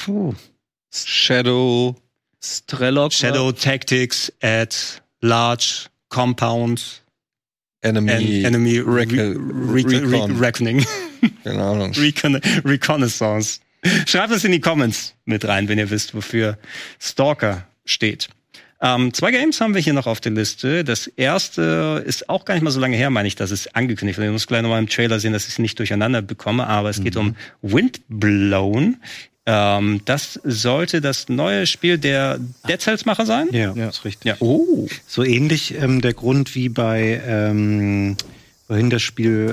Shadow. 0.94 1.94
Strelok. 2.42 3.12
Shadow 3.12 3.52
Tactics 3.52 4.32
at 4.40 5.02
Large 5.20 5.86
Compound 6.08 7.02
Enemy. 7.82 8.44
and 8.44 8.46
Enemy 8.46 8.78
Re 8.80 9.06
Recon- 9.06 10.34
Re. 10.34 10.40
Reckoning. 10.40 10.84
Keine 11.44 11.62
Ahnung. 11.62 11.92
Recon 11.92 12.36
Reconnaissance. 12.64 13.60
Schreibt 14.06 14.32
es 14.32 14.44
in 14.44 14.52
die 14.52 14.60
Comments 14.60 15.14
mit 15.24 15.44
rein, 15.46 15.68
wenn 15.68 15.78
ihr 15.78 15.90
wisst, 15.90 16.14
wofür 16.14 16.58
Stalker 16.98 17.66
steht. 17.84 18.28
Ähm, 18.80 19.14
zwei 19.14 19.30
Games 19.30 19.60
haben 19.60 19.74
wir 19.74 19.80
hier 19.80 19.92
noch 19.94 20.06
auf 20.06 20.20
der 20.20 20.32
Liste. 20.32 20.84
Das 20.84 21.06
erste 21.06 22.02
ist 22.04 22.28
auch 22.28 22.44
gar 22.44 22.54
nicht 22.54 22.62
mal 22.62 22.70
so 22.70 22.80
lange 22.80 22.96
her, 22.96 23.08
meine 23.10 23.26
ich, 23.28 23.34
dass 23.36 23.50
es 23.50 23.74
angekündigt 23.74 24.18
wurde. 24.18 24.26
Ich 24.26 24.32
muss 24.32 24.46
gleich 24.46 24.62
nochmal 24.62 24.80
im 24.80 24.88
Trailer 24.88 25.18
sehen, 25.20 25.32
dass 25.32 25.44
ich 25.44 25.52
es 25.52 25.58
nicht 25.58 25.78
durcheinander 25.78 26.20
bekomme, 26.20 26.66
aber 26.66 26.90
es 26.90 27.02
geht 27.02 27.16
um 27.16 27.36
Windblown. 27.62 28.96
Ähm, 29.46 30.00
das 30.04 30.40
sollte 30.44 31.00
das 31.00 31.28
neue 31.28 31.66
Spiel 31.66 31.98
der 31.98 32.38
Dead 32.68 32.80
Cells-Macher 32.80 33.26
sein. 33.26 33.48
Ja, 33.52 33.72
Ja. 33.74 33.88
ist 33.88 34.04
richtig. 34.04 34.24
Ja. 34.24 34.36
Oh. 34.40 34.88
So 35.06 35.22
ähnlich 35.22 35.74
ähm, 35.80 36.00
der 36.00 36.14
Grund 36.14 36.54
wie 36.56 36.68
bei 36.68 37.22
ähm, 37.24 38.16
vorhin 38.66 38.90
das 38.90 39.02
Spiel 39.02 39.48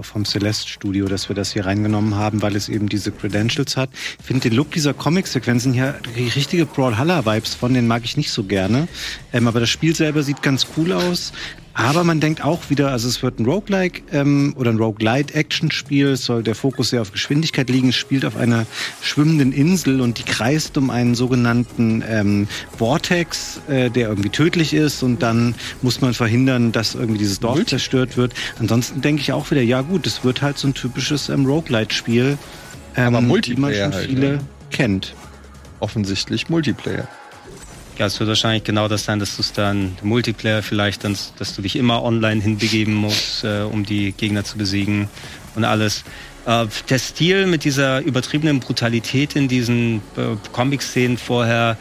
äh, 0.00 0.02
vom 0.02 0.24
Celeste 0.24 0.68
Studio, 0.68 1.06
dass 1.06 1.28
wir 1.28 1.36
das 1.36 1.52
hier 1.52 1.64
reingenommen 1.66 2.16
haben, 2.16 2.42
weil 2.42 2.56
es 2.56 2.68
eben 2.68 2.88
diese 2.88 3.12
Credentials 3.12 3.76
hat. 3.76 3.90
Ich 4.18 4.26
finde 4.26 4.48
den 4.48 4.56
Look 4.56 4.72
dieser 4.72 4.92
Comic-Sequenzen 4.94 5.72
hier 5.72 5.94
die 6.16 6.26
richtige 6.28 6.66
Brawlhalla-Vibes 6.66 7.54
von, 7.54 7.72
den 7.74 7.86
mag 7.86 8.02
ich 8.04 8.16
nicht 8.16 8.32
so 8.32 8.42
gerne. 8.42 8.88
Ähm, 9.32 9.46
aber 9.46 9.60
das 9.60 9.70
Spiel 9.70 9.94
selber 9.94 10.24
sieht 10.24 10.42
ganz 10.42 10.66
cool 10.76 10.92
aus. 10.92 11.32
Aber 11.78 12.02
man 12.02 12.18
denkt 12.18 12.42
auch 12.42 12.70
wieder, 12.70 12.90
also 12.90 13.06
es 13.06 13.22
wird 13.22 13.38
ein 13.38 13.46
Roguelike 13.46 14.02
ähm, 14.10 14.52
oder 14.56 14.72
ein 14.72 14.78
Roguelite-Action-Spiel. 14.78 16.08
Es 16.08 16.24
soll 16.24 16.42
der 16.42 16.56
Fokus 16.56 16.90
sehr 16.90 17.00
auf 17.00 17.12
Geschwindigkeit 17.12 17.70
liegen. 17.70 17.90
Es 17.90 17.94
spielt 17.94 18.24
auf 18.24 18.36
einer 18.36 18.66
schwimmenden 19.00 19.52
Insel 19.52 20.00
und 20.00 20.18
die 20.18 20.24
kreist 20.24 20.76
um 20.76 20.90
einen 20.90 21.14
sogenannten 21.14 22.02
ähm, 22.08 22.48
Vortex, 22.76 23.60
äh, 23.68 23.90
der 23.90 24.08
irgendwie 24.08 24.30
tödlich 24.30 24.74
ist. 24.74 25.04
Und 25.04 25.22
dann 25.22 25.54
muss 25.80 26.00
man 26.00 26.14
verhindern, 26.14 26.72
dass 26.72 26.96
irgendwie 26.96 27.18
dieses 27.18 27.38
Dorf 27.38 27.64
zerstört 27.64 28.16
wird. 28.16 28.34
Ansonsten 28.58 29.00
denke 29.00 29.22
ich 29.22 29.32
auch 29.32 29.48
wieder, 29.52 29.62
ja 29.62 29.82
gut, 29.82 30.04
es 30.08 30.24
wird 30.24 30.42
halt 30.42 30.58
so 30.58 30.66
ein 30.66 30.74
typisches 30.74 31.28
ähm, 31.28 31.46
Roguelite-Spiel. 31.46 32.38
Ähm, 32.96 33.04
Aber 33.04 33.08
wie 33.08 33.12
man 33.12 33.28
Multiplayer 33.28 33.84
schon 33.84 33.94
halt, 33.94 34.06
viele 34.08 34.28
ne? 34.32 34.38
kennt. 34.72 35.14
Offensichtlich 35.78 36.48
Multiplayer. 36.48 37.06
Ja, 37.98 38.06
es 38.06 38.20
wird 38.20 38.28
wahrscheinlich 38.28 38.62
genau 38.62 38.86
das 38.86 39.04
sein, 39.04 39.18
dass 39.18 39.34
du 39.34 39.42
es 39.42 39.52
dann 39.52 39.98
Multiplayer 40.02 40.62
vielleicht, 40.62 41.02
dann, 41.02 41.16
dass 41.36 41.56
du 41.56 41.62
dich 41.62 41.74
immer 41.74 42.04
online 42.04 42.40
hinbegeben 42.40 42.94
musst, 42.94 43.42
äh, 43.42 43.62
um 43.62 43.84
die 43.84 44.12
Gegner 44.12 44.44
zu 44.44 44.56
besiegen 44.56 45.08
und 45.56 45.64
alles. 45.64 46.04
Äh, 46.46 46.66
der 46.88 47.00
Stil 47.00 47.46
mit 47.46 47.64
dieser 47.64 48.00
übertriebenen 48.00 48.60
Brutalität 48.60 49.34
in 49.34 49.48
diesen 49.48 49.96
äh, 50.16 50.36
Comic-Szenen 50.52 51.18
vorher 51.18 51.76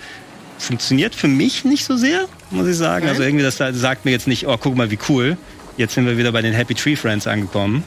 funktioniert 0.58 1.14
für 1.14 1.28
mich 1.28 1.64
nicht 1.66 1.86
so 1.86 1.96
sehr, 1.98 2.26
muss 2.50 2.68
ich 2.68 2.78
sagen. 2.78 3.08
Also 3.08 3.22
irgendwie, 3.22 3.44
das 3.44 3.58
sagt 3.58 4.06
mir 4.06 4.12
jetzt 4.12 4.28
nicht, 4.28 4.48
oh, 4.48 4.58
guck 4.60 4.76
mal, 4.76 4.90
wie 4.90 4.98
cool. 5.10 5.38
Jetzt 5.78 5.94
sind 5.94 6.08
wir 6.08 6.18
wieder 6.18 6.32
bei 6.32 6.42
den 6.42 6.54
Happy 6.54 6.74
Tree 6.74 6.96
Friends 6.96 7.28
angekommen. 7.28 7.84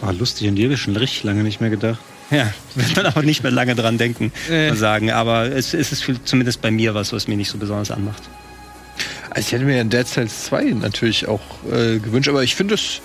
Oh, 0.00 0.12
lustig, 0.12 0.46
an 0.46 0.54
die 0.54 0.62
habe 0.62 0.74
ich 0.74 0.80
schon 0.80 0.94
richtig 0.94 1.24
lange 1.24 1.42
nicht 1.42 1.60
mehr 1.60 1.70
gedacht. 1.70 1.98
Ja, 2.30 2.52
wird 2.74 2.96
man 2.96 3.06
aber 3.06 3.22
nicht 3.22 3.42
mehr 3.42 3.52
lange 3.52 3.74
dran 3.74 3.98
denken, 3.98 4.32
Äh. 4.50 4.68
mal 4.70 4.76
sagen. 4.76 5.10
Aber 5.10 5.46
es, 5.52 5.74
es 5.74 5.92
ist 5.92 6.02
für, 6.04 6.22
zumindest 6.24 6.60
bei 6.62 6.70
mir 6.70 6.94
was, 6.94 7.12
was 7.12 7.28
mir 7.28 7.36
nicht 7.36 7.50
so 7.50 7.58
besonders 7.58 7.90
anmacht. 7.90 8.22
Also 9.30 9.40
ich 9.48 9.52
hätte 9.52 9.64
mir 9.64 9.76
ja 9.76 9.84
Dead 9.84 10.06
Cells 10.06 10.44
2 10.46 10.64
natürlich 10.74 11.26
auch 11.26 11.40
äh, 11.70 11.98
gewünscht, 11.98 12.28
aber 12.28 12.42
ich 12.42 12.54
finde 12.54 12.74
es. 12.74 13.00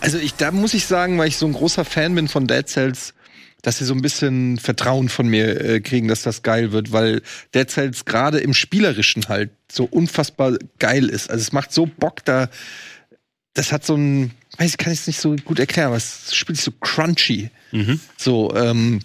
Also 0.00 0.18
ich, 0.18 0.34
da 0.34 0.50
muss 0.50 0.74
ich 0.74 0.84
sagen, 0.86 1.18
weil 1.18 1.28
ich 1.28 1.36
so 1.38 1.46
ein 1.46 1.52
großer 1.54 1.84
Fan 1.84 2.14
bin 2.14 2.28
von 2.28 2.46
Dead 2.46 2.68
Cells, 2.68 3.14
dass 3.62 3.78
sie 3.78 3.86
so 3.86 3.94
ein 3.94 4.02
bisschen 4.02 4.58
Vertrauen 4.58 5.08
von 5.08 5.26
mir 5.26 5.58
äh, 5.64 5.80
kriegen, 5.80 6.06
dass 6.08 6.20
das 6.22 6.42
geil 6.42 6.72
wird, 6.72 6.92
weil 6.92 7.22
Dead 7.54 7.70
Cells 7.70 8.04
gerade 8.04 8.38
im 8.40 8.52
Spielerischen 8.52 9.28
halt 9.28 9.50
so 9.72 9.84
unfassbar 9.84 10.58
geil 10.78 11.08
ist. 11.08 11.30
Also 11.30 11.40
es 11.40 11.52
macht 11.52 11.72
so 11.72 11.86
Bock 11.86 12.22
da. 12.26 12.50
Das 13.54 13.72
hat 13.72 13.86
so 13.86 13.96
ein, 13.96 14.32
weiß 14.58 14.70
ich, 14.70 14.78
kann 14.78 14.92
ich 14.92 15.00
es 15.00 15.06
nicht 15.06 15.20
so 15.20 15.34
gut 15.36 15.58
erklären, 15.58 15.88
aber 15.88 15.96
es 15.96 16.34
spielt 16.34 16.56
sich 16.56 16.64
so 16.64 16.72
crunchy. 16.72 17.50
Mhm. 17.72 18.00
So, 18.16 18.54
ähm, 18.54 19.00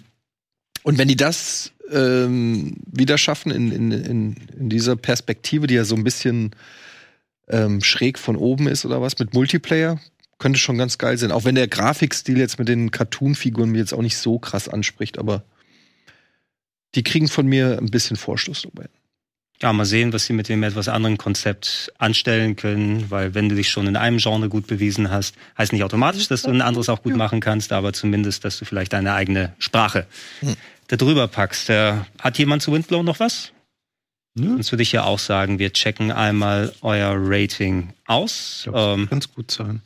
und 0.82 0.98
wenn 0.98 1.08
die 1.08 1.16
das 1.16 1.72
ähm, 1.90 2.76
wieder 2.86 3.18
schaffen 3.18 3.50
in, 3.52 3.72
in, 3.72 3.92
in, 3.92 4.36
in 4.58 4.68
dieser 4.70 4.96
Perspektive, 4.96 5.66
die 5.66 5.74
ja 5.74 5.84
so 5.84 5.96
ein 5.96 6.04
bisschen 6.04 6.50
ähm, 7.48 7.82
schräg 7.82 8.18
von 8.18 8.36
oben 8.36 8.68
ist 8.68 8.84
oder 8.84 9.02
was, 9.02 9.18
mit 9.18 9.34
Multiplayer, 9.34 10.00
könnte 10.38 10.58
schon 10.58 10.78
ganz 10.78 10.98
geil 10.98 11.18
sein. 11.18 11.32
Auch 11.32 11.44
wenn 11.44 11.54
der 11.54 11.68
Grafikstil 11.68 12.38
jetzt 12.38 12.58
mit 12.58 12.68
den 12.68 12.90
Cartoon-Figuren 12.90 13.70
mir 13.70 13.78
jetzt 13.78 13.92
auch 13.92 14.02
nicht 14.02 14.16
so 14.16 14.38
krass 14.38 14.68
anspricht, 14.68 15.18
aber 15.18 15.44
die 16.94 17.04
kriegen 17.04 17.28
von 17.28 17.46
mir 17.46 17.78
ein 17.78 17.90
bisschen 17.90 18.16
Vorstoß 18.16 18.62
dabei. 18.62 18.88
Ja, 19.62 19.72
mal 19.74 19.84
sehen, 19.84 20.12
was 20.14 20.24
sie 20.24 20.32
mit 20.32 20.48
dem 20.48 20.62
etwas 20.62 20.88
anderen 20.88 21.18
Konzept 21.18 21.92
anstellen 21.98 22.56
können, 22.56 23.10
weil 23.10 23.34
wenn 23.34 23.50
du 23.50 23.54
dich 23.54 23.68
schon 23.68 23.86
in 23.86 23.96
einem 23.96 24.16
Genre 24.16 24.48
gut 24.48 24.66
bewiesen 24.66 25.10
hast, 25.10 25.34
heißt 25.58 25.72
nicht 25.74 25.84
automatisch, 25.84 26.28
dass 26.28 26.42
du 26.42 26.50
ein 26.50 26.62
anderes 26.62 26.88
auch 26.88 27.02
gut 27.02 27.14
machen 27.14 27.40
kannst, 27.40 27.70
aber 27.72 27.92
zumindest, 27.92 28.44
dass 28.44 28.58
du 28.58 28.64
vielleicht 28.64 28.94
deine 28.94 29.12
eigene 29.12 29.52
Sprache 29.58 30.06
Hm. 30.40 30.56
da 30.88 30.96
drüber 30.96 31.28
packst. 31.28 31.68
Äh, 31.68 31.92
hat 32.18 32.38
jemand 32.38 32.62
zu 32.62 32.72
Windblow 32.72 33.02
noch 33.02 33.20
was? 33.20 33.52
Sonst 34.34 34.72
würde 34.72 34.82
ich 34.82 34.92
ja 34.92 35.02
auch 35.04 35.18
sagen, 35.18 35.58
wir 35.58 35.72
checken 35.72 36.10
einmal 36.12 36.72
euer 36.80 37.12
Rating 37.16 37.92
aus. 38.06 38.66
Ähm, 38.72 39.08
Ganz 39.10 39.30
gut 39.34 39.50
sein. 39.50 39.82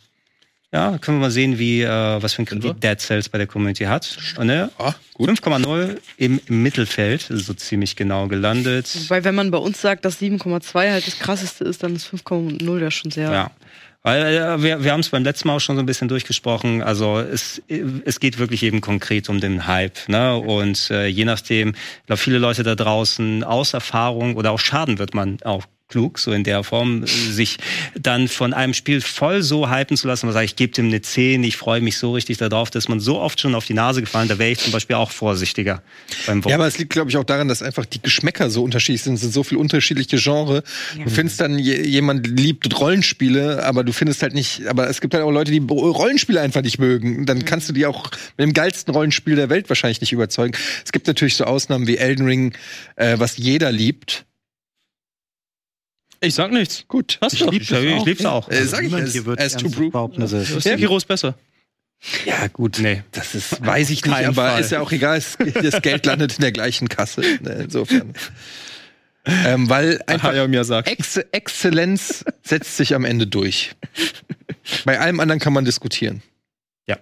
Ja, 0.75 0.99
können 0.99 1.19
wir 1.19 1.27
mal 1.27 1.31
sehen, 1.31 1.61
wie, 1.61 1.83
äh, 1.83 1.89
was 1.89 2.33
für 2.33 2.43
ein 2.43 2.47
Kredit 2.47 2.83
Dead 2.83 3.01
Cells 3.01 3.29
bei 3.29 3.39
der 3.39 3.47
Community 3.47 3.85
hat. 3.85 4.19
Ne, 4.43 4.71
Ah, 4.77 4.93
gut. 5.13 5.31
5,0 5.31 5.99
im, 6.17 6.41
im 6.47 6.63
Mittelfeld, 6.65 7.29
so 7.31 7.55
ziemlich 7.55 7.95
genau 7.95 8.27
gelandet. 8.27 8.89
Weil 9.09 9.23
wenn 9.23 9.37
man 9.37 9.53
bei 9.53 9.59
uns 9.59 9.81
sagt, 9.81 10.05
dass 10.05 10.21
7,2 10.21 10.91
halt 10.91 11.07
das 11.07 11.21
krasseste 11.21 11.63
ist, 11.63 11.85
dann 11.85 11.95
ist 11.95 12.09
5,0 12.09 12.81
ja 12.81 12.91
schon 12.91 13.13
sehr. 13.13 13.31
Ja. 13.31 13.51
Weil 14.03 14.23
äh, 14.23 14.63
wir, 14.63 14.83
wir 14.83 14.93
haben 14.93 15.01
es 15.01 15.11
beim 15.11 15.23
letzten 15.23 15.47
Mal 15.47 15.55
auch 15.55 15.61
schon 15.61 15.77
so 15.77 15.83
ein 15.83 15.87
bisschen 15.87 16.09
durchgesprochen. 16.09 16.83
Also 16.83 17.21
es, 17.21 17.63
es 18.05 18.19
geht 18.19 18.39
wirklich 18.39 18.65
eben 18.65 18.81
konkret 18.81 19.29
um 19.29 19.39
den 19.39 19.69
Hype. 19.69 20.09
Ne? 20.09 20.37
Und 20.37 20.91
äh, 20.91 21.07
je 21.07 21.25
nachdem, 21.25 21.69
ich 21.71 22.07
glaube, 22.07 22.19
viele 22.19 22.39
Leute 22.39 22.65
da 22.65 22.75
draußen 22.75 23.45
aus 23.45 23.75
Erfahrung 23.75 24.35
oder 24.35 24.51
auch 24.51 24.59
Schaden 24.59 24.99
wird 24.99 25.15
man 25.15 25.39
auch 25.45 25.65
klug, 25.95 26.19
so 26.19 26.33
in 26.33 26.43
der 26.43 26.65
Form, 26.65 27.07
sich 27.07 27.59
dann 27.97 28.27
von 28.27 28.53
einem 28.53 28.75
Spiel 28.75 29.01
voll 29.01 29.43
so 29.43 29.71
hypen 29.71 29.97
zu 29.97 30.09
lassen, 30.09 30.27
was 30.27 30.35
sagt, 30.35 30.47
ich 30.47 30.57
gebe 30.57 30.73
dem 30.73 30.87
eine 30.87 31.01
10, 31.01 31.45
ich 31.45 31.57
freue 31.57 31.81
mich 31.81 31.99
so 31.99 32.13
richtig 32.13 32.37
darauf, 32.39 32.69
dass 32.69 32.89
man 32.89 32.99
so 32.99 33.21
oft 33.21 33.41
schon 33.41 33.55
auf 33.55 33.65
die 33.67 33.75
Nase 33.75 34.01
gefallen, 34.01 34.27
da 34.27 34.37
wäre 34.37 34.51
ich 34.51 34.59
zum 34.59 34.73
Beispiel 34.73 34.97
auch 34.97 35.13
vorsichtiger 35.13 35.85
beim 36.27 36.43
Voten. 36.43 36.51
Ja, 36.51 36.57
aber 36.57 36.67
es 36.67 36.79
liegt, 36.79 36.91
glaube 36.91 37.11
ich, 37.11 37.17
auch 37.17 37.23
daran, 37.23 37.47
dass 37.47 37.63
einfach 37.63 37.87
die 37.87 38.03
Geschmäcker 38.03 38.51
so 38.51 38.65
unterschiedlich 38.65 39.03
sind. 39.03 39.15
Es 39.15 39.21
sind 39.21 39.33
so 39.33 39.45
viele 39.45 39.61
unterschiedliche 39.61 40.17
Genres. 40.17 40.65
Du 40.97 41.11
findest 41.11 41.41
dann, 41.41 41.61
je, 41.61 41.81
jemand 41.81 42.27
liebt 42.27 42.77
Rollenspiele, 42.81 43.65
aber 43.65 43.85
du 43.85 43.93
findest 43.93 44.23
halt 44.23 44.35
nicht, 44.35 44.67
aber 44.67 44.91
es 44.91 45.01
gibt 45.01 45.15
halt 45.15 45.23
auch 45.23 45.31
Leute, 45.31 45.53
die 45.53 45.63
Rollenspiele 45.65 46.41
einfach 46.41 46.63
nicht 46.63 46.81
mögen. 46.81 47.25
Dann 47.25 47.45
kannst 47.45 47.69
du 47.69 47.73
die 47.73 47.87
auch 47.87 48.11
mit 48.37 48.49
dem 48.49 48.53
geilsten 48.53 48.93
Rollenspiel 48.93 49.37
der 49.37 49.49
Welt 49.49 49.69
wahrscheinlich 49.69 50.01
nicht 50.01 50.13
überzeugen. 50.13 50.57
Es 50.85 50.91
gibt 50.91 51.07
natürlich 51.07 51.37
so 51.37 51.45
Ausnahmen 51.45 51.87
wie 51.87 51.99
Elden 51.99 52.27
Ring, 52.27 52.53
äh, 52.97 53.15
was 53.17 53.37
jeder 53.37 53.71
liebt. 53.71 54.25
Ich 56.25 56.35
sag 56.35 56.51
nichts. 56.51 56.85
Gut. 56.89 57.19
Hast 57.21 57.41
du? 57.41 57.51
ich, 57.51 57.71
ich 57.71 58.05
lieb's 58.05 58.25
auch. 58.25 58.49
Äh, 58.49 58.65
sag 58.65 58.85
ich, 58.85 58.95
hier 59.13 59.27
wird 59.27 59.41
as 59.41 59.57
to 59.57 59.69
prove. 59.69 59.91
behaupten, 59.91 60.21
dass 60.21 60.33
es 60.33 60.51
ist. 60.51 60.63
Sekiro 60.63 60.97
ist 60.97 61.07
besser. 61.07 61.35
Ja, 62.27 62.49
gut. 62.49 62.79
Nee. 62.81 63.03
Das 63.13 63.35
ist, 63.35 63.65
weiß 63.65 63.91
ich 63.91 64.05
nicht, 64.05 64.15
aber 64.15 64.51
Fall. 64.51 64.61
ist 64.61 64.73
ja 64.73 64.81
auch 64.81 64.93
egal. 64.93 65.17
Es, 65.17 65.39
das 65.39 65.81
Geld 65.83 66.05
landet 66.07 66.35
in 66.37 66.43
der 66.43 66.53
gleichen 66.53 66.89
Kasse. 66.89 67.23
Ne, 67.43 67.63
Insofern. 67.65 68.13
ähm, 69.27 69.69
weil 69.71 70.03
einfach. 70.07 70.35
Ex 70.87 71.17
Exzellenz 71.17 72.25
setzt 72.43 72.77
sich 72.77 72.95
am 72.95 73.05
Ende 73.05 73.27
durch. 73.27 73.73
Bei 74.85 75.01
allem 75.01 75.21
anderen 75.21 75.41
kann 75.41 75.53
man 75.53 75.65
diskutieren. 75.65 76.23
Ja. 76.87 76.99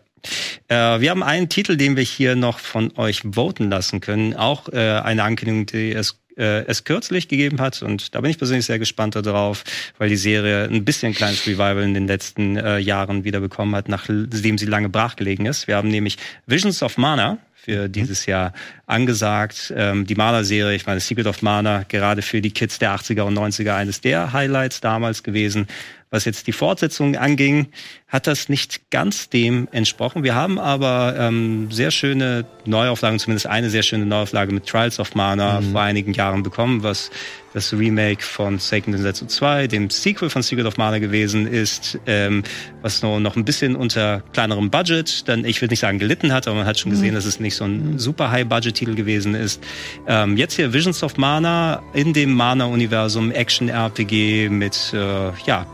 Äh, 0.68 1.00
wir 1.00 1.10
haben 1.10 1.22
einen 1.22 1.48
Titel, 1.48 1.76
den 1.76 1.96
wir 1.96 2.04
hier 2.04 2.36
noch 2.36 2.58
von 2.58 2.96
euch 2.96 3.22
voten 3.32 3.70
lassen 3.70 4.00
können. 4.00 4.34
Auch 4.34 4.68
äh, 4.68 5.00
eine 5.00 5.24
Ankündigung, 5.24 5.66
die 5.66 5.92
es, 5.92 6.21
äh, 6.36 6.64
es 6.66 6.84
kürzlich 6.84 7.28
gegeben 7.28 7.60
hat. 7.60 7.82
Und 7.82 8.14
da 8.14 8.20
bin 8.20 8.30
ich 8.30 8.38
persönlich 8.38 8.66
sehr 8.66 8.78
gespannt 8.78 9.16
darauf, 9.16 9.64
weil 9.98 10.08
die 10.08 10.16
Serie 10.16 10.64
ein 10.64 10.84
bisschen 10.84 11.08
ein 11.08 11.14
kleines 11.14 11.46
Revival 11.46 11.82
in 11.82 11.94
den 11.94 12.06
letzten 12.06 12.56
äh, 12.56 12.78
Jahren 12.78 13.24
wieder 13.24 13.40
bekommen 13.40 13.74
hat, 13.74 13.88
nachdem 13.88 14.58
sie 14.58 14.66
lange 14.66 14.88
brachgelegen 14.88 15.46
ist. 15.46 15.68
Wir 15.68 15.76
haben 15.76 15.88
nämlich 15.88 16.18
Visions 16.46 16.82
of 16.82 16.98
Mana 16.98 17.38
für 17.54 17.88
dieses 17.88 18.26
Jahr 18.26 18.52
angesagt. 18.86 19.72
Ähm, 19.76 20.04
die 20.06 20.16
Mana-Serie, 20.16 20.74
ich 20.74 20.86
meine, 20.86 21.00
Secret 21.00 21.26
of 21.26 21.42
Mana, 21.42 21.84
gerade 21.86 22.22
für 22.22 22.40
die 22.40 22.50
Kids 22.50 22.78
der 22.78 22.94
80er 22.94 23.22
und 23.22 23.38
90er 23.38 23.74
eines 23.76 24.00
der 24.00 24.32
Highlights 24.32 24.80
damals 24.80 25.22
gewesen. 25.22 25.68
Was 26.12 26.26
jetzt 26.26 26.46
die 26.46 26.52
Fortsetzung 26.52 27.16
anging, 27.16 27.68
hat 28.06 28.26
das 28.26 28.50
nicht 28.50 28.90
ganz 28.90 29.30
dem 29.30 29.66
entsprochen. 29.72 30.22
Wir 30.22 30.34
haben 30.34 30.58
aber 30.58 31.14
ähm, 31.18 31.70
sehr 31.70 31.90
schöne 31.90 32.44
Neuauflagen, 32.66 33.18
zumindest 33.18 33.46
eine 33.46 33.70
sehr 33.70 33.82
schöne 33.82 34.04
Neuauflage 34.04 34.52
mit 34.52 34.66
Trials 34.66 35.00
of 35.00 35.14
Mana 35.14 35.62
vor 35.62 35.80
einigen 35.80 36.12
Jahren 36.12 36.42
bekommen, 36.42 36.82
was 36.82 37.10
das 37.54 37.72
Remake 37.72 38.22
von 38.22 38.58
Seiken 38.58 38.92
Densetsu 38.92 39.24
2, 39.24 39.66
dem 39.66 39.88
Sequel 39.88 40.28
von 40.28 40.42
Secret 40.42 40.66
of 40.66 40.76
Mana 40.76 40.98
gewesen 40.98 41.46
ist, 41.46 41.98
ähm, 42.06 42.42
was 42.82 43.02
nur 43.02 43.18
noch 43.18 43.36
ein 43.36 43.46
bisschen 43.46 43.76
unter 43.76 44.22
kleinerem 44.34 44.70
Budget, 44.70 45.26
dann 45.28 45.46
ich 45.46 45.60
will 45.62 45.68
nicht 45.68 45.80
sagen 45.80 45.98
gelitten 45.98 46.34
hat, 46.34 46.46
aber 46.46 46.58
man 46.58 46.66
hat 46.66 46.78
schon 46.78 46.90
gesehen, 46.90 47.14
dass 47.14 47.24
es 47.24 47.40
nicht 47.40 47.56
so 47.56 47.64
ein 47.64 47.98
super 47.98 48.30
High-Budget-Titel 48.30 48.94
gewesen 48.94 49.34
ist. 49.34 49.62
Ähm, 50.06 50.36
jetzt 50.36 50.54
hier 50.54 50.74
Visions 50.74 51.02
of 51.02 51.16
Mana 51.16 51.82
in 51.94 52.12
dem 52.12 52.34
Mana-Universum, 52.34 53.30
Action-RPG 53.32 54.50
mit, 54.50 54.92
äh, 54.94 55.30
ja, 55.46 55.66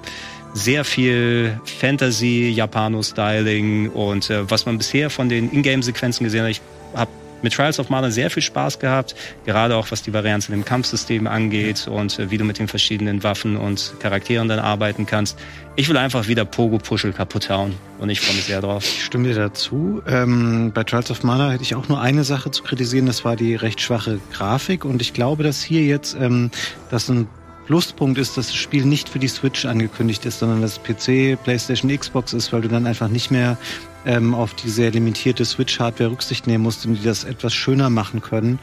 sehr 0.54 0.84
viel 0.84 1.58
Fantasy, 1.64 2.50
Japano-Styling 2.54 3.90
und 3.90 4.30
äh, 4.30 4.50
was 4.50 4.66
man 4.66 4.78
bisher 4.78 5.10
von 5.10 5.28
den 5.28 5.52
Ingame-Sequenzen 5.52 6.24
gesehen 6.24 6.44
hat. 6.44 6.50
Ich 6.50 6.60
habe 6.94 7.10
mit 7.42 7.52
Trials 7.52 7.78
of 7.78 7.88
Mana 7.88 8.10
sehr 8.10 8.30
viel 8.30 8.42
Spaß 8.42 8.78
gehabt, 8.78 9.14
gerade 9.46 9.76
auch 9.76 9.90
was 9.90 10.02
die 10.02 10.12
Varianz 10.12 10.48
in 10.48 10.54
dem 10.54 10.64
Kampfsystem 10.64 11.26
angeht 11.26 11.86
und 11.86 12.18
äh, 12.18 12.30
wie 12.30 12.38
du 12.38 12.44
mit 12.44 12.58
den 12.58 12.68
verschiedenen 12.68 13.22
Waffen 13.22 13.56
und 13.56 13.94
Charakteren 14.00 14.48
dann 14.48 14.58
arbeiten 14.58 15.06
kannst. 15.06 15.38
Ich 15.76 15.88
will 15.88 15.96
einfach 15.96 16.26
wieder 16.26 16.44
Pogo-Puschel 16.44 17.12
kaputt 17.12 17.48
hauen 17.50 17.74
und 17.98 18.10
ich 18.10 18.20
freue 18.20 18.36
mich 18.36 18.46
sehr 18.46 18.60
drauf. 18.60 18.84
Ich 18.84 19.04
stimme 19.04 19.28
dir 19.28 19.34
dazu. 19.36 20.02
Ähm, 20.08 20.72
bei 20.74 20.84
Trials 20.84 21.10
of 21.10 21.22
Mana 21.22 21.50
hätte 21.50 21.62
ich 21.62 21.74
auch 21.74 21.88
nur 21.88 22.00
eine 22.00 22.24
Sache 22.24 22.50
zu 22.50 22.62
kritisieren, 22.62 23.06
das 23.06 23.24
war 23.24 23.36
die 23.36 23.54
recht 23.54 23.80
schwache 23.80 24.18
Grafik. 24.32 24.84
Und 24.84 25.00
ich 25.00 25.12
glaube, 25.12 25.44
dass 25.44 25.62
hier 25.62 25.84
jetzt 25.84 26.16
ähm, 26.18 26.50
das 26.90 27.08
ein 27.08 27.28
Pluspunkt 27.68 28.16
ist, 28.16 28.38
dass 28.38 28.46
das 28.46 28.54
Spiel 28.54 28.86
nicht 28.86 29.10
für 29.10 29.18
die 29.18 29.28
Switch 29.28 29.66
angekündigt 29.66 30.24
ist, 30.24 30.38
sondern 30.38 30.62
dass 30.62 30.82
PC, 30.82 31.36
PlayStation, 31.44 31.94
Xbox 31.94 32.32
ist, 32.32 32.50
weil 32.50 32.62
du 32.62 32.68
dann 32.68 32.86
einfach 32.86 33.08
nicht 33.08 33.30
mehr 33.30 33.58
ähm, 34.06 34.34
auf 34.34 34.54
die 34.54 34.70
sehr 34.70 34.90
limitierte 34.90 35.44
Switch-Hardware 35.44 36.10
Rücksicht 36.10 36.46
nehmen 36.46 36.64
musst 36.64 36.86
und 36.86 36.94
die 36.94 37.04
das 37.04 37.24
etwas 37.24 37.52
schöner 37.52 37.90
machen 37.90 38.22
können. 38.22 38.58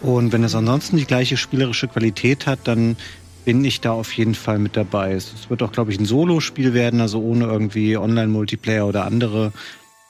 Und 0.00 0.32
wenn 0.32 0.42
es 0.42 0.56
ansonsten 0.56 0.96
die 0.96 1.04
gleiche 1.04 1.36
spielerische 1.36 1.86
Qualität 1.86 2.48
hat, 2.48 2.58
dann 2.64 2.96
bin 3.44 3.64
ich 3.64 3.80
da 3.80 3.92
auf 3.92 4.12
jeden 4.14 4.34
Fall 4.34 4.58
mit 4.58 4.76
dabei. 4.76 5.12
Es 5.12 5.48
wird 5.48 5.62
auch, 5.62 5.70
glaube 5.70 5.92
ich, 5.92 6.00
ein 6.00 6.04
Solo-Spiel 6.04 6.74
werden, 6.74 7.00
also 7.00 7.22
ohne 7.22 7.44
irgendwie 7.44 7.96
Online-Multiplayer 7.96 8.84
oder 8.84 9.04
andere 9.04 9.52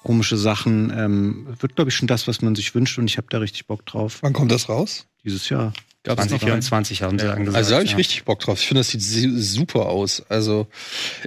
komische 0.02 0.39
Sachen. 0.39 0.91
Ähm, 0.97 1.47
wird, 1.60 1.77
glaube 1.77 1.91
ich, 1.91 1.97
schon 1.97 2.09
das, 2.09 2.27
was 2.27 2.41
man 2.41 2.55
sich 2.55 2.75
wünscht 2.75 2.99
und 2.99 3.05
ich 3.05 3.19
habe 3.19 3.27
da 3.28 3.36
richtig 3.36 3.67
Bock 3.67 3.85
drauf. 3.85 4.20
Wann 4.23 4.33
kommt 4.33 4.51
das 4.51 4.70
raus? 4.70 5.07
Dieses 5.25 5.51
Jahr. 5.51 5.75
2024 6.05 7.03
haben 7.03 7.19
sie 7.19 7.27
ja. 7.27 7.33
angesagt. 7.35 7.57
Also 7.57 7.70
da 7.70 7.77
habe 7.77 7.85
ich 7.85 7.93
ja. 7.93 7.97
richtig 7.99 8.25
Bock 8.25 8.41
drauf. 8.41 8.59
Ich 8.59 8.67
finde, 8.67 8.81
das 8.81 8.89
sieht 8.89 9.03
super 9.03 9.87
aus. 9.87 10.23
Also 10.29 10.67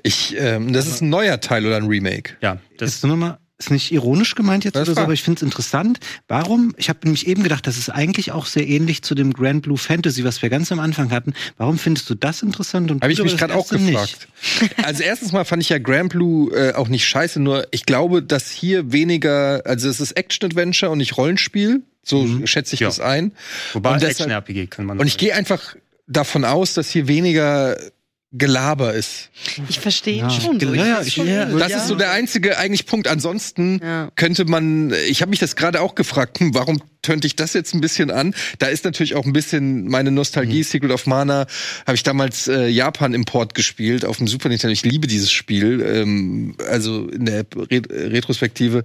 ich, 0.01 0.35
ähm, 0.37 0.73
das 0.73 0.87
ist 0.87 1.01
ein 1.01 1.09
neuer 1.09 1.39
Teil 1.39 1.65
oder 1.65 1.77
ein 1.77 1.85
Remake. 1.85 2.37
Ja, 2.41 2.57
Das 2.77 2.95
ist 2.95 3.03
nur 3.05 3.17
mal 3.17 3.37
ist 3.63 3.71
nicht 3.71 3.91
ironisch 3.91 4.35
gemeint 4.35 4.63
jetzt 4.65 4.75
Das 4.75 4.87
oder 4.87 4.95
so, 4.95 5.01
aber 5.01 5.13
ich 5.13 5.23
finde 5.23 5.37
es 5.37 5.41
interessant. 5.43 5.99
Warum? 6.27 6.73
Ich 6.77 6.89
habe 6.89 6.99
nämlich 7.03 7.27
eben 7.27 7.43
gedacht, 7.43 7.65
das 7.67 7.77
ist 7.77 7.89
eigentlich 7.89 8.31
auch 8.31 8.45
sehr 8.45 8.67
ähnlich 8.67 9.01
zu 9.03 9.15
dem 9.15 9.33
Grand 9.33 9.63
Blue 9.63 9.77
Fantasy, 9.77 10.23
was 10.23 10.41
wir 10.41 10.49
ganz 10.49 10.71
am 10.71 10.79
Anfang 10.79 11.11
hatten. 11.11 11.33
Warum 11.57 11.77
findest 11.77 12.09
du 12.09 12.15
das 12.15 12.41
interessant 12.41 12.91
und 12.91 13.01
Habe 13.01 13.11
ich 13.13 13.23
mich 13.23 13.37
gerade 13.37 13.55
auch 13.55 13.67
gefragt. 13.67 14.27
Also 14.83 15.03
erstens 15.03 15.31
mal 15.31 15.45
fand 15.45 15.61
ich 15.63 15.69
ja 15.69 15.79
Grand 15.79 16.09
Blue 16.09 16.51
äh, 16.55 16.73
auch 16.73 16.87
nicht 16.87 17.05
scheiße, 17.07 17.39
nur 17.39 17.67
ich 17.71 17.85
glaube, 17.85 18.21
dass 18.21 18.51
hier 18.51 18.91
weniger, 18.91 19.61
also 19.65 19.89
es 19.89 19.99
ist 19.99 20.11
Action-Adventure 20.13 20.91
und 20.91 20.97
nicht 20.97 21.17
Rollenspiel. 21.17 21.81
So 22.03 22.45
schätze 22.45 22.75
ich 22.75 22.81
Ja. 22.81 22.87
das 22.89 22.99
ein. 22.99 23.31
Wobei 23.71 23.95
Action-RPG 23.95 24.67
kann 24.67 24.85
man 24.85 24.99
Und 24.99 25.07
ich 25.07 25.17
gehe 25.17 25.33
einfach 25.33 25.75
davon 26.07 26.43
aus, 26.43 26.73
dass 26.73 26.89
hier 26.89 27.07
weniger 27.07 27.77
Gelaber 28.35 28.93
ist. 28.95 29.29
Ich 29.69 29.79
verstehe 29.79 30.15
ihn 30.15 30.19
Ja. 30.21 30.29
schon. 30.31 30.59
So. 30.59 30.73
Ja, 30.73 31.01
ich- 31.01 31.13
schon, 31.13 31.27
ja, 31.27 31.45
Das 31.45 31.69
ja. 31.71 31.77
ist 31.77 31.87
so 31.87 31.93
der 31.95 32.11
einzige 32.11 32.57
eigentlich 32.57 32.87
Punkt. 32.87 33.07
Ansonsten 33.07 33.79
Ja. 33.83 34.09
könnte 34.15 34.45
man, 34.45 34.91
ich 35.07 35.21
habe 35.21 35.29
mich 35.29 35.39
das 35.39 35.55
gerade 35.55 35.79
auch 35.81 35.93
gefragt, 35.93 36.39
hm, 36.39 36.55
warum 36.55 36.81
tönte 37.03 37.27
ich 37.27 37.35
das 37.35 37.53
jetzt 37.53 37.75
ein 37.75 37.81
bisschen 37.81 38.09
an? 38.09 38.33
Da 38.57 38.67
ist 38.67 38.85
natürlich 38.85 39.13
auch 39.13 39.25
ein 39.25 39.33
bisschen 39.33 39.87
meine 39.87 40.09
Nostalgie. 40.09 40.59
Mhm. 40.59 40.63
Secret 40.63 40.91
of 40.91 41.05
Mana 41.05 41.45
habe 41.85 41.95
ich 41.95 42.01
damals 42.03 42.47
äh, 42.47 42.67
Japan-Import 42.67 43.53
gespielt 43.53 44.03
auf 44.03 44.17
dem 44.17 44.27
Super 44.27 44.49
Nintendo. 44.49 44.73
Ich 44.73 44.83
liebe 44.83 45.05
dieses 45.05 45.31
Spiel. 45.31 45.81
Ähm, 45.81 46.55
also 46.67 47.07
in 47.09 47.25
der 47.25 47.45
Re 47.55 47.81
Retrospektive. 47.89 48.83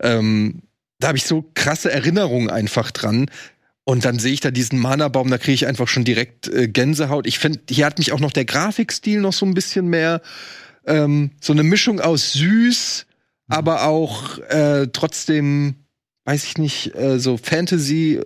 Ähm, 0.00 0.62
da 1.00 1.08
habe 1.08 1.18
ich 1.18 1.24
so 1.24 1.44
krasse 1.52 1.92
Erinnerungen 1.92 2.48
einfach 2.48 2.90
dran. 2.90 3.26
Und 3.88 4.04
dann 4.04 4.18
sehe 4.18 4.32
ich 4.32 4.40
da 4.40 4.50
diesen 4.50 4.80
Mana-Baum, 4.80 5.30
da 5.30 5.38
kriege 5.38 5.54
ich 5.54 5.68
einfach 5.68 5.86
schon 5.86 6.04
direkt 6.04 6.48
äh, 6.48 6.66
Gänsehaut. 6.66 7.24
Ich 7.24 7.38
finde, 7.38 7.60
hier 7.70 7.86
hat 7.86 7.98
mich 7.98 8.10
auch 8.10 8.18
noch 8.18 8.32
der 8.32 8.44
Grafikstil 8.44 9.20
noch 9.20 9.32
so 9.32 9.46
ein 9.46 9.54
bisschen 9.54 9.86
mehr 9.86 10.22
ähm, 10.86 11.30
so 11.40 11.52
eine 11.52 11.62
Mischung 11.62 12.00
aus 12.00 12.32
süß, 12.32 13.06
aber 13.46 13.84
auch 13.84 14.38
äh, 14.48 14.88
trotzdem, 14.92 15.76
weiß 16.24 16.42
ich 16.42 16.58
nicht, 16.58 16.96
äh, 16.96 17.20
so 17.20 17.36
Fantasy. 17.36 18.20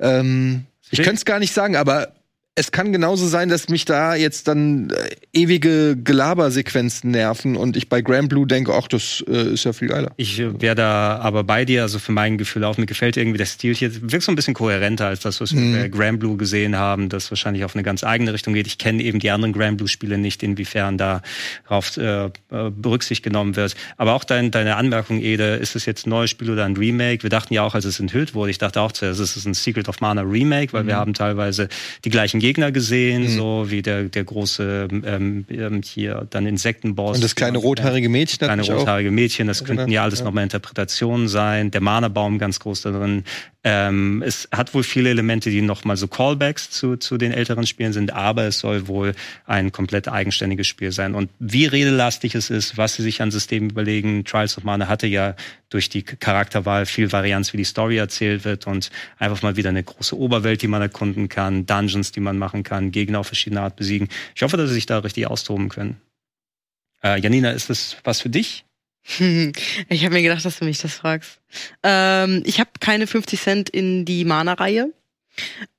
Ähm, 0.00 0.64
ich 0.90 1.02
könnte 1.02 1.16
es 1.16 1.26
gar 1.26 1.38
nicht 1.38 1.52
sagen, 1.52 1.76
aber 1.76 2.14
es 2.58 2.72
kann 2.72 2.92
genauso 2.92 3.26
sein, 3.26 3.48
dass 3.48 3.68
mich 3.68 3.84
da 3.84 4.14
jetzt 4.16 4.48
dann 4.48 4.90
äh, 4.90 4.94
ewige 5.32 5.96
Gelabersequenzen 5.96 7.10
nerven 7.12 7.56
und 7.56 7.76
ich 7.76 7.88
bei 7.88 8.02
Grand 8.02 8.28
Blue 8.28 8.46
denke, 8.46 8.74
ach, 8.74 8.88
das 8.88 9.24
äh, 9.28 9.52
ist 9.54 9.64
ja 9.64 9.72
viel 9.72 9.88
geiler. 9.88 10.10
Ich 10.16 10.38
wäre 10.38 10.74
da 10.74 11.18
aber 11.22 11.44
bei 11.44 11.64
dir, 11.64 11.82
also 11.82 11.98
für 11.98 12.12
mein 12.12 12.36
Gefühl 12.36 12.64
auch. 12.64 12.76
Mir 12.76 12.86
gefällt 12.86 13.16
irgendwie 13.16 13.38
der 13.38 13.46
Stil 13.46 13.74
hier. 13.74 13.90
Wirkt 14.10 14.24
so 14.24 14.32
ein 14.32 14.36
bisschen 14.36 14.54
kohärenter 14.54 15.06
als 15.06 15.20
das, 15.20 15.40
was 15.40 15.54
wir 15.54 15.60
Mhm. 15.60 15.72
bei 15.74 15.88
Grand 15.88 16.18
Blue 16.20 16.36
gesehen 16.36 16.76
haben, 16.76 17.08
das 17.08 17.30
wahrscheinlich 17.30 17.64
auf 17.64 17.74
eine 17.76 17.82
ganz 17.84 18.02
eigene 18.04 18.32
Richtung 18.32 18.54
geht. 18.54 18.66
Ich 18.66 18.78
kenne 18.78 19.02
eben 19.02 19.20
die 19.20 19.30
anderen 19.30 19.52
Grand 19.52 19.76
Blue-Spiele 19.78 20.18
nicht, 20.18 20.42
inwiefern 20.42 20.98
darauf 20.98 21.96
äh, 21.96 22.26
äh, 22.26 22.30
Berücksicht 22.70 23.22
genommen 23.22 23.54
wird. 23.56 23.76
Aber 23.96 24.14
auch 24.14 24.24
dein, 24.24 24.50
deine 24.50 24.76
Anmerkung, 24.76 25.20
Ede, 25.20 25.54
ist 25.56 25.76
es 25.76 25.86
jetzt 25.86 26.06
ein 26.06 26.10
neues 26.10 26.30
Spiel 26.30 26.50
oder 26.50 26.64
ein 26.64 26.76
Remake? 26.76 27.22
Wir 27.22 27.30
dachten 27.30 27.54
ja 27.54 27.62
auch, 27.62 27.74
als 27.74 27.84
es 27.84 28.00
enthüllt 28.00 28.34
wurde, 28.34 28.50
ich 28.50 28.58
dachte 28.58 28.80
auch 28.80 28.92
zuerst, 28.92 29.20
es 29.20 29.36
ist 29.36 29.46
ein 29.46 29.54
Secret 29.54 29.88
of 29.88 30.00
Mana 30.00 30.22
Remake, 30.22 30.72
weil 30.72 30.86
wir 30.86 30.94
Mhm. 30.94 30.98
haben 30.98 31.14
teilweise 31.14 31.68
die 32.04 32.10
gleichen 32.10 32.40
Gegner 32.40 32.47
gesehen, 32.54 33.28
so 33.28 33.66
wie 33.68 33.82
der, 33.82 34.04
der 34.04 34.24
große 34.24 34.88
ähm, 34.90 35.44
ähm, 35.48 35.82
hier 35.82 36.26
dann 36.30 36.46
Insektenboss. 36.46 37.16
Und 37.16 37.24
das 37.24 37.34
kleine 37.34 37.58
rothaarige 37.58 38.08
Mädchen 38.08 38.48
hat 38.48 38.58
kleine 38.58 38.78
rothaarige 38.78 39.10
Mädchen, 39.10 39.46
das 39.46 39.64
könnten 39.64 39.90
ja 39.90 40.02
alles 40.02 40.20
ja. 40.20 40.24
nochmal 40.24 40.44
Interpretationen 40.44 41.28
sein. 41.28 41.70
Der 41.70 41.80
Mana-Baum 41.80 42.38
ganz 42.38 42.60
groß 42.60 42.82
da 42.82 42.90
drin. 42.90 43.24
Ähm, 43.64 44.22
es 44.24 44.48
hat 44.52 44.72
wohl 44.72 44.84
viele 44.84 45.10
Elemente, 45.10 45.50
die 45.50 45.62
nochmal 45.62 45.96
so 45.96 46.06
Callbacks 46.06 46.70
zu, 46.70 46.96
zu 46.96 47.18
den 47.18 47.32
älteren 47.32 47.66
Spielen 47.66 47.92
sind, 47.92 48.12
aber 48.12 48.44
es 48.44 48.60
soll 48.60 48.86
wohl 48.86 49.14
ein 49.46 49.72
komplett 49.72 50.06
eigenständiges 50.06 50.68
Spiel 50.68 50.92
sein. 50.92 51.16
Und 51.16 51.28
wie 51.40 51.66
redelastig 51.66 52.36
es 52.36 52.50
ist, 52.50 52.76
was 52.76 52.94
sie 52.94 53.02
sich 53.02 53.20
an 53.20 53.32
Systemen 53.32 53.70
überlegen, 53.70 54.24
Trials 54.24 54.56
of 54.56 54.64
Mana 54.64 54.86
hatte 54.86 55.08
ja 55.08 55.34
durch 55.70 55.88
die 55.88 56.04
Charakterwahl 56.04 56.86
viel 56.86 57.10
Varianz, 57.10 57.52
wie 57.52 57.56
die 57.56 57.64
Story 57.64 57.96
erzählt 57.96 58.44
wird 58.44 58.68
und 58.68 58.90
einfach 59.18 59.42
mal 59.42 59.56
wieder 59.56 59.70
eine 59.70 59.82
große 59.82 60.16
Oberwelt, 60.16 60.62
die 60.62 60.68
man 60.68 60.80
erkunden 60.80 61.28
kann, 61.28 61.66
Dungeons, 61.66 62.12
die 62.12 62.20
man 62.20 62.38
machen 62.38 62.62
kann, 62.62 62.92
Gegner 62.92 63.18
auf 63.18 63.26
verschiedene 63.26 63.60
Art 63.62 63.74
besiegen. 63.74 64.08
Ich 64.36 64.42
hoffe, 64.42 64.56
dass 64.56 64.68
sie 64.68 64.74
sich 64.74 64.86
da 64.86 64.98
richtig 64.98 65.26
austoben 65.26 65.68
können. 65.68 66.00
Äh, 67.02 67.20
Janina, 67.20 67.50
ist 67.50 67.70
das 67.70 67.96
was 68.04 68.20
für 68.20 68.30
dich? 68.30 68.64
Ich 69.88 70.04
habe 70.04 70.14
mir 70.14 70.22
gedacht, 70.22 70.44
dass 70.44 70.58
du 70.58 70.64
mich 70.64 70.78
das 70.78 70.94
fragst. 70.94 71.40
Ähm, 71.82 72.42
ich 72.44 72.60
habe 72.60 72.70
keine 72.80 73.06
50 73.06 73.40
Cent 73.40 73.70
in 73.70 74.04
die 74.04 74.24
Mana-Reihe. 74.24 74.92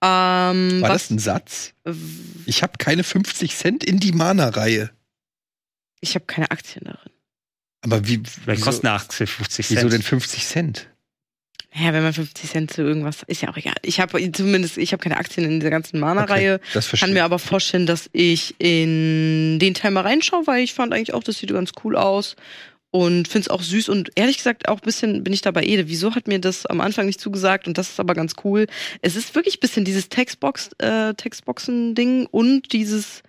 Ähm, 0.01 0.82
War 0.82 0.90
was, 0.90 1.03
das 1.03 1.09
ein 1.11 1.19
Satz? 1.19 1.74
Ich 2.45 2.64
habe 2.64 2.74
keine 2.77 3.03
50 3.03 3.56
Cent 3.56 3.83
in 3.83 3.99
die 3.99 4.14
Mana-Reihe. 4.14 4.90
ich 6.01 6.16
habe 6.16 6.25
keine 6.25 6.49
Aktien 6.51 6.85
darin. 6.85 7.11
Aber 7.82 8.08
wie, 8.08 8.17
Vielleicht 8.17 8.59
wieso, 8.59 8.66
kostet 8.66 8.85
eine 8.85 8.95
Aktie 8.95 9.27
50 9.27 9.67
Cent. 9.67 9.77
wieso 9.80 9.90
denn 9.90 10.01
50 10.01 10.45
Cent? 10.45 10.88
Naja, 11.75 11.93
wenn 11.93 12.03
man 12.03 12.14
50 12.14 12.49
Cent 12.49 12.74
zu 12.74 12.82
irgendwas, 12.82 13.24
ist 13.27 13.41
ja 13.41 13.49
auch 13.49 13.58
egal. 13.58 13.75
Ich 13.83 13.99
habe 13.99 14.32
zumindest, 14.32 14.77
ich 14.77 14.91
habe 14.91 15.03
keine 15.03 15.17
Aktien 15.17 15.45
in 15.45 15.59
dieser 15.59 15.69
ganzen 15.69 15.99
Mana-Reihe. 15.99 16.59
das 16.74 16.88
verstehe 16.88 17.08
Kann 17.08 17.14
mir 17.14 17.24
aber 17.24 17.38
vorstellen, 17.38 17.85
dass 17.85 18.09
ich 18.11 18.56
in 18.59 19.59
den 19.59 19.75
Teil 19.75 19.91
mal 19.91 20.01
reinschaue, 20.01 20.48
weil 20.48 20.64
ich 20.64 20.74
fand 20.74 20.93
eigentlich 20.93 21.14
auch, 21.14 21.24
das 21.24 21.38
sieht 21.38 21.53
ganz 21.53 21.72
cool 21.83 21.95
aus. 21.95 22.35
Und 22.91 23.27
finde 23.27 23.45
es 23.45 23.49
auch 23.49 23.61
süß 23.61 23.89
und 23.89 24.09
ehrlich 24.15 24.37
gesagt 24.37 24.67
auch 24.67 24.77
ein 24.77 24.85
bisschen 24.85 25.23
bin 25.23 25.31
ich 25.31 25.41
da 25.41 25.51
bei 25.51 25.63
Ede. 25.63 25.87
Wieso 25.87 26.15
hat 26.15 26.27
mir 26.27 26.39
das 26.39 26.65
am 26.65 26.81
Anfang 26.81 27.05
nicht 27.05 27.21
zugesagt 27.21 27.67
und 27.67 27.77
das 27.77 27.89
ist 27.89 27.99
aber 27.99 28.15
ganz 28.15 28.33
cool. 28.43 28.65
Es 29.01 29.15
ist 29.15 29.35
wirklich 29.35 29.57
ein 29.57 29.59
bisschen 29.59 29.85
dieses 29.85 30.09
Textbox, 30.09 30.71
äh, 30.79 31.13
Textboxen-Ding 31.13 32.25
und 32.25 32.73
dieses, 32.73 33.21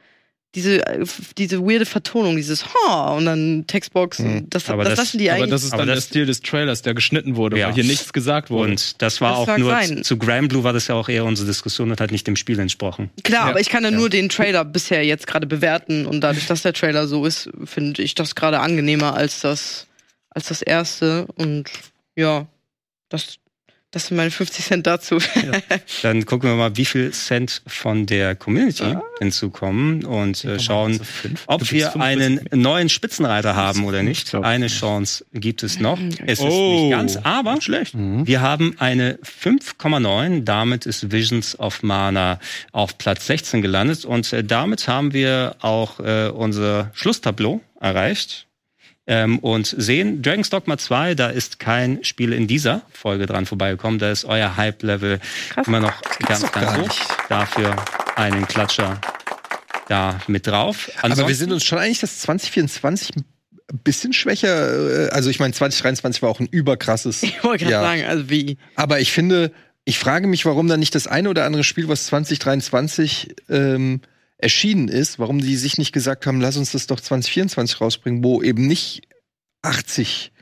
diese, 0.57 0.85
äh, 0.87 1.05
diese 1.39 1.61
weirde 1.61 1.87
Vertonung, 1.87 2.35
dieses 2.37 2.65
Ha 2.75 3.15
und 3.17 3.25
dann 3.25 3.65
Textbox. 3.69 4.19
Mhm. 4.19 4.51
Das, 4.51 4.69
Aber 4.69 4.83
das, 4.83 4.93
das- 4.95 4.99
lassen 4.99 5.19
die 5.19 5.31
Aber 5.31 5.37
eigentlich. 5.39 5.51
das 5.51 5.62
ist 5.62 5.73
aber 5.73 5.83
dann 5.83 5.87
der 5.89 5.95
das- 5.97 6.05
Stil 6.07 6.27
des 6.27 6.41
Trailers, 6.41 6.83
der 6.83 6.95
geschnitten 6.95 7.37
wurde, 7.37 7.59
Ja. 7.59 7.69
weil 7.69 7.75
hier 7.75 7.85
nichts 7.85 8.12
gesagt 8.12 8.51
wurde. 8.51 8.70
Und 8.73 9.01
das 9.01 9.20
war 9.20 9.31
Das 9.47 9.49
auch 9.49 9.59
nur 9.59 9.70
sein. 9.70 10.03
zu, 10.03 10.17
Grand 10.17 10.49
Blue 10.49 10.65
war 10.65 10.73
das 10.73 10.89
ja 10.89 10.97
auch 10.97 11.09
eher 11.09 11.25
unsere 11.25 11.47
Diskussion 11.47 11.91
und 11.91 12.01
hat 12.01 12.11
nicht 12.11 12.27
dem 12.27 12.35
Spiel 12.37 12.59
entsprochen. 12.59 13.11
Klar, 13.23 13.45
Ja. 13.45 13.51
aber 13.51 13.61
ich 13.61 13.69
kann 13.69 13.85
ja, 13.85 13.91
nur 13.93 14.11
den 14.11 14.29
Trailer 14.29 14.65
bisher 14.65 15.05
jetzt 15.05 15.27
gerade 15.29 15.47
bewerten 15.47 16.07
und 16.07 16.20
dadurch, 16.20 16.47
dass 16.47 16.62
der 16.62 16.73
Trailer 16.73 17.07
so 17.07 17.25
ist, 17.27 17.49
finde 17.65 18.03
ich 18.03 18.15
das 18.17 18.35
gerade 18.35 18.59
angenehmer 18.61 19.15
als 19.15 19.41
das, 19.43 19.87
als 20.31 20.49
das 20.49 20.62
erste. 20.62 21.27
Und 21.37 21.70
ja, 22.17 22.47
das, 23.09 23.37
das 23.93 24.07
sind 24.07 24.17
meine 24.17 24.31
50 24.31 24.65
Cent 24.65 24.86
dazu. 24.86 25.19
Dann 26.02 26.25
gucken 26.27 26.49
wir 26.51 26.57
mal, 26.57 26.77
wie 26.77 26.85
viel 26.85 27.10
Cent 27.12 27.62
von 27.67 28.07
der 28.07 28.35
Community 28.36 28.97
hinzukommen 29.19 30.05
und 30.05 30.44
äh, 30.44 30.59
schauen, 30.60 31.01
ob 31.47 31.60
Du 31.60 31.70
wir 31.73 32.01
einen 32.01 32.41
neuen 32.52 32.89
Spitzenreiter 32.89 33.57
haben 33.57 33.85
oder 33.85 34.02
nicht. 34.02 34.35
Eine 34.35 34.69
Chance 34.69 35.25
gibt 35.33 35.62
es 35.62 35.81
noch. 35.81 35.99
Es 36.27 36.39
ist 36.39 36.44
Oh, 36.44 36.83
nicht 36.83 36.91
ganz, 36.93 37.17
aber 37.17 37.60
schlecht. 37.60 37.94
wir 37.97 38.41
haben 38.41 38.77
eine 38.78 39.19
5,9. 39.19 40.44
Damit 40.44 40.86
ist 40.86 41.10
Visions 41.12 41.59
of 41.59 41.83
Mana 41.83 42.39
auf 42.73 42.97
Platz 42.99 43.27
16 43.27 43.62
gelandet 43.62 44.05
und 44.05 44.33
äh, 44.33 44.44
damit 44.44 44.86
haben 44.89 45.12
wir 45.12 45.57
auch 45.60 46.01
äh, 46.01 46.28
unser 46.28 46.91
Schlusstableau 46.94 47.60
erreicht. 47.81 48.47
Ähm, 49.12 49.40
und 49.40 49.66
sehen, 49.76 50.22
Dragon's 50.22 50.50
Dogma 50.50 50.78
2, 50.78 51.16
da 51.16 51.26
ist 51.30 51.58
kein 51.58 52.05
Spiel 52.05 52.32
in 52.32 52.47
dieser 52.47 52.82
Folge 52.92 53.26
dran 53.26 53.44
vorbeigekommen. 53.44 53.98
Da 53.98 54.12
ist 54.12 54.24
euer 54.24 54.56
Hype-Level 54.56 55.18
immer 55.66 55.80
noch 55.80 56.00
ganz, 56.28 56.50
ganz 56.52 56.76
hoch. 56.76 56.82
nicht. 56.86 57.00
Dafür 57.28 57.74
einen 58.14 58.47
Klatscher 58.47 59.00
da 59.89 60.20
mit 60.28 60.47
drauf. 60.47 60.90
Aber 60.98 61.02
wir 61.08 61.10
Ansonsten- 61.12 61.34
sind 61.34 61.52
uns 61.52 61.64
schon 61.64 61.78
eigentlich 61.78 61.98
das 61.98 62.20
2024 62.20 63.16
ein 63.16 63.24
bisschen 63.82 64.12
schwächer. 64.12 65.06
äh, 65.06 65.10
Also 65.10 65.28
ich 65.28 65.40
meine, 65.40 65.52
2023 65.55 66.22
war 66.22 66.28
auch 66.30 66.39
ein 66.39 66.47
überkrasses. 66.47 67.22
Ich 67.24 67.42
wollte 67.42 67.64
gerade 67.64 67.84
sagen, 67.84 68.05
also 68.05 68.30
wie. 68.30 68.58
Aber 68.76 69.00
ich 69.00 69.10
finde, 69.10 69.50
ich 69.84 69.98
frage 69.98 70.28
mich, 70.28 70.44
warum 70.47 70.68
dann 70.68 70.78
nicht 70.78 70.94
das 70.94 71.08
eine 71.08 71.30
oder 71.30 71.44
andere 71.47 71.64
Spiel, 71.64 71.89
was 71.89 72.06
2023 72.06 73.34
ähm, 73.48 74.02
erschienen 74.43 74.89
ist, 74.89 75.19
warum 75.19 75.41
die 75.41 75.57
sich 75.57 75.78
nicht 75.78 75.93
gesagt 75.93 76.27
haben, 76.27 76.41
lass 76.41 76.57
uns 76.57 76.73
das 76.73 76.86
doch 76.86 77.01
2024 77.01 77.81
rausbringen, 77.81 78.25
wo 78.25 78.43
eben 78.43 78.67
nicht 78.67 79.02
80 79.62 80.33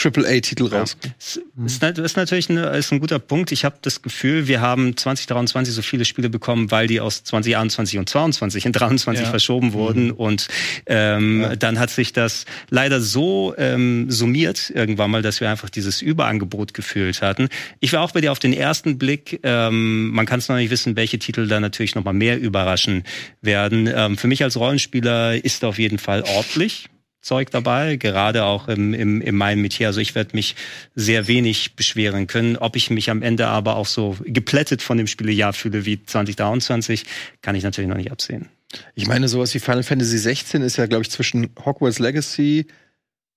AAA-Titel 0.00 0.66
raus. 0.66 0.96
Das 1.18 1.40
ist, 1.66 1.82
das 1.82 1.98
ist 1.98 2.16
natürlich 2.16 2.48
eine, 2.48 2.66
ist 2.76 2.92
ein 2.92 3.00
guter 3.00 3.18
Punkt. 3.18 3.50
Ich 3.50 3.64
habe 3.64 3.76
das 3.82 4.00
Gefühl, 4.00 4.46
wir 4.46 4.60
haben 4.60 4.96
2023 4.96 5.74
so 5.74 5.82
viele 5.82 6.04
Spiele 6.04 6.30
bekommen, 6.30 6.70
weil 6.70 6.86
die 6.86 7.00
aus 7.00 7.24
2021 7.24 7.98
und 7.98 8.08
22 8.08 8.66
in 8.66 8.72
23 8.72 9.24
Ja. 9.24 9.30
verschoben 9.30 9.72
wurden. 9.72 10.06
Mhm. 10.06 10.12
Und 10.12 10.48
ähm, 10.86 11.46
dann 11.58 11.78
hat 11.80 11.90
sich 11.90 12.12
das 12.12 12.44
leider 12.70 13.00
so 13.00 13.54
ähm, 13.58 14.10
summiert 14.10 14.70
irgendwann 14.70 15.10
mal, 15.10 15.22
dass 15.22 15.40
wir 15.40 15.50
einfach 15.50 15.68
dieses 15.68 16.00
Überangebot 16.00 16.74
gefühlt 16.74 17.20
hatten. 17.20 17.48
Ich 17.80 17.92
war 17.92 18.02
auch 18.02 18.12
bei 18.12 18.20
dir 18.20 18.30
auf 18.30 18.38
den 18.38 18.52
ersten 18.52 18.98
Blick. 18.98 19.40
Ähm, 19.42 20.10
man 20.10 20.26
kann 20.26 20.38
es 20.38 20.48
noch 20.48 20.56
nicht 20.56 20.70
wissen, 20.70 20.94
welche 20.94 21.18
Titel 21.18 21.48
da 21.48 21.58
natürlich 21.58 21.94
noch 21.96 22.04
mal 22.04 22.12
mehr 22.12 22.38
überraschen 22.38 23.02
werden. 23.42 23.90
Ähm, 23.92 24.16
für 24.16 24.28
mich 24.28 24.44
als 24.44 24.56
Rollenspieler 24.56 25.44
ist 25.44 25.64
auf 25.64 25.78
jeden 25.78 25.98
Fall 25.98 26.22
ordentlich. 26.22 26.88
Zeug 27.20 27.50
dabei, 27.50 27.96
gerade 27.96 28.44
auch 28.44 28.68
im, 28.68 28.94
im, 28.94 29.20
in 29.20 29.34
meinem 29.34 29.60
Metier. 29.60 29.88
Also 29.88 30.00
ich 30.00 30.14
werde 30.14 30.36
mich 30.36 30.54
sehr 30.94 31.26
wenig 31.26 31.74
beschweren 31.74 32.26
können. 32.26 32.56
Ob 32.56 32.76
ich 32.76 32.90
mich 32.90 33.10
am 33.10 33.22
Ende 33.22 33.48
aber 33.48 33.76
auch 33.76 33.86
so 33.86 34.16
geplättet 34.24 34.82
von 34.82 34.98
dem 34.98 35.06
Spielejahr 35.06 35.52
fühle 35.52 35.84
wie 35.84 36.02
2023, 36.02 37.04
kann 37.42 37.56
ich 37.56 37.64
natürlich 37.64 37.88
noch 37.88 37.96
nicht 37.96 38.12
absehen. 38.12 38.48
Ich 38.94 39.06
meine, 39.06 39.28
sowas 39.28 39.54
wie 39.54 39.60
Final 39.60 39.82
Fantasy 39.82 40.18
16 40.18 40.62
ist 40.62 40.76
ja, 40.76 40.86
glaube 40.86 41.02
ich, 41.02 41.10
zwischen 41.10 41.50
Hogwarts 41.64 41.98
Legacy 41.98 42.66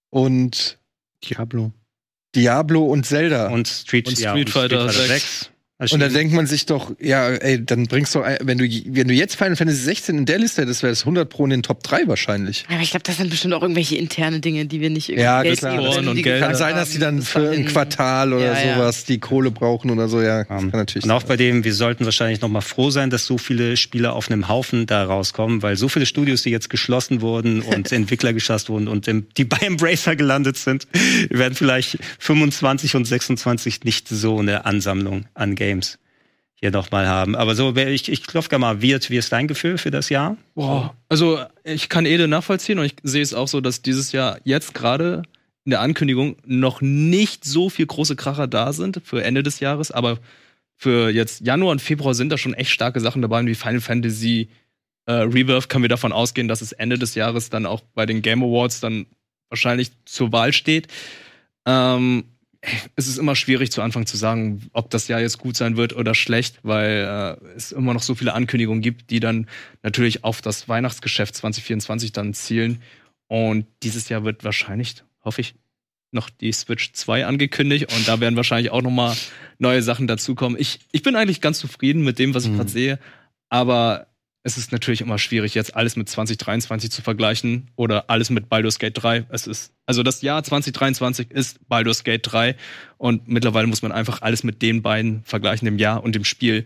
und 0.09 0.77
Diablo. 1.23 1.71
Diablo 2.35 2.85
und 2.85 3.05
Zelda. 3.05 3.47
Und, 3.47 3.53
Und 3.53 3.67
Street, 3.67 4.07
Und 4.07 4.19
ja, 4.19 4.31
Street 4.31 4.49
Fighter 4.49 4.89
6. 4.89 5.07
6. 5.07 5.50
dann 5.89 6.13
denkt 6.13 6.33
man 6.33 6.45
sich 6.47 6.65
doch, 6.65 6.91
ja, 6.99 7.29
ey, 7.29 7.65
dann 7.65 7.87
bringst 7.87 8.13
du, 8.15 8.21
ein- 8.21 8.37
wenn 8.41 8.57
du, 8.57 8.65
wenn 8.65 9.07
du 9.07 9.13
jetzt 9.13 9.35
Final 9.35 9.55
Fantasy 9.55 9.81
16 9.81 10.17
in 10.19 10.25
der 10.25 10.37
Liste 10.39 10.61
hättest, 10.61 10.83
wäre 10.83 10.93
es 10.93 11.01
100 11.01 11.27
pro 11.29 11.43
in 11.45 11.49
den 11.49 11.63
Top 11.63 11.81
3 11.83 12.07
wahrscheinlich. 12.07 12.65
Aber 12.69 12.81
ich 12.81 12.91
glaube, 12.91 13.03
das 13.03 13.17
sind 13.17 13.29
bestimmt 13.29 13.53
auch 13.53 13.61
irgendwelche 13.61 13.95
interne 13.95 14.39
Dinge, 14.39 14.65
die 14.65 14.79
wir 14.79 14.89
nicht 14.89 15.09
irgendwie 15.09 15.23
Ja, 15.23 15.41
Geld 15.43 15.59
klar. 15.59 15.77
geben, 15.93 16.07
und 16.09 16.15
die 16.15 16.21
Geld. 16.21 16.41
Kann 16.41 16.55
sein, 16.55 16.75
dass 16.75 16.89
die 16.91 16.99
dann 16.99 17.21
für 17.21 17.49
ein 17.51 17.65
Quartal 17.65 18.33
oder 18.33 18.53
Ja, 18.53 18.61
ja. 18.67 18.75
sowas 18.75 19.05
die 19.05 19.19
Kohle 19.19 19.49
brauchen 19.51 19.89
oder 19.91 20.07
so, 20.07 20.21
ja. 20.21 20.39
Das 20.43 20.47
kann 20.47 20.69
natürlich 20.71 21.05
Und 21.05 21.11
auch 21.11 21.21
sein. 21.21 21.27
bei 21.29 21.37
dem, 21.37 21.63
wir 21.63 21.73
sollten 21.73 22.05
wahrscheinlich 22.05 22.41
noch 22.41 22.49
mal 22.49 22.61
froh 22.61 22.89
sein, 22.91 23.09
dass 23.09 23.25
so 23.25 23.37
viele 23.37 23.75
Spiele 23.77 24.13
auf 24.13 24.29
einem 24.29 24.47
Haufen 24.47 24.85
da 24.85 25.03
rauskommen, 25.03 25.61
weil 25.63 25.75
so 25.77 25.89
viele 25.89 26.05
Studios, 26.05 26.43
die 26.43 26.49
jetzt 26.51 26.69
geschlossen 26.69 27.21
wurden 27.21 27.61
und 27.61 27.91
Entwickler 27.91 28.33
geschasst 28.33 28.69
wurden 28.69 28.87
und 28.87 29.07
im, 29.07 29.25
die 29.37 29.45
bei 29.45 29.57
Embracer 29.57 30.15
gelandet 30.15 30.57
sind, 30.57 30.87
werden 31.29 31.55
vielleicht 31.55 31.97
25 32.19 32.95
und 32.95 33.05
26 33.05 33.83
nicht 33.83 34.07
so 34.07 34.39
eine 34.39 34.65
Ansammlung 34.65 35.25
an 35.33 35.55
Games 35.71 35.99
hier 36.55 36.71
noch 36.71 36.91
mal 36.91 37.07
haben. 37.07 37.35
Aber 37.35 37.55
so, 37.55 37.75
ich, 37.75 38.09
ich 38.09 38.27
klopfe 38.27 38.49
gerne 38.49 38.61
mal, 38.61 38.81
wird, 38.81 39.09
wie 39.09 39.17
ist 39.17 39.31
dein 39.31 39.47
Gefühl 39.47 39.77
für 39.77 39.89
das 39.89 40.09
Jahr? 40.09 40.37
Boah. 40.53 40.95
Also 41.09 41.39
ich 41.63 41.89
kann 41.89 42.05
Ede 42.05 42.27
nachvollziehen 42.27 42.77
und 42.77 42.85
ich 42.85 42.95
sehe 43.01 43.23
es 43.23 43.33
auch 43.33 43.47
so, 43.47 43.61
dass 43.61 43.81
dieses 43.81 44.11
Jahr 44.11 44.39
jetzt 44.43 44.73
gerade 44.75 45.23
in 45.65 45.71
der 45.71 45.81
Ankündigung 45.81 46.37
noch 46.45 46.81
nicht 46.81 47.45
so 47.45 47.69
viel 47.69 47.87
große 47.87 48.15
Kracher 48.15 48.47
da 48.47 48.73
sind 48.73 49.01
für 49.03 49.23
Ende 49.23 49.43
des 49.43 49.59
Jahres, 49.59 49.91
aber 49.91 50.19
für 50.75 51.09
jetzt 51.09 51.41
Januar 51.41 51.71
und 51.71 51.81
Februar 51.81 52.13
sind 52.13 52.29
da 52.29 52.37
schon 52.37 52.53
echt 52.53 52.71
starke 52.71 52.99
Sachen 52.99 53.21
dabei, 53.21 53.45
wie 53.45 53.55
Final 53.55 53.81
Fantasy 53.81 54.49
äh, 55.05 55.13
Rebirth 55.13 55.69
können 55.69 55.83
wir 55.83 55.89
davon 55.89 56.11
ausgehen, 56.11 56.47
dass 56.47 56.61
es 56.61 56.71
Ende 56.71 56.97
des 56.97 57.15
Jahres 57.15 57.49
dann 57.49 57.65
auch 57.65 57.81
bei 57.93 58.05
den 58.05 58.21
Game 58.21 58.43
Awards 58.43 58.79
dann 58.79 59.07
wahrscheinlich 59.49 59.91
zur 60.05 60.31
Wahl 60.31 60.53
steht. 60.53 60.87
Ähm, 61.65 62.23
es 62.95 63.07
ist 63.07 63.17
immer 63.17 63.35
schwierig 63.35 63.71
zu 63.71 63.81
Anfang 63.81 64.05
zu 64.05 64.17
sagen, 64.17 64.69
ob 64.73 64.89
das 64.91 65.07
Jahr 65.07 65.19
jetzt 65.19 65.39
gut 65.39 65.55
sein 65.57 65.77
wird 65.77 65.93
oder 65.95 66.13
schlecht, 66.13 66.59
weil 66.63 67.37
äh, 67.43 67.55
es 67.55 67.71
immer 67.71 67.93
noch 67.93 68.03
so 68.03 68.13
viele 68.15 68.33
Ankündigungen 68.33 68.81
gibt, 68.81 69.09
die 69.09 69.19
dann 69.19 69.47
natürlich 69.81 70.23
auf 70.23 70.41
das 70.41 70.69
Weihnachtsgeschäft 70.69 71.35
2024 71.35 72.11
dann 72.11 72.33
zielen. 72.33 72.81
Und 73.27 73.65
dieses 73.81 74.09
Jahr 74.09 74.23
wird 74.23 74.43
wahrscheinlich, 74.43 75.03
hoffe 75.23 75.41
ich, 75.41 75.55
noch 76.11 76.29
die 76.29 76.51
Switch 76.51 76.91
2 76.91 77.25
angekündigt 77.25 77.91
und 77.95 78.05
da 78.07 78.19
werden 78.19 78.35
wahrscheinlich 78.35 78.71
auch 78.71 78.81
noch 78.81 78.91
mal 78.91 79.15
neue 79.59 79.81
Sachen 79.81 80.07
dazukommen. 80.07 80.59
Ich, 80.59 80.79
ich 80.91 81.03
bin 81.03 81.15
eigentlich 81.15 81.39
ganz 81.39 81.57
zufrieden 81.59 82.03
mit 82.03 82.19
dem, 82.19 82.33
was 82.33 82.43
ich 82.43 82.51
Mhm. 82.51 82.57
gerade 82.57 82.69
sehe, 82.69 82.99
aber 83.47 84.07
es 84.43 84.57
ist 84.57 84.71
natürlich 84.71 85.01
immer 85.01 85.19
schwierig, 85.19 85.53
jetzt 85.53 85.75
alles 85.75 85.95
mit 85.95 86.09
2023 86.09 86.91
zu 86.91 87.01
vergleichen 87.01 87.69
oder 87.75 88.09
alles 88.09 88.29
mit 88.31 88.49
Baldur's 88.49 88.79
Gate 88.79 89.01
3. 89.01 89.25
Es 89.29 89.45
ist, 89.45 89.73
also 89.85 90.01
das 90.01 90.21
Jahr 90.21 90.43
2023 90.43 91.29
ist 91.31 91.67
Baldur's 91.67 92.03
Gate 92.03 92.21
3 92.23 92.55
und 92.97 93.27
mittlerweile 93.27 93.67
muss 93.67 93.83
man 93.83 93.91
einfach 93.91 94.21
alles 94.21 94.43
mit 94.43 94.61
den 94.61 94.81
beiden 94.81 95.23
vergleichen, 95.23 95.65
dem 95.65 95.77
Jahr 95.77 96.03
und 96.03 96.15
dem 96.15 96.25
Spiel. 96.25 96.65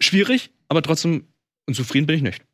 Schwierig, 0.00 0.50
aber 0.68 0.82
trotzdem 0.82 1.26
unzufrieden 1.66 2.06
bin 2.06 2.16
ich 2.16 2.22
nicht. 2.22 2.45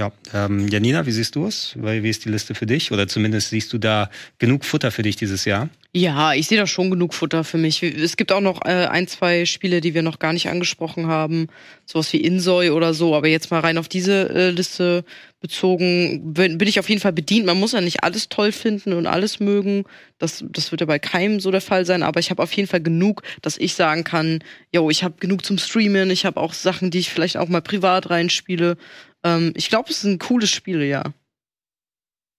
Ja, 0.00 0.12
ähm, 0.32 0.66
Janina, 0.68 1.04
wie 1.04 1.10
siehst 1.10 1.36
du 1.36 1.44
es? 1.44 1.74
Wie 1.76 2.08
ist 2.08 2.24
die 2.24 2.30
Liste 2.30 2.54
für 2.54 2.64
dich? 2.64 2.90
Oder 2.90 3.06
zumindest 3.06 3.50
siehst 3.50 3.70
du 3.74 3.76
da 3.76 4.08
genug 4.38 4.64
Futter 4.64 4.90
für 4.90 5.02
dich 5.02 5.16
dieses 5.16 5.44
Jahr? 5.44 5.68
Ja, 5.92 6.32
ich 6.32 6.46
sehe 6.46 6.56
da 6.56 6.66
schon 6.66 6.88
genug 6.88 7.12
Futter 7.12 7.44
für 7.44 7.58
mich. 7.58 7.82
Es 7.82 8.16
gibt 8.16 8.32
auch 8.32 8.40
noch 8.40 8.64
äh, 8.64 8.86
ein, 8.86 9.08
zwei 9.08 9.44
Spiele, 9.44 9.82
die 9.82 9.92
wir 9.92 10.02
noch 10.02 10.18
gar 10.18 10.32
nicht 10.32 10.48
angesprochen 10.48 11.08
haben. 11.08 11.48
Sowas 11.84 12.10
wie 12.14 12.18
Insoy 12.18 12.70
oder 12.70 12.94
so. 12.94 13.14
Aber 13.14 13.28
jetzt 13.28 13.50
mal 13.50 13.60
rein 13.60 13.76
auf 13.76 13.88
diese 13.88 14.30
äh, 14.30 14.50
Liste 14.50 15.04
bezogen, 15.40 16.32
bin, 16.32 16.58
bin 16.58 16.68
ich 16.68 16.78
auf 16.78 16.88
jeden 16.88 17.00
Fall 17.00 17.12
bedient. 17.12 17.44
Man 17.44 17.58
muss 17.58 17.72
ja 17.72 17.80
nicht 17.80 18.02
alles 18.02 18.28
toll 18.28 18.52
finden 18.52 18.92
und 18.92 19.06
alles 19.06 19.40
mögen. 19.40 19.84
Das, 20.18 20.44
das 20.48 20.70
wird 20.70 20.80
ja 20.80 20.86
bei 20.86 20.98
keinem 20.98 21.40
so 21.40 21.50
der 21.50 21.60
Fall 21.60 21.84
sein. 21.84 22.02
Aber 22.02 22.20
ich 22.20 22.30
habe 22.30 22.42
auf 22.42 22.52
jeden 22.52 22.68
Fall 22.68 22.80
genug, 22.80 23.22
dass 23.42 23.58
ich 23.58 23.74
sagen 23.74 24.04
kann, 24.04 24.44
yo, 24.72 24.88
ich 24.88 25.02
habe 25.02 25.16
genug 25.18 25.44
zum 25.44 25.58
Streamen. 25.58 26.10
Ich 26.10 26.24
habe 26.24 26.40
auch 26.40 26.54
Sachen, 26.54 26.90
die 26.90 27.00
ich 27.00 27.10
vielleicht 27.10 27.36
auch 27.36 27.48
mal 27.48 27.62
privat 27.62 28.08
reinspiele. 28.08 28.76
Ähm, 29.24 29.52
ich 29.56 29.68
glaube, 29.68 29.90
es 29.90 29.98
ist 29.98 30.04
ein 30.04 30.18
cooles 30.18 30.50
Spiel, 30.50 30.82
ja. 30.82 31.04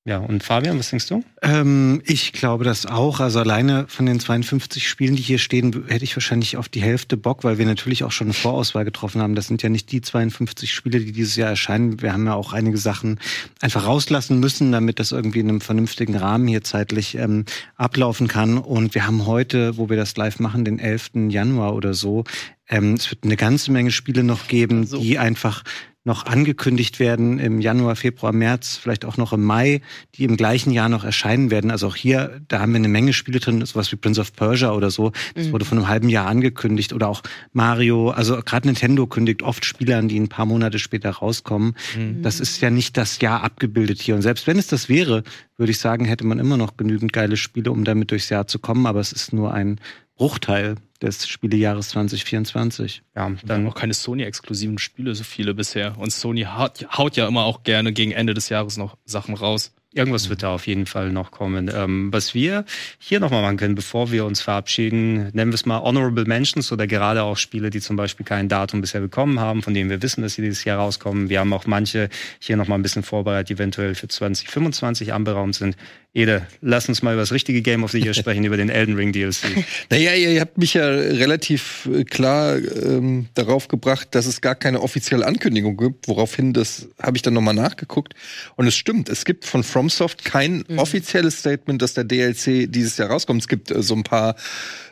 Ja, 0.03 0.17
und 0.17 0.41
Fabian, 0.41 0.79
was 0.79 0.89
denkst 0.89 1.09
du? 1.09 1.23
Ähm, 1.43 2.01
ich 2.05 2.33
glaube 2.33 2.63
das 2.63 2.87
auch. 2.87 3.19
Also 3.19 3.37
alleine 3.39 3.85
von 3.87 4.07
den 4.07 4.19
52 4.19 4.89
Spielen, 4.89 5.15
die 5.15 5.21
hier 5.21 5.37
stehen, 5.37 5.83
hätte 5.87 6.03
ich 6.03 6.15
wahrscheinlich 6.15 6.57
auf 6.57 6.69
die 6.69 6.81
Hälfte 6.81 7.17
Bock, 7.17 7.43
weil 7.43 7.59
wir 7.59 7.67
natürlich 7.67 8.03
auch 8.03 8.11
schon 8.11 8.25
eine 8.27 8.33
Vorauswahl 8.33 8.83
getroffen 8.83 9.21
haben. 9.21 9.35
Das 9.35 9.45
sind 9.45 9.61
ja 9.61 9.69
nicht 9.69 9.91
die 9.91 10.01
52 10.01 10.73
Spiele, 10.73 10.99
die 10.99 11.11
dieses 11.11 11.35
Jahr 11.35 11.49
erscheinen. 11.49 12.01
Wir 12.01 12.13
haben 12.13 12.25
ja 12.25 12.33
auch 12.33 12.51
einige 12.51 12.79
Sachen 12.79 13.19
einfach 13.61 13.85
rauslassen 13.85 14.39
müssen, 14.39 14.71
damit 14.71 14.97
das 14.97 15.11
irgendwie 15.11 15.39
in 15.41 15.49
einem 15.49 15.61
vernünftigen 15.61 16.15
Rahmen 16.15 16.47
hier 16.47 16.63
zeitlich 16.63 17.13
ähm, 17.13 17.45
ablaufen 17.75 18.27
kann. 18.27 18.57
Und 18.57 18.95
wir 18.95 19.05
haben 19.05 19.27
heute, 19.27 19.77
wo 19.77 19.87
wir 19.87 19.97
das 19.97 20.17
live 20.17 20.39
machen, 20.39 20.65
den 20.65 20.79
11. 20.79 21.11
Januar 21.29 21.75
oder 21.75 21.93
so, 21.93 22.23
ähm, 22.67 22.95
es 22.95 23.11
wird 23.11 23.23
eine 23.23 23.37
ganze 23.37 23.71
Menge 23.71 23.91
Spiele 23.91 24.23
noch 24.23 24.47
geben, 24.47 24.87
So. 24.87 24.99
die 24.99 25.19
einfach 25.19 25.63
noch 26.03 26.25
angekündigt 26.25 26.99
werden 26.99 27.37
im 27.37 27.61
Januar, 27.61 27.95
Februar, 27.95 28.33
März, 28.33 28.77
vielleicht 28.81 29.05
auch 29.05 29.17
noch 29.17 29.33
im 29.33 29.43
Mai, 29.43 29.81
die 30.15 30.23
im 30.23 30.35
gleichen 30.35 30.71
Jahr 30.71 30.89
noch 30.89 31.03
erscheinen 31.03 31.51
werden. 31.51 31.69
Also 31.69 31.87
auch 31.87 31.95
hier, 31.95 32.41
da 32.47 32.59
haben 32.59 32.71
wir 32.71 32.77
eine 32.77 32.87
Menge 32.87 33.13
Spiele 33.13 33.39
drin, 33.39 33.63
sowas 33.65 33.91
wie 33.91 33.97
Prince 33.97 34.19
of 34.19 34.33
Persia 34.33 34.71
oder 34.73 34.89
so. 34.89 35.11
Das 35.35 35.47
Mhm. 35.47 35.51
wurde 35.51 35.65
vor 35.65 35.77
einem 35.77 35.87
halben 35.87 36.09
Jahr 36.09 36.25
angekündigt. 36.25 36.93
Oder 36.93 37.07
auch 37.07 37.21
Mario, 37.53 38.09
also 38.09 38.41
gerade 38.43 38.67
Nintendo 38.67 39.05
kündigt 39.05 39.43
oft 39.43 39.63
Spiele 39.63 39.95
an, 39.95 40.07
die 40.07 40.19
ein 40.19 40.27
paar 40.29 40.47
Monate 40.47 40.79
später 40.79 41.11
rauskommen. 41.11 41.75
Das 42.23 42.39
ist 42.39 42.59
ja 42.61 42.71
nicht 42.71 42.97
das 42.97 43.21
Jahr 43.21 43.43
abgebildet 43.43 44.01
hier. 44.01 44.15
Und 44.15 44.23
selbst 44.23 44.47
wenn 44.47 44.57
es 44.57 44.67
das 44.67 44.89
wäre, 44.89 45.23
würde 45.57 45.71
ich 45.71 45.77
sagen, 45.77 46.05
hätte 46.05 46.25
man 46.25 46.39
immer 46.39 46.57
noch 46.57 46.77
genügend 46.77 47.13
geile 47.13 47.37
Spiele, 47.37 47.71
um 47.71 47.83
damit 47.83 48.09
durchs 48.09 48.29
Jahr 48.29 48.47
zu 48.47 48.57
kommen. 48.57 48.87
Aber 48.87 48.99
es 48.99 49.11
ist 49.11 49.33
nur 49.33 49.53
ein 49.53 49.79
Bruchteil 50.21 50.75
des 51.01 51.27
Spielejahres 51.27 51.89
2024. 51.89 53.01
Ja, 53.15 53.25
Dann 53.25 53.39
dann 53.43 53.63
noch 53.63 53.73
keine 53.73 53.95
Sony-exklusiven 53.95 54.77
Spiele, 54.77 55.15
so 55.15 55.23
viele 55.23 55.55
bisher. 55.55 55.97
Und 55.97 56.11
Sony 56.11 56.43
haut, 56.43 56.85
haut 56.95 57.17
ja 57.17 57.27
immer 57.27 57.45
auch 57.45 57.63
gerne 57.63 57.91
gegen 57.91 58.11
Ende 58.11 58.35
des 58.35 58.49
Jahres 58.49 58.77
noch 58.77 58.97
Sachen 59.03 59.33
raus. 59.33 59.73
Irgendwas 59.93 60.29
wird 60.29 60.43
da 60.43 60.53
auf 60.53 60.67
jeden 60.67 60.85
Fall 60.85 61.11
noch 61.11 61.31
kommen. 61.31 61.71
Ähm, 61.73 62.13
was 62.13 62.35
wir 62.35 62.65
hier 62.99 63.19
nochmal 63.19 63.41
machen 63.41 63.57
können, 63.57 63.73
bevor 63.73 64.11
wir 64.11 64.25
uns 64.25 64.41
verabschieden, 64.41 65.31
nennen 65.33 65.51
wir 65.51 65.55
es 65.55 65.65
mal 65.65 65.81
Honorable 65.81 66.25
Mentions 66.25 66.71
oder 66.71 66.85
gerade 66.85 67.23
auch 67.23 67.35
Spiele, 67.35 67.71
die 67.71 67.81
zum 67.81 67.95
Beispiel 67.95 68.23
kein 68.23 68.47
Datum 68.47 68.79
bisher 68.79 69.01
bekommen 69.01 69.39
haben, 69.39 69.63
von 69.63 69.73
denen 69.73 69.89
wir 69.89 70.03
wissen, 70.03 70.21
dass 70.21 70.35
sie 70.35 70.43
dieses 70.43 70.63
Jahr 70.65 70.77
rauskommen. 70.77 71.29
Wir 71.29 71.39
haben 71.39 71.51
auch 71.51 71.65
manche 71.65 72.09
hier 72.39 72.57
nochmal 72.57 72.77
ein 72.77 72.83
bisschen 72.83 73.01
vorbereitet, 73.01 73.49
die 73.49 73.53
eventuell 73.53 73.95
für 73.95 74.07
2025 74.07 75.13
anberaumt 75.13 75.55
sind. 75.55 75.75
Ede, 76.13 76.45
lass 76.59 76.89
uns 76.89 77.01
mal 77.01 77.13
über 77.13 77.21
das 77.21 77.31
richtige 77.31 77.61
Game 77.61 77.85
of 77.85 77.91
the 77.91 77.99
Year 77.99 78.13
sprechen, 78.15 78.43
über 78.43 78.57
den 78.57 78.69
Elden 78.69 78.95
Ring 78.95 79.13
DLC. 79.13 79.65
Naja, 79.89 80.13
ihr, 80.13 80.31
ihr 80.31 80.41
habt 80.41 80.57
mich 80.57 80.73
ja 80.73 80.85
relativ 80.85 81.87
äh, 81.91 82.03
klar 82.03 82.57
ähm, 82.57 83.27
darauf 83.33 83.69
gebracht, 83.69 84.09
dass 84.11 84.25
es 84.25 84.41
gar 84.41 84.55
keine 84.55 84.81
offizielle 84.81 85.25
Ankündigung 85.25 85.77
gibt, 85.77 86.09
woraufhin 86.09 86.51
das 86.51 86.89
habe 87.01 87.15
ich 87.15 87.21
dann 87.21 87.33
nochmal 87.33 87.53
nachgeguckt. 87.53 88.13
Und 88.57 88.67
es 88.67 88.75
stimmt, 88.75 89.07
es 89.07 89.23
gibt 89.23 89.45
von 89.45 89.63
FromSoft 89.63 90.25
kein 90.25 90.65
offizielles 90.75 91.39
Statement, 91.39 91.81
dass 91.81 91.93
der 91.93 92.03
DLC 92.03 92.69
dieses 92.69 92.97
Jahr 92.97 93.09
rauskommt. 93.09 93.41
Es 93.41 93.47
gibt 93.47 93.71
äh, 93.71 93.81
so 93.81 93.95
ein 93.95 94.03
paar 94.03 94.35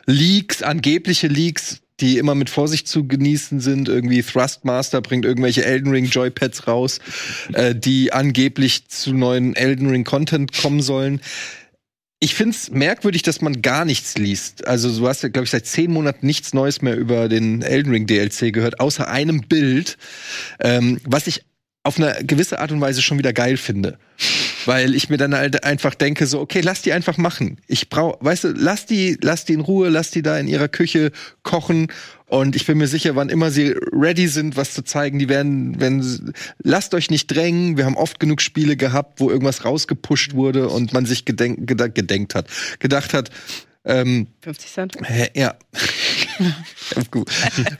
Leaks, 0.06 0.62
angebliche 0.62 1.26
Leaks, 1.26 1.82
die 2.00 2.18
immer 2.18 2.34
mit 2.34 2.50
Vorsicht 2.50 2.88
zu 2.88 3.06
genießen 3.06 3.60
sind. 3.60 3.88
Irgendwie 3.88 4.22
Thrustmaster 4.22 5.00
bringt 5.00 5.24
irgendwelche 5.24 5.64
Elden 5.64 5.90
Ring 5.90 6.06
Joypads 6.06 6.66
raus, 6.66 6.98
äh, 7.52 7.74
die 7.74 8.12
angeblich 8.12 8.88
zu 8.88 9.12
neuen 9.12 9.54
Elden 9.56 9.88
Ring 9.88 10.04
Content 10.04 10.52
kommen 10.56 10.82
sollen. 10.82 11.20
Ich 12.22 12.34
find's 12.34 12.70
merkwürdig, 12.70 13.22
dass 13.22 13.40
man 13.40 13.62
gar 13.62 13.86
nichts 13.86 14.18
liest. 14.18 14.66
Also 14.66 14.94
du 14.94 15.08
hast 15.08 15.22
ja, 15.22 15.30
glaube 15.30 15.44
ich, 15.44 15.50
seit 15.50 15.66
zehn 15.66 15.90
Monaten 15.90 16.26
nichts 16.26 16.52
Neues 16.52 16.82
mehr 16.82 16.96
über 16.96 17.28
den 17.28 17.62
Elden 17.62 17.92
Ring 17.92 18.06
DLC 18.06 18.52
gehört, 18.52 18.78
außer 18.78 19.08
einem 19.08 19.40
Bild, 19.40 19.96
ähm, 20.60 21.00
was 21.04 21.26
ich 21.26 21.44
auf 21.82 21.98
eine 21.98 22.22
gewisse 22.24 22.58
Art 22.58 22.72
und 22.72 22.80
Weise 22.82 23.00
schon 23.00 23.18
wieder 23.18 23.32
geil 23.32 23.56
finde. 23.56 23.98
Weil 24.66 24.94
ich 24.94 25.08
mir 25.08 25.16
dann 25.16 25.34
halt 25.34 25.64
einfach 25.64 25.94
denke 25.94 26.26
so, 26.26 26.40
okay, 26.40 26.60
lass 26.60 26.82
die 26.82 26.92
einfach 26.92 27.16
machen. 27.16 27.58
Ich 27.66 27.88
brauch, 27.88 28.16
weißt 28.20 28.44
du, 28.44 28.48
lass 28.48 28.86
die, 28.86 29.16
lass 29.20 29.44
die 29.44 29.54
in 29.54 29.60
Ruhe, 29.60 29.88
lass 29.88 30.10
die 30.10 30.22
da 30.22 30.38
in 30.38 30.48
ihrer 30.48 30.68
Küche 30.68 31.12
kochen 31.42 31.88
und 32.26 32.54
ich 32.56 32.64
bin 32.66 32.78
mir 32.78 32.86
sicher, 32.86 33.16
wann 33.16 33.28
immer 33.28 33.50
sie 33.50 33.74
ready 33.92 34.28
sind, 34.28 34.56
was 34.56 34.72
zu 34.74 34.82
zeigen, 34.82 35.18
die 35.18 35.28
werden, 35.28 35.80
wenn, 35.80 36.02
sie- 36.02 36.32
lasst 36.62 36.94
euch 36.94 37.10
nicht 37.10 37.26
drängen. 37.26 37.76
Wir 37.76 37.84
haben 37.86 37.96
oft 37.96 38.20
genug 38.20 38.40
Spiele 38.40 38.76
gehabt, 38.76 39.18
wo 39.20 39.30
irgendwas 39.30 39.64
rausgepusht 39.64 40.34
wurde 40.34 40.68
und 40.68 40.92
man 40.92 41.06
sich 41.06 41.24
gedenk, 41.24 41.66
gedacht, 41.66 41.94
gedenkt 41.96 42.34
hat, 42.36 42.46
gedacht 42.78 43.14
hat, 43.14 43.30
ähm, 43.84 44.26
50 44.42 44.72
Cent. 44.72 44.96
Hä, 45.02 45.28
Ja. 45.34 45.54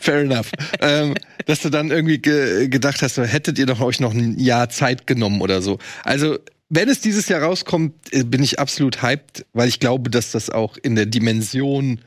Fair 0.00 0.20
enough. 0.22 0.50
ähm, 0.80 1.14
dass 1.46 1.60
du 1.60 1.70
dann 1.70 1.90
irgendwie 1.90 2.18
ge 2.18 2.68
gedacht 2.68 3.02
hast, 3.02 3.16
hättet 3.18 3.58
ihr 3.58 3.66
doch 3.66 3.80
euch 3.80 4.00
noch 4.00 4.12
ein 4.14 4.38
Jahr 4.38 4.68
Zeit 4.68 5.06
genommen 5.06 5.40
oder 5.40 5.62
so. 5.62 5.78
Also, 6.04 6.38
wenn 6.70 6.88
es 6.88 7.00
dieses 7.00 7.28
Jahr 7.28 7.42
rauskommt, 7.42 7.94
äh, 8.12 8.24
bin 8.24 8.42
ich 8.42 8.58
absolut 8.58 9.02
hyped, 9.02 9.44
weil 9.52 9.68
ich 9.68 9.80
glaube, 9.80 10.08
dass 10.08 10.30
das 10.30 10.48
auch 10.48 10.76
in 10.78 10.94
der 10.94 11.06
Dimension 11.06 12.00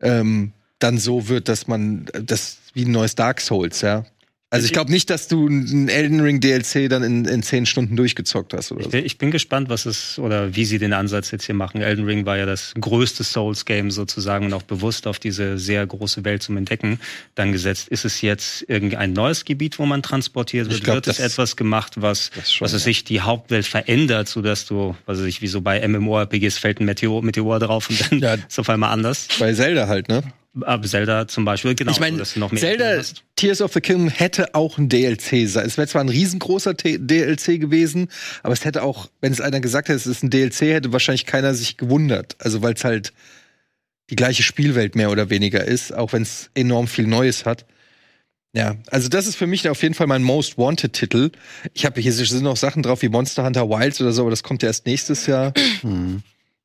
ähm, 0.00 0.52
dann 0.78 0.98
so 0.98 1.28
wird, 1.28 1.48
dass 1.48 1.66
man 1.66 2.06
äh, 2.12 2.22
das 2.22 2.58
wie 2.74 2.84
ein 2.84 2.92
neues 2.92 3.14
Dark 3.14 3.40
Souls, 3.40 3.80
ja. 3.80 4.04
Also 4.48 4.64
ich 4.64 4.72
glaube 4.72 4.92
nicht, 4.92 5.10
dass 5.10 5.26
du 5.26 5.48
ein 5.48 5.88
Elden 5.88 6.20
Ring 6.20 6.40
DLC 6.40 6.88
dann 6.88 7.02
in, 7.02 7.24
in 7.24 7.42
zehn 7.42 7.66
Stunden 7.66 7.96
durchgezockt 7.96 8.54
hast 8.54 8.70
oder 8.70 8.80
Ich 8.80 8.84
so. 8.86 8.90
bin, 8.92 9.04
ich 9.04 9.18
bin 9.18 9.32
gespannt, 9.32 9.68
was 9.68 9.86
es 9.86 10.20
oder 10.20 10.54
wie 10.54 10.64
sie 10.64 10.78
den 10.78 10.92
Ansatz 10.92 11.32
jetzt 11.32 11.46
hier 11.46 11.54
machen. 11.56 11.80
Elden 11.82 12.04
Ring 12.04 12.26
war 12.26 12.36
ja 12.38 12.46
das 12.46 12.72
größte 12.80 13.24
Souls-Game 13.24 13.90
sozusagen 13.90 14.46
und 14.46 14.52
auch 14.52 14.62
bewusst 14.62 15.08
auf 15.08 15.18
diese 15.18 15.58
sehr 15.58 15.84
große 15.84 16.24
Welt 16.24 16.44
zum 16.44 16.56
Entdecken 16.56 17.00
dann 17.34 17.50
gesetzt. 17.50 17.88
Ist 17.88 18.04
es 18.04 18.20
jetzt 18.22 18.64
irgendein 18.68 19.12
neues 19.12 19.44
Gebiet, 19.44 19.80
wo 19.80 19.86
man 19.86 20.02
transportiert 20.04 20.70
wird? 20.70 20.84
Glaub, 20.84 20.94
wird 20.94 21.08
es 21.08 21.18
etwas 21.18 21.56
gemacht, 21.56 21.94
was, 21.96 22.30
schon, 22.48 22.64
was 22.64 22.72
es 22.72 22.82
ja. 22.82 22.84
sich 22.84 23.02
die 23.02 23.22
Hauptwelt 23.22 23.66
verändert, 23.66 24.28
sodass 24.28 24.64
du, 24.64 24.94
was 25.06 25.18
weiß 25.18 25.26
ich, 25.26 25.42
wie 25.42 25.48
so 25.48 25.60
bei 25.60 25.86
MMORPGs 25.86 26.58
fällt 26.58 26.78
ein 26.78 26.84
Meteor, 26.84 27.20
Meteor 27.20 27.58
drauf 27.58 27.90
und 27.90 28.12
dann 28.12 28.20
Ja. 28.20 28.34
ist 28.48 28.60
auf 28.60 28.70
einmal 28.70 28.92
anders. 28.92 29.26
Bei 29.40 29.52
Zelda 29.52 29.88
halt, 29.88 30.08
ne? 30.08 30.22
Aber 30.62 30.86
Zelda 30.86 31.28
zum 31.28 31.44
Beispiel, 31.44 31.74
genau. 31.74 31.92
ich 31.92 32.00
meine, 32.00 32.18
dass 32.18 32.34
du 32.34 32.40
noch 32.40 32.52
mehr 32.52 32.60
Zelda. 32.60 33.02
Tears 33.36 33.60
of 33.60 33.72
the 33.72 33.80
Kingdom 33.80 34.08
hätte 34.08 34.54
auch 34.54 34.78
ein 34.78 34.88
DLC 34.88 35.48
sein. 35.48 35.66
Es 35.66 35.76
wäre 35.76 35.86
zwar 35.86 36.02
ein 36.02 36.08
riesengroßer 36.08 36.76
T 36.76 36.98
DLC 36.98 37.60
gewesen, 37.60 38.08
aber 38.42 38.52
es 38.52 38.64
hätte 38.64 38.82
auch, 38.82 39.08
wenn 39.20 39.32
es 39.32 39.40
einer 39.40 39.60
gesagt 39.60 39.88
hätte, 39.88 39.96
es 39.96 40.06
ist 40.06 40.22
ein 40.22 40.30
DLC, 40.30 40.62
hätte 40.62 40.92
wahrscheinlich 40.92 41.26
keiner 41.26 41.54
sich 41.54 41.76
gewundert. 41.76 42.36
Also 42.38 42.62
weil 42.62 42.74
es 42.74 42.84
halt 42.84 43.12
die 44.10 44.16
gleiche 44.16 44.42
Spielwelt 44.42 44.94
mehr 44.94 45.10
oder 45.10 45.30
weniger 45.30 45.64
ist, 45.64 45.92
auch 45.92 46.12
wenn 46.12 46.22
es 46.22 46.50
enorm 46.54 46.86
viel 46.86 47.06
Neues 47.06 47.44
hat. 47.44 47.66
Ja, 48.52 48.76
also 48.86 49.10
das 49.10 49.26
ist 49.26 49.36
für 49.36 49.46
mich 49.46 49.68
auf 49.68 49.82
jeden 49.82 49.94
Fall 49.94 50.06
mein 50.06 50.22
Most 50.22 50.56
Wanted 50.56 50.94
Titel. 50.94 51.30
Ich 51.74 51.84
habe 51.84 52.00
hier 52.00 52.12
sind 52.12 52.42
noch 52.42 52.56
Sachen 52.56 52.82
drauf 52.82 53.02
wie 53.02 53.10
Monster 53.10 53.44
Hunter 53.44 53.68
Wilds 53.68 54.00
oder 54.00 54.12
so, 54.12 54.22
aber 54.22 54.30
das 54.30 54.42
kommt 54.42 54.62
ja 54.62 54.68
erst 54.68 54.86
nächstes 54.86 55.26
Jahr. 55.26 55.52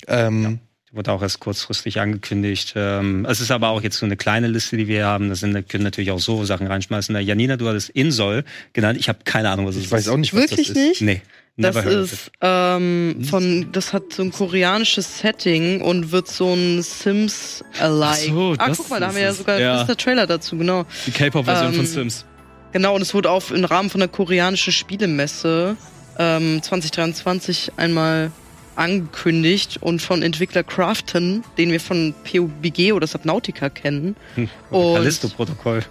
Ähm, 0.08 0.60
Wurde 0.94 1.12
auch 1.14 1.22
erst 1.22 1.40
kurzfristig 1.40 2.02
angekündigt. 2.02 2.74
Ähm, 2.76 3.26
es 3.30 3.40
ist 3.40 3.50
aber 3.52 3.70
auch 3.70 3.82
jetzt 3.82 3.98
so 3.98 4.06
eine 4.06 4.18
kleine 4.18 4.48
Liste, 4.48 4.76
die 4.76 4.88
wir 4.90 5.06
haben. 5.06 5.30
Da 5.30 5.36
sind, 5.36 5.70
können 5.70 5.86
natürlich 5.86 6.12
auch 6.12 6.20
so 6.20 6.44
Sachen 6.44 6.68
reinschmeißen. 6.68 7.14
Na, 7.14 7.20
Janina, 7.22 7.56
du 7.56 7.68
hattest 7.70 7.90
Insol 7.92 8.44
genannt. 8.74 9.00
Ich 9.00 9.08
habe 9.08 9.20
keine 9.24 9.50
Ahnung, 9.52 9.66
was 9.68 9.76
es 9.76 9.82
ich 9.82 9.86
ist. 9.86 9.92
weiß 9.94 10.10
auch 10.10 10.18
nicht, 10.18 10.34
was 10.34 10.42
Wirklich 10.52 10.68
das 10.68 10.76
ist. 10.78 10.88
nicht? 10.88 11.02
Nee. 11.02 11.22
Das 11.58 11.76
never 11.76 11.86
heard 11.86 12.04
of 12.04 12.12
ist 12.14 12.32
ähm, 12.42 13.24
von, 13.30 13.72
das 13.72 13.94
hat 13.94 14.14
so 14.14 14.24
ein 14.24 14.32
koreanisches 14.32 15.20
Setting 15.20 15.82
und 15.82 16.12
wird 16.12 16.28
so 16.28 16.54
ein 16.54 16.82
Sims-alike. 16.82 18.02
Ach 18.04 18.18
so, 18.18 18.56
ah, 18.58 18.70
guck 18.76 18.90
mal, 18.90 19.00
da 19.00 19.08
haben 19.08 19.16
wir 19.16 19.24
ja 19.24 19.34
sogar 19.34 19.60
Ja. 19.60 19.74
das 19.74 19.82
ist 19.82 19.88
der 19.88 19.98
Trailer 19.98 20.28
dazu, 20.28 20.58
genau. 20.58 20.86
Die 21.08 21.12
K-Pop-Version 21.12 21.68
Ähm, 21.70 21.76
von 21.76 21.86
Sims. 21.86 22.26
Genau, 22.72 22.96
und 22.96 23.02
es 23.02 23.14
wurde 23.14 23.30
auch 23.30 23.52
im 23.52 23.66
Rahmen 23.66 23.90
von 23.90 24.00
der 24.00 24.08
koreanischen 24.08 24.72
Spielemesse 24.74 25.76
ähm, 26.18 26.62
2023 26.64 27.74
einmal 27.78 28.32
angekündigt 28.76 29.78
und 29.82 30.02
von 30.02 30.22
Entwickler 30.22 30.64
Crafton, 30.64 31.44
den 31.58 31.72
wir 31.72 31.80
von 31.80 32.14
PUBG 32.30 32.94
oder 32.94 33.08
Subnautica 33.08 33.70
kennen. 33.70 34.16
Hm, 34.36 34.50
Und- 34.70 34.96
Callisto-Protokoll. 34.96 35.84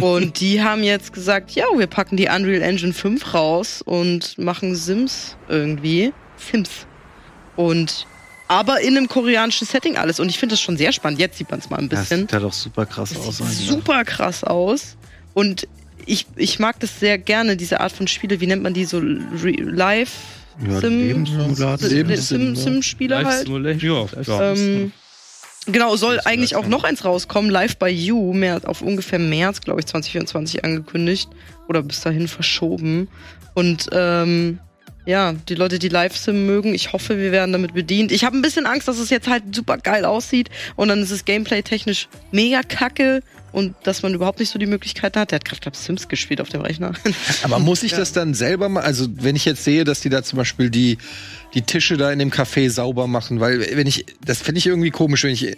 Und 0.00 0.38
die 0.38 0.62
haben 0.62 0.84
jetzt 0.84 1.12
gesagt, 1.12 1.50
ja, 1.50 1.64
wir 1.76 1.88
packen 1.88 2.16
die 2.16 2.28
Unreal 2.28 2.62
Engine 2.62 2.92
5 2.92 3.34
raus 3.34 3.82
und 3.84 4.38
machen 4.38 4.76
Sims 4.76 5.36
irgendwie. 5.48 6.12
Sims. 6.36 6.86
Und 7.56 8.06
aber 8.46 8.80
in 8.82 8.96
einem 8.96 9.08
koreanischen 9.08 9.66
Setting 9.66 9.96
alles. 9.96 10.20
Und 10.20 10.28
ich 10.28 10.38
finde 10.38 10.52
das 10.52 10.60
schon 10.60 10.76
sehr 10.76 10.92
spannend. 10.92 11.18
Jetzt 11.18 11.38
sieht 11.38 11.50
man 11.50 11.58
es 11.58 11.70
mal 11.70 11.78
ein 11.78 11.88
Das 11.88 12.00
bisschen. 12.00 12.20
sieht 12.20 12.32
ja 12.32 12.38
doch 12.38 12.52
super 12.52 12.86
krass 12.86 13.16
aus. 13.16 13.38
Sieht 13.38 13.46
eigentlich. 13.46 13.66
super 13.68 14.04
krass 14.04 14.44
aus. 14.44 14.96
Und 15.34 15.66
ich, 16.06 16.26
ich 16.36 16.58
mag 16.60 16.78
das 16.80 17.00
sehr 17.00 17.18
gerne, 17.18 17.56
diese 17.56 17.80
Art 17.80 17.90
von 17.92 18.06
Spiele. 18.06 18.40
Wie 18.40 18.46
nennt 18.46 18.62
man 18.62 18.74
die 18.74 18.84
so? 18.84 19.00
Live? 19.00 20.12
Ja, 20.60 20.80
Sim- 20.80 21.00
Lebenssimulator. 21.00 21.88
Sim, 21.88 22.16
Sim, 22.16 22.56
Sim-Spiele 22.56 23.24
halt. 23.26 23.48
Ja, 23.48 24.06
ja. 24.22 24.52
Ähm, 24.52 24.92
genau, 25.66 25.96
soll 25.96 26.20
eigentlich 26.24 26.56
auch 26.56 26.66
noch 26.66 26.84
eins 26.84 27.04
rauskommen, 27.04 27.50
Live 27.50 27.76
by 27.78 27.86
You, 27.88 28.32
mehr, 28.32 28.60
auf 28.64 28.82
ungefähr 28.82 29.18
März, 29.18 29.60
glaube 29.60 29.80
ich, 29.80 29.86
2024 29.86 30.64
angekündigt 30.64 31.28
oder 31.68 31.82
bis 31.82 32.00
dahin 32.00 32.28
verschoben. 32.28 33.08
Und 33.54 33.88
ähm, 33.92 34.58
ja, 35.10 35.32
die 35.32 35.56
Leute, 35.56 35.80
die 35.80 35.88
Live-Sim 35.88 36.46
mögen, 36.46 36.72
ich 36.72 36.92
hoffe, 36.92 37.18
wir 37.18 37.32
werden 37.32 37.50
damit 37.50 37.74
bedient. 37.74 38.12
Ich 38.12 38.24
habe 38.24 38.36
ein 38.36 38.42
bisschen 38.42 38.64
Angst, 38.64 38.86
dass 38.86 38.98
es 38.98 39.10
jetzt 39.10 39.28
halt 39.28 39.54
super 39.54 39.76
geil 39.76 40.04
aussieht 40.04 40.50
und 40.76 40.86
dann 40.86 41.02
ist 41.02 41.10
es 41.10 41.24
gameplay-technisch 41.24 42.08
mega 42.30 42.62
kacke 42.62 43.20
und 43.50 43.74
dass 43.82 44.04
man 44.04 44.14
überhaupt 44.14 44.38
nicht 44.38 44.50
so 44.50 44.58
die 44.60 44.66
Möglichkeiten 44.66 45.18
hat. 45.18 45.32
Der 45.32 45.36
hat 45.36 45.44
gerade, 45.44 45.60
glaube 45.60 45.76
Sims 45.76 46.06
gespielt 46.06 46.40
auf 46.40 46.48
dem 46.48 46.60
Rechner. 46.60 46.92
Aber 47.42 47.58
muss 47.58 47.82
ich 47.82 47.90
das 47.90 48.12
dann 48.12 48.34
selber 48.34 48.68
mal, 48.68 48.84
also 48.84 49.08
wenn 49.10 49.34
ich 49.34 49.44
jetzt 49.44 49.64
sehe, 49.64 49.82
dass 49.82 50.00
die 50.00 50.10
da 50.10 50.22
zum 50.22 50.36
Beispiel 50.36 50.70
die, 50.70 50.98
die 51.54 51.62
Tische 51.62 51.96
da 51.96 52.12
in 52.12 52.20
dem 52.20 52.30
Café 52.30 52.70
sauber 52.70 53.08
machen, 53.08 53.40
weil 53.40 53.66
wenn 53.76 53.88
ich, 53.88 54.06
das 54.24 54.38
finde 54.38 54.60
ich 54.60 54.66
irgendwie 54.68 54.90
komisch, 54.90 55.24
wenn 55.24 55.32
ich 55.32 55.56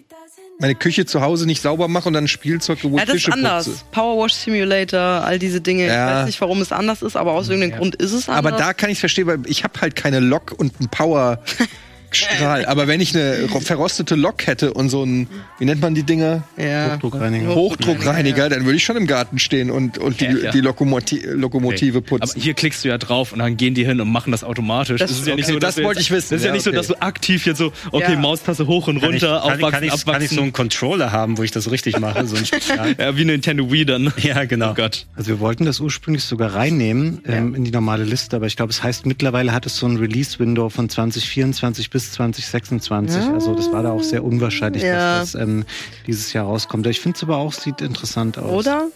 meine 0.59 0.75
Küche 0.75 1.07
zu 1.07 1.21
Hause 1.23 1.47
nicht 1.47 1.61
sauber 1.63 1.89
mache 1.89 2.07
und 2.09 2.15
dann 2.15 2.25
ein 2.25 2.29
Spielzeug, 2.29 2.79
wo 2.83 2.97
Ja, 2.99 3.05
das 3.05 3.15
Tische 3.15 3.31
ist 3.31 3.37
anders. 3.37 3.65
putze. 3.67 3.81
Power 3.91 4.23
Wash 4.23 4.35
Simulator, 4.35 5.01
all 5.01 5.39
diese 5.39 5.61
Dinge. 5.61 5.87
Ja. 5.87 6.07
Ich 6.09 6.15
weiß 6.21 6.27
nicht, 6.27 6.41
warum 6.41 6.61
es 6.61 6.71
anders 6.73 7.03
ist, 7.03 7.17
aber 7.17 7.33
aus 7.33 7.49
irgendeinem 7.49 7.79
Grund 7.79 7.97
ist 7.97 8.13
es 8.13 8.29
anders. 8.29 8.53
Aber 8.53 8.59
da 8.59 8.73
kann 8.73 8.91
ich 8.91 9.01
verstehen, 9.01 9.27
weil 9.27 9.41
ich 9.47 9.65
habe 9.65 9.81
halt 9.81 9.97
keine 9.97 10.21
Lok 10.21 10.53
und 10.57 10.73
einen 10.79 10.89
Power 10.89 11.43
Strahl. 12.15 12.67
Aber 12.67 12.87
wenn 12.87 13.01
ich 13.01 13.15
eine 13.17 13.49
ro- 13.53 13.61
verrostete 13.61 14.15
Lok 14.15 14.47
hätte 14.47 14.73
und 14.73 14.89
so 14.89 15.05
ein, 15.05 15.29
wie 15.59 15.65
nennt 15.65 15.81
man 15.81 15.95
die 15.95 16.03
Dinger? 16.03 16.43
ja. 16.57 16.93
Hochdruckreiniger. 16.95 17.55
Hochdruckreiniger, 17.55 18.49
dann 18.49 18.65
würde 18.65 18.77
ich 18.77 18.85
schon 18.85 18.97
im 18.97 19.07
Garten 19.07 19.39
stehen 19.39 19.71
und, 19.71 19.99
und 19.99 20.21
die, 20.21 20.25
Ja, 20.27 20.37
ja. 20.37 20.51
die 20.51 20.61
Lokomoti 20.61 21.21
Lokomotive 21.27 21.99
Aber 21.99 22.07
putzen. 22.07 22.41
hier 22.41 22.55
klickst 22.55 22.85
du 22.85 22.89
ja 22.89 22.99
drauf 22.99 23.33
und 23.33 23.39
dann 23.41 23.57
gehen 23.57 23.75
die 23.75 23.85
hin 23.85 24.01
und 24.01 24.11
machen 24.11 24.31
das 24.33 24.45
automatisch. 24.45 24.99
Das 25.01 25.11
ist 25.11 25.21
ist 25.21 25.27
ja 25.27 25.35
nicht 25.35 25.45
okay, 25.45 25.53
so, 25.55 25.59
dass 25.59 25.75
das 25.75 25.83
du 25.83 25.85
wollte 25.85 26.01
ich 26.01 26.11
wissen. 26.11 26.29
Das 26.31 26.41
ist 26.41 26.45
ja, 26.45 26.49
Ja, 26.49 26.55
nicht 26.55 26.63
so, 26.65 26.71
okay. 26.71 26.77
dass 26.77 26.87
du 26.89 27.01
aktiv 27.01 27.47
jetzt 27.47 27.59
so, 27.59 27.73
okay, 27.93 28.13
Ja. 28.13 28.19
Maustaste 28.19 28.67
hoch 28.67 28.89
und 28.89 29.01
Kann 29.01 29.15
ich, 29.15 29.23
runter, 29.23 29.41
kann, 29.45 29.59
ich- 29.59 29.65
aufwachsen, 29.65 29.71
kann, 29.73 29.83
ich, 29.85 29.93
abwachsen. 29.93 30.13
kann 30.13 30.23
ich 30.23 30.31
so 30.31 30.43
einen 30.43 30.53
Controller 30.53 31.13
haben, 31.13 31.39
wo 31.39 31.43
ich 31.43 31.51
das 31.51 31.71
richtig 31.71 31.99
mache? 31.99 32.27
So 32.27 32.37
ein 32.37 32.45
ja, 32.99 33.17
wie 33.17 33.25
Nintendo 33.25 33.71
Wii 33.71 33.85
dann. 33.87 34.13
ja, 34.19 34.45
genau. 34.45 34.71
Oh 34.73 34.75
Gott. 34.75 35.07
Also 35.17 35.29
wir 35.31 35.41
wollten 35.41 35.65
das 35.65 35.81
ursprünglich 35.81 36.25
sogar 36.25 36.55
reinnehmen 36.55 37.21
ähm, 37.27 37.55
in 37.55 37.65
die 37.65 37.71
normale 37.71 38.05
Liste, 38.05 38.37
aber 38.37 38.47
ich 38.47 38.57
glaube, 38.57 38.71
es 38.71 38.83
heißt 38.83 39.07
mittlerweile 39.07 39.53
hat 39.53 39.67
es 39.67 39.77
so 39.77 39.87
ein 39.87 39.97
Release-Window 39.97 40.69
von 40.69 40.89
2024 40.89 41.91
bis 41.91 42.02
2026. 42.11 43.23
Also 43.33 43.55
das 43.55 43.71
war 43.71 43.85
da 43.85 43.93
auch 43.93 44.03
sehr 44.03 44.25
unwahrscheinlich, 44.25 44.83
Ja. 44.83 45.21
dass 45.21 45.33
das 45.33 45.41
ähm, 45.41 45.65
dieses 46.09 46.33
Jahr 46.33 46.47
rauskommt. 46.47 46.87
Ich 46.89 47.01
finde 47.01 47.17
es 47.17 47.23
aber 47.23 47.37
auch, 47.37 47.53
sieht 47.53 47.81
interessant 47.81 48.39
aus. 48.39 48.51
Oder? 48.67 48.89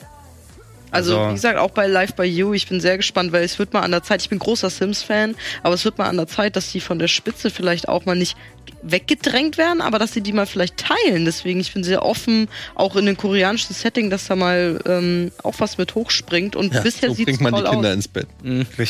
Also, 0.90 1.18
Also- 1.18 1.30
wie 1.30 1.34
gesagt, 1.34 1.58
auch 1.58 1.70
bei 1.70 1.86
Live 1.86 2.14
by 2.14 2.24
You, 2.24 2.52
ich 2.54 2.68
bin 2.68 2.80
sehr 2.80 2.96
gespannt, 2.96 3.32
weil 3.32 3.44
es 3.44 3.58
wird 3.58 3.72
mal 3.72 3.80
an 3.82 3.90
der 3.90 4.02
Zeit, 4.02 4.22
ich 4.22 4.28
bin 4.28 4.38
großer 4.38 4.70
Sims-Fan, 4.70 5.34
aber 5.62 5.74
es 5.74 5.84
wird 5.84 5.98
mal 5.98 6.08
an 6.08 6.16
der 6.16 6.26
Zeit, 6.26 6.56
dass 6.56 6.72
die 6.72 6.80
von 6.80 6.98
der 6.98 7.08
Spitze 7.08 7.50
vielleicht 7.50 7.88
auch 7.88 8.06
mal 8.06 8.16
nicht 8.16 8.36
weggedrängt 8.82 9.58
werden, 9.58 9.80
aber 9.80 9.98
dass 9.98 10.12
sie 10.12 10.20
die 10.20 10.32
mal 10.32 10.46
vielleicht 10.46 10.76
teilen. 10.76 11.24
Deswegen, 11.24 11.60
ich 11.60 11.72
bin 11.72 11.84
sehr 11.84 12.04
offen, 12.04 12.48
auch 12.74 12.96
in 12.96 13.06
den 13.06 13.16
koreanischen 13.16 13.74
Setting, 13.74 14.10
dass 14.10 14.26
da 14.26 14.36
mal 14.36 14.80
ähm, 14.86 15.32
auch 15.42 15.54
was 15.58 15.78
mit 15.78 15.94
hochspringt. 15.94 16.56
Und 16.56 16.72
Ja, 16.74 16.80
bisher 16.82 17.08
so 17.10 17.14
sieht 17.14 17.28
es 17.28 17.38
bringt 17.38 17.40
man 17.52 17.54
die 17.54 17.62
toll 17.66 17.70
Kinder 17.74 17.88
aus. 17.90 17.94
ins 17.94 18.08
Bett. 18.08 18.26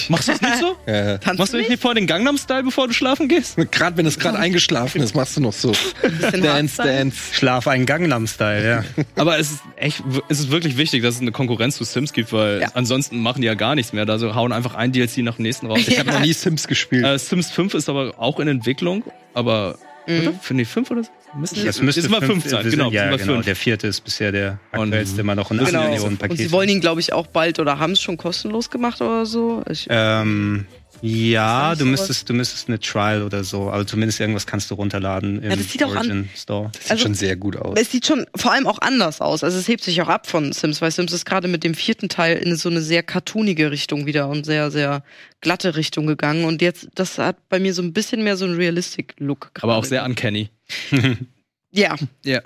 Machst 0.08 0.28
du 0.28 0.32
das 0.32 0.40
nicht 0.40 0.58
so? 0.60 0.76
Ja, 0.86 1.12
ja. 1.12 1.18
Machst 1.36 1.52
du 1.52 1.58
nicht 1.58 1.70
nicht? 1.70 1.82
vor 1.82 1.94
den 1.94 2.06
Gangnam-Style, 2.06 2.62
bevor 2.64 2.86
du 2.88 2.94
schlafen 2.94 3.28
gehst? 3.28 3.56
Gerade 3.70 3.96
wenn 3.96 4.06
es 4.06 4.18
gerade 4.18 4.38
eingeschlafen 4.38 5.00
ist, 5.02 5.14
machst 5.14 5.36
du 5.36 5.40
noch 5.40 5.52
so. 5.52 5.72
Dance? 6.32 6.76
Dance. 6.82 7.16
Schlaf 7.34 7.66
einen 7.66 7.86
Gangnam-Style, 7.86 8.66
ja. 8.66 9.04
Aber 9.16 9.38
es 9.38 9.50
ist 9.52 9.60
echt, 9.76 10.02
es 10.28 10.40
ist 10.40 10.50
wirklich 10.50 10.76
wichtig, 10.76 11.02
dass 11.02 11.16
es 11.16 11.20
eine 11.20 11.32
Konkurrenz 11.32 11.76
zu 11.76 11.84
Sims 11.84 12.12
gibt, 12.12 12.32
weil 12.32 12.60
Ja. 12.62 12.68
ansonsten 12.74 13.18
machen 13.20 13.40
die 13.40 13.46
ja 13.46 13.54
gar 13.54 13.74
nichts 13.74 13.92
mehr. 13.92 14.06
Da 14.06 14.18
so 14.18 14.34
hauen 14.34 14.52
einfach 14.52 14.74
ein 14.74 14.92
DLC 14.92 15.18
nach 15.18 15.36
dem 15.36 15.42
nächsten 15.42 15.66
raus. 15.66 15.80
Ich 15.86 15.98
habe 15.98 16.10
noch 16.10 16.20
nie 16.20 16.32
Sims 16.32 16.66
gespielt. 16.68 17.04
Äh, 17.04 17.18
Sims 17.18 17.50
5 17.50 17.74
ist 17.74 17.88
aber 17.88 18.14
auch 18.18 18.38
in 18.40 18.48
Entwicklung, 18.48 19.02
aber 19.36 19.78
oder? 20.08 20.32
Finde 20.40 20.62
ich 20.62 20.68
5 20.68 20.88
oder 20.92 21.02
so? 21.02 21.10
Müssen 21.36 21.64
Das 21.66 21.82
müsste 21.82 22.00
ist 22.00 22.08
mal 22.08 22.22
5 22.22 22.44
sein, 22.48 22.64
wir 22.64 22.70
genau. 22.70 22.84
sind- 22.84 22.92
Ja, 22.94 23.08
sind 23.08 23.18
genau. 23.18 23.32
fünf. 23.34 23.44
Der 23.46 23.56
vierte 23.56 23.88
ist 23.88 24.02
bisher 24.02 24.30
der 24.30 24.60
Und- 24.72 24.82
aktuellste, 24.84 25.20
immer 25.20 25.34
noch 25.34 25.50
ein 25.50 25.58
8 25.58 25.66
Genau. 25.66 25.82
Millionen 25.88 26.10
Und 26.12 26.18
Paket. 26.20 26.38
sie 26.38 26.52
wollen 26.52 26.68
ihn, 26.68 26.80
glaube 26.80 27.00
ich, 27.00 27.12
auch 27.12 27.26
bald 27.26 27.58
oder 27.58 27.80
haben 27.80 27.90
es 27.92 28.00
schon 28.00 28.16
kostenlos 28.16 28.70
gemacht 28.70 29.00
oder 29.00 29.26
so. 29.26 29.64
Ich, 29.68 29.88
ähm, 29.90 30.66
Ja, 31.02 31.74
du 31.74 31.84
müsstest, 31.84 32.28
du 32.28 32.34
müsstest 32.34 32.68
eine 32.68 32.80
Trial 32.80 33.22
oder 33.22 33.44
so, 33.44 33.68
also 33.68 33.84
zumindest 33.84 34.18
irgendwas 34.20 34.46
kannst 34.46 34.70
du 34.70 34.74
runterladen 34.74 35.42
im 35.42 35.50
Ja, 35.50 35.56
das 35.56 35.70
sieht 35.70 35.84
auch 35.84 35.90
an- 35.90 35.96
Origin 35.98 36.28
Store. 36.36 36.70
Das 36.72 36.82
sieht 36.82 36.90
Also- 36.92 37.02
schon 37.04 37.14
sehr 37.14 37.36
gut 37.36 37.56
aus. 37.56 37.78
Es 37.78 37.90
sieht 37.92 38.06
schon 38.06 38.26
vor 38.34 38.52
allem 38.52 38.66
auch 38.66 38.78
anders 38.80 39.20
aus. 39.20 39.44
Also 39.44 39.58
es 39.58 39.68
hebt 39.68 39.84
sich 39.84 40.00
auch 40.02 40.08
ab 40.08 40.26
von 40.26 40.52
Sims, 40.52 40.80
weil 40.80 40.90
Sims 40.90 41.12
ist 41.12 41.24
gerade 41.26 41.48
mit 41.48 41.64
dem 41.64 41.74
vierten 41.74 42.08
Teil 42.08 42.38
in 42.38 42.56
so 42.56 42.68
eine 42.68 42.80
sehr 42.82 43.02
cartoonige 43.02 43.70
Richtung 43.70 44.06
wieder 44.06 44.28
und 44.28 44.46
sehr, 44.46 44.70
sehr 44.70 45.02
glatte 45.40 45.76
Richtung 45.76 46.06
gegangen. 46.06 46.44
Und 46.44 46.62
jetzt, 46.62 46.88
das 46.94 47.18
hat 47.18 47.48
bei 47.48 47.58
mir 47.60 47.74
so 47.74 47.82
ein 47.82 47.92
bisschen 47.92 48.24
mehr 48.24 48.36
so 48.36 48.44
einen 48.46 48.56
Realistic-Look. 48.56 49.50
Aber 49.60 49.76
auch 49.76 49.84
sehr 49.84 50.04
uncanny. 50.04 50.48
Ja, 51.72 51.94
Ja. 52.24 52.40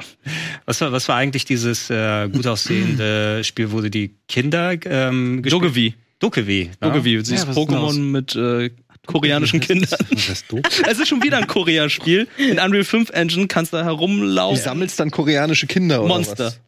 Was 0.64 0.80
war, 0.80 0.90
was 0.90 1.06
war 1.08 1.14
eigentlich 1.14 1.44
dieses 1.44 1.88
äh, 1.88 2.28
gut 2.28 2.46
aussehende 2.48 3.44
Spiel, 3.44 3.70
wo 3.70 3.80
du 3.80 3.88
die 3.88 4.16
Kinder 4.26 4.72
ähm, 4.86 5.42
gespielt 5.42 5.62
Dogevi. 5.62 5.94
Dokevi. 6.20 6.70
ne? 6.81 7.24
Sie 7.24 7.34
Ja, 7.34 7.44
denn 7.44 7.55
Pokémon 7.55 7.99
mit 7.99 8.36
äh, 8.36 8.70
koreanischen 9.07 9.60
Kindern. 9.60 9.99
Was 10.10 10.28
ist 10.28 10.52
doof? 10.52 10.60
Es 10.89 10.99
ist 11.00 11.08
schon 11.08 11.23
wieder 11.23 11.39
ein 11.39 11.47
Korea-Spiel. 11.47 12.28
In 12.39 12.58
Unreal 12.58 12.84
5 12.84 13.10
Engine 13.10 13.47
kannst 13.49 13.73
du 13.73 13.78
Du 13.78 13.84
herumlaufen. 13.84 14.62
sammelst 14.62 15.00
dann 15.00 15.10
koreanische 15.10 15.66
Kinder 15.66 16.00
oder 16.02 16.15
Monster. 16.15 16.47
was? 16.47 16.60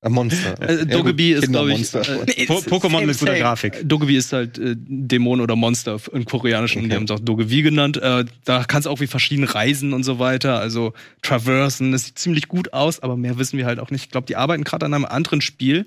Ah, 0.00 0.10
Monster. 0.10 0.62
Äh, 0.62 0.86
Dogebi 0.86 1.32
ist, 1.32 1.48
glaub 1.48 1.66
ich, 1.66 1.92
äh, 1.92 2.46
Po 2.46 2.58
Pokémon 2.58 3.04
mit 3.04 3.18
guter 3.18 3.36
Grafik. 3.36 3.80
Dogevi 3.82 4.16
ist 4.16 4.32
halt 4.32 4.56
äh, 4.56 4.76
Dämon 4.76 5.40
oder 5.40 5.56
Monster 5.56 5.98
im 6.12 6.24
Koreanischen. 6.24 6.82
Okay. 6.82 6.88
Die 6.90 6.94
haben 6.94 7.04
es 7.06 7.10
auch 7.10 7.18
Dogevi 7.18 7.62
genannt. 7.62 7.96
Äh, 7.96 8.24
da 8.44 8.62
kannst 8.62 8.86
du 8.86 8.90
auch 8.90 9.00
wie 9.00 9.08
verschieden 9.08 9.42
reisen 9.42 9.92
und 9.92 10.04
so 10.04 10.20
weiter. 10.20 10.60
Also 10.60 10.92
traversen. 11.22 11.90
Das 11.90 12.04
sieht 12.04 12.18
ziemlich 12.18 12.46
gut 12.46 12.72
aus, 12.74 13.00
aber 13.00 13.16
mehr 13.16 13.38
wissen 13.38 13.58
wir 13.58 13.66
halt 13.66 13.80
auch 13.80 13.90
nicht. 13.90 14.04
Ich 14.04 14.10
glaube, 14.10 14.28
die 14.28 14.36
arbeiten 14.36 14.62
gerade 14.62 14.86
an 14.86 14.94
einem 14.94 15.04
anderen 15.04 15.40
Spiel. 15.40 15.86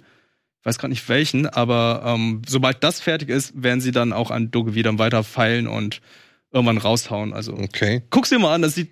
Ich 0.62 0.66
weiß 0.66 0.78
gerade 0.78 0.92
nicht 0.92 1.10
welchen, 1.10 1.48
aber 1.48 2.04
ähm, 2.06 2.44
sobald 2.48 2.84
das 2.84 3.02
fertig 3.02 3.30
ist, 3.30 3.52
werden 3.62 3.82
sie 3.82 3.92
dann 3.92 4.14
auch 4.14 4.30
an 4.32 4.52
Dogevi 4.52 4.84
dann 4.84 5.00
weiter 5.00 5.24
feilen 5.24 5.68
und 5.68 6.02
irgendwann 6.54 6.78
raushauen. 6.78 7.34
Also 7.34 7.54
Okay, 7.54 8.04
guck's 8.12 8.30
dir 8.30 8.38
mal 8.40 8.54
an, 8.54 8.62
das 8.62 8.76
sieht 8.76 8.90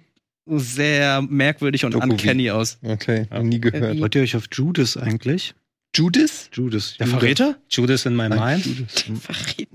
sehr 0.47 1.21
merkwürdig 1.21 1.85
und 1.85 1.93
Dogevi. 1.93 2.11
uncanny 2.11 2.49
aus. 2.49 2.79
okay, 2.83 3.27
noch 3.31 3.43
nie 3.43 3.59
gehört. 3.61 3.99
Freut 3.99 4.15
ihr 4.15 4.23
euch 4.23 4.35
auf 4.35 4.45
Judas 4.51 4.97
eigentlich? 4.97 5.53
Judas? 5.99 6.49
Judas. 6.53 6.95
Der 6.97 7.07
Judas. 7.07 7.19
Verräter? 7.19 7.55
Judas 7.69 8.05
in 8.05 8.15
my 8.15 8.29
mind. 8.29 8.65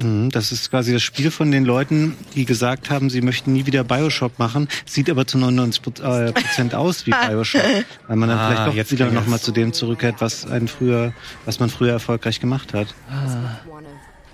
Mhm, 0.02 0.30
Das 0.30 0.52
ist 0.52 0.70
quasi 0.70 0.92
das 0.94 1.02
Spiel 1.02 1.30
von 1.30 1.50
den 1.50 1.66
Leuten, 1.66 2.16
die 2.34 2.46
gesagt 2.46 2.88
haben, 2.88 3.10
sie 3.10 3.20
möchten 3.20 3.52
nie 3.52 3.66
wieder 3.66 3.84
Bioshock 3.84 4.38
machen, 4.38 4.68
sieht 4.86 5.10
aber 5.10 5.26
zu 5.26 5.36
99 5.36 5.82
Prozent 5.82 6.08
äh, 6.08 6.32
Prozent 6.32 6.74
aus 6.74 7.06
wie 7.06 7.10
Bioshock, 7.28 7.60
weil 8.08 8.16
man 8.16 8.30
dann 8.30 8.38
Ah, 8.38 8.48
vielleicht 8.50 8.66
doch 8.68 8.74
jetzt 8.74 8.90
wieder 8.92 9.10
nochmal 9.10 9.38
zu 9.38 9.52
dem 9.52 9.74
zurückkehrt, 9.74 10.16
was 10.20 10.46
einen 10.46 10.66
früher, 10.66 11.12
was 11.44 11.60
man 11.60 11.68
früher 11.68 11.92
erfolgreich 11.92 12.40
gemacht 12.40 12.72
hat. 12.72 12.88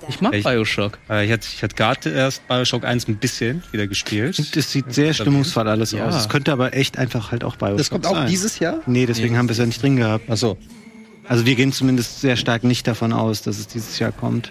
Ich 0.08 0.20
mag 0.20 0.34
Ich- 0.34 0.44
Bioshock. 0.44 0.98
Äh, 1.10 1.26
ich 1.26 1.32
hatte, 1.32 1.48
ich 1.52 1.62
hatte 1.62 1.74
gerade 1.74 2.10
erst 2.10 2.46
Bioshock 2.48 2.84
1 2.84 3.08
ein 3.08 3.16
bisschen 3.16 3.62
wieder 3.72 3.86
gespielt. 3.88 4.38
Und 4.38 4.56
es 4.56 4.70
sieht 4.72 4.92
sehr 4.94 5.12
stimmungsvoll 5.12 5.68
alles 5.68 5.90
Ja. 5.90 6.06
aus. 6.06 6.14
Es 6.14 6.28
könnte 6.28 6.52
aber 6.52 6.72
echt 6.74 6.98
einfach 6.98 7.32
halt 7.32 7.42
auch 7.44 7.56
Bioshock 7.56 7.78
Das 7.78 7.90
kommt 7.90 8.06
auch 8.06 8.14
sein. 8.14 8.28
dieses 8.28 8.58
Jahr? 8.60 8.80
Nee, 8.86 9.06
deswegen 9.06 9.36
haben 9.36 9.48
wir 9.48 9.52
es 9.52 9.58
ja 9.58 9.66
nicht 9.66 9.82
drin 9.82 9.96
gehabt. 9.96 10.30
Achso. 10.30 10.56
Also 11.30 11.46
wir 11.46 11.54
gehen 11.54 11.72
zumindest 11.72 12.20
sehr 12.20 12.36
stark 12.36 12.64
nicht 12.64 12.88
davon 12.88 13.12
aus, 13.12 13.40
dass 13.42 13.58
es 13.60 13.68
dieses 13.68 14.00
Jahr 14.00 14.10
kommt. 14.10 14.50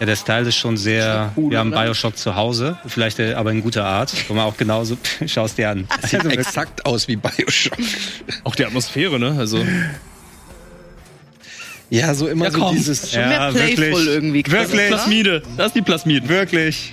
Ja, 0.00 0.06
der 0.06 0.16
Style 0.16 0.48
ist 0.48 0.56
schon 0.56 0.76
sehr. 0.76 1.30
cool, 1.36 1.52
wir 1.52 1.58
haben 1.60 1.72
oder? 1.72 1.84
Bioshock 1.84 2.16
zu 2.18 2.34
Hause, 2.34 2.76
vielleicht 2.86 3.20
äh, 3.20 3.34
aber 3.34 3.52
in 3.52 3.62
guter 3.62 3.84
Art, 3.84 4.12
wo 4.28 4.34
man 4.34 4.44
auch 4.44 4.56
genauso 4.56 4.96
schaust 5.26 5.56
dir 5.56 5.70
an. 5.70 5.86
Sieht 6.02 6.24
exakt 6.24 6.84
aus 6.84 7.06
wie 7.06 7.14
Bioshock. 7.14 7.78
Auch 8.42 8.56
die 8.56 8.64
Atmosphäre, 8.64 9.20
ne? 9.20 9.36
Also 9.38 9.64
Ja, 11.90 12.12
so 12.14 12.26
immer 12.26 12.46
Ja, 12.46 12.50
so 12.50 12.58
komm. 12.58 12.74
dieses. 12.74 13.12
schon 13.12 13.28
mehr 13.28 13.52
playful 13.52 14.06
irgendwie. 14.08 14.42
gerade, 14.42 14.62
Wirklich? 14.72 14.80
oder? 14.88 14.96
Plasmide. 14.96 15.42
Das 15.56 15.66
ist 15.68 15.76
die 15.76 15.82
Plasmide. 15.82 16.28
Wirklich. 16.28 16.92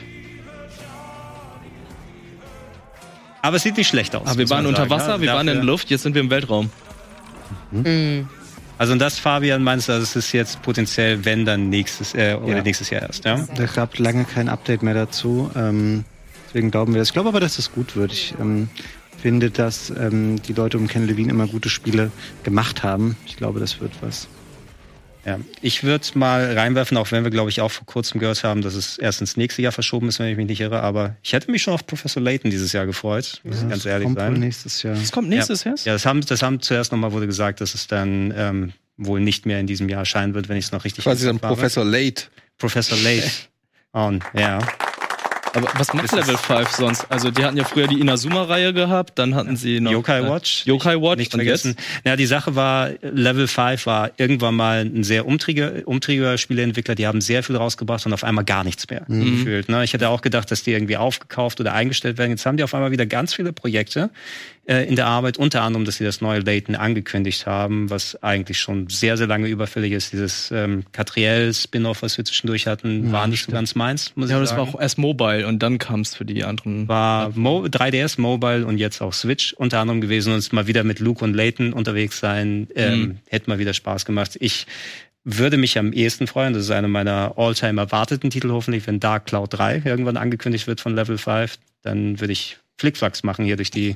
Aber 3.41 3.55
es 3.57 3.63
sieht 3.63 3.77
nicht 3.77 3.87
schlecht 3.87 4.15
aus. 4.15 4.23
Aber 4.23 4.31
Ah, 4.31 4.37
wir 4.37 4.49
waren 4.51 4.65
unter 4.67 4.81
sagen, 4.81 4.89
Wasser, 4.91 5.11
ja. 5.15 5.21
wir 5.21 5.29
waren 5.33 5.47
in 5.47 5.55
der 5.55 5.63
Luft, 5.63 5.89
jetzt 5.89 6.03
sind 6.03 6.13
wir 6.13 6.21
im 6.21 6.29
Weltraum. 6.29 6.69
Mhm. 7.71 8.27
Also 8.77 8.93
und 8.93 8.99
das, 8.99 9.17
Fabian, 9.17 9.63
meinst 9.63 9.87
du, 9.89 9.93
also 9.93 10.03
es 10.03 10.15
ist 10.15 10.31
jetzt 10.33 10.61
potenziell, 10.61 11.25
wenn 11.25 11.45
dann 11.45 11.69
nächstes 11.69 12.13
äh, 12.13 12.35
oder 12.41 12.57
Ja. 12.57 12.63
nächstes 12.63 12.89
Jahr 12.89 13.01
erst, 13.01 13.25
ja? 13.25 13.47
Da 13.55 13.65
gab 13.65 13.97
lange 13.97 14.25
kein 14.25 14.49
Update 14.49 14.83
mehr 14.83 14.93
dazu. 14.93 15.49
Ähm, 15.55 16.03
deswegen 16.47 16.69
glauben 16.71 16.93
wir 16.93 16.99
das. 16.99 17.09
Ich 17.09 17.13
glaube 17.13 17.29
aber, 17.29 17.39
dass 17.39 17.57
es 17.57 17.71
gut 17.71 17.95
wird. 17.95 18.11
Ich 18.13 18.35
ähm, 18.39 18.69
finde, 19.19 19.49
dass 19.49 19.89
ähm, 19.89 20.41
die 20.43 20.53
Leute 20.53 20.77
um 20.77 20.87
Ken 20.87 21.07
Levine 21.07 21.31
immer 21.31 21.47
gute 21.47 21.69
Spiele 21.69 22.11
gemacht 22.43 22.83
haben. 22.83 23.17
Ich 23.25 23.35
glaube, 23.35 23.59
das 23.59 23.79
wird 23.81 23.93
was. 24.01 24.27
Ja, 25.27 25.41
ich 25.61 25.83
würde 25.83 26.07
mal 26.13 26.57
reinwerfen, 26.57 26.95
auch 26.95 27.11
wenn 27.11 27.25
wir, 27.25 27.31
glaube 27.31 27.49
ich, 27.49 27.59
auch 27.59 27.69
vor 27.69 27.85
kurzem 27.85 28.21
gehört 28.21 28.45
haben, 28.45 28.61
dass 28.61 28.75
es 28.75 28.97
erst 28.97 29.19
ins 29.19 29.35
nächste 29.35 29.61
Jahr 29.61 29.73
verschoben 29.73 30.07
ist, 30.07 30.19
wenn 30.19 30.27
ich 30.27 30.37
mich 30.37 30.47
nicht 30.47 30.61
irre. 30.61 30.79
Aber 30.79 31.17
ich 31.21 31.33
hätte 31.33 31.51
mich 31.51 31.63
schon 31.63 31.73
auf 31.73 31.85
Professor 31.85 32.23
Layton 32.23 32.49
dieses 32.49 32.71
Jahr 32.71 32.85
gefreut, 32.85 33.41
muss 33.43 33.61
ich 33.61 33.67
ganz 33.67 33.85
ehrlich 33.85 34.05
kommt 34.05 34.19
sein. 34.19 34.33
nächstes 34.35 34.83
Jahr. 34.83 34.95
Das 34.95 35.11
kommt 35.11 35.27
nächstes 35.27 35.65
Jahr? 35.65 35.75
Ja, 35.83 35.91
das 35.91 36.05
haben, 36.05 36.21
das 36.21 36.41
haben 36.41 36.61
zuerst 36.61 36.93
nochmal 36.93 37.11
wurde 37.11 37.25
gesagt, 37.27 37.59
dass 37.59 37.73
es 37.73 37.87
dann 37.87 38.33
ähm, 38.37 38.71
wohl 38.95 39.19
nicht 39.19 39.45
mehr 39.45 39.59
in 39.59 39.67
diesem 39.67 39.89
Jahr 39.89 39.99
erscheinen 39.99 40.33
wird, 40.33 40.47
wenn 40.47 40.55
ich 40.55 40.65
es 40.65 40.71
noch 40.71 40.85
richtig 40.85 41.03
Quasi 41.03 41.25
dann. 41.25 41.39
Professor 41.39 41.83
Late. 41.83 42.23
Professor 42.57 42.97
Layton. 42.97 43.29
Und 43.91 44.23
ja. 44.33 44.59
Aber 45.57 45.67
was 45.79 45.93
macht 45.93 46.11
Level 46.11 46.37
5 46.37 46.69
sonst? 46.71 47.05
Also 47.09 47.31
die 47.31 47.43
hatten 47.43 47.57
ja 47.57 47.63
früher 47.63 47.87
die 47.87 47.99
Inazuma-Reihe 47.99 48.73
gehabt, 48.73 49.17
dann 49.17 49.33
hatten 49.33 49.57
sie 49.57 49.79
noch 49.79 49.91
Yokai 49.91 50.19
äh, 50.19 50.29
Watch. 50.29 50.65
Yokai 50.65 51.01
Watch 51.01 51.17
Nicht 51.17 51.33
und 51.33 51.39
vergessen. 51.39 51.75
Ja, 52.05 52.15
die 52.15 52.27
Sache 52.27 52.55
war, 52.55 52.91
Level 53.01 53.47
5 53.47 53.85
war 53.87 54.11
irgendwann 54.17 54.55
mal 54.55 54.81
ein 54.85 55.03
sehr 55.03 55.25
umtriebiger, 55.25 55.71
umtriebiger 55.85 56.37
Spieleentwickler. 56.37 56.93
Die 56.95 57.07
haben 57.07 57.21
sehr 57.21 57.41
viel 57.43 57.55
rausgebracht 57.55 58.05
und 58.05 58.13
auf 58.13 58.23
einmal 58.23 58.45
gar 58.45 58.63
nichts 58.63 58.87
mehr 58.89 59.03
Mhm. 59.07 59.37
gefühlt. 59.37 59.69
Ne? 59.69 59.83
Ich 59.83 59.93
hätte 59.93 60.09
auch 60.09 60.21
gedacht, 60.21 60.51
dass 60.51 60.63
die 60.63 60.71
irgendwie 60.73 60.97
aufgekauft 60.97 61.59
oder 61.59 61.73
eingestellt 61.73 62.17
werden. 62.17 62.31
Jetzt 62.31 62.45
haben 62.45 62.57
die 62.57 62.63
auf 62.63 62.73
einmal 62.75 62.91
wieder 62.91 63.05
ganz 63.05 63.33
viele 63.33 63.51
Projekte 63.53 64.09
in 64.87 64.95
der 64.97 65.07
Arbeit. 65.07 65.37
Unter 65.37 65.61
anderem, 65.61 65.85
dass 65.85 65.95
sie 65.95 66.03
das 66.03 66.19
neue 66.21 66.39
Layton 66.41 66.75
angekündigt 66.75 67.45
haben, 67.45 67.89
was 67.89 68.21
eigentlich 68.21 68.59
schon 68.59 68.87
sehr, 68.89 69.15
sehr 69.17 69.27
lange 69.27 69.47
überfällig 69.47 69.93
ist. 69.93 70.11
Dieses 70.11 70.51
ähm, 70.51 70.83
Catriel-Spin-Off, 70.91 72.01
was 72.01 72.17
wir 72.17 72.25
zwischendurch 72.25 72.67
hatten, 72.67 73.11
war 73.11 73.27
nicht 73.27 73.45
so 73.45 73.51
ganz 73.51 73.75
meins, 73.75 74.11
muss 74.15 74.29
Ja, 74.29 74.35
aber 74.35 74.43
ich 74.43 74.49
das 74.49 74.57
sagen. 74.57 74.67
war 74.73 74.75
auch 74.75 74.81
erst 74.81 74.97
Mobile 74.97 75.47
und 75.47 75.63
dann 75.63 75.77
kam 75.77 76.01
es 76.01 76.15
für 76.15 76.25
die 76.25 76.43
anderen. 76.43 76.87
war 76.87 77.31
Mo 77.35 77.63
3DS, 77.65 78.19
Mobile 78.19 78.65
und 78.65 78.77
jetzt 78.77 79.01
auch 79.01 79.13
Switch 79.13 79.53
unter 79.53 79.79
anderem 79.79 80.01
gewesen 80.01 80.33
und 80.33 80.51
mal 80.53 80.67
wieder 80.67 80.83
mit 80.83 80.99
Luke 80.99 81.23
und 81.23 81.33
Layton 81.33 81.73
unterwegs 81.73 82.19
sein, 82.19 82.67
ähm, 82.75 82.99
Mhm. 82.99 83.17
hätte 83.29 83.49
mal 83.49 83.59
wieder 83.59 83.73
Spaß 83.73 84.05
gemacht. 84.05 84.37
Ich 84.39 84.67
würde 85.23 85.57
mich 85.57 85.77
am 85.77 85.91
ehesten 85.93 86.25
freuen, 86.27 86.53
das 86.53 86.63
ist 86.63 86.71
einer 86.71 86.87
meiner 86.87 87.33
all-time 87.37 87.81
erwarteten 87.81 88.29
Titel 88.29 88.49
hoffentlich, 88.51 88.87
wenn 88.87 88.99
Dark 88.99 89.25
Cloud 89.25 89.53
3 89.53 89.81
irgendwann 89.83 90.15
angekündigt 90.17 90.67
wird 90.67 90.79
von 90.81 90.95
Level 90.95 91.17
5, 91.17 91.57
dann 91.83 92.19
würde 92.21 92.31
ich 92.33 92.57
Flickflacks 92.79 93.23
machen 93.23 93.43
hier 93.45 93.55
durch 93.55 93.71
die 93.71 93.95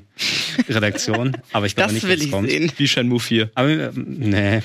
Redaktion, 0.68 1.38
aber 1.54 1.68
ich 1.68 1.76
glaube 1.76 1.94
Das 1.94 1.94
nicht, 1.94 2.04
will 2.04 2.12
dass 2.16 2.20
es 2.20 2.26
ich 2.26 2.32
kommt. 2.32 2.50
sehen. 2.50 2.72
Wie 2.78 2.88
Shenmue 2.88 3.20
4. 3.20 3.52
Aber 3.54 3.70
ähm, 3.70 4.06
nee. 4.20 4.62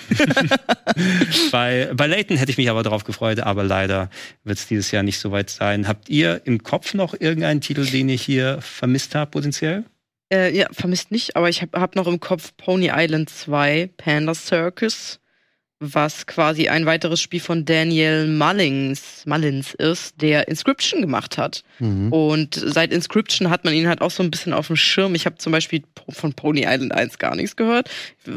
bei, 1.52 1.90
bei 1.94 2.06
Layton 2.06 2.36
hätte 2.36 2.50
ich 2.50 2.56
mich 2.56 2.70
aber 2.70 2.82
darauf 2.82 3.04
gefreut, 3.04 3.40
aber 3.40 3.64
leider 3.64 4.10
wird 4.44 4.58
es 4.58 4.66
dieses 4.66 4.90
Jahr 4.90 5.02
nicht 5.02 5.18
so 5.18 5.32
weit 5.32 5.50
sein. 5.50 5.86
Habt 5.88 6.08
ihr 6.08 6.40
im 6.44 6.62
Kopf 6.62 6.94
noch 6.94 7.14
irgendeinen 7.18 7.60
Titel, 7.60 7.84
den 7.84 8.08
ihr 8.08 8.16
hier 8.16 8.58
vermisst 8.60 9.14
habt, 9.14 9.32
potenziell? 9.32 9.84
Äh, 10.32 10.56
ja, 10.56 10.66
vermisst 10.72 11.10
nicht, 11.12 11.36
aber 11.36 11.48
ich 11.48 11.62
habe 11.62 11.80
hab 11.80 11.94
noch 11.94 12.06
im 12.06 12.18
Kopf 12.18 12.52
Pony 12.56 12.90
Island 12.92 13.30
2, 13.30 13.90
Panda 13.96 14.34
Circus, 14.34 15.20
was 15.78 16.26
quasi 16.26 16.68
ein 16.68 16.86
weiteres 16.86 17.20
Spiel 17.20 17.40
von 17.40 17.66
Daniel 17.66 18.26
Mullins, 18.26 19.24
Mullins 19.26 19.74
ist, 19.74 20.20
der 20.22 20.48
Inscription 20.48 21.02
gemacht 21.02 21.36
hat. 21.36 21.64
Mhm. 21.80 22.12
Und 22.12 22.54
seit 22.54 22.92
Inscription 22.92 23.50
hat 23.50 23.64
man 23.64 23.74
ihn 23.74 23.86
halt 23.86 24.00
auch 24.00 24.10
so 24.10 24.22
ein 24.22 24.30
bisschen 24.30 24.54
auf 24.54 24.68
dem 24.68 24.76
Schirm. 24.76 25.14
Ich 25.14 25.26
habe 25.26 25.36
zum 25.36 25.52
Beispiel 25.52 25.82
von 26.08 26.32
Pony 26.32 26.64
Island 26.66 26.92
1 26.92 27.18
gar 27.18 27.36
nichts 27.36 27.56
gehört. 27.56 27.90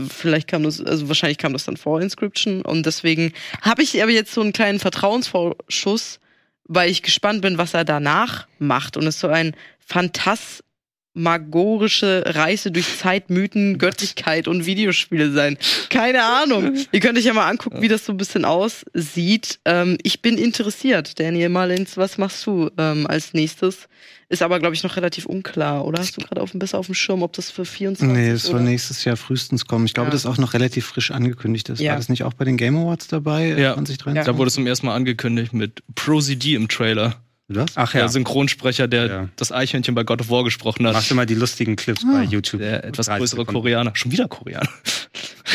Vielleicht 0.09 0.49
kam 0.49 0.63
das, 0.63 0.81
also 0.81 1.07
wahrscheinlich 1.07 1.37
kam 1.37 1.53
das 1.53 1.63
dann 1.63 1.77
vor 1.77 2.01
Inscription. 2.01 2.61
Und 2.61 2.85
deswegen 2.85 3.31
habe 3.61 3.83
ich 3.83 4.01
aber 4.03 4.11
jetzt 4.11 4.33
so 4.33 4.41
einen 4.41 4.53
kleinen 4.53 4.79
Vertrauensvorschuss, 4.79 6.19
weil 6.65 6.89
ich 6.89 7.03
gespannt 7.03 7.41
bin, 7.41 7.57
was 7.57 7.73
er 7.73 7.85
danach 7.85 8.47
macht. 8.57 8.97
Und 8.97 9.07
es 9.07 9.19
so 9.19 9.29
ein 9.29 9.55
Phantas 9.79 10.61
magorische 11.13 12.23
Reise 12.25 12.71
durch 12.71 12.97
Zeit, 12.97 13.29
Mythen, 13.29 13.77
Göttlichkeit 13.79 14.47
und 14.47 14.65
Videospiele 14.65 15.31
sein. 15.31 15.57
Keine 15.89 16.23
Ahnung. 16.23 16.75
Ihr 16.91 16.99
könnt 16.99 17.17
euch 17.17 17.25
ja 17.25 17.33
mal 17.33 17.47
angucken, 17.49 17.81
wie 17.81 17.87
das 17.87 18.05
so 18.05 18.13
ein 18.13 18.17
bisschen 18.17 18.45
aussieht. 18.45 19.59
Ähm, 19.65 19.97
ich 20.03 20.21
bin 20.21 20.37
interessiert. 20.37 21.19
Daniel 21.19 21.49
Malins, 21.49 21.97
was 21.97 22.17
machst 22.17 22.45
du 22.45 22.69
ähm, 22.77 23.07
als 23.07 23.33
nächstes? 23.33 23.87
Ist 24.31 24.43
aber, 24.43 24.59
glaube 24.59 24.75
ich, 24.75 24.83
noch 24.83 24.95
relativ 24.95 25.25
unklar, 25.25 25.85
oder? 25.85 25.99
Hast 25.99 26.15
du 26.15 26.21
gerade 26.21 26.39
auf, 26.41 26.51
besser 26.53 26.77
auf 26.77 26.85
dem 26.85 26.93
Schirm, 26.93 27.23
ob 27.23 27.33
das 27.33 27.49
für 27.49 27.65
24 27.65 28.15
Nee, 28.15 28.29
es 28.29 28.43
soll 28.43 28.61
nächstes 28.61 29.03
Jahr 29.03 29.17
frühestens 29.17 29.65
kommen. 29.65 29.87
Ich 29.87 29.95
glaube, 29.95 30.09
Ja. 30.09 30.11
das 30.11 30.21
ist 30.21 30.25
auch 30.27 30.37
noch 30.37 30.53
relativ 30.53 30.85
frisch 30.85 31.09
angekündigt. 31.09 31.67
ist. 31.69 31.79
Ja. 31.81 31.91
War 31.93 31.97
das 31.97 32.09
nicht 32.09 32.23
auch 32.23 32.35
bei 32.35 32.45
den 32.45 32.55
Game 32.55 32.77
Awards 32.77 33.07
dabei? 33.07 33.45
äh, 33.45 33.59
Ja. 33.61 33.73
2023? 33.73 34.25
Da 34.31 34.37
wurde 34.37 34.51
zum 34.51 34.67
ersten 34.67 34.85
Mal 34.85 34.93
angekündigt 34.95 35.53
mit 35.53 35.81
Prosy 35.95 36.35
im 36.53 36.67
Trailer. 36.67 37.15
Was? 37.49 37.71
Ach 37.75 37.91
Der 37.91 38.07
Synchronsprecher, 38.09 38.87
der 38.87 39.05
Ja. 39.07 39.29
das 39.35 39.51
Eichhörnchen 39.51 39.95
bei 39.95 40.03
God 40.03 40.21
of 40.21 40.29
War 40.29 40.43
gesprochen 40.43 40.85
hat. 40.87 41.09
Du 41.09 41.15
mal 41.15 41.25
die 41.25 41.33
lustigen 41.35 41.75
Clips 41.75 42.03
bei 42.03 42.23
YouTube. 42.23 42.61
Der 42.61 42.83
etwas 42.83 43.07
30 43.07 43.19
größere 43.19 43.41
Sekunden. 43.41 43.61
Koreaner. 43.61 43.91
Schon 43.95 44.11
wieder 44.11 44.27
Koreaner. 44.27 44.69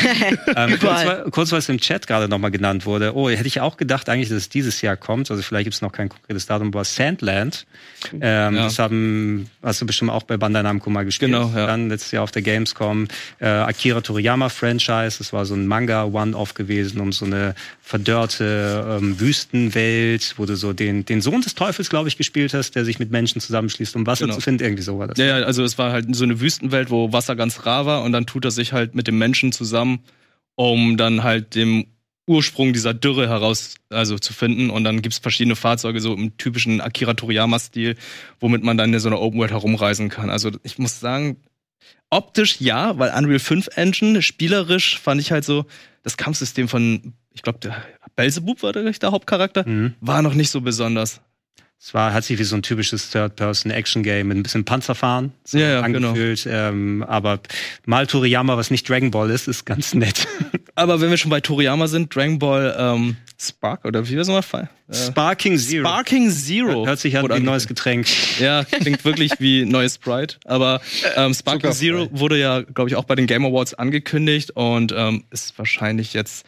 ähm, 0.57 0.79
kurz, 0.81 1.31
kurz, 1.31 1.53
was 1.53 1.69
im 1.69 1.79
Chat 1.79 2.07
gerade 2.07 2.29
nochmal 2.29 2.51
genannt 2.51 2.87
wurde. 2.87 3.15
Oh, 3.15 3.29
hätte 3.29 3.47
ich 3.47 3.61
auch 3.61 3.77
gedacht 3.77 4.09
eigentlich, 4.09 4.29
dass 4.29 4.39
es 4.39 4.49
dieses 4.49 4.81
Jahr 4.83 4.97
kommt. 4.97 5.31
Also 5.31 5.43
vielleicht 5.43 5.65
gibt 5.65 5.75
es 5.75 5.83
noch 5.83 5.93
kein 5.93 6.09
konkretes 6.09 6.47
Datum, 6.47 6.69
aber 6.69 6.85
Sandland. 6.85 7.67
Ähm, 8.13 8.57
ja. 8.57 8.65
Das 8.65 8.79
haben, 8.79 9.49
hast 9.63 9.81
du 9.81 9.87
bestimmt 9.87 10.11
auch 10.11 10.25
bei 10.25 10.37
Bandai 10.37 10.63
Namco 10.63 10.91
mal 10.91 11.05
gespielt. 11.05 11.33
Genau, 11.33 11.53
ja. 11.55 11.67
Dann 11.67 11.89
letztes 11.89 12.13
Jahr 12.13 12.25
auf 12.25 12.31
der 12.31 12.43
Gamescom. 12.43 13.09
Äh, 13.41 13.47
Akira 13.47 14.01
Toriyama 14.01 14.49
Franchise. 14.49 15.19
Das 15.19 15.33
war 15.33 15.45
so 15.45 15.55
ein 15.55 15.67
Manga 15.67 16.05
One-Off 16.05 16.55
gewesen 16.55 17.01
um 17.01 17.13
so 17.13 17.25
eine 17.25 17.55
verdörrte 17.83 18.99
ähm, 18.99 19.21
Wüstenwelt, 19.21 20.35
wo 20.39 20.47
du 20.47 20.57
so 20.57 20.73
den, 20.73 21.05
den 21.05 21.21
Sohn 21.21 21.43
des 21.43 21.55
Teufels, 21.55 21.91
glaube 21.91 22.09
ich, 22.09 22.17
gespielt 22.17 22.55
hast, 22.55 22.75
der 22.75 22.85
sich 22.85 22.99
mit 22.99 23.11
Menschen 23.11 23.41
zusammenschließt, 23.41 23.95
um 23.97 24.07
Wasser 24.07 24.25
genau. 24.25 24.37
zu 24.37 24.41
finden. 24.41 24.65
Irgendwie 24.65 24.83
so 24.83 24.99
war 24.99 25.09
das. 25.09 25.19
Ja, 25.19 25.39
ja, 25.39 25.45
also 25.45 25.63
es 25.63 25.77
war 25.77 25.93
halt 25.93 26.15
so 26.17 26.25
eine 26.25 26.41
Wüstenwelt, 26.41 26.91
wo 26.91 27.13
Wasser 27.13 27.37
ganz 27.37 27.67
rar 27.67 27.85
war 27.85 28.03
und 28.03 28.13
dann 28.13 28.25
tut 28.27 28.45
er 28.45 28.51
sich 28.51 28.73
halt 28.73 28.95
mit 28.95 29.07
dem 29.07 29.19
Menschen 29.19 29.53
zusammen, 29.53 29.84
um 30.57 30.97
dann 30.97 31.23
halt 31.23 31.55
dem 31.55 31.87
Ursprung 32.27 32.73
dieser 32.73 32.95
Dürre 32.95 33.29
heraus 33.29 33.75
also 33.91 34.19
zu 34.19 34.33
finden 34.33 34.71
und 34.71 34.85
dann 34.85 35.03
gibt's 35.03 35.19
verschiedene 35.19 35.57
Fahrzeuge 35.57 36.01
so 36.01 36.15
im 36.15 36.37
typischen 36.39 36.81
Akira 36.81 37.15
Toriyama 37.15 37.59
Stil, 37.59 37.97
womit 38.41 38.63
man 38.63 38.79
dann 38.79 38.93
in 38.93 39.01
so 39.01 39.09
einer 39.09 39.21
Open 39.21 39.39
World 39.39 39.53
herumreisen 39.53 40.09
kann. 40.09 40.31
Also 40.31 40.51
ich 40.63 40.79
muss 40.79 41.01
sagen, 41.01 41.37
optisch 42.09 42.61
ja, 42.61 42.99
weil 42.99 43.13
Unreal 43.15 43.39
5 43.39 43.69
Engine 43.77 44.23
spielerisch 44.23 44.99
fand 44.99 45.21
ich 45.21 45.33
halt 45.33 45.45
so 45.45 45.67
das 46.03 46.17
Kampfsystem 46.17 46.69
von 46.69 47.15
ich 47.35 47.43
glaube 47.43 47.59
der 47.59 47.77
Belzebub 48.17 48.63
war 48.63 48.73
der, 48.73 48.91
der 48.91 49.13
Hauptcharakter, 49.13 49.69
mhm. 49.69 49.95
war 50.01 50.23
noch 50.23 50.35
nicht 50.35 50.51
so 50.51 50.61
besonders. 50.61 51.21
Es 51.79 51.93
war, 51.93 52.15
hat 52.15 52.25
sich 52.25 52.39
wie 52.39 52.45
so 52.45 52.57
ein 52.57 52.63
typisches 52.63 53.11
Third-Person-Action-Game 53.11 54.27
mit 54.27 54.39
ein 54.39 54.43
bisschen 54.43 54.65
Panzerfahren 54.65 55.33
so 55.45 55.59
ja, 55.59 55.71
ja, 55.71 55.81
angefühlt. 55.83 56.45
Genau. 56.45 56.69
Ähm, 56.69 57.05
aber 57.07 57.41
mal 57.85 58.07
Toriyama, 58.07 58.57
was 58.57 58.71
nicht 58.71 58.89
Dragon 58.89 59.11
Ball 59.11 59.31
ist, 59.31 59.49
ist 59.49 59.67
ganz 59.67 59.93
nett. 59.93 60.27
aber 60.75 61.03
wenn 61.03 61.11
wir 61.11 61.19
schon 61.19 61.31
bei 61.31 61.41
Toriyama 61.41 61.87
sind, 61.89 62.15
Dragon 62.15 62.39
Ball 62.39 62.75
ähm, 62.79 63.17
Spark 63.39 63.85
oder 63.85 64.09
wie 64.09 64.15
war 64.15 64.23
es 64.23 64.29
nochmal? 64.29 64.71
Äh, 64.89 64.95
Sparking 64.95 65.59
Zero. 65.59 65.87
Sparking 65.87 66.31
Zero. 66.31 66.87
Hört 66.87 67.01
sich 67.01 67.19
an 67.19 67.29
wie 67.29 67.33
ein 67.33 67.43
neues 67.43 67.67
Getränk. 67.67 68.07
Ja, 68.41 68.65
klingt 68.65 69.05
wirklich 69.05 69.33
wie 69.39 69.65
neues 69.65 69.97
Sprite. 69.97 70.37
Aber 70.45 70.81
ähm, 71.17 71.35
Sparking 71.35 71.73
Zero 71.73 72.09
wurde 72.13 72.39
ja, 72.39 72.63
glaube 72.63 72.89
ich, 72.89 72.97
auch 72.97 73.05
bei 73.05 73.15
den 73.15 73.27
Game 73.27 73.45
Awards 73.45 73.75
angekündigt 73.75 74.53
und 74.53 74.95
ähm, 74.97 75.25
ist 75.31 75.59
wahrscheinlich 75.59 76.15
jetzt 76.15 76.47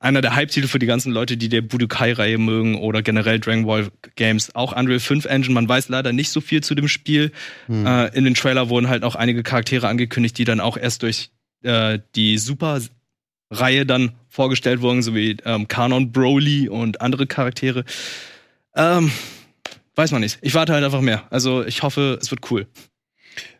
einer 0.00 0.20
der 0.20 0.34
Hype-Titel 0.34 0.68
für 0.68 0.78
die 0.78 0.86
ganzen 0.86 1.12
Leute, 1.12 1.36
die 1.36 1.48
der 1.48 1.60
Budokai-Reihe 1.60 2.38
mögen 2.38 2.76
oder 2.76 3.02
generell 3.02 3.40
Dragon 3.40 3.66
Ball 3.66 3.88
Games. 4.14 4.54
Auch 4.54 4.76
Unreal 4.76 5.00
5 5.00 5.24
Engine, 5.24 5.54
man 5.54 5.68
weiß 5.68 5.88
leider 5.88 6.12
nicht 6.12 6.30
so 6.30 6.40
viel 6.40 6.62
zu 6.62 6.74
dem 6.74 6.88
Spiel. 6.88 7.32
Hm. 7.66 7.84
Äh, 7.84 8.06
in 8.08 8.24
den 8.24 8.34
Trailer 8.34 8.68
wurden 8.68 8.88
halt 8.88 9.02
auch 9.02 9.16
einige 9.16 9.42
Charaktere 9.42 9.88
angekündigt, 9.88 10.38
die 10.38 10.44
dann 10.44 10.60
auch 10.60 10.76
erst 10.76 11.02
durch 11.02 11.30
äh, 11.62 11.98
die 12.14 12.38
Super-Reihe 12.38 13.86
dann 13.86 14.12
vorgestellt 14.28 14.80
wurden, 14.82 15.02
sowie 15.02 15.36
ähm, 15.44 15.66
Kanon 15.66 16.12
Broly 16.12 16.68
und 16.68 17.00
andere 17.00 17.26
Charaktere. 17.26 17.84
Ähm, 18.76 19.10
weiß 19.96 20.12
man 20.12 20.20
nicht. 20.20 20.38
Ich 20.42 20.54
warte 20.54 20.72
halt 20.72 20.84
einfach 20.84 21.00
mehr. 21.00 21.24
Also 21.30 21.64
ich 21.64 21.82
hoffe, 21.82 22.18
es 22.22 22.30
wird 22.30 22.50
cool. 22.52 22.68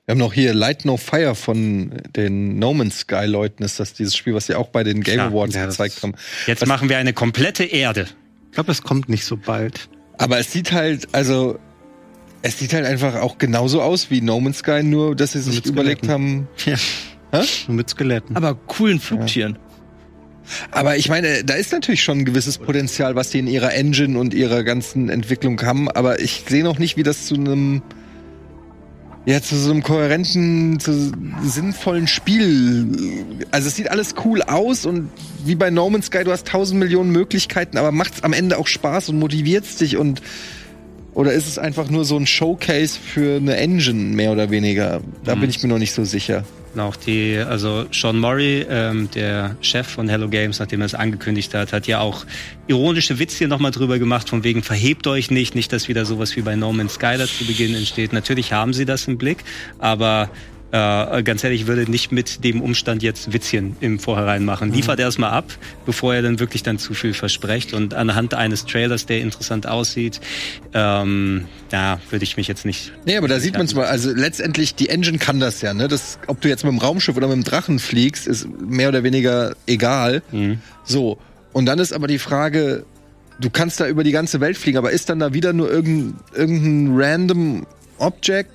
Wir 0.09 0.13
haben 0.13 0.21
noch 0.21 0.33
hier 0.33 0.55
Light 0.55 0.87
No 0.87 0.97
Fire 0.97 1.35
von 1.35 1.93
den 2.17 2.59
No 2.59 2.73
Man's 2.73 3.01
Sky 3.01 3.27
Leuten. 3.27 3.63
Ist 3.63 3.79
das 3.79 3.93
dieses 3.93 4.17
Spiel, 4.17 4.33
was 4.33 4.47
sie 4.47 4.55
auch 4.55 4.69
bei 4.69 4.83
den 4.83 5.03
Game 5.03 5.21
Awards 5.21 5.55
ja, 5.55 5.67
gezeigt 5.67 6.03
haben? 6.03 6.15
Jetzt 6.47 6.63
was, 6.63 6.67
machen 6.67 6.89
wir 6.89 6.97
eine 6.97 7.13
komplette 7.13 7.65
Erde. 7.65 8.07
Ich 8.47 8.53
glaube, 8.53 8.73
es 8.73 8.81
kommt 8.81 9.11
nicht 9.11 9.27
so 9.27 9.37
bald. 9.37 9.91
Aber 10.17 10.39
es 10.39 10.51
sieht 10.51 10.73
halt, 10.73 11.09
also 11.13 11.59
es 12.41 12.59
sieht 12.59 12.73
halt 12.73 12.87
einfach 12.87 13.17
auch 13.17 13.37
genauso 13.37 13.83
aus 13.83 14.11
wie 14.11 14.23
No 14.23 14.41
Man's 14.41 14.61
Sky, 14.61 14.83
nur 14.83 15.15
dass 15.15 15.33
sie 15.33 15.41
sich 15.41 15.67
überlegt 15.67 16.09
haben. 16.09 16.49
Ja. 16.65 16.77
Hä? 17.31 17.45
Mit 17.71 17.91
Skeletten. 17.91 18.35
Aber 18.35 18.55
coolen 18.55 19.01
Flugtieren. 19.01 19.59
Ja. 19.61 20.69
Aber 20.71 20.97
ich 20.97 21.11
meine, 21.11 21.45
da 21.45 21.53
ist 21.53 21.71
natürlich 21.71 22.03
schon 22.03 22.21
ein 22.21 22.25
gewisses 22.25 22.57
Potenzial, 22.57 23.15
was 23.15 23.29
die 23.29 23.41
in 23.41 23.47
ihrer 23.47 23.75
Engine 23.75 24.19
und 24.19 24.33
ihrer 24.33 24.65
ganzen 24.65 25.11
Entwicklung 25.11 25.61
haben. 25.61 25.91
Aber 25.91 26.19
ich 26.21 26.45
sehe 26.49 26.65
noch 26.65 26.79
nicht, 26.79 26.97
wie 26.97 27.03
das 27.03 27.27
zu 27.27 27.35
einem 27.35 27.83
ja, 29.29 29.43
zu 29.43 29.57
so 29.57 29.71
einem 29.71 29.83
kohärenten, 29.83 30.81
zu 30.81 31.13
sinnvollen 31.43 32.07
Spiel. 32.07 33.27
Also 33.51 33.69
es 33.69 33.77
sieht 33.77 33.91
alles 33.91 34.15
cool 34.25 34.41
aus 34.41 34.87
und 34.87 35.11
wie 35.45 35.55
bei 35.55 35.69
No 35.69 35.91
Man's 35.91 36.07
Sky, 36.07 36.25
du 36.25 36.33
hast 36.33 36.47
tausend 36.47 36.81
Millionen 36.81 37.11
Möglichkeiten, 37.11 37.77
aber 37.77 37.93
macht's 37.93 38.23
am 38.23 38.33
Ende 38.33 38.57
auch 38.57 38.67
Spaß 38.67 39.11
und 39.11 39.19
motiviert's 39.19 39.77
dich 39.77 39.99
und 39.99 40.23
oder 41.19 41.33
ist 41.33 41.49
es 41.49 41.59
einfach 41.59 41.91
nur 41.91 42.05
so 42.05 42.17
ein 42.17 42.29
Showcase 42.29 42.97
für 42.97 43.39
eine 43.39 43.57
Engine, 43.57 44.15
mehr 44.15 44.31
oder 44.31 44.53
weniger? 44.53 45.01
Da 45.25 45.35
mhm. 45.35 45.41
bin 45.41 45.51
ich 45.51 45.61
mir 45.61 45.69
noch 45.69 45.81
nicht 45.81 45.93
so 45.93 46.05
sicher. 46.05 46.45
Auch 46.77 46.95
die, 46.95 47.37
also 47.37 47.87
Sean 47.91 48.21
Murray, 48.21 48.65
ähm, 48.71 49.09
der 49.13 49.57
Chef 49.61 49.89
von 49.89 50.09
Hello 50.09 50.29
Games, 50.29 50.61
nachdem 50.61 50.81
er 50.81 50.87
es 50.87 50.95
angekündigt 50.95 51.53
hat, 51.55 51.73
hat 51.73 51.89
ja 51.89 51.99
auch 51.99 52.25
ironische 52.69 53.19
Witze 53.19 53.39
hier 53.39 53.49
nochmal 53.49 53.73
drüber 53.73 53.99
gemacht, 53.99 54.29
von 54.29 54.45
wegen 54.45 54.63
verhebt 54.63 55.09
euch 55.09 55.29
nicht, 55.33 55.57
nicht, 55.57 55.73
dass 55.73 55.89
wieder 55.89 56.05
sowas 56.05 56.37
wie 56.37 56.43
bei 56.43 56.55
No 56.55 56.73
Man's 56.73 56.95
Sky 56.95 57.17
da 57.19 57.27
zu 57.27 57.45
Beginn 57.47 57.75
entsteht. 57.75 58.13
Natürlich 58.13 58.53
haben 58.53 58.73
sie 58.73 58.85
das 58.85 59.09
im 59.09 59.19
Blick, 59.19 59.39
aber 59.81 60.31
äh, 60.71 61.23
ganz 61.23 61.43
ehrlich, 61.45 61.63
ich 61.63 61.67
würde 61.67 61.91
nicht 61.91 62.13
mit 62.13 62.45
dem 62.45 62.61
Umstand 62.61 63.03
jetzt 63.03 63.33
Witzchen 63.33 63.77
im 63.81 63.99
Vorhinein 63.99 64.45
machen. 64.45 64.69
Mhm. 64.69 64.75
Liefert 64.75 65.01
erstmal 65.01 65.31
ab, 65.31 65.47
bevor 65.87 66.15
er 66.15 66.23
dann 66.23 66.41
wirklich 66.41 66.63
dann 66.63 66.79
zu 66.79 66.93
viel 66.93 67.15
versprecht. 67.15 67.73
Und 67.73 67.95
anhand 67.95 68.35
eines 68.35 68.67
Trailers, 68.67 69.07
der 69.07 69.21
interessant 69.21 69.67
aussieht, 69.67 70.21
ähm, 70.75 71.47
da 71.71 72.01
würde 72.11 72.25
ich 72.25 72.37
mich 72.37 72.49
jetzt 72.49 72.67
nicht. 72.67 72.93
Nee, 73.07 73.17
aber 73.17 73.29
da 73.29 73.41
sieht 73.41 73.55
man 73.55 73.65
es 73.65 73.75
mal. 73.75 73.87
Also 73.87 74.13
letztendlich, 74.13 74.75
die 74.75 74.91
Engine 74.91 75.19
kann 75.19 75.41
das 75.41 75.63
ja, 75.63 75.73
ne? 75.73 75.89
Das, 75.89 76.19
ob 76.27 76.41
du 76.43 76.49
jetzt 76.49 76.65
mit 76.65 76.73
dem 76.73 76.79
Raumschiff 76.79 77.17
oder 77.17 77.29
mit 77.29 77.37
dem 77.37 77.45
Drachen 77.45 77.79
fliegst, 77.79 78.27
ist 78.27 78.47
mehr 78.61 78.89
oder 78.91 79.03
weniger 79.03 79.57
egal. 79.67 80.23
Mhm. 80.33 80.61
So. 80.85 81.19
Und 81.55 81.65
dann 81.65 81.79
ist 81.79 81.95
aber 81.95 82.09
die 82.09 82.19
Frage, 82.19 82.85
du 83.41 83.49
kannst 83.49 83.81
da 83.81 83.89
über 83.89 84.05
die 84.05 84.13
ganze 84.13 84.41
Welt 84.41 84.59
fliegen, 84.59 84.77
aber 84.77 84.91
ist 84.91 85.09
dann 85.09 85.19
da 85.19 85.33
wieder 85.33 85.55
nur 85.55 85.71
irgendein, 85.71 86.21
irgendein 86.35 87.01
random 87.01 87.67
Object 87.99 88.51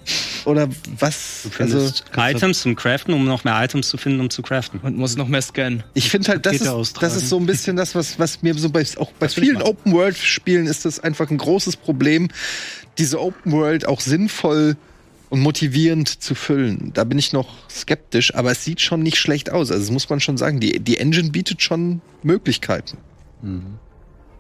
oder 0.46 0.68
was? 1.00 1.48
Du 1.58 1.64
also 1.64 1.92
Items 2.18 2.62
zum 2.62 2.76
Craften, 2.76 3.14
um 3.14 3.26
noch 3.26 3.44
mehr 3.44 3.62
Items 3.64 3.90
zu 3.90 3.98
finden, 3.98 4.20
um 4.20 4.30
zu 4.30 4.42
craften. 4.42 4.80
Und 4.82 4.98
muss 4.98 5.16
noch 5.16 5.28
mehr 5.28 5.42
scannen. 5.42 5.84
Ich 5.94 6.10
finde 6.10 6.30
halt, 6.30 6.46
das 6.46 6.62
ist, 6.62 7.02
das 7.02 7.16
ist 7.16 7.30
so 7.30 7.38
ein 7.38 7.46
bisschen 7.46 7.76
das, 7.76 7.96
was, 7.96 8.20
was 8.20 8.42
mir 8.42 8.54
so 8.56 8.70
bei, 8.70 8.86
auch 8.98 9.12
bei 9.14 9.28
das 9.28 9.36
vielen 9.36 9.62
Open-World-Spielen 9.62 10.68
ist 10.68 10.86
das 10.86 11.00
einfach 11.00 11.30
ein 11.30 11.38
großes 11.38 11.78
Problem, 11.78 12.30
diese 12.98 13.22
Open-World 13.22 13.88
auch 13.88 14.02
sinnvoll 14.02 14.78
und 15.30 15.40
motivierend 15.40 16.22
zu 16.22 16.36
füllen. 16.36 16.92
Da 16.94 17.04
bin 17.04 17.18
ich 17.18 17.34
noch 17.34 17.68
skeptisch, 17.70 18.36
aber 18.36 18.52
es 18.52 18.64
sieht 18.64 18.82
schon 18.82 19.02
nicht 19.02 19.18
schlecht 19.18 19.52
aus. 19.52 19.72
Also 19.72 19.84
das 19.84 19.92
muss 19.92 20.10
man 20.10 20.20
schon 20.20 20.38
sagen. 20.38 20.60
Die, 20.60 20.80
die 20.80 20.98
Engine 20.98 21.32
bietet 21.32 21.62
schon 21.62 22.02
Möglichkeiten. 22.22 22.98
Mhm. 23.42 23.80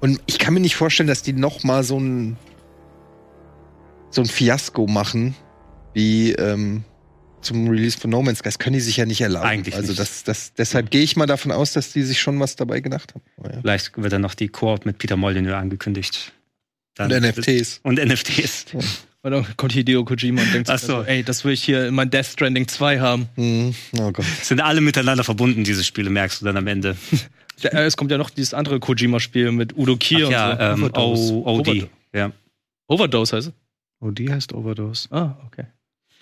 Und 0.02 0.22
ich 0.26 0.38
kann 0.38 0.54
mir 0.54 0.60
nicht 0.60 0.76
vorstellen, 0.76 1.08
dass 1.08 1.24
die 1.24 1.34
noch 1.34 1.64
mal 1.64 1.84
so 1.84 2.00
ein 2.00 2.38
so 4.14 4.22
ein 4.22 4.28
Fiasko 4.28 4.88
machen, 4.88 5.36
wie 5.94 6.32
ähm, 6.34 6.84
zum 7.42 7.70
Release 7.70 7.98
von 7.98 8.10
No 8.10 8.22
Man's 8.22 8.40
Sky. 8.40 8.48
Das 8.48 8.60
können 8.60 8.74
die 8.74 8.82
sich 8.82 8.98
ja 8.98 9.06
nicht 9.06 9.22
erlauben. 9.22 9.46
Eigentlich 9.46 9.76
also 9.76 9.90
nicht. 9.90 10.00
das, 10.00 10.24
das, 10.24 10.54
deshalb 10.54 10.92
gehe 10.92 11.02
ich 11.02 11.16
mal 11.16 11.26
davon 11.26 11.52
aus, 11.52 11.74
dass 11.74 11.92
die 11.92 12.04
sich 12.04 12.20
schon 12.20 12.40
was 12.40 12.56
dabei 12.56 12.80
gedacht 12.80 13.14
haben. 13.14 13.24
Oh 13.38 13.48
ja. 13.48 13.62
Vielleicht 13.62 14.02
wird 14.02 14.14
dann 14.14 14.22
noch 14.22 14.36
die 14.36 14.48
Koop 14.48 14.86
mit 14.86 14.98
Peter 14.98 15.18
Molyneux 15.18 15.56
angekündigt. 15.56 16.34
Dann 16.96 17.12
und 17.12 17.22
NFTs. 17.22 17.80
Und 17.84 18.04
NFTs. 18.04 18.66
Ja. 18.74 18.80
Und 19.24 19.32
dann 19.32 19.58
kommt 19.58 19.72
Hideo 19.72 20.04
Kojima 20.04 20.42
und 20.42 20.54
denkt 20.54 20.70
Ach 20.70 20.78
so. 20.78 20.98
Also, 20.98 21.10
ey, 21.10 21.24
das 21.24 21.46
will 21.46 21.54
ich 21.54 21.64
hier 21.64 21.88
in 21.88 21.96
mein 21.96 22.10
Death 22.10 22.26
Stranding 22.26 22.68
2 22.68 23.00
haben. 23.00 23.30
Mhm. 23.38 23.74
Oh 23.98 24.12
Gott. 24.12 24.26
Sind 24.42 24.60
alle 24.60 24.82
miteinander 24.82 25.24
verbunden, 25.24 25.64
diese 25.64 25.84
Spiele, 25.84 26.10
merkst 26.10 26.42
du 26.42 26.46
dann 26.46 26.58
am 26.58 26.68
Ende. 26.68 26.98
ja, 27.60 27.70
äh, 27.72 27.86
es 27.86 27.96
kommt 27.96 28.12
ja 28.12 28.18
noch 28.18 28.30
dieses 28.30 28.54
andere 28.54 28.80
Kojima-Spiel 28.82 29.54
mit 29.54 29.78
Udo 29.78 29.96
Kier 29.96 30.28
Ach 30.28 30.32
ja, 30.32 30.52
und 30.52 30.58
so. 30.58 30.64
Ähm, 30.64 30.84
Overdose. 30.84 31.34
OD. 31.34 31.46
Overdose. 31.46 31.90
Ja. 32.14 32.32
Overdose 32.88 33.38
heißt 33.38 33.48
es? 33.48 33.54
OD 34.02 34.30
heißt 34.30 34.54
Overdose. 34.54 35.08
Ah, 35.10 35.38
okay. 35.46 35.68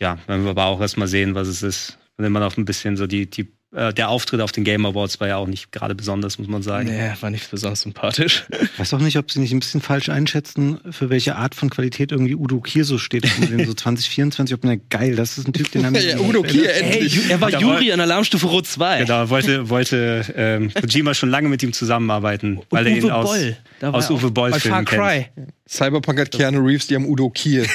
Ja, 0.02 0.18
wenn 0.28 0.44
wir 0.44 0.50
aber 0.50 0.66
auch 0.66 0.82
erstmal 0.82 1.08
sehen, 1.08 1.36
was 1.36 1.48
es 1.48 1.62
ist. 1.62 1.98
Wenn 2.18 2.32
man 2.32 2.44
auch 2.44 2.58
ein 2.58 2.66
bisschen 2.66 2.98
so 2.98 3.08
die, 3.08 3.30
die 3.30 3.48
äh, 3.74 3.94
der 3.94 4.10
Auftritt 4.10 4.42
auf 4.42 4.52
den 4.52 4.64
Game 4.64 4.86
Awards 4.86 5.20
war 5.20 5.28
ja 5.28 5.38
auch 5.38 5.48
nicht 5.48 5.72
gerade 5.72 5.96
besonders, 5.96 6.38
muss 6.40 6.48
man 6.48 6.62
sagen. 6.62 6.90
Nee, 6.90 7.12
war 7.22 7.30
nicht 7.30 7.50
besonders 7.50 7.82
sympathisch. 7.82 8.44
Ich 8.62 8.80
weiß 8.80 8.94
auch 8.96 9.00
nicht, 9.00 9.18
ob 9.18 9.32
sie 9.32 9.40
nicht 9.40 9.54
ein 9.54 9.60
bisschen 9.60 9.80
falsch 9.80 10.10
einschätzen, 10.10 10.80
für 10.90 11.10
welche 11.10 11.36
Art 11.36 11.56
von 11.56 11.70
Qualität 11.70 12.12
irgendwie 12.12 12.36
Udo 12.36 12.60
Kier 12.60 12.84
so 12.84 12.98
steht. 12.98 13.26
so 13.66 13.74
2024, 13.74 14.56
ob 14.56 14.64
man 14.64 14.82
geil, 14.90 15.16
das 15.16 15.38
ist 15.38 15.48
ein 15.48 15.54
Typ, 15.54 15.72
den 15.72 15.86
haben 15.86 15.94
wir. 15.94 16.04
ja, 16.04 16.20
Udo 16.20 16.42
Kier, 16.42 16.74
endlich. 16.74 17.16
Hey, 17.24 17.32
er 17.32 17.42
war 17.42 17.50
Juri 17.50 17.92
an 17.92 18.02
Alarmstufe 18.02 18.48
Rot 18.48 18.68
2. 18.68 19.04
Genau, 19.04 19.30
wollte, 19.30 19.70
wollte 19.70 20.26
ähm, 20.36 20.72
Kojima 20.74 21.14
schon 21.14 21.30
lange 21.30 21.48
mit 21.48 21.64
ihm 21.64 21.74
zusammenarbeiten, 21.74 22.60
weil 22.72 22.88
er 22.88 22.98
ihn 22.98 23.10
aus, 23.10 23.30
Boll. 23.30 23.58
aus 23.82 24.10
Uwe 24.10 24.32
Boll 24.32 24.54
Filmen 24.54 24.86
kennt. 24.86 25.30
Cyberpunk 25.72 26.20
hat 26.20 26.32
Keanu 26.32 26.60
Reeves, 26.60 26.88
die 26.88 26.96
haben 26.96 27.06
Udo 27.06 27.30
Kier. 27.30 27.66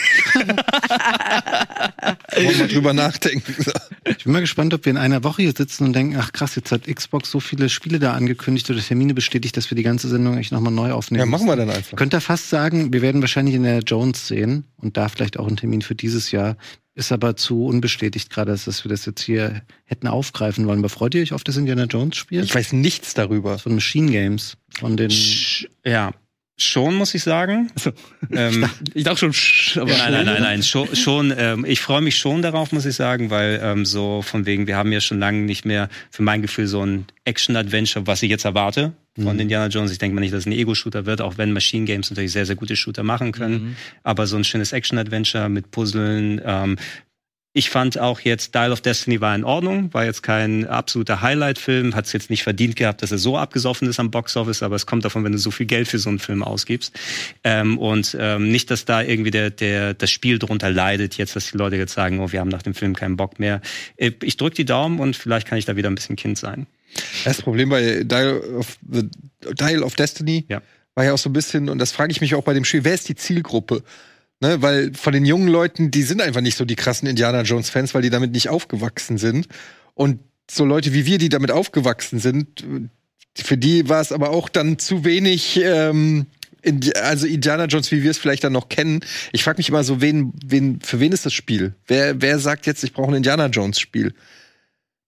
Wollen 2.34 2.58
wir 2.58 2.68
drüber 2.68 2.92
nachdenken. 2.92 3.56
Ich 4.04 4.24
bin 4.24 4.34
mal 4.34 4.40
gespannt, 4.40 4.74
ob 4.74 4.84
wir 4.84 4.90
in 4.90 4.98
einer 4.98 5.24
Woche 5.24 5.40
hier 5.42 5.54
sitzen 5.56 5.84
und 5.84 5.94
denken, 5.94 6.16
ach 6.18 6.32
krass, 6.32 6.56
jetzt 6.56 6.70
hat 6.72 6.82
Xbox 6.86 7.30
so 7.30 7.40
viele 7.40 7.70
Spiele 7.70 7.98
da 7.98 8.12
angekündigt 8.12 8.68
oder 8.68 8.80
Termine 8.80 9.14
bestätigt, 9.14 9.56
dass 9.56 9.70
wir 9.70 9.76
die 9.76 9.82
ganze 9.82 10.08
Sendung 10.08 10.34
eigentlich 10.34 10.50
nochmal 10.50 10.74
neu 10.74 10.92
aufnehmen. 10.92 11.20
Ja, 11.20 11.26
machen 11.26 11.46
wir 11.46 11.56
dann 11.56 11.70
einfach. 11.70 11.96
Könnt 11.96 12.12
ihr 12.12 12.20
fast 12.20 12.50
sagen, 12.50 12.92
wir 12.92 13.00
werden 13.00 13.22
wahrscheinlich 13.22 13.54
in 13.54 13.62
der 13.62 13.78
Jones 13.78 14.28
sehen 14.28 14.64
und 14.76 14.98
da 14.98 15.08
vielleicht 15.08 15.38
auch 15.38 15.46
einen 15.46 15.56
Termin 15.56 15.80
für 15.80 15.94
dieses 15.94 16.32
Jahr. 16.32 16.58
Ist 16.94 17.12
aber 17.12 17.36
zu 17.36 17.64
unbestätigt 17.64 18.28
gerade, 18.28 18.52
dass 18.52 18.84
wir 18.84 18.90
das 18.90 19.06
jetzt 19.06 19.22
hier 19.22 19.62
hätten 19.84 20.06
aufgreifen 20.06 20.66
wollen. 20.66 20.80
Aber 20.80 20.88
freut 20.90 21.14
ihr 21.14 21.22
euch 21.22 21.32
auf 21.32 21.44
das 21.44 21.56
Indiana 21.56 21.84
Jones 21.84 22.16
Spiel? 22.16 22.44
Ich 22.44 22.54
weiß 22.54 22.72
nichts 22.74 23.14
darüber. 23.14 23.58
Von 23.58 23.74
Machine 23.74 24.10
Games. 24.10 24.56
Von 24.78 24.96
den. 24.96 25.10
Sch 25.10 25.66
ja, 25.84 26.12
Schon, 26.58 26.94
muss 26.94 27.14
ich 27.14 27.22
sagen. 27.22 27.70
Also, 27.74 27.92
ähm, 28.32 28.68
ich 28.94 29.04
dachte 29.04 29.18
schon, 29.18 29.32
sch, 29.34 29.76
aber 29.76 29.90
nein, 29.90 30.12
nein, 30.12 30.24
nein, 30.24 30.42
nein, 30.42 30.62
schon. 30.62 30.96
schon 30.96 31.34
ähm, 31.36 31.66
ich 31.66 31.80
freue 31.80 32.00
mich 32.00 32.16
schon 32.16 32.40
darauf, 32.40 32.72
muss 32.72 32.86
ich 32.86 32.94
sagen, 32.94 33.28
weil 33.28 33.60
ähm, 33.62 33.84
so 33.84 34.22
von 34.22 34.46
wegen, 34.46 34.66
wir 34.66 34.76
haben 34.76 34.90
ja 34.90 35.00
schon 35.00 35.18
lange 35.18 35.40
nicht 35.40 35.66
mehr, 35.66 35.90
für 36.10 36.22
mein 36.22 36.40
Gefühl, 36.40 36.66
so 36.66 36.82
ein 36.82 37.04
Action-Adventure, 37.26 38.06
was 38.06 38.22
ich 38.22 38.30
jetzt 38.30 38.46
erwarte 38.46 38.94
von 39.16 39.34
mhm. 39.34 39.40
Indiana 39.40 39.66
Jones. 39.66 39.92
Ich 39.92 39.98
denke 39.98 40.14
mal 40.14 40.20
nicht, 40.20 40.32
dass 40.32 40.40
es 40.40 40.46
ein 40.46 40.52
Ego-Shooter 40.52 41.06
wird, 41.06 41.20
auch 41.20 41.38
wenn 41.38 41.52
Machine 41.52 41.84
Games 41.84 42.10
natürlich 42.10 42.32
sehr, 42.32 42.46
sehr 42.46 42.56
gute 42.56 42.76
Shooter 42.76 43.02
machen 43.02 43.32
können. 43.32 43.54
Mhm. 43.54 43.76
Aber 44.02 44.26
so 44.26 44.36
ein 44.36 44.44
schönes 44.44 44.72
Action-Adventure 44.72 45.48
mit 45.48 45.70
Puzzeln, 45.70 46.40
ähm, 46.44 46.76
ich 47.56 47.70
fand 47.70 47.98
auch 47.98 48.20
jetzt 48.20 48.54
Dial 48.54 48.70
of 48.70 48.82
Destiny 48.82 49.22
war 49.22 49.34
in 49.34 49.42
Ordnung, 49.42 49.94
war 49.94 50.04
jetzt 50.04 50.22
kein 50.22 50.66
absoluter 50.66 51.22
Highlight-Film, 51.22 51.94
hat 51.94 52.04
es 52.04 52.12
jetzt 52.12 52.28
nicht 52.28 52.42
verdient 52.42 52.76
gehabt, 52.76 53.00
dass 53.00 53.12
er 53.12 53.16
so 53.16 53.38
abgesoffen 53.38 53.88
ist 53.88 53.98
am 53.98 54.10
Boxoffice, 54.10 54.62
aber 54.62 54.76
es 54.76 54.84
kommt 54.84 55.06
davon, 55.06 55.24
wenn 55.24 55.32
du 55.32 55.38
so 55.38 55.50
viel 55.50 55.64
Geld 55.64 55.88
für 55.88 55.98
so 55.98 56.10
einen 56.10 56.18
Film 56.18 56.42
ausgibst. 56.42 56.94
Ähm, 57.44 57.78
und 57.78 58.14
ähm, 58.20 58.52
nicht, 58.52 58.70
dass 58.70 58.84
da 58.84 59.00
irgendwie 59.00 59.30
der, 59.30 59.48
der, 59.48 59.94
das 59.94 60.10
Spiel 60.10 60.38
drunter 60.38 60.70
leidet, 60.70 61.16
jetzt, 61.16 61.34
dass 61.34 61.50
die 61.50 61.56
Leute 61.56 61.76
jetzt 61.76 61.94
sagen, 61.94 62.20
oh, 62.20 62.30
wir 62.30 62.40
haben 62.40 62.50
nach 62.50 62.60
dem 62.60 62.74
Film 62.74 62.94
keinen 62.94 63.16
Bock 63.16 63.38
mehr. 63.38 63.62
Äh, 63.96 64.12
ich 64.22 64.36
drücke 64.36 64.56
die 64.56 64.66
Daumen 64.66 65.00
und 65.00 65.16
vielleicht 65.16 65.48
kann 65.48 65.56
ich 65.56 65.64
da 65.64 65.76
wieder 65.76 65.88
ein 65.88 65.94
bisschen 65.94 66.16
Kind 66.16 66.36
sein. 66.36 66.66
Das 67.24 67.40
Problem 67.40 67.70
bei 67.70 68.04
Dial 68.04 68.38
of, 68.58 68.76
Dial 68.82 69.82
of 69.82 69.94
Destiny 69.94 70.44
ja. 70.50 70.60
war 70.94 71.06
ja 71.06 71.14
auch 71.14 71.18
so 71.18 71.30
ein 71.30 71.32
bisschen, 71.32 71.70
und 71.70 71.78
das 71.78 71.92
frage 71.92 72.12
ich 72.12 72.20
mich 72.20 72.34
auch 72.34 72.44
bei 72.44 72.52
dem 72.52 72.66
Spiel, 72.66 72.84
wer 72.84 72.92
ist 72.92 73.08
die 73.08 73.16
Zielgruppe? 73.16 73.82
Ne, 74.40 74.60
weil 74.60 74.92
von 74.92 75.14
den 75.14 75.24
jungen 75.24 75.48
Leuten, 75.48 75.90
die 75.90 76.02
sind 76.02 76.20
einfach 76.20 76.42
nicht 76.42 76.58
so 76.58 76.66
die 76.66 76.76
krassen 76.76 77.08
Indiana 77.08 77.40
Jones 77.40 77.70
Fans, 77.70 77.94
weil 77.94 78.02
die 78.02 78.10
damit 78.10 78.32
nicht 78.32 78.50
aufgewachsen 78.50 79.16
sind. 79.16 79.48
Und 79.94 80.20
so 80.50 80.66
Leute 80.66 80.92
wie 80.92 81.06
wir, 81.06 81.16
die 81.16 81.30
damit 81.30 81.50
aufgewachsen 81.50 82.18
sind, 82.18 82.62
für 83.34 83.56
die 83.56 83.88
war 83.88 84.00
es 84.00 84.12
aber 84.12 84.30
auch 84.30 84.48
dann 84.50 84.78
zu 84.78 85.04
wenig, 85.04 85.58
ähm, 85.62 86.26
also 87.02 87.26
Indiana 87.26 87.64
Jones, 87.64 87.90
wie 87.92 88.02
wir 88.02 88.10
es 88.10 88.18
vielleicht 88.18 88.44
dann 88.44 88.52
noch 88.52 88.68
kennen. 88.68 89.00
Ich 89.32 89.42
frage 89.42 89.58
mich 89.58 89.68
immer 89.68 89.84
so, 89.84 90.00
wen, 90.00 90.32
wen, 90.44 90.80
für 90.80 91.00
wen 91.00 91.12
ist 91.12 91.24
das 91.24 91.32
Spiel? 91.32 91.74
Wer, 91.86 92.20
wer 92.20 92.38
sagt 92.38 92.66
jetzt, 92.66 92.84
ich 92.84 92.92
brauche 92.92 93.10
ein 93.10 93.14
Indiana 93.14 93.46
Jones 93.46 93.78
Spiel? 93.78 94.14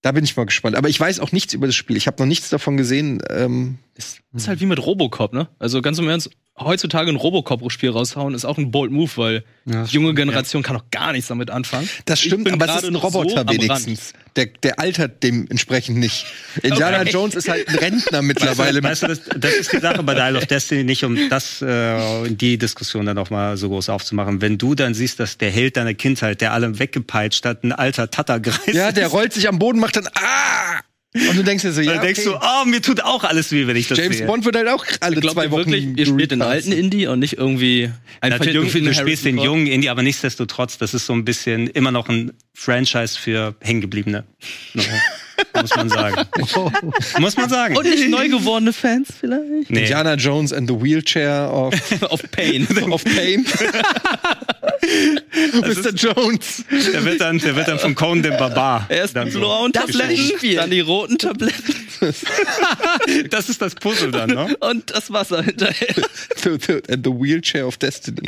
Da 0.00 0.12
bin 0.12 0.24
ich 0.24 0.36
mal 0.36 0.46
gespannt. 0.46 0.76
Aber 0.76 0.88
ich 0.88 0.98
weiß 0.98 1.18
auch 1.20 1.32
nichts 1.32 1.54
über 1.54 1.66
das 1.66 1.74
Spiel. 1.74 1.96
Ich 1.96 2.06
habe 2.06 2.22
noch 2.22 2.28
nichts 2.28 2.48
davon 2.50 2.76
gesehen. 2.76 3.20
Ähm, 3.30 3.78
ist, 3.94 4.20
ist 4.32 4.46
halt 4.46 4.60
wie 4.60 4.66
mit 4.66 4.84
Robocop, 4.84 5.32
ne? 5.32 5.48
Also 5.58 5.82
ganz 5.82 5.98
im 5.98 6.08
Ernst, 6.08 6.30
heutzutage 6.58 7.10
ein 7.10 7.16
Robocop-Spiel 7.16 7.90
raushauen, 7.90 8.34
ist 8.34 8.44
auch 8.44 8.58
ein 8.58 8.70
bold 8.70 8.90
Move, 8.90 9.10
weil 9.16 9.44
ja, 9.64 9.84
die 9.84 9.94
junge 9.94 10.14
Generation 10.14 10.62
ja. 10.62 10.66
kann 10.66 10.76
auch 10.76 10.84
gar 10.90 11.12
nichts 11.12 11.28
damit 11.28 11.50
anfangen. 11.50 11.88
Das 12.04 12.20
stimmt, 12.20 12.50
aber 12.50 12.68
es 12.68 12.82
ist 12.82 12.88
ein 12.88 12.94
Roboter 12.94 13.44
so 13.46 13.52
wenigstens. 13.52 14.12
Der, 14.36 14.46
der 14.46 14.78
altert 14.78 15.22
dementsprechend 15.22 15.98
nicht. 15.98 16.26
Indiana 16.62 17.00
okay. 17.00 17.10
Jones 17.10 17.34
ist 17.34 17.48
halt 17.48 17.68
ein 17.68 17.74
Rentner 17.74 18.22
mittlerweile. 18.22 18.82
Weißt 18.82 19.02
du, 19.02 19.08
weißt 19.08 19.26
du 19.26 19.30
das, 19.30 19.40
das, 19.40 19.54
ist 19.54 19.72
die 19.72 19.80
Sache 19.80 20.02
bei 20.02 20.14
Dial 20.14 20.36
of 20.36 20.46
Destiny 20.46 20.84
nicht, 20.84 21.04
um 21.04 21.28
das, 21.28 21.60
äh, 21.60 22.28
die 22.28 22.56
Diskussion 22.56 23.06
dann 23.06 23.18
auch 23.18 23.30
mal 23.30 23.56
so 23.56 23.68
groß 23.68 23.88
aufzumachen. 23.88 24.40
Wenn 24.40 24.58
du 24.58 24.74
dann 24.74 24.94
siehst, 24.94 25.18
dass 25.20 25.38
der 25.38 25.50
Held 25.50 25.76
deiner 25.76 25.94
Kindheit, 25.94 26.40
der 26.40 26.52
alle 26.52 26.78
weggepeitscht 26.78 27.44
hat, 27.44 27.64
ein 27.64 27.72
alter 27.72 28.10
Tattergreis 28.10 28.60
Ja, 28.72 28.92
der 28.92 29.08
rollt 29.08 29.32
sich 29.32 29.48
am 29.48 29.58
Boden, 29.58 29.80
macht 29.80 29.96
dann 29.96 30.08
ah! 30.14 30.80
Und 31.14 31.36
du 31.36 31.42
denkst 31.42 31.62
dir 31.62 31.72
so, 31.72 31.80
ja, 31.80 31.94
Dann 31.94 32.02
denkst 32.02 32.26
okay. 32.26 32.38
du, 32.38 32.46
oh, 32.46 32.64
mir 32.66 32.82
tut 32.82 33.02
auch 33.02 33.24
alles 33.24 33.50
weh, 33.50 33.66
wenn 33.66 33.76
ich 33.76 33.88
das 33.88 33.96
James 33.98 34.18
sehe. 34.18 34.26
Bond 34.26 34.44
wird 34.44 34.56
halt 34.56 34.68
auch 34.68 34.84
alle 35.00 35.16
glaub, 35.16 35.34
zwei 35.34 35.50
Wochen. 35.50 35.70
Wirklich, 35.72 35.96
ihr 35.96 36.06
spielt 36.06 36.30
den 36.32 36.42
alten 36.42 36.70
Indie 36.70 37.06
und 37.06 37.18
nicht 37.20 37.38
irgendwie 37.38 37.90
einfach 38.20 38.44
Natürlich, 38.44 38.72
du, 38.72 38.80
du 38.80 38.94
spielst 38.94 39.24
den 39.24 39.38
jungen 39.38 39.66
Indie, 39.66 39.88
aber 39.88 40.02
nichtsdestotrotz, 40.02 40.76
das 40.76 40.92
ist 40.92 41.06
so 41.06 41.14
ein 41.14 41.24
bisschen 41.24 41.66
immer 41.68 41.92
noch 41.92 42.10
ein 42.10 42.32
Franchise 42.52 43.18
für 43.18 43.54
Hängengebliebene. 43.60 44.24
muss 45.54 45.76
man 45.76 45.88
sagen. 45.88 46.16
Oh. 46.54 46.70
Muss 47.18 47.36
man 47.36 47.48
sagen. 47.48 47.76
Und 47.76 47.84
nicht 47.84 48.08
neu 48.08 48.28
gewordene 48.28 48.72
Fans 48.72 49.08
vielleicht? 49.18 49.70
Nee. 49.70 49.80
Indiana 49.80 50.14
Jones 50.14 50.52
and 50.52 50.68
the 50.68 50.74
Wheelchair 50.74 51.52
of, 51.52 51.74
of 52.10 52.22
Pain. 52.30 52.66
of 52.90 53.04
Pain. 53.04 53.44
Mr. 55.52 55.90
Jones. 55.94 56.64
Der 56.92 57.04
wird 57.04 57.20
dann, 57.20 57.38
der 57.38 57.56
wird 57.56 57.68
dann 57.68 57.78
von 57.78 57.94
Conan 57.94 58.22
dem 58.22 58.36
Barbar. 58.36 58.86
Erst 58.88 59.16
die 59.16 59.30
blauen 59.30 59.72
Tabletten, 59.72 60.56
dann 60.56 60.70
die 60.70 60.80
roten 60.80 61.18
Tabletten. 61.18 61.74
das 63.30 63.48
ist 63.48 63.60
das 63.60 63.74
Puzzle 63.74 64.10
dann, 64.10 64.30
ne? 64.30 64.56
Und 64.60 64.90
das 64.90 65.12
Wasser 65.12 65.42
hinterher. 65.42 65.94
And 66.88 67.04
the 67.04 67.10
Wheelchair 67.10 67.66
of 67.66 67.76
Destiny. 67.76 68.20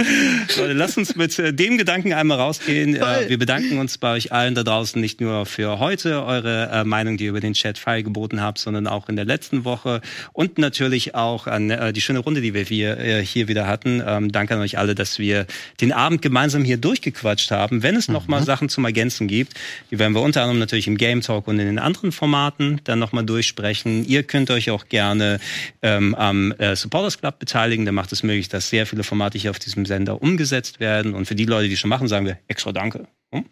Leute, 0.56 0.72
lasst 0.72 0.98
uns 0.98 1.14
mit 1.14 1.38
äh, 1.38 1.54
dem 1.54 1.78
Gedanken 1.78 2.12
einmal 2.12 2.38
rausgehen. 2.38 2.96
Äh, 2.96 3.28
wir 3.28 3.38
bedanken 3.38 3.78
uns 3.78 3.98
bei 3.98 4.14
euch 4.14 4.32
allen 4.32 4.54
da 4.54 4.64
draußen 4.64 5.00
nicht 5.00 5.20
nur 5.20 5.46
für 5.46 5.78
heute, 5.78 6.24
eure 6.24 6.68
äh, 6.72 6.84
Meinung, 6.84 7.16
die 7.16 7.24
ihr 7.24 7.30
über 7.30 7.40
den 7.40 7.54
Chat 7.54 7.78
feilgeboten 7.78 8.40
habt, 8.40 8.58
sondern 8.58 8.86
auch 8.86 9.08
in 9.08 9.16
der 9.16 9.24
letzten 9.24 9.64
Woche 9.64 10.00
und 10.32 10.58
natürlich 10.58 11.14
auch 11.14 11.46
an 11.46 11.70
äh, 11.70 11.92
die 11.92 12.00
schöne 12.00 12.18
Runde, 12.18 12.40
die 12.40 12.54
wir 12.54 12.62
hier, 12.62 12.98
äh, 12.98 13.24
hier 13.24 13.48
wieder 13.48 13.66
hatten. 13.66 14.02
Ähm, 14.04 14.32
danke 14.32 14.54
an 14.54 14.60
euch 14.60 14.78
alle, 14.78 14.94
dass 14.94 15.18
wir 15.18 15.46
den 15.80 15.92
Abend 15.92 16.22
gemeinsam 16.22 16.29
hier 16.64 16.76
durchgequatscht 16.76 17.50
haben. 17.50 17.82
Wenn 17.82 17.96
es 17.96 18.08
mhm. 18.08 18.14
noch 18.14 18.28
mal 18.28 18.42
Sachen 18.42 18.68
zum 18.68 18.84
Ergänzen 18.84 19.28
gibt, 19.28 19.54
die 19.90 19.98
werden 19.98 20.14
wir 20.14 20.22
unter 20.22 20.42
anderem 20.42 20.58
natürlich 20.58 20.86
im 20.86 20.96
Game 20.96 21.20
Talk 21.20 21.48
und 21.48 21.58
in 21.58 21.66
den 21.66 21.78
anderen 21.78 22.12
Formaten 22.12 22.80
dann 22.84 22.98
noch 22.98 23.12
mal 23.12 23.24
durchsprechen. 23.24 24.04
Ihr 24.04 24.22
könnt 24.22 24.50
euch 24.50 24.70
auch 24.70 24.88
gerne 24.88 25.40
ähm, 25.82 26.14
am 26.14 26.52
äh, 26.52 26.76
Supporters 26.76 27.18
Club 27.18 27.38
beteiligen. 27.38 27.84
Der 27.84 27.92
macht 27.92 28.12
es 28.12 28.22
möglich, 28.22 28.48
dass 28.48 28.70
sehr 28.70 28.86
viele 28.86 29.04
Formate 29.04 29.38
hier 29.38 29.50
auf 29.50 29.58
diesem 29.58 29.86
Sender 29.86 30.22
umgesetzt 30.22 30.80
werden. 30.80 31.14
Und 31.14 31.26
für 31.26 31.34
die 31.34 31.44
Leute, 31.46 31.68
die 31.68 31.76
schon 31.76 31.90
machen, 31.90 32.08
sagen 32.08 32.26
wir 32.26 32.38
extra 32.48 32.72
Danke. 32.72 33.06
Hm? 33.32 33.44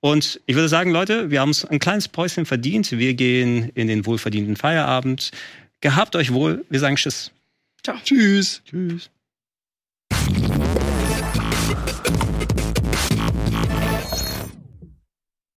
Und 0.00 0.40
ich 0.46 0.54
würde 0.54 0.68
sagen, 0.68 0.90
Leute, 0.90 1.30
wir 1.30 1.40
haben 1.40 1.50
uns 1.50 1.64
ein 1.64 1.78
kleines 1.78 2.08
Päuschen 2.08 2.46
verdient. 2.46 2.90
Wir 2.90 3.14
gehen 3.14 3.70
in 3.74 3.86
den 3.86 4.06
wohlverdienten 4.06 4.56
Feierabend. 4.56 5.30
Gehabt 5.80 6.16
euch 6.16 6.32
wohl. 6.32 6.64
Wir 6.70 6.80
sagen 6.80 6.96
Tschüss. 6.96 7.30
Ciao. 7.82 7.96
Tschüss. 8.02 8.62
Tschüss. 8.64 9.10